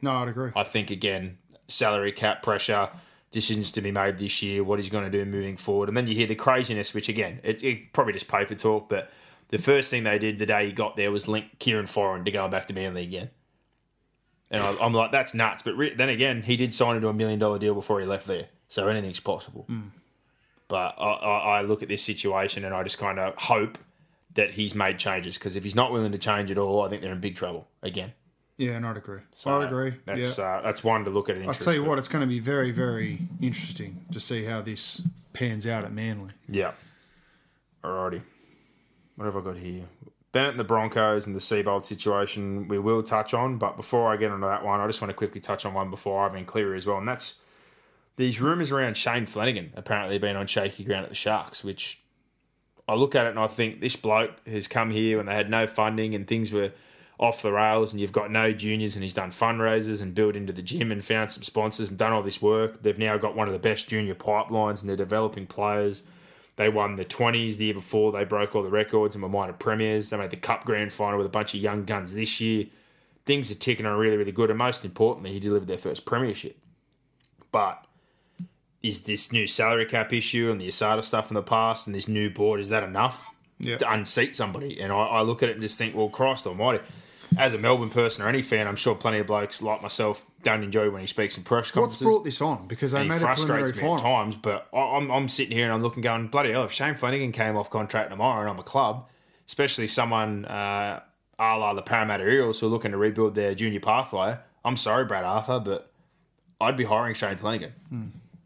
No, 0.00 0.12
I'd 0.12 0.28
agree. 0.28 0.52
I 0.56 0.64
think 0.64 0.90
again, 0.90 1.38
salary 1.68 2.12
cap 2.12 2.42
pressure, 2.42 2.88
decisions 3.30 3.70
to 3.72 3.80
be 3.80 3.90
made 3.90 4.18
this 4.18 4.42
year, 4.42 4.64
what 4.64 4.78
he's 4.78 4.88
going 4.88 5.10
to 5.10 5.10
do 5.10 5.30
moving 5.30 5.56
forward, 5.56 5.88
and 5.88 5.96
then 5.96 6.08
you 6.08 6.14
hear 6.14 6.26
the 6.26 6.34
craziness, 6.34 6.94
which 6.94 7.08
again, 7.08 7.40
it, 7.42 7.62
it 7.62 7.92
probably 7.92 8.12
just 8.12 8.28
paper 8.28 8.54
talk, 8.54 8.88
but 8.88 9.10
the 9.48 9.58
first 9.58 9.90
thing 9.90 10.04
they 10.04 10.18
did 10.18 10.38
the 10.38 10.46
day 10.46 10.66
he 10.66 10.72
got 10.72 10.96
there 10.96 11.10
was 11.10 11.28
link 11.28 11.58
Kieran 11.58 11.86
Foran 11.86 12.24
to 12.24 12.30
going 12.30 12.50
back 12.50 12.66
to 12.66 12.74
Manly 12.74 13.02
again. 13.02 13.30
And 14.50 14.62
I, 14.62 14.76
I'm 14.80 14.94
like, 14.94 15.12
that's 15.12 15.34
nuts. 15.34 15.62
But 15.62 15.76
re- 15.76 15.94
then 15.94 16.08
again, 16.08 16.42
he 16.42 16.56
did 16.56 16.72
sign 16.72 16.96
into 16.96 17.08
a 17.08 17.14
million 17.14 17.38
dollar 17.38 17.58
deal 17.58 17.74
before 17.74 18.00
he 18.00 18.06
left 18.06 18.26
there, 18.26 18.46
so 18.68 18.88
anything's 18.88 19.20
possible. 19.20 19.64
Hmm. 19.64 19.88
But 20.68 20.94
I, 20.98 21.12
I, 21.12 21.58
I 21.58 21.62
look 21.62 21.82
at 21.82 21.88
this 21.88 22.02
situation 22.02 22.64
and 22.64 22.74
I 22.74 22.82
just 22.82 22.98
kind 22.98 23.18
of 23.18 23.34
hope 23.36 23.78
that 24.34 24.52
he's 24.52 24.74
made 24.74 24.98
changes 24.98 25.38
because 25.38 25.56
if 25.56 25.64
he's 25.64 25.74
not 25.74 25.90
willing 25.90 26.12
to 26.12 26.18
change 26.18 26.50
at 26.50 26.58
all, 26.58 26.82
I 26.82 26.88
think 26.88 27.02
they're 27.02 27.12
in 27.12 27.20
big 27.20 27.36
trouble 27.36 27.68
again. 27.82 28.12
Yeah, 28.58 28.72
and 28.72 28.84
I'd 28.84 28.96
agree. 28.96 29.20
So 29.32 29.60
I'd 29.60 29.68
agree. 29.68 29.94
That's 30.04 30.36
yeah. 30.36 30.44
uh, 30.44 30.62
that's 30.62 30.82
one 30.82 31.04
to 31.04 31.10
look 31.10 31.30
at. 31.30 31.40
I'll 31.46 31.54
tell 31.54 31.72
you 31.72 31.84
what, 31.84 31.98
it's 31.98 32.08
going 32.08 32.22
to 32.22 32.26
be 32.26 32.40
very, 32.40 32.72
very 32.72 33.20
interesting 33.40 34.04
to 34.12 34.18
see 34.18 34.44
how 34.44 34.60
this 34.60 35.00
pans 35.32 35.66
out 35.66 35.84
at 35.84 35.92
Manly. 35.92 36.32
Yeah. 36.48 36.72
Alrighty. 37.84 38.20
What 39.14 39.26
have 39.26 39.36
I 39.36 39.40
got 39.40 39.56
here? 39.56 39.84
Bennett 40.32 40.50
and 40.50 40.60
the 40.60 40.64
Broncos 40.64 41.26
and 41.26 41.34
the 41.34 41.40
Seibold 41.40 41.84
situation 41.84 42.68
we 42.68 42.78
will 42.78 43.02
touch 43.02 43.32
on, 43.32 43.58
but 43.58 43.76
before 43.76 44.12
I 44.12 44.16
get 44.16 44.30
onto 44.30 44.46
that 44.46 44.64
one, 44.64 44.80
I 44.80 44.86
just 44.88 45.00
want 45.00 45.10
to 45.10 45.14
quickly 45.14 45.40
touch 45.40 45.64
on 45.64 45.72
one 45.72 45.88
before 45.88 46.26
Ivan 46.26 46.44
Cleary 46.44 46.76
as 46.76 46.84
well, 46.84 46.98
and 46.98 47.08
that's 47.08 47.40
these 48.16 48.40
rumours 48.40 48.72
around 48.72 48.96
Shane 48.96 49.26
Flanagan 49.26 49.72
apparently 49.74 50.18
being 50.18 50.36
on 50.36 50.48
shaky 50.48 50.84
ground 50.84 51.04
at 51.04 51.08
the 51.08 51.14
Sharks, 51.14 51.62
which 51.62 52.00
I 52.88 52.94
look 52.94 53.14
at 53.14 53.26
it 53.26 53.30
and 53.30 53.38
I 53.38 53.46
think 53.46 53.80
this 53.80 53.96
bloke 53.96 54.32
has 54.46 54.66
come 54.66 54.90
here 54.90 55.18
when 55.18 55.26
they 55.26 55.34
had 55.34 55.48
no 55.48 55.66
funding 55.66 56.14
and 56.14 56.26
things 56.26 56.50
were 56.50 56.72
off 57.18 57.42
the 57.42 57.50
rails 57.52 57.92
and 57.92 58.00
you've 58.00 58.12
got 58.12 58.30
no 58.30 58.52
juniors 58.52 58.94
and 58.94 59.02
he's 59.02 59.14
done 59.14 59.30
fundraisers 59.30 60.00
and 60.00 60.14
built 60.14 60.36
into 60.36 60.52
the 60.52 60.62
gym 60.62 60.92
and 60.92 61.04
found 61.04 61.32
some 61.32 61.42
sponsors 61.42 61.88
and 61.88 61.98
done 61.98 62.12
all 62.12 62.22
this 62.22 62.40
work. 62.40 62.82
They've 62.82 62.98
now 62.98 63.16
got 63.18 63.34
one 63.34 63.48
of 63.48 63.52
the 63.52 63.58
best 63.58 63.88
junior 63.88 64.14
pipelines 64.14 64.80
and 64.80 64.88
they're 64.88 64.96
developing 64.96 65.46
players. 65.46 66.02
They 66.56 66.68
won 66.68 66.96
the 66.96 67.04
20s 67.04 67.56
the 67.56 67.66
year 67.66 67.74
before. 67.74 68.12
They 68.12 68.24
broke 68.24 68.54
all 68.54 68.62
the 68.62 68.70
records 68.70 69.14
and 69.16 69.22
were 69.22 69.28
minor 69.28 69.52
premiers. 69.52 70.10
They 70.10 70.16
made 70.16 70.30
the 70.30 70.36
Cup 70.36 70.64
Grand 70.64 70.92
Final 70.92 71.18
with 71.18 71.26
a 71.26 71.30
bunch 71.30 71.54
of 71.54 71.60
young 71.60 71.84
guns 71.84 72.14
this 72.14 72.40
year. 72.40 72.66
Things 73.26 73.50
are 73.50 73.54
ticking 73.56 73.84
on 73.86 73.98
really, 73.98 74.16
really 74.16 74.32
good. 74.32 74.50
And 74.50 74.58
most 74.58 74.84
importantly, 74.84 75.32
he 75.32 75.40
delivered 75.40 75.68
their 75.68 75.78
first 75.78 76.04
premiership. 76.04 76.56
But 77.50 77.84
is 78.82 79.02
this 79.02 79.32
new 79.32 79.46
salary 79.46 79.86
cap 79.86 80.12
issue 80.12 80.50
and 80.52 80.60
the 80.60 80.68
ASADA 80.68 81.02
stuff 81.02 81.30
in 81.30 81.34
the 81.34 81.42
past 81.42 81.86
and 81.86 81.94
this 81.94 82.06
new 82.08 82.30
board, 82.30 82.60
is 82.60 82.68
that 82.68 82.82
enough 82.84 83.26
Yeah. 83.58 83.76
to 83.78 83.92
unseat 83.92 84.36
somebody? 84.36 84.80
And 84.80 84.92
I, 84.92 84.96
I 84.98 85.22
look 85.22 85.42
at 85.42 85.48
it 85.48 85.52
and 85.52 85.62
just 85.62 85.78
think, 85.78 85.94
well, 85.96 86.08
Christ 86.08 86.46
almighty. 86.46 86.82
As 87.36 87.52
a 87.54 87.58
Melbourne 87.58 87.90
person 87.90 88.24
or 88.24 88.28
any 88.28 88.42
fan, 88.42 88.66
I'm 88.66 88.76
sure 88.76 88.94
plenty 88.94 89.18
of 89.18 89.26
blokes 89.26 89.60
like 89.62 89.82
myself 89.82 90.24
don't 90.42 90.62
enjoy 90.64 90.90
when 90.90 91.00
he 91.02 91.06
speaks 91.06 91.36
in 91.36 91.42
press 91.44 91.70
conferences. 91.70 92.02
What's 92.02 92.14
brought 92.14 92.24
this 92.24 92.40
on? 92.40 92.66
Because 92.66 92.92
they 92.92 93.00
and 93.00 93.04
he 93.04 93.08
made 93.10 93.16
a 93.16 93.20
frustrates 93.20 93.76
me 93.76 93.82
at 93.92 94.00
times. 94.00 94.36
But 94.36 94.66
I- 94.72 94.96
I'm, 94.96 95.10
I'm 95.10 95.28
sitting 95.28 95.56
here 95.56 95.64
and 95.66 95.72
I'm 95.74 95.82
looking, 95.82 96.02
going, 96.02 96.28
bloody 96.28 96.52
hell! 96.52 96.64
If 96.64 96.72
Shane 96.72 96.94
Flanagan 96.94 97.32
came 97.32 97.56
off 97.56 97.70
contract 97.70 98.10
tomorrow 98.10 98.40
and 98.40 98.48
I'm 98.50 98.58
a 98.58 98.62
club, 98.62 99.06
especially 99.46 99.86
someone 99.88 100.46
uh, 100.46 101.00
a 101.38 101.56
la 101.58 101.74
the 101.74 101.82
Parramatta 101.82 102.28
Eels 102.28 102.60
who 102.60 102.66
are 102.66 102.70
looking 102.70 102.92
to 102.92 102.96
rebuild 102.96 103.34
their 103.34 103.54
junior 103.54 103.80
pathway, 103.80 104.36
I'm 104.64 104.76
sorry, 104.76 105.04
Brad 105.04 105.24
Arthur, 105.24 105.60
but 105.60 105.92
I'd 106.60 106.76
be 106.76 106.84
hiring 106.84 107.14
Shane 107.14 107.36
Flanagan. 107.36 107.74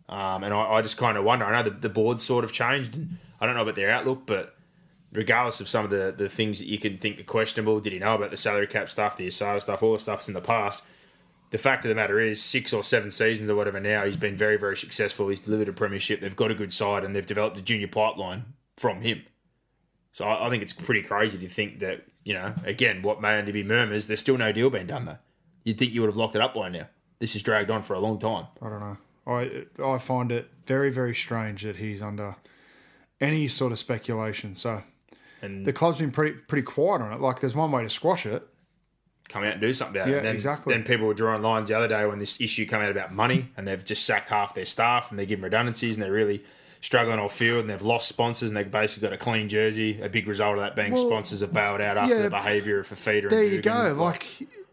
Um, 0.08 0.44
and 0.44 0.52
I, 0.52 0.72
I 0.74 0.82
just 0.82 0.98
kind 0.98 1.16
of 1.16 1.24
wonder. 1.24 1.44
I 1.46 1.62
know 1.62 1.70
the, 1.70 1.76
the 1.78 1.88
board's 1.88 2.22
sort 2.24 2.44
of 2.44 2.52
changed. 2.52 2.96
And 2.96 3.18
I 3.40 3.46
don't 3.46 3.54
know 3.54 3.62
about 3.62 3.76
their 3.76 3.90
outlook, 3.90 4.26
but 4.26 4.54
regardless 5.12 5.60
of 5.60 5.68
some 5.68 5.84
of 5.84 5.90
the, 5.90 6.14
the 6.16 6.28
things 6.28 6.58
that 6.58 6.68
you 6.68 6.78
can 6.78 6.98
think 6.98 7.20
are 7.20 7.24
questionable, 7.24 7.80
did 7.80 7.92
he 7.92 7.98
know 7.98 8.14
about 8.14 8.30
the 8.30 8.36
salary 8.36 8.66
cap 8.66 8.90
stuff, 8.90 9.16
the 9.16 9.28
ASADA 9.28 9.62
stuff, 9.62 9.82
all 9.82 9.92
the 9.92 9.98
stuff's 9.98 10.28
in 10.28 10.34
the 10.34 10.40
past. 10.40 10.84
The 11.50 11.58
fact 11.58 11.84
of 11.84 11.90
the 11.90 11.94
matter 11.94 12.18
is, 12.18 12.42
six 12.42 12.72
or 12.72 12.82
seven 12.82 13.10
seasons 13.10 13.50
or 13.50 13.54
whatever 13.54 13.78
now, 13.78 14.06
he's 14.06 14.16
been 14.16 14.36
very, 14.36 14.56
very 14.56 14.76
successful. 14.76 15.28
He's 15.28 15.40
delivered 15.40 15.68
a 15.68 15.72
premiership. 15.72 16.20
They've 16.20 16.34
got 16.34 16.50
a 16.50 16.54
good 16.54 16.72
side, 16.72 17.04
and 17.04 17.14
they've 17.14 17.26
developed 17.26 17.58
a 17.58 17.62
junior 17.62 17.88
pipeline 17.88 18.54
from 18.78 19.02
him. 19.02 19.22
So 20.12 20.24
I, 20.24 20.46
I 20.46 20.50
think 20.50 20.62
it's 20.62 20.72
pretty 20.72 21.02
crazy 21.02 21.36
to 21.36 21.48
think 21.48 21.80
that 21.80 22.06
you 22.24 22.34
know, 22.34 22.54
again, 22.64 23.02
what 23.02 23.20
may 23.20 23.38
only 23.38 23.52
be 23.52 23.62
murmurs. 23.62 24.06
There's 24.06 24.20
still 24.20 24.38
no 24.38 24.52
deal 24.52 24.70
being 24.70 24.86
done 24.86 25.04
though. 25.04 25.18
You'd 25.64 25.78
think 25.78 25.92
you 25.92 26.00
would 26.00 26.08
have 26.08 26.16
locked 26.16 26.34
it 26.34 26.40
up 26.40 26.54
by 26.54 26.68
now. 26.68 26.88
This 27.18 27.34
has 27.34 27.42
dragged 27.42 27.70
on 27.70 27.82
for 27.82 27.94
a 27.94 28.00
long 28.00 28.18
time. 28.18 28.46
I 28.60 28.68
don't 28.68 28.80
know. 28.80 28.96
I 29.26 29.66
I 29.84 29.98
find 29.98 30.32
it 30.32 30.48
very 30.66 30.90
very 30.90 31.14
strange 31.14 31.62
that 31.62 31.76
he's 31.76 32.02
under 32.02 32.36
any 33.20 33.48
sort 33.48 33.72
of 33.72 33.78
speculation. 33.78 34.54
So 34.54 34.82
And 35.42 35.66
the 35.66 35.72
club's 35.72 35.98
been 35.98 36.12
pretty 36.12 36.32
pretty 36.46 36.62
quiet 36.62 37.02
on 37.02 37.12
it. 37.12 37.20
Like 37.20 37.40
there's 37.40 37.54
one 37.54 37.70
way 37.72 37.82
to 37.82 37.90
squash 37.90 38.24
it. 38.26 38.46
come 39.28 39.42
out 39.44 39.52
and 39.52 39.60
do 39.60 39.72
something 39.72 39.96
about 39.96 40.08
Yeah, 40.08 40.14
it. 40.14 40.18
And 40.18 40.26
then, 40.26 40.34
exactly. 40.34 40.72
Then 40.74 40.84
people 40.84 41.06
were 41.06 41.14
drawing 41.14 41.42
lines 41.42 41.68
the 41.68 41.76
other 41.76 41.88
day 41.88 42.06
when 42.06 42.18
this 42.18 42.40
issue 42.40 42.64
came 42.66 42.80
out 42.80 42.90
about 42.90 43.12
money, 43.12 43.50
and 43.56 43.66
they've 43.66 43.84
just 43.84 44.04
sacked 44.04 44.28
half 44.28 44.54
their 44.54 44.66
staff, 44.66 45.10
and 45.10 45.18
they're 45.18 45.26
giving 45.26 45.42
redundancies, 45.44 45.96
and 45.96 46.02
they're 46.02 46.12
really 46.12 46.44
struggling 46.80 47.18
off 47.18 47.34
field, 47.36 47.60
and 47.60 47.70
they've 47.70 47.80
lost 47.82 48.08
sponsors, 48.08 48.50
and 48.50 48.56
they've 48.56 48.70
basically 48.70 49.08
got 49.08 49.14
a 49.14 49.18
clean 49.18 49.48
jersey. 49.48 50.00
A 50.02 50.08
big 50.08 50.26
result 50.28 50.58
of 50.58 50.60
that 50.62 50.76
being 50.76 50.92
Well, 50.92 51.06
sponsors 51.06 51.40
have 51.40 51.52
bailed 51.52 51.80
out 51.80 51.96
after 51.96 52.14
yeah, 52.16 52.22
the 52.22 52.30
behaviour 52.30 52.78
of 52.80 52.88
Fifita. 52.88 53.30
There 53.30 53.42
and 53.42 53.52
you 53.52 53.62
Dugan. 53.62 53.96
go. 53.96 54.02
Like, 54.02 54.26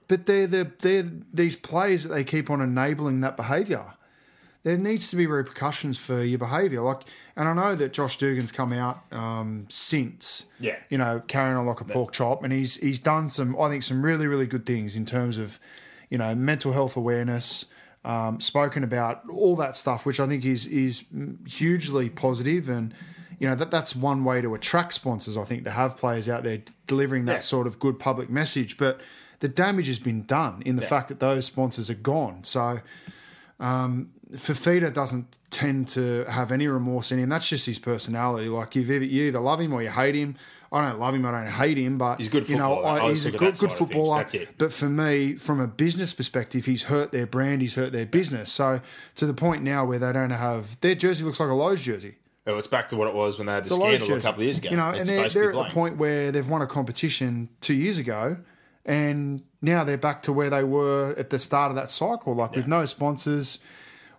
but 0.07 0.26
they're 0.26 0.47
the 0.47 0.72
they're 0.80 1.09
these 1.34 1.55
players 1.55 2.03
that 2.03 2.09
they 2.09 2.24
keep 2.24 2.49
on 2.49 2.61
enabling 2.61 3.22
that 3.22 3.38
behaviour. 3.38 3.93
There 4.64 4.78
needs 4.78 5.10
to 5.12 5.16
be 5.16 5.26
repercussions 5.26 5.97
for 5.97 6.22
your 6.24 6.38
behaviour. 6.39 6.82
Like, 6.82 7.01
and 7.36 7.47
I 7.47 7.53
know 7.53 7.76
that 7.76 7.93
Josh 7.93 8.18
Dugan's 8.18 8.51
come 8.51 8.74
out 8.74 9.01
um, 9.14 9.66
since, 9.70 10.45
Yeah. 10.60 10.76
you 10.89 10.97
know, 10.97 11.22
carrying 11.28 11.55
on 11.55 11.66
like 11.66 11.80
a 11.80 11.86
pork 11.86 12.12
chop, 12.12 12.43
and 12.43 12.51
he's 12.51 12.76
he's 12.76 12.99
done 12.99 13.30
some, 13.30 13.60
I 13.60 13.70
think, 13.70 13.84
some 13.84 14.03
really 14.03 14.28
really 14.28 14.47
good 14.47 14.66
things 14.66 14.95
in 14.95 15.05
terms 15.05 15.38
of, 15.38 15.60
you 16.10 16.18
know, 16.18 16.36
mental 16.36 16.74
health 16.74 16.97
awareness. 16.97 17.66
Um, 18.05 18.39
spoken 18.39 18.84
about 18.86 19.24
all 19.30 19.55
that 19.57 19.76
stuff, 19.76 20.05
which 20.05 20.20
I 20.20 20.28
think 20.28 20.45
is 20.45 20.66
is 20.66 21.03
hugely 21.47 22.10
positive, 22.10 22.70
and 22.70 22.93
you 23.39 23.47
know 23.47 23.55
that 23.55 23.72
that's 23.72 23.93
one 23.95 24.24
way 24.24 24.41
to 24.41 24.53
attract 24.55 24.93
sponsors. 24.93 25.36
I 25.38 25.43
think 25.45 25.64
to 25.66 25.72
have 25.72 25.95
players 25.97 26.28
out 26.30 26.43
there 26.43 26.62
delivering 26.88 27.26
that 27.26 27.34
Yeah. 27.34 27.39
sort 27.39 27.68
of 27.68 27.78
good 27.80 27.99
public 27.99 28.30
message, 28.30 28.78
but 28.78 28.99
the 29.41 29.47
damage 29.49 29.88
has 29.88 29.99
been 29.99 30.24
done 30.26 30.62
in 30.66 30.76
the 30.78 30.82
fact 30.82 31.07
that 31.10 31.20
those 31.22 31.45
sponsors 31.45 31.89
are 31.89 31.93
gone. 31.93 32.43
So 32.43 32.80
um, 33.60 34.12
Fifita 34.34 34.93
doesn't 34.93 35.38
tend 35.49 35.88
to 35.89 36.23
have 36.25 36.51
any 36.51 36.67
remorse 36.67 37.11
in 37.11 37.19
him. 37.19 37.30
That's 37.30 37.47
just 37.49 37.65
his 37.65 37.80
personality. 37.80 38.47
Like 38.47 38.75
you've 38.75 38.91
either, 38.91 39.05
you 39.05 39.23
either 39.25 39.39
love 39.39 39.59
him 39.59 39.73
or 39.73 39.82
you 39.82 39.89
hate 39.89 40.15
him. 40.15 40.36
I 40.71 40.88
don't 40.88 40.99
love 40.99 41.15
him. 41.15 41.25
I 41.25 41.32
don't 41.32 41.47
hate 41.49 41.77
him, 41.80 41.97
but 41.97 42.17
He's 42.17 42.27
a 42.27 42.30
good 42.30 42.47
You 42.47 42.57
know, 42.57 42.75
footballer. 42.75 43.01
I 43.01 43.05
I, 43.05 43.09
he's 43.09 43.25
a 43.25 43.32
good 43.32 43.39
good 43.39 43.55
side 43.55 43.63
of 43.65 43.77
things. 43.77 43.80
footballer. 43.89 44.17
That's 44.19 44.34
it. 44.36 44.49
But 44.59 44.71
for 44.71 44.88
me, 44.88 45.34
from 45.34 45.59
a 45.59 45.65
business 45.65 46.13
perspective, 46.13 46.65
he's 46.67 46.84
hurt 46.84 47.11
their 47.11 47.25
brand. 47.25 47.63
He's 47.63 47.73
hurt 47.73 47.91
their 47.91 48.05
business. 48.05 48.51
So 48.51 48.82
to 49.15 49.25
the 49.25 49.34
point 49.34 49.63
now 49.63 49.84
where 49.86 49.97
they 49.97 50.11
don't 50.13 50.30
have 50.30 50.80
their 50.82 50.93
jersey 50.93 51.23
looks 51.23 51.39
like 51.39 51.49
a 51.49 51.53
Lowe's 51.53 51.82
jersey. 51.84 52.17
Well, 52.45 52.59
it's 52.59 52.67
back 52.67 52.88
to 52.89 52.95
what 52.97 53.07
it 53.07 53.15
was 53.15 53.39
when 53.39 53.47
they 53.47 53.53
had 53.53 53.63
the 53.65 53.67
It's 53.69 53.73
a 53.73 53.77
scandal 53.77 53.95
a 54.05 54.09
jersey. 54.09 54.21
couple 54.21 54.41
of 54.41 54.43
years 54.45 54.57
ago. 54.59 54.69
You 54.69 54.77
know, 54.77 54.89
it's 54.91 55.09
and 55.09 55.19
they're, 55.19 55.30
they're 55.30 55.59
at 55.59 55.67
the 55.69 55.73
point 55.73 55.97
where 55.97 56.32
they've 56.32 56.47
won 56.47 56.61
a 56.61 56.67
competition 56.67 57.49
two 57.61 57.73
years 57.73 57.97
ago, 57.97 58.38
and 58.86 59.43
now 59.63 59.84
they're 59.84 59.97
back 59.97 60.21
to 60.23 60.34
where 60.34 60.49
they 60.51 60.63
were 60.63 61.15
at 61.17 61.32
the 61.32 61.39
start 61.39 61.71
of 61.71 61.75
that 61.77 61.89
cycle, 61.89 62.36
like 62.36 62.55
with 62.55 62.67
no 62.67 62.86
sponsors. 62.86 63.57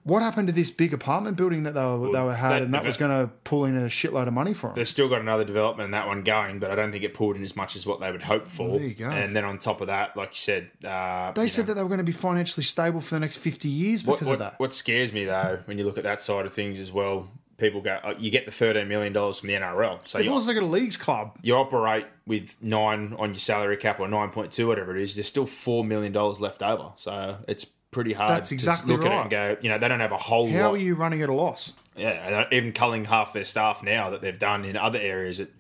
What 0.03 0.23
happened 0.23 0.49
to 0.49 0.53
this 0.55 0.71
big 0.71 0.95
apartment 0.95 1.37
building 1.37 1.65
that 1.65 1.75
they 1.75 1.85
were, 1.85 2.11
they 2.11 2.23
were 2.23 2.35
had, 2.35 2.51
that- 2.53 2.63
and 2.63 2.73
that 2.73 2.85
was 2.85 2.97
going 2.97 3.11
to 3.11 3.31
pull 3.45 3.67
in 3.67 3.77
a 3.77 3.83
shitload 3.87 4.29
of 4.29 4.33
money 4.33 4.55
for 4.55 4.69
them? 4.69 4.77
They've 4.77 4.89
still 4.89 5.09
got 5.09 5.21
another 5.21 5.45
development 5.45 5.85
in 5.87 5.91
that 5.91 6.07
one 6.07 6.23
going, 6.23 6.59
but 6.59 6.71
I 6.71 6.75
don't 6.75 6.91
think 6.91 7.05
it 7.05 7.13
pulled 7.13 7.37
in 7.37 7.43
as 7.43 7.55
much 7.55 7.77
as 7.77 7.87
what 7.87 8.01
they 8.01 8.11
would 8.11 8.23
hope 8.23 8.47
for. 8.47 8.71
there 8.71 8.81
you 8.87 8.95
go. 8.95 9.11
And 9.11 9.37
then 9.37 9.45
on 9.45 9.59
top 9.59 9.83
of 9.83 9.89
that, 9.89 10.17
like 10.17 10.31
you 10.31 10.37
said, 10.37 10.71
uh, 10.85 11.33
They 11.33 11.43
you 11.43 11.49
said 11.49 11.63
know, 11.63 11.67
that 11.67 11.75
they 11.75 11.83
were 11.83 11.89
going 11.89 11.99
to 11.99 12.05
be 12.05 12.13
financially 12.13 12.65
stable 12.65 13.03
for 13.03 13.15
the 13.17 13.21
next 13.21 13.37
fifty 13.37 13.69
years 13.69 14.03
because 14.03 14.27
what, 14.29 14.33
of 14.35 14.39
that. 14.39 14.59
what 14.59 14.73
scares 14.73 15.13
me 15.13 15.25
though, 15.27 15.61
when 15.67 15.77
you 15.77 15.85
look 15.85 15.99
at 15.99 16.05
that 16.05 16.23
side 16.23 16.47
of 16.47 16.53
things 16.55 16.81
as 16.81 16.91
well, 16.91 17.31
people 17.59 17.83
go, 17.83 18.01
oh, 18.03 18.15
you 18.19 18.31
get 18.31 18.47
the 18.47 18.53
thirteen 18.53 18.89
million 18.89 19.13
dollars 19.13 19.39
from 19.41 19.49
the 19.49 19.55
NRL, 19.55 19.99
so 20.05 20.17
They've 20.17 20.29
you, 20.29 20.33
also 20.33 20.55
got 20.55 20.63
a 20.63 20.67
leagues 20.67 20.97
club. 20.97 21.37
you 21.43 21.55
operate 21.55 22.07
with 22.27 22.57
nine 22.63 23.15
on 23.19 23.31
your 23.31 23.39
salary 23.41 23.77
cap 23.77 24.01
or 24.01 24.09
nine 24.09 24.31
point 24.31 24.51
two, 24.51 24.67
whatever 24.67 24.97
it 24.97 25.03
is. 25.03 25.15
There's 25.15 25.27
still 25.29 25.45
four 25.45 25.85
million 25.85 26.11
dollars 26.13 26.41
left 26.41 26.63
over, 26.63 26.93
so 26.97 27.37
it's 27.47 27.67
pretty 27.91 28.13
hard. 28.13 28.31
That's 28.31 28.51
to 28.51 28.55
exactly 28.55 28.93
look 28.93 29.05
at 29.05 29.13
it 29.13 29.15
right. 29.15 29.21
and 29.23 29.31
go, 29.31 29.57
you 29.61 29.69
know, 29.69 29.79
they 29.79 29.89
don't 29.89 30.01
have 30.01 30.13
a 30.13 30.17
whole 30.17 30.49
How 30.49 30.69
lot. 30.69 30.75
are 30.75 30.79
you 30.79 30.95
running 30.95 31.23
at 31.23 31.29
a 31.29 31.35
loss? 31.35 31.75
Yeah, 31.97 32.47
even 32.53 32.73
culling 32.73 33.05
half 33.05 33.33
their 33.33 33.45
staff 33.45 33.83
now 33.83 34.11
that 34.11 34.21
they've 34.21 34.39
done 34.39 34.65
in 34.65 34.77
other 34.77 34.99
areas, 34.99 35.41
it, 35.41 35.53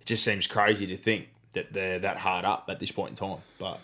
it 0.00 0.06
just 0.06 0.22
seems 0.22 0.46
crazy 0.46 0.86
to 0.86 0.96
think 0.96 1.28
that 1.54 1.72
they're 1.72 1.98
that 1.98 2.18
hard 2.18 2.44
up 2.44 2.66
at 2.68 2.78
this 2.78 2.92
point 2.92 3.10
in 3.10 3.16
time. 3.16 3.42
But 3.58 3.80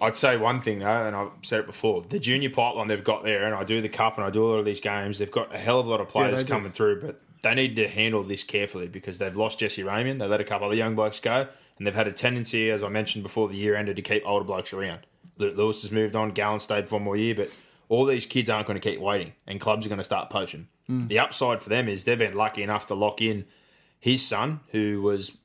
I'd 0.00 0.16
say 0.16 0.36
one 0.36 0.60
thing 0.60 0.80
though, 0.80 1.06
and 1.06 1.14
I've 1.14 1.30
said 1.42 1.60
it 1.60 1.66
before: 1.66 2.02
the 2.02 2.18
junior 2.18 2.50
pipeline 2.50 2.88
they've 2.88 3.02
got 3.02 3.24
there, 3.24 3.46
and 3.46 3.54
I 3.54 3.64
do 3.64 3.80
the 3.80 3.88
cup 3.88 4.16
and 4.16 4.26
I 4.26 4.30
do 4.30 4.44
a 4.44 4.48
lot 4.48 4.58
of 4.58 4.64
these 4.64 4.80
games. 4.80 5.18
They've 5.18 5.30
got 5.30 5.54
a 5.54 5.58
hell 5.58 5.80
of 5.80 5.86
a 5.86 5.90
lot 5.90 6.00
of 6.00 6.08
players 6.08 6.44
do. 6.44 6.52
coming 6.52 6.72
through, 6.72 7.00
but 7.00 7.20
they 7.42 7.54
need 7.54 7.76
to 7.76 7.88
handle 7.88 8.22
this 8.22 8.42
carefully 8.42 8.88
because 8.88 9.18
they've 9.18 9.36
lost 9.36 9.58
Jesse 9.58 9.82
Ramien. 9.82 10.18
They 10.18 10.26
let 10.26 10.40
a 10.40 10.44
couple 10.44 10.66
of 10.66 10.72
the 10.72 10.76
young 10.76 10.94
blokes 10.94 11.20
go, 11.20 11.46
and 11.78 11.86
they've 11.86 11.94
had 11.94 12.08
a 12.08 12.12
tendency, 12.12 12.70
as 12.70 12.82
I 12.82 12.88
mentioned 12.88 13.22
before 13.22 13.48
the 13.48 13.56
year 13.56 13.76
ended, 13.76 13.96
to 13.96 14.02
keep 14.02 14.22
older 14.26 14.44
blokes 14.44 14.72
around. 14.72 15.00
Lewis 15.40 15.82
has 15.82 15.90
moved 15.90 16.14
on. 16.14 16.30
Gallen 16.30 16.60
stayed 16.60 16.88
for 16.88 16.96
one 16.96 17.04
more 17.04 17.16
year, 17.16 17.34
but 17.34 17.50
all 17.88 18.04
these 18.04 18.26
kids 18.26 18.48
aren't 18.48 18.66
going 18.66 18.80
to 18.80 18.90
keep 18.90 19.00
waiting, 19.00 19.32
and 19.46 19.60
clubs 19.60 19.84
are 19.84 19.88
going 19.88 19.98
to 19.98 20.04
start 20.04 20.30
poaching. 20.30 20.68
Hmm. 20.86 21.06
The 21.06 21.18
upside 21.18 21.62
for 21.62 21.68
them 21.68 21.88
is 21.88 22.04
they've 22.04 22.18
been 22.18 22.36
lucky 22.36 22.62
enough 22.62 22.86
to 22.86 22.94
lock 22.94 23.20
in 23.20 23.46
his 23.98 24.26
son, 24.26 24.60
who 24.72 25.02
was 25.02 25.36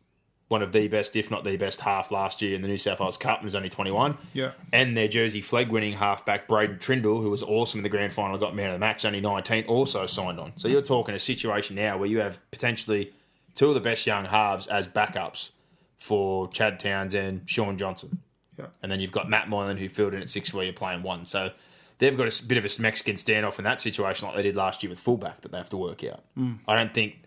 one 0.48 0.62
of 0.62 0.72
the 0.72 0.88
best, 0.88 1.16
if 1.16 1.32
not 1.32 1.44
the 1.44 1.58
best, 1.58 1.82
half 1.82 2.12
last 2.12 2.42
year 2.42 2.56
in 2.56 2.62
the 2.62 2.68
New 2.68 2.78
South 2.78 3.00
Wales 3.00 3.18
Cup 3.18 3.40
and 3.40 3.46
was 3.46 3.56
only 3.56 3.70
21. 3.70 4.18
Yeah. 4.34 4.52
And 4.72 4.96
their 4.96 5.08
Jersey 5.08 5.42
flag 5.42 5.70
winning 5.70 5.94
halfback, 5.94 6.48
Braydon 6.48 6.78
Trindall, 6.78 7.22
who 7.22 7.32
was 7.32 7.42
awesome 7.42 7.80
in 7.80 7.84
the 7.84 7.90
grand 7.90 8.14
final, 8.14 8.38
got 8.38 8.56
man 8.56 8.68
of 8.68 8.74
the 8.74 8.80
match, 8.80 9.06
only 9.06 9.22
19, 9.22 9.66
also 9.66 10.06
signed 10.06 10.40
on. 10.40 10.54
So 10.56 10.68
you're 10.68 10.82
talking 10.82 11.16
a 11.16 11.20
situation 11.20 11.76
now 11.76 11.98
where 11.98 12.08
you 12.08 12.20
have 12.20 12.40
potentially 12.52 13.12
two 13.56 13.70
of 13.70 13.74
the 13.74 13.80
best 13.80 14.06
young 14.06 14.26
halves 14.26 14.68
as 14.68 14.88
backups 14.88 15.52
for 15.98 16.48
Chad 16.50 16.80
Townsend, 16.80 17.28
and 17.28 17.50
Shaun 17.50 17.78
Johnson. 17.78 18.20
Yeah. 18.58 18.68
And 18.82 18.92
then 18.92 19.00
you've 19.00 19.12
got 19.12 19.30
Matt 19.30 19.50
Moylan, 19.50 19.78
who 19.78 19.90
filled 19.90 20.14
in 20.14 20.22
at 20.22 20.30
six 20.30 20.54
where 20.54 20.64
you're 20.64 20.74
playing 20.74 21.04
one. 21.04 21.26
So 21.26 21.52
they've 21.98 22.16
got 22.16 22.28
a 22.28 22.46
bit 22.46 22.58
of 22.58 22.66
a 22.66 22.82
Mexican 22.82 23.16
standoff 23.16 23.58
in 23.58 23.66
that 23.66 23.82
situation 23.82 24.28
like 24.28 24.38
they 24.38 24.44
did 24.44 24.56
last 24.56 24.84
year 24.84 24.90
with 24.90 25.00
fullback 25.00 25.42
that 25.42 25.52
they 25.52 25.58
have 25.58 25.70
to 25.70 25.78
work 25.78 26.04
out. 26.04 26.24
Mm. 26.38 26.60
I 26.68 26.76
don't 26.76 26.94
think. 26.94 27.22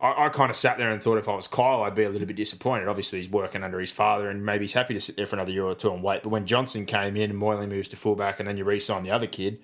I, 0.00 0.26
I 0.26 0.28
kind 0.30 0.50
of 0.50 0.56
sat 0.56 0.78
there 0.78 0.90
and 0.90 1.02
thought 1.02 1.18
if 1.18 1.28
I 1.28 1.34
was 1.34 1.46
Kyle, 1.46 1.82
I'd 1.82 1.94
be 1.94 2.04
a 2.04 2.08
little 2.08 2.26
bit 2.26 2.36
disappointed. 2.36 2.88
Obviously, 2.88 3.20
he's 3.20 3.30
working 3.30 3.62
under 3.62 3.78
his 3.78 3.92
father, 3.92 4.30
and 4.30 4.44
maybe 4.44 4.64
he's 4.64 4.72
happy 4.72 4.94
to 4.94 5.00
sit 5.00 5.16
there 5.16 5.26
for 5.26 5.36
another 5.36 5.52
year 5.52 5.64
or 5.64 5.74
two 5.74 5.92
and 5.92 6.02
wait. 6.02 6.22
But 6.22 6.30
when 6.30 6.46
Johnson 6.46 6.86
came 6.86 7.16
in 7.16 7.30
and 7.30 7.38
Moylan 7.38 7.68
moves 7.68 7.90
to 7.90 7.96
fullback, 7.96 8.40
and 8.40 8.48
then 8.48 8.56
you 8.56 8.64
re-sign 8.64 9.02
the 9.02 9.10
other 9.10 9.26
kid, 9.26 9.60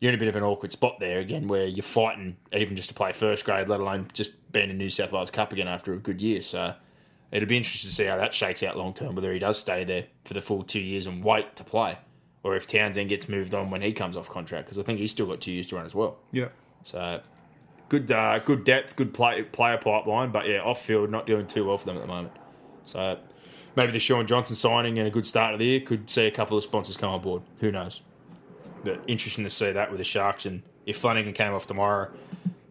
you're 0.00 0.10
in 0.10 0.16
a 0.16 0.18
bit 0.18 0.28
of 0.28 0.36
an 0.36 0.42
awkward 0.42 0.72
spot 0.72 0.98
there 0.98 1.18
again, 1.18 1.46
where 1.46 1.66
you're 1.66 1.82
fighting 1.84 2.36
even 2.52 2.74
just 2.74 2.88
to 2.88 2.94
play 2.94 3.12
first 3.12 3.44
grade, 3.44 3.68
let 3.68 3.78
alone 3.80 4.08
just 4.12 4.52
being 4.52 4.70
in 4.70 4.78
New 4.78 4.90
South 4.90 5.12
Wales 5.12 5.30
Cup 5.30 5.52
again 5.52 5.68
after 5.68 5.92
a 5.92 5.96
good 5.96 6.20
year. 6.20 6.42
So 6.42 6.74
it'll 7.30 7.48
be 7.48 7.56
interesting 7.56 7.88
to 7.88 7.94
see 7.94 8.04
how 8.04 8.16
that 8.16 8.34
shakes 8.34 8.62
out 8.62 8.76
long 8.76 8.94
term, 8.94 9.14
whether 9.14 9.32
he 9.32 9.38
does 9.38 9.58
stay 9.58 9.84
there 9.84 10.06
for 10.24 10.34
the 10.34 10.40
full 10.40 10.62
two 10.62 10.80
years 10.80 11.06
and 11.06 11.22
wait 11.22 11.56
to 11.56 11.64
play, 11.64 11.98
or 12.42 12.56
if 12.56 12.66
Townsend 12.66 13.08
gets 13.08 13.28
moved 13.28 13.54
on 13.54 13.70
when 13.70 13.82
he 13.82 13.92
comes 13.92 14.16
off 14.16 14.28
contract, 14.28 14.66
because 14.66 14.78
I 14.78 14.82
think 14.82 14.98
he's 14.98 15.10
still 15.10 15.26
got 15.26 15.40
two 15.40 15.52
years 15.52 15.66
to 15.68 15.76
run 15.76 15.84
as 15.84 15.94
well. 15.94 16.18
Yeah. 16.32 16.48
So 16.84 17.20
good, 17.88 18.10
uh, 18.10 18.38
good 18.40 18.64
depth, 18.64 18.96
good 18.96 19.12
play, 19.12 19.42
player 19.42 19.78
pipeline, 19.78 20.30
but 20.30 20.48
yeah, 20.48 20.58
off 20.58 20.84
field 20.84 21.10
not 21.10 21.26
doing 21.26 21.46
too 21.46 21.66
well 21.66 21.78
for 21.78 21.86
them 21.86 21.96
at 21.96 22.02
the 22.02 22.08
moment. 22.08 22.32
So 22.84 23.18
maybe 23.76 23.92
the 23.92 23.98
Shaun 23.98 24.26
Johnson 24.26 24.56
signing 24.56 24.98
and 24.98 25.06
a 25.06 25.10
good 25.10 25.26
start 25.26 25.52
of 25.52 25.58
the 25.58 25.66
year 25.66 25.80
could 25.80 26.10
see 26.10 26.26
a 26.26 26.30
couple 26.30 26.56
of 26.56 26.62
sponsors 26.62 26.96
come 26.96 27.10
on 27.10 27.20
board. 27.20 27.42
Who 27.60 27.70
knows? 27.70 28.02
But 28.84 29.02
interesting 29.06 29.44
to 29.44 29.50
see 29.50 29.72
that 29.72 29.90
with 29.90 29.98
the 29.98 30.04
Sharks, 30.04 30.46
and 30.46 30.62
if 30.86 30.96
Flanagan 30.96 31.34
came 31.34 31.52
off 31.52 31.66
tomorrow. 31.66 32.10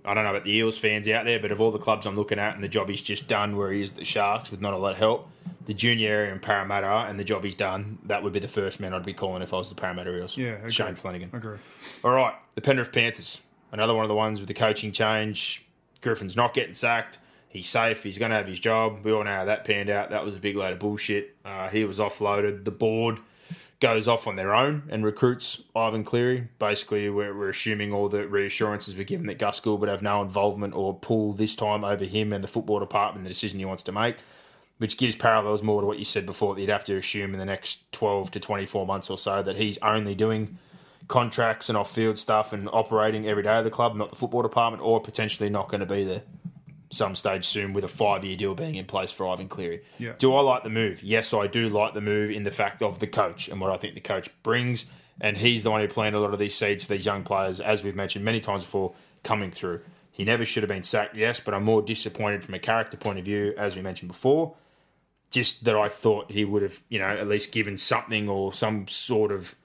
I 0.07 0.13
don't 0.13 0.23
know 0.23 0.29
about 0.29 0.45
the 0.45 0.53
Eels 0.55 0.77
fans 0.77 1.07
out 1.09 1.25
there, 1.25 1.39
but 1.39 1.51
of 1.51 1.59
all 1.59 1.71
the 1.71 1.77
clubs 1.79 2.05
I'm 2.05 2.15
looking 2.15 2.39
at 2.39 2.55
and 2.55 2.63
the 2.63 2.69
job 2.69 2.89
he's 2.89 3.01
just 3.01 3.27
done 3.27 3.57
where 3.57 3.71
he 3.71 3.81
is 3.81 3.91
the 3.91 4.05
Sharks 4.05 4.49
with 4.49 4.61
not 4.61 4.73
a 4.73 4.77
lot 4.77 4.93
of 4.93 4.97
help, 4.97 5.29
the 5.65 5.73
junior 5.73 6.09
area 6.09 6.31
in 6.31 6.39
Parramatta 6.39 7.09
and 7.09 7.19
the 7.19 7.25
job 7.25 7.43
he's 7.43 7.55
done, 7.55 7.99
that 8.05 8.23
would 8.23 8.31
be 8.31 8.39
the 8.39 8.47
first 8.47 8.79
man 8.79 8.93
I'd 8.93 9.05
be 9.05 9.13
calling 9.13 9.41
if 9.41 9.53
I 9.53 9.57
was 9.57 9.67
the 9.69 9.75
Parramatta 9.75 10.15
Eels. 10.17 10.37
Yeah. 10.37 10.51
agree. 10.53 10.71
Shane 10.71 10.95
Flanagan. 10.95 11.29
Agree. 11.33 11.57
All 12.03 12.11
right, 12.11 12.35
the 12.55 12.61
Penrith 12.61 12.93
Panthers. 12.93 13.41
Another 13.71 13.93
one 13.93 14.05
of 14.05 14.09
the 14.09 14.15
ones 14.15 14.39
with 14.39 14.47
the 14.47 14.53
coaching 14.53 14.93
change. 14.93 15.65
Griffin's 16.01 16.37
not 16.37 16.53
getting 16.53 16.73
sacked. 16.73 17.17
He's 17.49 17.67
safe. 17.67 18.03
He's 18.03 18.17
going 18.17 18.31
to 18.31 18.37
have 18.37 18.47
his 18.47 18.59
job. 18.59 18.99
We 19.03 19.11
all 19.11 19.23
know 19.23 19.33
how 19.33 19.45
that 19.45 19.65
panned 19.65 19.89
out. 19.89 20.11
That 20.11 20.23
was 20.23 20.35
a 20.35 20.39
big 20.39 20.55
load 20.55 20.73
of 20.73 20.79
bullshit. 20.79 21.35
Uh, 21.43 21.67
he 21.69 21.83
was 21.85 21.99
offloaded. 21.99 22.63
The 22.63 22.71
board 22.71 23.19
goes 23.79 24.07
off 24.07 24.25
on 24.25 24.35
their 24.35 24.55
own 24.55 24.83
and 24.89 25.05
recruits 25.05 25.61
Ivan 25.75 26.03
Cleary. 26.03 26.47
Basically, 26.57 27.09
we're, 27.09 27.37
we're 27.37 27.49
assuming 27.49 27.93
all 27.93 28.09
the 28.09 28.27
reassurances 28.27 28.95
were 28.95 29.03
given 29.03 29.27
that 29.27 29.37
Gus 29.37 29.59
Gould 29.59 29.79
would 29.81 29.89
have 29.89 30.01
no 30.01 30.21
involvement 30.21 30.73
or 30.73 30.95
pull 30.95 31.33
this 31.33 31.55
time 31.55 31.83
over 31.83 32.05
him 32.05 32.33
and 32.33 32.43
the 32.43 32.47
football 32.47 32.79
department, 32.79 33.23
the 33.23 33.29
decision 33.29 33.59
he 33.59 33.65
wants 33.65 33.83
to 33.83 33.91
make, 33.91 34.17
which 34.79 34.97
gives 34.97 35.15
parallels 35.15 35.61
more 35.61 35.81
to 35.81 35.87
what 35.87 35.99
you 35.99 36.05
said 36.05 36.25
before 36.25 36.55
that 36.55 36.61
you'd 36.61 36.69
have 36.69 36.85
to 36.85 36.95
assume 36.95 37.33
in 37.33 37.39
the 37.39 37.45
next 37.45 37.91
12 37.91 38.31
to 38.31 38.39
24 38.39 38.85
months 38.85 39.09
or 39.09 39.17
so 39.17 39.43
that 39.43 39.57
he's 39.57 39.77
only 39.79 40.15
doing 40.15 40.57
contracts 41.07 41.69
and 41.69 41.77
off-field 41.77 42.17
stuff 42.17 42.51
and 42.51 42.67
operating 42.73 43.27
every 43.27 43.43
day 43.43 43.57
of 43.57 43.63
the 43.63 43.69
club, 43.69 43.95
not 43.95 44.09
the 44.09 44.15
football 44.15 44.41
department, 44.41 44.83
or 44.83 44.99
potentially 44.99 45.49
not 45.49 45.69
going 45.69 45.79
to 45.79 45.85
be 45.85 46.03
there 46.03 46.23
some 46.89 47.15
stage 47.15 47.45
soon 47.45 47.73
with 47.73 47.83
a 47.83 47.87
five-year 47.87 48.37
deal 48.37 48.55
being 48.55 48.75
in 48.75 48.85
place 48.85 49.11
for 49.11 49.27
Ivan 49.27 49.49
Cleary. 49.49 49.81
Yeah. 49.97 50.13
Do 50.17 50.33
I 50.33 50.41
like 50.41 50.63
the 50.63 50.69
move? 50.69 51.03
Yes, 51.03 51.33
I 51.33 51.47
do 51.47 51.69
like 51.69 51.93
the 51.93 52.01
move 52.01 52.31
in 52.31 52.43
the 52.43 52.51
fact 52.51 52.81
of 52.81 52.99
the 52.99 53.07
coach 53.07 53.49
and 53.49 53.59
what 53.59 53.71
I 53.71 53.77
think 53.77 53.93
the 53.93 54.01
coach 54.01 54.29
brings, 54.43 54.85
and 55.19 55.37
he's 55.37 55.63
the 55.63 55.71
one 55.71 55.81
who 55.81 55.87
planted 55.87 56.17
a 56.17 56.21
lot 56.21 56.33
of 56.33 56.39
these 56.39 56.55
seeds 56.55 56.83
for 56.83 56.93
these 56.93 57.05
young 57.05 57.23
players, 57.23 57.59
as 57.59 57.83
we've 57.83 57.95
mentioned 57.95 58.23
many 58.23 58.39
times 58.39 58.63
before, 58.63 58.93
coming 59.23 59.51
through. 59.51 59.81
He 60.11 60.23
never 60.23 60.45
should 60.45 60.63
have 60.63 60.69
been 60.69 60.83
sacked, 60.83 61.15
yes, 61.15 61.39
but 61.39 61.53
I'm 61.53 61.63
more 61.63 61.81
disappointed 61.81 62.43
from 62.43 62.55
a 62.55 62.59
character 62.59 62.97
point 62.97 63.19
of 63.19 63.25
view, 63.25 63.53
as 63.57 63.75
we 63.75 63.81
mentioned 63.81 64.07
before. 64.07 64.55
Just 65.29 65.65
that 65.65 65.75
I 65.75 65.89
thought 65.89 66.31
he 66.31 66.45
would 66.45 66.61
have, 66.61 66.81
you 66.87 66.99
know, 66.99 67.05
at 67.05 67.27
least 67.27 67.51
given 67.51 67.77
something 67.77 68.29
or 68.29 68.53
some 68.53 68.87
sort 68.87 69.31
of 69.31 69.55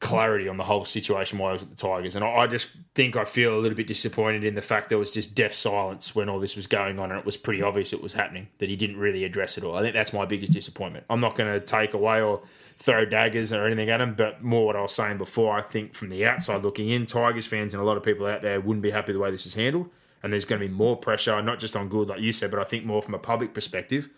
clarity 0.00 0.48
on 0.48 0.56
the 0.56 0.64
whole 0.64 0.84
situation 0.84 1.38
while 1.38 1.50
I 1.50 1.52
was 1.54 1.62
at 1.62 1.70
the 1.70 1.76
Tigers. 1.76 2.14
And 2.14 2.24
I, 2.24 2.28
I 2.28 2.46
just 2.46 2.70
think 2.94 3.16
I 3.16 3.24
feel 3.24 3.56
a 3.56 3.58
little 3.58 3.76
bit 3.76 3.88
disappointed 3.88 4.44
in 4.44 4.54
the 4.54 4.62
fact 4.62 4.88
there 4.88 4.98
was 4.98 5.10
just 5.10 5.34
deaf 5.34 5.52
silence 5.52 6.14
when 6.14 6.28
all 6.28 6.38
this 6.38 6.54
was 6.54 6.68
going 6.68 7.00
on 7.00 7.10
and 7.10 7.18
it 7.18 7.26
was 7.26 7.36
pretty 7.36 7.62
obvious 7.62 7.92
it 7.92 8.02
was 8.02 8.12
happening, 8.12 8.48
that 8.58 8.68
he 8.68 8.76
didn't 8.76 8.98
really 8.98 9.24
address 9.24 9.58
it 9.58 9.64
all. 9.64 9.74
I 9.74 9.82
think 9.82 9.94
that's 9.94 10.12
my 10.12 10.24
biggest 10.24 10.52
disappointment. 10.52 11.04
I'm 11.10 11.18
not 11.18 11.34
going 11.34 11.52
to 11.52 11.64
take 11.64 11.94
away 11.94 12.22
or 12.22 12.42
throw 12.76 13.04
daggers 13.04 13.52
or 13.52 13.66
anything 13.66 13.90
at 13.90 14.00
him, 14.00 14.14
but 14.14 14.42
more 14.42 14.66
what 14.66 14.76
I 14.76 14.82
was 14.82 14.94
saying 14.94 15.18
before, 15.18 15.56
I 15.56 15.62
think 15.62 15.94
from 15.94 16.10
the 16.10 16.24
outside 16.24 16.62
looking 16.62 16.88
in, 16.88 17.06
Tigers 17.06 17.48
fans 17.48 17.74
and 17.74 17.82
a 17.82 17.86
lot 17.86 17.96
of 17.96 18.04
people 18.04 18.26
out 18.26 18.42
there 18.42 18.60
wouldn't 18.60 18.82
be 18.82 18.90
happy 18.90 19.12
the 19.12 19.18
way 19.18 19.32
this 19.32 19.46
is 19.46 19.54
handled. 19.54 19.90
And 20.22 20.32
there's 20.32 20.44
going 20.44 20.60
to 20.60 20.68
be 20.68 20.72
more 20.72 20.96
pressure, 20.96 21.40
not 21.42 21.58
just 21.58 21.76
on 21.76 21.88
Gould, 21.88 22.08
like 22.08 22.20
you 22.20 22.32
said, 22.32 22.50
but 22.50 22.60
I 22.60 22.64
think 22.64 22.84
more 22.84 23.02
from 23.02 23.14
a 23.14 23.18
public 23.18 23.52
perspective 23.52 24.10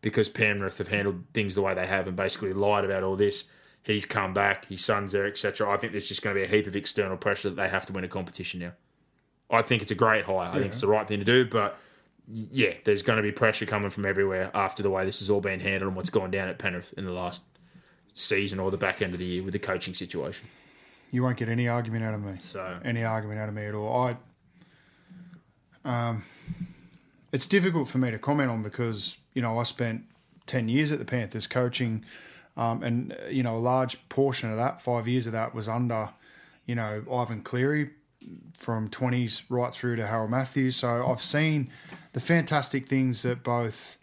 because 0.00 0.28
Penrith 0.28 0.78
have 0.78 0.88
handled 0.88 1.24
things 1.32 1.54
the 1.54 1.62
way 1.62 1.74
they 1.74 1.86
have 1.86 2.06
and 2.06 2.16
basically 2.16 2.52
lied 2.52 2.84
about 2.84 3.02
all 3.02 3.16
this. 3.16 3.44
He's 3.84 4.06
come 4.06 4.32
back, 4.32 4.64
his 4.66 4.84
son's 4.84 5.12
there, 5.12 5.26
etc. 5.26 5.70
I 5.70 5.76
think 5.76 5.92
there's 5.92 6.08
just 6.08 6.22
going 6.22 6.34
to 6.34 6.40
be 6.40 6.44
a 6.44 6.48
heap 6.48 6.66
of 6.66 6.74
external 6.74 7.16
pressure 7.16 7.50
that 7.50 7.56
they 7.56 7.68
have 7.68 7.84
to 7.86 7.92
win 7.92 8.02
a 8.02 8.08
competition 8.08 8.60
now. 8.60 8.72
I 9.50 9.62
think 9.62 9.82
it's 9.82 9.90
a 9.90 9.94
great 9.94 10.24
hire. 10.24 10.48
I 10.48 10.54
think 10.54 10.66
it's 10.66 10.80
the 10.80 10.88
right 10.88 11.06
thing 11.06 11.18
to 11.18 11.24
do, 11.24 11.44
but 11.44 11.78
yeah, 12.26 12.72
there's 12.84 13.02
going 13.02 13.18
to 13.18 13.22
be 13.22 13.30
pressure 13.30 13.66
coming 13.66 13.90
from 13.90 14.06
everywhere 14.06 14.50
after 14.54 14.82
the 14.82 14.88
way 14.88 15.04
this 15.04 15.18
has 15.18 15.28
all 15.28 15.42
been 15.42 15.60
handled 15.60 15.88
and 15.88 15.96
what's 15.96 16.08
gone 16.08 16.30
down 16.30 16.48
at 16.48 16.58
Penrith 16.58 16.94
in 16.96 17.04
the 17.04 17.12
last 17.12 17.42
season 18.14 18.58
or 18.58 18.70
the 18.70 18.78
back 18.78 19.02
end 19.02 19.12
of 19.12 19.18
the 19.18 19.26
year 19.26 19.42
with 19.42 19.52
the 19.52 19.58
coaching 19.58 19.92
situation. 19.92 20.48
You 21.10 21.22
won't 21.22 21.36
get 21.36 21.50
any 21.50 21.68
argument 21.68 22.04
out 22.04 22.14
of 22.14 22.24
me. 22.24 22.36
So- 22.38 22.78
any 22.84 23.04
argument 23.04 23.38
out 23.38 23.48
of 23.50 23.54
me 23.54 23.66
at 23.66 23.74
all. 23.74 24.08
I. 24.08 24.16
Um, 25.84 26.24
it's 27.32 27.46
difficult 27.46 27.88
for 27.88 27.98
me 27.98 28.10
to 28.10 28.18
comment 28.18 28.50
on 28.50 28.62
because 28.62 29.16
you 29.34 29.42
know 29.42 29.58
I 29.58 29.64
spent 29.64 30.04
ten 30.46 30.68
years 30.68 30.90
at 30.90 30.98
the 30.98 31.04
Panthers 31.04 31.46
coaching, 31.46 32.04
um, 32.56 32.82
and 32.82 33.16
you 33.30 33.42
know 33.42 33.56
a 33.56 33.58
large 33.58 34.08
portion 34.08 34.50
of 34.50 34.56
that, 34.56 34.80
five 34.80 35.08
years 35.08 35.26
of 35.26 35.32
that, 35.32 35.54
was 35.54 35.68
under, 35.68 36.10
you 36.66 36.74
know, 36.74 37.02
Ivan 37.12 37.42
Cleary, 37.42 37.90
from 38.54 38.88
twenties 38.88 39.42
right 39.48 39.72
through 39.72 39.96
to 39.96 40.06
Harold 40.06 40.30
Matthews. 40.30 40.76
So 40.76 41.06
I've 41.06 41.22
seen 41.22 41.70
the 42.12 42.20
fantastic 42.20 42.88
things 42.88 43.22
that 43.22 43.42
both 43.42 43.98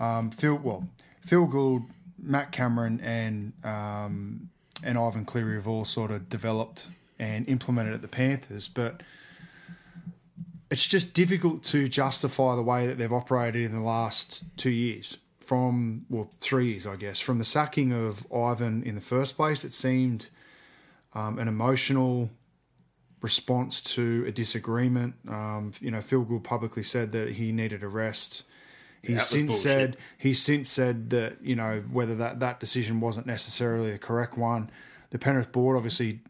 um, 0.00 0.30
Phil, 0.30 0.56
well, 0.56 0.88
Phil 1.20 1.46
Gould, 1.46 1.82
Matt 2.18 2.52
Cameron, 2.52 3.00
and 3.00 3.52
um, 3.64 4.50
and 4.82 4.98
Ivan 4.98 5.24
Cleary 5.24 5.54
have 5.56 5.68
all 5.68 5.84
sort 5.84 6.10
of 6.10 6.28
developed 6.28 6.88
and 7.18 7.48
implemented 7.48 7.94
at 7.94 8.02
the 8.02 8.08
Panthers, 8.08 8.66
but 8.68 9.02
it's 10.70 10.86
just 10.86 11.14
difficult 11.14 11.62
to 11.62 11.86
justify 11.86 12.56
the 12.56 12.62
way 12.62 12.86
that 12.86 12.98
they've 12.98 13.12
operated 13.12 13.62
in 13.62 13.72
the 13.72 13.82
last 13.82 14.44
two 14.56 14.70
years. 14.70 15.18
From 15.42 16.06
well, 16.08 16.30
three 16.40 16.70
years, 16.70 16.86
I 16.86 16.96
guess. 16.96 17.18
From 17.18 17.38
the 17.38 17.44
sacking 17.44 17.92
of 17.92 18.26
Ivan 18.32 18.82
in 18.84 18.94
the 18.94 19.00
first 19.00 19.36
place, 19.36 19.64
it 19.64 19.72
seemed 19.72 20.28
um, 21.14 21.38
an 21.38 21.48
emotional 21.48 22.30
response 23.20 23.80
to 23.80 24.24
a 24.26 24.32
disagreement. 24.32 25.14
Um, 25.28 25.72
you 25.80 25.90
know, 25.90 26.00
Phil 26.00 26.22
Gould 26.22 26.44
publicly 26.44 26.82
said 26.82 27.12
that 27.12 27.30
he 27.30 27.52
needed 27.52 27.82
a 27.82 27.88
rest. 27.88 28.44
He's 29.02 29.16
was 29.16 29.26
since 29.26 29.60
said 29.60 29.96
he's 30.16 30.40
since 30.40 30.70
said 30.70 31.10
that 31.10 31.38
you 31.42 31.56
know 31.56 31.82
whether 31.90 32.14
that 32.14 32.38
that 32.38 32.60
decision 32.60 33.00
wasn't 33.00 33.26
necessarily 33.26 33.90
the 33.90 33.98
correct 33.98 34.38
one. 34.38 34.70
The 35.10 35.18
Penrith 35.18 35.50
board 35.50 35.76
obviously 35.76 36.20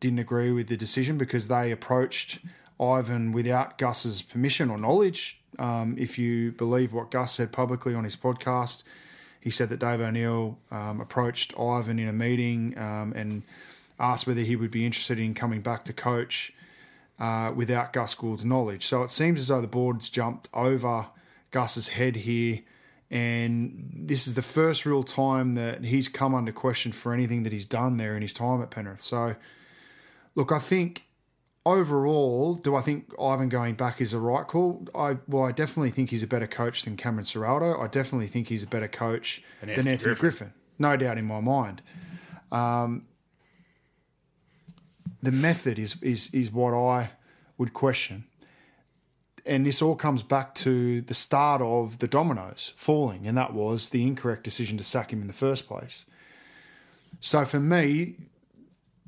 didn't 0.00 0.20
agree 0.20 0.52
with 0.52 0.68
the 0.68 0.76
decision 0.76 1.18
because 1.18 1.48
they 1.48 1.70
approached 1.70 2.38
Ivan 2.80 3.32
without 3.32 3.78
Gus's 3.78 4.22
permission 4.22 4.70
or 4.70 4.78
knowledge. 4.78 5.42
Um, 5.58 5.96
if 5.98 6.18
you 6.18 6.52
believe 6.52 6.92
what 6.92 7.10
Gus 7.10 7.32
said 7.32 7.52
publicly 7.52 7.94
on 7.94 8.04
his 8.04 8.16
podcast, 8.16 8.82
he 9.40 9.50
said 9.50 9.68
that 9.68 9.78
Dave 9.78 10.00
O'Neill 10.00 10.58
um, 10.70 11.00
approached 11.00 11.52
Ivan 11.58 11.98
in 11.98 12.08
a 12.08 12.12
meeting 12.12 12.78
um, 12.78 13.12
and 13.14 13.42
asked 13.98 14.26
whether 14.26 14.40
he 14.40 14.56
would 14.56 14.70
be 14.70 14.86
interested 14.86 15.18
in 15.18 15.34
coming 15.34 15.60
back 15.60 15.84
to 15.84 15.92
coach 15.92 16.52
uh, 17.18 17.52
without 17.54 17.92
Gus 17.92 18.14
Gould's 18.14 18.44
knowledge. 18.44 18.86
So 18.86 19.02
it 19.02 19.10
seems 19.10 19.40
as 19.40 19.48
though 19.48 19.60
the 19.60 19.66
board's 19.66 20.08
jumped 20.08 20.48
over 20.52 21.06
Gus's 21.50 21.88
head 21.88 22.16
here. 22.16 22.60
And 23.10 23.90
this 23.94 24.26
is 24.26 24.34
the 24.34 24.42
first 24.42 24.86
real 24.86 25.04
time 25.04 25.54
that 25.54 25.84
he's 25.84 26.08
come 26.08 26.34
under 26.34 26.50
question 26.50 26.90
for 26.90 27.12
anything 27.12 27.44
that 27.44 27.52
he's 27.52 27.66
done 27.66 27.96
there 27.96 28.16
in 28.16 28.22
his 28.22 28.32
time 28.32 28.60
at 28.62 28.70
Penrith. 28.70 29.00
So, 29.00 29.36
look, 30.34 30.50
I 30.50 30.58
think 30.58 31.04
overall, 31.66 32.54
do 32.54 32.76
I 32.76 32.82
think 32.82 33.12
Ivan 33.20 33.48
going 33.48 33.74
back 33.74 34.00
is 34.00 34.12
a 34.12 34.18
right 34.18 34.46
call? 34.46 34.86
I 34.94 35.16
well, 35.26 35.44
I 35.44 35.52
definitely 35.52 35.90
think 35.90 36.10
he's 36.10 36.22
a 36.22 36.26
better 36.26 36.46
coach 36.46 36.82
than 36.82 36.96
Cameron 36.96 37.24
Ciraldo. 37.24 37.80
I 37.82 37.86
definitely 37.86 38.26
think 38.28 38.48
he's 38.48 38.62
a 38.62 38.66
better 38.66 38.88
coach 38.88 39.42
than 39.60 39.70
Anthony 39.70 39.92
Anthony, 39.92 40.14
Griffin. 40.14 40.20
Griffin. 40.20 40.52
No 40.78 40.96
doubt 40.96 41.18
in 41.18 41.24
my 41.24 41.40
mind. 41.40 41.82
Um, 42.52 43.06
the 45.22 45.32
method 45.32 45.78
is 45.78 46.00
is 46.02 46.28
is 46.32 46.50
what 46.50 46.74
I 46.74 47.10
would 47.58 47.72
question. 47.72 48.24
and 49.46 49.66
this 49.66 49.82
all 49.82 49.94
comes 49.94 50.22
back 50.22 50.54
to 50.54 51.02
the 51.02 51.14
start 51.14 51.60
of 51.60 51.98
the 51.98 52.08
dominoes 52.08 52.72
falling, 52.76 53.26
and 53.26 53.36
that 53.36 53.52
was 53.52 53.90
the 53.90 54.02
incorrect 54.02 54.42
decision 54.42 54.78
to 54.78 54.84
sack 54.84 55.12
him 55.12 55.20
in 55.20 55.26
the 55.26 55.32
first 55.34 55.66
place. 55.68 56.04
So 57.20 57.44
for 57.44 57.60
me, 57.60 58.16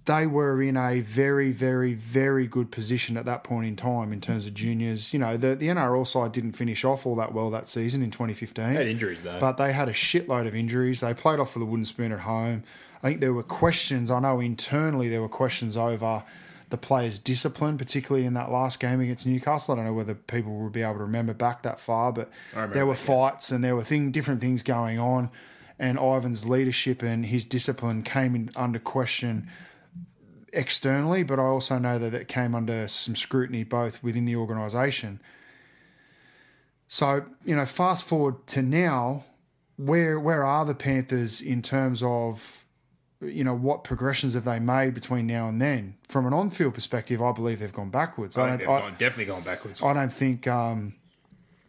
they 0.06 0.26
were 0.26 0.62
in 0.62 0.76
a 0.76 1.00
very, 1.00 1.52
very, 1.52 1.92
very 1.94 2.46
good 2.46 2.70
position 2.70 3.16
at 3.16 3.24
that 3.24 3.44
point 3.44 3.66
in 3.66 3.76
time 3.76 4.12
in 4.12 4.20
terms 4.20 4.46
of 4.46 4.54
juniors. 4.54 5.12
You 5.12 5.18
know, 5.18 5.36
the, 5.36 5.54
the 5.54 5.66
NRL 5.66 6.06
side 6.06 6.32
didn't 6.32 6.52
finish 6.52 6.84
off 6.84 7.06
all 7.06 7.16
that 7.16 7.34
well 7.34 7.50
that 7.50 7.68
season 7.68 8.02
in 8.02 8.10
2015. 8.10 8.64
Had 8.64 8.86
injuries, 8.86 9.22
though. 9.22 9.38
But 9.40 9.56
they 9.56 9.72
had 9.72 9.88
a 9.88 9.92
shitload 9.92 10.46
of 10.46 10.54
injuries. 10.54 11.00
They 11.00 11.12
played 11.12 11.40
off 11.40 11.52
for 11.52 11.58
the 11.58 11.64
wooden 11.64 11.84
spoon 11.84 12.12
at 12.12 12.20
home. 12.20 12.62
I 13.02 13.08
think 13.08 13.20
there 13.20 13.34
were 13.34 13.42
questions, 13.42 14.10
I 14.10 14.20
know 14.20 14.40
internally 14.40 15.08
there 15.08 15.20
were 15.20 15.28
questions 15.28 15.76
over 15.76 16.22
the 16.70 16.76
players' 16.76 17.18
discipline, 17.18 17.76
particularly 17.76 18.26
in 18.26 18.34
that 18.34 18.50
last 18.50 18.80
game 18.80 19.00
against 19.00 19.26
Newcastle. 19.26 19.74
I 19.74 19.76
don't 19.76 19.86
know 19.86 19.92
whether 19.92 20.14
people 20.14 20.56
will 20.56 20.70
be 20.70 20.82
able 20.82 20.94
to 20.94 21.00
remember 21.00 21.34
back 21.34 21.62
that 21.62 21.78
far, 21.78 22.12
but 22.12 22.30
there 22.54 22.86
were 22.86 22.94
that, 22.94 23.00
yeah. 23.00 23.30
fights 23.30 23.50
and 23.50 23.62
there 23.62 23.76
were 23.76 23.84
thing, 23.84 24.10
different 24.12 24.40
things 24.40 24.62
going 24.62 24.98
on. 24.98 25.30
And 25.78 25.98
Ivan's 25.98 26.46
leadership 26.46 27.02
and 27.02 27.26
his 27.26 27.44
discipline 27.44 28.02
came 28.02 28.34
in, 28.34 28.50
under 28.56 28.78
question 28.78 29.48
externally, 30.56 31.22
but 31.22 31.38
I 31.38 31.44
also 31.44 31.78
know 31.78 31.98
that 31.98 32.14
it 32.14 32.28
came 32.28 32.54
under 32.54 32.88
some 32.88 33.14
scrutiny 33.14 33.62
both 33.62 34.02
within 34.02 34.24
the 34.24 34.36
organisation. 34.36 35.20
So, 36.88 37.26
you 37.44 37.54
know, 37.54 37.66
fast 37.66 38.04
forward 38.04 38.46
to 38.48 38.62
now, 38.62 39.24
where 39.76 40.18
where 40.18 40.44
are 40.44 40.64
the 40.64 40.74
Panthers 40.74 41.40
in 41.40 41.62
terms 41.62 42.02
of 42.02 42.64
you 43.20 43.44
know 43.44 43.54
what 43.54 43.84
progressions 43.84 44.34
have 44.34 44.44
they 44.44 44.58
made 44.58 44.94
between 44.94 45.26
now 45.26 45.48
and 45.48 45.60
then? 45.60 45.96
From 46.08 46.26
an 46.26 46.32
on-field 46.32 46.74
perspective, 46.74 47.20
I 47.22 47.32
believe 47.32 47.58
they've 47.58 47.72
gone 47.72 47.90
backwards. 47.90 48.36
I 48.36 48.44
I 48.44 48.48
think 48.48 48.60
they've 48.60 48.68
I, 48.68 48.80
gone, 48.80 48.94
definitely 48.98 49.26
gone 49.26 49.42
backwards. 49.42 49.82
I 49.82 49.92
don't 49.92 50.12
think 50.12 50.46
um, 50.46 50.94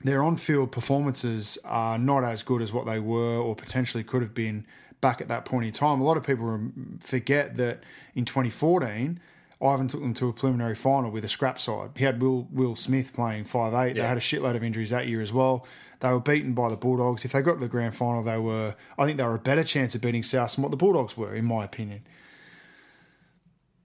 their 0.04 0.24
on-field 0.24 0.72
performances 0.72 1.58
are 1.66 1.98
not 1.98 2.24
as 2.24 2.44
good 2.44 2.62
as 2.62 2.72
what 2.72 2.86
they 2.86 3.00
were 3.00 3.38
or 3.38 3.56
potentially 3.56 4.04
could 4.04 4.22
have 4.22 4.34
been 4.34 4.66
back 5.02 5.22
at 5.22 5.28
that 5.28 5.46
point 5.46 5.66
in 5.66 5.72
time. 5.72 6.02
A 6.02 6.04
lot 6.04 6.18
of 6.18 6.24
people 6.24 6.72
forget 7.02 7.58
that 7.58 7.84
in 8.16 8.26
2014, 8.26 9.20
Ivan 9.62 9.88
took 9.88 10.02
them 10.02 10.14
to 10.16 10.30
a 10.30 10.34
preliminary 10.34 10.76
final 10.76 11.10
with 11.10 11.26
a 11.26 11.30
scrap 11.30 11.60
side. 11.60 11.92
He 11.96 12.04
had 12.04 12.22
Will 12.22 12.48
Will 12.52 12.76
Smith 12.76 13.14
playing 13.14 13.46
five 13.46 13.74
eight. 13.74 13.94
They 13.94 14.02
had 14.02 14.18
a 14.18 14.22
shitload 14.22 14.56
of 14.56 14.64
injuries 14.64 14.92
that 14.92 15.08
year 15.08 15.22
as 15.22 15.34
well. 15.34 15.66
They 16.00 16.12
were 16.12 16.20
beaten 16.20 16.54
by 16.54 16.70
the 16.70 16.76
Bulldogs. 16.76 17.26
If 17.26 17.32
they 17.32 17.42
got 17.42 17.54
to 17.54 17.60
the 17.60 17.68
grand 17.68 17.96
final, 17.96 18.22
they 18.22 18.38
were. 18.38 18.76
I 18.98 19.06
think 19.06 19.18
they 19.18 19.24
were 19.24 19.36
a 19.36 19.40
better 19.40 19.64
chance 19.64 19.96
of 19.96 20.02
beating 20.02 20.22
South 20.22 20.56
than 20.56 20.62
what 20.62 20.70
the 20.70 20.78
Bulldogs 20.78 21.18
were, 21.18 21.34
in 21.34 21.46
my 21.46 21.66
opinion. 21.66 22.02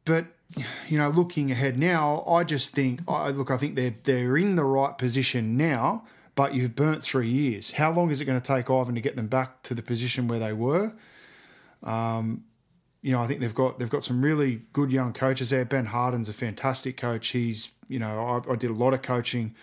But 0.05 0.26
you 0.89 0.98
know, 0.98 1.09
looking 1.09 1.51
ahead 1.51 1.78
now, 1.78 2.22
I 2.26 2.44
just 2.44 2.74
think, 2.74 3.01
I 3.09 3.30
look, 3.30 3.51
I 3.51 3.56
think 3.56 3.76
they're 3.76 3.94
they're 4.02 4.36
in 4.36 4.56
the 4.56 4.64
right 4.64 4.97
position 4.98 5.56
now. 5.56 6.05
But 6.34 6.54
you've 6.54 6.74
burnt 6.74 7.02
three 7.02 7.28
years. 7.28 7.72
How 7.72 7.92
long 7.92 8.10
is 8.10 8.20
it 8.20 8.24
going 8.24 8.40
to 8.40 8.46
take 8.46 8.70
Ivan 8.70 8.94
to 8.94 9.00
get 9.00 9.16
them 9.16 9.26
back 9.26 9.62
to 9.64 9.74
the 9.74 9.82
position 9.82 10.28
where 10.28 10.38
they 10.38 10.52
were? 10.52 10.92
Um, 11.82 12.44
you 13.02 13.12
know, 13.12 13.20
I 13.20 13.26
think 13.26 13.40
they've 13.40 13.54
got 13.54 13.78
they've 13.78 13.90
got 13.90 14.04
some 14.04 14.22
really 14.22 14.62
good 14.72 14.92
young 14.92 15.12
coaches 15.12 15.50
there. 15.50 15.64
Ben 15.64 15.86
Harden's 15.86 16.28
a 16.28 16.32
fantastic 16.32 16.96
coach. 16.96 17.28
He's 17.28 17.70
you 17.88 17.98
know, 17.98 18.42
I, 18.48 18.52
I 18.52 18.56
did 18.56 18.70
a 18.70 18.74
lot 18.74 18.94
of 18.94 19.02
coaching 19.02 19.54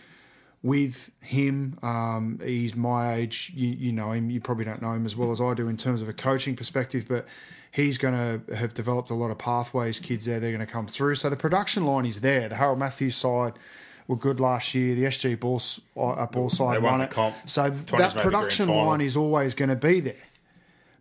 with 0.61 1.09
him. 1.21 1.79
Um, 1.81 2.39
he's 2.43 2.75
my 2.75 3.13
age. 3.13 3.51
You, 3.55 3.69
you 3.69 3.91
know 3.91 4.11
him. 4.11 4.29
You 4.29 4.41
probably 4.41 4.65
don't 4.65 4.81
know 4.81 4.91
him 4.91 5.05
as 5.05 5.15
well 5.15 5.31
as 5.31 5.39
I 5.41 5.53
do 5.53 5.67
in 5.67 5.77
terms 5.77 6.01
of 6.01 6.09
a 6.09 6.13
coaching 6.13 6.55
perspective, 6.55 7.05
but 7.07 7.25
he's 7.71 7.97
going 7.97 8.13
to 8.13 8.55
have 8.55 8.73
developed 8.73 9.09
a 9.09 9.13
lot 9.13 9.31
of 9.31 9.37
pathways. 9.37 9.99
Kids 9.99 10.25
there, 10.25 10.39
they're 10.39 10.51
going 10.51 10.65
to 10.65 10.71
come 10.71 10.87
through. 10.87 11.15
So 11.15 11.29
the 11.29 11.37
production 11.37 11.85
line 11.85 12.05
is 12.05 12.21
there. 12.21 12.49
The 12.49 12.55
Harold 12.55 12.79
Matthews 12.79 13.15
side 13.15 13.53
were 14.09 14.17
good 14.17 14.41
last 14.41 14.75
year. 14.75 14.95
The 14.95 15.03
SG 15.03 15.39
ball, 15.39 15.61
uh, 15.95 16.25
ball 16.25 16.49
side 16.49 16.83
won 16.83 16.91
won 16.91 17.01
it. 17.01 17.11
comp. 17.11 17.35
So 17.45 17.69
that 17.69 18.17
production 18.17 18.67
line 18.67 18.99
is 18.99 19.15
always 19.15 19.53
going 19.53 19.69
to 19.69 19.77
be 19.77 20.01
there 20.01 20.15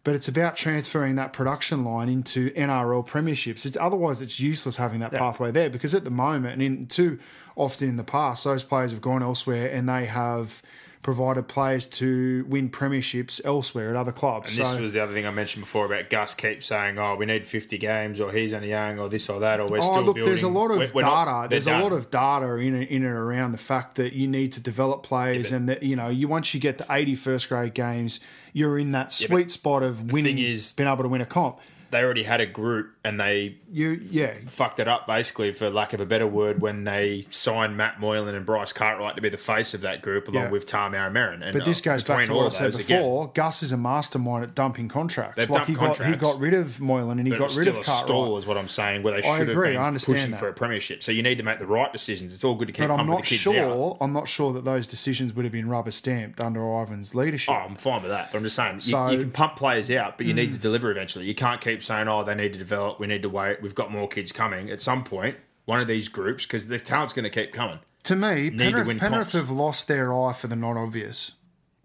but 0.09 0.15
it's 0.15 0.29
about 0.29 0.57
transferring 0.57 1.17
that 1.17 1.35
production 1.35 1.85
line 1.85 2.09
into 2.09 2.51
NRL 2.53 3.07
premierships. 3.07 3.67
It's 3.67 3.77
otherwise 3.79 4.23
it's 4.23 4.41
useless 4.41 4.79
having 4.79 5.01
that 5.01 5.13
pathway 5.13 5.51
there 5.51 5.69
because 5.69 5.95
at 5.95 6.05
the 6.05 6.11
moment 6.11 6.55
and 6.55 6.63
in 6.63 6.87
too 6.87 7.19
often 7.57 7.91
in 7.91 7.97
the 7.97 8.05
past, 8.05 8.45
those 8.45 8.63
players 8.63 8.91
have 8.91 9.03
gone 9.03 9.23
elsewhere 9.23 9.71
and 9.71 9.87
they 9.87 10.07
have 10.07 10.63
provided 11.03 11.47
players 11.49 11.87
to 11.87 12.45
win 12.49 12.69
premierships 12.69 13.41
elsewhere 13.45 13.91
at 13.91 13.97
other 13.97 14.13
clubs. 14.13 14.59
And 14.59 14.67
so 14.67 14.73
this 14.73 14.81
was 14.81 14.93
the 14.93 15.03
other 15.03 15.13
thing 15.13 15.27
I 15.27 15.31
mentioned 15.31 15.65
before 15.65 15.87
about 15.87 16.11
Gus 16.11 16.35
keeps 16.35 16.67
saying, 16.67 16.99
"Oh, 16.99 17.15
we 17.17 17.25
need 17.27 17.47
50 17.47 17.79
games," 17.79 18.21
or 18.21 18.33
"He's 18.33 18.53
only 18.53 18.71
young," 18.71 18.99
or 18.99 19.09
this 19.09 19.29
or 19.29 19.41
that, 19.41 19.61
or 19.61 19.69
we're 19.69 19.79
Oh, 19.79 19.81
still 19.83 20.03
look, 20.03 20.17
building. 20.17 20.25
there's 20.25 20.43
a 20.43 20.49
lot 20.49 20.71
of 20.71 20.79
We're- 20.79 20.91
we're 20.93 21.03
data. 21.03 21.31
not- 21.31 21.51
there's 21.51 21.67
a 21.67 21.79
lot 21.79 21.93
of 21.93 22.11
data 22.11 22.55
in 22.57 22.75
and, 22.75 22.83
in 22.85 23.05
and 23.05 23.15
around 23.15 23.53
the 23.53 23.59
fact 23.59 23.95
that 23.95 24.13
you 24.13 24.27
need 24.27 24.53
to 24.53 24.61
develop 24.61 25.03
players, 25.03 25.53
and 25.53 25.69
that 25.69 25.83
you 25.83 25.95
know, 25.97 26.09
you 26.09 26.27
once 26.29 26.53
you 26.53 26.61
get 26.61 26.79
to 26.79 26.87
80 26.91 27.15
first 27.15 27.49
grade 27.49 27.75
games, 27.75 28.21
you're 28.53 28.79
in 28.79 28.93
that 28.93 29.13
sweet 29.13 29.51
spot 29.51 29.83
of 29.83 30.11
winning, 30.13 30.39
is- 30.39 30.73
being 30.73 30.89
able 30.89 31.05
to 31.05 31.09
win 31.09 31.21
a 31.21 31.27
comp. 31.27 31.59
They 31.91 32.03
already 32.03 32.23
had 32.25 32.41
a 32.41 32.47
group, 32.47 32.91
and 33.05 33.19
they 33.21 33.57
You, 33.71 34.01
yeah, 34.11 34.33
fucked 34.49 34.81
it 34.81 34.89
up 34.89 35.07
basically, 35.07 35.53
for 35.53 35.71
lack 35.71 35.93
of 35.93 36.01
a 36.01 36.07
better 36.07 36.27
word, 36.27 36.61
when 36.61 36.85
they 36.85 37.25
signed 37.31 37.77
Matt 37.77 37.99
Moylan 38.01 38.35
and 38.35 38.45
Bryce 38.47 38.73
Cartwright 38.73 39.17
to 39.17 39.23
be 39.23 39.29
the 39.29 39.37
face 39.37 39.75
of 39.75 39.81
that 39.83 40.03
group, 40.03 40.29
along 40.29 40.45
Yeah. 40.45 40.51
with 40.51 40.67
Marin. 40.73 41.43
And 41.43 41.53
But 41.53 41.65
this 41.65 41.81
uh, 41.81 41.85
goes 41.85 42.05
back 42.05 42.27
to 42.27 42.35
what 42.35 42.47
I 42.47 42.49
said 42.51 42.73
those, 42.73 42.81
again, 42.81 43.01
before. 43.01 43.33
Gus 43.35 43.63
is 43.63 43.73
a 43.73 43.77
mastermind 43.77 44.45
at 44.45 44.55
dumping 44.55 44.89
contracts. 44.89 45.37
They've 45.37 45.49
like 45.49 45.67
dumped 45.67 45.69
he 45.69 45.75
got 45.75 46.05
he 46.07 46.17
got 46.17 46.39
rid 46.39 46.55
of 46.55 46.81
Moylan 46.81 47.19
and 47.19 47.27
he 47.27 47.35
got 47.35 47.55
rid 47.57 47.67
of 47.69 47.79
a 47.79 47.85
stall, 47.85 48.37
is 48.37 48.47
what 48.47 48.57
I'm 48.59 48.69
saying. 48.69 49.03
Where 49.03 49.21
they 49.21 49.27
I 49.29 49.39
should 49.39 49.49
agree, 49.51 49.69
have 49.73 49.77
I 49.77 49.79
been 49.81 49.87
understand 49.89 50.17
pushing 50.17 50.31
that. 50.33 50.41
for 50.41 50.49
a 50.49 50.53
premiership. 50.53 51.03
So 51.03 51.13
you 51.13 51.23
need 51.23 51.37
to 51.37 51.43
make 51.45 51.59
the 51.59 51.67
right 51.67 51.93
decisions. 51.93 52.33
It's 52.33 52.45
all 52.45 52.55
good 52.55 52.69
to 52.69 52.73
keep 52.73 52.87
But 52.89 52.95
I'm 52.95 53.07
not 53.07 53.23
the 53.23 53.27
kids 53.29 53.41
sure. 53.43 53.57
out. 53.59 53.97
I'm 54.01 54.13
not 54.13 54.29
sure 54.29 54.53
that 54.53 54.65
those 54.65 54.87
decisions 54.87 55.33
would 55.35 55.45
have 55.45 55.53
been 55.53 55.69
rubber 55.69 55.91
stamped 55.91 56.41
under 56.41 56.61
Ivan's 56.83 57.15
leadership. 57.15 57.55
Oh, 57.55 57.59
I'm 57.59 57.77
fine 57.77 58.03
with 58.03 58.11
that. 58.11 58.31
But 58.33 58.39
I'm 58.39 58.45
just 58.45 58.57
saying, 58.57 58.81
So- 58.81 58.97
Mm. 58.99 59.13
you 59.13 59.19
can 59.19 59.31
pump 59.31 59.57
players 59.57 59.91
out, 59.91 60.17
but 60.19 60.27
you 60.27 60.35
need 60.35 60.53
to 60.53 60.59
deliver 60.59 60.91
eventually. 60.91 61.27
You 61.27 61.35
can't 61.35 61.61
keep 61.61 61.78
saying, 61.83 62.09
oh, 62.09 62.25
they 62.25 62.35
need 62.35 62.53
to 62.53 62.59
develop, 62.59 63.01
we 63.01 63.07
need 63.07 63.23
to 63.23 63.29
wait, 63.29 63.63
we've 63.63 63.75
got 63.75 63.91
more 63.91 64.09
kids 64.09 64.33
coming. 64.33 64.71
At 64.71 64.81
some 64.81 65.05
point, 65.05 65.37
one 65.65 65.81
of 65.81 65.87
these 65.87 66.09
groups, 66.09 66.47
because 66.47 66.69
the 66.69 66.79
talent's 66.79 67.13
going 67.13 67.25
to 67.25 67.31
keep 67.31 67.53
coming. 67.53 67.79
To 68.05 68.17
me, 68.17 68.51
to 68.51 68.57
Penrith, 68.57 68.87
win 68.87 68.99
Penrith 68.99 69.33
have 69.33 69.51
lost 69.51 69.89
their 69.89 70.15
eye 70.15 70.33
for 70.33 70.47
the 70.47 70.57
not 70.57 70.77
obvious, 70.77 71.33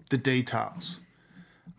the 0.09 0.17
details. 0.17 0.99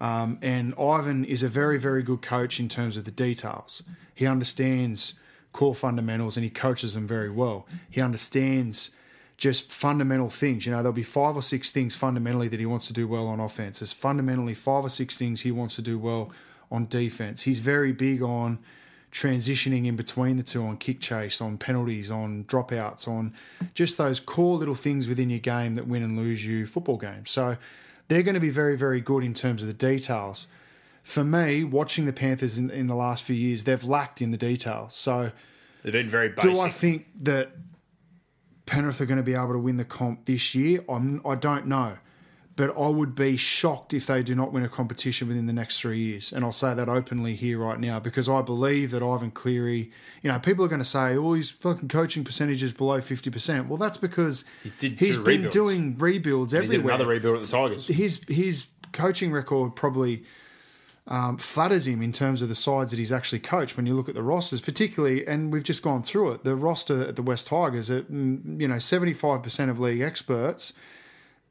Um, 0.01 0.39
and 0.43 0.75
Ivan 0.79 1.25
is 1.25 1.43
a 1.43 1.49
very, 1.49 1.79
very 1.79 2.03
good 2.03 2.21
coach 2.21 2.61
in 2.61 2.69
terms 2.69 2.97
of 2.97 3.05
the 3.05 3.11
details. 3.11 3.83
He 4.15 4.27
understands 4.27 5.15
core 5.53 5.75
fundamentals 5.75 6.37
and 6.37 6.45
he 6.45 6.51
coaches 6.51 6.95
them 6.95 7.07
very 7.07 7.31
well. 7.31 7.67
He 7.89 8.01
understands 8.01 8.91
just 9.37 9.71
fundamental 9.71 10.31
things. 10.31 10.67
You 10.67 10.73
know, 10.73 10.79
there'll 10.79 10.93
be 10.93 11.03
five 11.03 11.37
or 11.37 11.43
six 11.43 11.71
things 11.71 11.97
fundamentally 11.97 12.49
that 12.49 12.61
he 12.61 12.67
wants 12.67 12.87
to 12.89 12.93
do 12.93 13.09
well 13.09 13.27
on 13.27 13.41
offense. 13.41 13.79
There's 13.79 13.93
fundamentally 13.93 14.55
five 14.55 14.85
or 14.85 14.89
six 14.89 15.17
things 15.17 15.41
he 15.41 15.53
wants 15.53 15.77
to 15.77 15.83
do 15.83 15.99
well 15.99 16.31
on 16.75 16.87
defense. 16.87 17.43
He's 17.43 17.61
very 17.61 17.93
big 17.93 18.23
on 18.23 18.59
transitioning 19.13 19.87
in 19.87 19.95
between 19.95 20.37
the 20.37 20.43
two 20.43 20.63
on 20.65 20.77
kick 20.77 21.01
chase, 21.01 21.41
on 21.41 21.57
penalties, 21.57 22.11
on 22.11 22.45
dropouts, 22.45 23.07
on 23.07 23.33
just 23.73 23.97
those 23.97 24.19
core 24.19 24.59
little 24.59 24.75
things 24.75 25.07
within 25.07 25.31
your 25.31 25.39
game 25.39 25.77
that 25.77 25.87
win 25.87 26.03
and 26.03 26.17
lose 26.19 26.45
you 26.45 26.67
football 26.67 26.97
games. 26.97 27.31
So 27.31 27.57
they're 28.09 28.25
going 28.25 28.35
to 28.35 28.41
be 28.41 28.51
very, 28.51 28.77
very 28.77 29.01
good 29.01 29.23
in 29.23 29.33
terms 29.33 29.63
of 29.63 29.69
the 29.69 29.75
details. 29.75 30.49
For 31.05 31.23
me, 31.23 31.65
watching 31.65 32.07
the 32.07 32.13
Panthers 32.13 32.59
in, 32.59 32.71
in 32.71 32.89
the 32.89 32.95
last 32.97 33.23
few 33.23 33.37
years, 33.37 33.65
they've 33.65 33.85
lacked 33.85 34.21
in 34.21 34.33
the 34.33 34.39
details. 34.39 34.95
So 34.95 35.31
They've 35.83 35.93
been 35.93 36.09
very 36.09 36.31
basic. 36.31 36.55
do 36.55 36.61
I 36.61 36.71
think 36.71 37.07
that 37.23 37.53
Penrith 38.67 39.01
are 39.01 39.07
going 39.07 39.19
to 39.19 39.23
be 39.23 39.35
able 39.35 39.53
to 39.53 39.59
win 39.59 39.77
the 39.77 39.85
comp 39.85 40.25
this 40.25 40.55
year? 40.55 40.83
I'm, 40.89 41.21
I 41.25 41.35
don't 41.35 41.67
know. 41.67 41.99
But 42.57 42.71
I 42.79 42.87
would 42.87 43.17
be 43.17 43.37
shocked 43.37 43.93
if 43.93 44.07
they 44.07 44.23
do 44.23 44.33
not 44.35 44.53
win 44.53 44.63
a 44.63 44.69
competition 44.69 45.27
within 45.27 45.47
the 45.47 45.53
next 45.53 45.81
three 45.81 45.99
years. 45.99 46.33
And 46.33 46.45
I'll 46.45 46.53
say 46.53 46.73
that 46.73 46.89
openly 46.89 47.35
here 47.35 47.59
right 47.59 47.81
now 47.81 47.99
because 47.99 48.29
I 48.29 48.43
believe 48.43 48.93
that 48.93 49.03
Ivan 49.03 49.33
Cleary, 49.33 49.91
you 50.23 50.31
know, 50.31 50.39
people 50.39 50.65
are 50.65 50.69
going 50.69 50.81
to 50.81 50.85
say, 50.85 51.17
oh, 51.17 51.33
his 51.33 51.51
fucking 51.51 51.89
coaching 51.89 52.23
percentage 52.23 52.63
is 52.63 52.73
below 52.73 53.01
50%. 53.01 53.67
Well, 53.67 53.77
that's 53.77 53.97
because 53.97 54.45
He 54.63 54.71
he's 54.91 55.17
been 55.17 55.25
rebuilds. 55.43 55.53
doing 55.55 55.99
rebuilds 55.99 56.53
he 56.53 56.59
did 56.59 56.65
everywhere. 56.67 56.95
another 56.95 57.09
rebuild 57.11 57.37
at 57.39 57.43
the 57.43 57.49
Tigers. 57.49 57.89
His, 57.89 58.21
his 58.29 58.67
coaching 58.93 59.33
record 59.33 59.75
probably 59.75 60.23
um, 61.09 61.37
flatters 61.39 61.89
him 61.89 62.01
in 62.03 62.13
terms 62.13 62.41
of 62.41 62.49
the 62.49 62.55
sides 62.55 62.93
that 62.93 62.99
he's 62.99 63.11
actually 63.13 63.41
coached 63.41 63.77
when 63.77 63.85
you 63.87 63.95
look 63.95 64.09
at 64.09 64.15
the 64.15 64.23
rosters, 64.23 64.61
particularly, 64.61 65.27
and 65.27 65.53
we've 65.53 65.65
just 65.65 65.83
gone 65.83 66.05
through 66.05 66.31
it. 66.31 66.45
The 66.45 66.55
roster 66.55 67.03
at 67.09 67.17
the 67.17 67.23
West 67.23 67.49
Tigers, 67.49 67.91
at, 67.91 68.11
mm, 68.11 68.61
you 68.61 68.69
know, 68.69 68.77
75% 68.77 69.69
of 69.69 69.81
league 69.81 70.01
experts 70.01 70.73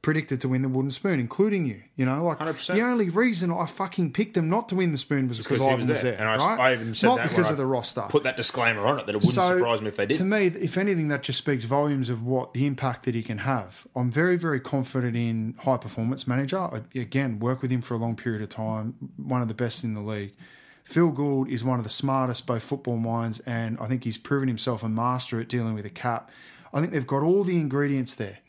predicted 0.04 0.42
to 0.42 0.50
win 0.50 0.62
the 0.62 0.70
wooden 0.70 0.92
spoon, 0.92 1.20
including 1.20 1.66
you. 1.66 1.82
You 1.96 2.06
know, 2.06 2.24
like 2.26 2.38
100%. 2.38 2.74
the 2.74 2.82
only 2.82 3.10
reason 3.10 3.52
I 3.52 3.66
fucking 3.66 4.12
picked 4.12 4.36
them 4.36 4.50
not 4.50 4.70
to 4.70 4.76
win 4.76 4.92
the 4.92 4.98
spoon 5.00 5.30
was 5.30 5.40
because, 5.40 5.62
he 5.62 5.68
Ivan 5.68 5.88
was 5.88 6.02
there. 6.04 6.14
And 6.20 6.30
I, 6.30 6.36
right? 6.36 6.60
I 6.60 6.74
even 6.74 6.94
said 6.94 7.08
not 7.08 7.18
that 7.18 7.30
because 7.30 7.48
of 7.48 7.54
I 7.54 7.56
the 7.56 7.66
roster. 7.66 8.06
Put 8.10 8.24
that 8.24 8.38
disclaimer 8.38 8.86
on 8.86 9.00
it 9.00 9.08
that 9.08 9.16
it 9.16 9.24
wouldn't 9.24 9.34
surprise 9.34 9.82
me 9.82 9.88
if 9.88 9.96
they 9.96 10.06
did. 10.06 10.18
To 10.18 10.26
me, 10.26 10.48
if 10.48 10.78
anything, 10.78 11.08
that 11.08 11.24
just 11.24 11.40
speaks 11.40 11.64
volumes 11.64 12.10
of 12.10 12.24
what 12.24 12.54
the 12.54 12.68
impact 12.68 13.06
that 13.06 13.16
he 13.16 13.24
can 13.24 13.40
have. 13.40 13.88
I'm 13.96 14.12
very, 14.12 14.36
very 14.36 14.60
confident 14.60 15.16
in 15.16 15.56
high 15.60 15.78
performance 15.78 16.28
manager. 16.28 16.60
I, 16.60 16.82
again, 16.94 17.40
work 17.40 17.62
with 17.62 17.72
him 17.72 17.82
for 17.82 17.96
a 17.96 17.98
long 17.98 18.16
period 18.16 18.44
of 18.44 18.50
time. 18.50 18.96
One 19.16 19.42
of 19.42 19.48
the 19.48 19.56
best 19.56 19.84
in 19.84 19.96
the 19.96 20.02
league. 20.02 20.36
Phil 20.84 21.12
Gould 21.12 21.50
is 21.50 21.64
one 21.64 21.80
of 21.80 21.86
the 21.86 21.90
smartest 21.90 22.46
both 22.46 22.62
football 22.62 22.98
minds, 22.98 23.40
and 23.42 23.78
I 23.80 23.88
think 23.88 24.04
he's 24.04 24.18
proven 24.18 24.50
himself 24.50 24.84
a 24.84 24.90
master 24.90 25.40
at 25.40 25.48
dealing 25.48 25.76
with 25.76 25.86
a 25.86 25.90
cap. 25.90 26.30
I 26.74 26.82
think 26.82 26.92
they've 26.92 27.08
got 27.08 27.24
all 27.24 27.46
the 27.46 27.58
ingredients 27.58 28.16
there. 28.16 28.40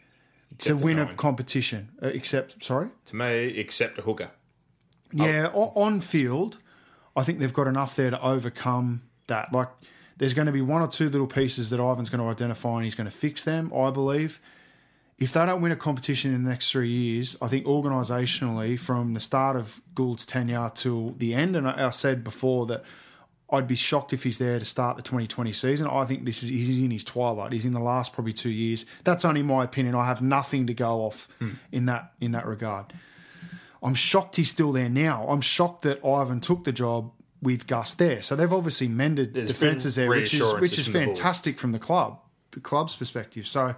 To 0.59 0.74
win 0.76 0.98
a 0.98 1.14
competition. 1.14 1.90
Uh, 2.02 2.09
except, 2.09 2.62
sorry? 2.64 2.89
To 3.06 3.16
me, 3.16 3.48
except 3.59 3.98
a 3.98 4.02
hooker. 4.02 4.31
Yeah, 5.12 5.51
Oh. 5.55 5.72
on 5.76 6.01
field, 6.01 6.59
I 7.16 7.22
think 7.22 7.39
they've 7.39 7.52
got 7.52 7.66
enough 7.66 7.94
there 7.97 8.10
to 8.10 8.20
overcome 8.22 9.02
that. 9.28 9.52
Like, 9.52 9.68
there's 10.16 10.35
going 10.35 10.47
to 10.47 10.52
be 10.52 10.60
one 10.62 10.82
or 10.82 10.89
two 10.89 11.09
little 11.09 11.26
pieces 11.26 11.70
that 11.70 11.81
Ivan's 11.81 12.10
going 12.10 12.20
to 12.20 12.28
identify 12.28 12.74
and 12.76 12.85
he's 12.85 12.94
going 12.94 13.09
to 13.10 13.16
fix 13.16 13.44
them, 13.44 13.72
I 13.74 13.90
believe. 13.90 14.40
If 15.18 15.32
they 15.32 15.47
don't 15.47 15.60
win 15.60 15.70
a 15.70 15.76
competition 15.76 16.35
in 16.35 16.43
the 16.43 16.51
next 16.51 16.70
three 16.72 16.90
years, 16.90 17.36
I 17.40 17.47
think 17.47 17.66
organisationally, 17.66 18.76
from 18.78 19.14
the 19.14 19.20
start 19.20 19.56
of 19.56 19.81
Gould's 19.94 20.26
tenure 20.26 20.70
till 20.74 21.10
the 21.18 21.35
end, 21.35 21.55
and 21.56 21.68
I, 21.68 21.86
I 21.86 21.90
said 21.90 22.24
before 22.24 22.66
that 22.66 22.82
I'd 23.51 23.69
be 23.69 23.77
shocked 23.77 24.12
if 24.12 24.25
he's 24.25 24.39
there 24.39 24.59
to 24.59 24.65
start 24.65 24.97
the 24.97 25.03
2020 25.03 25.53
season. 25.53 25.87
I 25.87 26.05
think 26.05 26.25
this 26.25 26.43
is 26.43 26.49
he's 26.49 26.83
in 26.83 26.91
his 26.91 27.05
twilight. 27.05 27.53
He's 27.53 27.65
in 27.65 27.73
the 27.73 27.81
last 27.81 28.12
probably 28.12 28.33
two 28.33 28.51
years. 28.51 28.87
That's 29.05 29.25
only 29.25 29.43
my 29.43 29.65
opinion. 29.65 29.95
I 29.95 30.07
have 30.07 30.23
nothing 30.23 30.66
to 30.66 30.75
go 30.75 31.03
off 31.03 31.29
hmm. 31.39 31.53
in 31.71 31.87
that 31.87 32.12
in 32.21 32.33
that 32.33 32.47
regard. 32.47 32.93
I'm 33.83 33.95
shocked 33.95 34.37
he's 34.37 34.51
still 34.51 34.73
there 34.73 34.89
now. 34.89 35.27
I'm 35.29 35.43
shocked 35.43 35.83
that 35.83 36.05
Ivan 36.05 36.41
took 36.41 36.65
the 36.65 36.73
job 36.73 37.12
with 37.43 37.66
Gus 37.66 37.93
there. 37.95 38.23
So 38.23 38.35
they've 38.35 38.53
obviously 38.53 38.89
mended 38.89 39.35
There's 39.35 39.49
defences 39.49 39.97
been 39.97 40.09
there, 40.09 40.19
which 40.19 40.33
is 40.33 40.53
which 40.55 40.79
is 40.79 40.87
from 40.87 40.93
the 40.93 40.99
fantastic 41.07 41.59
from 41.59 41.73
the 41.73 41.79
club, 41.79 42.19
club's 42.62 42.97
perspective. 42.97 43.47
So, 43.47 43.75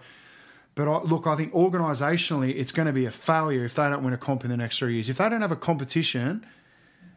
but 0.76 0.88
I, 0.88 0.98
look, 1.02 1.26
I 1.26 1.34
think 1.34 1.52
organisationally, 1.52 2.54
it's 2.56 2.70
going 2.70 2.86
to 2.86 2.92
be 2.92 3.04
a 3.04 3.10
failure 3.10 3.64
if 3.64 3.74
they 3.74 3.88
don't 3.90 4.04
win 4.04 4.14
a 4.14 4.18
comp 4.18 4.44
in 4.44 4.50
the 4.50 4.56
next 4.56 4.78
three 4.78 4.94
years. 4.94 5.08
If 5.08 5.18
they 5.18 5.28
don't 5.28 5.42
have 5.42 5.50
a 5.50 5.56
competition 5.56 6.46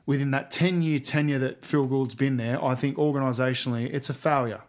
within 0.09 0.31
that 0.31 0.49
ten 0.49 0.81
year 0.81 0.97
tenure 0.99 1.37
that 1.39 1.63
Phil 1.63 1.85
Gould's 1.85 2.15
been 2.15 2.37
there, 2.37 2.57
I 2.63 2.73
think 2.75 2.97
organisationally, 2.97 3.85
it's 3.93 4.09
a 4.09 4.13
failure. 4.13 4.61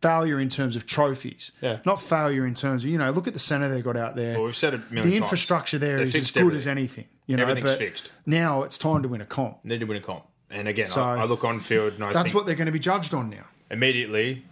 Failure 0.00 0.40
in 0.40 0.48
terms 0.48 0.76
of 0.76 0.86
trophies, 0.86 1.52
Yeah. 1.60 1.80
not 1.84 2.00
failure 2.00 2.46
in 2.46 2.54
terms 2.54 2.84
of 2.84 2.90
you 2.90 2.96
know. 2.96 3.10
Look 3.10 3.26
at 3.28 3.34
the 3.34 3.38
centre 3.38 3.68
they 3.68 3.82
got 3.82 3.98
out 3.98 4.16
there. 4.16 4.32
Well, 4.36 4.44
we've 4.46 4.56
said 4.56 4.72
it 4.72 4.80
a 4.88 4.94
million 4.94 5.10
the 5.10 5.18
times. 5.18 5.22
infrastructure 5.24 5.76
there 5.78 5.98
They've 5.98 6.06
is 6.08 6.16
as 6.16 6.32
good 6.32 6.54
as 6.54 6.66
anything. 6.66 7.04
You 7.26 7.36
know, 7.36 7.42
Everything's 7.42 7.72
but 7.72 7.78
fixed. 7.78 8.10
now 8.24 8.62
it's 8.62 8.78
time 8.78 9.02
to 9.02 9.08
win 9.08 9.20
a 9.20 9.26
comp. 9.26 9.62
Need 9.62 9.80
to 9.80 9.84
win 9.86 9.98
a 9.98 10.00
comp. 10.00 10.24
And 10.48 10.66
again, 10.68 10.86
So- 10.86 11.02
I, 11.02 11.16
I 11.18 11.24
look 11.26 11.44
on 11.44 11.60
field 11.60 11.92
and 11.94 12.04
I 12.04 12.14
That's 12.14 12.32
what 12.32 12.46
they're 12.46 12.54
going 12.54 12.64
to 12.66 12.72
be 12.72 12.78
judged 12.78 13.12
on 13.12 13.28
now. 13.28 13.44
immediately 13.70 14.46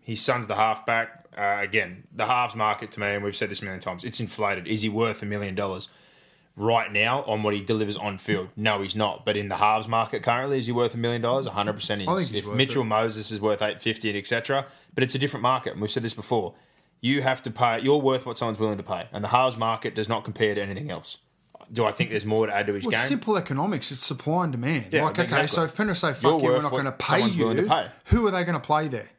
his 0.00 0.20
son's 0.20 0.48
the 0.48 0.56
halfback. 0.56 1.26
Uh, 1.38 1.58
again, 1.60 2.02
the 2.12 2.26
halves 2.26 2.56
market 2.56 2.90
to 2.92 2.98
me, 3.00 3.06
and 3.14 3.22
we've 3.22 3.36
said 3.36 3.50
this 3.50 3.60
a 3.62 3.64
million 3.64 3.80
times, 3.80 4.02
it's 4.02 4.18
inflated. 4.18 4.66
Is 4.66 4.82
he 4.82 4.88
worth 4.88 5.22
a 5.22 5.26
million 5.26 5.54
dollars? 5.54 5.88
Right 6.58 6.90
now, 6.90 7.22
on 7.24 7.42
what 7.42 7.52
he 7.52 7.60
delivers 7.60 7.98
on 7.98 8.16
field, 8.16 8.48
no, 8.56 8.80
he's 8.80 8.96
not. 8.96 9.26
But 9.26 9.36
in 9.36 9.48
the 9.48 9.56
halves 9.56 9.86
market 9.88 10.22
currently, 10.22 10.58
is 10.58 10.64
he 10.64 10.72
worth 10.72 10.94
a 10.94 10.96
million 10.96 11.20
dollars? 11.20 11.44
One 11.44 11.54
hundred 11.54 11.74
percent. 11.74 12.00
Is. 12.00 12.08
I 12.08 12.16
think 12.16 12.30
he's 12.30 12.46
if 12.48 12.54
Mitchell 12.54 12.80
it. 12.80 12.86
Moses 12.86 13.30
is 13.30 13.40
worth 13.42 13.60
eight 13.60 13.82
fifty 13.82 14.08
and 14.08 14.16
etc. 14.16 14.66
But 14.94 15.04
it's 15.04 15.14
a 15.14 15.18
different 15.18 15.42
market, 15.42 15.74
and 15.74 15.82
we've 15.82 15.90
said 15.90 16.02
this 16.02 16.14
before. 16.14 16.54
You 17.02 17.20
have 17.20 17.42
to 17.42 17.50
pay. 17.50 17.80
You're 17.80 18.00
worth 18.00 18.24
what 18.24 18.38
someone's 18.38 18.58
willing 18.58 18.78
to 18.78 18.82
pay, 18.82 19.06
and 19.12 19.22
the 19.22 19.28
halves 19.28 19.58
market 19.58 19.94
does 19.94 20.08
not 20.08 20.24
compare 20.24 20.54
to 20.54 20.62
anything 20.62 20.90
else. 20.90 21.18
Do 21.70 21.84
I 21.84 21.92
think 21.92 22.10
there's 22.10 22.24
more 22.24 22.46
to 22.46 22.54
add 22.54 22.68
to 22.68 22.74
his 22.74 22.84
Well, 22.84 22.92
game? 22.92 23.00
it's 23.00 23.08
simple 23.08 23.36
economics. 23.36 23.90
It's 23.92 24.00
supply 24.00 24.44
and 24.44 24.52
demand. 24.52 24.88
Yeah, 24.92 25.02
like, 25.04 25.14
okay, 25.14 25.24
exactly. 25.24 25.48
so 25.48 25.64
if 25.64 25.74
Penrith 25.74 25.98
say, 25.98 26.08
You're 26.08 26.14
fuck 26.14 26.42
you, 26.42 26.48
we're 26.50 26.62
not 26.62 26.70
going 26.70 26.84
to 26.84 26.92
pay 26.92 27.26
you, 27.26 27.54
to 27.54 27.62
pay. 27.64 27.88
who 28.06 28.26
are 28.26 28.30
they 28.30 28.44
going 28.44 28.54
to 28.58 28.64
play 28.64 28.88
there? 28.88 29.10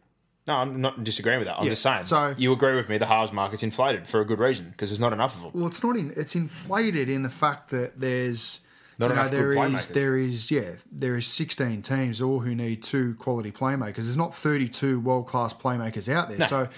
No, 0.47 0.55
I'm 0.55 0.79
not 0.81 1.03
disagreeing 1.03 1.39
with 1.39 1.47
that. 1.47 1.57
I'm 1.57 1.63
Yeah, 1.65 1.71
just 1.71 1.81
saying. 1.81 2.05
so- 2.05 2.33
you 2.37 2.53
agree 2.53 2.75
with 2.75 2.87
me? 2.89 2.97
The 2.97 3.05
halves 3.07 3.31
market's 3.33 3.63
inflated 3.63 4.07
for 4.07 4.21
a 4.21 4.25
good 4.25 4.39
reason 4.39 4.69
because 4.71 4.89
there's 4.89 4.99
not 4.99 5.13
enough 5.13 5.35
of 5.35 5.41
them. 5.43 5.51
Well, 5.53 5.67
it's 5.67 5.83
not 5.83 5.95
in. 5.97 6.13
It's 6.15 6.35
inflated 6.35 7.09
in 7.09 7.23
the 7.23 7.29
fact 7.29 7.69
that 7.71 7.99
there's 7.99 8.61
Not 8.97 9.09
you 9.09 9.15
know, 9.15 9.21
enough 9.21 9.31
good 9.31 9.39
there 9.39 9.51
is 9.51 9.57
playmakers. 9.57 9.87
there 9.93 10.17
is 10.17 10.51
yeah 10.51 10.71
there 10.91 11.15
is 11.17 11.27
16 11.27 11.81
teams 11.81 12.21
all 12.21 12.39
who 12.39 12.55
need 12.55 12.81
two 12.81 13.15
quality 13.15 13.51
playmakers. 13.51 13.95
There's 14.05 14.17
not 14.17 14.33
32 14.33 14.99
world 14.99 15.27
class 15.27 15.53
playmakers 15.53 16.07
out 16.11 16.29
there. 16.29 16.47
So, 16.47 16.69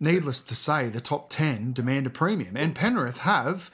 needless 0.00 0.40
to 0.40 0.54
say, 0.56 0.88
the 0.88 1.00
top 1.00 1.30
10 1.30 1.72
demand 1.72 2.06
a 2.06 2.10
premium, 2.10 2.56
and 2.56 2.74
Penrith 2.74 3.18
have 3.18 3.70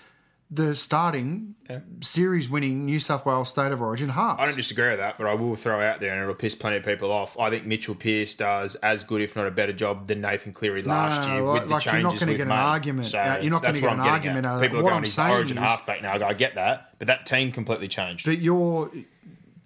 the 0.50 0.74
starting 0.74 1.54
series 2.00 2.48
winning 2.48 2.86
New 2.86 2.98
South 3.00 3.26
Wales 3.26 3.50
State 3.50 3.70
of 3.70 3.82
Origin 3.82 4.08
halves. 4.08 4.40
I 4.40 4.46
don't 4.46 4.56
disagree 4.56 4.88
with 4.88 4.98
that, 4.98 5.18
but 5.18 5.26
I 5.26 5.34
will 5.34 5.56
throw 5.56 5.80
out 5.86 6.00
there, 6.00 6.12
and 6.14 6.22
it'll 6.22 6.34
piss 6.34 6.54
plenty 6.54 6.78
of 6.78 6.84
people 6.86 7.12
off. 7.12 7.38
I 7.38 7.50
think 7.50 7.66
Mitchell 7.66 7.94
Pearce 7.94 8.34
does 8.34 8.74
as 8.76 9.04
good, 9.04 9.20
if 9.20 9.36
not 9.36 9.46
a 9.46 9.50
better 9.50 9.74
job, 9.74 10.06
than 10.06 10.22
Nathan 10.22 10.54
Cleary 10.54 10.82
No, 10.82 10.88
last 10.88 11.26
no, 11.26 11.34
year 11.34 11.42
no, 11.44 11.52
with 11.52 11.52
like- 11.54 11.68
the 11.68 11.74
like 11.74 11.84
you're 11.84 12.02
not 12.02 12.18
gonna 12.18 12.32
get 12.32 12.40
an 12.42 12.48
made. 12.48 12.54
argument. 12.54 13.08
So 13.08 13.18
you're 13.42 13.50
not 13.50 13.62
gonna 13.62 13.80
get 13.80 13.92
an 13.92 14.00
argument 14.00 14.46
out 14.46 14.54
of. 14.56 14.62
People 14.62 14.78
are 14.78 14.82
What 14.84 14.88
going, 14.90 14.96
I'm 14.98 15.04
he's 15.04 15.12
saying 15.12 15.32
Origin 15.34 15.58
is- 15.58 15.64
halfback 15.64 16.00
now. 16.02 16.26
I 16.26 16.32
get 16.32 16.54
that, 16.54 16.94
but 16.98 17.08
that 17.08 17.26
team 17.26 17.52
completely 17.52 17.88
changed. 17.88 18.24
But 18.24 18.38
you're, 18.38 18.90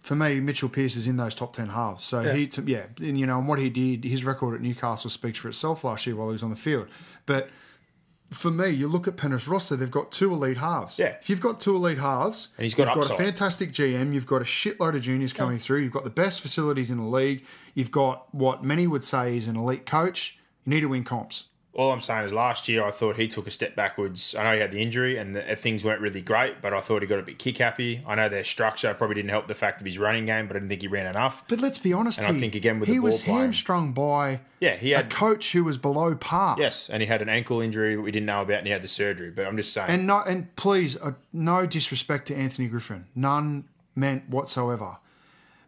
for 0.00 0.16
me, 0.16 0.40
Mitchell 0.40 0.68
Pearce 0.68 0.96
is 0.96 1.06
in 1.06 1.16
those 1.16 1.36
top 1.36 1.52
ten 1.54 1.68
halves. 1.68 2.02
So 2.02 2.22
he, 2.22 2.50
yeah, 2.64 2.86
and 2.98 3.16
you 3.20 3.26
know, 3.26 3.38
and 3.38 3.46
what 3.46 3.60
he 3.60 3.70
did, 3.70 4.02
his 4.02 4.24
record 4.24 4.56
at 4.56 4.60
Newcastle 4.60 5.10
speaks 5.10 5.38
for 5.38 5.48
itself 5.48 5.84
last 5.84 6.06
year 6.08 6.16
while 6.16 6.26
he 6.26 6.32
was 6.32 6.42
on 6.42 6.50
the 6.50 6.56
field. 6.56 6.88
But 7.24 7.50
for 8.32 8.50
me, 8.50 8.68
you 8.70 8.88
look 8.88 9.06
at 9.06 9.16
Penrith's 9.16 9.46
roster; 9.46 9.76
they've 9.76 9.90
got 9.90 10.10
two 10.10 10.32
elite 10.32 10.58
halves. 10.58 10.98
Yeah. 10.98 11.16
if 11.20 11.30
you've 11.30 11.40
got 11.40 11.60
two 11.60 11.76
elite 11.76 11.98
halves, 11.98 12.48
And 12.56 12.64
he's 12.64 12.74
got 12.74 12.94
you've 12.94 13.08
got 13.08 13.14
a 13.14 13.22
fantastic 13.22 13.72
GM, 13.72 14.14
you've 14.14 14.26
got 14.26 14.42
a 14.42 14.44
shitload 14.44 14.96
of 14.96 15.02
juniors 15.02 15.32
coming 15.32 15.58
through, 15.58 15.80
you've 15.80 15.92
got 15.92 16.04
the 16.04 16.10
best 16.10 16.40
facilities 16.40 16.90
in 16.90 16.98
the 16.98 17.06
league, 17.06 17.44
you've 17.74 17.90
got 17.90 18.32
what 18.34 18.64
many 18.64 18.86
would 18.86 19.04
say 19.04 19.36
is 19.36 19.48
an 19.48 19.56
elite 19.56 19.86
coach. 19.86 20.38
You 20.64 20.70
need 20.70 20.80
to 20.80 20.86
win 20.88 21.04
comps. 21.04 21.44
All 21.74 21.90
I'm 21.90 22.02
saying 22.02 22.26
is 22.26 22.34
last 22.34 22.68
year 22.68 22.84
I 22.84 22.90
thought 22.90 23.16
he 23.16 23.26
took 23.28 23.46
a 23.46 23.50
step 23.50 23.74
backwards. 23.74 24.34
I 24.34 24.42
know 24.42 24.52
he 24.54 24.60
had 24.60 24.72
the 24.72 24.82
injury 24.82 25.16
and 25.16 25.34
the, 25.34 25.56
things 25.56 25.82
weren't 25.82 26.02
really 26.02 26.20
great, 26.20 26.60
but 26.60 26.74
I 26.74 26.82
thought 26.82 27.00
he 27.00 27.08
got 27.08 27.18
a 27.18 27.22
bit 27.22 27.38
kick 27.38 27.56
happy. 27.56 28.02
I 28.06 28.14
know 28.14 28.28
their 28.28 28.44
structure 28.44 28.92
probably 28.92 29.14
didn't 29.14 29.30
help 29.30 29.48
the 29.48 29.54
fact 29.54 29.80
of 29.80 29.86
his 29.86 29.96
running 29.96 30.26
game, 30.26 30.48
but 30.48 30.54
I 30.56 30.58
didn't 30.58 30.68
think 30.68 30.82
he 30.82 30.88
ran 30.88 31.06
enough. 31.06 31.44
But 31.48 31.60
let's 31.60 31.78
be 31.78 31.94
honest 31.94 32.18
And 32.18 32.36
I 32.36 32.38
think 32.38 32.54
again 32.54 32.78
with 32.78 32.90
he 32.90 32.96
the 32.96 33.00
ball 33.00 33.04
was 33.06 33.22
playing- 33.22 33.38
hamstrung 33.40 33.92
by 33.92 34.40
Yeah, 34.60 34.76
he 34.76 34.92
a 34.92 35.02
coach 35.02 35.52
who 35.52 35.64
was 35.64 35.78
below 35.78 36.14
par. 36.14 36.56
yes, 36.58 36.90
and 36.90 37.02
he 37.02 37.06
had 37.06 37.22
an 37.22 37.30
ankle 37.30 37.62
injury 37.62 37.96
we 37.96 38.10
didn't 38.10 38.26
know 38.26 38.42
about, 38.42 38.58
and 38.58 38.66
he 38.66 38.72
had 38.72 38.82
the 38.82 38.88
surgery. 38.88 39.30
But 39.30 39.46
I'm 39.46 39.56
just 39.56 39.72
saying, 39.72 39.88
And 39.88 40.06
no, 40.06 40.20
and 40.20 40.54
please, 40.56 40.96
uh, 41.00 41.12
no 41.32 41.64
disrespect 41.64 42.26
to 42.28 42.36
Anthony 42.36 42.68
Griffin, 42.68 43.06
none 43.14 43.64
meant 43.96 44.28
whatsoever. 44.28 44.98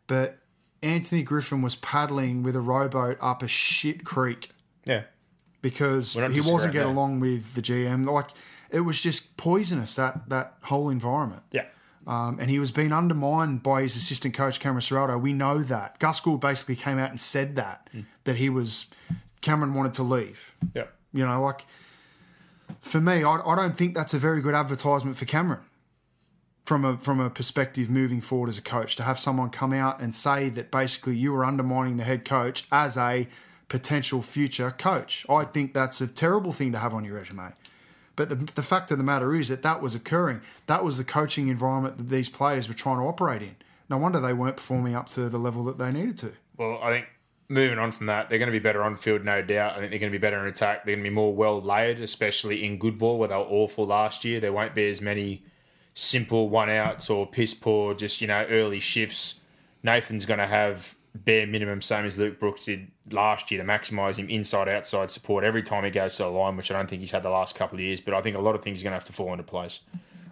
But 0.07 0.37
Anthony 0.83 1.23
Griffin 1.23 1.63
was 1.63 1.77
paddling 1.77 2.43
with 2.43 2.55
a 2.55 2.61
rowboat 2.61 3.17
up 3.23 3.43
a 3.43 3.49
shit 3.49 4.05
creek 4.05 4.51
yeah, 4.87 5.05
because 5.65 6.13
he 6.13 6.41
wasn't 6.41 6.73
getting 6.73 6.73
there. 6.73 6.97
along 6.97 7.21
with 7.21 7.55
the 7.55 7.63
GM. 7.63 8.09
Like 8.09 8.29
it 8.71 8.81
was 8.81 9.01
just 9.01 9.37
poisonous 9.37 9.97
that 9.97 10.29
that 10.29 10.55
whole 10.65 10.91
environment. 10.91 11.43
yeah. 11.51 11.65
Um, 12.07 12.39
and 12.39 12.51
he 12.51 12.59
was 12.59 12.71
being 12.71 12.93
undermined 12.93 13.63
by 13.63 13.81
his 13.81 13.97
assistant 13.97 14.35
coach 14.35 14.61
Cameron 14.61 14.83
Ciraldo. 14.83 15.19
We 15.19 15.33
know 15.33 15.63
that 15.63 15.99
Gus 15.99 16.21
Gould 16.21 16.39
basically 16.39 16.77
came 16.77 16.99
out 16.99 17.09
and 17.11 17.19
said 17.19 17.57
that 17.57 17.89
Hmm. 17.93 18.01
that 18.25 18.37
he 18.37 18.51
was 18.51 18.87
Cameron 19.41 19.73
wanted 19.75 19.95
to 19.95 20.03
leave. 20.03 20.53
Yeah. 20.75 20.85
You 21.15 21.25
know, 21.27 21.41
like 21.43 21.65
for 22.81 23.01
me, 23.01 23.25
I, 23.25 23.37
I 23.41 23.55
don't 23.57 23.77
think 23.77 23.95
that's 23.95 24.13
a 24.15 24.19
very 24.19 24.41
good 24.43 24.55
advertisement 24.55 25.17
for 25.17 25.25
Cameron 25.25 25.61
from 26.67 26.85
a 26.85 26.97
from 26.99 27.21
a 27.21 27.31
perspective 27.31 27.89
moving 27.89 28.21
forward 28.21 28.49
as 28.51 28.59
a 28.59 28.63
coach 28.63 28.97
to 28.97 29.03
have 29.03 29.19
someone 29.19 29.49
come 29.51 29.73
out 29.73 30.01
and 30.01 30.15
say 30.15 30.49
that 30.51 30.71
basically 30.71 31.17
you 31.17 31.33
were 31.33 31.45
undermining 31.45 31.97
the 31.97 32.05
head 32.05 32.25
coach 32.25 32.67
as 32.71 32.97
a 32.99 33.27
potential 33.69 34.23
future 34.23 34.71
coach. 34.71 35.27
I 35.29 35.45
think 35.45 35.75
that's 35.75 36.01
a 36.01 36.07
terrible 36.07 36.53
thing 36.53 36.73
to 36.73 36.79
have 36.79 36.95
on 36.95 37.05
your 37.05 37.17
resume. 37.17 37.53
But 38.17 38.29
the, 38.29 38.37
the 38.37 38.63
fact 38.63 38.91
of 38.91 38.99
the 38.99 39.05
matter 39.05 39.35
is 39.35 39.49
that 39.49 39.63
that 39.63 39.83
was 39.83 39.95
occurring. 39.95 40.41
That 40.67 40.85
was 40.85 40.99
the 40.99 41.05
coaching 41.05 41.49
environment 41.49 41.99
that 41.99 42.09
these 42.09 42.29
players 42.29 42.69
were 42.69 42.75
trying 42.75 42.99
to 42.99 43.05
operate 43.05 43.43
in. 43.43 43.57
No 43.89 43.99
wonder 43.99 44.21
they 44.21 44.33
weren't 44.33 44.57
performing 44.57 44.95
up 44.95 45.09
to 45.11 45.29
the 45.29 45.39
level 45.39 45.65
that 45.65 45.79
they 45.79 45.91
needed 45.91 46.19
to. 46.19 46.33
Well, 46.57 46.79
I 46.83 46.91
think 46.91 47.07
moving 47.49 47.79
on 47.79 47.93
from 47.93 48.07
that, 48.07 48.29
they're 48.29 48.39
going 48.39 48.51
to 48.51 48.53
be 48.53 48.61
better 48.61 48.83
on 48.83 48.97
field, 48.97 49.25
no 49.25 49.43
doubt. 49.43 49.73
I 49.73 49.79
think 49.79 49.91
they're 49.91 49.99
going 49.99 50.13
to 50.13 50.19
be 50.19 50.23
better 50.23 50.41
in 50.41 50.47
attack. 50.47 50.85
They're 50.85 50.95
going 50.95 51.05
to 51.05 51.11
be 51.11 51.15
more 51.15 51.35
well 51.35 51.61
layered, 51.61 52.01
especially 52.01 52.65
in 52.65 52.79
good 52.79 52.99
ball, 52.99 53.19
where 53.19 53.29
they 53.29 53.35
were 53.35 53.43
awful 53.43 53.85
last 53.85 54.25
year. 54.25 54.41
There 54.41 54.53
won't 54.53 54.75
be 54.75 54.89
as 54.89 55.01
many 55.01 55.45
simple 55.95 56.49
one 56.49 56.71
outs 56.71 57.11
or 57.11 57.27
piss 57.27 57.55
poor, 57.55 57.95
just 57.95 58.21
you 58.21 58.27
know, 58.27 58.47
early 58.49 58.81
shifts. 58.81 59.35
Nathan's 59.83 60.25
going 60.25 60.39
to 60.39 60.47
have 60.47 60.95
bare 61.15 61.47
minimum, 61.47 61.81
same 61.81 62.05
as 62.05 62.19
Luke 62.19 62.39
Brooks 62.39 62.65
did 62.65 62.89
last 63.11 63.51
year, 63.51 63.63
to 63.63 63.69
maximise 63.69 64.17
him 64.17 64.29
inside 64.29 64.69
outside 64.69 65.11
support 65.11 65.45
every 65.45 65.63
time 65.63 65.85
he 65.85 65.91
goes 65.91 66.17
to 66.17 66.25
the 66.25 66.29
line, 66.29 66.57
which 66.57 66.71
I 66.71 66.75
don't 66.75 66.89
think 66.89 67.01
he's 67.01 67.13
had 67.13 67.23
the 67.23 67.31
last 67.31 67.55
couple 67.55 67.77
of 67.77 67.81
years. 67.81 68.01
But 68.01 68.15
I 68.15 68.21
think 68.21 68.37
a 68.37 68.41
lot 68.41 68.55
of 68.55 68.63
things 68.63 68.81
are 68.81 68.85
going 68.85 68.93
to 68.93 68.97
have 68.97 69.05
to 69.05 69.13
fall 69.13 69.33
into 69.33 69.45
place. 69.45 69.81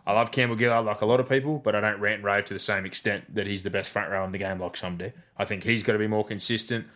I 0.04 0.12
love 0.12 0.32
Campbell 0.32 0.58
Gillard 0.58 0.84
like 0.84 1.00
a 1.00 1.06
lot 1.06 1.20
of 1.20 1.28
people, 1.28 1.58
but 1.58 1.76
I 1.76 1.80
don't 1.80 2.00
rant 2.00 2.16
and 2.16 2.24
rave 2.24 2.44
to 2.46 2.54
the 2.54 2.60
same 2.60 2.84
extent 2.84 3.34
that 3.34 3.46
he's 3.46 3.62
the 3.62 3.70
best 3.70 3.90
front 3.90 4.10
row 4.10 4.24
in 4.24 4.32
the 4.32 4.38
game 4.38 4.58
like 4.58 4.76
some 4.76 4.96
do. 4.96 5.12
I 5.38 5.44
think 5.44 5.62
he's 5.62 5.82
got 5.84 5.92
to 5.92 5.98
be 5.98 6.08
more 6.08 6.24
consistent. 6.24 6.86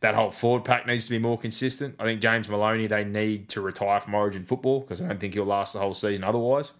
That 0.00 0.14
whole 0.14 0.30
forward 0.30 0.64
pack 0.64 0.86
needs 0.86 1.04
to 1.04 1.10
be 1.10 1.18
more 1.18 1.38
consistent. 1.38 1.96
I 1.98 2.04
think 2.04 2.22
James 2.22 2.48
Maloney, 2.48 2.86
they 2.86 3.04
need 3.04 3.48
to 3.50 3.60
retire 3.60 4.00
from 4.00 4.14
Origin 4.14 4.44
football 4.44 4.80
because 4.80 5.02
I 5.02 5.08
don't 5.08 5.20
think 5.20 5.34
he'll 5.34 5.44
last 5.44 5.74
the 5.74 5.78
whole 5.78 5.94
season 5.94 6.24
otherwise. 6.24 6.72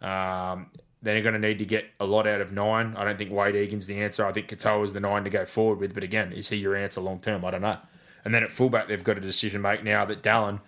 Um, 0.00 0.66
they're 1.02 1.20
going 1.20 1.34
to 1.34 1.38
need 1.38 1.58
to 1.58 1.66
get 1.66 1.86
a 2.00 2.06
lot 2.06 2.26
out 2.26 2.40
of 2.40 2.52
nine. 2.52 2.94
I 2.96 3.04
don't 3.04 3.18
think 3.18 3.30
Wade 3.30 3.54
Egan's 3.54 3.86
the 3.86 4.00
answer. 4.00 4.26
I 4.26 4.32
think 4.32 4.48
Katoa 4.48 4.84
is 4.84 4.92
the 4.92 5.00
nine 5.00 5.24
to 5.24 5.30
go 5.30 5.44
forward 5.44 5.78
with. 5.78 5.94
But 5.94 6.02
again, 6.02 6.32
is 6.32 6.48
he 6.48 6.56
your 6.56 6.74
answer 6.74 7.00
long 7.00 7.20
term? 7.20 7.44
I 7.44 7.50
don't 7.50 7.62
know. 7.62 7.78
And 8.24 8.34
then 8.34 8.42
at 8.42 8.50
fullback, 8.50 8.88
they've 8.88 9.04
got 9.04 9.18
a 9.18 9.20
decision 9.20 9.62
to 9.62 9.68
make 9.68 9.84
now 9.84 10.04
that 10.04 10.22
Dallin 10.22 10.60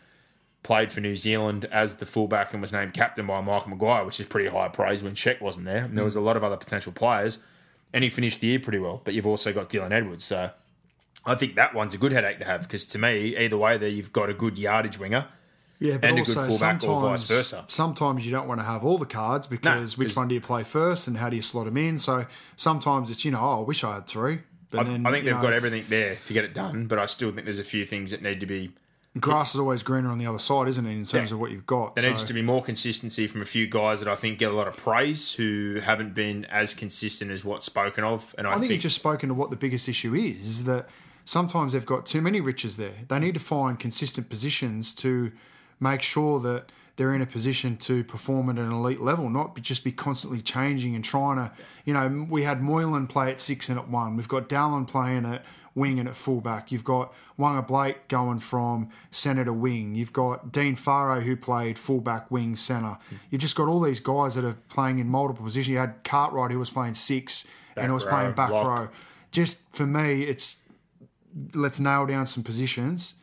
played 0.63 0.93
for 0.93 1.01
New 1.01 1.17
Zealand 1.17 1.65
as 1.73 1.95
the 1.95 2.07
fullback 2.07 2.53
and 2.53 2.63
was 2.63 2.73
named 2.73 2.93
captain 2.93 3.27
by 3.27 3.41
Michael 3.41 3.71
Maguire, 3.71 4.05
which 4.05 4.21
is 4.21 4.27
pretty 4.27 4.49
high 4.49 4.69
praise 4.69 5.03
when 5.03 5.15
Sheck 5.15 5.41
wasn't 5.41 5.67
there. 5.67 5.85
And 5.85 5.97
there 5.97 6.05
was 6.05 6.17
a 6.17 6.21
lot 6.21 6.37
of 6.37 6.45
other 6.45 6.57
potential 6.57 6.93
players, 6.93 7.39
and 7.93 8.05
he 8.05 8.11
finished 8.11 8.41
the 8.41 8.49
year 8.49 8.61
pretty 8.61 8.79
well. 8.79 9.01
But 9.05 9.15
you've 9.15 9.27
also 9.27 9.53
got 9.53 9.71
Dylan 9.71 9.93
Edwards, 9.93 10.25
so 10.25 10.51
I 11.25 11.35
think 11.35 11.57
that 11.57 11.75
one's 11.75 11.95
a 11.95 11.99
good 11.99 12.13
headache 12.13 12.39
to 12.39 12.45
have 12.45 12.63
because 12.63 12.87
to 12.87 12.99
me, 12.99 13.37
either 13.37 13.57
way, 13.57 13.77
there 13.79 13.89
you've 13.89 14.13
got 14.13 14.31
a 14.31 14.35
good 14.35 14.59
yardage 14.59 14.99
winger 14.99 15.27
Yeah, 15.81 15.99
but 15.99 16.11
and 16.11 16.19
a 16.19 16.21
also 16.23 16.35
good 16.35 16.49
fullback 16.51 16.83
or 16.85 17.01
vice 17.01 17.21
sometimes, 17.21 17.25
versa. 17.25 17.65
sometimes 17.69 18.27
you 18.27 18.33
don't 18.33 18.49
want 18.49 18.61
to 18.61 18.65
have 18.65 18.85
all 18.85 18.99
the 18.99 19.07
cards 19.07 19.47
because 19.47 19.97
which 19.97 20.17
one 20.17 20.27
do 20.29 20.35
you 20.35 20.41
play 20.41 20.65
first 20.65 21.07
and 21.07 21.17
how 21.19 21.31
do 21.31 21.37
you 21.37 21.43
slot 21.43 21.67
them 21.67 21.77
in? 21.77 21.99
So 21.99 22.27
sometimes 22.57 23.11
it's 23.11 23.25
you 23.25 23.31
know, 23.31 23.41
oh, 23.41 23.61
I 23.61 23.63
wish 23.63 23.85
I 23.85 23.95
had 23.95 24.07
three. 24.07 24.41
But 24.71 24.81
I, 24.81 24.83
then 24.85 25.07
I 25.07 25.11
think 25.13 25.25
they've 25.25 25.35
know, 25.35 25.41
got 25.43 25.53
everything 25.55 25.85
there 25.89 26.17
to 26.27 26.33
get 26.33 26.45
it 26.45 26.53
done, 26.53 26.87
but 26.87 26.99
I 26.99 27.07
still 27.07 27.31
think 27.33 27.45
there's 27.47 27.59
a 27.61 27.65
few 27.65 27.85
things 27.85 28.11
that 28.11 28.23
need 28.23 28.41
to 28.41 28.47
be. 28.47 28.73
Grass 29.19 29.55
is 29.55 29.61
always 29.61 29.83
greener 29.83 30.11
on 30.11 30.19
the 30.19 30.27
other 30.27 30.39
side, 30.39 30.69
isn't 30.69 30.85
it? 30.87 30.91
In 30.91 31.05
terms 31.05 31.31
Yeah. 31.31 31.35
of 31.35 31.41
what 31.41 31.51
you've 31.51 31.67
got. 31.67 31.95
There 31.97 32.05
So- 32.05 32.11
needs 32.11 32.25
to 32.25 32.35
be 32.35 32.43
more 32.43 32.63
consistency 32.63 33.27
from 33.27 33.41
a 33.41 33.47
few 33.47 33.67
guys 33.67 34.01
that 34.01 34.09
I 34.09 34.15
think 34.17 34.39
get 34.39 34.51
a 34.53 34.55
lot 34.55 34.69
of 34.69 34.77
praise 34.77 35.33
who 35.33 35.81
haven't 35.83 36.15
been 36.15 36.45
as 36.47 36.75
consistent 36.75 37.31
as 37.31 37.45
what's 37.45 37.65
spoken 37.65 38.05
of. 38.05 38.35
And 38.37 38.47
I, 38.47 38.51
I 38.51 38.53
think 38.55 38.63
think 38.65 38.73
you've 38.73 38.83
just 38.83 38.97
spoken 38.97 39.29
to 39.31 39.35
what 39.35 39.51
the 39.51 39.57
biggest 39.57 39.89
issue 39.89 40.15
is, 40.15 40.47
is 40.47 40.65
that 40.65 40.89
sometimes 41.25 41.73
they've 41.73 41.87
got 41.87 42.05
too 42.05 42.21
many 42.21 42.41
riches 42.41 42.77
there. 42.77 42.93
They 43.09 43.19
need 43.19 43.35
to 43.35 43.41
find 43.41 43.79
consistent 43.81 44.29
positions 44.29 44.93
to 44.97 45.33
make 45.81 46.03
sure 46.03 46.41
that 46.41 46.71
they're 46.97 47.15
in 47.15 47.23
a 47.23 47.27
position 47.27 47.77
to 47.77 48.03
perform 48.03 48.51
at 48.51 48.57
an 48.57 48.73
elite 48.73 49.01
level, 49.01 49.31
not 49.31 49.55
be, 49.55 49.61
just 49.61 49.85
be 49.85 49.93
constantly 49.93 50.43
changing 50.43 50.97
and 50.97 51.05
trying 51.05 51.37
to, 51.37 51.53
you 51.85 51.95
know, 51.95 52.27
we 52.29 52.43
had 52.43 52.61
Moylan 52.61 53.07
play 53.07 53.31
at 53.31 53.39
six 53.39 53.69
and 53.69 53.79
at 53.79 53.89
one. 53.89 54.17
We've 54.17 54.29
got 54.29 54.49
Dallin 54.49 54.87
playing 54.87 55.25
at 55.25 55.45
wing 55.77 56.01
and 56.01 56.09
at 56.09 56.17
fullback. 56.17 56.73
You've 56.73 56.85
got 56.85 57.15
Waqa 57.39 57.67
Blake 57.67 58.09
going 58.09 58.41
from 58.41 58.91
centre 59.13 59.45
to 59.45 59.53
wing. 59.53 59.95
You've 59.95 60.13
got 60.13 60.51
Dean 60.51 60.77
Whare 60.77 61.21
who 61.21 61.37
played 61.37 61.79
fullback, 61.79 62.31
wing, 62.33 62.57
centre. 62.57 62.99
Hmm. 63.09 63.17
You've 63.31 63.41
just 63.41 63.55
got 63.55 63.69
all 63.69 63.81
these 63.81 64.01
guys 64.01 64.35
that 64.35 64.45
are 64.45 64.57
playing 64.69 64.99
in 64.99 65.09
multiple 65.09 65.45
positions. 65.45 65.69
You 65.69 65.79
had 65.79 66.03
Cartwright 66.03 66.51
who 66.51 66.59
was 66.59 66.71
playing 66.71 66.97
six 66.97 67.45
and 67.77 67.95
was 67.95 68.05
row, 68.05 68.11
playing 68.11 68.33
back 68.33 68.51
lock. 68.51 68.79
row. 68.79 68.89
Just 69.31 69.59
for 69.73 69.87
me, 69.87 70.25
it's 70.25 70.59
let's 71.55 71.79
nail 71.79 72.07
down 72.07 72.27
some 72.27 72.43
positions. 72.43 73.15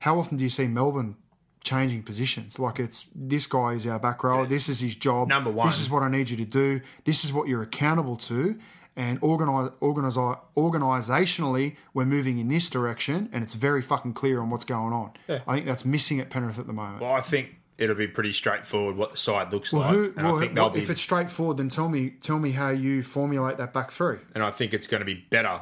How 0.00 0.18
often 0.18 0.36
do 0.36 0.44
you 0.44 0.50
see 0.50 0.66
Melbourne 0.66 1.16
changing 1.64 2.02
positions? 2.04 2.58
Like 2.58 2.78
it's 2.78 3.08
this 3.14 3.46
guy 3.46 3.72
is 3.72 3.86
our 3.86 3.98
back 3.98 4.22
row. 4.22 4.46
This 4.46 4.68
is 4.68 4.80
his 4.80 4.94
job. 4.94 5.28
Number 5.28 5.50
one. 5.50 5.66
This 5.66 5.80
is 5.80 5.90
what 5.90 6.02
I 6.02 6.08
need 6.08 6.30
you 6.30 6.36
to 6.36 6.44
do. 6.44 6.80
This 7.04 7.24
is 7.24 7.32
what 7.32 7.48
you're 7.48 7.62
accountable 7.62 8.16
to. 8.16 8.58
And 8.96 9.18
organize, 9.22 9.72
organize, 9.80 10.16
organizationally, 10.56 11.76
we're 11.94 12.04
moving 12.04 12.38
in 12.38 12.46
this 12.46 12.70
direction, 12.70 13.28
and 13.32 13.42
it's 13.42 13.54
very 13.54 13.82
fucking 13.82 14.14
clear 14.14 14.40
on 14.40 14.50
what's 14.50 14.64
going 14.64 14.92
on. 14.92 15.10
I 15.28 15.54
think 15.54 15.66
that's 15.66 15.84
missing 15.84 16.20
at 16.20 16.30
Penrith 16.30 16.60
at 16.60 16.66
the 16.68 16.72
moment. 16.72 17.00
well, 17.02 17.12
I 17.12 17.20
think 17.20 17.56
it'll 17.76 17.96
be 17.96 18.06
pretty 18.06 18.32
straightforward 18.32 18.96
what 18.96 19.10
the 19.10 19.16
side 19.16 19.52
looks 19.52 19.72
Well, 19.72 19.82
like, 19.82 19.94
who, 19.94 20.04
and 20.16 20.26
well, 20.26 20.36
I 20.36 20.38
think 20.40 20.54
well, 20.54 20.70
they'll 20.70 20.74
be, 20.78 20.82
if 20.82 20.90
it's 20.90 21.00
straightforward, 21.00 21.56
then 21.56 21.68
tell 21.68 21.88
me, 21.88 22.10
tell 22.20 22.38
me 22.38 22.52
how 22.52 22.68
you 22.70 23.02
formulate 23.02 23.56
that 23.58 23.72
back 23.72 23.90
three. 23.90 24.18
and 24.34 24.44
I 24.44 24.52
think 24.52 24.72
it's 24.72 24.86
going 24.86 25.00
to 25.00 25.04
be 25.04 25.14
better 25.28 25.60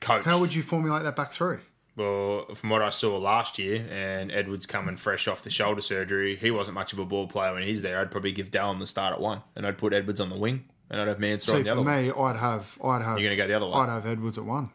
coached. 0.00 0.24
How 0.24 0.40
would 0.40 0.54
you 0.54 0.62
formulate 0.62 1.02
that 1.02 1.16
back 1.16 1.32
three? 1.32 1.58
Well, 1.96 2.46
from 2.54 2.70
what 2.70 2.82
I 2.82 2.90
saw 2.90 3.16
last 3.18 3.58
year, 3.58 3.86
and 3.90 4.30
Edwards 4.30 4.64
coming 4.64 4.96
fresh 4.96 5.28
off 5.28 5.42
the 5.42 5.50
shoulder 5.50 5.80
surgery, 5.80 6.36
he 6.36 6.50
wasn't 6.50 6.74
much 6.74 6.92
of 6.92 6.98
a 6.98 7.04
ball 7.04 7.26
player 7.26 7.52
when 7.52 7.62
he's 7.64 7.82
there. 7.82 8.00
I'd 8.00 8.10
probably 8.10 8.32
give 8.32 8.50
Dallin 8.50 8.78
the 8.78 8.86
start 8.86 9.12
at 9.12 9.20
one, 9.20 9.42
and 9.56 9.66
I'd 9.66 9.76
put 9.76 9.92
Edwards 9.92 10.20
on 10.20 10.30
the 10.30 10.36
wing, 10.36 10.64
and 10.88 11.00
I'd 11.00 11.08
have 11.08 11.18
See, 11.18 11.52
on 11.52 11.58
the 11.58 11.64
for 11.64 11.70
other 11.72 11.82
one. 11.82 12.04
me, 12.06 12.10
I'd 12.12 12.36
have, 12.36 12.78
I'd 12.82 13.02
have. 13.02 13.18
You're 13.18 13.28
gonna 13.28 13.36
go 13.36 13.48
the 13.48 13.54
other 13.54 13.66
way? 13.66 13.74
I'd 13.74 13.88
have 13.90 14.06
Edwards 14.06 14.38
at 14.38 14.44
one. 14.44 14.70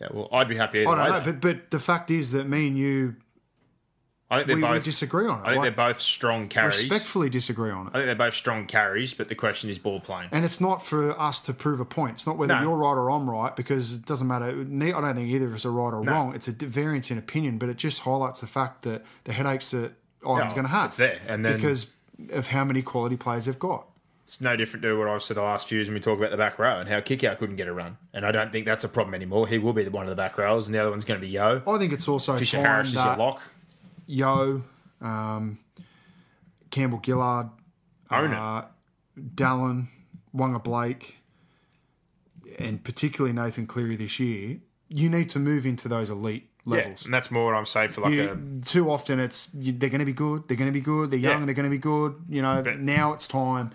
Yeah, 0.00 0.08
well, 0.12 0.28
I'd 0.32 0.48
be 0.48 0.56
happy 0.56 0.80
either 0.80 0.88
I 0.90 0.94
don't 0.96 1.04
way. 1.04 1.10
know, 1.10 1.24
though. 1.24 1.32
but 1.32 1.40
but 1.40 1.70
the 1.70 1.78
fact 1.78 2.10
is 2.10 2.32
that 2.32 2.48
me 2.48 2.68
and 2.68 2.78
you 2.78 3.16
I 4.30 4.38
think 4.38 4.46
they're 4.48 4.56
we, 4.56 4.62
we 4.62 4.68
both. 4.68 4.84
disagree 4.84 5.26
on 5.28 5.40
it. 5.40 5.42
I 5.42 5.50
think 5.50 5.56
Like, 5.62 5.76
they're 5.76 5.86
both 5.88 6.00
strong 6.00 6.48
carries. 6.48 6.80
respectfully 6.80 7.28
disagree 7.28 7.70
on 7.70 7.86
it. 7.86 7.90
I 7.90 7.98
think 7.98 8.06
they're 8.06 8.14
both 8.14 8.34
strong 8.34 8.66
carries, 8.66 9.12
but 9.14 9.28
the 9.28 9.34
question 9.34 9.68
is 9.70 9.78
ball 9.78 10.00
playing. 10.00 10.30
And 10.32 10.44
it's 10.44 10.60
not 10.60 10.84
for 10.84 11.18
us 11.20 11.40
to 11.42 11.52
prove 11.52 11.78
a 11.78 11.84
point. 11.84 12.12
It's 12.14 12.26
not 12.26 12.38
whether 12.38 12.54
No. 12.54 12.62
you're 12.62 12.76
right 12.76 12.92
or 12.96 13.10
I'm 13.10 13.28
right 13.30 13.54
because 13.54 13.94
it 13.94 14.06
doesn't 14.06 14.26
matter. 14.26 14.46
I 14.46 14.52
don't 14.54 15.14
think 15.14 15.28
either 15.28 15.46
of 15.46 15.54
us 15.54 15.64
are 15.66 15.70
right 15.70 15.92
or 15.94 16.02
No. 16.02 16.12
wrong. 16.12 16.34
It's 16.34 16.48
a 16.48 16.52
variance 16.52 17.10
in 17.10 17.18
opinion, 17.18 17.58
but 17.58 17.68
it 17.68 17.76
just 17.76 18.00
highlights 18.00 18.40
the 18.40 18.46
fact 18.46 18.82
that 18.82 19.04
the 19.24 19.32
headaches 19.34 19.70
that 19.72 19.92
Ireland's 20.26 20.52
No, 20.52 20.62
going 20.62 20.66
to 20.66 20.72
have. 20.72 20.86
it's 20.86 20.96
there, 20.96 21.20
and 21.28 21.44
then- 21.44 21.56
because 21.56 21.86
of 22.32 22.46
how 22.48 22.64
many 22.64 22.80
quality 22.80 23.16
players 23.16 23.44
they've 23.44 23.58
got. 23.58 23.86
It's 24.24 24.40
no 24.40 24.56
different 24.56 24.82
to 24.84 24.98
what 24.98 25.06
I've 25.06 25.22
said 25.22 25.36
the 25.36 25.42
last 25.42 25.68
few 25.68 25.76
years 25.76 25.88
when 25.88 25.94
we 25.94 26.00
talk 26.00 26.16
about 26.16 26.30
the 26.30 26.38
back 26.38 26.58
row 26.58 26.78
and 26.78 26.88
how 26.88 27.00
Kikau 27.00 27.36
couldn't 27.36 27.56
get 27.56 27.68
a 27.68 27.74
run. 27.74 27.98
And 28.14 28.24
I 28.24 28.32
don't 28.32 28.50
think 28.50 28.64
that's 28.64 28.82
a 28.82 28.88
problem 28.88 29.12
anymore. 29.14 29.46
He 29.48 29.58
will 29.58 29.74
be 29.74 29.84
the 29.84 29.90
one 29.90 30.04
of 30.04 30.08
the 30.08 30.16
back 30.16 30.38
rows, 30.38 30.66
and 30.66 30.74
the 30.74 30.78
other 30.78 30.90
one's 30.90 31.04
going 31.04 31.20
to 31.20 31.26
be 31.26 31.30
Yeo. 31.30 31.60
I 31.66 31.76
think 31.78 31.92
it's 31.92 32.08
also 32.08 32.34
Fisher 32.38 32.58
Harris 32.62 32.88
is 32.88 32.94
your 32.94 33.16
lock. 33.16 33.42
Yeo, 34.06 34.62
um, 35.00 35.58
Campbell 36.70 37.00
Gillard, 37.04 37.48
Own 38.10 38.32
uh, 38.34 38.66
Dallin, 39.18 39.88
Waqa 40.34 40.62
Blake, 40.62 41.16
and 42.58 42.82
particularly 42.84 43.32
Nathan 43.34 43.66
Cleary 43.66 43.96
this 43.96 44.18
year, 44.20 44.58
you 44.88 45.08
need 45.08 45.28
to 45.30 45.38
move 45.38 45.66
into 45.66 45.88
those 45.88 46.10
elite 46.10 46.48
Yeah, 46.66 46.76
levels. 46.76 47.04
and 47.04 47.12
that's 47.14 47.30
more 47.30 47.46
what 47.46 47.54
I'm 47.54 47.66
saying 47.66 47.90
for 47.90 48.02
like 48.02 48.12
You- 48.12 48.60
too 48.64 48.90
often 48.90 49.18
it's 49.20 49.52
you, 49.54 49.72
they're 49.72 49.88
going 49.90 49.98
to 50.00 50.04
be 50.04 50.12
good. 50.12 50.46
They're 50.48 50.56
going 50.56 50.68
to 50.70 50.72
be 50.72 50.80
good. 50.80 51.10
They're 51.10 51.18
young. 51.18 51.40
Yeah. 51.40 51.46
They're 51.46 51.54
going 51.54 51.64
to 51.64 51.70
be 51.70 51.78
good. 51.78 52.14
You 52.28 52.42
know. 52.42 52.62
But- 52.62 52.78
now 52.80 53.12
it's 53.12 53.26
time. 53.28 53.70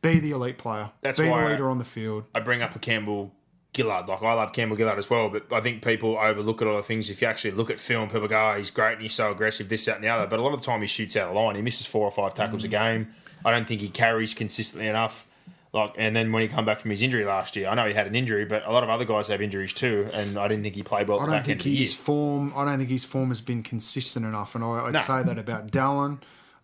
Be 0.00 0.20
the 0.20 0.30
elite 0.30 0.58
player. 0.58 0.90
That's 1.00 1.18
be 1.18 1.26
the 1.26 1.34
leader 1.34 1.68
on 1.68 1.78
the 1.78 1.84
field. 1.84 2.24
I 2.34 2.38
bring 2.40 2.62
up 2.62 2.76
a 2.76 2.78
Campbell 2.78 3.34
Gillard. 3.78 4.06
Like 4.08 4.22
I 4.22 4.32
love 4.34 4.52
Campbell 4.52 4.76
Gillard 4.76 4.98
as 4.98 5.08
well, 5.08 5.30
but 5.30 5.50
I 5.52 5.60
think 5.62 5.82
people 5.82 6.18
overlook 6.18 6.60
a 6.60 6.64
lot 6.66 6.72
of 6.76 6.84
things. 6.86 7.08
If 7.08 7.22
you 7.22 7.28
actually 7.28 7.52
look 7.52 7.70
at 7.70 7.78
film, 7.80 8.08
people 8.10 8.28
go, 8.28 8.52
oh, 8.54 8.58
"He's 8.58 8.70
great 8.70 8.94
and 8.94 9.02
he's 9.02 9.14
so 9.14 9.30
aggressive, 9.30 9.68
this, 9.70 9.84
that, 9.86 9.96
and 9.96 10.04
the 10.04 10.08
other." 10.08 10.26
But 10.26 10.38
a 10.38 10.42
lot 10.42 10.52
of 10.52 10.60
the 10.60 10.66
time, 10.66 10.80
he 10.82 10.86
shoots 10.86 11.16
out 11.16 11.30
of 11.30 11.34
line. 11.34 11.56
He 11.56 11.62
misses 11.62 11.86
four 11.86 12.04
or 12.04 12.10
five 12.10 12.34
tackles 12.34 12.62
Mm. 12.62 12.66
a 12.66 12.68
game. 12.68 13.08
I 13.44 13.50
don't 13.50 13.66
think 13.66 13.80
he 13.80 13.88
carries 13.88 14.34
consistently 14.34 14.88
enough. 14.88 15.26
Like, 15.72 15.92
and 15.98 16.16
then 16.16 16.32
when 16.32 16.42
he 16.42 16.48
come 16.48 16.64
back 16.64 16.80
from 16.80 16.90
his 16.90 17.02
injury 17.02 17.24
last 17.26 17.54
year, 17.54 17.68
I 17.68 17.74
know 17.74 17.86
he 17.86 17.92
had 17.94 18.06
an 18.06 18.14
injury, 18.14 18.44
but 18.46 18.66
a 18.66 18.72
lot 18.72 18.82
of 18.82 18.88
other 18.88 19.04
guys 19.04 19.28
have 19.28 19.42
injuries 19.42 19.72
too, 19.74 20.08
and 20.14 20.38
I 20.38 20.48
didn't 20.48 20.62
think 20.62 20.74
he 20.74 20.82
played 20.82 21.08
well 21.08 21.20
I 21.20 21.26
don't 21.26 21.44
think 21.44 21.62
his 21.62 21.94
form. 21.94 22.52
I 22.56 22.64
don't 22.64 22.78
think 22.78 22.90
his 22.90 23.04
form 23.04 23.28
has 23.28 23.40
been 23.42 23.62
consistent 23.62 24.24
enough, 24.24 24.54
and 24.54 24.64
I, 24.64 24.86
I'd 24.86 24.92
No. 24.94 24.98
say 25.00 25.22
that 25.22 25.36
about 25.38 25.70
Dallin. 25.70 26.18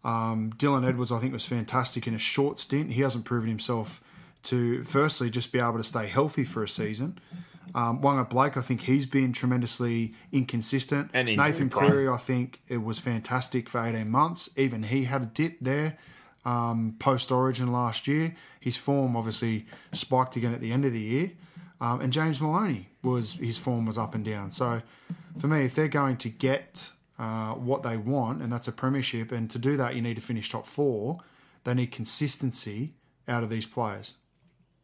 Um, 0.05 0.53
Dylan 0.57 0.86
Edwards, 0.89 1.12
I 1.12 1.19
think, 1.20 1.32
was 1.32 1.45
fantastic 1.45 2.07
in 2.07 2.15
a 2.15 2.19
short 2.19 2.59
stint. 2.59 2.93
He 2.93 3.03
hasn't 3.03 3.24
proven 3.24 3.49
himself 3.49 4.01
to, 4.45 4.85
firstly, 4.85 5.31
just 5.31 5.53
be 5.53 5.59
able 5.59 5.79
to 5.79 5.85
stay 5.85 6.07
healthy 6.07 6.45
for 6.45 6.62
a 6.62 6.69
season. 6.69 7.19
Um, 7.75 8.01
Waqa 8.01 8.29
Blake, 8.31 8.57
I 8.57 8.61
think 8.61 8.83
he's 8.83 9.07
been 9.07 9.33
tremendously 9.33 10.15
inconsistent. 10.31 11.11
And 11.12 11.27
Nathan. 11.27 11.69
Cleary, 11.71 12.09
I 12.09 12.19
think 12.19 12.61
it 12.69 12.79
was 12.79 13.01
fantastic 13.01 13.69
for 13.69 13.85
18 13.85 14.09
months. 14.09 14.49
Even 14.57 14.85
he 14.85 15.05
had 15.05 15.23
a 15.23 15.27
dip 15.27 15.59
there 15.61 15.97
um, 16.45 16.97
post 16.99 17.33
Origin 17.33 17.73
last 17.73 18.07
year. 18.07 18.35
His 18.61 18.77
form 18.77 19.16
obviously 19.16 19.66
spiked 19.93 20.37
again 20.37 20.55
at 20.55 20.61
the 20.61 20.73
end 20.73 20.85
of 20.85 20.93
the 20.93 21.01
year. 21.01 21.33
Um, 21.81 22.01
and 22.01 22.12
James 22.12 22.41
Maloney 22.41 22.89
was 23.03 23.35
his 23.35 23.59
form 23.59 23.87
was 23.87 23.99
up 23.99 24.15
and 24.15 24.25
down. 24.25 24.51
So 24.51 24.83
for 25.39 25.49
me, 25.49 25.65
if 25.65 25.75
they're 25.75 25.89
going 25.89 26.16
to 26.19 26.29
get 26.29 26.93
uh, 27.19 27.53
what 27.53 27.83
they 27.83 27.97
want, 27.97 28.43
and 28.43 28.53
that's 28.53 28.69
a 28.69 28.73
premiership, 28.73 29.33
and 29.33 29.51
to 29.51 29.59
do 29.59 29.77
that 29.77 29.95
you 29.95 30.03
need 30.03 30.15
to 30.15 30.23
finish 30.23 30.51
top 30.51 30.66
four, 30.66 31.19
they 31.65 31.75
need 31.75 31.93
consistency 31.93 32.93
out 33.27 33.43
of 33.43 33.51
these 33.51 33.66
players. 33.66 34.15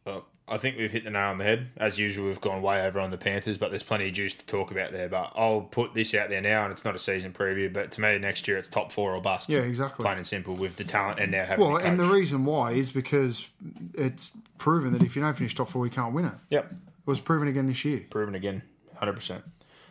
Well, 0.05 0.25
I 0.47 0.57
think 0.57 0.77
we've 0.77 0.91
hit 0.91 1.03
the 1.05 1.11
nail 1.11 1.29
on 1.29 1.37
the 1.37 1.43
head. 1.45 1.69
As 1.77 1.97
usual, 1.97 2.27
we've 2.27 2.41
gone 2.41 2.61
way 2.61 2.85
over 2.85 2.99
on 2.99 3.11
the 3.11 3.17
Panthers, 3.17 3.57
but 3.57 3.69
there's 3.69 3.83
plenty 3.83 4.07
of 4.07 4.13
juice 4.13 4.33
to 4.33 4.45
talk 4.45 4.71
about 4.71 4.91
there. 4.91 5.07
But 5.07 5.31
I'll 5.35 5.61
put 5.61 5.93
this 5.93 6.13
out 6.13 6.29
there 6.29 6.41
now, 6.41 6.63
and 6.63 6.71
it's 6.73 6.83
not 6.83 6.95
a 6.95 6.99
season 6.99 7.31
preview, 7.31 7.71
but 7.71 7.91
to 7.91 8.01
me, 8.01 8.17
next 8.17 8.47
year 8.47 8.57
it's 8.57 8.67
top 8.67 8.91
four 8.91 9.13
or 9.15 9.21
bust. 9.21 9.47
Yeah, 9.47 9.59
exactly. 9.59 10.03
Plain 10.03 10.17
and 10.17 10.27
simple 10.27 10.55
with 10.55 10.75
the 10.75 10.83
talent 10.83 11.19
and 11.19 11.31
now 11.31 11.45
having 11.45 11.65
Well, 11.65 11.79
the 11.79 11.85
and 11.85 11.99
the 11.99 12.03
reason 12.05 12.43
why 12.45 12.71
is 12.71 12.91
because 12.91 13.47
it's 13.93 14.35
proven 14.57 14.91
that 14.93 15.03
if 15.03 15.15
you 15.15 15.21
don't 15.21 15.37
finish 15.37 15.55
top 15.55 15.69
four, 15.69 15.85
you 15.85 15.91
can't 15.91 16.13
win 16.13 16.25
it. 16.25 16.33
Yep, 16.49 16.71
It 16.71 16.77
was 17.07 17.19
proven 17.19 17.47
again 17.47 17.67
this 17.67 17.85
year. 17.85 18.03
proven 18.09 18.35
again, 18.35 18.63
100%. 19.01 19.43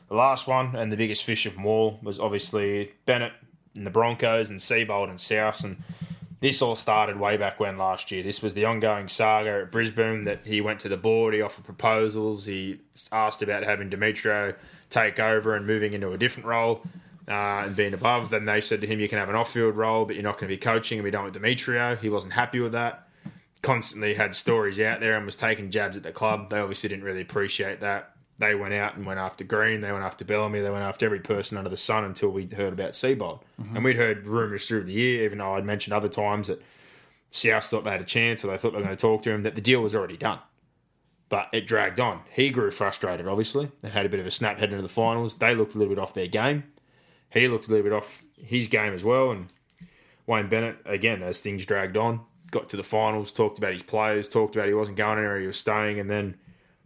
The 0.08 0.14
last 0.14 0.46
one 0.48 0.74
and 0.74 0.92
the 0.92 0.96
biggest 0.96 1.22
fish 1.24 1.46
of 1.46 1.54
them 1.54 1.64
all 1.64 2.00
was 2.02 2.18
obviously 2.18 2.92
Bennett 3.06 3.32
and 3.76 3.86
the 3.86 3.90
Broncos 3.90 4.50
and 4.50 4.58
Seibold 4.58 5.08
and 5.08 5.20
South. 5.20 5.62
And 5.64 5.76
this 6.40 6.62
all 6.62 6.76
started 6.76 7.18
way 7.18 7.36
back 7.36 7.60
when 7.60 7.76
last 7.76 8.10
year. 8.10 8.22
This 8.22 8.42
was 8.42 8.54
the 8.54 8.64
ongoing 8.64 9.08
saga 9.08 9.62
at 9.62 9.72
Brisbane 9.72 10.24
that 10.24 10.40
he 10.44 10.60
went 10.60 10.80
to 10.80 10.88
the 10.88 10.96
board, 10.96 11.34
he 11.34 11.42
offered 11.42 11.64
proposals, 11.64 12.46
he 12.46 12.80
asked 13.12 13.42
about 13.42 13.62
having 13.62 13.90
Demetriou 13.90 14.56
take 14.88 15.20
over 15.20 15.54
and 15.54 15.66
moving 15.66 15.92
into 15.92 16.12
a 16.12 16.18
different 16.18 16.46
role. 16.46 16.82
Uh, 17.28 17.62
and 17.66 17.76
being 17.76 17.94
above, 17.94 18.30
then 18.30 18.44
they 18.44 18.60
said 18.60 18.80
to 18.80 18.88
him, 18.88 18.98
"You 18.98 19.08
can 19.08 19.18
have 19.18 19.28
an 19.28 19.36
off-field 19.36 19.76
role, 19.76 20.04
but 20.04 20.16
you're 20.16 20.24
not 20.24 20.36
going 20.36 20.48
to 20.48 20.56
be 20.56 20.58
coaching." 20.58 20.98
And 20.98 21.04
we 21.04 21.12
don't 21.12 21.22
want 21.22 21.34
Demetriou. 21.34 22.00
He 22.00 22.08
wasn't 22.08 22.32
happy 22.32 22.58
with 22.58 22.72
that 22.72 23.06
constantly 23.62 24.14
had 24.14 24.34
stories 24.34 24.80
out 24.80 25.00
there 25.00 25.16
and 25.16 25.26
was 25.26 25.36
taking 25.36 25.70
jabs 25.70 25.96
at 25.96 26.02
the 26.02 26.12
club. 26.12 26.50
They 26.50 26.58
obviously 26.58 26.88
didn't 26.88 27.04
really 27.04 27.20
appreciate 27.20 27.80
that. 27.80 28.14
They 28.40 28.54
went 28.54 28.72
out 28.72 28.96
and 28.96 29.04
went 29.04 29.20
after 29.20 29.44
Green. 29.44 29.82
They 29.82 29.92
went 29.92 30.02
after 30.02 30.24
Bellamy. 30.24 30.60
They 30.60 30.70
went 30.70 30.82
after 30.82 31.04
every 31.04 31.20
person 31.20 31.58
under 31.58 31.68
the 31.68 31.76
sun 31.76 32.04
until 32.04 32.30
we 32.30 32.46
heard 32.46 32.72
about 32.72 32.92
Seibold. 32.92 33.42
Mm-hmm. 33.60 33.76
And 33.76 33.84
we'd 33.84 33.96
heard 33.96 34.26
rumours 34.26 34.66
through 34.66 34.84
the 34.84 34.92
year, 34.92 35.24
even 35.24 35.38
though 35.38 35.56
I'd 35.56 35.66
mentioned 35.66 35.92
other 35.92 36.08
times 36.08 36.48
that 36.48 36.62
South 37.28 37.64
thought 37.66 37.84
they 37.84 37.90
had 37.90 38.00
a 38.00 38.04
chance 38.04 38.42
or 38.42 38.46
they 38.46 38.56
thought 38.56 38.72
they 38.72 38.78
were 38.78 38.84
going 38.84 38.96
to 38.96 39.00
talk 39.00 39.22
to 39.24 39.30
him, 39.30 39.42
that 39.42 39.56
the 39.56 39.60
deal 39.60 39.82
was 39.82 39.94
already 39.94 40.16
done. 40.16 40.38
But 41.28 41.48
it 41.52 41.66
dragged 41.66 42.00
on. 42.00 42.22
He 42.32 42.48
grew 42.48 42.70
frustrated, 42.70 43.28
obviously, 43.28 43.70
and 43.82 43.92
had 43.92 44.06
a 44.06 44.08
bit 44.08 44.20
of 44.20 44.26
a 44.26 44.30
snap 44.30 44.58
heading 44.58 44.72
into 44.72 44.82
the 44.82 44.88
finals. 44.88 45.34
They 45.34 45.54
looked 45.54 45.74
a 45.74 45.78
little 45.78 45.94
bit 45.94 46.00
off 46.00 46.14
their 46.14 46.26
game. 46.26 46.64
He 47.28 47.46
looked 47.46 47.68
a 47.68 47.70
little 47.70 47.84
bit 47.84 47.92
off 47.92 48.22
his 48.42 48.68
game 48.68 48.94
as 48.94 49.04
well. 49.04 49.32
And 49.32 49.52
Wayne 50.26 50.48
Bennett, 50.48 50.78
again, 50.86 51.22
as 51.22 51.40
things 51.40 51.66
dragged 51.66 51.98
on, 51.98 52.20
got 52.50 52.70
to 52.70 52.78
the 52.78 52.82
finals, 52.82 53.32
talked 53.32 53.58
about 53.58 53.74
his 53.74 53.82
players, 53.82 54.30
talked 54.30 54.56
about 54.56 54.66
he 54.66 54.74
wasn't 54.74 54.96
going 54.96 55.18
anywhere, 55.18 55.38
he 55.38 55.46
was 55.46 55.58
staying, 55.58 56.00
and 56.00 56.08
then 56.08 56.36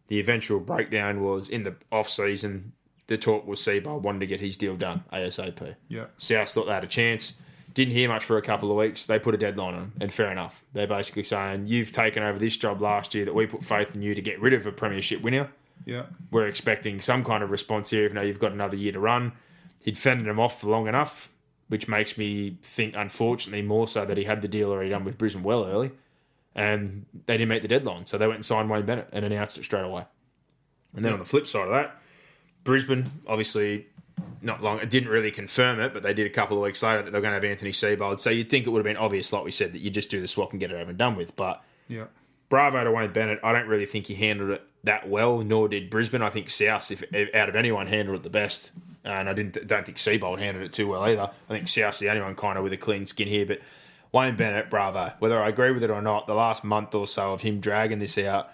the 0.06 0.20
eventual 0.20 0.60
breakdown 0.60 1.22
was 1.22 1.48
in 1.48 1.64
the 1.64 1.74
off 1.90 2.10
season. 2.10 2.72
The 3.06 3.18
talk 3.18 3.46
was 3.46 3.60
Seibold 3.60 4.02
wanted 4.02 4.20
to 4.20 4.26
get 4.26 4.40
his 4.40 4.56
deal 4.56 4.76
done 4.76 5.04
ASAP. 5.12 5.76
Yeah. 5.88 6.06
South 6.16 6.50
thought 6.50 6.66
they 6.66 6.72
had 6.72 6.84
a 6.84 6.88
chance. 6.88 7.34
Didn't 7.74 7.94
hear 7.94 8.08
much 8.08 8.24
for 8.24 8.38
a 8.38 8.42
couple 8.42 8.70
of 8.70 8.76
weeks. 8.76 9.04
They 9.04 9.18
put 9.18 9.34
a 9.34 9.38
deadline 9.38 9.74
on 9.74 9.80
him, 9.80 9.92
and 10.00 10.12
fair 10.12 10.30
enough. 10.30 10.62
They're 10.72 10.86
basically 10.86 11.24
saying, 11.24 11.66
You've 11.66 11.90
taken 11.90 12.22
over 12.22 12.38
this 12.38 12.56
job 12.56 12.80
last 12.80 13.14
year 13.14 13.24
that 13.24 13.34
we 13.34 13.46
put 13.46 13.64
faith 13.64 13.94
in 13.94 14.02
you 14.02 14.14
to 14.14 14.22
get 14.22 14.40
rid 14.40 14.52
of 14.52 14.64
a 14.66 14.72
premiership 14.72 15.22
winner. 15.22 15.50
Yeah. 15.84 16.04
We're 16.30 16.46
expecting 16.46 17.00
some 17.00 17.24
kind 17.24 17.42
of 17.42 17.50
response 17.50 17.90
here, 17.90 18.04
even 18.04 18.14
though 18.14 18.22
you've 18.22 18.38
got 18.38 18.52
another 18.52 18.76
year 18.76 18.92
to 18.92 19.00
run. 19.00 19.32
He'd 19.80 19.98
fended 19.98 20.26
them 20.26 20.38
off 20.38 20.60
for 20.60 20.68
long 20.68 20.86
enough, 20.86 21.30
which 21.68 21.88
makes 21.88 22.16
me 22.16 22.58
think, 22.62 22.94
unfortunately, 22.96 23.62
more 23.62 23.88
so 23.88 24.04
that 24.06 24.16
he 24.16 24.24
had 24.24 24.40
the 24.40 24.48
deal 24.48 24.70
already 24.70 24.90
done 24.90 25.04
with 25.04 25.18
Brisbane 25.18 25.42
well 25.42 25.66
early, 25.66 25.90
and 26.54 27.06
they 27.26 27.36
didn't 27.36 27.48
meet 27.48 27.62
the 27.62 27.68
deadline. 27.68 28.06
So 28.06 28.18
they 28.18 28.26
went 28.26 28.36
and 28.36 28.44
signed 28.44 28.70
Wayne 28.70 28.84
Bennett 28.86 29.08
and 29.12 29.24
announced 29.24 29.58
it 29.58 29.64
straight 29.64 29.84
away. 29.84 30.04
And 30.94 31.04
then 31.04 31.12
on 31.12 31.18
the 31.18 31.24
flip 31.24 31.46
side 31.46 31.64
of 31.64 31.70
that, 31.70 31.96
Brisbane, 32.62 33.10
obviously, 33.26 33.86
not 34.40 34.62
long, 34.62 34.78
it 34.78 34.88
didn't 34.90 35.08
really 35.08 35.30
confirm 35.30 35.80
it, 35.80 35.92
but 35.92 36.02
they 36.02 36.14
did 36.14 36.26
a 36.26 36.30
couple 36.30 36.56
of 36.56 36.62
weeks 36.62 36.82
later 36.82 37.02
that 37.02 37.10
they're 37.10 37.20
going 37.20 37.32
to 37.32 37.34
have 37.34 37.44
Anthony 37.44 37.72
Seibold. 37.72 38.20
So 38.20 38.30
you'd 38.30 38.48
think 38.48 38.66
it 38.66 38.70
would 38.70 38.78
have 38.78 38.84
been 38.84 38.96
obvious, 38.96 39.32
like 39.32 39.44
we 39.44 39.50
said, 39.50 39.72
that 39.72 39.80
you 39.80 39.90
just 39.90 40.10
do 40.10 40.20
the 40.20 40.28
swap 40.28 40.52
and 40.52 40.60
get 40.60 40.70
it 40.70 40.74
over 40.74 40.90
and 40.90 40.98
done 40.98 41.16
with. 41.16 41.34
But 41.36 41.62
Yeah. 41.88 42.04
bravo 42.48 42.84
to 42.84 42.92
Wayne 42.92 43.12
Bennett. 43.12 43.40
I 43.42 43.52
don't 43.52 43.66
really 43.66 43.86
think 43.86 44.06
he 44.06 44.14
handled 44.14 44.50
it 44.50 44.62
that 44.84 45.08
well, 45.08 45.40
nor 45.40 45.68
did 45.68 45.90
Brisbane. 45.90 46.22
I 46.22 46.30
think 46.30 46.48
South, 46.50 46.90
if 46.90 47.34
out 47.34 47.48
of 47.48 47.56
anyone, 47.56 47.86
handled 47.88 48.18
it 48.20 48.22
the 48.22 48.30
best. 48.30 48.70
And 49.02 49.28
I 49.28 49.32
didn't 49.34 49.66
don't 49.66 49.84
think 49.84 49.98
Seibold 49.98 50.38
handled 50.38 50.64
it 50.64 50.72
too 50.72 50.86
well 50.88 51.02
either. 51.02 51.30
I 51.48 51.52
think 51.52 51.68
South's 51.68 51.98
the 51.98 52.08
only 52.08 52.22
one 52.22 52.34
kind 52.36 52.56
of 52.56 52.64
with 52.64 52.72
a 52.72 52.76
clean 52.78 53.04
skin 53.06 53.28
here. 53.28 53.44
But 53.44 53.60
Wayne 54.14 54.36
Bennett, 54.36 54.70
bravo. 54.70 55.12
Whether 55.18 55.42
I 55.42 55.48
agree 55.48 55.72
with 55.72 55.82
it 55.82 55.90
or 55.90 56.00
not, 56.00 56.28
the 56.28 56.34
last 56.34 56.62
month 56.62 56.94
or 56.94 57.08
so 57.08 57.32
of 57.32 57.40
him 57.40 57.58
dragging 57.58 57.98
this 57.98 58.16
out, 58.16 58.48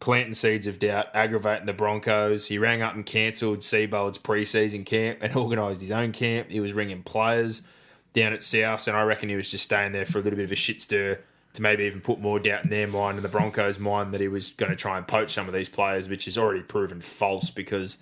planting 0.00 0.34
seeds 0.34 0.66
of 0.66 0.78
doubt, 0.78 1.06
aggravating 1.14 1.64
the 1.64 1.72
Broncos. 1.72 2.48
He 2.48 2.58
rang 2.58 2.82
up 2.82 2.94
and 2.94 3.06
cancelled 3.06 3.62
Seibold's 3.62 4.18
preseason 4.18 4.84
camp 4.84 5.20
and 5.22 5.34
organised 5.36 5.80
his 5.80 5.90
own 5.90 6.12
camp. 6.12 6.50
He 6.50 6.60
was 6.60 6.74
ringing 6.74 7.02
players 7.02 7.62
down 8.12 8.34
at 8.34 8.42
South, 8.42 8.86
and 8.86 8.94
I 8.98 9.02
reckon 9.02 9.30
he 9.30 9.34
was 9.34 9.50
just 9.50 9.64
staying 9.64 9.92
there 9.92 10.04
for 10.04 10.18
a 10.18 10.22
little 10.22 10.36
bit 10.36 10.44
of 10.44 10.52
a 10.52 10.56
shit 10.56 10.82
stir 10.82 11.18
to 11.54 11.62
maybe 11.62 11.84
even 11.84 12.02
put 12.02 12.20
more 12.20 12.38
doubt 12.38 12.64
in 12.64 12.70
their 12.70 12.86
mind 12.86 13.16
and 13.16 13.24
the 13.24 13.30
Broncos' 13.30 13.78
mind 13.78 14.12
that 14.12 14.20
he 14.20 14.28
was 14.28 14.50
going 14.50 14.70
to 14.70 14.76
try 14.76 14.98
and 14.98 15.08
poach 15.08 15.32
some 15.32 15.48
of 15.48 15.54
these 15.54 15.70
players, 15.70 16.06
which 16.06 16.28
is 16.28 16.36
already 16.36 16.60
proven 16.60 17.00
false 17.00 17.48
because 17.48 17.96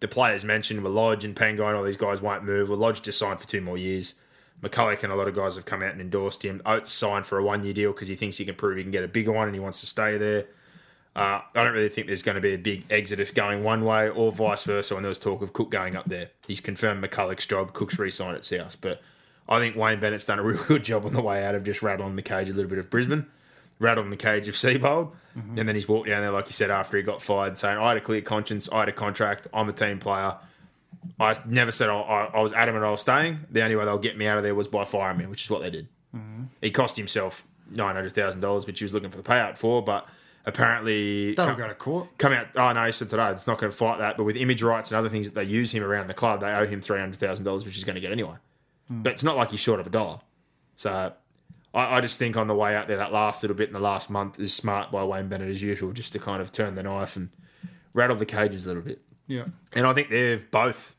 the 0.00 0.08
players 0.08 0.44
mentioned 0.44 0.82
were 0.82 0.90
Lodge 0.90 1.24
and 1.24 1.36
Pangai 1.36 1.68
and 1.68 1.76
all 1.76 1.84
these 1.84 1.96
guys 1.96 2.20
won't 2.20 2.42
move. 2.42 2.68
Well, 2.68 2.78
Lodge 2.78 3.00
just 3.00 3.20
signed 3.20 3.38
for 3.38 3.46
two 3.46 3.60
more 3.60 3.78
years. 3.78 4.14
McCullough 4.62 5.02
and 5.04 5.12
a 5.12 5.16
lot 5.16 5.28
of 5.28 5.34
guys 5.34 5.54
have 5.54 5.64
come 5.64 5.82
out 5.82 5.92
and 5.92 6.00
endorsed 6.00 6.44
him. 6.44 6.60
Oates 6.66 6.90
signed 6.90 7.26
for 7.26 7.38
a 7.38 7.44
one 7.44 7.62
year 7.62 7.72
deal 7.72 7.92
because 7.92 8.08
he 8.08 8.16
thinks 8.16 8.36
he 8.36 8.44
can 8.44 8.54
prove 8.54 8.76
he 8.76 8.82
can 8.82 8.90
get 8.90 9.04
a 9.04 9.08
bigger 9.08 9.32
one 9.32 9.46
and 9.46 9.54
he 9.54 9.60
wants 9.60 9.80
to 9.80 9.86
stay 9.86 10.16
there. 10.18 10.46
Uh, 11.14 11.40
I 11.54 11.64
don't 11.64 11.72
really 11.72 11.88
think 11.88 12.06
there's 12.06 12.22
going 12.22 12.36
to 12.36 12.40
be 12.40 12.54
a 12.54 12.58
big 12.58 12.84
exodus 12.90 13.30
going 13.30 13.64
one 13.64 13.84
way 13.84 14.08
or 14.08 14.30
vice 14.30 14.62
versa. 14.62 14.94
When 14.94 15.02
there 15.02 15.08
was 15.08 15.18
talk 15.18 15.42
of 15.42 15.52
Cook 15.52 15.70
going 15.70 15.96
up 15.96 16.06
there, 16.06 16.30
he's 16.46 16.60
confirmed 16.60 17.02
McCullough's 17.02 17.46
job. 17.46 17.72
Cook's 17.72 17.98
re-signed 17.98 18.36
at 18.36 18.44
South, 18.44 18.76
but 18.80 19.00
I 19.48 19.58
think 19.58 19.74
Wayne 19.74 19.98
Bennett's 19.98 20.26
done 20.26 20.38
a 20.38 20.42
real 20.44 20.62
good 20.64 20.84
job 20.84 21.06
on 21.06 21.14
the 21.14 21.22
way 21.22 21.44
out 21.44 21.54
of 21.54 21.64
just 21.64 21.82
rattling 21.82 22.14
the 22.16 22.22
cage 22.22 22.50
a 22.50 22.52
little 22.52 22.68
bit 22.68 22.78
of 22.78 22.88
Brisbane, 22.90 23.26
rattling 23.80 24.10
the 24.10 24.16
cage 24.16 24.46
of 24.48 24.54
Seibold, 24.54 25.12
and 25.58 25.68
then 25.68 25.74
he's 25.74 25.88
walked 25.88 26.08
down 26.08 26.20
there 26.20 26.30
like 26.30 26.46
you 26.46 26.52
said 26.52 26.70
after 26.70 26.96
he 26.96 27.02
got 27.02 27.22
fired, 27.22 27.58
saying, 27.58 27.78
"I 27.78 27.88
had 27.88 27.96
a 27.96 28.00
clear 28.00 28.20
conscience. 28.20 28.68
I 28.70 28.80
had 28.80 28.88
a 28.88 28.92
contract. 28.92 29.48
I'm 29.52 29.68
a 29.68 29.72
team 29.72 29.98
player. 29.98 30.36
I 31.20 31.34
never 31.46 31.72
said 31.72 31.88
I, 31.88 31.98
I, 31.98 32.24
I 32.34 32.40
was 32.40 32.52
adamant 32.52 32.84
I 32.84 32.90
was 32.90 33.00
staying. 33.00 33.40
The 33.50 33.62
only 33.62 33.76
way 33.76 33.84
they'll 33.84 33.98
get 33.98 34.16
me 34.16 34.26
out 34.26 34.36
of 34.38 34.44
there 34.44 34.54
was 34.54 34.68
by 34.68 34.84
firing 34.84 35.18
me, 35.18 35.26
which 35.26 35.44
is 35.44 35.50
what 35.50 35.62
they 35.62 35.70
did. 35.70 35.88
Mm-hmm. 36.14 36.44
He 36.60 36.70
cost 36.70 36.96
himself 36.96 37.44
nine 37.70 37.94
hundred 37.94 38.14
thousand 38.14 38.40
dollars, 38.40 38.66
which 38.66 38.78
he 38.78 38.84
was 38.84 38.94
looking 38.94 39.10
for 39.10 39.16
the 39.16 39.22
payout 39.22 39.58
for, 39.58 39.82
but 39.82 40.06
apparently 40.46 41.34
That'll 41.34 41.52
come- 41.54 41.60
go 41.60 41.68
to 41.68 41.74
court. 41.74 42.18
come 42.18 42.32
out. 42.32 42.46
Oh 42.56 42.72
no, 42.72 42.84
he 42.86 42.92
said 42.92 43.08
today 43.08 43.30
it's 43.30 43.46
not 43.46 43.58
going 43.58 43.70
to 43.70 43.76
fight 43.76 43.98
that. 43.98 44.16
But 44.16 44.24
with 44.24 44.36
image 44.36 44.62
rights 44.62 44.90
and 44.90 44.98
other 44.98 45.08
things 45.08 45.26
that 45.30 45.34
they 45.34 45.44
use 45.44 45.72
him 45.72 45.82
around 45.82 46.08
the 46.08 46.14
club, 46.14 46.40
they 46.40 46.50
owe 46.52 46.66
him 46.66 46.80
three 46.80 46.98
hundred 46.98 47.16
thousand 47.16 47.44
dollars, 47.44 47.64
which 47.64 47.74
he's 47.74 47.84
going 47.84 47.94
to 47.96 48.00
get 48.00 48.12
anyway. 48.12 48.36
Hmm. 48.88 49.02
But 49.02 49.12
it's 49.12 49.22
not 49.24 49.36
like 49.36 49.50
he's 49.50 49.60
short 49.60 49.80
of 49.80 49.86
a 49.86 49.90
dollar. 49.90 50.20
So 50.76 51.12
I, 51.74 51.96
I 51.96 52.00
just 52.00 52.18
think 52.18 52.36
on 52.36 52.46
the 52.46 52.54
way 52.54 52.74
out 52.74 52.88
there, 52.88 52.96
that 52.96 53.12
last 53.12 53.42
little 53.42 53.56
bit 53.56 53.68
in 53.68 53.74
the 53.74 53.80
last 53.80 54.08
month 54.10 54.38
is 54.40 54.54
smart 54.54 54.90
by 54.90 55.04
Wayne 55.04 55.28
Bennett 55.28 55.50
as 55.50 55.60
usual, 55.62 55.92
just 55.92 56.12
to 56.14 56.18
kind 56.18 56.40
of 56.40 56.52
turn 56.52 56.74
the 56.74 56.82
knife 56.82 57.16
and 57.16 57.30
rattle 57.92 58.16
the 58.16 58.26
cages 58.26 58.64
a 58.66 58.68
little 58.70 58.82
bit. 58.82 59.02
Yeah. 59.28 59.44
And 59.74 59.86
I 59.86 59.94
think 59.94 60.08
they've 60.08 60.50
both 60.50 60.96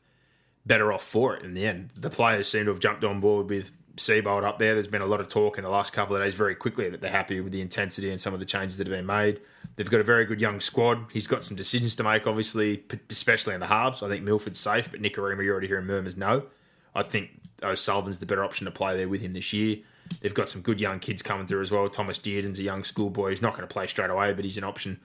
better 0.64 0.92
off 0.92 1.02
for 1.02 1.36
it 1.36 1.44
in 1.44 1.54
the 1.54 1.66
end. 1.66 1.90
The 1.96 2.10
players 2.10 2.48
seem 2.48 2.64
to 2.64 2.70
have 2.70 2.80
jumped 2.80 3.04
on 3.04 3.20
board 3.20 3.50
with 3.50 3.72
Seibold 3.96 4.44
up 4.44 4.58
there. 4.58 4.74
There's 4.74 4.86
been 4.86 5.02
a 5.02 5.06
lot 5.06 5.20
of 5.20 5.28
talk 5.28 5.58
in 5.58 5.64
the 5.64 5.70
last 5.70 5.92
couple 5.92 6.16
of 6.16 6.22
days 6.22 6.34
very 6.34 6.54
quickly 6.54 6.88
that 6.88 7.00
they're 7.00 7.10
happy 7.10 7.40
with 7.40 7.52
the 7.52 7.60
intensity 7.60 8.10
and 8.10 8.20
some 8.20 8.32
of 8.32 8.40
the 8.40 8.46
changes 8.46 8.78
that 8.78 8.86
have 8.86 8.96
been 8.96 9.06
made. 9.06 9.40
They've 9.76 9.90
got 9.90 10.00
a 10.00 10.04
very 10.04 10.24
good 10.24 10.40
young 10.40 10.60
squad. 10.60 11.06
He's 11.12 11.26
got 11.26 11.44
some 11.44 11.56
decisions 11.56 11.96
to 11.96 12.02
make, 12.02 12.26
obviously, 12.26 12.84
especially 13.10 13.54
in 13.54 13.60
the 13.60 13.66
halves. 13.66 14.02
I 14.02 14.08
think 14.08 14.24
Milford's 14.24 14.58
safe, 14.58 14.90
but 14.90 15.02
Nikorima, 15.02 15.42
you're 15.42 15.52
already 15.52 15.66
hearing 15.66 15.86
murmurs 15.86 16.16
no. 16.16 16.44
I 16.94 17.02
think 17.02 17.30
O'Sullivan's 17.62 18.18
the 18.18 18.26
better 18.26 18.44
option 18.44 18.64
to 18.64 18.70
play 18.70 18.96
there 18.96 19.08
with 19.08 19.20
him 19.20 19.32
this 19.32 19.52
year. 19.52 19.78
They've 20.20 20.34
got 20.34 20.48
some 20.48 20.62
good 20.62 20.80
young 20.80 20.98
kids 20.98 21.22
coming 21.22 21.46
through 21.46 21.62
as 21.62 21.70
well. 21.70 21.88
Thomas 21.88 22.18
Dearden's 22.18 22.58
a 22.58 22.62
young 22.62 22.84
schoolboy. 22.84 23.30
He's 23.30 23.42
not 23.42 23.54
going 23.54 23.66
to 23.66 23.72
play 23.72 23.86
straight 23.86 24.10
away, 24.10 24.32
but 24.32 24.44
he's 24.44 24.58
an 24.58 24.64
option 24.64 25.00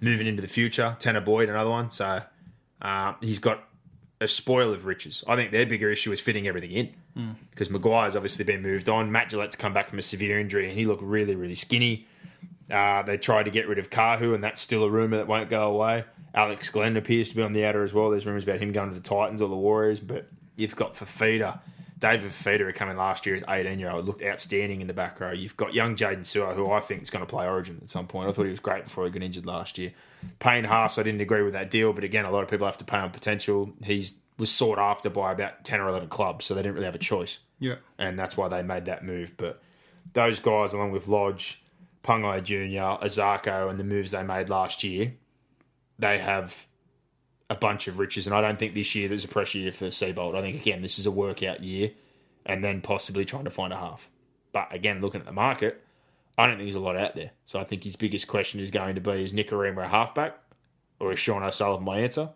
moving 0.00 0.26
into 0.26 0.40
the 0.40 0.48
future. 0.48 0.96
Tanah 0.98 1.24
Boyd, 1.24 1.48
another 1.48 1.70
one. 1.70 1.90
So 1.90 2.22
uh, 2.82 3.14
he's 3.20 3.38
got 3.38 3.64
a 4.20 4.28
spoil 4.28 4.72
of 4.72 4.86
riches. 4.86 5.22
I 5.28 5.36
think 5.36 5.50
their 5.52 5.66
bigger 5.66 5.90
issue 5.90 6.12
is 6.12 6.20
fitting 6.20 6.48
everything 6.48 6.70
in 6.72 7.36
because 7.50 7.68
McGuire's 7.68 8.16
obviously 8.16 8.44
been 8.44 8.62
moved 8.62 8.88
on. 8.88 9.10
Matt 9.10 9.30
Gillett's 9.30 9.56
come 9.56 9.72
back 9.74 9.88
from 9.90 9.98
a 9.98 10.02
severe 10.02 10.38
injury 10.38 10.68
and 10.68 10.78
he 10.78 10.86
looked 10.86 11.02
really, 11.02 11.34
really 11.34 11.54
skinny. 11.54 12.06
Uh, 12.70 13.02
they 13.02 13.16
tried 13.16 13.44
to 13.44 13.50
get 13.50 13.68
rid 13.68 13.78
of 13.78 13.90
Kahu, 13.90 14.34
and 14.34 14.42
that's 14.42 14.60
still 14.60 14.82
a 14.82 14.90
rumour 14.90 15.18
that 15.18 15.28
won't 15.28 15.48
go 15.48 15.72
away. 15.72 16.04
Alex 16.34 16.68
Glenn 16.68 16.96
appears 16.96 17.30
to 17.30 17.36
be 17.36 17.42
on 17.42 17.52
the 17.52 17.64
outer 17.64 17.82
as 17.84 17.94
well. 17.94 18.10
There's 18.10 18.26
rumours 18.26 18.42
about 18.42 18.58
him 18.58 18.72
going 18.72 18.90
to 18.90 18.94
the 18.94 19.00
Titans 19.00 19.40
or 19.40 19.48
the 19.48 19.56
Warriors, 19.56 20.00
but 20.00 20.28
you've 20.56 20.74
got 20.76 20.94
Fifita. 20.94 21.60
David 21.98 22.30
came 22.74 22.88
in 22.88 22.96
last 22.96 23.24
year 23.24 23.34
as 23.36 23.42
18 23.48 23.78
year 23.78 23.90
old, 23.90 24.04
looked 24.04 24.22
outstanding 24.22 24.80
in 24.82 24.86
the 24.86 24.92
back 24.92 25.18
row. 25.18 25.32
You've 25.32 25.56
got 25.56 25.72
young 25.72 25.96
Jaydn 25.96 26.20
Su'A, 26.20 26.54
who 26.54 26.70
I 26.70 26.80
think 26.80 27.02
is 27.02 27.10
going 27.10 27.24
to 27.24 27.30
play 27.30 27.46
Origin 27.46 27.78
at 27.82 27.88
some 27.88 28.06
point. 28.06 28.28
I 28.28 28.32
thought 28.32 28.44
he 28.44 28.50
was 28.50 28.60
great 28.60 28.84
before 28.84 29.06
he 29.06 29.10
got 29.10 29.22
injured 29.22 29.46
last 29.46 29.78
year. 29.78 29.92
Payne 30.38 30.64
Haas, 30.64 30.98
I 30.98 31.02
didn't 31.02 31.22
agree 31.22 31.42
with 31.42 31.54
that 31.54 31.70
deal, 31.70 31.92
but 31.94 32.04
again, 32.04 32.24
a 32.26 32.30
lot 32.30 32.42
of 32.42 32.50
people 32.50 32.66
have 32.66 32.76
to 32.78 32.84
pay 32.84 32.98
on 32.98 33.10
potential. 33.10 33.72
He's 33.82 34.16
was 34.38 34.50
sought 34.52 34.78
after 34.78 35.08
by 35.08 35.32
about 35.32 35.64
10 35.64 35.80
or 35.80 35.88
11 35.88 36.08
clubs, 36.10 36.44
so 36.44 36.52
they 36.54 36.60
didn't 36.60 36.74
really 36.74 36.84
have 36.84 36.94
a 36.94 36.98
choice 36.98 37.38
Yeah. 37.58 37.76
and 37.98 38.18
that's 38.18 38.36
why 38.36 38.48
they 38.48 38.60
made 38.62 38.84
that 38.84 39.02
move. 39.02 39.34
But 39.38 39.62
those 40.12 40.40
guys, 40.40 40.74
along 40.74 40.92
with 40.92 41.08
Lodge, 41.08 41.62
Pangai 42.04 42.42
Jr., 42.42 43.02
Azarko, 43.02 43.70
and 43.70 43.80
the 43.80 43.84
moves 43.84 44.10
they 44.10 44.22
made 44.22 44.50
last 44.50 44.84
year, 44.84 45.14
they 45.98 46.18
have 46.18 46.66
a 47.48 47.54
bunch 47.54 47.88
of 47.88 47.98
riches. 47.98 48.26
And 48.26 48.34
I 48.34 48.40
don't 48.40 48.58
think 48.58 48.74
this 48.74 48.94
year 48.94 49.08
there's 49.08 49.24
a 49.24 49.28
pressure 49.28 49.58
year 49.58 49.72
for 49.72 49.86
Seibold. 49.86 50.36
I 50.36 50.40
think, 50.40 50.60
again, 50.60 50.82
this 50.82 50.98
is 50.98 51.06
a 51.06 51.10
workout 51.10 51.62
year 51.62 51.90
and 52.44 52.62
then 52.62 52.80
possibly 52.80 53.24
trying 53.24 53.44
to 53.44 53.50
find 53.50 53.72
a 53.72 53.76
half. 53.76 54.08
But 54.52 54.72
again, 54.72 55.00
looking 55.00 55.20
at 55.20 55.26
the 55.26 55.32
market, 55.32 55.84
I 56.38 56.46
don't 56.46 56.56
think 56.56 56.66
there's 56.66 56.76
a 56.76 56.80
lot 56.80 56.96
out 56.96 57.14
there. 57.14 57.32
So 57.44 57.58
I 57.58 57.64
think 57.64 57.84
his 57.84 57.96
biggest 57.96 58.28
question 58.28 58.60
is 58.60 58.70
going 58.70 58.94
to 58.94 59.00
be 59.00 59.24
is 59.24 59.32
Nikorima 59.32 59.84
a 59.84 59.88
halfback 59.88 60.38
or 60.98 61.12
is 61.12 61.18
Sean 61.18 61.42
O'Sullivan 61.42 61.84
my 61.84 62.00
answer? 62.00 62.30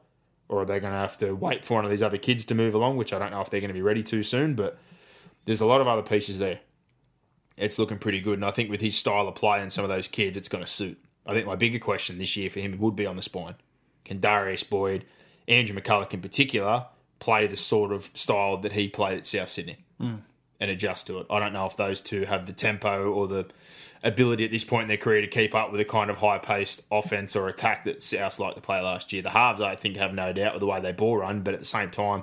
Or 0.49 0.62
are 0.62 0.66
they 0.66 0.81
going 0.81 0.93
to 0.93 0.99
have 0.99 1.16
to 1.19 1.32
wait 1.32 1.65
for 1.65 1.74
one 1.74 1.85
of 1.85 1.91
these 1.91 2.03
other 2.03 2.19
kids 2.19 2.45
to 2.47 2.57
move 2.57 2.74
along, 2.74 2.97
which 2.97 3.12
I 3.12 3.20
don't 3.20 3.31
know 3.31 3.41
if 3.41 3.51
they're 3.51 3.61
going 3.61 3.69
to 3.69 3.74
be 3.74 3.82
ready 3.82 4.03
too 4.03 4.24
soon. 4.24 4.55
But 4.55 4.78
there's 5.45 5.61
a 5.61 5.66
lot 5.66 5.81
of 5.81 5.87
other 5.87 6.03
pieces 6.03 6.39
there. 6.39 6.61
It's 7.57 7.78
looking 7.78 7.99
pretty 7.99 8.20
good. 8.20 8.35
And 8.35 8.45
I 8.45 8.51
think 8.51 8.69
with 8.69 8.81
his 8.81 8.99
style 8.99 9.28
of 9.28 9.37
play 9.37 9.61
and 9.61 9.73
some 9.73 9.85
of 9.85 9.91
those 9.91 10.09
kids, 10.09 10.37
it's 10.37 10.49
going 10.49 10.65
to 10.65 10.70
suit. 10.70 10.99
I 11.24 11.35
think 11.35 11.47
my 11.47 11.55
bigger 11.55 11.78
question 11.78 12.19
this 12.19 12.37
year 12.37 12.51
for 12.51 12.59
him 12.59 12.77
would 12.78 12.97
be 12.97 13.07
on 13.07 13.16
the 13.16 13.23
spine. 13.23 13.55
Can 14.05 14.21
Darius 14.21 14.65
Boyd, 14.65 15.05
Andrew 15.49 15.79
McCullough 15.79 16.13
in 16.13 16.21
particular, 16.21 16.87
play 17.19 17.47
the 17.47 17.57
sort 17.57 17.93
of 17.93 18.11
style 18.15 18.57
that 18.59 18.73
he 18.73 18.89
played 18.89 19.19
at 19.19 19.27
South 19.27 19.49
Sydney 19.49 19.79
and 19.99 20.71
adjust 20.71 21.07
to 21.07 21.19
it? 21.19 21.27
I 21.31 21.39
don't 21.39 21.53
know 21.53 21.67
if 21.67 21.77
those 21.77 22.01
two 22.01 22.25
have 22.25 22.47
the 22.47 22.53
tempo 22.53 23.11
or 23.11 23.27
the 23.27 23.47
ability 24.03 24.45
at 24.45 24.51
this 24.51 24.65
point 24.65 24.83
in 24.83 24.89
their 24.89 24.97
career 24.97 25.21
to 25.21 25.27
keep 25.27 25.55
up 25.55 25.71
with 25.71 25.79
the 25.79 25.85
kind 25.85 26.11
of 26.11 26.19
high 26.19 26.39
paced 26.39 26.83
offense 26.91 27.37
or 27.37 27.49
attack 27.49 27.85
that 27.85 28.03
South 28.03 28.39
liked 28.39 28.57
to 28.57 28.63
play 28.63 28.81
last 28.81 29.13
year. 29.13 29.23
The 29.23 29.31
halves, 29.31 29.61
I 29.61 29.77
think, 29.77 29.97
have 29.97 30.15
no 30.15 30.33
doubt 30.33 30.55
with 30.55 30.61
the 30.61 30.67
way 30.67 30.81
they 30.81 30.93
ball 30.93 31.19
run, 31.19 31.43
but 31.43 31.53
at 31.55 31.61
the 31.61 31.67
same 31.67 31.91
time, 31.91 32.23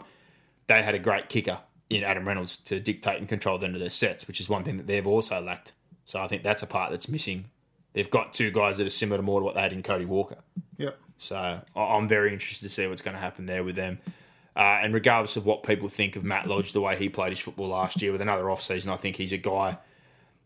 they 0.65 0.81
had 0.81 0.95
a 0.95 0.99
great 0.99 1.29
kicker 1.29 1.59
in 1.89 2.03
Adam 2.03 2.27
Reynolds 2.27 2.57
to 2.57 2.79
dictate 2.79 3.19
and 3.19 3.29
control 3.29 3.57
them 3.57 3.73
of 3.73 3.79
their 3.79 3.89
sets, 3.89 4.27
which 4.27 4.39
is 4.39 4.49
one 4.49 4.63
thing 4.63 4.77
that 4.77 4.87
they've 4.87 5.07
also 5.07 5.39
lacked. 5.39 5.71
So 6.05 6.19
I 6.19 6.27
think 6.27 6.43
that's 6.43 6.63
a 6.63 6.67
part 6.67 6.91
that's 6.91 7.07
missing. 7.07 7.45
They've 7.93 8.09
got 8.09 8.33
two 8.33 8.51
guys 8.51 8.77
that 8.77 8.87
are 8.87 8.91
similar 8.91 9.17
to 9.17 9.23
more 9.23 9.39
to 9.39 9.45
what 9.45 9.55
they 9.55 9.61
had 9.61 9.73
in 9.73 9.83
Cody 9.83 10.05
Walker. 10.05 10.37
Yeah. 10.77 10.91
So 11.17 11.61
I'm 11.75 12.07
very 12.07 12.33
interested 12.33 12.67
to 12.67 12.73
see 12.73 12.87
what's 12.87 13.01
going 13.01 13.15
to 13.15 13.21
happen 13.21 13.45
there 13.45 13.63
with 13.63 13.75
them. 13.75 13.99
Uh, 14.55 14.79
and 14.81 14.93
regardless 14.93 15.37
of 15.37 15.45
what 15.45 15.61
people 15.61 15.87
think 15.87 16.15
of 16.15 16.23
Matt 16.23 16.47
Lodge, 16.47 16.73
the 16.73 16.81
way 16.81 16.95
he 16.97 17.09
played 17.09 17.31
his 17.31 17.39
football 17.39 17.67
last 17.67 18.01
year 18.01 18.11
with 18.11 18.21
another 18.21 18.49
off 18.49 18.61
season, 18.61 18.91
I 18.91 18.97
think 18.97 19.15
he's 19.15 19.31
a 19.31 19.37
guy 19.37 19.77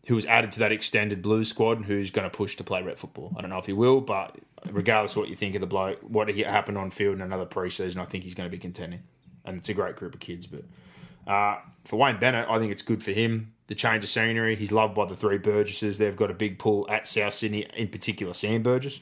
who 0.06 0.14
was 0.14 0.26
added 0.26 0.52
to 0.52 0.58
that 0.58 0.72
extended 0.72 1.22
Blues 1.22 1.48
squad 1.48 1.78
and 1.78 1.86
who's 1.86 2.10
going 2.10 2.28
to 2.28 2.36
push 2.36 2.56
to 2.56 2.64
play 2.64 2.82
red 2.82 2.98
football. 2.98 3.32
I 3.36 3.40
don't 3.40 3.50
know 3.50 3.58
if 3.58 3.66
he 3.66 3.72
will, 3.72 4.00
but 4.00 4.36
regardless 4.70 5.12
of 5.12 5.18
what 5.18 5.28
you 5.28 5.36
think 5.36 5.54
of 5.54 5.60
the 5.60 5.66
bloke, 5.66 5.98
what 6.02 6.28
happened 6.28 6.76
on 6.76 6.90
field 6.90 7.14
in 7.14 7.20
another 7.20 7.46
preseason, 7.46 7.98
I 7.98 8.04
think 8.04 8.24
he's 8.24 8.34
going 8.34 8.48
to 8.48 8.54
be 8.54 8.60
contending. 8.60 9.00
And 9.44 9.56
it's 9.58 9.68
a 9.68 9.74
great 9.74 9.96
group 9.96 10.14
of 10.14 10.20
kids. 10.20 10.46
But 10.46 10.64
uh, 11.26 11.58
for 11.84 11.96
Wayne 11.96 12.18
Bennett, 12.18 12.48
I 12.48 12.58
think 12.58 12.72
it's 12.72 12.82
good 12.82 13.02
for 13.02 13.12
him. 13.12 13.54
The 13.68 13.74
change 13.74 14.04
of 14.04 14.10
scenery. 14.10 14.56
He's 14.56 14.72
loved 14.72 14.94
by 14.94 15.06
the 15.06 15.16
three 15.16 15.38
Burgesses. 15.38 15.98
They've 15.98 16.16
got 16.16 16.30
a 16.30 16.34
big 16.34 16.58
pull 16.58 16.86
at 16.90 17.06
South 17.06 17.34
Sydney, 17.34 17.66
in 17.74 17.88
particular 17.88 18.34
Sam 18.34 18.62
Burgess. 18.62 19.00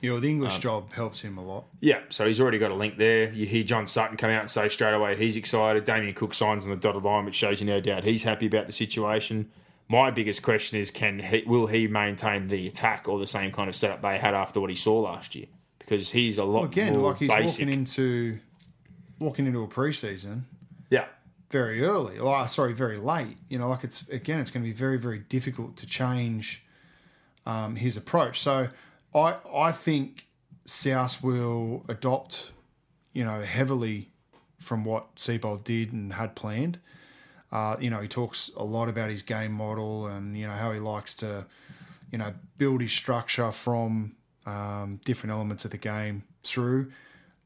You 0.00 0.10
know, 0.10 0.20
the 0.20 0.28
Um, 0.28 0.34
English 0.34 0.58
job 0.58 0.92
helps 0.92 1.22
him 1.22 1.38
a 1.38 1.42
lot. 1.42 1.64
Yeah, 1.80 2.00
so 2.10 2.26
he's 2.26 2.40
already 2.40 2.58
got 2.58 2.70
a 2.70 2.74
link 2.74 2.98
there. 2.98 3.32
You 3.32 3.46
hear 3.46 3.62
John 3.64 3.86
Sutton 3.86 4.16
come 4.16 4.30
out 4.30 4.40
and 4.42 4.50
say 4.50 4.68
straight 4.68 4.92
away 4.94 5.16
he's 5.16 5.36
excited. 5.36 5.84
Damien 5.84 6.14
Cook 6.14 6.34
signs 6.34 6.64
on 6.64 6.70
the 6.70 6.76
dotted 6.76 7.02
line, 7.02 7.24
which 7.24 7.34
shows 7.34 7.60
you 7.60 7.66
no 7.66 7.80
doubt 7.80 8.04
he's 8.04 8.24
happy 8.24 8.46
about 8.46 8.66
the 8.66 8.72
situation. 8.72 9.50
My 9.88 10.10
biggest 10.10 10.42
question 10.42 10.78
is, 10.78 10.90
can 10.90 11.20
he, 11.20 11.44
will 11.46 11.68
he 11.68 11.86
maintain 11.86 12.48
the 12.48 12.66
attack 12.66 13.08
or 13.08 13.18
the 13.18 13.26
same 13.26 13.52
kind 13.52 13.68
of 13.68 13.76
setup 13.76 14.00
they 14.00 14.18
had 14.18 14.34
after 14.34 14.60
what 14.60 14.68
he 14.68 14.76
saw 14.76 15.00
last 15.00 15.34
year? 15.34 15.46
Because 15.78 16.10
he's 16.10 16.36
a 16.38 16.44
lot 16.44 16.54
Well, 16.62 16.64
again, 16.64 17.00
like 17.00 17.18
he's 17.18 17.30
basic. 17.30 17.66
walking 17.66 17.72
into 17.72 18.38
walking 19.18 19.46
into 19.46 19.62
a 19.62 19.68
preseason 19.68 20.42
yeah, 20.90 21.06
very 21.50 21.82
early. 21.82 22.18
Like, 22.18 22.48
sorry, 22.50 22.72
very 22.74 22.98
late. 22.98 23.36
You 23.48 23.58
know, 23.58 23.68
like 23.68 23.84
it's 23.84 24.02
again, 24.08 24.40
it's 24.40 24.50
going 24.50 24.62
to 24.64 24.68
be 24.68 24.74
very, 24.76 24.98
very 24.98 25.20
difficult 25.20 25.76
to 25.78 25.86
change 25.86 26.64
um, 27.46 27.76
his 27.76 27.96
approach. 27.96 28.40
So, 28.40 28.68
I 29.16 29.36
I 29.52 29.72
think 29.72 30.28
South 30.66 31.22
will 31.22 31.84
adopt, 31.88 32.52
you 33.12 33.24
know, 33.24 33.40
heavily 33.40 34.10
from 34.58 34.84
what 34.84 35.16
Seibold 35.16 35.64
did 35.64 35.92
and 35.92 36.12
had 36.12 36.34
planned. 36.34 36.78
Uh, 37.50 37.76
you 37.80 37.88
know, 37.88 38.00
he 38.00 38.08
talks 38.08 38.50
a 38.56 38.64
lot 38.64 38.88
about 38.88 39.08
his 39.08 39.22
game 39.22 39.52
model 39.52 40.06
and 40.06 40.36
you 40.36 40.46
know 40.46 40.52
how 40.52 40.72
he 40.72 40.80
likes 40.80 41.14
to, 41.14 41.46
you 42.10 42.18
know, 42.18 42.34
build 42.58 42.80
his 42.80 42.92
structure 42.92 43.50
from 43.52 44.16
um, 44.44 45.00
different 45.04 45.32
elements 45.32 45.64
of 45.64 45.70
the 45.70 45.78
game 45.78 46.24
through. 46.42 46.92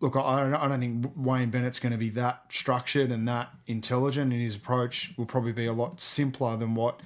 Look, 0.00 0.16
I 0.16 0.20
I 0.20 0.40
don't, 0.40 0.54
I 0.54 0.68
don't 0.68 0.80
think 0.80 1.12
Wayne 1.14 1.50
Bennett's 1.50 1.78
going 1.78 1.92
to 1.92 1.98
be 1.98 2.10
that 2.10 2.44
structured 2.48 3.12
and 3.12 3.28
that 3.28 3.50
intelligent, 3.66 4.32
and 4.32 4.42
his 4.42 4.56
approach 4.56 5.12
will 5.16 5.26
probably 5.26 5.52
be 5.52 5.66
a 5.66 5.72
lot 5.72 6.00
simpler 6.00 6.56
than 6.56 6.74
what 6.74 7.00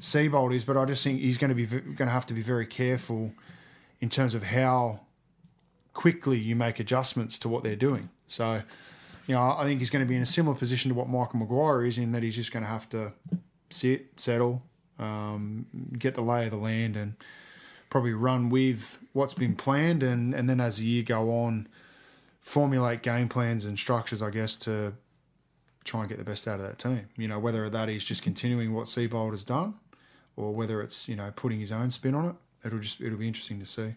Seibold 0.00 0.54
is. 0.54 0.64
But 0.64 0.76
I 0.76 0.86
just 0.86 1.04
think 1.04 1.20
he's 1.20 1.38
going 1.38 1.50
to 1.50 1.54
be 1.54 1.66
going 1.66 1.96
to 1.96 2.06
have 2.06 2.26
to 2.26 2.34
be 2.34 2.42
very 2.42 2.66
careful 2.66 3.32
in 4.00 4.08
terms 4.08 4.34
of 4.34 4.44
how 4.44 5.00
quickly 5.92 6.38
you 6.38 6.54
make 6.54 6.78
adjustments 6.78 7.38
to 7.38 7.48
what 7.48 7.64
they're 7.64 7.76
doing. 7.76 8.08
So, 8.28 8.62
you 9.26 9.34
know, 9.34 9.56
I 9.58 9.64
think 9.64 9.80
he's 9.80 9.90
going 9.90 10.04
to 10.04 10.08
be 10.08 10.14
in 10.14 10.22
a 10.22 10.26
similar 10.26 10.56
position 10.56 10.90
to 10.90 10.94
what 10.94 11.08
Michael 11.08 11.40
Maguire 11.40 11.84
is, 11.84 11.98
in 11.98 12.12
that 12.12 12.22
he's 12.22 12.36
just 12.36 12.52
going 12.52 12.62
to 12.62 12.68
have 12.68 12.88
to 12.90 13.12
sit, 13.70 14.20
settle, 14.20 14.62
um, 14.98 15.66
get 15.98 16.14
the 16.14 16.20
lay 16.20 16.44
of 16.44 16.52
the 16.52 16.56
land, 16.56 16.96
and 16.96 17.14
probably 17.90 18.12
run 18.12 18.50
with 18.50 18.98
what's 19.12 19.34
been 19.34 19.56
planned, 19.56 20.02
and 20.02 20.34
and 20.34 20.48
then 20.48 20.60
as 20.60 20.78
the 20.78 20.86
year 20.86 21.02
go 21.02 21.30
on, 21.30 21.66
formulate 22.40 23.02
game 23.02 23.28
plans 23.28 23.64
and 23.64 23.78
structures, 23.78 24.22
I 24.22 24.30
guess, 24.30 24.56
to 24.56 24.94
try 25.84 26.00
and 26.00 26.08
get 26.08 26.18
the 26.18 26.24
best 26.24 26.46
out 26.46 26.60
of 26.60 26.66
that 26.66 26.78
team. 26.78 27.08
You 27.16 27.28
know, 27.28 27.38
whether 27.38 27.68
that 27.68 27.88
is 27.88 28.04
just 28.04 28.22
continuing 28.22 28.72
what 28.72 28.86
Seibold 28.86 29.30
has 29.30 29.44
done, 29.44 29.74
or 30.36 30.54
whether 30.54 30.80
it's 30.80 31.08
you 31.08 31.16
know 31.16 31.32
putting 31.34 31.60
his 31.60 31.72
own 31.72 31.90
spin 31.90 32.14
on 32.14 32.26
it. 32.26 32.34
It'll 32.64 32.78
just 32.78 33.00
it'll 33.00 33.18
be 33.18 33.28
interesting 33.28 33.60
to 33.60 33.66
see. 33.66 33.94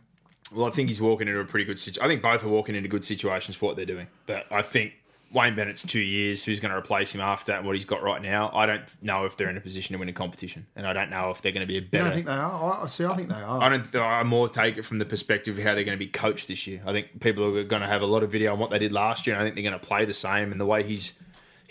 Well, 0.53 0.67
I 0.67 0.69
think 0.71 0.89
he's 0.89 1.01
walking 1.01 1.27
into 1.27 1.39
a 1.39 1.45
pretty 1.45 1.65
good 1.65 1.79
situation. 1.79 2.03
I 2.03 2.07
think 2.07 2.21
both 2.21 2.43
are 2.43 2.49
walking 2.49 2.75
into 2.75 2.89
good 2.89 3.05
situations 3.05 3.55
for 3.55 3.67
what 3.67 3.75
they're 3.77 3.85
doing. 3.85 4.07
But 4.25 4.45
I 4.51 4.61
think 4.61 4.93
Wayne 5.33 5.55
Bennett's 5.55 5.83
two 5.87 6.01
years. 6.01 6.43
Who's 6.43 6.59
going 6.59 6.71
to 6.71 6.77
replace 6.77 7.15
him 7.15 7.21
after 7.21 7.53
that? 7.53 7.63
What 7.63 7.73
he's 7.75 7.85
got 7.85 8.03
right 8.03 8.21
now, 8.21 8.51
I 8.53 8.65
don't 8.65 8.83
know 9.01 9.23
if 9.23 9.37
they're 9.37 9.49
in 9.49 9.55
a 9.55 9.61
position 9.61 9.93
to 9.93 9.99
win 9.99 10.09
a 10.09 10.13
competition, 10.13 10.67
and 10.75 10.85
I 10.85 10.91
don't 10.91 11.09
know 11.09 11.29
if 11.29 11.41
they're 11.41 11.53
going 11.53 11.65
to 11.65 11.67
be 11.67 11.77
a 11.77 11.81
You 11.81 11.87
better. 11.87 12.03
don't 12.05 12.13
think 12.13 12.25
they 12.25 12.33
are? 12.33 12.83
I 12.83 12.85
see. 12.87 13.05
I 13.05 13.15
think 13.15 13.29
they 13.29 13.35
are. 13.35 13.61
I 13.63 13.69
don't. 13.69 13.95
I 13.95 14.23
more 14.23 14.49
take 14.49 14.77
it 14.77 14.83
from 14.83 14.99
the 14.99 15.05
perspective 15.05 15.57
of 15.57 15.63
how 15.63 15.73
they're 15.73 15.85
going 15.85 15.97
to 15.97 16.05
be 16.05 16.11
coached 16.11 16.49
this 16.49 16.67
year. 16.67 16.81
I 16.85 16.91
think 16.91 17.21
people 17.21 17.45
are 17.57 17.63
going 17.63 17.81
to 17.81 17.87
have 17.87 18.01
a 18.01 18.05
lot 18.07 18.21
of 18.21 18.31
video 18.31 18.51
on 18.51 18.59
what 18.59 18.71
they 18.71 18.79
did 18.79 18.91
last 18.91 19.25
year, 19.25 19.35
and 19.37 19.41
I 19.41 19.45
think 19.45 19.55
they're 19.55 19.63
going 19.69 19.79
to 19.79 19.87
play 19.87 20.03
the 20.03 20.13
same. 20.13 20.51
And 20.51 20.59
the 20.59 20.65
way 20.65 20.83
he's 20.83 21.13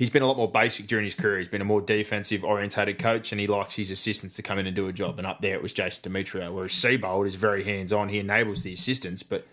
he's 0.00 0.08
been 0.08 0.22
a 0.22 0.26
lot 0.26 0.38
more 0.38 0.50
basic 0.50 0.86
during 0.86 1.04
his 1.04 1.14
career. 1.14 1.36
He's 1.36 1.48
been 1.48 1.60
a 1.60 1.66
more 1.66 1.82
defensive 1.82 2.42
orientated 2.42 2.98
coach, 2.98 3.32
and 3.32 3.40
he 3.40 3.46
likes 3.46 3.74
his 3.74 3.90
assistants 3.90 4.34
to 4.36 4.42
come 4.42 4.58
in 4.58 4.66
and 4.66 4.74
do 4.74 4.88
a 4.88 4.94
job. 4.94 5.18
And 5.18 5.26
up 5.26 5.42
there, 5.42 5.54
it 5.54 5.62
was 5.62 5.74
Jason 5.74 6.10
Demetriou, 6.10 6.54
whereas 6.54 6.72
Seibold 6.72 7.26
is 7.26 7.34
very 7.34 7.64
hands 7.64 7.92
on. 7.92 8.08
He 8.08 8.18
enables 8.18 8.62
the 8.62 8.72
assistants, 8.72 9.22
but 9.22 9.46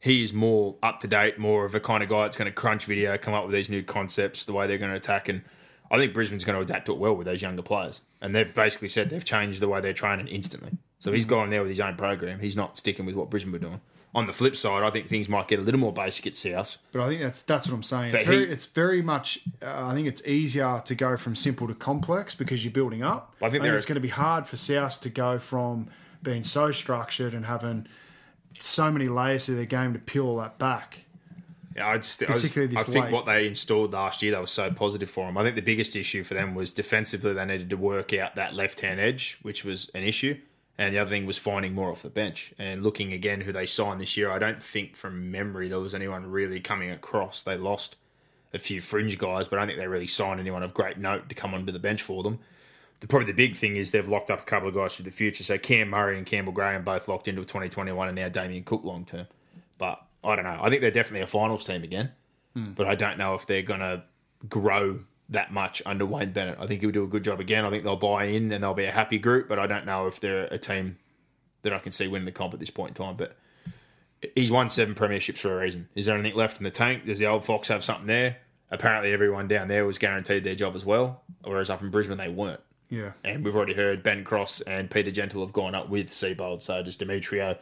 he 0.00 0.22
is 0.22 0.32
more 0.32 0.76
up 0.82 1.00
to 1.00 1.08
date, 1.08 1.38
more 1.38 1.66
of 1.66 1.74
a 1.74 1.80
kind 1.80 2.02
of 2.02 2.08
guy 2.08 2.22
that's 2.22 2.38
going 2.38 2.46
to 2.46 2.54
crunch 2.54 2.86
video, 2.86 3.18
come 3.18 3.34
up 3.34 3.44
with 3.44 3.52
these 3.52 3.68
new 3.68 3.82
concepts, 3.82 4.46
the 4.46 4.54
way 4.54 4.66
they're 4.66 4.78
going 4.78 4.92
to 4.92 4.96
attack. 4.96 5.28
And 5.28 5.42
I 5.90 5.98
think 5.98 6.14
Brisbane's 6.14 6.44
going 6.44 6.56
to 6.56 6.62
adapt 6.62 6.86
to 6.86 6.92
it 6.92 6.98
well 6.98 7.14
with 7.14 7.26
those 7.26 7.42
younger 7.42 7.60
players. 7.62 8.00
And 8.22 8.34
they've 8.34 8.54
basically 8.54 8.88
said 8.88 9.10
they've 9.10 9.22
changed 9.22 9.60
the 9.60 9.68
way 9.68 9.82
they're 9.82 9.92
training 9.92 10.28
instantly. 10.28 10.72
So 11.00 11.12
he's 11.12 11.26
mm. 11.26 11.30
gone 11.30 11.50
there 11.50 11.60
with 11.60 11.68
his 11.68 11.80
own 11.80 11.96
program. 11.96 12.40
He's 12.40 12.56
not 12.56 12.78
sticking 12.78 13.04
with 13.04 13.14
what 13.14 13.28
Brisbane 13.28 13.52
were 13.52 13.58
doing. 13.58 13.82
On 14.16 14.26
the 14.26 14.32
flip 14.32 14.56
side, 14.56 14.82
I 14.82 14.90
think 14.90 15.08
things 15.08 15.28
might 15.28 15.46
get 15.46 15.58
a 15.58 15.62
little 15.62 15.78
more 15.78 15.92
basic 15.92 16.26
at 16.26 16.34
South. 16.36 16.78
But 16.90 17.02
I 17.02 17.08
think 17.08 17.20
that's 17.20 17.42
that's 17.42 17.68
what 17.68 17.74
I'm 17.74 17.82
saying. 17.82 18.12
But 18.12 18.22
It's 18.22 18.28
very, 18.28 18.46
he- 18.46 18.52
it's 18.52 18.66
very 18.66 19.02
much. 19.02 19.40
Uh, 19.62 19.86
I 19.88 19.94
think 19.94 20.08
it's 20.08 20.26
easier 20.26 20.82
to 20.84 20.94
go 20.94 21.16
from 21.16 21.36
simple 21.36 21.68
to 21.68 21.74
complex 21.74 22.34
because 22.34 22.64
you're 22.64 22.72
building 22.72 23.02
up. 23.04 23.34
I 23.42 23.50
think 23.50 23.62
there 23.62 23.76
it's 23.76 23.84
are- 23.84 23.88
going 23.88 23.96
to 23.96 24.00
be 24.00 24.08
hard 24.08 24.46
for 24.46 24.56
South 24.56 25.00
to 25.02 25.10
go 25.10 25.38
from 25.38 25.88
being 26.22 26.42
so 26.44 26.72
structured 26.72 27.34
and 27.34 27.44
having 27.46 27.86
so 28.58 28.90
many 28.90 29.06
layers 29.06 29.44
to 29.46 29.52
their 29.52 29.66
game 29.66 29.92
to 29.92 29.98
peel 29.98 30.26
all 30.26 30.38
that 30.38 30.58
back. 30.58 31.04
Yeah, 31.76 31.88
I 31.88 31.98
just 31.98 32.22
I, 32.22 32.32
was- 32.32 32.40
Particularly 32.40 32.74
I 32.78 32.82
think 32.84 33.10
what 33.10 33.26
they 33.26 33.46
installed 33.46 33.92
last 33.92 34.22
year 34.22 34.32
that 34.32 34.40
was 34.40 34.50
so 34.50 34.70
positive 34.70 35.10
for 35.10 35.26
them. 35.26 35.36
I 35.36 35.42
think 35.42 35.56
the 35.56 35.60
biggest 35.60 35.94
issue 35.94 36.24
for 36.24 36.32
them 36.32 36.54
was 36.54 36.72
defensively 36.72 37.34
they 37.34 37.44
needed 37.44 37.68
to 37.68 37.76
work 37.76 38.14
out 38.14 38.34
that 38.36 38.54
left 38.54 38.80
hand 38.80 38.98
edge, 38.98 39.38
which 39.42 39.62
was 39.62 39.90
an 39.94 40.02
issue, 40.04 40.38
and 40.78 40.94
the 40.94 40.98
other 40.98 41.10
thing 41.10 41.26
was 41.26 41.38
finding 41.38 41.74
more 41.74 41.90
off 41.90 42.02
the 42.02 42.10
bench. 42.10 42.52
And 42.58 42.82
looking 42.82 43.12
again 43.12 43.40
who 43.40 43.52
they 43.52 43.66
signed 43.66 44.00
this 44.00 44.16
year, 44.16 44.30
I 44.30 44.38
don't 44.38 44.62
think 44.62 44.96
from 44.96 45.30
memory 45.30 45.68
there 45.68 45.80
was 45.80 45.94
anyone 45.94 46.30
really 46.30 46.60
coming 46.60 46.90
across. 46.90 47.42
They 47.42 47.56
lost 47.56 47.96
a 48.52 48.58
few 48.58 48.80
fringe 48.80 49.18
guys, 49.18 49.48
but 49.48 49.58
I 49.58 49.62
don't 49.62 49.68
think 49.68 49.78
they 49.78 49.88
really 49.88 50.06
signed 50.06 50.40
anyone 50.40 50.62
of 50.62 50.74
great 50.74 50.98
note 50.98 51.28
to 51.28 51.34
come 51.34 51.54
onto 51.54 51.72
the 51.72 51.78
bench 51.78 52.02
for 52.02 52.22
them. 52.22 52.38
The, 53.00 53.06
probably 53.06 53.26
the 53.26 53.34
big 53.34 53.56
thing 53.56 53.76
is 53.76 53.90
they've 53.90 54.08
locked 54.08 54.30
up 54.30 54.40
a 54.40 54.44
couple 54.44 54.68
of 54.68 54.74
guys 54.74 54.94
for 54.94 55.02
the 55.02 55.10
future. 55.10 55.44
So 55.44 55.58
Cam 55.58 55.90
Murray 55.90 56.16
and 56.16 56.26
Campbell 56.26 56.52
Graham 56.52 56.84
both 56.84 57.08
locked 57.08 57.28
into 57.28 57.42
2021, 57.42 58.08
and 58.08 58.16
now 58.16 58.28
Damien 58.28 58.64
Cook 58.64 58.84
long 58.84 59.04
term. 59.04 59.26
But 59.78 60.02
I 60.24 60.36
don't 60.36 60.44
know. 60.44 60.58
I 60.60 60.70
think 60.70 60.80
they're 60.80 60.90
definitely 60.90 61.22
a 61.22 61.26
finals 61.26 61.64
team 61.64 61.82
again 61.82 62.12
hmm. 62.56 62.72
but 62.72 62.88
I 62.88 62.94
don't 62.96 63.18
know 63.18 63.34
if 63.34 63.46
they're 63.46 63.62
going 63.62 63.80
to 63.80 64.02
grow 64.48 65.00
that 65.28 65.52
much 65.52 65.82
under 65.84 66.06
Wayne 66.06 66.32
Bennett. 66.32 66.58
I 66.60 66.66
think 66.66 66.80
he'll 66.80 66.90
do 66.90 67.04
a 67.04 67.08
good 67.08 67.24
job 67.24 67.40
again. 67.40 67.64
I 67.64 67.70
think 67.70 67.84
they'll 67.84 67.96
buy 67.96 68.24
in 68.24 68.52
and 68.52 68.62
they'll 68.62 68.74
be 68.74 68.84
a 68.84 68.92
happy 68.92 69.18
group, 69.18 69.48
but 69.48 69.58
I 69.58 69.66
don't 69.66 69.86
know 69.86 70.06
if 70.06 70.20
they're 70.20 70.44
a 70.44 70.58
team 70.58 70.98
that 71.62 71.72
I 71.72 71.78
can 71.78 71.92
see 71.92 72.06
winning 72.06 72.26
the 72.26 72.32
comp 72.32 72.54
at 72.54 72.60
this 72.60 72.70
point 72.70 72.90
in 72.90 73.04
time. 73.04 73.16
But 73.16 73.36
he's 74.34 74.50
won 74.50 74.68
seven 74.68 74.94
premierships 74.94 75.38
for 75.38 75.52
a 75.52 75.62
reason. 75.62 75.88
Is 75.94 76.06
there 76.06 76.16
anything 76.16 76.36
left 76.36 76.58
in 76.58 76.64
the 76.64 76.70
tank? 76.70 77.06
Does 77.06 77.18
the 77.18 77.26
old 77.26 77.44
Fox 77.44 77.68
have 77.68 77.82
something 77.82 78.06
there? 78.06 78.38
Apparently, 78.70 79.12
everyone 79.12 79.48
down 79.48 79.68
there 79.68 79.86
was 79.86 79.98
guaranteed 79.98 80.44
their 80.44 80.54
job 80.54 80.74
as 80.74 80.84
well, 80.84 81.22
whereas 81.44 81.70
up 81.70 81.82
in 81.82 81.90
Brisbane 81.90 82.18
they 82.18 82.28
weren't. 82.28 82.60
Yeah. 82.88 83.12
And 83.24 83.44
we've 83.44 83.54
already 83.54 83.74
heard 83.74 84.02
Ben 84.02 84.24
Cross 84.24 84.60
and 84.62 84.90
Peter 84.90 85.10
Gentle 85.10 85.44
have 85.44 85.52
gone 85.52 85.74
up 85.74 85.88
with 85.88 86.10
Seibold. 86.10 86.62
So 86.62 86.82
does 86.82 86.96
Demetriou 86.96 87.58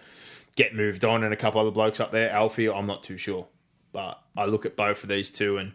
get 0.56 0.74
moved 0.74 1.04
on 1.04 1.24
and 1.24 1.32
a 1.32 1.36
couple 1.36 1.60
other 1.60 1.70
blokes 1.70 2.00
up 2.00 2.10
there? 2.10 2.30
Alfie, 2.30 2.68
I'm 2.68 2.86
not 2.86 3.02
too 3.02 3.16
sure. 3.16 3.46
But 3.92 4.20
I 4.36 4.44
look 4.46 4.66
at 4.66 4.76
both 4.76 5.02
of 5.02 5.08
these 5.08 5.30
two 5.30 5.56
and 5.56 5.72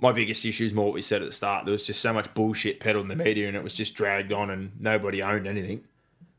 my 0.00 0.12
biggest 0.12 0.44
issue 0.44 0.64
is 0.64 0.72
more 0.72 0.86
what 0.86 0.94
we 0.94 1.02
said 1.02 1.22
at 1.22 1.28
the 1.28 1.34
start. 1.34 1.64
There 1.64 1.72
was 1.72 1.86
just 1.86 2.00
so 2.00 2.12
much 2.12 2.32
bullshit 2.34 2.80
peddled 2.80 3.02
in 3.02 3.08
the 3.08 3.22
media 3.22 3.48
and 3.48 3.56
it 3.56 3.62
was 3.62 3.74
just 3.74 3.94
dragged 3.94 4.32
on 4.32 4.50
and 4.50 4.72
nobody 4.80 5.22
owned 5.22 5.46
anything 5.46 5.84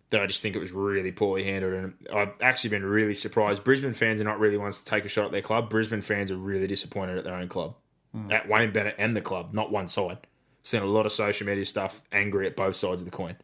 that 0.10 0.22
I 0.22 0.26
just 0.26 0.42
think 0.42 0.56
it 0.56 0.60
was 0.60 0.72
really 0.72 1.12
poorly 1.12 1.44
handled. 1.44 1.74
And 1.74 1.94
I've 2.14 2.34
actually 2.42 2.72
been 2.72 2.86
really 2.86 3.14
surprised. 3.14 3.64
Brisbane 3.64 3.94
fans 3.94 4.20
are 4.20 4.26
not 4.26 4.40
really 4.40 4.58
ones 4.58 4.80
to 4.80 4.86
take 4.86 5.06
a 5.06 5.10
shot 5.10 5.26
at 5.26 5.32
their 5.32 5.42
club. 5.42 5.70
Brisbane 5.70 6.02
fans 6.02 6.32
are 6.32 6.38
really 6.38 6.68
disappointed 6.68 7.18
at 7.18 7.24
their 7.24 7.36
own 7.36 7.48
club, 7.48 7.76
hmm. 8.12 8.32
at 8.32 8.48
Wayne 8.48 8.72
Bennett 8.72 8.96
and 8.98 9.16
the 9.16 9.22
club, 9.22 9.54
not 9.54 9.72
one 9.72 9.88
side. 9.88 10.18
Seen 10.64 10.82
a 10.82 10.86
lot 10.86 11.06
of 11.06 11.12
social 11.12 11.48
media 11.48 11.66
stuff 11.66 12.02
angry 12.12 12.46
at 12.46 12.56
both 12.56 12.76
sides 12.76 13.02
of 13.02 13.06
the 13.06 13.16
coin 13.16 13.36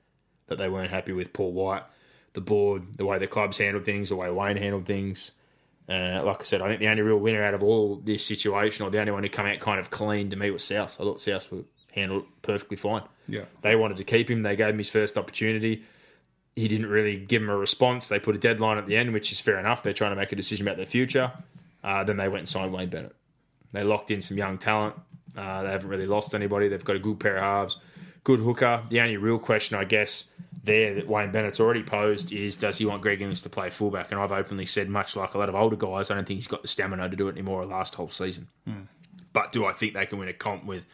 that 0.47 0.57
they 0.57 0.69
weren't 0.69 0.91
happy 0.91 1.13
with 1.13 1.33
Paul 1.33 1.51
White, 1.51 1.83
the 2.33 2.41
board, 2.41 2.97
the 2.97 3.05
way 3.05 3.17
the 3.17 3.27
clubs 3.27 3.57
handled 3.57 3.85
things, 3.85 4.09
the 4.09 4.15
way 4.15 4.29
Wayne 4.29 4.57
handled 4.57 4.85
things. 4.85 5.31
Uh, 5.89 6.21
like 6.23 6.41
I 6.41 6.43
said, 6.43 6.61
I 6.61 6.67
think 6.67 6.81
the 6.81 6.89
only 6.89 7.01
real 7.01 7.17
winner 7.17 7.43
out 7.43 7.53
of 7.53 7.63
all 7.63 7.95
this 8.03 8.25
situation, 8.25 8.85
or 8.85 8.89
the 8.89 8.99
only 8.99 9.11
one 9.11 9.23
who 9.23 9.29
come 9.29 9.45
out 9.45 9.59
kind 9.59 9.79
of 9.79 9.89
clean 9.89 10.29
to 10.29 10.35
me, 10.35 10.51
was 10.51 10.63
South. 10.63 10.97
I 10.99 11.03
thought 11.03 11.21
South 11.21 11.49
would 11.51 11.65
handle 11.93 12.19
it 12.19 12.25
perfectly 12.41 12.77
fine. 12.77 13.03
Yeah. 13.27 13.45
They 13.61 13.75
wanted 13.75 13.97
to 13.97 14.03
keep 14.03 14.29
him. 14.29 14.43
They 14.43 14.55
gave 14.55 14.69
him 14.69 14.77
his 14.77 14.89
first 14.89 15.17
opportunity. 15.17 15.83
He 16.55 16.67
didn't 16.67 16.87
really 16.87 17.17
give 17.17 17.41
him 17.41 17.49
a 17.49 17.55
response. 17.55 18.07
They 18.07 18.19
put 18.19 18.35
a 18.35 18.39
deadline 18.39 18.77
at 18.77 18.87
the 18.87 18.97
end, 18.97 19.13
which 19.13 19.31
is 19.31 19.39
fair 19.39 19.59
enough. 19.59 19.83
They're 19.83 19.93
trying 19.93 20.11
to 20.11 20.15
make 20.15 20.31
a 20.31 20.35
decision 20.35 20.67
about 20.67 20.77
their 20.77 20.85
future. 20.85 21.31
Uh, 21.83 22.03
then 22.03 22.17
they 22.17 22.27
went 22.27 22.39
and 22.39 22.49
signed 22.49 22.73
Wayne 22.73 22.89
Bennett. 22.89 23.15
They 23.71 23.83
locked 23.83 24.11
in 24.11 24.21
some 24.21 24.37
young 24.37 24.57
talent. 24.57 24.95
Uh, 25.37 25.63
they 25.63 25.69
haven't 25.69 25.89
really 25.89 26.07
lost 26.07 26.33
anybody. 26.33 26.67
They've 26.67 26.83
got 26.83 26.95
a 26.95 26.99
good 26.99 27.19
pair 27.19 27.37
of 27.37 27.43
halves, 27.43 27.77
good 28.27 28.41
hooker. 28.41 28.83
The 28.89 28.99
only 28.99 29.15
real 29.15 29.39
question, 29.39 29.77
I 29.77 29.85
guess, 29.85 30.25
there 30.61 30.93
that 30.95 31.07
Wayne 31.07 31.31
Bennett's 31.31 31.61
already 31.61 31.81
posed 31.81 32.33
is 32.33 32.57
does 32.57 32.77
he 32.77 32.85
want 32.85 33.01
Greg 33.01 33.21
Inglis 33.21 33.41
to 33.43 33.49
play 33.49 33.69
fullback? 33.69 34.11
And 34.11 34.19
I've 34.19 34.33
openly 34.33 34.65
said, 34.65 34.89
much 34.89 35.15
like 35.15 35.33
a 35.33 35.37
lot 35.37 35.47
of 35.47 35.55
older 35.55 35.77
guys, 35.77 36.11
I 36.11 36.15
don't 36.15 36.27
think 36.27 36.39
he's 36.39 36.47
got 36.47 36.61
the 36.61 36.67
stamina 36.67 37.09
to 37.09 37.15
do 37.15 37.29
it 37.29 37.31
anymore 37.31 37.65
last 37.65 37.95
whole 37.95 38.09
season. 38.09 38.49
Hmm. 38.65 38.81
But 39.31 39.53
do 39.53 39.65
I 39.65 39.71
think 39.71 39.93
they 39.93 40.05
can 40.05 40.19
win 40.19 40.27
a 40.27 40.33
comp 40.33 40.65
with 40.65 40.85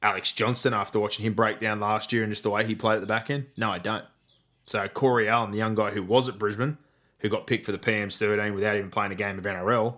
Alex 0.00 0.32
Johnston 0.32 0.74
after 0.74 1.00
watching 1.00 1.26
him 1.26 1.34
break 1.34 1.58
down 1.58 1.80
last 1.80 2.12
year 2.12 2.22
and 2.22 2.30
just 2.30 2.44
the 2.44 2.50
way 2.50 2.64
he 2.64 2.76
played 2.76 2.94
at 2.94 3.00
the 3.00 3.06
back 3.08 3.30
end? 3.30 3.46
No, 3.56 3.72
I 3.72 3.80
don't. 3.80 4.04
So 4.66 4.86
Corey 4.86 5.28
Allen, 5.28 5.50
the 5.50 5.58
young 5.58 5.74
guy 5.74 5.90
who 5.90 6.04
was 6.04 6.28
at 6.28 6.38
Brisbane, 6.38 6.78
who 7.18 7.28
got 7.28 7.48
picked 7.48 7.66
for 7.66 7.72
the 7.72 7.78
PM's 7.78 8.16
13 8.16 8.54
without 8.54 8.76
even 8.76 8.90
playing 8.90 9.10
a 9.10 9.16
game 9.16 9.38
of 9.38 9.44
NRL, 9.44 9.96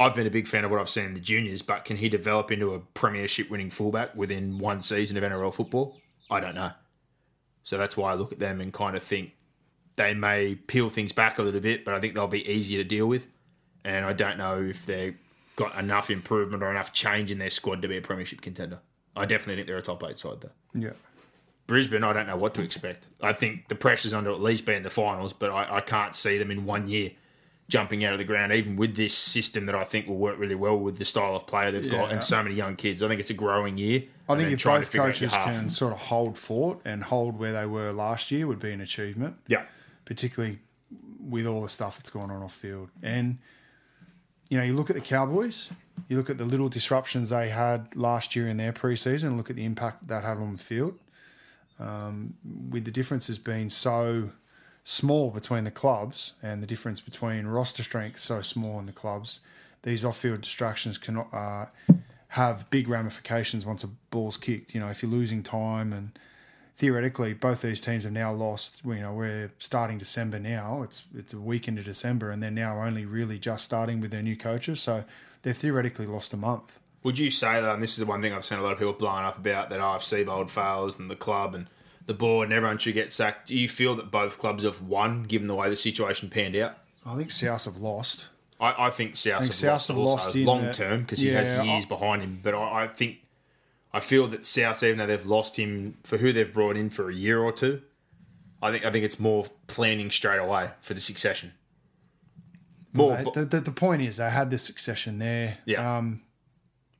I've 0.00 0.14
been 0.14 0.26
a 0.26 0.30
big 0.30 0.48
fan 0.48 0.64
of 0.64 0.70
what 0.70 0.80
I've 0.80 0.88
seen 0.88 1.04
in 1.04 1.14
the 1.14 1.20
juniors, 1.20 1.60
but 1.60 1.84
can 1.84 1.98
he 1.98 2.08
develop 2.08 2.50
into 2.50 2.72
a 2.72 2.80
premiership 2.80 3.50
winning 3.50 3.68
fullback 3.68 4.14
within 4.14 4.56
one 4.56 4.80
season 4.80 5.18
of 5.18 5.22
NRL 5.22 5.52
football? 5.52 5.98
I 6.32 6.40
don't 6.40 6.54
know. 6.54 6.72
So 7.62 7.78
that's 7.78 7.96
why 7.96 8.12
I 8.12 8.14
look 8.14 8.32
at 8.32 8.38
them 8.38 8.60
and 8.60 8.72
kind 8.72 8.96
of 8.96 9.02
think 9.02 9.32
they 9.96 10.14
may 10.14 10.54
peel 10.54 10.88
things 10.88 11.12
back 11.12 11.38
a 11.38 11.42
little 11.42 11.60
bit, 11.60 11.84
but 11.84 11.94
I 11.94 12.00
think 12.00 12.14
they'll 12.14 12.26
be 12.26 12.48
easier 12.50 12.82
to 12.82 12.88
deal 12.88 13.06
with. 13.06 13.26
And 13.84 14.04
I 14.04 14.12
don't 14.12 14.38
know 14.38 14.62
if 14.62 14.86
they've 14.86 15.16
got 15.56 15.78
enough 15.78 16.10
improvement 16.10 16.62
or 16.62 16.70
enough 16.70 16.92
change 16.92 17.30
in 17.30 17.38
their 17.38 17.50
squad 17.50 17.82
to 17.82 17.88
be 17.88 17.98
a 17.98 18.02
premiership 18.02 18.40
contender. 18.40 18.80
I 19.14 19.26
definitely 19.26 19.56
think 19.56 19.66
they're 19.66 19.76
a 19.76 19.82
top 19.82 20.02
eight 20.04 20.18
side 20.18 20.40
though. 20.40 20.50
Yeah. 20.74 20.92
Brisbane, 21.66 22.02
I 22.02 22.12
don't 22.12 22.26
know 22.26 22.36
what 22.36 22.54
to 22.54 22.62
expect. 22.62 23.06
I 23.20 23.32
think 23.32 23.68
the 23.68 23.74
pressure's 23.74 24.12
on 24.12 24.24
to 24.24 24.32
at 24.32 24.40
least 24.40 24.64
be 24.64 24.74
in 24.74 24.82
the 24.82 24.90
finals, 24.90 25.32
but 25.32 25.50
I, 25.50 25.76
I 25.76 25.80
can't 25.80 26.14
see 26.14 26.38
them 26.38 26.50
in 26.50 26.64
one 26.64 26.88
year 26.88 27.12
jumping 27.68 28.04
out 28.04 28.12
of 28.12 28.18
the 28.18 28.24
ground, 28.24 28.52
even 28.52 28.76
with 28.76 28.96
this 28.96 29.16
system 29.16 29.66
that 29.66 29.74
I 29.74 29.84
think 29.84 30.06
will 30.06 30.18
work 30.18 30.38
really 30.38 30.54
well 30.54 30.76
with 30.76 30.98
the 30.98 31.04
style 31.04 31.34
of 31.34 31.46
player 31.46 31.70
they've 31.70 31.90
got 31.90 32.12
and 32.12 32.22
so 32.22 32.42
many 32.42 32.54
young 32.54 32.76
kids. 32.76 33.02
I 33.02 33.08
think 33.08 33.20
it's 33.20 33.30
a 33.30 33.34
growing 33.34 33.78
year. 33.78 34.04
I 34.28 34.36
think 34.36 34.52
if 34.52 34.64
both 34.64 34.88
figure 34.88 35.08
out 35.08 35.20
your 35.20 35.30
coaches 35.30 35.56
can 35.56 35.70
sort 35.70 35.92
of 35.92 35.98
hold 35.98 36.38
fort 36.38 36.80
and 36.84 37.02
hold 37.04 37.38
where 37.38 37.52
they 37.52 37.66
were 37.66 37.92
last 37.92 38.30
year 38.30 38.46
would 38.46 38.60
be 38.60 38.72
an 38.72 38.80
achievement. 38.80 39.36
Yeah. 39.46 39.64
particularly 40.04 40.58
with 41.20 41.46
all 41.46 41.62
the 41.62 41.68
stuff 41.68 41.96
that's 41.96 42.10
going 42.10 42.30
on 42.30 42.42
off 42.42 42.54
field. 42.54 42.90
And 43.02 43.38
you 44.50 44.58
know, 44.58 44.64
you 44.64 44.74
look 44.74 44.90
at 44.90 44.96
the 44.96 45.02
Cowboys, 45.02 45.70
you 46.08 46.16
look 46.18 46.28
at 46.28 46.36
the 46.36 46.44
little 46.44 46.68
disruptions 46.68 47.30
they 47.30 47.48
had 47.48 47.96
last 47.96 48.36
year 48.36 48.48
in 48.48 48.58
their 48.58 48.72
preseason, 48.72 49.36
look 49.38 49.48
at 49.48 49.56
the 49.56 49.64
impact 49.64 50.08
that 50.08 50.24
had 50.24 50.36
on 50.36 50.52
the 50.52 50.62
field. 50.62 50.98
Um, 51.78 52.34
with 52.70 52.84
the 52.84 52.90
differences 52.90 53.38
being 53.38 53.70
so 53.70 54.30
small 54.84 55.30
between 55.30 55.64
the 55.64 55.70
clubs 55.70 56.32
and 56.42 56.62
the 56.62 56.66
difference 56.66 57.00
between 57.00 57.46
roster 57.46 57.82
strength 57.82 58.18
so 58.18 58.42
small 58.42 58.78
in 58.78 58.86
the 58.86 58.92
clubs, 58.92 59.40
these 59.82 60.04
off-field 60.04 60.40
distractions 60.40 60.98
can 60.98 61.18
uh, 61.18 61.66
have 62.28 62.68
big 62.70 62.88
ramifications 62.88 63.66
once 63.66 63.84
a 63.84 63.88
ball's 64.10 64.36
kicked. 64.36 64.74
You 64.74 64.80
know, 64.80 64.88
if 64.88 65.02
you're 65.02 65.10
losing 65.10 65.42
time 65.42 65.92
and 65.92 66.18
theoretically, 66.76 67.34
both 67.34 67.62
these 67.62 67.80
teams 67.80 68.04
have 68.04 68.12
now 68.12 68.32
lost. 68.32 68.80
You 68.84 68.94
know, 69.00 69.12
we're 69.12 69.52
starting 69.58 69.98
December 69.98 70.38
now. 70.38 70.82
It's 70.82 71.02
it's 71.14 71.32
a 71.32 71.38
week 71.38 71.68
into 71.68 71.82
December, 71.82 72.30
and 72.30 72.42
they're 72.42 72.50
now 72.50 72.80
only 72.80 73.04
really 73.04 73.38
just 73.38 73.64
starting 73.64 74.00
with 74.00 74.10
their 74.10 74.22
new 74.22 74.36
coaches. 74.36 74.80
So 74.80 75.04
they've 75.42 75.56
theoretically 75.56 76.06
lost 76.06 76.32
a 76.32 76.36
month. 76.36 76.78
Would 77.02 77.18
you 77.18 77.30
say 77.30 77.60
that, 77.60 77.74
and 77.74 77.82
this 77.82 77.92
is 77.92 77.96
the 77.96 78.06
one 78.06 78.22
thing 78.22 78.32
I've 78.32 78.44
seen 78.44 78.58
a 78.58 78.62
lot 78.62 78.72
of 78.72 78.78
people 78.78 78.92
blowing 78.92 79.24
up 79.24 79.36
about, 79.36 79.70
that 79.70 79.80
oh, 79.80 79.96
if 79.96 80.50
fails 80.50 80.98
and 81.00 81.10
the 81.10 81.16
club 81.16 81.54
and 81.54 81.66
the 82.06 82.14
board 82.14 82.48
and 82.48 82.54
everyone 82.54 82.78
should 82.78 82.94
get 82.94 83.12
sacked, 83.12 83.48
do 83.48 83.56
you 83.56 83.68
feel 83.68 83.94
that 83.96 84.10
both 84.10 84.38
clubs 84.38 84.64
have 84.64 84.82
won 84.82 85.22
given 85.24 85.46
the 85.48 85.54
way 85.54 85.70
the 85.70 85.76
situation 85.76 86.28
panned 86.30 86.56
out? 86.56 86.78
I 87.06 87.16
think 87.16 87.30
South 87.30 87.64
have 87.64 87.78
lost. 87.78 88.28
I, 88.60 88.86
I 88.86 88.90
think 88.90 89.16
South 89.16 89.40
think 89.42 89.52
have 89.52 89.54
South 89.54 89.70
lost 89.70 89.88
have 89.88 89.96
lost 89.96 90.36
long 90.36 90.70
term 90.72 91.00
because 91.02 91.20
he 91.20 91.28
has 91.28 91.54
years 91.64 91.84
I- 91.84 91.88
behind 91.88 92.22
him. 92.22 92.40
But 92.42 92.54
I, 92.54 92.84
I 92.84 92.86
think 92.88 93.18
I 93.92 94.00
feel 94.00 94.26
that 94.28 94.46
South, 94.46 94.82
even 94.82 94.98
though 94.98 95.06
they've 95.06 95.26
lost 95.26 95.58
him 95.58 95.96
for 96.04 96.18
who 96.18 96.32
they've 96.32 96.52
brought 96.52 96.76
in 96.76 96.88
for 96.90 97.10
a 97.10 97.14
year 97.14 97.40
or 97.42 97.52
two, 97.52 97.82
I 98.62 98.70
think 98.70 98.84
I 98.84 98.90
think 98.90 99.04
it's 99.04 99.18
more 99.20 99.46
planning 99.66 100.10
straight 100.10 100.38
away 100.38 100.70
for 100.80 100.94
the 100.94 101.00
succession. 101.00 101.52
More, 102.92 103.16
They- 103.16 103.40
the, 103.40 103.44
the, 103.46 103.60
the 103.62 103.70
point 103.72 104.02
is, 104.02 104.18
they 104.18 104.30
had 104.30 104.50
the 104.50 104.58
succession 104.58 105.18
there. 105.18 105.58
Yeah. 105.64 105.96
Um, 105.98 106.22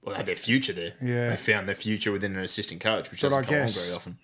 well, 0.02 0.14
they 0.14 0.16
had 0.18 0.26
their 0.26 0.36
future 0.36 0.72
there. 0.72 0.94
Yeah. 1.00 1.30
they 1.30 1.36
found 1.36 1.68
their 1.68 1.74
future 1.76 2.10
within 2.10 2.34
an 2.36 2.42
assistant 2.42 2.80
coach, 2.80 3.10
which 3.10 3.20
doesn't 3.20 3.44
come 3.44 3.50
guess- 3.54 3.80
very 3.80 3.94
often. 3.94 4.18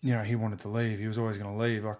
You 0.00 0.14
know, 0.14 0.22
he 0.22 0.36
wanted 0.36 0.60
to 0.60 0.68
leave. 0.68 0.98
He 0.98 1.06
was 1.06 1.18
always 1.18 1.38
going 1.38 1.50
to 1.50 1.56
leave. 1.56 1.84
Like, 1.84 1.98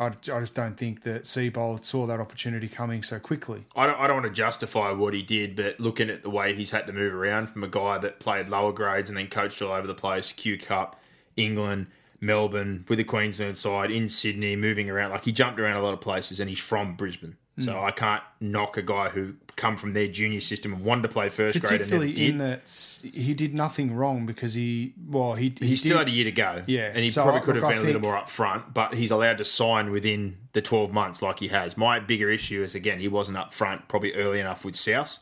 I, 0.00 0.06
I 0.06 0.40
just 0.40 0.54
don't 0.54 0.76
think 0.76 1.02
that 1.02 1.24
Seibold 1.24 1.84
saw 1.84 2.06
that 2.06 2.20
opportunity 2.20 2.68
coming 2.68 3.02
so 3.02 3.18
quickly. 3.18 3.64
I 3.74 3.86
don't, 3.86 3.98
I 3.98 4.06
don't 4.06 4.16
want 4.16 4.26
to 4.26 4.32
justify 4.32 4.92
what 4.92 5.14
he 5.14 5.22
did, 5.22 5.56
but 5.56 5.80
looking 5.80 6.08
at 6.10 6.22
the 6.22 6.30
way 6.30 6.54
he's 6.54 6.70
had 6.70 6.86
to 6.86 6.92
move 6.92 7.14
around 7.14 7.48
from 7.48 7.64
a 7.64 7.68
guy 7.68 7.98
that 7.98 8.20
played 8.20 8.48
lower 8.48 8.72
grades 8.72 9.10
and 9.10 9.16
then 9.16 9.28
coached 9.28 9.60
all 9.60 9.72
over 9.72 9.86
the 9.86 9.94
place, 9.94 10.32
Q 10.32 10.58
Cup, 10.58 11.00
England, 11.36 11.88
Melbourne, 12.20 12.84
with 12.88 12.98
the 12.98 13.04
Queensland 13.04 13.58
side, 13.58 13.90
in 13.90 14.08
Sydney, 14.08 14.56
moving 14.56 14.88
around. 14.88 15.10
Like 15.10 15.24
he 15.24 15.32
jumped 15.32 15.58
around 15.58 15.76
a 15.76 15.82
lot 15.82 15.94
of 15.94 16.00
places 16.00 16.38
and 16.40 16.48
he's 16.48 16.60
from 16.60 16.94
Brisbane. 16.94 17.36
So 17.58 17.72
hmm. 17.78 17.84
I 17.84 17.90
can't 17.90 18.22
knock 18.40 18.76
a 18.76 18.82
guy 18.82 19.08
who 19.08 19.34
come 19.56 19.76
from 19.76 19.92
their 19.92 20.06
junior 20.06 20.38
system 20.38 20.72
and 20.72 20.84
wanted 20.84 21.02
to 21.02 21.08
play 21.08 21.28
first 21.28 21.60
grade 21.60 21.80
and 21.80 21.90
never 21.90 22.04
Particularly 22.06 22.12
did. 22.12 22.30
in 22.30 22.38
that 22.38 23.00
he 23.12 23.34
did 23.34 23.54
nothing 23.54 23.92
wrong 23.94 24.24
because 24.24 24.54
he, 24.54 24.94
well, 25.08 25.34
he, 25.34 25.52
he, 25.58 25.68
he 25.68 25.76
still 25.76 25.98
did- 25.98 25.98
had 25.98 26.08
a 26.08 26.10
year 26.12 26.24
to 26.24 26.32
go. 26.32 26.62
Yeah. 26.68 26.90
And 26.94 26.98
he 26.98 27.10
So, 27.10 27.22
probably 27.24 27.40
I- 27.40 27.44
could 27.44 27.54
have 27.56 27.64
look, 27.64 27.72
I 27.72 27.74
been 27.74 27.82
a 27.82 27.86
little 27.86 28.00
think- 28.00 28.12
more 28.12 28.20
upfront, 28.22 28.72
but 28.72 28.94
he's 28.94 29.10
allowed 29.10 29.38
to 29.38 29.44
sign 29.44 29.90
within 29.90 30.36
the 30.52 30.62
12 30.62 30.92
months 30.92 31.20
like 31.22 31.40
he 31.40 31.48
has. 31.48 31.76
My 31.76 31.98
bigger 31.98 32.30
issue 32.30 32.62
is, 32.62 32.74
again, 32.76 33.00
he 33.00 33.08
wasn't 33.08 33.36
upfront 33.38 33.88
probably 33.88 34.14
early 34.14 34.38
enough 34.38 34.64
with 34.64 34.76
South. 34.76 35.18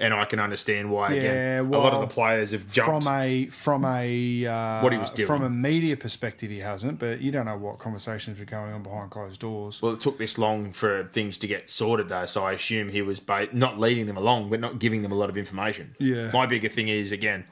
And 0.00 0.14
I 0.14 0.26
can 0.26 0.38
understand 0.38 0.92
why, 0.92 1.12
again, 1.14 1.24
Yeah, 1.34 1.60
a 1.60 1.80
lot 1.80 1.92
of 1.92 2.00
the 2.00 2.06
players 2.06 2.52
have 2.52 2.70
jumped. 2.70 3.02
from 3.04 3.12
a 3.20 3.46
from 3.46 3.84
a 3.84 4.46
uh, 4.46 4.80
What 4.80 4.92
he 4.92 4.98
was 4.98 5.10
doing. 5.10 5.26
from 5.26 5.42
a 5.42 5.50
media 5.50 5.96
perspective, 5.96 6.50
he 6.52 6.60
hasn't. 6.60 7.00
But 7.00 7.20
you 7.20 7.32
don't 7.32 7.46
know 7.46 7.56
what 7.56 7.80
conversations 7.80 8.38
were 8.38 8.44
going 8.44 8.72
on 8.72 8.84
behind 8.84 9.10
closed 9.10 9.40
doors. 9.40 9.82
well, 9.82 9.92
it 9.94 9.98
took 10.00 10.16
this 10.18 10.38
long 10.38 10.72
for 10.72 11.08
things 11.12 11.36
to 11.38 11.48
get 11.48 11.68
sorted, 11.68 12.08
though, 12.08 12.26
so 12.26 12.44
I 12.44 12.52
assume 12.52 12.90
he 12.90 13.02
was 13.02 13.18
ba- 13.18 13.48
not 13.52 13.80
leading 13.80 14.06
them 14.06 14.16
along, 14.16 14.50
but 14.50 14.60
not 14.60 14.78
giving 14.78 15.02
them 15.02 15.10
a 15.10 15.16
lot 15.16 15.30
of 15.30 15.36
information. 15.36 15.96
Yeah. 15.98 16.30
My 16.32 16.46
bigger 16.46 16.68
thing 16.68 16.86
is, 16.86 17.10
again, 17.10 17.44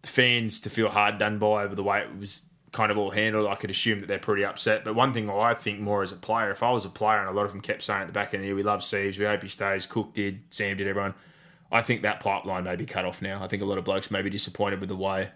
the 0.00 0.08
fans 0.08 0.58
to 0.60 0.70
feel 0.70 0.88
hard 0.88 1.18
done 1.18 1.38
by 1.38 1.64
over 1.64 1.74
the 1.74 1.82
way 1.82 2.00
it 2.00 2.18
was 2.18 2.40
kind 2.72 2.90
of 2.90 2.96
all 2.96 3.10
handled. 3.10 3.46
I 3.46 3.56
could 3.56 3.70
assume 3.70 4.00
that 4.00 4.06
they're 4.06 4.18
pretty 4.18 4.42
upset. 4.44 4.84
But 4.86 4.94
one 4.94 5.12
thing 5.12 5.28
I 5.28 5.52
think 5.52 5.80
more 5.80 6.02
as 6.02 6.12
a 6.12 6.16
player, 6.16 6.50
if 6.50 6.62
I 6.62 6.70
was 6.70 6.86
a 6.86 6.88
player 6.88 7.18
and 7.20 7.28
a 7.28 7.32
lot 7.32 7.44
of 7.44 7.52
them 7.52 7.60
kept 7.60 7.82
saying 7.82 8.00
at 8.00 8.06
the 8.06 8.12
back 8.14 8.28
end 8.28 8.36
of 8.36 8.40
the 8.40 8.46
year, 8.46 8.54
we 8.56 8.62
love 8.62 8.82
Seeves, 8.82 9.18
we 9.18 9.26
hope 9.26 9.42
he 9.42 9.48
stays, 9.50 9.84
Cook 9.84 10.14
did, 10.14 10.40
Sam 10.48 10.78
did, 10.78 10.88
everyone. 10.88 11.12
I 11.72 11.82
think 11.82 12.02
that 12.02 12.20
pipeline 12.20 12.64
may 12.64 12.76
be 12.76 12.86
cut 12.86 13.04
off 13.04 13.22
now. 13.22 13.42
I 13.42 13.48
think 13.48 13.62
a 13.62 13.64
lot 13.66 13.78
of 13.78 13.84
blokes 13.84 14.10
may 14.10 14.22
be 14.22 14.30
disappointed 14.30 14.78
with 14.80 14.88
the 14.90 14.96
way 14.96 15.30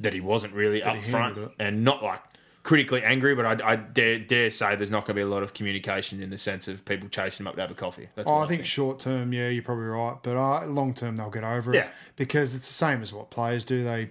that 0.00 0.12
he 0.12 0.20
wasn't 0.20 0.52
really 0.54 0.82
up 0.82 1.02
front 1.04 1.38
it. 1.38 1.50
and 1.58 1.82
not 1.84 2.02
like 2.02 2.20
critically 2.62 3.02
angry, 3.02 3.34
but 3.34 3.46
I, 3.62 3.72
I 3.72 3.76
dare, 3.76 4.18
dare 4.18 4.50
say 4.50 4.76
there's 4.76 4.90
not 4.90 5.00
going 5.06 5.08
to 5.08 5.14
be 5.14 5.20
a 5.22 5.26
lot 5.26 5.42
of 5.42 5.54
communication 5.54 6.22
in 6.22 6.28
the 6.28 6.36
sense 6.36 6.68
of 6.68 6.84
people 6.84 7.08
chasing 7.08 7.44
him 7.44 7.48
up 7.48 7.54
to 7.54 7.62
have 7.62 7.70
a 7.70 7.74
coffee. 7.74 8.08
That's 8.14 8.28
Oh, 8.28 8.34
what 8.34 8.44
I 8.44 8.46
think 8.48 8.66
short 8.66 8.98
term, 8.98 9.32
yeah, 9.32 9.48
you're 9.48 9.62
probably 9.62 9.84
right. 9.86 10.16
But 10.22 10.36
uh, 10.36 10.66
long 10.66 10.92
term, 10.92 11.16
they'll 11.16 11.30
get 11.30 11.42
over 11.44 11.74
Yeah. 11.74 11.84
it 11.84 11.90
because 12.16 12.54
it's 12.54 12.66
the 12.66 12.74
same 12.74 13.00
as 13.00 13.12
what 13.14 13.30
players 13.30 13.64
do. 13.64 13.82
They 13.82 14.10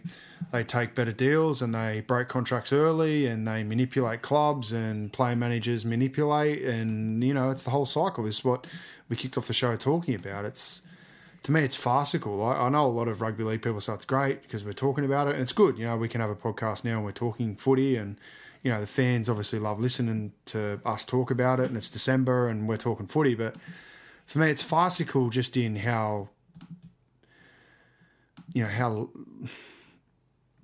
they 0.52 0.64
take 0.64 0.96
better 0.96 1.12
deals 1.12 1.62
and 1.62 1.76
they 1.76 2.02
break 2.08 2.28
contracts 2.28 2.74
early 2.74 3.28
and 3.28 3.48
they 3.48 3.62
manipulate 3.64 4.22
clubs 4.24 4.72
and 4.72 5.12
player 5.14 5.36
managers 5.36 5.86
manipulate 5.86 6.64
and 6.64 7.24
you 7.24 7.34
know 7.36 7.52
it's 7.52 7.64
the 7.64 7.70
whole 7.72 7.86
cycle. 7.86 8.24
This 8.24 8.40
is 8.40 8.44
what 8.46 8.66
we 9.10 9.16
kicked 9.16 9.38
off 9.38 9.46
the 9.48 9.54
show 9.54 9.76
talking 9.76 10.16
about. 10.16 10.46
It's 10.46 10.82
to 11.44 11.52
me, 11.52 11.62
it's 11.62 11.76
farcical. 11.76 12.44
I, 12.44 12.66
I 12.66 12.70
know 12.70 12.86
a 12.86 12.88
lot 12.88 13.08
of 13.08 13.22
rugby 13.22 13.44
league 13.44 13.62
people 13.62 13.82
say 13.82 13.94
it's 13.94 14.06
great 14.06 14.42
because 14.44 14.64
we're 14.64 14.74
talking 14.74 15.06
about 15.06 15.28
it, 15.28 15.34
and 15.34 15.42
it's 15.42 15.54
good. 15.54 15.78
You 15.78 15.86
know, 15.86 15.98
we 15.98 16.10
can 16.10 16.22
have 16.22 16.30
a 16.30 16.36
podcast 16.36 16.84
now 16.84 16.98
and 16.98 17.06
we're 17.06 17.12
talking 17.12 17.56
footy, 17.56 17.96
and 17.96 18.18
you 18.64 18.72
know 18.72 18.82
the 18.82 18.88
fans 18.88 19.30
obviously 19.30 19.60
love 19.60 19.80
listening 19.80 20.34
to 20.46 20.80
us 20.86 21.06
talk 21.06 21.32
about 21.32 21.60
it. 21.60 21.68
And 21.68 21.78
it's 21.78 21.90
December, 21.90 22.48
and 22.48 22.68
we're 22.68 22.78
talking 22.78 23.08
footy. 23.08 23.36
But 23.36 23.56
for 24.26 24.40
me, 24.40 24.50
it's 24.50 24.62
farcical 24.62 25.30
just 25.30 25.56
in 25.56 25.78
how 25.78 26.30
you 28.54 28.64
know 28.64 28.70
how 28.70 29.10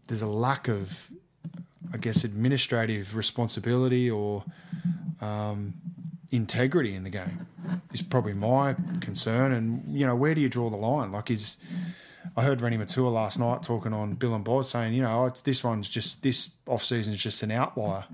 there's 0.08 0.22
a 0.22 0.28
lack 0.28 0.68
of, 0.68 1.10
I 1.94 1.98
guess, 1.98 2.24
administrative 2.24 3.16
responsibility 3.16 4.10
or 4.10 4.44
um, 5.22 5.74
integrity 6.32 6.96
in 6.96 7.04
the 7.04 7.10
game 7.10 7.48
is 7.94 8.02
probably 8.02 8.34
my 8.34 8.76
concern. 9.02 9.52
And 9.52 9.98
you 9.98 10.06
know, 10.06 10.16
where 10.16 10.36
do 10.36 10.42
you 10.42 10.50
draw 10.50 10.70
the 10.70 10.78
line? 10.78 11.12
Like, 11.12 11.32
is 11.32 11.58
I 12.36 12.44
heard 12.44 12.62
Reni 12.62 12.78
Maitua 12.78 13.12
last 13.12 13.40
night 13.40 13.64
talking 13.64 13.94
on 13.94 14.14
Bill 14.14 14.34
and 14.34 14.44
Bod 14.44 14.66
saying, 14.66 14.94
you 14.94 15.02
know, 15.02 15.26
it's 15.26 15.42
this 15.42 15.64
one's 15.64 15.90
just 15.90 16.24
this 16.24 16.52
off 16.68 16.84
season 16.84 17.14
is 17.14 17.22
just 17.22 17.44
an 17.44 17.52
outlier. 17.52 18.06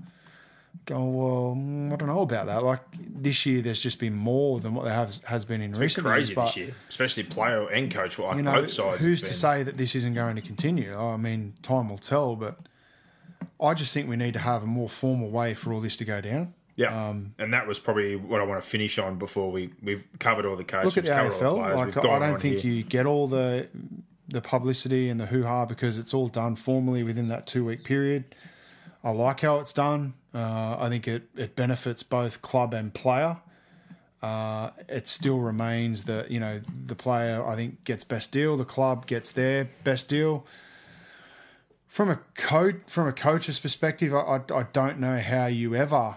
Go 0.86 1.04
well, 1.04 1.92
I 1.92 1.96
don't 1.96 2.08
know 2.08 2.22
about 2.22 2.46
that. 2.46 2.62
Like 2.62 2.80
this 2.98 3.44
year, 3.46 3.62
there's 3.62 3.80
just 3.80 4.00
been 4.00 4.14
more 4.14 4.58
than 4.58 4.74
what 4.74 4.84
there 4.84 4.94
has 4.94 5.20
has 5.20 5.44
been 5.44 5.60
in 5.60 5.72
recent 5.72 6.06
crazy 6.06 6.34
years. 6.34 6.48
This 6.48 6.56
year, 6.56 6.74
especially 6.88 7.22
player 7.24 7.68
and 7.68 7.92
coach. 7.92 8.18
Like 8.18 8.36
you 8.36 8.42
know, 8.42 8.54
both 8.54 8.70
sides. 8.70 9.02
who's 9.02 9.22
to 9.22 9.34
say 9.34 9.62
that 9.62 9.76
this 9.76 9.94
isn't 9.94 10.14
going 10.14 10.36
to 10.36 10.42
continue? 10.42 10.96
I 10.96 11.16
mean, 11.16 11.54
time 11.62 11.88
will 11.88 11.98
tell. 11.98 12.36
But 12.36 12.58
I 13.60 13.74
just 13.74 13.92
think 13.94 14.08
we 14.08 14.16
need 14.16 14.32
to 14.32 14.40
have 14.40 14.62
a 14.62 14.66
more 14.66 14.88
formal 14.88 15.30
way 15.30 15.54
for 15.54 15.72
all 15.72 15.80
this 15.80 15.96
to 15.96 16.04
go 16.04 16.20
down. 16.20 16.54
Yeah, 16.74 17.08
Um, 17.08 17.34
and 17.38 17.52
that 17.52 17.66
was 17.66 17.78
probably 17.78 18.16
what 18.16 18.40
I 18.40 18.44
want 18.44 18.62
to 18.62 18.68
finish 18.68 18.98
on 18.98 19.18
before 19.18 19.52
we 19.52 19.72
we've 19.82 20.06
covered 20.18 20.46
all 20.46 20.56
the 20.56 20.64
coaches. 20.64 20.96
Look 20.96 21.04
at 21.04 21.04
the 21.04 21.10
AFL. 21.10 21.40
the 21.40 22.00
Like, 22.00 22.06
I 22.06 22.18
don't 22.18 22.40
think 22.40 22.60
here. 22.60 22.72
you 22.72 22.82
get 22.82 23.04
all 23.06 23.26
the 23.28 23.68
the 24.28 24.40
publicity 24.40 25.08
and 25.10 25.20
the 25.20 25.26
hoo 25.26 25.42
ha 25.44 25.66
because 25.66 25.98
it's 25.98 26.14
all 26.14 26.28
done 26.28 26.56
formally 26.56 27.02
within 27.02 27.28
that 27.28 27.46
two 27.46 27.64
week 27.66 27.84
period. 27.84 28.34
I 29.04 29.10
like 29.10 29.40
how 29.40 29.58
it's 29.58 29.72
done. 29.72 30.14
Uh, 30.34 30.76
I 30.78 30.88
think 30.88 31.06
it, 31.06 31.24
it 31.36 31.56
benefits 31.56 32.02
both 32.02 32.40
club 32.40 32.72
and 32.72 32.94
player. 32.94 33.38
Uh, 34.22 34.70
it 34.88 35.08
still 35.08 35.40
remains 35.40 36.04
that 36.04 36.30
you 36.30 36.38
know 36.40 36.60
the 36.86 36.94
player 36.94 37.44
I 37.46 37.56
think 37.56 37.84
gets 37.84 38.04
best 38.04 38.30
deal, 38.32 38.56
the 38.56 38.64
club 38.64 39.06
gets 39.06 39.30
their 39.32 39.68
best 39.84 40.08
deal. 40.08 40.46
From 41.88 42.08
a 42.08 42.16
coach 42.34 42.76
from 42.86 43.08
a 43.08 43.12
coach's 43.12 43.58
perspective, 43.58 44.14
I, 44.14 44.20
I, 44.20 44.60
I 44.60 44.62
don't 44.72 44.98
know 45.00 45.18
how 45.18 45.46
you 45.46 45.74
ever 45.74 46.14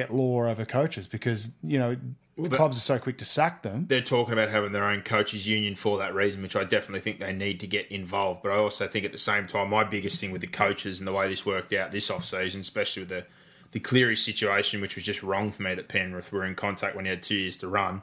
get 0.00 0.12
law 0.14 0.44
over 0.46 0.64
coaches 0.64 1.06
because 1.06 1.46
you 1.62 1.78
know 1.78 1.96
the 2.38 2.50
clubs 2.50 2.76
are 2.76 2.80
so 2.80 2.98
quick 2.98 3.16
to 3.18 3.24
sack 3.24 3.62
them. 3.62 3.86
they're 3.88 4.02
talking 4.02 4.34
about 4.34 4.50
having 4.50 4.72
their 4.72 4.84
own 4.84 5.00
coaches 5.00 5.48
union 5.48 5.74
for 5.74 5.96
that 5.98 6.14
reason, 6.14 6.42
which 6.42 6.54
I 6.54 6.64
definitely 6.64 7.00
think 7.00 7.18
they 7.18 7.32
need 7.32 7.60
to 7.60 7.66
get 7.66 7.90
involved. 7.90 8.42
But 8.42 8.52
I 8.52 8.56
also 8.56 8.86
think 8.86 9.06
at 9.06 9.12
the 9.12 9.16
same 9.18 9.46
time, 9.46 9.70
my 9.70 9.84
biggest 9.84 10.20
thing 10.20 10.32
with 10.32 10.42
the 10.42 10.46
coaches 10.46 11.00
and 11.00 11.08
the 11.08 11.12
way 11.12 11.28
this 11.28 11.46
worked 11.46 11.72
out 11.72 11.92
this 11.92 12.10
off 12.10 12.24
season, 12.26 12.60
especially 12.60 13.02
with 13.02 13.08
the 13.10 13.24
the 13.72 13.80
Cleary 13.80 14.16
situation, 14.16 14.80
which 14.80 14.94
was 14.96 15.04
just 15.04 15.22
wrong 15.22 15.50
for 15.50 15.62
me 15.62 15.74
that 15.74 15.88
Penrith 15.88 16.30
were 16.30 16.44
in 16.44 16.54
contact 16.54 16.94
when 16.94 17.04
he 17.04 17.10
had 17.10 17.22
two 17.22 17.34
years 17.36 17.56
to 17.58 17.68
run. 17.68 18.02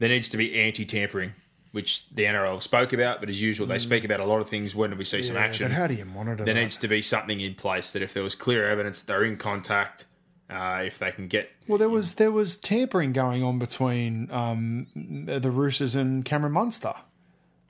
There 0.00 0.08
needs 0.08 0.28
to 0.28 0.36
be 0.36 0.60
anti-tampering, 0.60 1.32
which 1.72 2.08
the 2.10 2.24
NRL 2.24 2.60
spoke 2.62 2.92
about, 2.92 3.18
but 3.20 3.28
as 3.28 3.40
usual, 3.40 3.66
they 3.66 3.78
speak 3.78 4.04
about 4.04 4.20
a 4.20 4.24
lot 4.26 4.40
of 4.40 4.48
things. 4.48 4.74
When 4.76 4.90
do 4.90 4.96
we 4.96 5.04
see 5.04 5.22
some 5.22 5.34
Mm. 5.36 5.40
Action? 5.40 5.68
but 5.68 5.76
how 5.76 5.86
do 5.86 5.94
you 5.94 6.04
monitor 6.04 6.44
There 6.44 6.54
that? 6.54 6.60
needs 6.60 6.78
to 6.78 6.88
be 6.88 7.00
something 7.02 7.40
in 7.40 7.54
place 7.54 7.92
that 7.94 8.02
if 8.02 8.12
there 8.12 8.22
was 8.22 8.34
clear 8.34 8.68
evidence 8.68 9.00
that 9.00 9.06
they're 9.06 9.24
in 9.24 9.36
contact, 9.38 10.04
uh, 10.50 10.82
if 10.84 10.98
they 10.98 11.10
can 11.12 11.28
get 11.28 11.50
Well, 11.66 11.78
there 11.78 11.88
was 11.88 12.14
there 12.14 12.32
was 12.32 12.56
tampering 12.56 13.12
going 13.12 13.42
on 13.42 13.58
between 13.58 14.30
um, 14.30 14.86
the 14.94 15.50
Roosters 15.50 15.94
and 15.94 16.24
Cameron 16.24 16.52
Munster. 16.52 16.94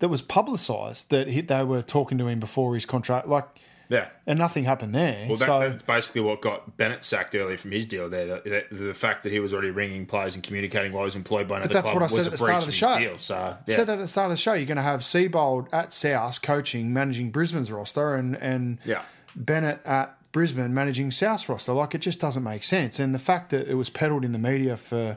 That 0.01 0.09
was 0.09 0.23
publicised 0.23 1.11
that 1.11 1.27
he, 1.27 1.41
they 1.41 1.65
were 1.65 1.83
talking 1.83 2.19
to 2.19 2.29
him 2.29 2.39
before 2.39 2.75
his 2.75 2.87
contract, 2.87 3.27
like, 3.27 3.45
yeah. 3.89 4.11
and 4.29 4.39
nothing 4.39 4.63
happened 4.63 4.95
there. 4.95 5.27
Well, 5.27 5.35
that, 5.35 5.47
so 5.47 5.59
that's 5.59 5.83
basically 5.83 6.21
what 6.21 6.41
got 6.41 6.77
Bennett 6.77 7.03
sacked 7.03 7.35
early 7.35 7.57
from 7.57 7.73
his 7.73 7.85
deal 7.85 8.09
there. 8.09 8.27
The, 8.27 8.65
the, 8.71 8.77
the 8.77 8.95
fact 8.95 9.25
that 9.25 9.33
he 9.33 9.41
was 9.41 9.53
already 9.53 9.71
ringing 9.71 10.07
players 10.07 10.37
and 10.37 10.45
communicating 10.45 10.93
while 10.93 11.03
he 11.03 11.07
was 11.07 11.17
employed 11.17 11.49
by 11.49 11.57
another 11.57 11.75
that's 11.75 11.91
club 11.91 11.95
what 11.95 12.03
I 12.03 12.05
was 12.05 12.13
said 12.13 12.23
a 12.23 12.27
at 12.27 12.31
the 12.31 12.39
start 12.39 12.63
of 12.63 12.67
the 12.67 12.73
show. 12.73 12.97
deal. 12.97 13.19
So, 13.19 13.57
yeah. 13.67 13.75
said 13.75 13.89
that 13.89 13.95
at 13.95 13.99
the 13.99 14.07
start 14.07 14.27
of 14.27 14.31
the 14.31 14.37
show. 14.37 14.53
You're 14.53 14.67
going 14.67 14.77
to 14.77 14.83
have 14.83 15.01
Seibold 15.01 15.67
at 15.73 15.93
South 15.93 16.43
coaching, 16.43 16.93
managing 16.93 17.33
Brisbane's 17.33 17.73
roster, 17.73 18.15
and 18.15 18.37
and 18.37 18.79
Yeah. 18.85 19.03
Bennett 19.35 19.81
at 19.85 20.17
Brisbane 20.39 20.73
managing 20.73 21.11
South's 21.11 21.49
roster. 21.49 21.73
Like 21.73 21.97
it 21.97 21.99
just 21.99 22.21
doesn't 22.21 22.45
make 22.45 22.63
sense. 22.63 23.01
And 23.01 23.13
the 23.13 23.19
fact 23.19 23.51
that 23.51 23.67
it 23.67 23.75
was 23.75 23.91
peddled 23.91 24.25
in 24.25 24.31
the 24.31 24.39
media 24.39 24.77
for, 24.77 25.17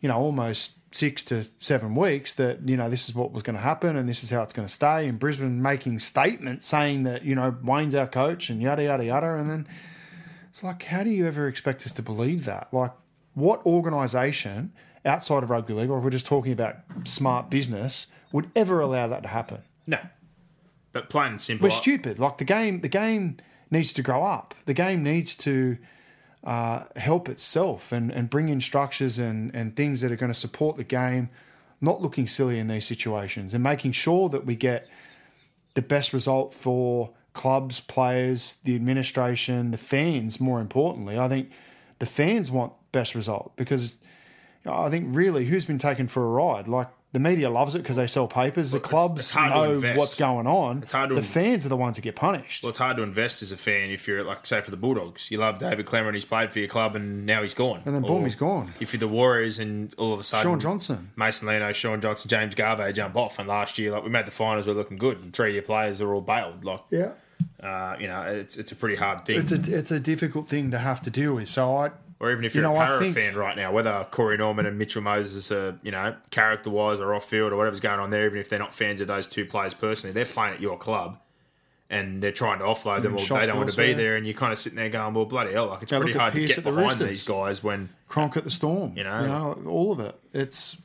you 0.00 0.08
know, 0.08 0.16
almost 0.16 0.74
six 0.94 1.24
to 1.24 1.46
seven 1.58 1.96
weeks 1.96 2.32
that 2.34 2.68
you 2.68 2.76
know 2.76 2.88
this 2.88 3.08
is 3.08 3.16
what 3.16 3.32
was 3.32 3.42
going 3.42 3.56
to 3.56 3.62
happen 3.62 3.96
and 3.96 4.08
this 4.08 4.22
is 4.22 4.30
how 4.30 4.44
it's 4.44 4.52
going 4.52 4.68
to 4.68 4.72
stay. 4.72 5.08
And 5.08 5.18
Brisbane 5.18 5.60
making 5.60 5.98
statements 5.98 6.66
saying 6.66 7.02
that 7.02 7.24
you 7.24 7.34
know 7.34 7.56
Wayne's 7.64 7.96
our 7.96 8.06
coach 8.06 8.48
and 8.48 8.62
yada 8.62 8.84
yada 8.84 9.04
yada, 9.04 9.34
and 9.34 9.50
then 9.50 9.66
it's 10.50 10.62
like, 10.62 10.84
how 10.84 11.02
do 11.02 11.10
you 11.10 11.26
ever 11.26 11.48
expect 11.48 11.84
us 11.84 11.90
to 11.90 12.02
believe 12.02 12.44
that? 12.44 12.68
Like, 12.70 12.92
what 13.34 13.60
organisation 13.66 14.72
outside 15.04 15.42
of 15.42 15.50
rugby 15.50 15.74
league, 15.74 15.90
like 15.90 16.00
we're 16.00 16.10
just 16.10 16.26
talking 16.26 16.52
about 16.52 16.76
smart 17.02 17.50
business, 17.50 18.06
would 18.30 18.52
ever 18.54 18.78
allow 18.78 19.08
that 19.08 19.24
to 19.24 19.30
happen? 19.30 19.62
no. 19.84 19.98
But 20.92 21.10
plain 21.10 21.32
and 21.32 21.42
simple, 21.42 21.66
We're 21.66 21.70
stupid. 21.70 22.20
Like 22.20 22.38
the 22.38 22.44
game, 22.44 22.82
the 22.82 22.88
game 22.88 23.38
needs 23.70 23.92
to 23.94 24.02
grow 24.02 24.24
up. 24.24 24.54
The 24.66 24.74
game 24.74 25.02
needs 25.02 25.36
to 25.38 25.78
uh, 26.44 26.84
help 26.96 27.28
itself 27.28 27.92
and, 27.92 28.10
and 28.10 28.28
bring 28.28 28.48
in 28.48 28.60
structures 28.60 29.18
and, 29.18 29.54
and 29.54 29.74
things 29.74 30.00
that 30.02 30.12
are 30.12 30.16
going 30.16 30.32
to 30.32 30.38
support 30.38 30.76
the 30.76 30.84
game, 30.84 31.30
not 31.80 32.02
looking 32.02 32.26
silly 32.26 32.58
in 32.58 32.68
these 32.68 32.86
situations, 32.86 33.54
and 33.54 33.62
making 33.62 33.92
sure 33.92 34.28
that 34.28 34.44
we 34.44 34.54
get 34.54 34.88
the 35.74 35.82
best 35.82 36.12
result 36.12 36.54
for 36.54 37.10
clubs, 37.32 37.80
players, 37.80 38.56
the 38.64 38.74
administration, 38.74 39.70
the 39.70 39.78
fans. 39.78 40.40
More 40.40 40.60
importantly, 40.60 41.18
I 41.18 41.28
think 41.28 41.50
the 41.98 42.06
fans 42.06 42.50
want 42.50 42.72
best 42.92 43.14
result 43.14 43.56
because 43.56 43.98
I 44.64 44.88
think 44.88 45.14
really 45.14 45.46
who's 45.46 45.64
been 45.64 45.78
taken 45.78 46.06
for 46.06 46.24
a 46.24 46.28
ride? 46.28 46.68
Like 46.68 46.88
the 47.14 47.20
media 47.20 47.48
loves 47.48 47.76
it 47.76 47.78
because 47.78 47.94
they 47.94 48.08
sell 48.08 48.26
papers. 48.26 48.72
The 48.72 48.78
it's- 48.78 48.90
clubs 48.90 49.20
it's 49.20 49.30
hard 49.30 49.52
to 49.52 49.56
know 49.56 49.74
invest. 49.76 49.98
what's 50.00 50.16
going 50.16 50.48
on. 50.48 50.82
It's 50.82 50.90
hard 50.90 51.10
to 51.10 51.14
the 51.14 51.20
in- 51.20 51.26
fans 51.26 51.64
are 51.64 51.68
the 51.68 51.76
ones 51.76 51.94
that 51.94 52.02
get 52.02 52.16
punished. 52.16 52.64
Well, 52.64 52.70
it's 52.70 52.78
hard 52.78 52.96
to 52.96 53.04
invest 53.04 53.40
as 53.40 53.52
a 53.52 53.56
fan 53.56 53.90
if 53.90 54.08
you're 54.08 54.24
like, 54.24 54.44
say, 54.44 54.60
for 54.60 54.72
the 54.72 54.76
Bulldogs. 54.76 55.30
You 55.30 55.38
love 55.38 55.60
David 55.60 55.86
Klemmer 55.86 56.08
and 56.08 56.16
he's 56.16 56.24
played 56.24 56.52
for 56.52 56.58
your 56.58 56.66
club, 56.66 56.96
and 56.96 57.24
now 57.24 57.40
he's 57.42 57.54
gone. 57.54 57.82
And 57.86 57.94
then 57.94 58.02
boom, 58.02 58.24
he's 58.24 58.34
gone. 58.34 58.74
If 58.80 58.92
you're 58.92 58.98
the 58.98 59.06
Warriors, 59.06 59.60
and 59.60 59.94
all 59.96 60.12
of 60.12 60.18
a 60.18 60.24
sudden, 60.24 60.50
Shaun 60.50 60.58
Johnson. 60.58 61.12
Mason 61.14 61.46
Lino, 61.46 61.72
Shaun 61.72 62.00
Johnson, 62.00 62.28
James 62.28 62.56
Gavet 62.56 62.92
jump 62.96 63.14
off, 63.14 63.38
and 63.38 63.46
last 63.48 63.78
year, 63.78 63.92
like 63.92 64.02
we 64.02 64.10
made 64.10 64.26
the 64.26 64.32
finals, 64.32 64.66
we're 64.66 64.74
looking 64.74 64.98
good, 64.98 65.18
and 65.22 65.32
three 65.32 65.52
year 65.52 65.62
players 65.62 66.00
are 66.00 66.12
all 66.12 66.20
bailed. 66.20 66.64
Like, 66.64 66.82
yeah. 66.90 67.10
uh, 67.62 67.94
you 68.00 68.08
know, 68.08 68.22
it's 68.22 68.56
it's 68.56 68.72
a 68.72 68.76
pretty 68.76 68.96
hard 68.96 69.24
thing. 69.24 69.38
It's 69.38 69.52
a, 69.52 69.78
it's 69.78 69.90
a 69.92 70.00
difficult 70.00 70.48
thing 70.48 70.72
to 70.72 70.78
have 70.78 71.00
to 71.02 71.10
deal 71.10 71.34
with. 71.34 71.46
So 71.48 71.76
I, 71.76 71.90
or 72.24 72.32
even 72.32 72.44
if 72.44 72.54
you 72.54 72.62
you're 72.62 72.70
know, 72.70 72.80
a 72.80 72.84
Para 72.84 72.98
think- 72.98 73.14
fan 73.16 73.34
right 73.36 73.56
now, 73.56 73.70
whether 73.72 74.06
Corey 74.10 74.36
Norman 74.36 74.66
and 74.66 74.78
Mitchell 74.78 75.02
Moses 75.02 75.52
are, 75.52 75.78
you 75.82 75.90
know, 75.90 76.14
character 76.30 76.70
wise 76.70 77.00
or 77.00 77.14
off 77.14 77.28
field 77.28 77.52
or 77.52 77.56
whatever's 77.56 77.80
going 77.80 78.00
on 78.00 78.10
there, 78.10 78.26
even 78.26 78.38
if 78.38 78.48
they're 78.48 78.58
not 78.58 78.74
fans 78.74 79.00
of 79.00 79.06
those 79.08 79.26
two 79.26 79.44
players 79.44 79.74
personally, 79.74 80.12
they're 80.12 80.24
playing 80.24 80.54
at 80.54 80.60
your 80.60 80.78
club 80.78 81.18
and 81.90 82.22
they're 82.22 82.32
trying 82.32 82.58
to 82.58 82.64
offload 82.64 83.02
them 83.02 83.12
mm, 83.12 83.16
or 83.16 83.18
shocked 83.18 83.40
they 83.42 83.46
don't 83.46 83.58
want 83.58 83.70
to 83.70 83.76
be 83.76 83.92
there 83.92 84.16
and 84.16 84.26
you're 84.26 84.34
kind 84.34 84.52
of 84.52 84.58
sitting 84.58 84.76
there 84.76 84.88
going, 84.88 85.12
well, 85.14 85.26
bloody 85.26 85.52
hell, 85.52 85.66
like 85.66 85.82
it's 85.82 85.92
Yeah, 85.92 85.98
pretty 85.98 86.14
hard 86.18 86.32
to 86.32 86.46
get 86.46 86.56
the 86.56 86.62
behind 86.62 86.88
Roosters. 86.88 87.08
these 87.08 87.24
guys 87.24 87.62
when, 87.62 87.90
Cronk 88.08 88.36
at 88.36 88.44
the 88.44 88.50
Storm. 88.50 88.96
You 88.96 89.04
know. 89.04 89.20
you 89.20 89.26
know, 89.28 89.70
all 89.70 89.92
of 89.92 90.00
it. 90.00 90.18
It's 90.32 90.76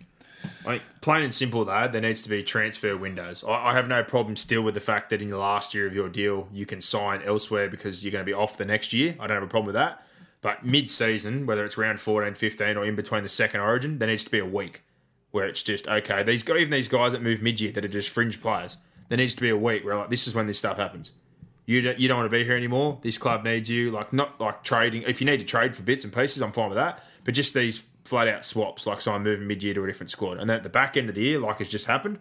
mean, 0.67 0.81
plain 1.01 1.23
and 1.23 1.33
simple 1.33 1.65
though, 1.65 1.87
there 1.91 2.01
needs 2.01 2.23
to 2.23 2.29
be 2.29 2.43
transfer 2.43 2.95
windows. 2.97 3.43
I, 3.47 3.69
I 3.69 3.73
have 3.73 3.87
no 3.87 4.03
problem 4.03 4.35
still 4.35 4.61
with 4.61 4.73
the 4.73 4.79
fact 4.81 5.09
that 5.09 5.21
in 5.21 5.29
the 5.29 5.37
last 5.37 5.73
year 5.73 5.87
of 5.87 5.93
your 5.95 6.09
deal, 6.09 6.47
you 6.51 6.65
can 6.65 6.81
sign 6.81 7.21
elsewhere 7.23 7.69
because 7.69 8.03
you're 8.03 8.11
going 8.11 8.23
to 8.23 8.29
be 8.29 8.33
off 8.33 8.57
the 8.57 8.65
next 8.65 8.93
year. 8.93 9.15
I 9.19 9.27
don't 9.27 9.35
have 9.35 9.43
a 9.43 9.47
problem 9.47 9.67
with 9.67 9.75
that. 9.75 10.05
But 10.41 10.65
mid 10.65 10.89
season, 10.89 11.45
whether 11.45 11.65
it's 11.65 11.77
round 11.77 11.99
14, 11.99 12.33
15, 12.33 12.77
or 12.77 12.85
in 12.85 12.95
between 12.95 13.23
the 13.23 13.29
second 13.29 13.59
origin, 13.59 13.99
there 13.99 14.07
needs 14.07 14.23
to 14.23 14.31
be 14.31 14.39
a 14.39 14.45
week 14.45 14.83
where 15.31 15.45
it's 15.45 15.61
just, 15.61 15.87
okay, 15.87 16.23
these 16.23 16.47
even 16.49 16.71
these 16.71 16.87
guys 16.87 17.11
that 17.11 17.21
move 17.21 17.41
mid 17.41 17.59
year 17.59 17.71
that 17.73 17.85
are 17.85 17.89
just 17.89 18.09
fringe 18.09 18.41
players, 18.41 18.77
there 19.09 19.17
needs 19.17 19.35
to 19.35 19.41
be 19.41 19.49
a 19.49 19.57
week 19.57 19.83
where 19.83 19.95
like, 19.95 20.09
this 20.09 20.27
is 20.27 20.33
when 20.33 20.47
this 20.47 20.57
stuff 20.57 20.77
happens. 20.77 21.11
You 21.65 21.81
don't, 21.81 21.99
you 21.99 22.07
don't 22.07 22.17
want 22.17 22.31
to 22.31 22.35
be 22.35 22.43
here 22.43 22.55
anymore. 22.55 22.97
This 23.03 23.19
club 23.19 23.43
needs 23.43 23.69
you. 23.69 23.91
Like, 23.91 24.11
not 24.11 24.41
like 24.41 24.63
trading. 24.63 25.03
If 25.03 25.21
you 25.21 25.27
need 25.27 25.39
to 25.39 25.45
trade 25.45 25.75
for 25.75 25.83
bits 25.83 26.03
and 26.03 26.11
pieces, 26.11 26.41
I'm 26.41 26.51
fine 26.51 26.69
with 26.69 26.77
that. 26.77 27.03
But 27.25 27.35
just 27.35 27.53
these 27.53 27.83
flat 28.03 28.27
out 28.27 28.43
swaps, 28.43 28.87
like 28.87 29.01
someone 29.01 29.23
moving 29.23 29.45
mid 29.45 29.61
year 29.61 29.75
to 29.75 29.83
a 29.83 29.87
different 29.87 30.09
squad. 30.09 30.39
And 30.39 30.49
then 30.49 30.57
at 30.57 30.63
the 30.63 30.69
back 30.69 30.97
end 30.97 31.09
of 31.09 31.15
the 31.15 31.21
year, 31.21 31.37
like 31.37 31.59
has 31.59 31.69
just 31.69 31.85
happened, 31.85 32.17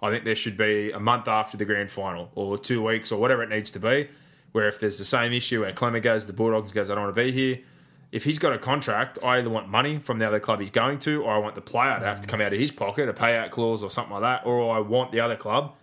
I 0.00 0.10
think 0.10 0.24
there 0.24 0.36
should 0.36 0.56
be 0.56 0.92
a 0.92 1.00
month 1.00 1.26
after 1.26 1.56
the 1.56 1.64
grand 1.64 1.90
final 1.90 2.30
or 2.34 2.58
two 2.58 2.82
weeks 2.82 3.10
or 3.10 3.20
whatever 3.20 3.42
it 3.42 3.48
needs 3.48 3.72
to 3.72 3.80
be, 3.80 4.08
where 4.52 4.68
if 4.68 4.78
there's 4.80 4.98
the 4.98 5.04
same 5.04 5.32
issue 5.32 5.62
where 5.62 5.72
Klemmer 5.72 6.02
goes, 6.02 6.26
the 6.26 6.32
Bulldogs 6.32 6.72
goes, 6.72 6.90
I 6.90 6.94
don't 6.94 7.04
want 7.04 7.16
to 7.16 7.22
be 7.22 7.32
here. 7.32 7.58
If 8.12 8.24
he's 8.24 8.38
got 8.38 8.52
a 8.52 8.58
contract, 8.58 9.18
I 9.24 9.38
either 9.38 9.48
want 9.48 9.68
money 9.68 9.98
from 9.98 10.18
the 10.18 10.26
other 10.26 10.38
club 10.38 10.60
he's 10.60 10.70
going 10.70 10.98
to, 11.00 11.22
or 11.22 11.32
I 11.32 11.38
want 11.38 11.54
the 11.54 11.62
player 11.62 11.98
to 11.98 12.04
have 12.04 12.20
to 12.20 12.26
mm. 12.26 12.30
come 12.30 12.40
out 12.42 12.52
of 12.52 12.58
his 12.58 12.70
pocket, 12.70 13.08
a 13.08 13.14
payout 13.14 13.50
clause 13.50 13.82
or 13.82 13.90
something 13.90 14.12
like 14.12 14.22
that, 14.22 14.46
or 14.46 14.74
I 14.74 14.80
want 14.80 15.12
the 15.12 15.20
other 15.20 15.36
club 15.36 15.74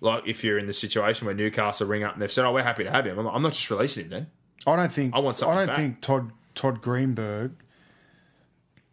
like 0.00 0.24
if 0.26 0.44
you're 0.44 0.58
in 0.58 0.66
the 0.66 0.72
situation 0.72 1.26
where 1.26 1.34
Newcastle 1.34 1.86
ring 1.86 2.04
up 2.04 2.12
and 2.12 2.22
they've 2.22 2.32
said, 2.32 2.44
"Oh, 2.44 2.52
we're 2.52 2.62
happy 2.62 2.84
to 2.84 2.90
have 2.90 3.06
him," 3.06 3.18
I'm, 3.18 3.24
like, 3.24 3.34
I'm 3.34 3.42
not 3.42 3.52
just 3.52 3.70
releasing 3.70 4.04
him 4.04 4.10
then. 4.10 4.26
I 4.66 4.76
don't 4.76 4.92
think 4.92 5.14
I 5.14 5.18
want 5.18 5.42
I 5.42 5.54
don't 5.54 5.66
back. 5.66 5.76
think 5.76 6.00
Todd 6.00 6.32
Todd 6.54 6.80
Greenberg. 6.80 7.52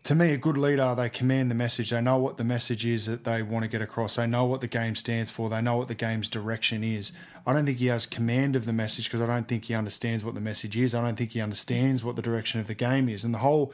To 0.06 0.14
me, 0.14 0.34
a 0.34 0.38
good 0.38 0.56
leader, 0.56 0.94
they 0.96 1.10
command 1.10 1.50
the 1.50 1.56
message. 1.56 1.90
They 1.90 2.00
know 2.00 2.18
what 2.18 2.38
the 2.38 2.44
message 2.44 2.86
is 2.86 3.08
that 3.08 3.24
they 3.24 3.42
want 3.42 3.64
to 3.64 3.68
get 3.68 3.82
across. 3.82 4.18
They 4.18 4.28
know 4.28 4.46
what 4.46 4.62
the 4.62 4.68
game 4.68 4.94
stands 4.94 5.32
for. 5.32 5.50
They 5.50 5.64
know 5.64 5.78
what 5.78 5.88
the 5.88 5.96
game's 5.96 6.30
direction 6.30 6.84
is. 6.84 7.12
I 7.44 7.54
don't 7.54 7.66
think 7.66 7.80
he 7.80 7.88
has 7.88 8.06
command 8.06 8.56
of 8.56 8.68
the 8.68 8.72
message 8.72 9.06
because 9.06 9.22
I 9.22 9.26
don't 9.26 9.48
think 9.48 9.66
he 9.66 9.74
understands 9.74 10.24
what 10.24 10.36
the 10.36 10.42
message 10.42 10.78
is. 10.78 10.94
I 10.94 11.02
don't 11.02 11.16
think 11.16 11.32
he 11.32 11.42
understands 11.42 12.04
what 12.04 12.16
the 12.16 12.22
direction 12.22 12.60
of 12.60 12.68
the 12.68 12.76
game 12.76 13.10
is. 13.10 13.24
And 13.24 13.34
the 13.34 13.40
whole 13.40 13.74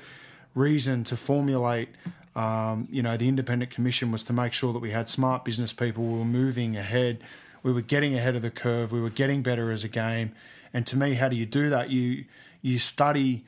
reason 0.56 1.03
to 1.03 1.18
formulate, 1.18 1.90
um, 2.34 2.88
you 2.90 3.03
know, 3.03 3.18
the 3.18 3.28
independent 3.28 3.70
commission 3.72 4.10
was 4.10 4.24
to 4.24 4.32
make 4.32 4.53
sure 4.53 4.72
that 4.72 4.80
we 4.80 4.91
had 4.91 5.10
smart 5.10 5.44
business 5.44 5.74
people. 5.74 6.06
We 6.06 6.20
were 6.20 6.24
moving 6.24 6.78
ahead. 6.78 7.22
We 7.62 7.74
were 7.74 7.82
getting 7.82 8.16
ahead 8.16 8.38
of 8.38 8.41
the 8.41 8.52
curve. 8.52 8.94
We 8.94 9.02
were 9.02 9.10
getting 9.10 9.41
better 9.41 9.70
as 9.70 9.84
a 9.84 9.90
game. 9.90 10.32
And 10.74 10.88
to 10.88 10.95
me, 10.95 11.16
how 11.16 11.28
do 11.28 11.36
you 11.36 11.45
do 11.45 11.70
that? 11.72 11.90
You 11.90 12.24
you 12.62 12.80
study 12.80 13.44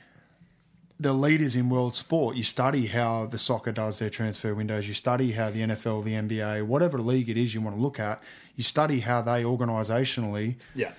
the 0.99 1.13
leaders 1.13 1.55
in 1.55 1.69
world 1.69 1.95
sport. 1.95 2.35
You 2.35 2.43
study 2.43 2.87
how 2.87 3.25
the 3.25 3.37
soccer 3.37 3.71
does 3.71 3.99
their 3.99 4.09
transfer 4.09 4.53
windows. 4.53 4.87
You 4.87 4.93
study 4.93 5.31
how 5.33 5.49
the 5.49 5.61
NFL, 5.61 6.03
the 6.03 6.13
NBA, 6.13 6.65
whatever 6.65 6.99
league 6.99 7.29
it 7.29 7.37
is 7.37 7.53
you 7.53 7.61
want 7.61 7.75
to 7.75 7.81
look 7.81 7.99
at. 7.99 8.21
You 8.55 8.63
study 8.63 8.99
how 9.01 9.21
they 9.21 9.43
organisationally 9.43 10.55
Yeah. 10.75 10.91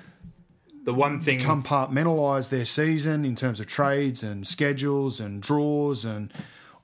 The 0.84 0.92
one 0.92 1.18
thing, 1.20 1.38
compartmentalise 1.38 2.50
their 2.50 2.66
season 2.66 3.24
in 3.24 3.34
terms 3.36 3.58
of 3.58 3.66
trades 3.66 4.22
and 4.22 4.46
schedules 4.46 5.18
and 5.18 5.40
draws 5.40 6.04
and 6.04 6.30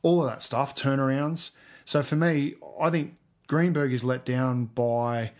all 0.02 0.22
of 0.22 0.30
that 0.30 0.42
stuff, 0.42 0.74
turnarounds. 0.74 1.50
So 1.84 2.02
for 2.02 2.16
me, 2.16 2.54
I 2.80 2.88
think 2.88 3.16
Greenberg 3.46 3.92
is 3.92 4.02
let 4.02 4.24
down 4.24 4.66
by 4.66 5.32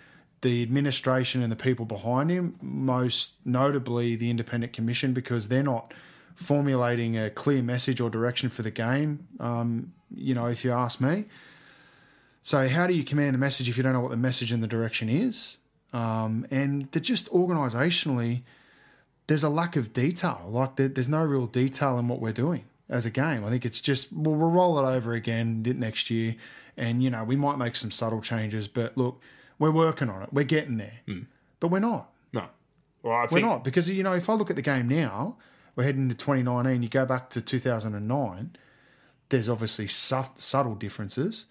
the 0.42 0.62
administration 0.62 1.42
and 1.42 1.50
the 1.50 1.56
people 1.56 1.86
behind 1.86 2.30
him, 2.30 2.58
most 2.60 3.32
notably 3.46 4.14
the 4.16 4.28
Independent 4.28 4.74
Commission, 4.74 5.14
because 5.14 5.48
they're 5.48 5.62
not 5.62 5.94
formulating 6.40 7.18
a 7.18 7.28
clear 7.30 7.62
message 7.62 8.00
or 8.00 8.08
direction 8.08 8.48
for 8.48 8.62
the 8.62 8.70
game. 8.70 9.28
Um, 9.38 9.92
you 10.14 10.34
know, 10.34 10.46
if 10.46 10.64
you 10.64 10.72
ask 10.72 11.00
me. 11.00 11.26
So 12.42 12.66
how 12.68 12.86
do 12.86 12.94
you 12.94 13.04
command 13.04 13.34
the 13.34 13.38
message 13.38 13.68
if 13.68 13.76
you 13.76 13.82
don't 13.82 13.92
know 13.92 14.00
what 14.00 14.10
the 14.10 14.16
message 14.16 14.50
and 14.50 14.62
the 14.62 14.66
direction 14.66 15.08
is? 15.10 15.58
Um, 15.92 16.46
and 16.50 16.90
just 17.02 17.28
organisationally, 17.30 18.40
there's 19.26 19.44
a 19.44 19.50
lack 19.50 19.76
of 19.76 19.92
detail. 19.92 20.48
Like 20.48 20.76
there, 20.76 20.88
there's 20.88 21.08
no 21.08 21.22
real 21.22 21.46
detail 21.46 21.98
in 21.98 22.08
what 22.08 22.20
we're 22.20 22.32
doing 22.32 22.64
as 22.88 23.04
a 23.04 23.10
game. 23.10 23.44
I 23.44 23.50
think 23.50 23.66
it's 23.66 23.80
just 23.80 24.10
well, 24.12 24.34
we'll 24.34 24.50
roll 24.50 24.78
it 24.78 24.88
over 24.88 25.12
again 25.12 25.62
next 25.62 26.10
year, 26.10 26.36
and 26.76 27.02
you 27.02 27.10
know 27.10 27.22
we 27.22 27.36
might 27.36 27.58
make 27.58 27.76
some 27.76 27.90
subtle 27.90 28.22
changes. 28.22 28.66
But 28.66 28.96
look, 28.96 29.20
we're 29.58 29.70
working 29.70 30.08
on 30.08 30.22
it. 30.22 30.32
We're 30.32 30.44
getting 30.44 30.78
there, 30.78 31.00
but 31.60 31.68
we're 31.68 31.80
not. 31.80 32.10
no. 32.32 32.46
Well, 33.02 33.14
I 33.14 33.22
We're 33.22 33.28
think 33.28 33.46
not 33.46 33.64
because 33.64 33.88
you 33.90 34.02
know 34.02 34.14
if 34.14 34.28
I 34.30 34.34
look 34.34 34.50
at 34.50 34.56
the 34.56 34.62
game 34.62 34.88
now, 34.88 35.36
we're 35.80 35.86
heading 35.86 36.02
into 36.02 36.14
2019. 36.14 36.82
You 36.82 36.90
go 36.90 37.06
back 37.06 37.30
to 37.30 37.40
2009. 37.40 38.56
There's 39.30 39.48
obviously 39.48 39.88
su- 39.88 40.24
subtle 40.36 40.74
differences, 40.74 41.46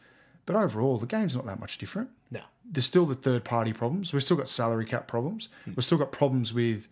but 0.45 0.55
overall 0.55 0.97
the 0.97 1.07
game's 1.07 1.35
not 1.35 1.47
that 1.47 1.59
much 1.59 1.79
different 1.79 2.11
no. 2.29 2.41
there's 2.63 2.85
still 2.85 3.07
the 3.07 3.15
third 3.15 3.43
party 3.43 3.73
problems. 3.73 4.13
We've 4.13 4.21
still 4.21 4.37
got 4.37 4.47
salary 4.47 4.85
cap 4.85 5.07
problems. 5.07 5.49
We've 5.65 5.83
still 5.83 5.97
got 5.97 6.11
problems 6.11 6.53
with 6.53 6.87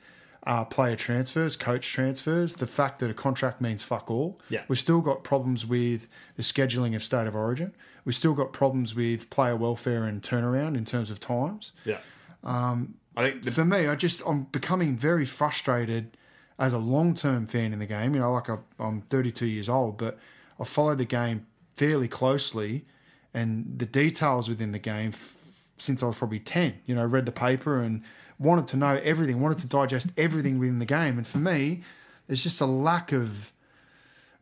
uh, 0.48 0.66
player 0.66 0.96
transfers, 0.96 1.56
coach 1.56 1.88
transfers, 1.92 2.56
the 2.56 2.66
fact 2.66 2.98
that 3.00 3.12
a 3.12 3.14
contract 3.14 3.62
means 3.62 3.84
fuck 3.84 4.10
all. 4.10 4.40
Yeah. 4.50 4.64
We've 4.68 4.80
still 4.80 5.02
got 5.02 5.24
problems 5.24 5.64
with 5.64 6.08
the 6.38 6.42
scheduling 6.42 6.96
of 6.96 7.04
state 7.04 7.28
of 7.28 7.36
origin. 7.36 7.76
We've 8.04 8.16
still 8.16 8.34
got 8.34 8.52
problems 8.52 8.96
with 8.96 9.30
player 9.30 9.56
welfare 9.56 10.06
and 10.06 10.24
turnaround 10.24 10.76
in 10.76 10.86
terms 10.86 11.12
of 11.12 11.20
times. 11.20 11.72
Yeah. 11.86 12.00
Um, 12.44 12.96
I 13.16 13.30
think 13.30 13.44
the, 13.44 13.52
For 13.52 13.64
me, 13.64 13.86
I 13.88 13.94
just 13.94 14.24
I'm 14.26 14.46
becoming 14.46 14.98
very 14.98 15.26
frustrated 15.26 16.18
as 16.60 16.74
a 16.74 16.78
long 16.78 17.14
term 17.14 17.48
fan 17.48 17.74
in 17.74 17.80
the 17.80 17.86
game. 17.86 18.14
You 18.14 18.22
know, 18.22 18.34
like 18.34 18.50
I, 18.50 18.58
I'm 18.80 19.02
32 19.02 19.46
years 19.46 19.70
old, 19.70 19.98
but 19.98 20.18
I 20.60 20.64
followed 20.64 20.98
the 20.98 21.06
game 21.06 21.46
fairly 21.74 22.08
closely, 22.08 22.86
and 23.34 23.78
the 23.78 23.86
details 23.86 24.50
within 24.50 24.72
the 24.72 24.80
game 24.80 25.12
f- 25.14 25.36
since 25.78 26.02
I 26.02 26.08
was 26.08 26.16
probably 26.16 26.40
10. 26.40 26.80
You 26.86 26.96
know, 26.96 27.06
read 27.06 27.26
the 27.26 27.32
paper 27.32 27.82
and 27.82 28.04
wanted 28.40 28.68
to 28.68 28.78
know 28.78 29.00
everything, 29.04 29.42
wanted 29.42 29.60
to 29.60 29.68
digest 29.68 30.10
everything 30.18 30.60
within 30.60 30.80
the 30.80 30.86
game. 30.86 31.18
And 31.18 31.26
for 31.26 31.38
me, 31.38 31.82
there's 32.28 32.44
just 32.44 32.60
a 32.62 32.66
lack 32.66 33.12
of 33.12 33.52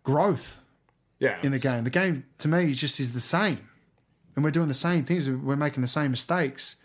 growth 0.03 0.59
yeah, 1.19 1.37
in 1.43 1.51
the 1.51 1.59
game. 1.59 1.83
The 1.83 1.89
game 1.89 2.25
to 2.39 2.47
me 2.47 2.73
just 2.73 2.99
is 2.99 3.13
the 3.13 3.21
same, 3.21 3.69
and 4.35 4.43
we're 4.43 4.51
doing 4.51 4.67
the 4.67 4.73
same 4.73 5.03
things. 5.03 5.29
We're 5.29 5.55
making 5.55 5.81
the 5.81 5.87
same 5.87 6.11
mistakes. 6.11 6.77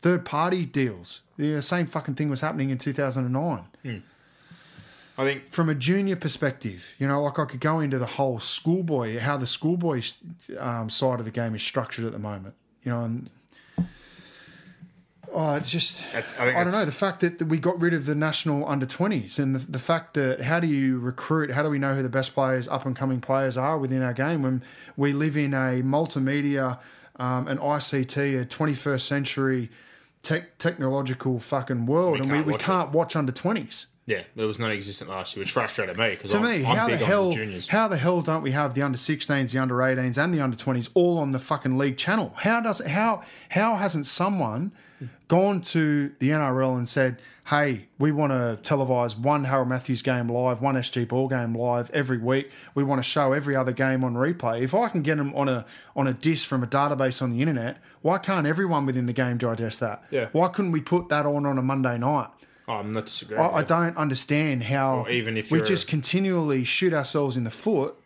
Third 0.00 0.24
party 0.24 0.64
deals. 0.64 1.22
The 1.36 1.60
same 1.60 1.86
fucking 1.86 2.14
thing 2.14 2.30
was 2.30 2.40
happening 2.40 2.70
in 2.70 2.78
2009. 2.78 3.64
Hmm. 3.82 3.98
I 5.18 5.24
think 5.24 5.50
From 5.50 5.68
a 5.68 5.74
junior 5.74 6.14
perspective, 6.14 6.94
you 6.96 7.08
know, 7.08 7.20
like 7.20 7.40
I 7.40 7.44
could 7.44 7.58
go 7.58 7.80
into 7.80 7.98
the 7.98 8.06
whole 8.06 8.38
schoolboy, 8.38 9.18
how 9.18 9.36
the 9.36 9.48
schoolboy 9.48 10.02
um, 10.56 10.88
side 10.88 11.18
of 11.18 11.24
the 11.24 11.32
game 11.32 11.56
is 11.56 11.62
structured 11.62 12.04
at 12.04 12.12
the 12.12 12.20
moment. 12.20 12.54
You 12.84 12.92
know, 12.92 13.02
and 13.02 13.30
oh, 15.32 15.54
it's 15.54 15.70
just 15.72 16.04
That's- 16.12 16.36
I 16.38 16.50
I, 16.50 16.62
don't 16.62 16.72
know 16.72 16.84
the 16.84 16.92
fact 16.92 17.18
that, 17.20 17.42
we 17.42 17.58
got 17.58 17.80
rid 17.80 17.94
of 17.94 18.06
the 18.06 18.14
national 18.14 18.68
under 18.68 18.86
20s 18.86 19.40
and 19.40 19.56
the, 19.56 19.58
the 19.58 19.80
fact 19.80 20.14
that 20.14 20.42
how 20.42 20.60
do 20.60 20.68
you 20.68 21.00
recruit 21.00 21.50
how 21.50 21.64
do 21.64 21.68
we 21.68 21.80
know 21.80 21.96
who 21.96 22.02
the 22.02 22.08
best 22.08 22.32
players 22.32 22.68
up 22.68 22.86
and 22.86 22.94
coming 22.94 23.20
players 23.20 23.56
are 23.56 23.76
within 23.76 24.02
our 24.02 24.12
game 24.12 24.42
when 24.42 24.62
we 24.96 25.12
live 25.12 25.36
in 25.36 25.52
a 25.52 25.82
multimedia 25.82 26.78
um, 27.16 27.48
an 27.48 27.58
ICT 27.58 28.40
a 28.40 28.46
21st 28.46 29.00
century 29.00 29.70
tech, 30.22 30.56
technological 30.58 31.40
fucking 31.40 31.86
world 31.86 32.20
and 32.20 32.30
we, 32.30 32.40
we 32.40 32.52
watch 32.52 32.62
can't 32.62 32.92
watch 32.92 33.16
under 33.16 33.32
20s 33.32 33.86
yeah, 34.08 34.22
it 34.36 34.44
was 34.44 34.58
non-existent 34.58 35.10
last 35.10 35.36
year, 35.36 35.42
which 35.42 35.52
frustrated 35.52 35.98
me 35.98 36.10
because 36.10 36.30
to 36.30 36.38
I'm, 36.38 36.42
me, 36.42 36.64
I'm 36.64 36.76
how 36.76 36.88
the 36.88 36.96
hell, 36.96 37.28
the 37.28 37.36
juniors. 37.36 37.68
how 37.68 37.88
the 37.88 37.98
hell 37.98 38.22
don't 38.22 38.42
we 38.42 38.52
have 38.52 38.72
the 38.72 38.80
under 38.80 38.96
16s, 38.96 39.52
the 39.52 39.58
under 39.58 39.74
18s, 39.74 40.16
and 40.16 40.32
the 40.32 40.40
under 40.40 40.56
20s 40.56 40.88
all 40.94 41.18
on 41.18 41.32
the 41.32 41.38
fucking 41.38 41.76
league 41.76 41.98
channel? 41.98 42.32
How 42.38 42.62
does 42.62 42.78
how 42.80 43.22
how 43.50 43.76
hasn't 43.76 44.06
someone 44.06 44.72
gone 45.28 45.60
to 45.60 46.14
the 46.20 46.30
NRL 46.30 46.78
and 46.78 46.88
said, 46.88 47.20
"Hey, 47.48 47.88
we 47.98 48.10
want 48.10 48.32
to 48.32 48.58
televise 48.66 49.18
one 49.18 49.44
Harold 49.44 49.68
Matthews 49.68 50.00
game 50.00 50.28
live, 50.30 50.62
one 50.62 50.76
SG 50.76 51.06
Ball 51.06 51.28
game 51.28 51.54
live 51.54 51.90
every 51.90 52.16
week. 52.16 52.50
We 52.74 52.84
want 52.84 53.00
to 53.00 53.02
show 53.02 53.34
every 53.34 53.54
other 53.54 53.72
game 53.72 54.04
on 54.04 54.14
replay. 54.14 54.62
If 54.62 54.74
I 54.74 54.88
can 54.88 55.02
get 55.02 55.18
them 55.18 55.34
on 55.34 55.50
a 55.50 55.66
on 55.94 56.06
a 56.06 56.14
disc 56.14 56.48
from 56.48 56.62
a 56.62 56.66
database 56.66 57.20
on 57.20 57.28
the 57.28 57.42
internet, 57.42 57.76
why 58.00 58.16
can't 58.16 58.46
everyone 58.46 58.86
within 58.86 59.04
the 59.04 59.12
game 59.12 59.36
digest 59.36 59.80
that? 59.80 60.02
Yeah. 60.10 60.28
Why 60.32 60.48
couldn't 60.48 60.72
we 60.72 60.80
put 60.80 61.10
that 61.10 61.26
on 61.26 61.44
on 61.44 61.58
a 61.58 61.62
Monday 61.62 61.98
night? 61.98 62.28
Oh, 62.68 62.74
I'm 62.74 62.92
not 62.92 63.06
disagreeing. 63.06 63.42
I, 63.42 63.48
I 63.48 63.62
don't 63.64 63.96
understand 63.96 64.64
how 64.64 65.00
Or 65.00 65.10
even 65.10 65.36
if 65.36 65.50
we 65.50 65.58
you're- 65.58 65.66
just 65.68 65.88
continually 65.88 66.62
shoot 66.64 66.92
ourselves 66.92 67.36
in 67.36 67.44
the 67.44 67.50
foot 67.50 67.96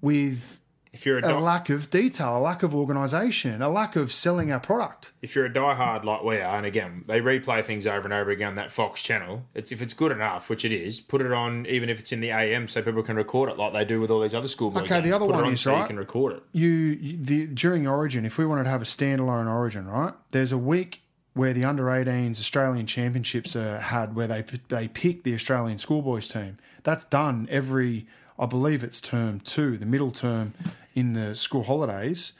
with 0.00 0.60
If 0.92 1.04
you're 1.04 1.18
a, 1.18 1.38
a 1.38 1.40
lack 1.40 1.68
of 1.68 1.90
detail, 1.90 2.38
a 2.38 2.40
lack 2.40 2.62
of 2.62 2.74
organisation, 2.74 3.60
a 3.60 3.68
lack 3.68 3.96
of 3.96 4.12
selling 4.12 4.50
our 4.50 4.60
product. 4.60 5.12
if 5.20 5.34
you're 5.34 5.44
a 5.46 5.50
diehard 5.52 6.04
like 6.04 6.22
we 6.22 6.36
are, 6.38 6.56
and 6.56 6.64
again 6.64 7.04
they 7.06 7.20
replay 7.20 7.62
things 7.64 7.86
over 7.86 8.04
and 8.04 8.12
over 8.14 8.30
again 8.30 8.48
on 8.48 8.54
that 8.54 8.70
Fox 8.70 9.02
channel. 9.02 9.44
It's 9.54 9.72
if 9.72 9.82
it's 9.82 9.92
good 9.92 10.12
enough, 10.12 10.48
which 10.48 10.64
it 10.64 10.72
is, 10.72 11.00
put 11.00 11.20
it 11.20 11.32
on 11.32 11.66
even 11.66 11.90
if 11.90 11.98
it's 11.98 12.12
in 12.12 12.20
the 12.20 12.30
AM, 12.30 12.68
so 12.68 12.80
people 12.82 13.02
can 13.02 13.16
record 13.16 13.50
it 13.50 13.58
like 13.58 13.72
they 13.74 13.84
do 13.84 14.00
with 14.00 14.10
all 14.10 14.20
these 14.20 14.34
other 14.34 14.48
schoolboy 14.48 14.80
Okay, 14.80 14.96
the 14.96 15.02
games. 15.02 15.14
other 15.16 15.26
Put 15.26 15.32
it 15.32 15.36
one 15.36 15.44
on 15.44 15.52
is, 15.54 15.60
so 15.60 15.72
you 15.72 15.76
right, 15.80 15.86
can 15.86 15.98
record 15.98 16.32
it. 16.34 16.42
You, 16.52 16.68
you 16.68 17.16
the 17.22 17.46
during 17.48 17.86
Origin, 17.86 18.24
if 18.24 18.38
we 18.38 18.46
wanted 18.46 18.64
to 18.64 18.70
have 18.70 18.80
a 18.82 18.86
standalone 18.86 19.52
Origin, 19.52 19.86
right? 19.86 20.14
There's 20.30 20.52
a 20.52 20.58
week 20.58 21.02
where 21.36 21.52
the 21.52 21.64
under 21.64 21.84
18s 21.84 22.40
Australian 22.40 22.86
Championships 22.86 23.54
are 23.54 23.78
had, 23.78 24.16
where 24.16 24.26
they 24.26 24.42
they 24.68 24.88
pick 24.88 25.22
the 25.22 25.34
Australian 25.34 25.76
schoolboys 25.76 26.26
team. 26.26 26.56
That's 26.82 27.04
done 27.04 27.46
every, 27.50 28.06
I 28.38 28.46
believe 28.46 28.82
it's 28.82 29.02
term 29.02 29.40
two, 29.40 29.76
the 29.76 29.84
middle 29.84 30.10
term 30.10 30.54
in 30.94 31.12
the 31.12 31.36
school 31.36 31.64
holidays. 31.64 32.32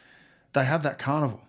They 0.54 0.64
have 0.64 0.82
that 0.82 0.98
carnival. 0.98 1.42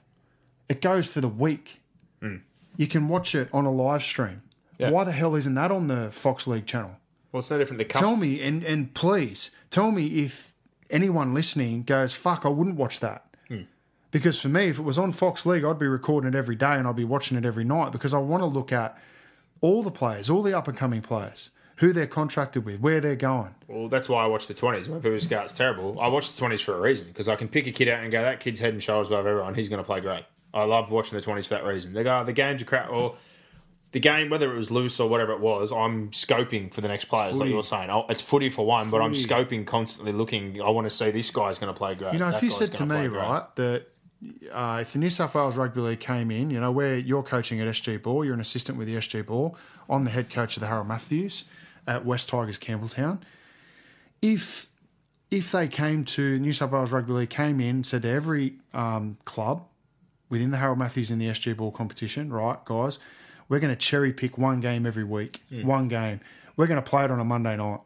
It 0.67 0.81
goes 0.81 1.07
for 1.07 1.21
the 1.21 1.29
week. 1.29 1.79
Hmm. 2.19 2.37
You 2.75 2.87
can 2.87 3.07
watch 3.07 3.33
it 3.33 3.47
on 3.53 3.65
a 3.65 3.71
live 3.71 4.03
stream. 4.03 4.41
Yeah. 4.77 4.89
Why 4.89 5.05
the 5.05 5.13
hell 5.13 5.33
isn't 5.33 5.55
that 5.55 5.71
on 5.71 5.87
the 5.87 6.11
Fox 6.11 6.47
League 6.47 6.65
channel? 6.65 6.97
Well, 7.31 7.39
it's 7.39 7.49
no 7.49 7.57
different. 7.57 7.77
The 7.77 7.85
cup, 7.85 8.01
Tell 8.01 8.17
me 8.17 8.41
and 8.41 8.61
and 8.63 8.93
please 8.93 9.51
tell 9.69 9.91
me 9.91 10.05
if 10.25 10.53
anyone 10.89 11.33
listening 11.33 11.83
goes, 11.83 12.11
"Fuck, 12.11 12.45
I 12.45 12.49
wouldn't 12.49 12.75
watch 12.75 12.99
that." 12.99 13.26
Because 14.17 14.41
for 14.41 14.49
me, 14.49 14.69
if 14.69 14.79
it 14.79 14.81
was 14.81 14.97
on 14.97 15.11
Fox 15.11 15.45
League, 15.45 15.63
I'd 15.63 15.77
be 15.77 15.85
recording 15.85 16.27
it 16.27 16.35
every 16.35 16.55
day 16.55 16.73
and 16.73 16.87
I'd 16.87 16.95
be 16.95 17.03
watching 17.03 17.37
it 17.37 17.45
every 17.45 17.63
night 17.63 17.91
because 17.91 18.15
I 18.15 18.17
want 18.17 18.41
to 18.41 18.47
look 18.47 18.71
at 18.71 18.97
all 19.61 19.83
the 19.83 19.91
players, 19.91 20.27
all 20.27 20.41
the 20.41 20.57
up 20.57 20.67
and 20.67 20.75
coming 20.75 21.03
players, 21.03 21.51
who 21.75 21.93
they're 21.93 22.07
contracted 22.07 22.65
with, 22.65 22.79
where 22.79 22.99
they're 22.99 23.15
going. 23.15 23.53
Well, 23.67 23.89
that's 23.89 24.09
why 24.09 24.23
I 24.23 24.25
watch 24.25 24.47
the 24.47 24.55
twenties. 24.55 24.89
When 24.89 25.01
people 25.01 25.19
go, 25.29 25.41
it's 25.41 25.53
terrible. 25.53 25.99
I 25.99 26.07
watch 26.07 26.31
the 26.31 26.39
twenties 26.39 26.61
for 26.61 26.75
a 26.75 26.81
reason 26.81 27.09
because 27.09 27.29
I 27.29 27.35
can 27.35 27.47
pick 27.47 27.67
a 27.67 27.71
kid 27.71 27.89
out 27.89 28.01
and 28.01 28.11
go, 28.11 28.19
that 28.23 28.39
kid's 28.39 28.59
head 28.59 28.73
and 28.73 28.81
shoulders 28.81 29.09
above 29.09 29.27
everyone. 29.27 29.53
He's 29.53 29.69
going 29.69 29.83
to 29.83 29.85
play 29.85 29.99
great. 29.99 30.25
I 30.51 30.63
love 30.63 30.89
watching 30.89 31.15
the 31.15 31.23
twenties 31.23 31.45
for 31.45 31.53
that 31.53 31.63
reason. 31.63 31.93
They 31.93 32.01
go, 32.01 32.23
the 32.23 32.33
game's 32.33 32.63
a 32.63 32.65
crap, 32.65 32.89
or 32.89 33.17
the 33.91 33.99
game, 33.99 34.31
whether 34.31 34.51
it 34.51 34.57
was 34.57 34.71
loose 34.71 34.99
or 34.99 35.07
whatever 35.07 35.31
it 35.33 35.39
was, 35.39 35.71
I'm 35.71 36.09
scoping 36.09 36.73
for 36.73 36.81
the 36.81 36.87
next 36.87 37.05
players, 37.05 37.37
like 37.37 37.49
you're 37.49 37.61
saying. 37.61 37.89
It's 38.09 38.21
footy 38.21 38.49
for 38.49 38.65
one, 38.65 38.89
but 38.89 38.99
I'm 38.99 39.13
scoping 39.13 39.65
constantly, 39.67 40.11
looking. 40.11 40.59
I 40.59 40.69
want 40.69 40.85
to 40.85 40.89
see 40.89 41.11
this 41.11 41.29
guy's 41.29 41.59
going 41.59 41.71
to 41.71 41.77
play 41.77 41.93
great. 41.93 42.13
You 42.13 42.19
know, 42.19 42.29
if 42.29 42.41
you 42.41 42.49
said 42.49 42.73
to 42.75 42.85
me, 42.87 43.05
right, 43.07 43.45
that 43.55 43.85
uh, 44.51 44.79
if 44.81 44.93
the 44.93 44.99
New 44.99 45.09
South 45.09 45.35
Wales 45.35 45.57
Rugby 45.57 45.81
League 45.81 45.99
came 45.99 46.31
in, 46.31 46.49
you 46.49 46.59
know, 46.59 46.71
where 46.71 46.97
you're 46.97 47.23
coaching 47.23 47.59
at 47.61 47.67
SG 47.67 48.01
Ball, 48.01 48.25
you're 48.25 48.33
an 48.33 48.39
assistant 48.39 48.77
with 48.77 48.87
the 48.87 48.95
SG 48.95 49.25
Ball, 49.25 49.55
I'm 49.89 50.03
the 50.03 50.09
head 50.11 50.29
coach 50.29 50.57
of 50.57 50.61
the 50.61 50.67
Harold 50.67 50.87
Matthews 50.87 51.43
at 51.85 52.05
West 52.05 52.29
Tigers 52.29 52.57
Campbelltown. 52.57 53.19
If 54.21 54.69
if 55.29 55.51
they 55.51 55.67
came 55.67 56.05
to 56.05 56.39
New 56.39 56.53
South 56.53 56.71
Wales 56.71 56.91
Rugby 56.91 57.11
League, 57.13 57.29
came 57.29 57.59
in, 57.59 57.83
said 57.83 58.03
to 58.03 58.09
every 58.09 58.55
um, 58.73 59.17
club 59.25 59.65
within 60.29 60.51
the 60.51 60.57
Harold 60.57 60.79
Matthews 60.79 61.11
in 61.11 61.19
the 61.19 61.27
SG 61.27 61.55
Ball 61.55 61.69
competition, 61.71 62.31
right, 62.31 62.63
guys, 62.63 62.97
we're 63.49 63.59
going 63.59 63.73
to 63.73 63.79
cherry 63.79 64.13
pick 64.13 64.37
one 64.37 64.61
game 64.61 64.85
every 64.85 65.03
week, 65.03 65.41
one 65.65 65.89
game. 65.89 66.21
We're 66.55 66.67
going 66.67 66.81
to 66.81 66.89
play 66.89 67.03
it 67.05 67.11
on 67.11 67.19
a 67.19 67.25
Monday 67.25 67.55
night. 67.57 67.81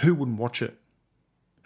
Who 0.00 0.14
wouldn't 0.14 0.38
watch 0.38 0.60
it? 0.60 0.76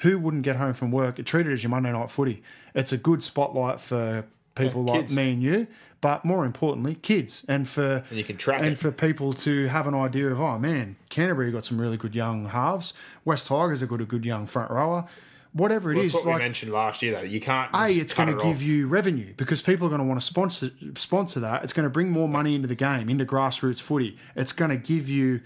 Who 0.02 0.18
wouldn't 0.18 0.42
get 0.42 0.56
home 0.56 0.74
from 0.74 0.90
work? 0.90 1.24
Treat 1.24 1.46
it 1.46 1.52
as 1.52 1.62
your 1.62 1.70
Monday 1.70 1.90
night 1.92 2.10
footy. 2.10 2.42
It's 2.74 2.92
a 2.92 2.96
good 2.96 3.22
spotlight 3.24 3.80
for 3.80 4.24
people 4.54 4.84
Yeah, 4.86 4.92
like 4.94 5.10
me 5.10 5.32
and 5.32 5.42
you, 5.42 5.66
but 6.00 6.24
more 6.24 6.44
importantly, 6.44 6.96
kids, 6.96 7.44
and 7.48 7.68
for 7.68 8.04
And 8.10 8.18
you 8.18 8.24
can 8.24 8.36
track 8.36 8.60
and 8.60 8.72
it. 8.72 8.78
for 8.78 8.90
people 8.92 9.32
to 9.34 9.66
have 9.68 9.86
an 9.86 9.94
idea 9.94 10.28
of 10.30 10.40
oh 10.40 10.58
man, 10.58 10.96
Canterbury 11.08 11.50
got 11.52 11.64
some 11.64 11.80
really 11.80 11.96
good 11.96 12.14
young 12.14 12.48
halves. 12.48 12.92
West 13.24 13.46
Tigers 13.48 13.80
have 13.80 13.88
got 13.88 14.00
a 14.00 14.04
good 14.04 14.24
young 14.24 14.46
front 14.46 14.70
rower. 14.70 15.06
Whatever 15.54 15.92
it 15.92 15.96
Well, 15.96 16.04
is, 16.06 16.14
what 16.14 16.24
like 16.24 16.34
we 16.36 16.40
mentioned 16.40 16.72
last 16.72 17.02
year, 17.02 17.12
though. 17.12 17.20
You 17.26 17.38
can't. 17.38 17.70
a, 17.74 17.88
it's 17.90 18.14
going 18.14 18.28
to 18.28 18.42
give 18.42 18.56
off. 18.56 18.62
you 18.62 18.86
revenue 18.88 19.34
because 19.36 19.60
people 19.60 19.86
are 19.86 19.90
going 19.90 20.00
to 20.00 20.04
want 20.06 20.18
to 20.18 20.24
sponsor 20.26 20.70
sponsor 20.96 21.40
that. 21.40 21.62
It's 21.62 21.74
going 21.74 21.84
to 21.84 21.90
bring 21.90 22.10
more 22.10 22.26
money 22.26 22.54
into 22.54 22.68
the 22.68 22.74
game, 22.74 23.10
into 23.10 23.26
grassroots 23.26 23.80
footy. 23.80 24.16
It's 24.34 24.52
going 24.52 24.70
to 24.70 24.78
give 24.78 25.10
you 25.10 25.42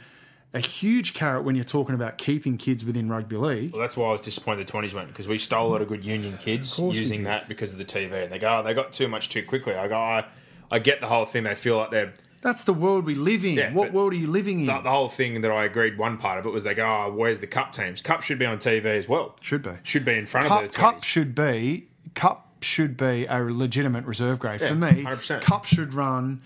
a 0.55 0.61
huge 0.61 1.13
carrot 1.13 1.45
when 1.45 1.55
you're 1.55 1.65
talking 1.65 1.95
about 1.95 2.19
keeping 2.19 2.57
kids 2.57 2.85
within 2.85 3.09
rugby 3.11 3.37
league. 3.37 3.73
Well, 3.73 3.81
that's 3.83 3.97
why 3.97 4.09
I 4.09 4.13
was 4.13 4.21
disappointed 4.21 4.67
the 4.67 4.71
twenties 4.71 4.95
went 4.95 5.09
because 5.09 5.29
we 5.29 5.39
stole 5.39 5.69
a 5.69 5.71
lot 5.71 5.83
of 5.83 5.89
good 5.89 6.05
union 6.05 6.39
kids 6.39 6.79
using 6.79 7.25
that 7.25 7.49
because 7.49 7.73
of 7.73 7.79
the 7.79 7.85
TV. 7.85 8.23
And 8.25 8.33
they 8.33 8.39
go, 8.39 8.59
oh, 8.59 8.63
they 8.63 8.73
got 8.75 8.93
too 8.93 9.09
much 9.09 9.29
too 9.29 9.43
quickly. 9.45 9.75
I 9.75 9.89
go, 9.89 9.97
I, 9.97 10.25
I 10.71 10.79
get 10.79 11.01
the 11.01 11.09
whole 11.09 11.27
thing. 11.27 11.43
They 11.45 11.55
feel 11.55 11.77
like 11.77 11.91
they're 11.91 12.15
That's 12.43 12.63
the 12.65 12.73
world 12.73 13.05
we 13.05 13.15
live 13.15 13.45
in. 13.45 13.55
Yeah, 13.57 13.73
what 13.73 13.93
world 13.93 14.13
are 14.13 14.17
you 14.17 14.29
living 14.29 14.61
in? 14.61 14.67
the, 14.67 14.81
the 14.81 14.91
whole 14.91 15.09
thing 15.09 15.41
that 15.43 15.51
I 15.51 15.65
agreed. 15.65 15.99
One 15.99 16.17
part 16.17 16.39
of 16.39 16.47
it 16.47 16.51
was 16.51 16.65
they 16.65 16.75
go, 16.75 16.87
oh, 16.87 17.13
where's 17.13 17.41
the 17.41 17.47
cup 17.47 17.73
teams? 17.73 18.01
Cup 18.01 18.23
should 18.23 18.39
be 18.39 18.47
on 18.47 18.59
TV 18.59 18.85
as 18.87 19.09
well. 19.09 19.37
should 19.41 19.63
be. 19.63 19.73
Should 19.83 20.05
be 20.05 20.15
in 20.15 20.27
front 20.27 20.47
Cup, 20.47 20.63
of 20.65 20.73
the 20.73 20.79
cup 20.79 21.05
should 21.05 21.35
be 21.35 21.89
cup 22.15 22.45
should 22.63 22.97
be 22.97 23.27
a 23.27 23.39
legitimate 23.43 24.07
reserve 24.07 24.39
grade 24.39 24.61
Yeah, 24.61 24.69
for 24.69 24.75
me. 24.77 25.05
100%. 25.05 25.43
Cup 25.43 25.67
should 25.67 25.93
run 25.93 26.41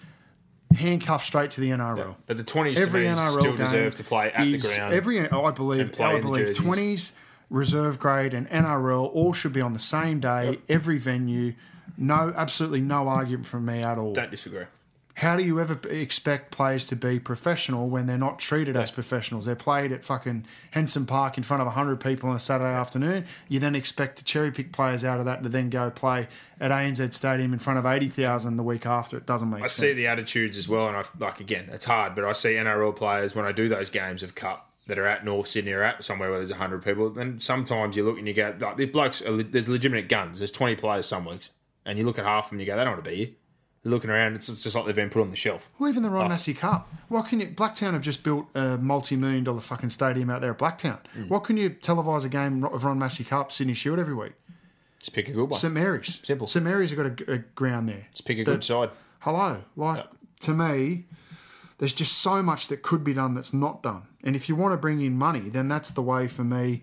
handcuffed 0.75 1.27
straight 1.27 1.51
to 1.53 1.61
the 1.61 1.71
NRL. 1.71 2.17
But 2.27 2.37
the 2.37 2.45
twenties 2.45 2.77
to 2.77 2.83
every 2.83 3.05
NRL 3.05 3.33
still 3.41 3.53
game 3.57 3.57
deserve 3.67 3.95
to 3.97 4.05
play 4.05 4.33
at 4.33 4.47
is- 4.47 4.63
the 4.63 4.69
ground. 4.69 4.95
Every 4.95 5.21
I 5.29 5.51
believe, 5.51 6.01
I 6.01 6.21
believe 6.21 6.55
twenties, 6.57 7.13
reserve 7.49 7.99
grade, 7.99 8.35
and 8.35 8.49
NRL 8.49 9.11
all 9.13 9.33
should 9.33 9.53
be 9.53 9.61
on 9.61 9.73
the 9.73 9.79
same 9.79 10.21
day, 10.21 10.61
every 10.69 10.99
venue. 10.99 11.55
No, 11.97 12.33
absolutely 12.37 12.81
no 12.81 13.09
argument 13.09 13.47
from 13.47 13.67
me 13.67 13.83
at 13.83 13.99
all. 13.99 14.13
Don't 14.15 14.31
disagree. 14.31 14.65
How 15.21 15.37
do 15.37 15.45
you 15.45 15.61
ever 15.61 15.79
expect 15.91 16.51
players 16.51 16.87
to 16.87 16.97
be 16.97 17.21
professional 17.21 17.91
when 17.91 18.07
they're 18.07 18.17
not 18.17 18.39
treated 18.39 18.75
as 18.75 18.91
professionals? 18.91 19.45
They're 19.45 19.55
played 19.55 19.93
at 19.93 20.03
fucking 20.03 20.47
Henson 20.71 21.05
Park 21.05 21.37
in 21.37 21.43
front 21.45 21.61
of 21.61 21.67
100 21.67 22.01
people 22.01 22.31
on 22.31 22.37
a 22.37 22.39
Saturday 22.39 22.73
afternoon. 22.73 23.27
You 23.47 23.61
then 23.61 23.75
expect 23.75 24.17
to 24.17 24.25
cherry 24.25 24.51
pick 24.51 24.73
players 24.73 25.05
out 25.05 25.19
of 25.19 25.27
that 25.27 25.43
to 25.43 25.51
then 25.51 25.69
go 25.69 25.91
play 25.91 26.27
at 26.59 26.71
ANZ 26.71 27.13
Stadium 27.13 27.53
in 27.53 27.59
front 27.59 27.79
of 27.79 27.85
80,000 27.85 28.57
the 28.57 28.63
week 28.63 28.87
after. 28.87 29.19
It 29.19 29.27
doesn't 29.27 29.51
make 29.51 29.59
sense. 29.59 29.65
I 29.65 29.75
sense. 29.75 29.89
see 29.89 29.93
the 29.93 30.07
attitudes 30.07 30.57
as 30.57 30.71
well, 30.71 30.89
and 30.89 30.97
I 30.97 31.05
like 31.19 31.39
again, 31.39 31.69
it's 31.71 31.85
hard, 31.85 32.15
but 32.15 32.25
I 32.25 32.33
see 32.33 32.55
NRL 32.55 32.97
players 32.97 33.35
when 33.35 33.45
I 33.45 33.53
do 33.53 33.69
those 33.69 33.91
games 33.91 34.23
of 34.23 34.35
Cup 34.35 34.73
that 34.87 34.99
are 34.99 35.07
at 35.07 35.23
North 35.23 35.49
Sydney 35.49 35.73
or 35.73 35.83
at 35.83 36.03
somewhere 36.03 36.31
where 36.31 36.39
there's 36.39 36.51
hundred 36.51 36.83
people. 36.83 37.11
Then 37.11 37.43
sometimes 37.43 37.95
you 37.95 38.07
look 38.07 38.17
and 38.17 38.27
you 38.27 38.33
go, 38.33 38.57
like, 38.59 38.79
these 38.79 38.89
blokes, 38.89 39.21
are, 39.21 39.43
there's 39.43 39.69
legitimate 39.69 40.09
guns. 40.09 40.39
There's 40.39 40.51
twenty 40.51 40.77
players 40.77 41.05
some 41.05 41.27
weeks, 41.27 41.51
and 41.85 41.99
you 41.99 42.07
look 42.07 42.19
at 42.19 42.25
half 42.25 42.47
of 42.47 42.51
them, 42.53 42.59
and 42.59 42.67
you 42.67 42.73
go, 42.73 42.79
they 42.79 42.85
don't 42.85 42.95
want 42.95 43.05
to 43.05 43.11
be 43.11 43.17
here. 43.17 43.29
Looking 43.82 44.11
around, 44.11 44.35
it's, 44.35 44.48
it's 44.51 44.62
just 44.62 44.77
like 44.77 44.85
they've 44.85 44.94
been 44.94 45.09
put 45.09 45.23
on 45.23 45.31
the 45.31 45.36
shelf. 45.36 45.70
Well, 45.78 45.89
even 45.89 46.02
the 46.02 46.11
Ron 46.11 46.28
Massey 46.28 46.52
Cup. 46.52 46.93
What 47.09 47.28
can 47.28 47.40
you? 47.40 47.47
Blacktown 47.47 47.94
have 47.94 48.02
just 48.02 48.23
built 48.23 48.47
a 48.55 48.77
multi-million 48.77 49.43
dollar 49.43 49.61
fucking 49.61 49.89
stadium 49.89 50.28
out 50.28 50.43
there 50.43 50.51
at 50.51 50.59
Blacktown. 50.59 50.98
Mm. 51.16 51.28
What 51.28 51.44
can 51.44 51.57
you 51.57 51.70
televise 51.70 52.24
a 52.27 52.28
game 52.28 52.62
of 52.62 52.85
Ron 52.85 52.98
Massey 52.98 53.24
Cup, 53.24 53.51
Sydney 53.51 53.73
Shield 53.73 53.98
every 53.98 54.12
week? 54.12 54.32
Let's 54.97 55.09
pick 55.09 55.28
a 55.31 55.32
good 55.32 55.48
one. 55.48 55.59
St 55.59 55.73
Mary's. 55.73 56.20
Simple. 56.23 56.47
St 56.47 56.62
Mary's 56.62 56.90
have 56.90 56.98
got 56.98 57.27
a, 57.27 57.32
a 57.32 57.39
ground 57.39 57.89
there. 57.89 58.07
Let's 58.11 58.20
pick 58.20 58.39
a 58.39 58.44
good 58.44 58.62
side. 58.62 58.90
Hello, 59.20 59.62
like 59.77 60.07
to 60.40 60.52
me, 60.52 61.07
there's 61.78 61.94
just 61.94 62.19
so 62.19 62.43
much 62.43 62.69
that 62.69 62.82
could 62.82 63.02
be 63.02 63.15
done 63.15 63.35
that's 63.35 63.55
not 63.55 63.82
done. 63.82 64.09
And 64.23 64.36
if 64.36 64.47
you 64.51 64.57
want 64.57 64.74
to 64.74 64.77
bring 64.77 65.01
in 65.01 65.16
money, 65.16 65.48
then 65.48 65.69
that's 65.69 65.90
the 65.90 66.02
way 66.02 66.28
for 66.28 66.44
me. 66.44 66.82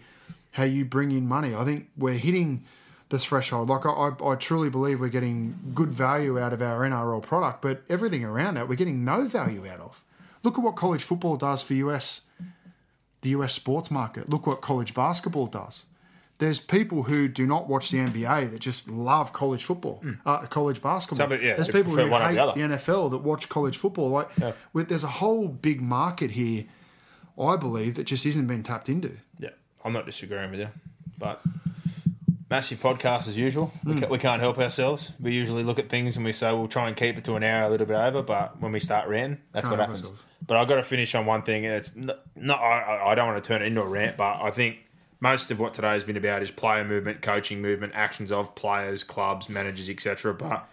How 0.51 0.63
you 0.63 0.83
bring 0.83 1.11
in 1.11 1.27
money? 1.27 1.53
I 1.53 1.63
think 1.63 1.91
we're 1.95 2.17
hitting 2.17 2.63
the 3.09 3.19
threshold. 3.19 3.69
Like 3.69 3.85
I, 3.85 3.89
I, 3.89 4.31
I 4.31 4.35
truly 4.35 4.69
believe 4.69 4.99
we're 4.99 5.09
getting 5.09 5.71
good 5.73 5.89
value 5.89 6.39
out 6.39 6.53
of 6.53 6.61
our 6.61 6.81
NRL 6.81 7.21
product, 7.21 7.61
but 7.61 7.83
everything 7.89 8.23
around 8.23 8.55
that 8.55 8.67
we're 8.67 8.75
getting 8.75 9.05
no 9.05 9.25
value 9.25 9.67
out 9.67 9.79
of. 9.79 10.03
Look 10.43 10.57
at 10.57 10.63
what 10.63 10.75
college 10.75 11.03
football 11.03 11.37
does 11.37 11.61
for 11.61 11.73
US, 11.73 12.21
the 13.21 13.29
US 13.29 13.53
sports 13.53 13.89
market. 13.89 14.29
Look 14.29 14.45
what 14.45 14.61
college 14.61 14.93
basketball 14.93 15.47
does. 15.47 15.83
There's 16.39 16.59
people 16.59 17.03
who 17.03 17.27
do 17.27 17.47
not 17.47 17.67
watch 17.67 17.89
the 17.89 17.97
NBA 17.97 18.51
that 18.51 18.59
just 18.59 18.87
love 18.87 19.33
college 19.33 19.63
football, 19.63 20.03
uh, 20.23 20.39
college 20.45 20.83
basketball. 20.83 21.29
Some, 21.29 21.31
yeah, 21.41 21.55
There's 21.55 21.67
people 21.67 21.95
who 21.95 22.07
one 22.07 22.21
hate 22.21 22.35
the 22.35 22.67
the 22.67 22.75
NFL 22.75 23.09
that 23.09 23.17
watch 23.19 23.49
college 23.49 23.75
football. 23.75 24.09
Like, 24.09 24.29
with, 24.71 24.87
there's 24.87 25.03
a 25.03 25.07
whole 25.07 25.47
big 25.47 25.81
market 25.81 26.31
here. 26.31 26.65
I 27.41 27.55
believe 27.55 27.95
that 27.95 28.03
just 28.03 28.23
isn't 28.25 28.45
being 28.45 28.61
tapped 28.61 28.87
into. 28.87 29.17
Yeah, 29.39 29.49
I'm 29.83 29.93
not 29.93 30.05
disagreeing 30.05 30.51
with 30.51 30.59
you, 30.59 30.69
but 31.17 31.41
massive 32.49 32.79
podcast 32.79 33.27
as 33.27 33.37
usual. 33.37 33.67
Hmm. 33.83 33.95
We, 33.95 34.01
ca- 34.01 34.07
we 34.07 34.17
can't 34.17 34.41
help 34.41 34.57
ourselves. 34.59 35.11
We 35.19 35.33
usually 35.33 35.63
look 35.63 35.79
at 35.79 35.89
things 35.89 36.15
and 36.15 36.25
we 36.25 36.31
say 36.33 36.51
we'll 36.53 36.67
try 36.67 36.87
and 36.87 36.95
keep 36.95 37.17
it 37.17 37.23
to 37.25 37.35
an 37.35 37.43
hour, 37.43 37.67
a 37.67 37.69
little 37.69 37.87
bit 37.87 37.95
over. 37.97 38.21
But 38.21 38.61
when 38.61 38.71
we 38.71 38.79
start 38.79 39.07
ranting, 39.09 39.39
that's 39.51 39.67
Can't 39.67 39.77
what 39.77 39.87
happens. 39.87 39.99
ourselves. 40.01 40.23
But 40.45 40.57
I've 40.57 40.67
got 40.67 40.75
to 40.75 40.83
finish 40.83 41.13
on 41.15 41.25
one 41.25 41.41
thing, 41.43 41.65
and 41.65 41.73
it's 41.75 41.95
not. 41.95 42.19
not 42.35 42.59
I, 42.61 42.79
I- 42.79 43.11
I 43.11 43.15
don't 43.15 43.27
want 43.27 43.43
to 43.43 43.47
turn 43.47 43.61
it 43.61 43.65
into 43.65 43.81
a 43.81 43.87
rant, 43.87 44.17
but 44.17 44.41
I 44.41 44.51
think 44.51 44.77
most 45.19 45.49
of 45.51 45.59
what 45.59 45.73
today 45.73 45.93
has 45.93 46.03
been 46.03 46.15
about 46.15 46.43
is 46.43 46.51
player 46.51 46.85
movement, 46.85 47.21
coaching 47.21 47.61
movement, 47.61 47.93
actions 47.95 48.31
of 48.31 48.53
players, 48.55 49.03
clubs, 49.03 49.49
managers, 49.49 49.89
etc. 49.89 50.33
But 50.35 50.69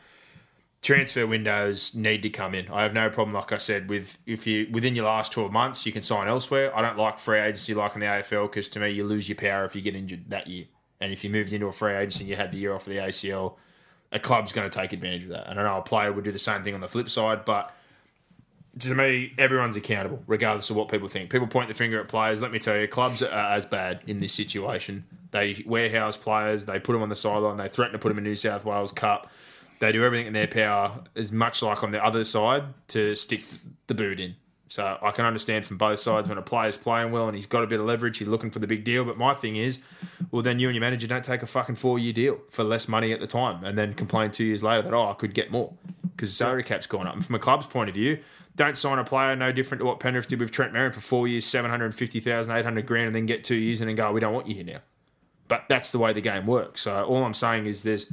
transfer 0.82 1.26
windows 1.26 1.94
need 1.94 2.22
to 2.22 2.28
come 2.30 2.54
in. 2.54 2.68
I 2.70 2.82
have 2.82 2.92
no 2.92 3.08
problem, 3.08 3.34
like 3.34 3.52
I 3.52 3.56
said, 3.56 3.88
with 3.88 4.18
if 4.26 4.46
you 4.46 4.68
within 4.70 4.94
your 4.94 5.06
last 5.06 5.32
twelve 5.32 5.50
months 5.50 5.86
you 5.86 5.92
can 5.92 6.02
sign 6.02 6.28
elsewhere. 6.28 6.76
I 6.76 6.82
don't 6.82 6.98
like 6.98 7.18
free 7.18 7.38
agency 7.40 7.72
like 7.74 7.94
in 7.94 8.00
the 8.00 8.06
AFL 8.06 8.50
because 8.50 8.68
to 8.70 8.80
me 8.80 8.90
you 8.90 9.04
lose 9.04 9.28
your 9.28 9.36
power 9.36 9.64
if 9.64 9.74
you 9.74 9.80
get 9.82 9.94
injured 9.96 10.24
that 10.28 10.46
year. 10.46 10.66
And 11.00 11.12
if 11.12 11.24
you 11.24 11.30
moved 11.30 11.52
into 11.52 11.66
a 11.66 11.72
free 11.72 11.94
agency 11.94 12.20
and 12.20 12.28
you 12.28 12.36
had 12.36 12.50
the 12.52 12.58
year 12.58 12.74
off 12.74 12.86
of 12.86 12.92
the 12.92 12.98
ACL, 12.98 13.56
a 14.12 14.18
club's 14.18 14.52
going 14.52 14.68
to 14.68 14.78
take 14.78 14.92
advantage 14.92 15.24
of 15.24 15.30
that. 15.30 15.48
And 15.48 15.58
I 15.58 15.64
know 15.64 15.78
a 15.78 15.82
player 15.82 16.12
would 16.12 16.24
do 16.24 16.32
the 16.32 16.38
same 16.38 16.62
thing 16.62 16.74
on 16.74 16.80
the 16.80 16.88
flip 16.88 17.10
side, 17.10 17.44
but 17.44 17.74
to 18.78 18.94
me, 18.94 19.32
everyone's 19.38 19.76
accountable, 19.76 20.22
regardless 20.26 20.70
of 20.70 20.76
what 20.76 20.88
people 20.88 21.08
think. 21.08 21.30
People 21.30 21.46
point 21.46 21.68
the 21.68 21.74
finger 21.74 22.00
at 22.00 22.08
players. 22.08 22.42
Let 22.42 22.50
me 22.50 22.58
tell 22.58 22.76
you, 22.76 22.88
clubs 22.88 23.22
are 23.22 23.54
as 23.54 23.66
bad 23.66 24.02
in 24.06 24.20
this 24.20 24.32
situation. 24.32 25.04
They 25.30 25.62
warehouse 25.66 26.16
players, 26.16 26.64
they 26.64 26.78
put 26.78 26.92
them 26.92 27.02
on 27.02 27.08
the 27.08 27.16
sideline, 27.16 27.56
they 27.56 27.68
threaten 27.68 27.92
to 27.92 27.98
put 27.98 28.08
them 28.08 28.18
in 28.18 28.24
New 28.24 28.36
South 28.36 28.64
Wales 28.64 28.92
Cup. 28.92 29.30
They 29.80 29.92
do 29.92 30.04
everything 30.04 30.26
in 30.26 30.32
their 30.32 30.46
power, 30.46 31.02
as 31.16 31.32
much 31.32 31.62
like 31.62 31.82
on 31.82 31.90
the 31.90 32.04
other 32.04 32.24
side, 32.24 32.64
to 32.88 33.14
stick 33.14 33.42
the 33.86 33.94
boot 33.94 34.20
in. 34.20 34.36
So 34.74 34.98
I 35.00 35.12
can 35.12 35.24
understand 35.24 35.64
from 35.64 35.76
both 35.76 36.00
sides 36.00 36.28
when 36.28 36.36
a 36.36 36.42
player's 36.42 36.76
playing 36.76 37.12
well 37.12 37.28
and 37.28 37.36
he's 37.36 37.46
got 37.46 37.62
a 37.62 37.66
bit 37.68 37.78
of 37.78 37.86
leverage, 37.86 38.18
he's 38.18 38.26
looking 38.26 38.50
for 38.50 38.58
the 38.58 38.66
big 38.66 38.82
deal. 38.82 39.04
But 39.04 39.16
my 39.16 39.32
thing 39.32 39.54
is, 39.54 39.78
well, 40.32 40.42
then 40.42 40.58
you 40.58 40.66
and 40.66 40.74
your 40.74 40.80
manager 40.80 41.06
don't 41.06 41.24
take 41.24 41.44
a 41.44 41.46
fucking 41.46 41.76
four 41.76 41.96
year 41.96 42.12
deal 42.12 42.40
for 42.50 42.64
less 42.64 42.88
money 42.88 43.12
at 43.12 43.20
the 43.20 43.28
time 43.28 43.62
and 43.62 43.78
then 43.78 43.94
complain 43.94 44.32
two 44.32 44.42
years 44.42 44.64
later 44.64 44.82
that, 44.82 44.92
oh, 44.92 45.10
I 45.10 45.14
could 45.14 45.32
get 45.32 45.52
more 45.52 45.72
because 46.02 46.30
the 46.30 46.34
salary 46.34 46.64
cap's 46.64 46.88
gone 46.88 47.06
up. 47.06 47.14
And 47.14 47.24
from 47.24 47.36
a 47.36 47.38
club's 47.38 47.68
point 47.68 47.88
of 47.88 47.94
view, 47.94 48.18
don't 48.56 48.76
sign 48.76 48.98
a 48.98 49.04
player 49.04 49.36
no 49.36 49.52
different 49.52 49.78
to 49.78 49.84
what 49.84 50.00
Penrith 50.00 50.26
did 50.26 50.40
with 50.40 50.50
Trent 50.50 50.72
Merrin 50.72 50.92
for 50.92 51.00
four 51.00 51.28
years, 51.28 51.44
750,000, 51.46 52.52
800 52.52 52.84
grand, 52.84 53.06
and 53.06 53.14
then 53.14 53.26
get 53.26 53.44
two 53.44 53.54
years 53.54 53.80
and 53.80 53.88
then 53.88 53.94
go, 53.94 54.10
we 54.10 54.18
don't 54.18 54.34
want 54.34 54.48
you 54.48 54.56
here 54.56 54.64
now. 54.64 54.80
But 55.46 55.66
that's 55.68 55.92
the 55.92 56.00
way 56.00 56.12
the 56.12 56.20
game 56.20 56.48
works. 56.48 56.80
So 56.80 57.04
all 57.04 57.22
I'm 57.22 57.32
saying 57.32 57.66
is 57.66 57.84
there's 57.84 58.10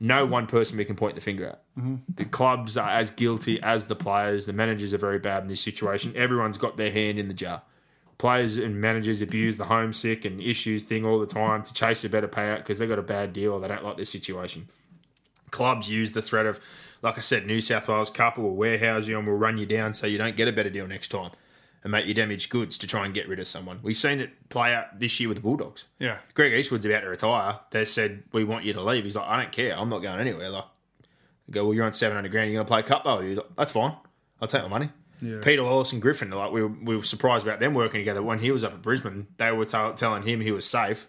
no 0.00 0.24
one 0.24 0.46
person 0.46 0.78
we 0.78 0.84
can 0.86 0.96
point 0.96 1.14
the 1.14 1.20
finger 1.20 1.46
at. 1.46 1.62
Mm-hmm. 1.78 1.96
The 2.14 2.24
clubs 2.24 2.78
are 2.78 2.88
as 2.88 3.10
guilty 3.10 3.62
as 3.62 3.86
the 3.86 3.94
players. 3.94 4.46
The 4.46 4.54
managers 4.54 4.94
are 4.94 4.98
very 4.98 5.18
bad 5.18 5.42
in 5.42 5.48
this 5.48 5.60
situation. 5.60 6.14
Everyone's 6.16 6.56
got 6.56 6.78
their 6.78 6.90
hand 6.90 7.18
in 7.18 7.28
the 7.28 7.34
jar. 7.34 7.62
Players 8.16 8.56
and 8.56 8.80
managers 8.80 9.20
abuse 9.20 9.58
the 9.58 9.66
homesick 9.66 10.24
and 10.24 10.40
issues 10.40 10.82
thing 10.82 11.04
all 11.04 11.20
the 11.20 11.26
time 11.26 11.62
to 11.62 11.72
chase 11.72 12.02
a 12.04 12.08
better 12.08 12.28
payout 12.28 12.58
because 12.58 12.78
they 12.78 12.86
got 12.86 12.98
a 12.98 13.02
bad 13.02 13.32
deal 13.32 13.52
or 13.52 13.60
they 13.60 13.68
don't 13.68 13.84
like 13.84 13.98
this 13.98 14.10
situation. 14.10 14.68
Clubs 15.50 15.90
use 15.90 16.12
the 16.12 16.22
threat 16.22 16.46
of, 16.46 16.60
like 17.02 17.18
I 17.18 17.22
said, 17.22 17.46
New 17.46 17.60
South 17.60 17.88
Wales 17.88 18.10
Cup 18.10 18.38
will 18.38 18.54
warehouse 18.54 19.06
you 19.06 19.18
and 19.18 19.26
we'll 19.26 19.36
run 19.36 19.58
you 19.58 19.66
down 19.66 19.94
so 19.94 20.06
you 20.06 20.18
don't 20.18 20.36
get 20.36 20.48
a 20.48 20.52
better 20.52 20.70
deal 20.70 20.86
next 20.86 21.08
time 21.08 21.30
and 21.82 21.90
make 21.90 22.06
you 22.06 22.14
damage 22.14 22.50
goods 22.50 22.76
to 22.78 22.86
try 22.86 23.04
and 23.04 23.14
get 23.14 23.28
rid 23.28 23.40
of 23.40 23.46
someone. 23.46 23.80
We've 23.82 23.96
seen 23.96 24.20
it 24.20 24.48
play 24.50 24.74
out 24.74 24.98
this 24.98 25.18
year 25.18 25.28
with 25.28 25.38
the 25.38 25.42
Bulldogs. 25.42 25.86
Yeah. 25.98 26.18
Greg 26.34 26.52
Eastwood's 26.52 26.84
about 26.84 27.00
to 27.00 27.08
retire. 27.08 27.60
They 27.70 27.84
said, 27.84 28.24
We 28.32 28.44
want 28.44 28.64
you 28.64 28.72
to 28.74 28.82
leave. 28.82 29.04
He's 29.04 29.16
like, 29.16 29.26
I 29.26 29.40
don't 29.40 29.52
care. 29.52 29.78
I'm 29.78 29.88
not 29.88 30.00
going 30.02 30.20
anywhere. 30.20 30.50
Like, 30.50 30.64
go, 31.50 31.64
Well, 31.64 31.74
you're 31.74 31.86
on 31.86 31.92
700 31.92 32.30
grand. 32.30 32.50
You're 32.50 32.58
going 32.58 32.66
to 32.66 32.70
play 32.70 32.80
a 32.80 32.82
cup, 32.82 33.04
though. 33.04 33.20
He's 33.20 33.36
like, 33.38 33.56
That's 33.56 33.72
fine. 33.72 33.96
I'll 34.40 34.48
take 34.48 34.62
my 34.62 34.68
money. 34.68 34.90
Yeah. 35.22 35.40
Peter 35.42 35.62
Wallace 35.62 35.92
and 35.92 36.00
Griffin, 36.00 36.30
like, 36.30 36.50
we 36.52 36.62
were, 36.62 36.68
we 36.68 36.96
were 36.96 37.02
surprised 37.02 37.46
about 37.46 37.60
them 37.60 37.74
working 37.74 38.00
together. 38.00 38.22
When 38.22 38.38
he 38.38 38.50
was 38.50 38.64
up 38.64 38.72
at 38.72 38.82
Brisbane, 38.82 39.26
they 39.36 39.52
were 39.52 39.66
tell 39.66 39.92
telling 39.94 40.22
him 40.22 40.40
he 40.40 40.52
was 40.52 40.66
safe. 40.66 41.08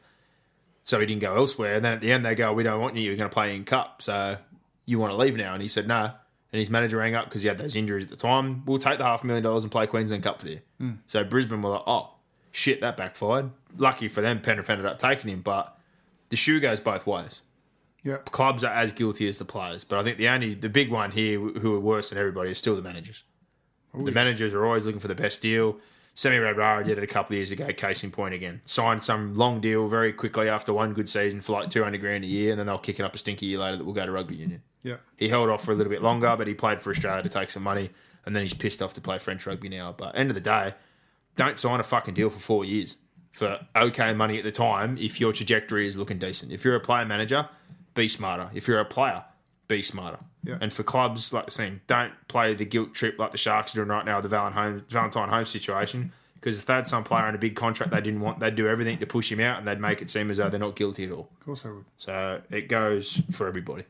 So 0.84 1.00
he 1.00 1.06
didn't 1.06 1.22
go 1.22 1.36
elsewhere. 1.36 1.76
And 1.76 1.86
then 1.86 1.94
at 1.94 2.02
the 2.02 2.12
end, 2.12 2.26
they 2.26 2.36
go, 2.36 2.54
We 2.54 2.64
don't 2.64 2.82
want 2.82 2.96
you. 2.96 3.04
You're 3.04 3.16
going 3.16 3.30
to 3.30 3.34
play 3.34 3.56
in 3.56 3.66
cup. 3.66 4.02
So 4.02 4.38
you 4.86 5.00
want 5.00 5.12
to 5.12 5.18
leave 5.18 5.36
now? 5.36 5.54
And 5.54 5.62
he 5.62 5.68
said, 5.68 5.88
No. 5.88 6.12
And 6.54 6.60
his 6.60 6.70
manager 6.70 6.98
rang 6.98 7.16
up 7.16 7.26
because 7.26 7.44
he 7.44 7.48
had 7.48 7.58
those 7.58 7.76
injuries 7.76 8.04
at 8.04 8.10
the 8.10 8.18
time. 8.18 8.66
We'll 8.66 8.78
take 8.78 8.98
the 8.98 9.06
half 9.06 9.24
a 9.24 9.28
million 9.28 9.44
dollars 9.44 9.64
and 9.64 9.72
play 9.72 9.88
Queensland 9.88 10.24
Cup 10.24 10.42
for 10.42 10.50
you. 10.50 10.60
Hmm. 10.80 10.92
So 11.08 11.24
Brisbane 11.24 11.62
were 11.62 11.72
like, 11.72 11.84
Oh, 11.88 12.16
shit, 12.52 12.82
that 12.82 12.98
backfired. 12.98 13.52
Lucky 13.78 14.10
for 14.10 14.22
them, 14.22 14.42
Penrith 14.42 14.70
ended 14.70 14.86
up 14.86 15.00
taking 15.00 15.30
him. 15.32 15.42
But 15.42 15.78
the 16.30 16.36
shoe 16.36 16.60
goes 16.60 16.80
both 16.80 17.08
ways. 17.08 17.42
Yep. 18.04 18.32
Clubs 18.32 18.64
are 18.64 18.74
as 18.74 18.92
guilty 18.92 19.28
as 19.28 19.38
the 19.38 19.46
players, 19.46 19.84
but 19.84 20.00
I 20.00 20.04
think 20.04 20.18
the 20.18 20.28
only 20.28 20.56
the 20.56 20.70
big 20.70 20.90
one 20.90 21.12
here 21.12 21.40
who 21.40 21.76
are 21.76 21.80
worse 21.80 22.10
than 22.10 22.18
everybody 22.18 22.50
is 22.50 22.58
still 22.58 22.76
the 22.76 22.82
managers. 22.82 23.24
Oh, 23.94 24.04
the 24.04 24.12
managers 24.12 24.54
are 24.54 24.66
always 24.66 24.86
looking 24.86 25.02
for 25.02 25.08
the 25.08 25.16
best 25.16 25.42
deal. 25.42 25.78
Semi 26.16 26.38
Radradra 26.38 26.84
did 26.84 26.98
it 26.98 27.04
a 27.04 27.08
couple 27.08 27.34
of 27.34 27.38
years 27.38 27.52
ago. 27.52 27.68
Case 27.74 28.04
in 28.04 28.12
point 28.12 28.34
again, 28.34 28.62
signed 28.66 29.04
some 29.04 29.36
long 29.36 29.62
deal 29.62 29.88
very 29.88 30.12
quickly 30.12 30.50
after 30.50 30.74
one 30.74 30.94
good 30.94 31.08
season 31.08 31.42
for 31.42 31.54
like 31.54 31.70
two 31.70 31.84
hundred 31.84 32.02
grand 32.02 32.24
a 32.24 32.28
year, 32.28 32.52
and 32.52 32.60
then 32.60 32.68
they'll 32.68 32.80
kick 32.80 33.00
it 33.00 33.04
up 33.04 33.14
a 33.14 33.18
stinky 33.18 33.46
year 33.46 33.60
later 33.60 33.78
that 33.78 33.84
will 33.84 33.94
go 33.94 34.06
to 34.06 34.12
rugby 34.12 34.36
union. 34.36 34.64
Yep. 34.84 35.02
He 35.18 35.30
held 35.30 35.50
off 35.50 35.64
for 35.64 35.72
a 35.72 35.76
little 35.76 35.92
bit 35.92 36.02
longer, 36.02 36.36
but 36.38 36.48
he 36.48 36.54
played 36.54 36.82
for 36.82 36.90
Australia 36.90 37.24
to 37.24 37.30
take 37.30 37.52
some 37.52 37.64
money, 37.64 37.92
and 38.26 38.36
then 38.36 38.44
he's 38.44 38.54
pissed 38.54 38.82
off 38.82 38.94
to 38.96 39.02
play 39.02 39.20
French 39.20 39.46
rugby 39.46 39.70
now. 39.70 39.94
But 39.96 40.18
end 40.18 40.30
of 40.30 40.36
the 40.36 40.42
day, 40.42 40.74
don't 41.36 41.58
sign 41.58 41.80
a 41.80 41.84
fucking 41.84 42.14
deal 42.14 42.30
for 42.30 42.40
four 42.40 42.66
years 42.66 42.98
for 43.32 43.60
okay 43.76 44.14
money 44.14 44.38
at 44.38 44.44
the 44.44 44.52
time 44.52 44.98
if 45.00 45.20
your 45.20 45.34
trajectory 45.34 45.88
is 45.88 45.96
looking 45.96 46.20
decent. 46.20 46.52
If 46.52 46.66
you're 46.66 46.76
a 46.76 46.82
player 46.82 47.06
manager, 47.06 47.48
be 47.94 48.08
smarter. 48.08 48.50
If 48.54 48.68
you're 48.68 48.80
a 48.80 48.86
player, 48.86 49.24
be 49.68 49.82
smarter. 49.82 50.20
Yeah. 50.44 50.58
And 50.60 50.74
for 50.74 50.84
clubs 50.84 51.32
like 51.32 51.46
the 51.46 51.52
same, 51.52 51.82
don't 51.88 52.14
play 52.28 52.54
the 52.54 52.66
guilt 52.66 52.94
trip 52.94 53.18
like 53.20 53.32
the 53.32 53.38
Sharks 53.38 53.74
are 53.74 53.80
doing 53.80 53.90
right 53.90 54.06
now 54.06 54.18
with 54.18 54.24
the 54.24 54.30
Valentine, 54.30 54.84
Valentine 54.90 55.30
Holmes 55.30 55.50
situation. 55.50 56.12
Because 56.36 56.58
if 56.58 56.66
they 56.66 56.74
had 56.74 56.88
some 56.88 57.04
player 57.04 57.26
on 57.26 57.36
a 57.36 57.38
big 57.38 57.56
contract 57.56 57.92
they 57.92 58.02
didn't 58.02 58.20
want, 58.20 58.40
they'd 58.40 58.56
do 58.56 58.68
everything 58.68 58.98
to 58.98 59.06
push 59.06 59.32
him 59.32 59.40
out 59.40 59.60
and 59.60 59.68
they'd 59.68 59.80
make 59.80 60.02
it 60.02 60.10
seem 60.10 60.32
as 60.32 60.38
though 60.38 60.50
they're 60.50 60.60
not 60.60 60.76
guilty 60.76 61.06
at 61.06 61.12
all. 61.12 61.30
Of 61.40 61.46
course 61.46 61.66
I 61.66 61.70
would. 61.70 61.86
So 61.98 62.42
it 62.50 62.68
goes 62.68 63.22
for 63.32 63.48
everybody. 63.48 63.84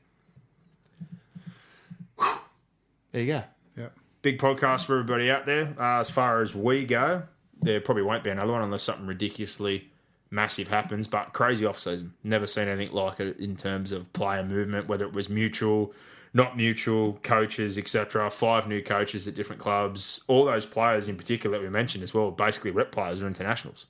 There 3.12 3.22
you 3.22 3.28
go. 3.28 3.44
Yep. 3.78 3.98
Big 4.22 4.40
podcast 4.40 4.86
for 4.86 5.00
everybody 5.00 5.30
out 5.30 5.46
there. 5.46 5.74
Uh, 5.80 6.00
as 6.00 6.10
far 6.10 6.42
as 6.42 6.56
we 6.56 6.86
go, 6.86 7.24
there 7.62 7.82
probably 7.82 8.04
won't 8.04 8.24
be 8.24 8.30
another 8.30 8.52
one 8.52 8.62
unless 8.62 8.84
something 8.84 9.08
ridiculously 9.08 9.92
massive 10.30 10.70
happens. 10.70 11.08
But 11.08 11.34
crazy 11.34 11.66
off 11.66 11.78
season. 11.80 12.14
Never 12.24 12.48
seen 12.48 12.68
anything 12.68 12.96
like 12.96 13.20
it 13.20 13.38
in 13.38 13.56
terms 13.56 13.92
of 13.92 14.12
player 14.14 14.44
movement, 14.44 14.88
whether 14.88 15.06
it 15.06 15.14
was 15.14 15.30
mutual, 15.30 15.94
not 16.34 16.56
mutual, 16.56 17.20
coaches, 17.24 17.78
etc. 17.78 18.30
Five 18.30 18.68
new 18.68 18.82
coaches 18.82 19.28
at 19.28 19.36
different 19.36 19.62
clubs. 19.62 20.24
All 20.28 20.46
those 20.46 20.66
players 20.66 21.08
in 21.08 21.18
particular 21.18 21.58
that 21.58 21.64
we 21.64 21.70
mentioned 21.70 22.04
as 22.04 22.14
well, 22.14 22.32
basically 22.32 22.72
rep 22.72 22.92
players 22.92 23.22
or 23.22 23.28
internationals, 23.28 23.88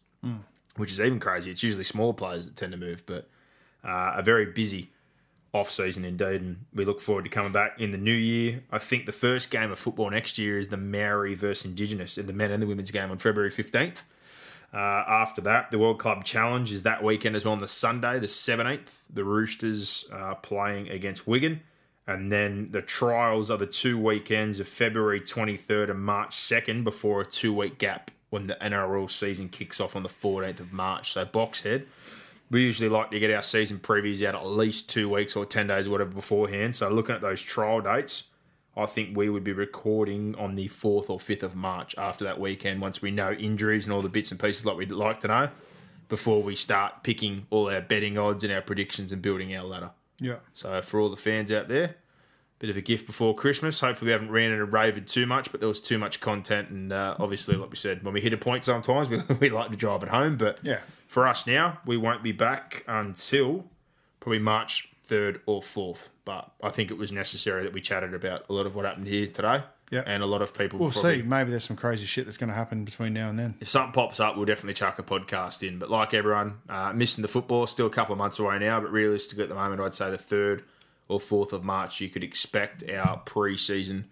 which 0.77 0.91
is 0.91 0.99
even 0.99 1.19
crazy. 1.19 1.51
It's 1.51 1.61
usually 1.61 1.83
smaller 1.83 2.13
players 2.13 2.47
that 2.47 2.55
tend 2.55 2.71
to 2.71 2.77
move, 2.77 3.03
but 3.05 3.29
uh, 3.83 4.13
a 4.15 4.23
very 4.23 4.47
busy 4.47 4.91
off 5.53 5.69
season 5.69 6.05
indeed, 6.05 6.41
and 6.41 6.65
we 6.73 6.85
look 6.85 7.01
forward 7.01 7.25
to 7.25 7.29
coming 7.29 7.51
back 7.51 7.79
in 7.79 7.91
the 7.91 7.97
new 7.97 8.13
year. 8.13 8.63
I 8.71 8.79
think 8.79 9.05
the 9.05 9.11
first 9.11 9.51
game 9.51 9.71
of 9.71 9.77
football 9.77 10.09
next 10.09 10.37
year 10.37 10.57
is 10.59 10.69
the 10.69 10.77
Maori 10.77 11.35
versus 11.35 11.65
Indigenous 11.65 12.17
in 12.17 12.27
the 12.27 12.33
men 12.33 12.51
and 12.51 12.63
the 12.63 12.67
women's 12.67 12.91
game 12.91 13.11
on 13.11 13.17
February 13.17 13.51
15th. 13.51 14.03
Uh, 14.73 14.77
after 14.77 15.41
that, 15.41 15.69
the 15.69 15.77
World 15.77 15.99
Club 15.99 16.23
Challenge 16.23 16.71
is 16.71 16.83
that 16.83 17.03
weekend 17.03 17.35
as 17.35 17.43
well 17.43 17.51
on 17.51 17.59
the 17.59 17.67
Sunday, 17.67 18.19
the 18.19 18.27
17th. 18.27 19.01
The 19.13 19.25
Roosters 19.25 20.05
are 20.11 20.35
playing 20.35 20.89
against 20.89 21.27
Wigan. 21.27 21.61
And 22.07 22.31
then 22.31 22.67
the 22.71 22.81
trials 22.81 23.51
are 23.51 23.57
the 23.57 23.67
two 23.67 23.99
weekends 23.99 24.59
of 24.59 24.67
February 24.67 25.21
23rd 25.21 25.91
and 25.91 25.99
March 25.99 26.35
2nd 26.35 26.83
before 26.83 27.21
a 27.21 27.25
two 27.25 27.53
week 27.53 27.77
gap 27.77 28.11
when 28.29 28.47
the 28.47 28.57
NRL 28.61 29.09
season 29.09 29.49
kicks 29.49 29.79
off 29.79 29.95
on 29.95 30.03
the 30.03 30.09
14th 30.09 30.61
of 30.61 30.73
March. 30.73 31.11
So, 31.11 31.25
Boxhead, 31.25 31.85
we 32.51 32.61
usually 32.61 32.89
like 32.89 33.09
to 33.11 33.19
get 33.19 33.31
our 33.31 33.41
season 33.41 33.79
previews 33.79 34.23
out 34.25 34.35
at 34.35 34.45
least 34.45 34.89
two 34.89 35.09
weeks 35.09 35.35
or 35.35 35.45
10 35.45 35.67
days 35.67 35.87
or 35.87 35.91
whatever 35.91 36.11
beforehand. 36.11 36.75
So, 36.75 36.89
looking 36.89 37.15
at 37.15 37.21
those 37.21 37.41
trial 37.41 37.81
dates, 37.81 38.25
I 38.75 38.85
think 38.85 39.17
we 39.17 39.29
would 39.29 39.43
be 39.43 39.53
recording 39.53 40.35
on 40.37 40.55
the 40.55 40.67
4th 40.67 41.09
or 41.09 41.17
5th 41.17 41.43
of 41.43 41.55
March 41.55 41.95
after 41.97 42.25
that 42.25 42.39
weekend 42.39 42.81
once 42.81 43.01
we 43.01 43.09
know 43.09 43.31
injuries 43.31 43.85
and 43.85 43.93
all 43.93 44.01
the 44.01 44.09
bits 44.09 44.31
and 44.31 44.39
pieces 44.39 44.65
like 44.65 44.77
we'd 44.77 44.91
like 44.91 45.21
to 45.21 45.27
know 45.27 45.49
before 46.09 46.43
we 46.43 46.55
start 46.55 47.03
picking 47.03 47.47
all 47.49 47.69
our 47.69 47.81
betting 47.81 48.17
odds 48.17 48.43
and 48.43 48.51
our 48.51 48.61
predictions 48.61 49.13
and 49.13 49.21
building 49.21 49.55
our 49.55 49.63
ladder. 49.63 49.91
Yeah. 50.19 50.35
So 50.53 50.81
for 50.81 50.99
all 50.99 51.09
the 51.09 51.17
fans 51.17 51.51
out 51.51 51.69
there, 51.69 51.95
bit 52.61 52.69
of 52.69 52.77
a 52.77 52.81
gift 52.81 53.07
before 53.07 53.33
Christmas. 53.33 53.79
Hopefully 53.79 54.09
we 54.09 54.11
haven't 54.11 54.29
ran 54.29 54.51
and 54.51 54.71
raved 54.71 55.07
too 55.07 55.25
much, 55.25 55.51
but 55.51 55.59
there 55.59 55.67
was 55.67 55.81
too 55.81 55.97
much 55.97 56.19
content, 56.19 56.69
and 56.69 56.93
uh, 56.93 57.15
obviously, 57.17 57.55
like 57.55 57.71
we 57.71 57.75
said, 57.75 58.03
when 58.03 58.13
we 58.13 58.21
hit 58.21 58.33
a 58.33 58.37
point, 58.37 58.63
sometimes 58.63 59.09
we, 59.09 59.19
we 59.39 59.49
like 59.49 59.71
to 59.71 59.75
drive 59.75 60.03
it 60.03 60.09
home. 60.09 60.37
But 60.37 60.59
Yeah. 60.61 60.79
For 61.11 61.27
us 61.27 61.45
now, 61.45 61.77
we 61.85 61.97
won't 61.97 62.23
be 62.23 62.31
back 62.31 62.85
until 62.87 63.65
probably 64.21 64.39
March 64.39 64.93
third 65.03 65.41
or 65.45 65.61
fourth. 65.61 66.07
But 66.23 66.49
I 66.63 66.69
think 66.69 66.89
it 66.89 66.97
was 66.97 67.11
necessary 67.11 67.63
that 67.63 67.73
we 67.73 67.81
chatted 67.81 68.13
about 68.13 68.47
a 68.47 68.53
lot 68.53 68.65
of 68.65 68.75
what 68.75 68.85
happened 68.85 69.07
here 69.07 69.27
today. 69.27 69.63
Yeah. 69.89 70.03
and 70.05 70.23
a 70.23 70.25
lot 70.25 70.41
of 70.41 70.57
people. 70.57 70.79
We'll 70.79 70.89
probably, 70.89 71.17
see. 71.17 71.27
Maybe 71.27 71.49
there's 71.49 71.65
some 71.65 71.75
crazy 71.75 72.05
shit 72.05 72.23
that's 72.23 72.37
going 72.37 72.47
to 72.47 72.55
happen 72.55 72.85
between 72.85 73.11
now 73.11 73.29
and 73.29 73.37
then. 73.37 73.55
if 73.59 73.67
something 73.67 73.91
pops 73.91 74.21
up, 74.21 74.37
we'll 74.37 74.45
definitely 74.45 74.75
chuck 74.75 74.99
a 74.99 75.03
podcast 75.03 75.67
in. 75.67 75.79
But 75.79 75.89
like 75.89 76.13
everyone, 76.13 76.59
uh, 76.69 76.93
missing 76.93 77.23
the 77.23 77.27
football, 77.27 77.67
still 77.67 77.87
a 77.87 77.89
couple 77.89 78.13
of 78.13 78.17
months 78.17 78.39
away 78.39 78.57
now. 78.57 78.79
But 78.79 78.93
realistically, 78.93 79.43
at 79.43 79.49
the 79.49 79.55
moment, 79.55 79.81
I'd 79.81 79.93
say 79.93 80.09
the 80.09 80.17
third 80.17 80.63
or 81.09 81.19
fourth 81.19 81.51
of 81.51 81.65
March, 81.65 81.99
you 81.99 82.07
could 82.07 82.23
expect 82.23 82.89
our 82.89 83.17
pre-season 83.17 84.05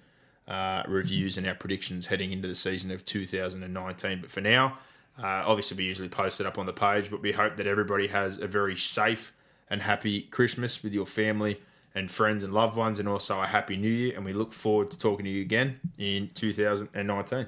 uh, 0.49 0.83
reviews 0.85 1.37
and 1.37 1.47
our 1.47 1.55
predictions 1.55 2.07
heading 2.07 2.33
into 2.33 2.49
the 2.49 2.55
season 2.55 2.91
of 2.91 3.05
2019. 3.05 4.19
But 4.19 4.31
for 4.31 4.41
now, 4.41 4.79
uh, 5.21 5.43
obviously, 5.45 5.77
we 5.77 5.83
usually 5.83 6.09
post 6.09 6.39
it 6.39 6.45
up 6.45 6.57
on 6.57 6.65
the 6.65 6.73
page. 6.73 7.11
But 7.11 7.21
we 7.21 7.31
hope 7.31 7.55
that 7.57 7.67
everybody 7.67 8.07
has 8.07 8.39
a 8.39 8.47
very 8.47 8.75
safe 8.75 9.33
and 9.69 9.81
happy 9.81 10.21
Christmas 10.23 10.81
with 10.81 10.93
your 10.93 11.05
family 11.05 11.61
and 11.95 12.09
friends 12.09 12.43
and 12.43 12.53
loved 12.53 12.77
ones, 12.77 12.99
and 12.99 13.07
also 13.07 13.41
a 13.41 13.45
happy 13.45 13.75
New 13.75 13.89
Year. 13.89 14.13
And 14.15 14.23
we 14.23 14.33
look 14.33 14.53
forward 14.53 14.91
to 14.91 14.99
talking 14.99 15.25
to 15.25 15.31
you 15.31 15.41
again 15.41 15.79
in 15.97 16.29
2019. 16.33 17.47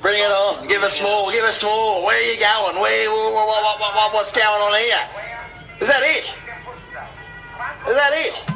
Bring 0.00 0.22
it 0.22 0.30
on. 0.30 0.68
Give 0.68 0.82
us 0.82 1.02
more. 1.02 1.32
Give 1.32 1.44
us 1.44 1.62
more. 1.62 2.04
Where 2.04 2.16
are 2.16 2.32
you 2.32 2.38
going? 2.38 2.80
Where? 2.80 3.10
What, 3.10 3.34
what, 3.34 3.80
what, 3.80 4.14
what's 4.14 4.32
going 4.32 4.46
on 4.46 4.80
here? 4.80 4.96
Is 5.80 5.88
that 5.88 6.02
it? 6.02 6.34
Is 7.88 7.96
that 7.96 8.12
it? 8.14 8.55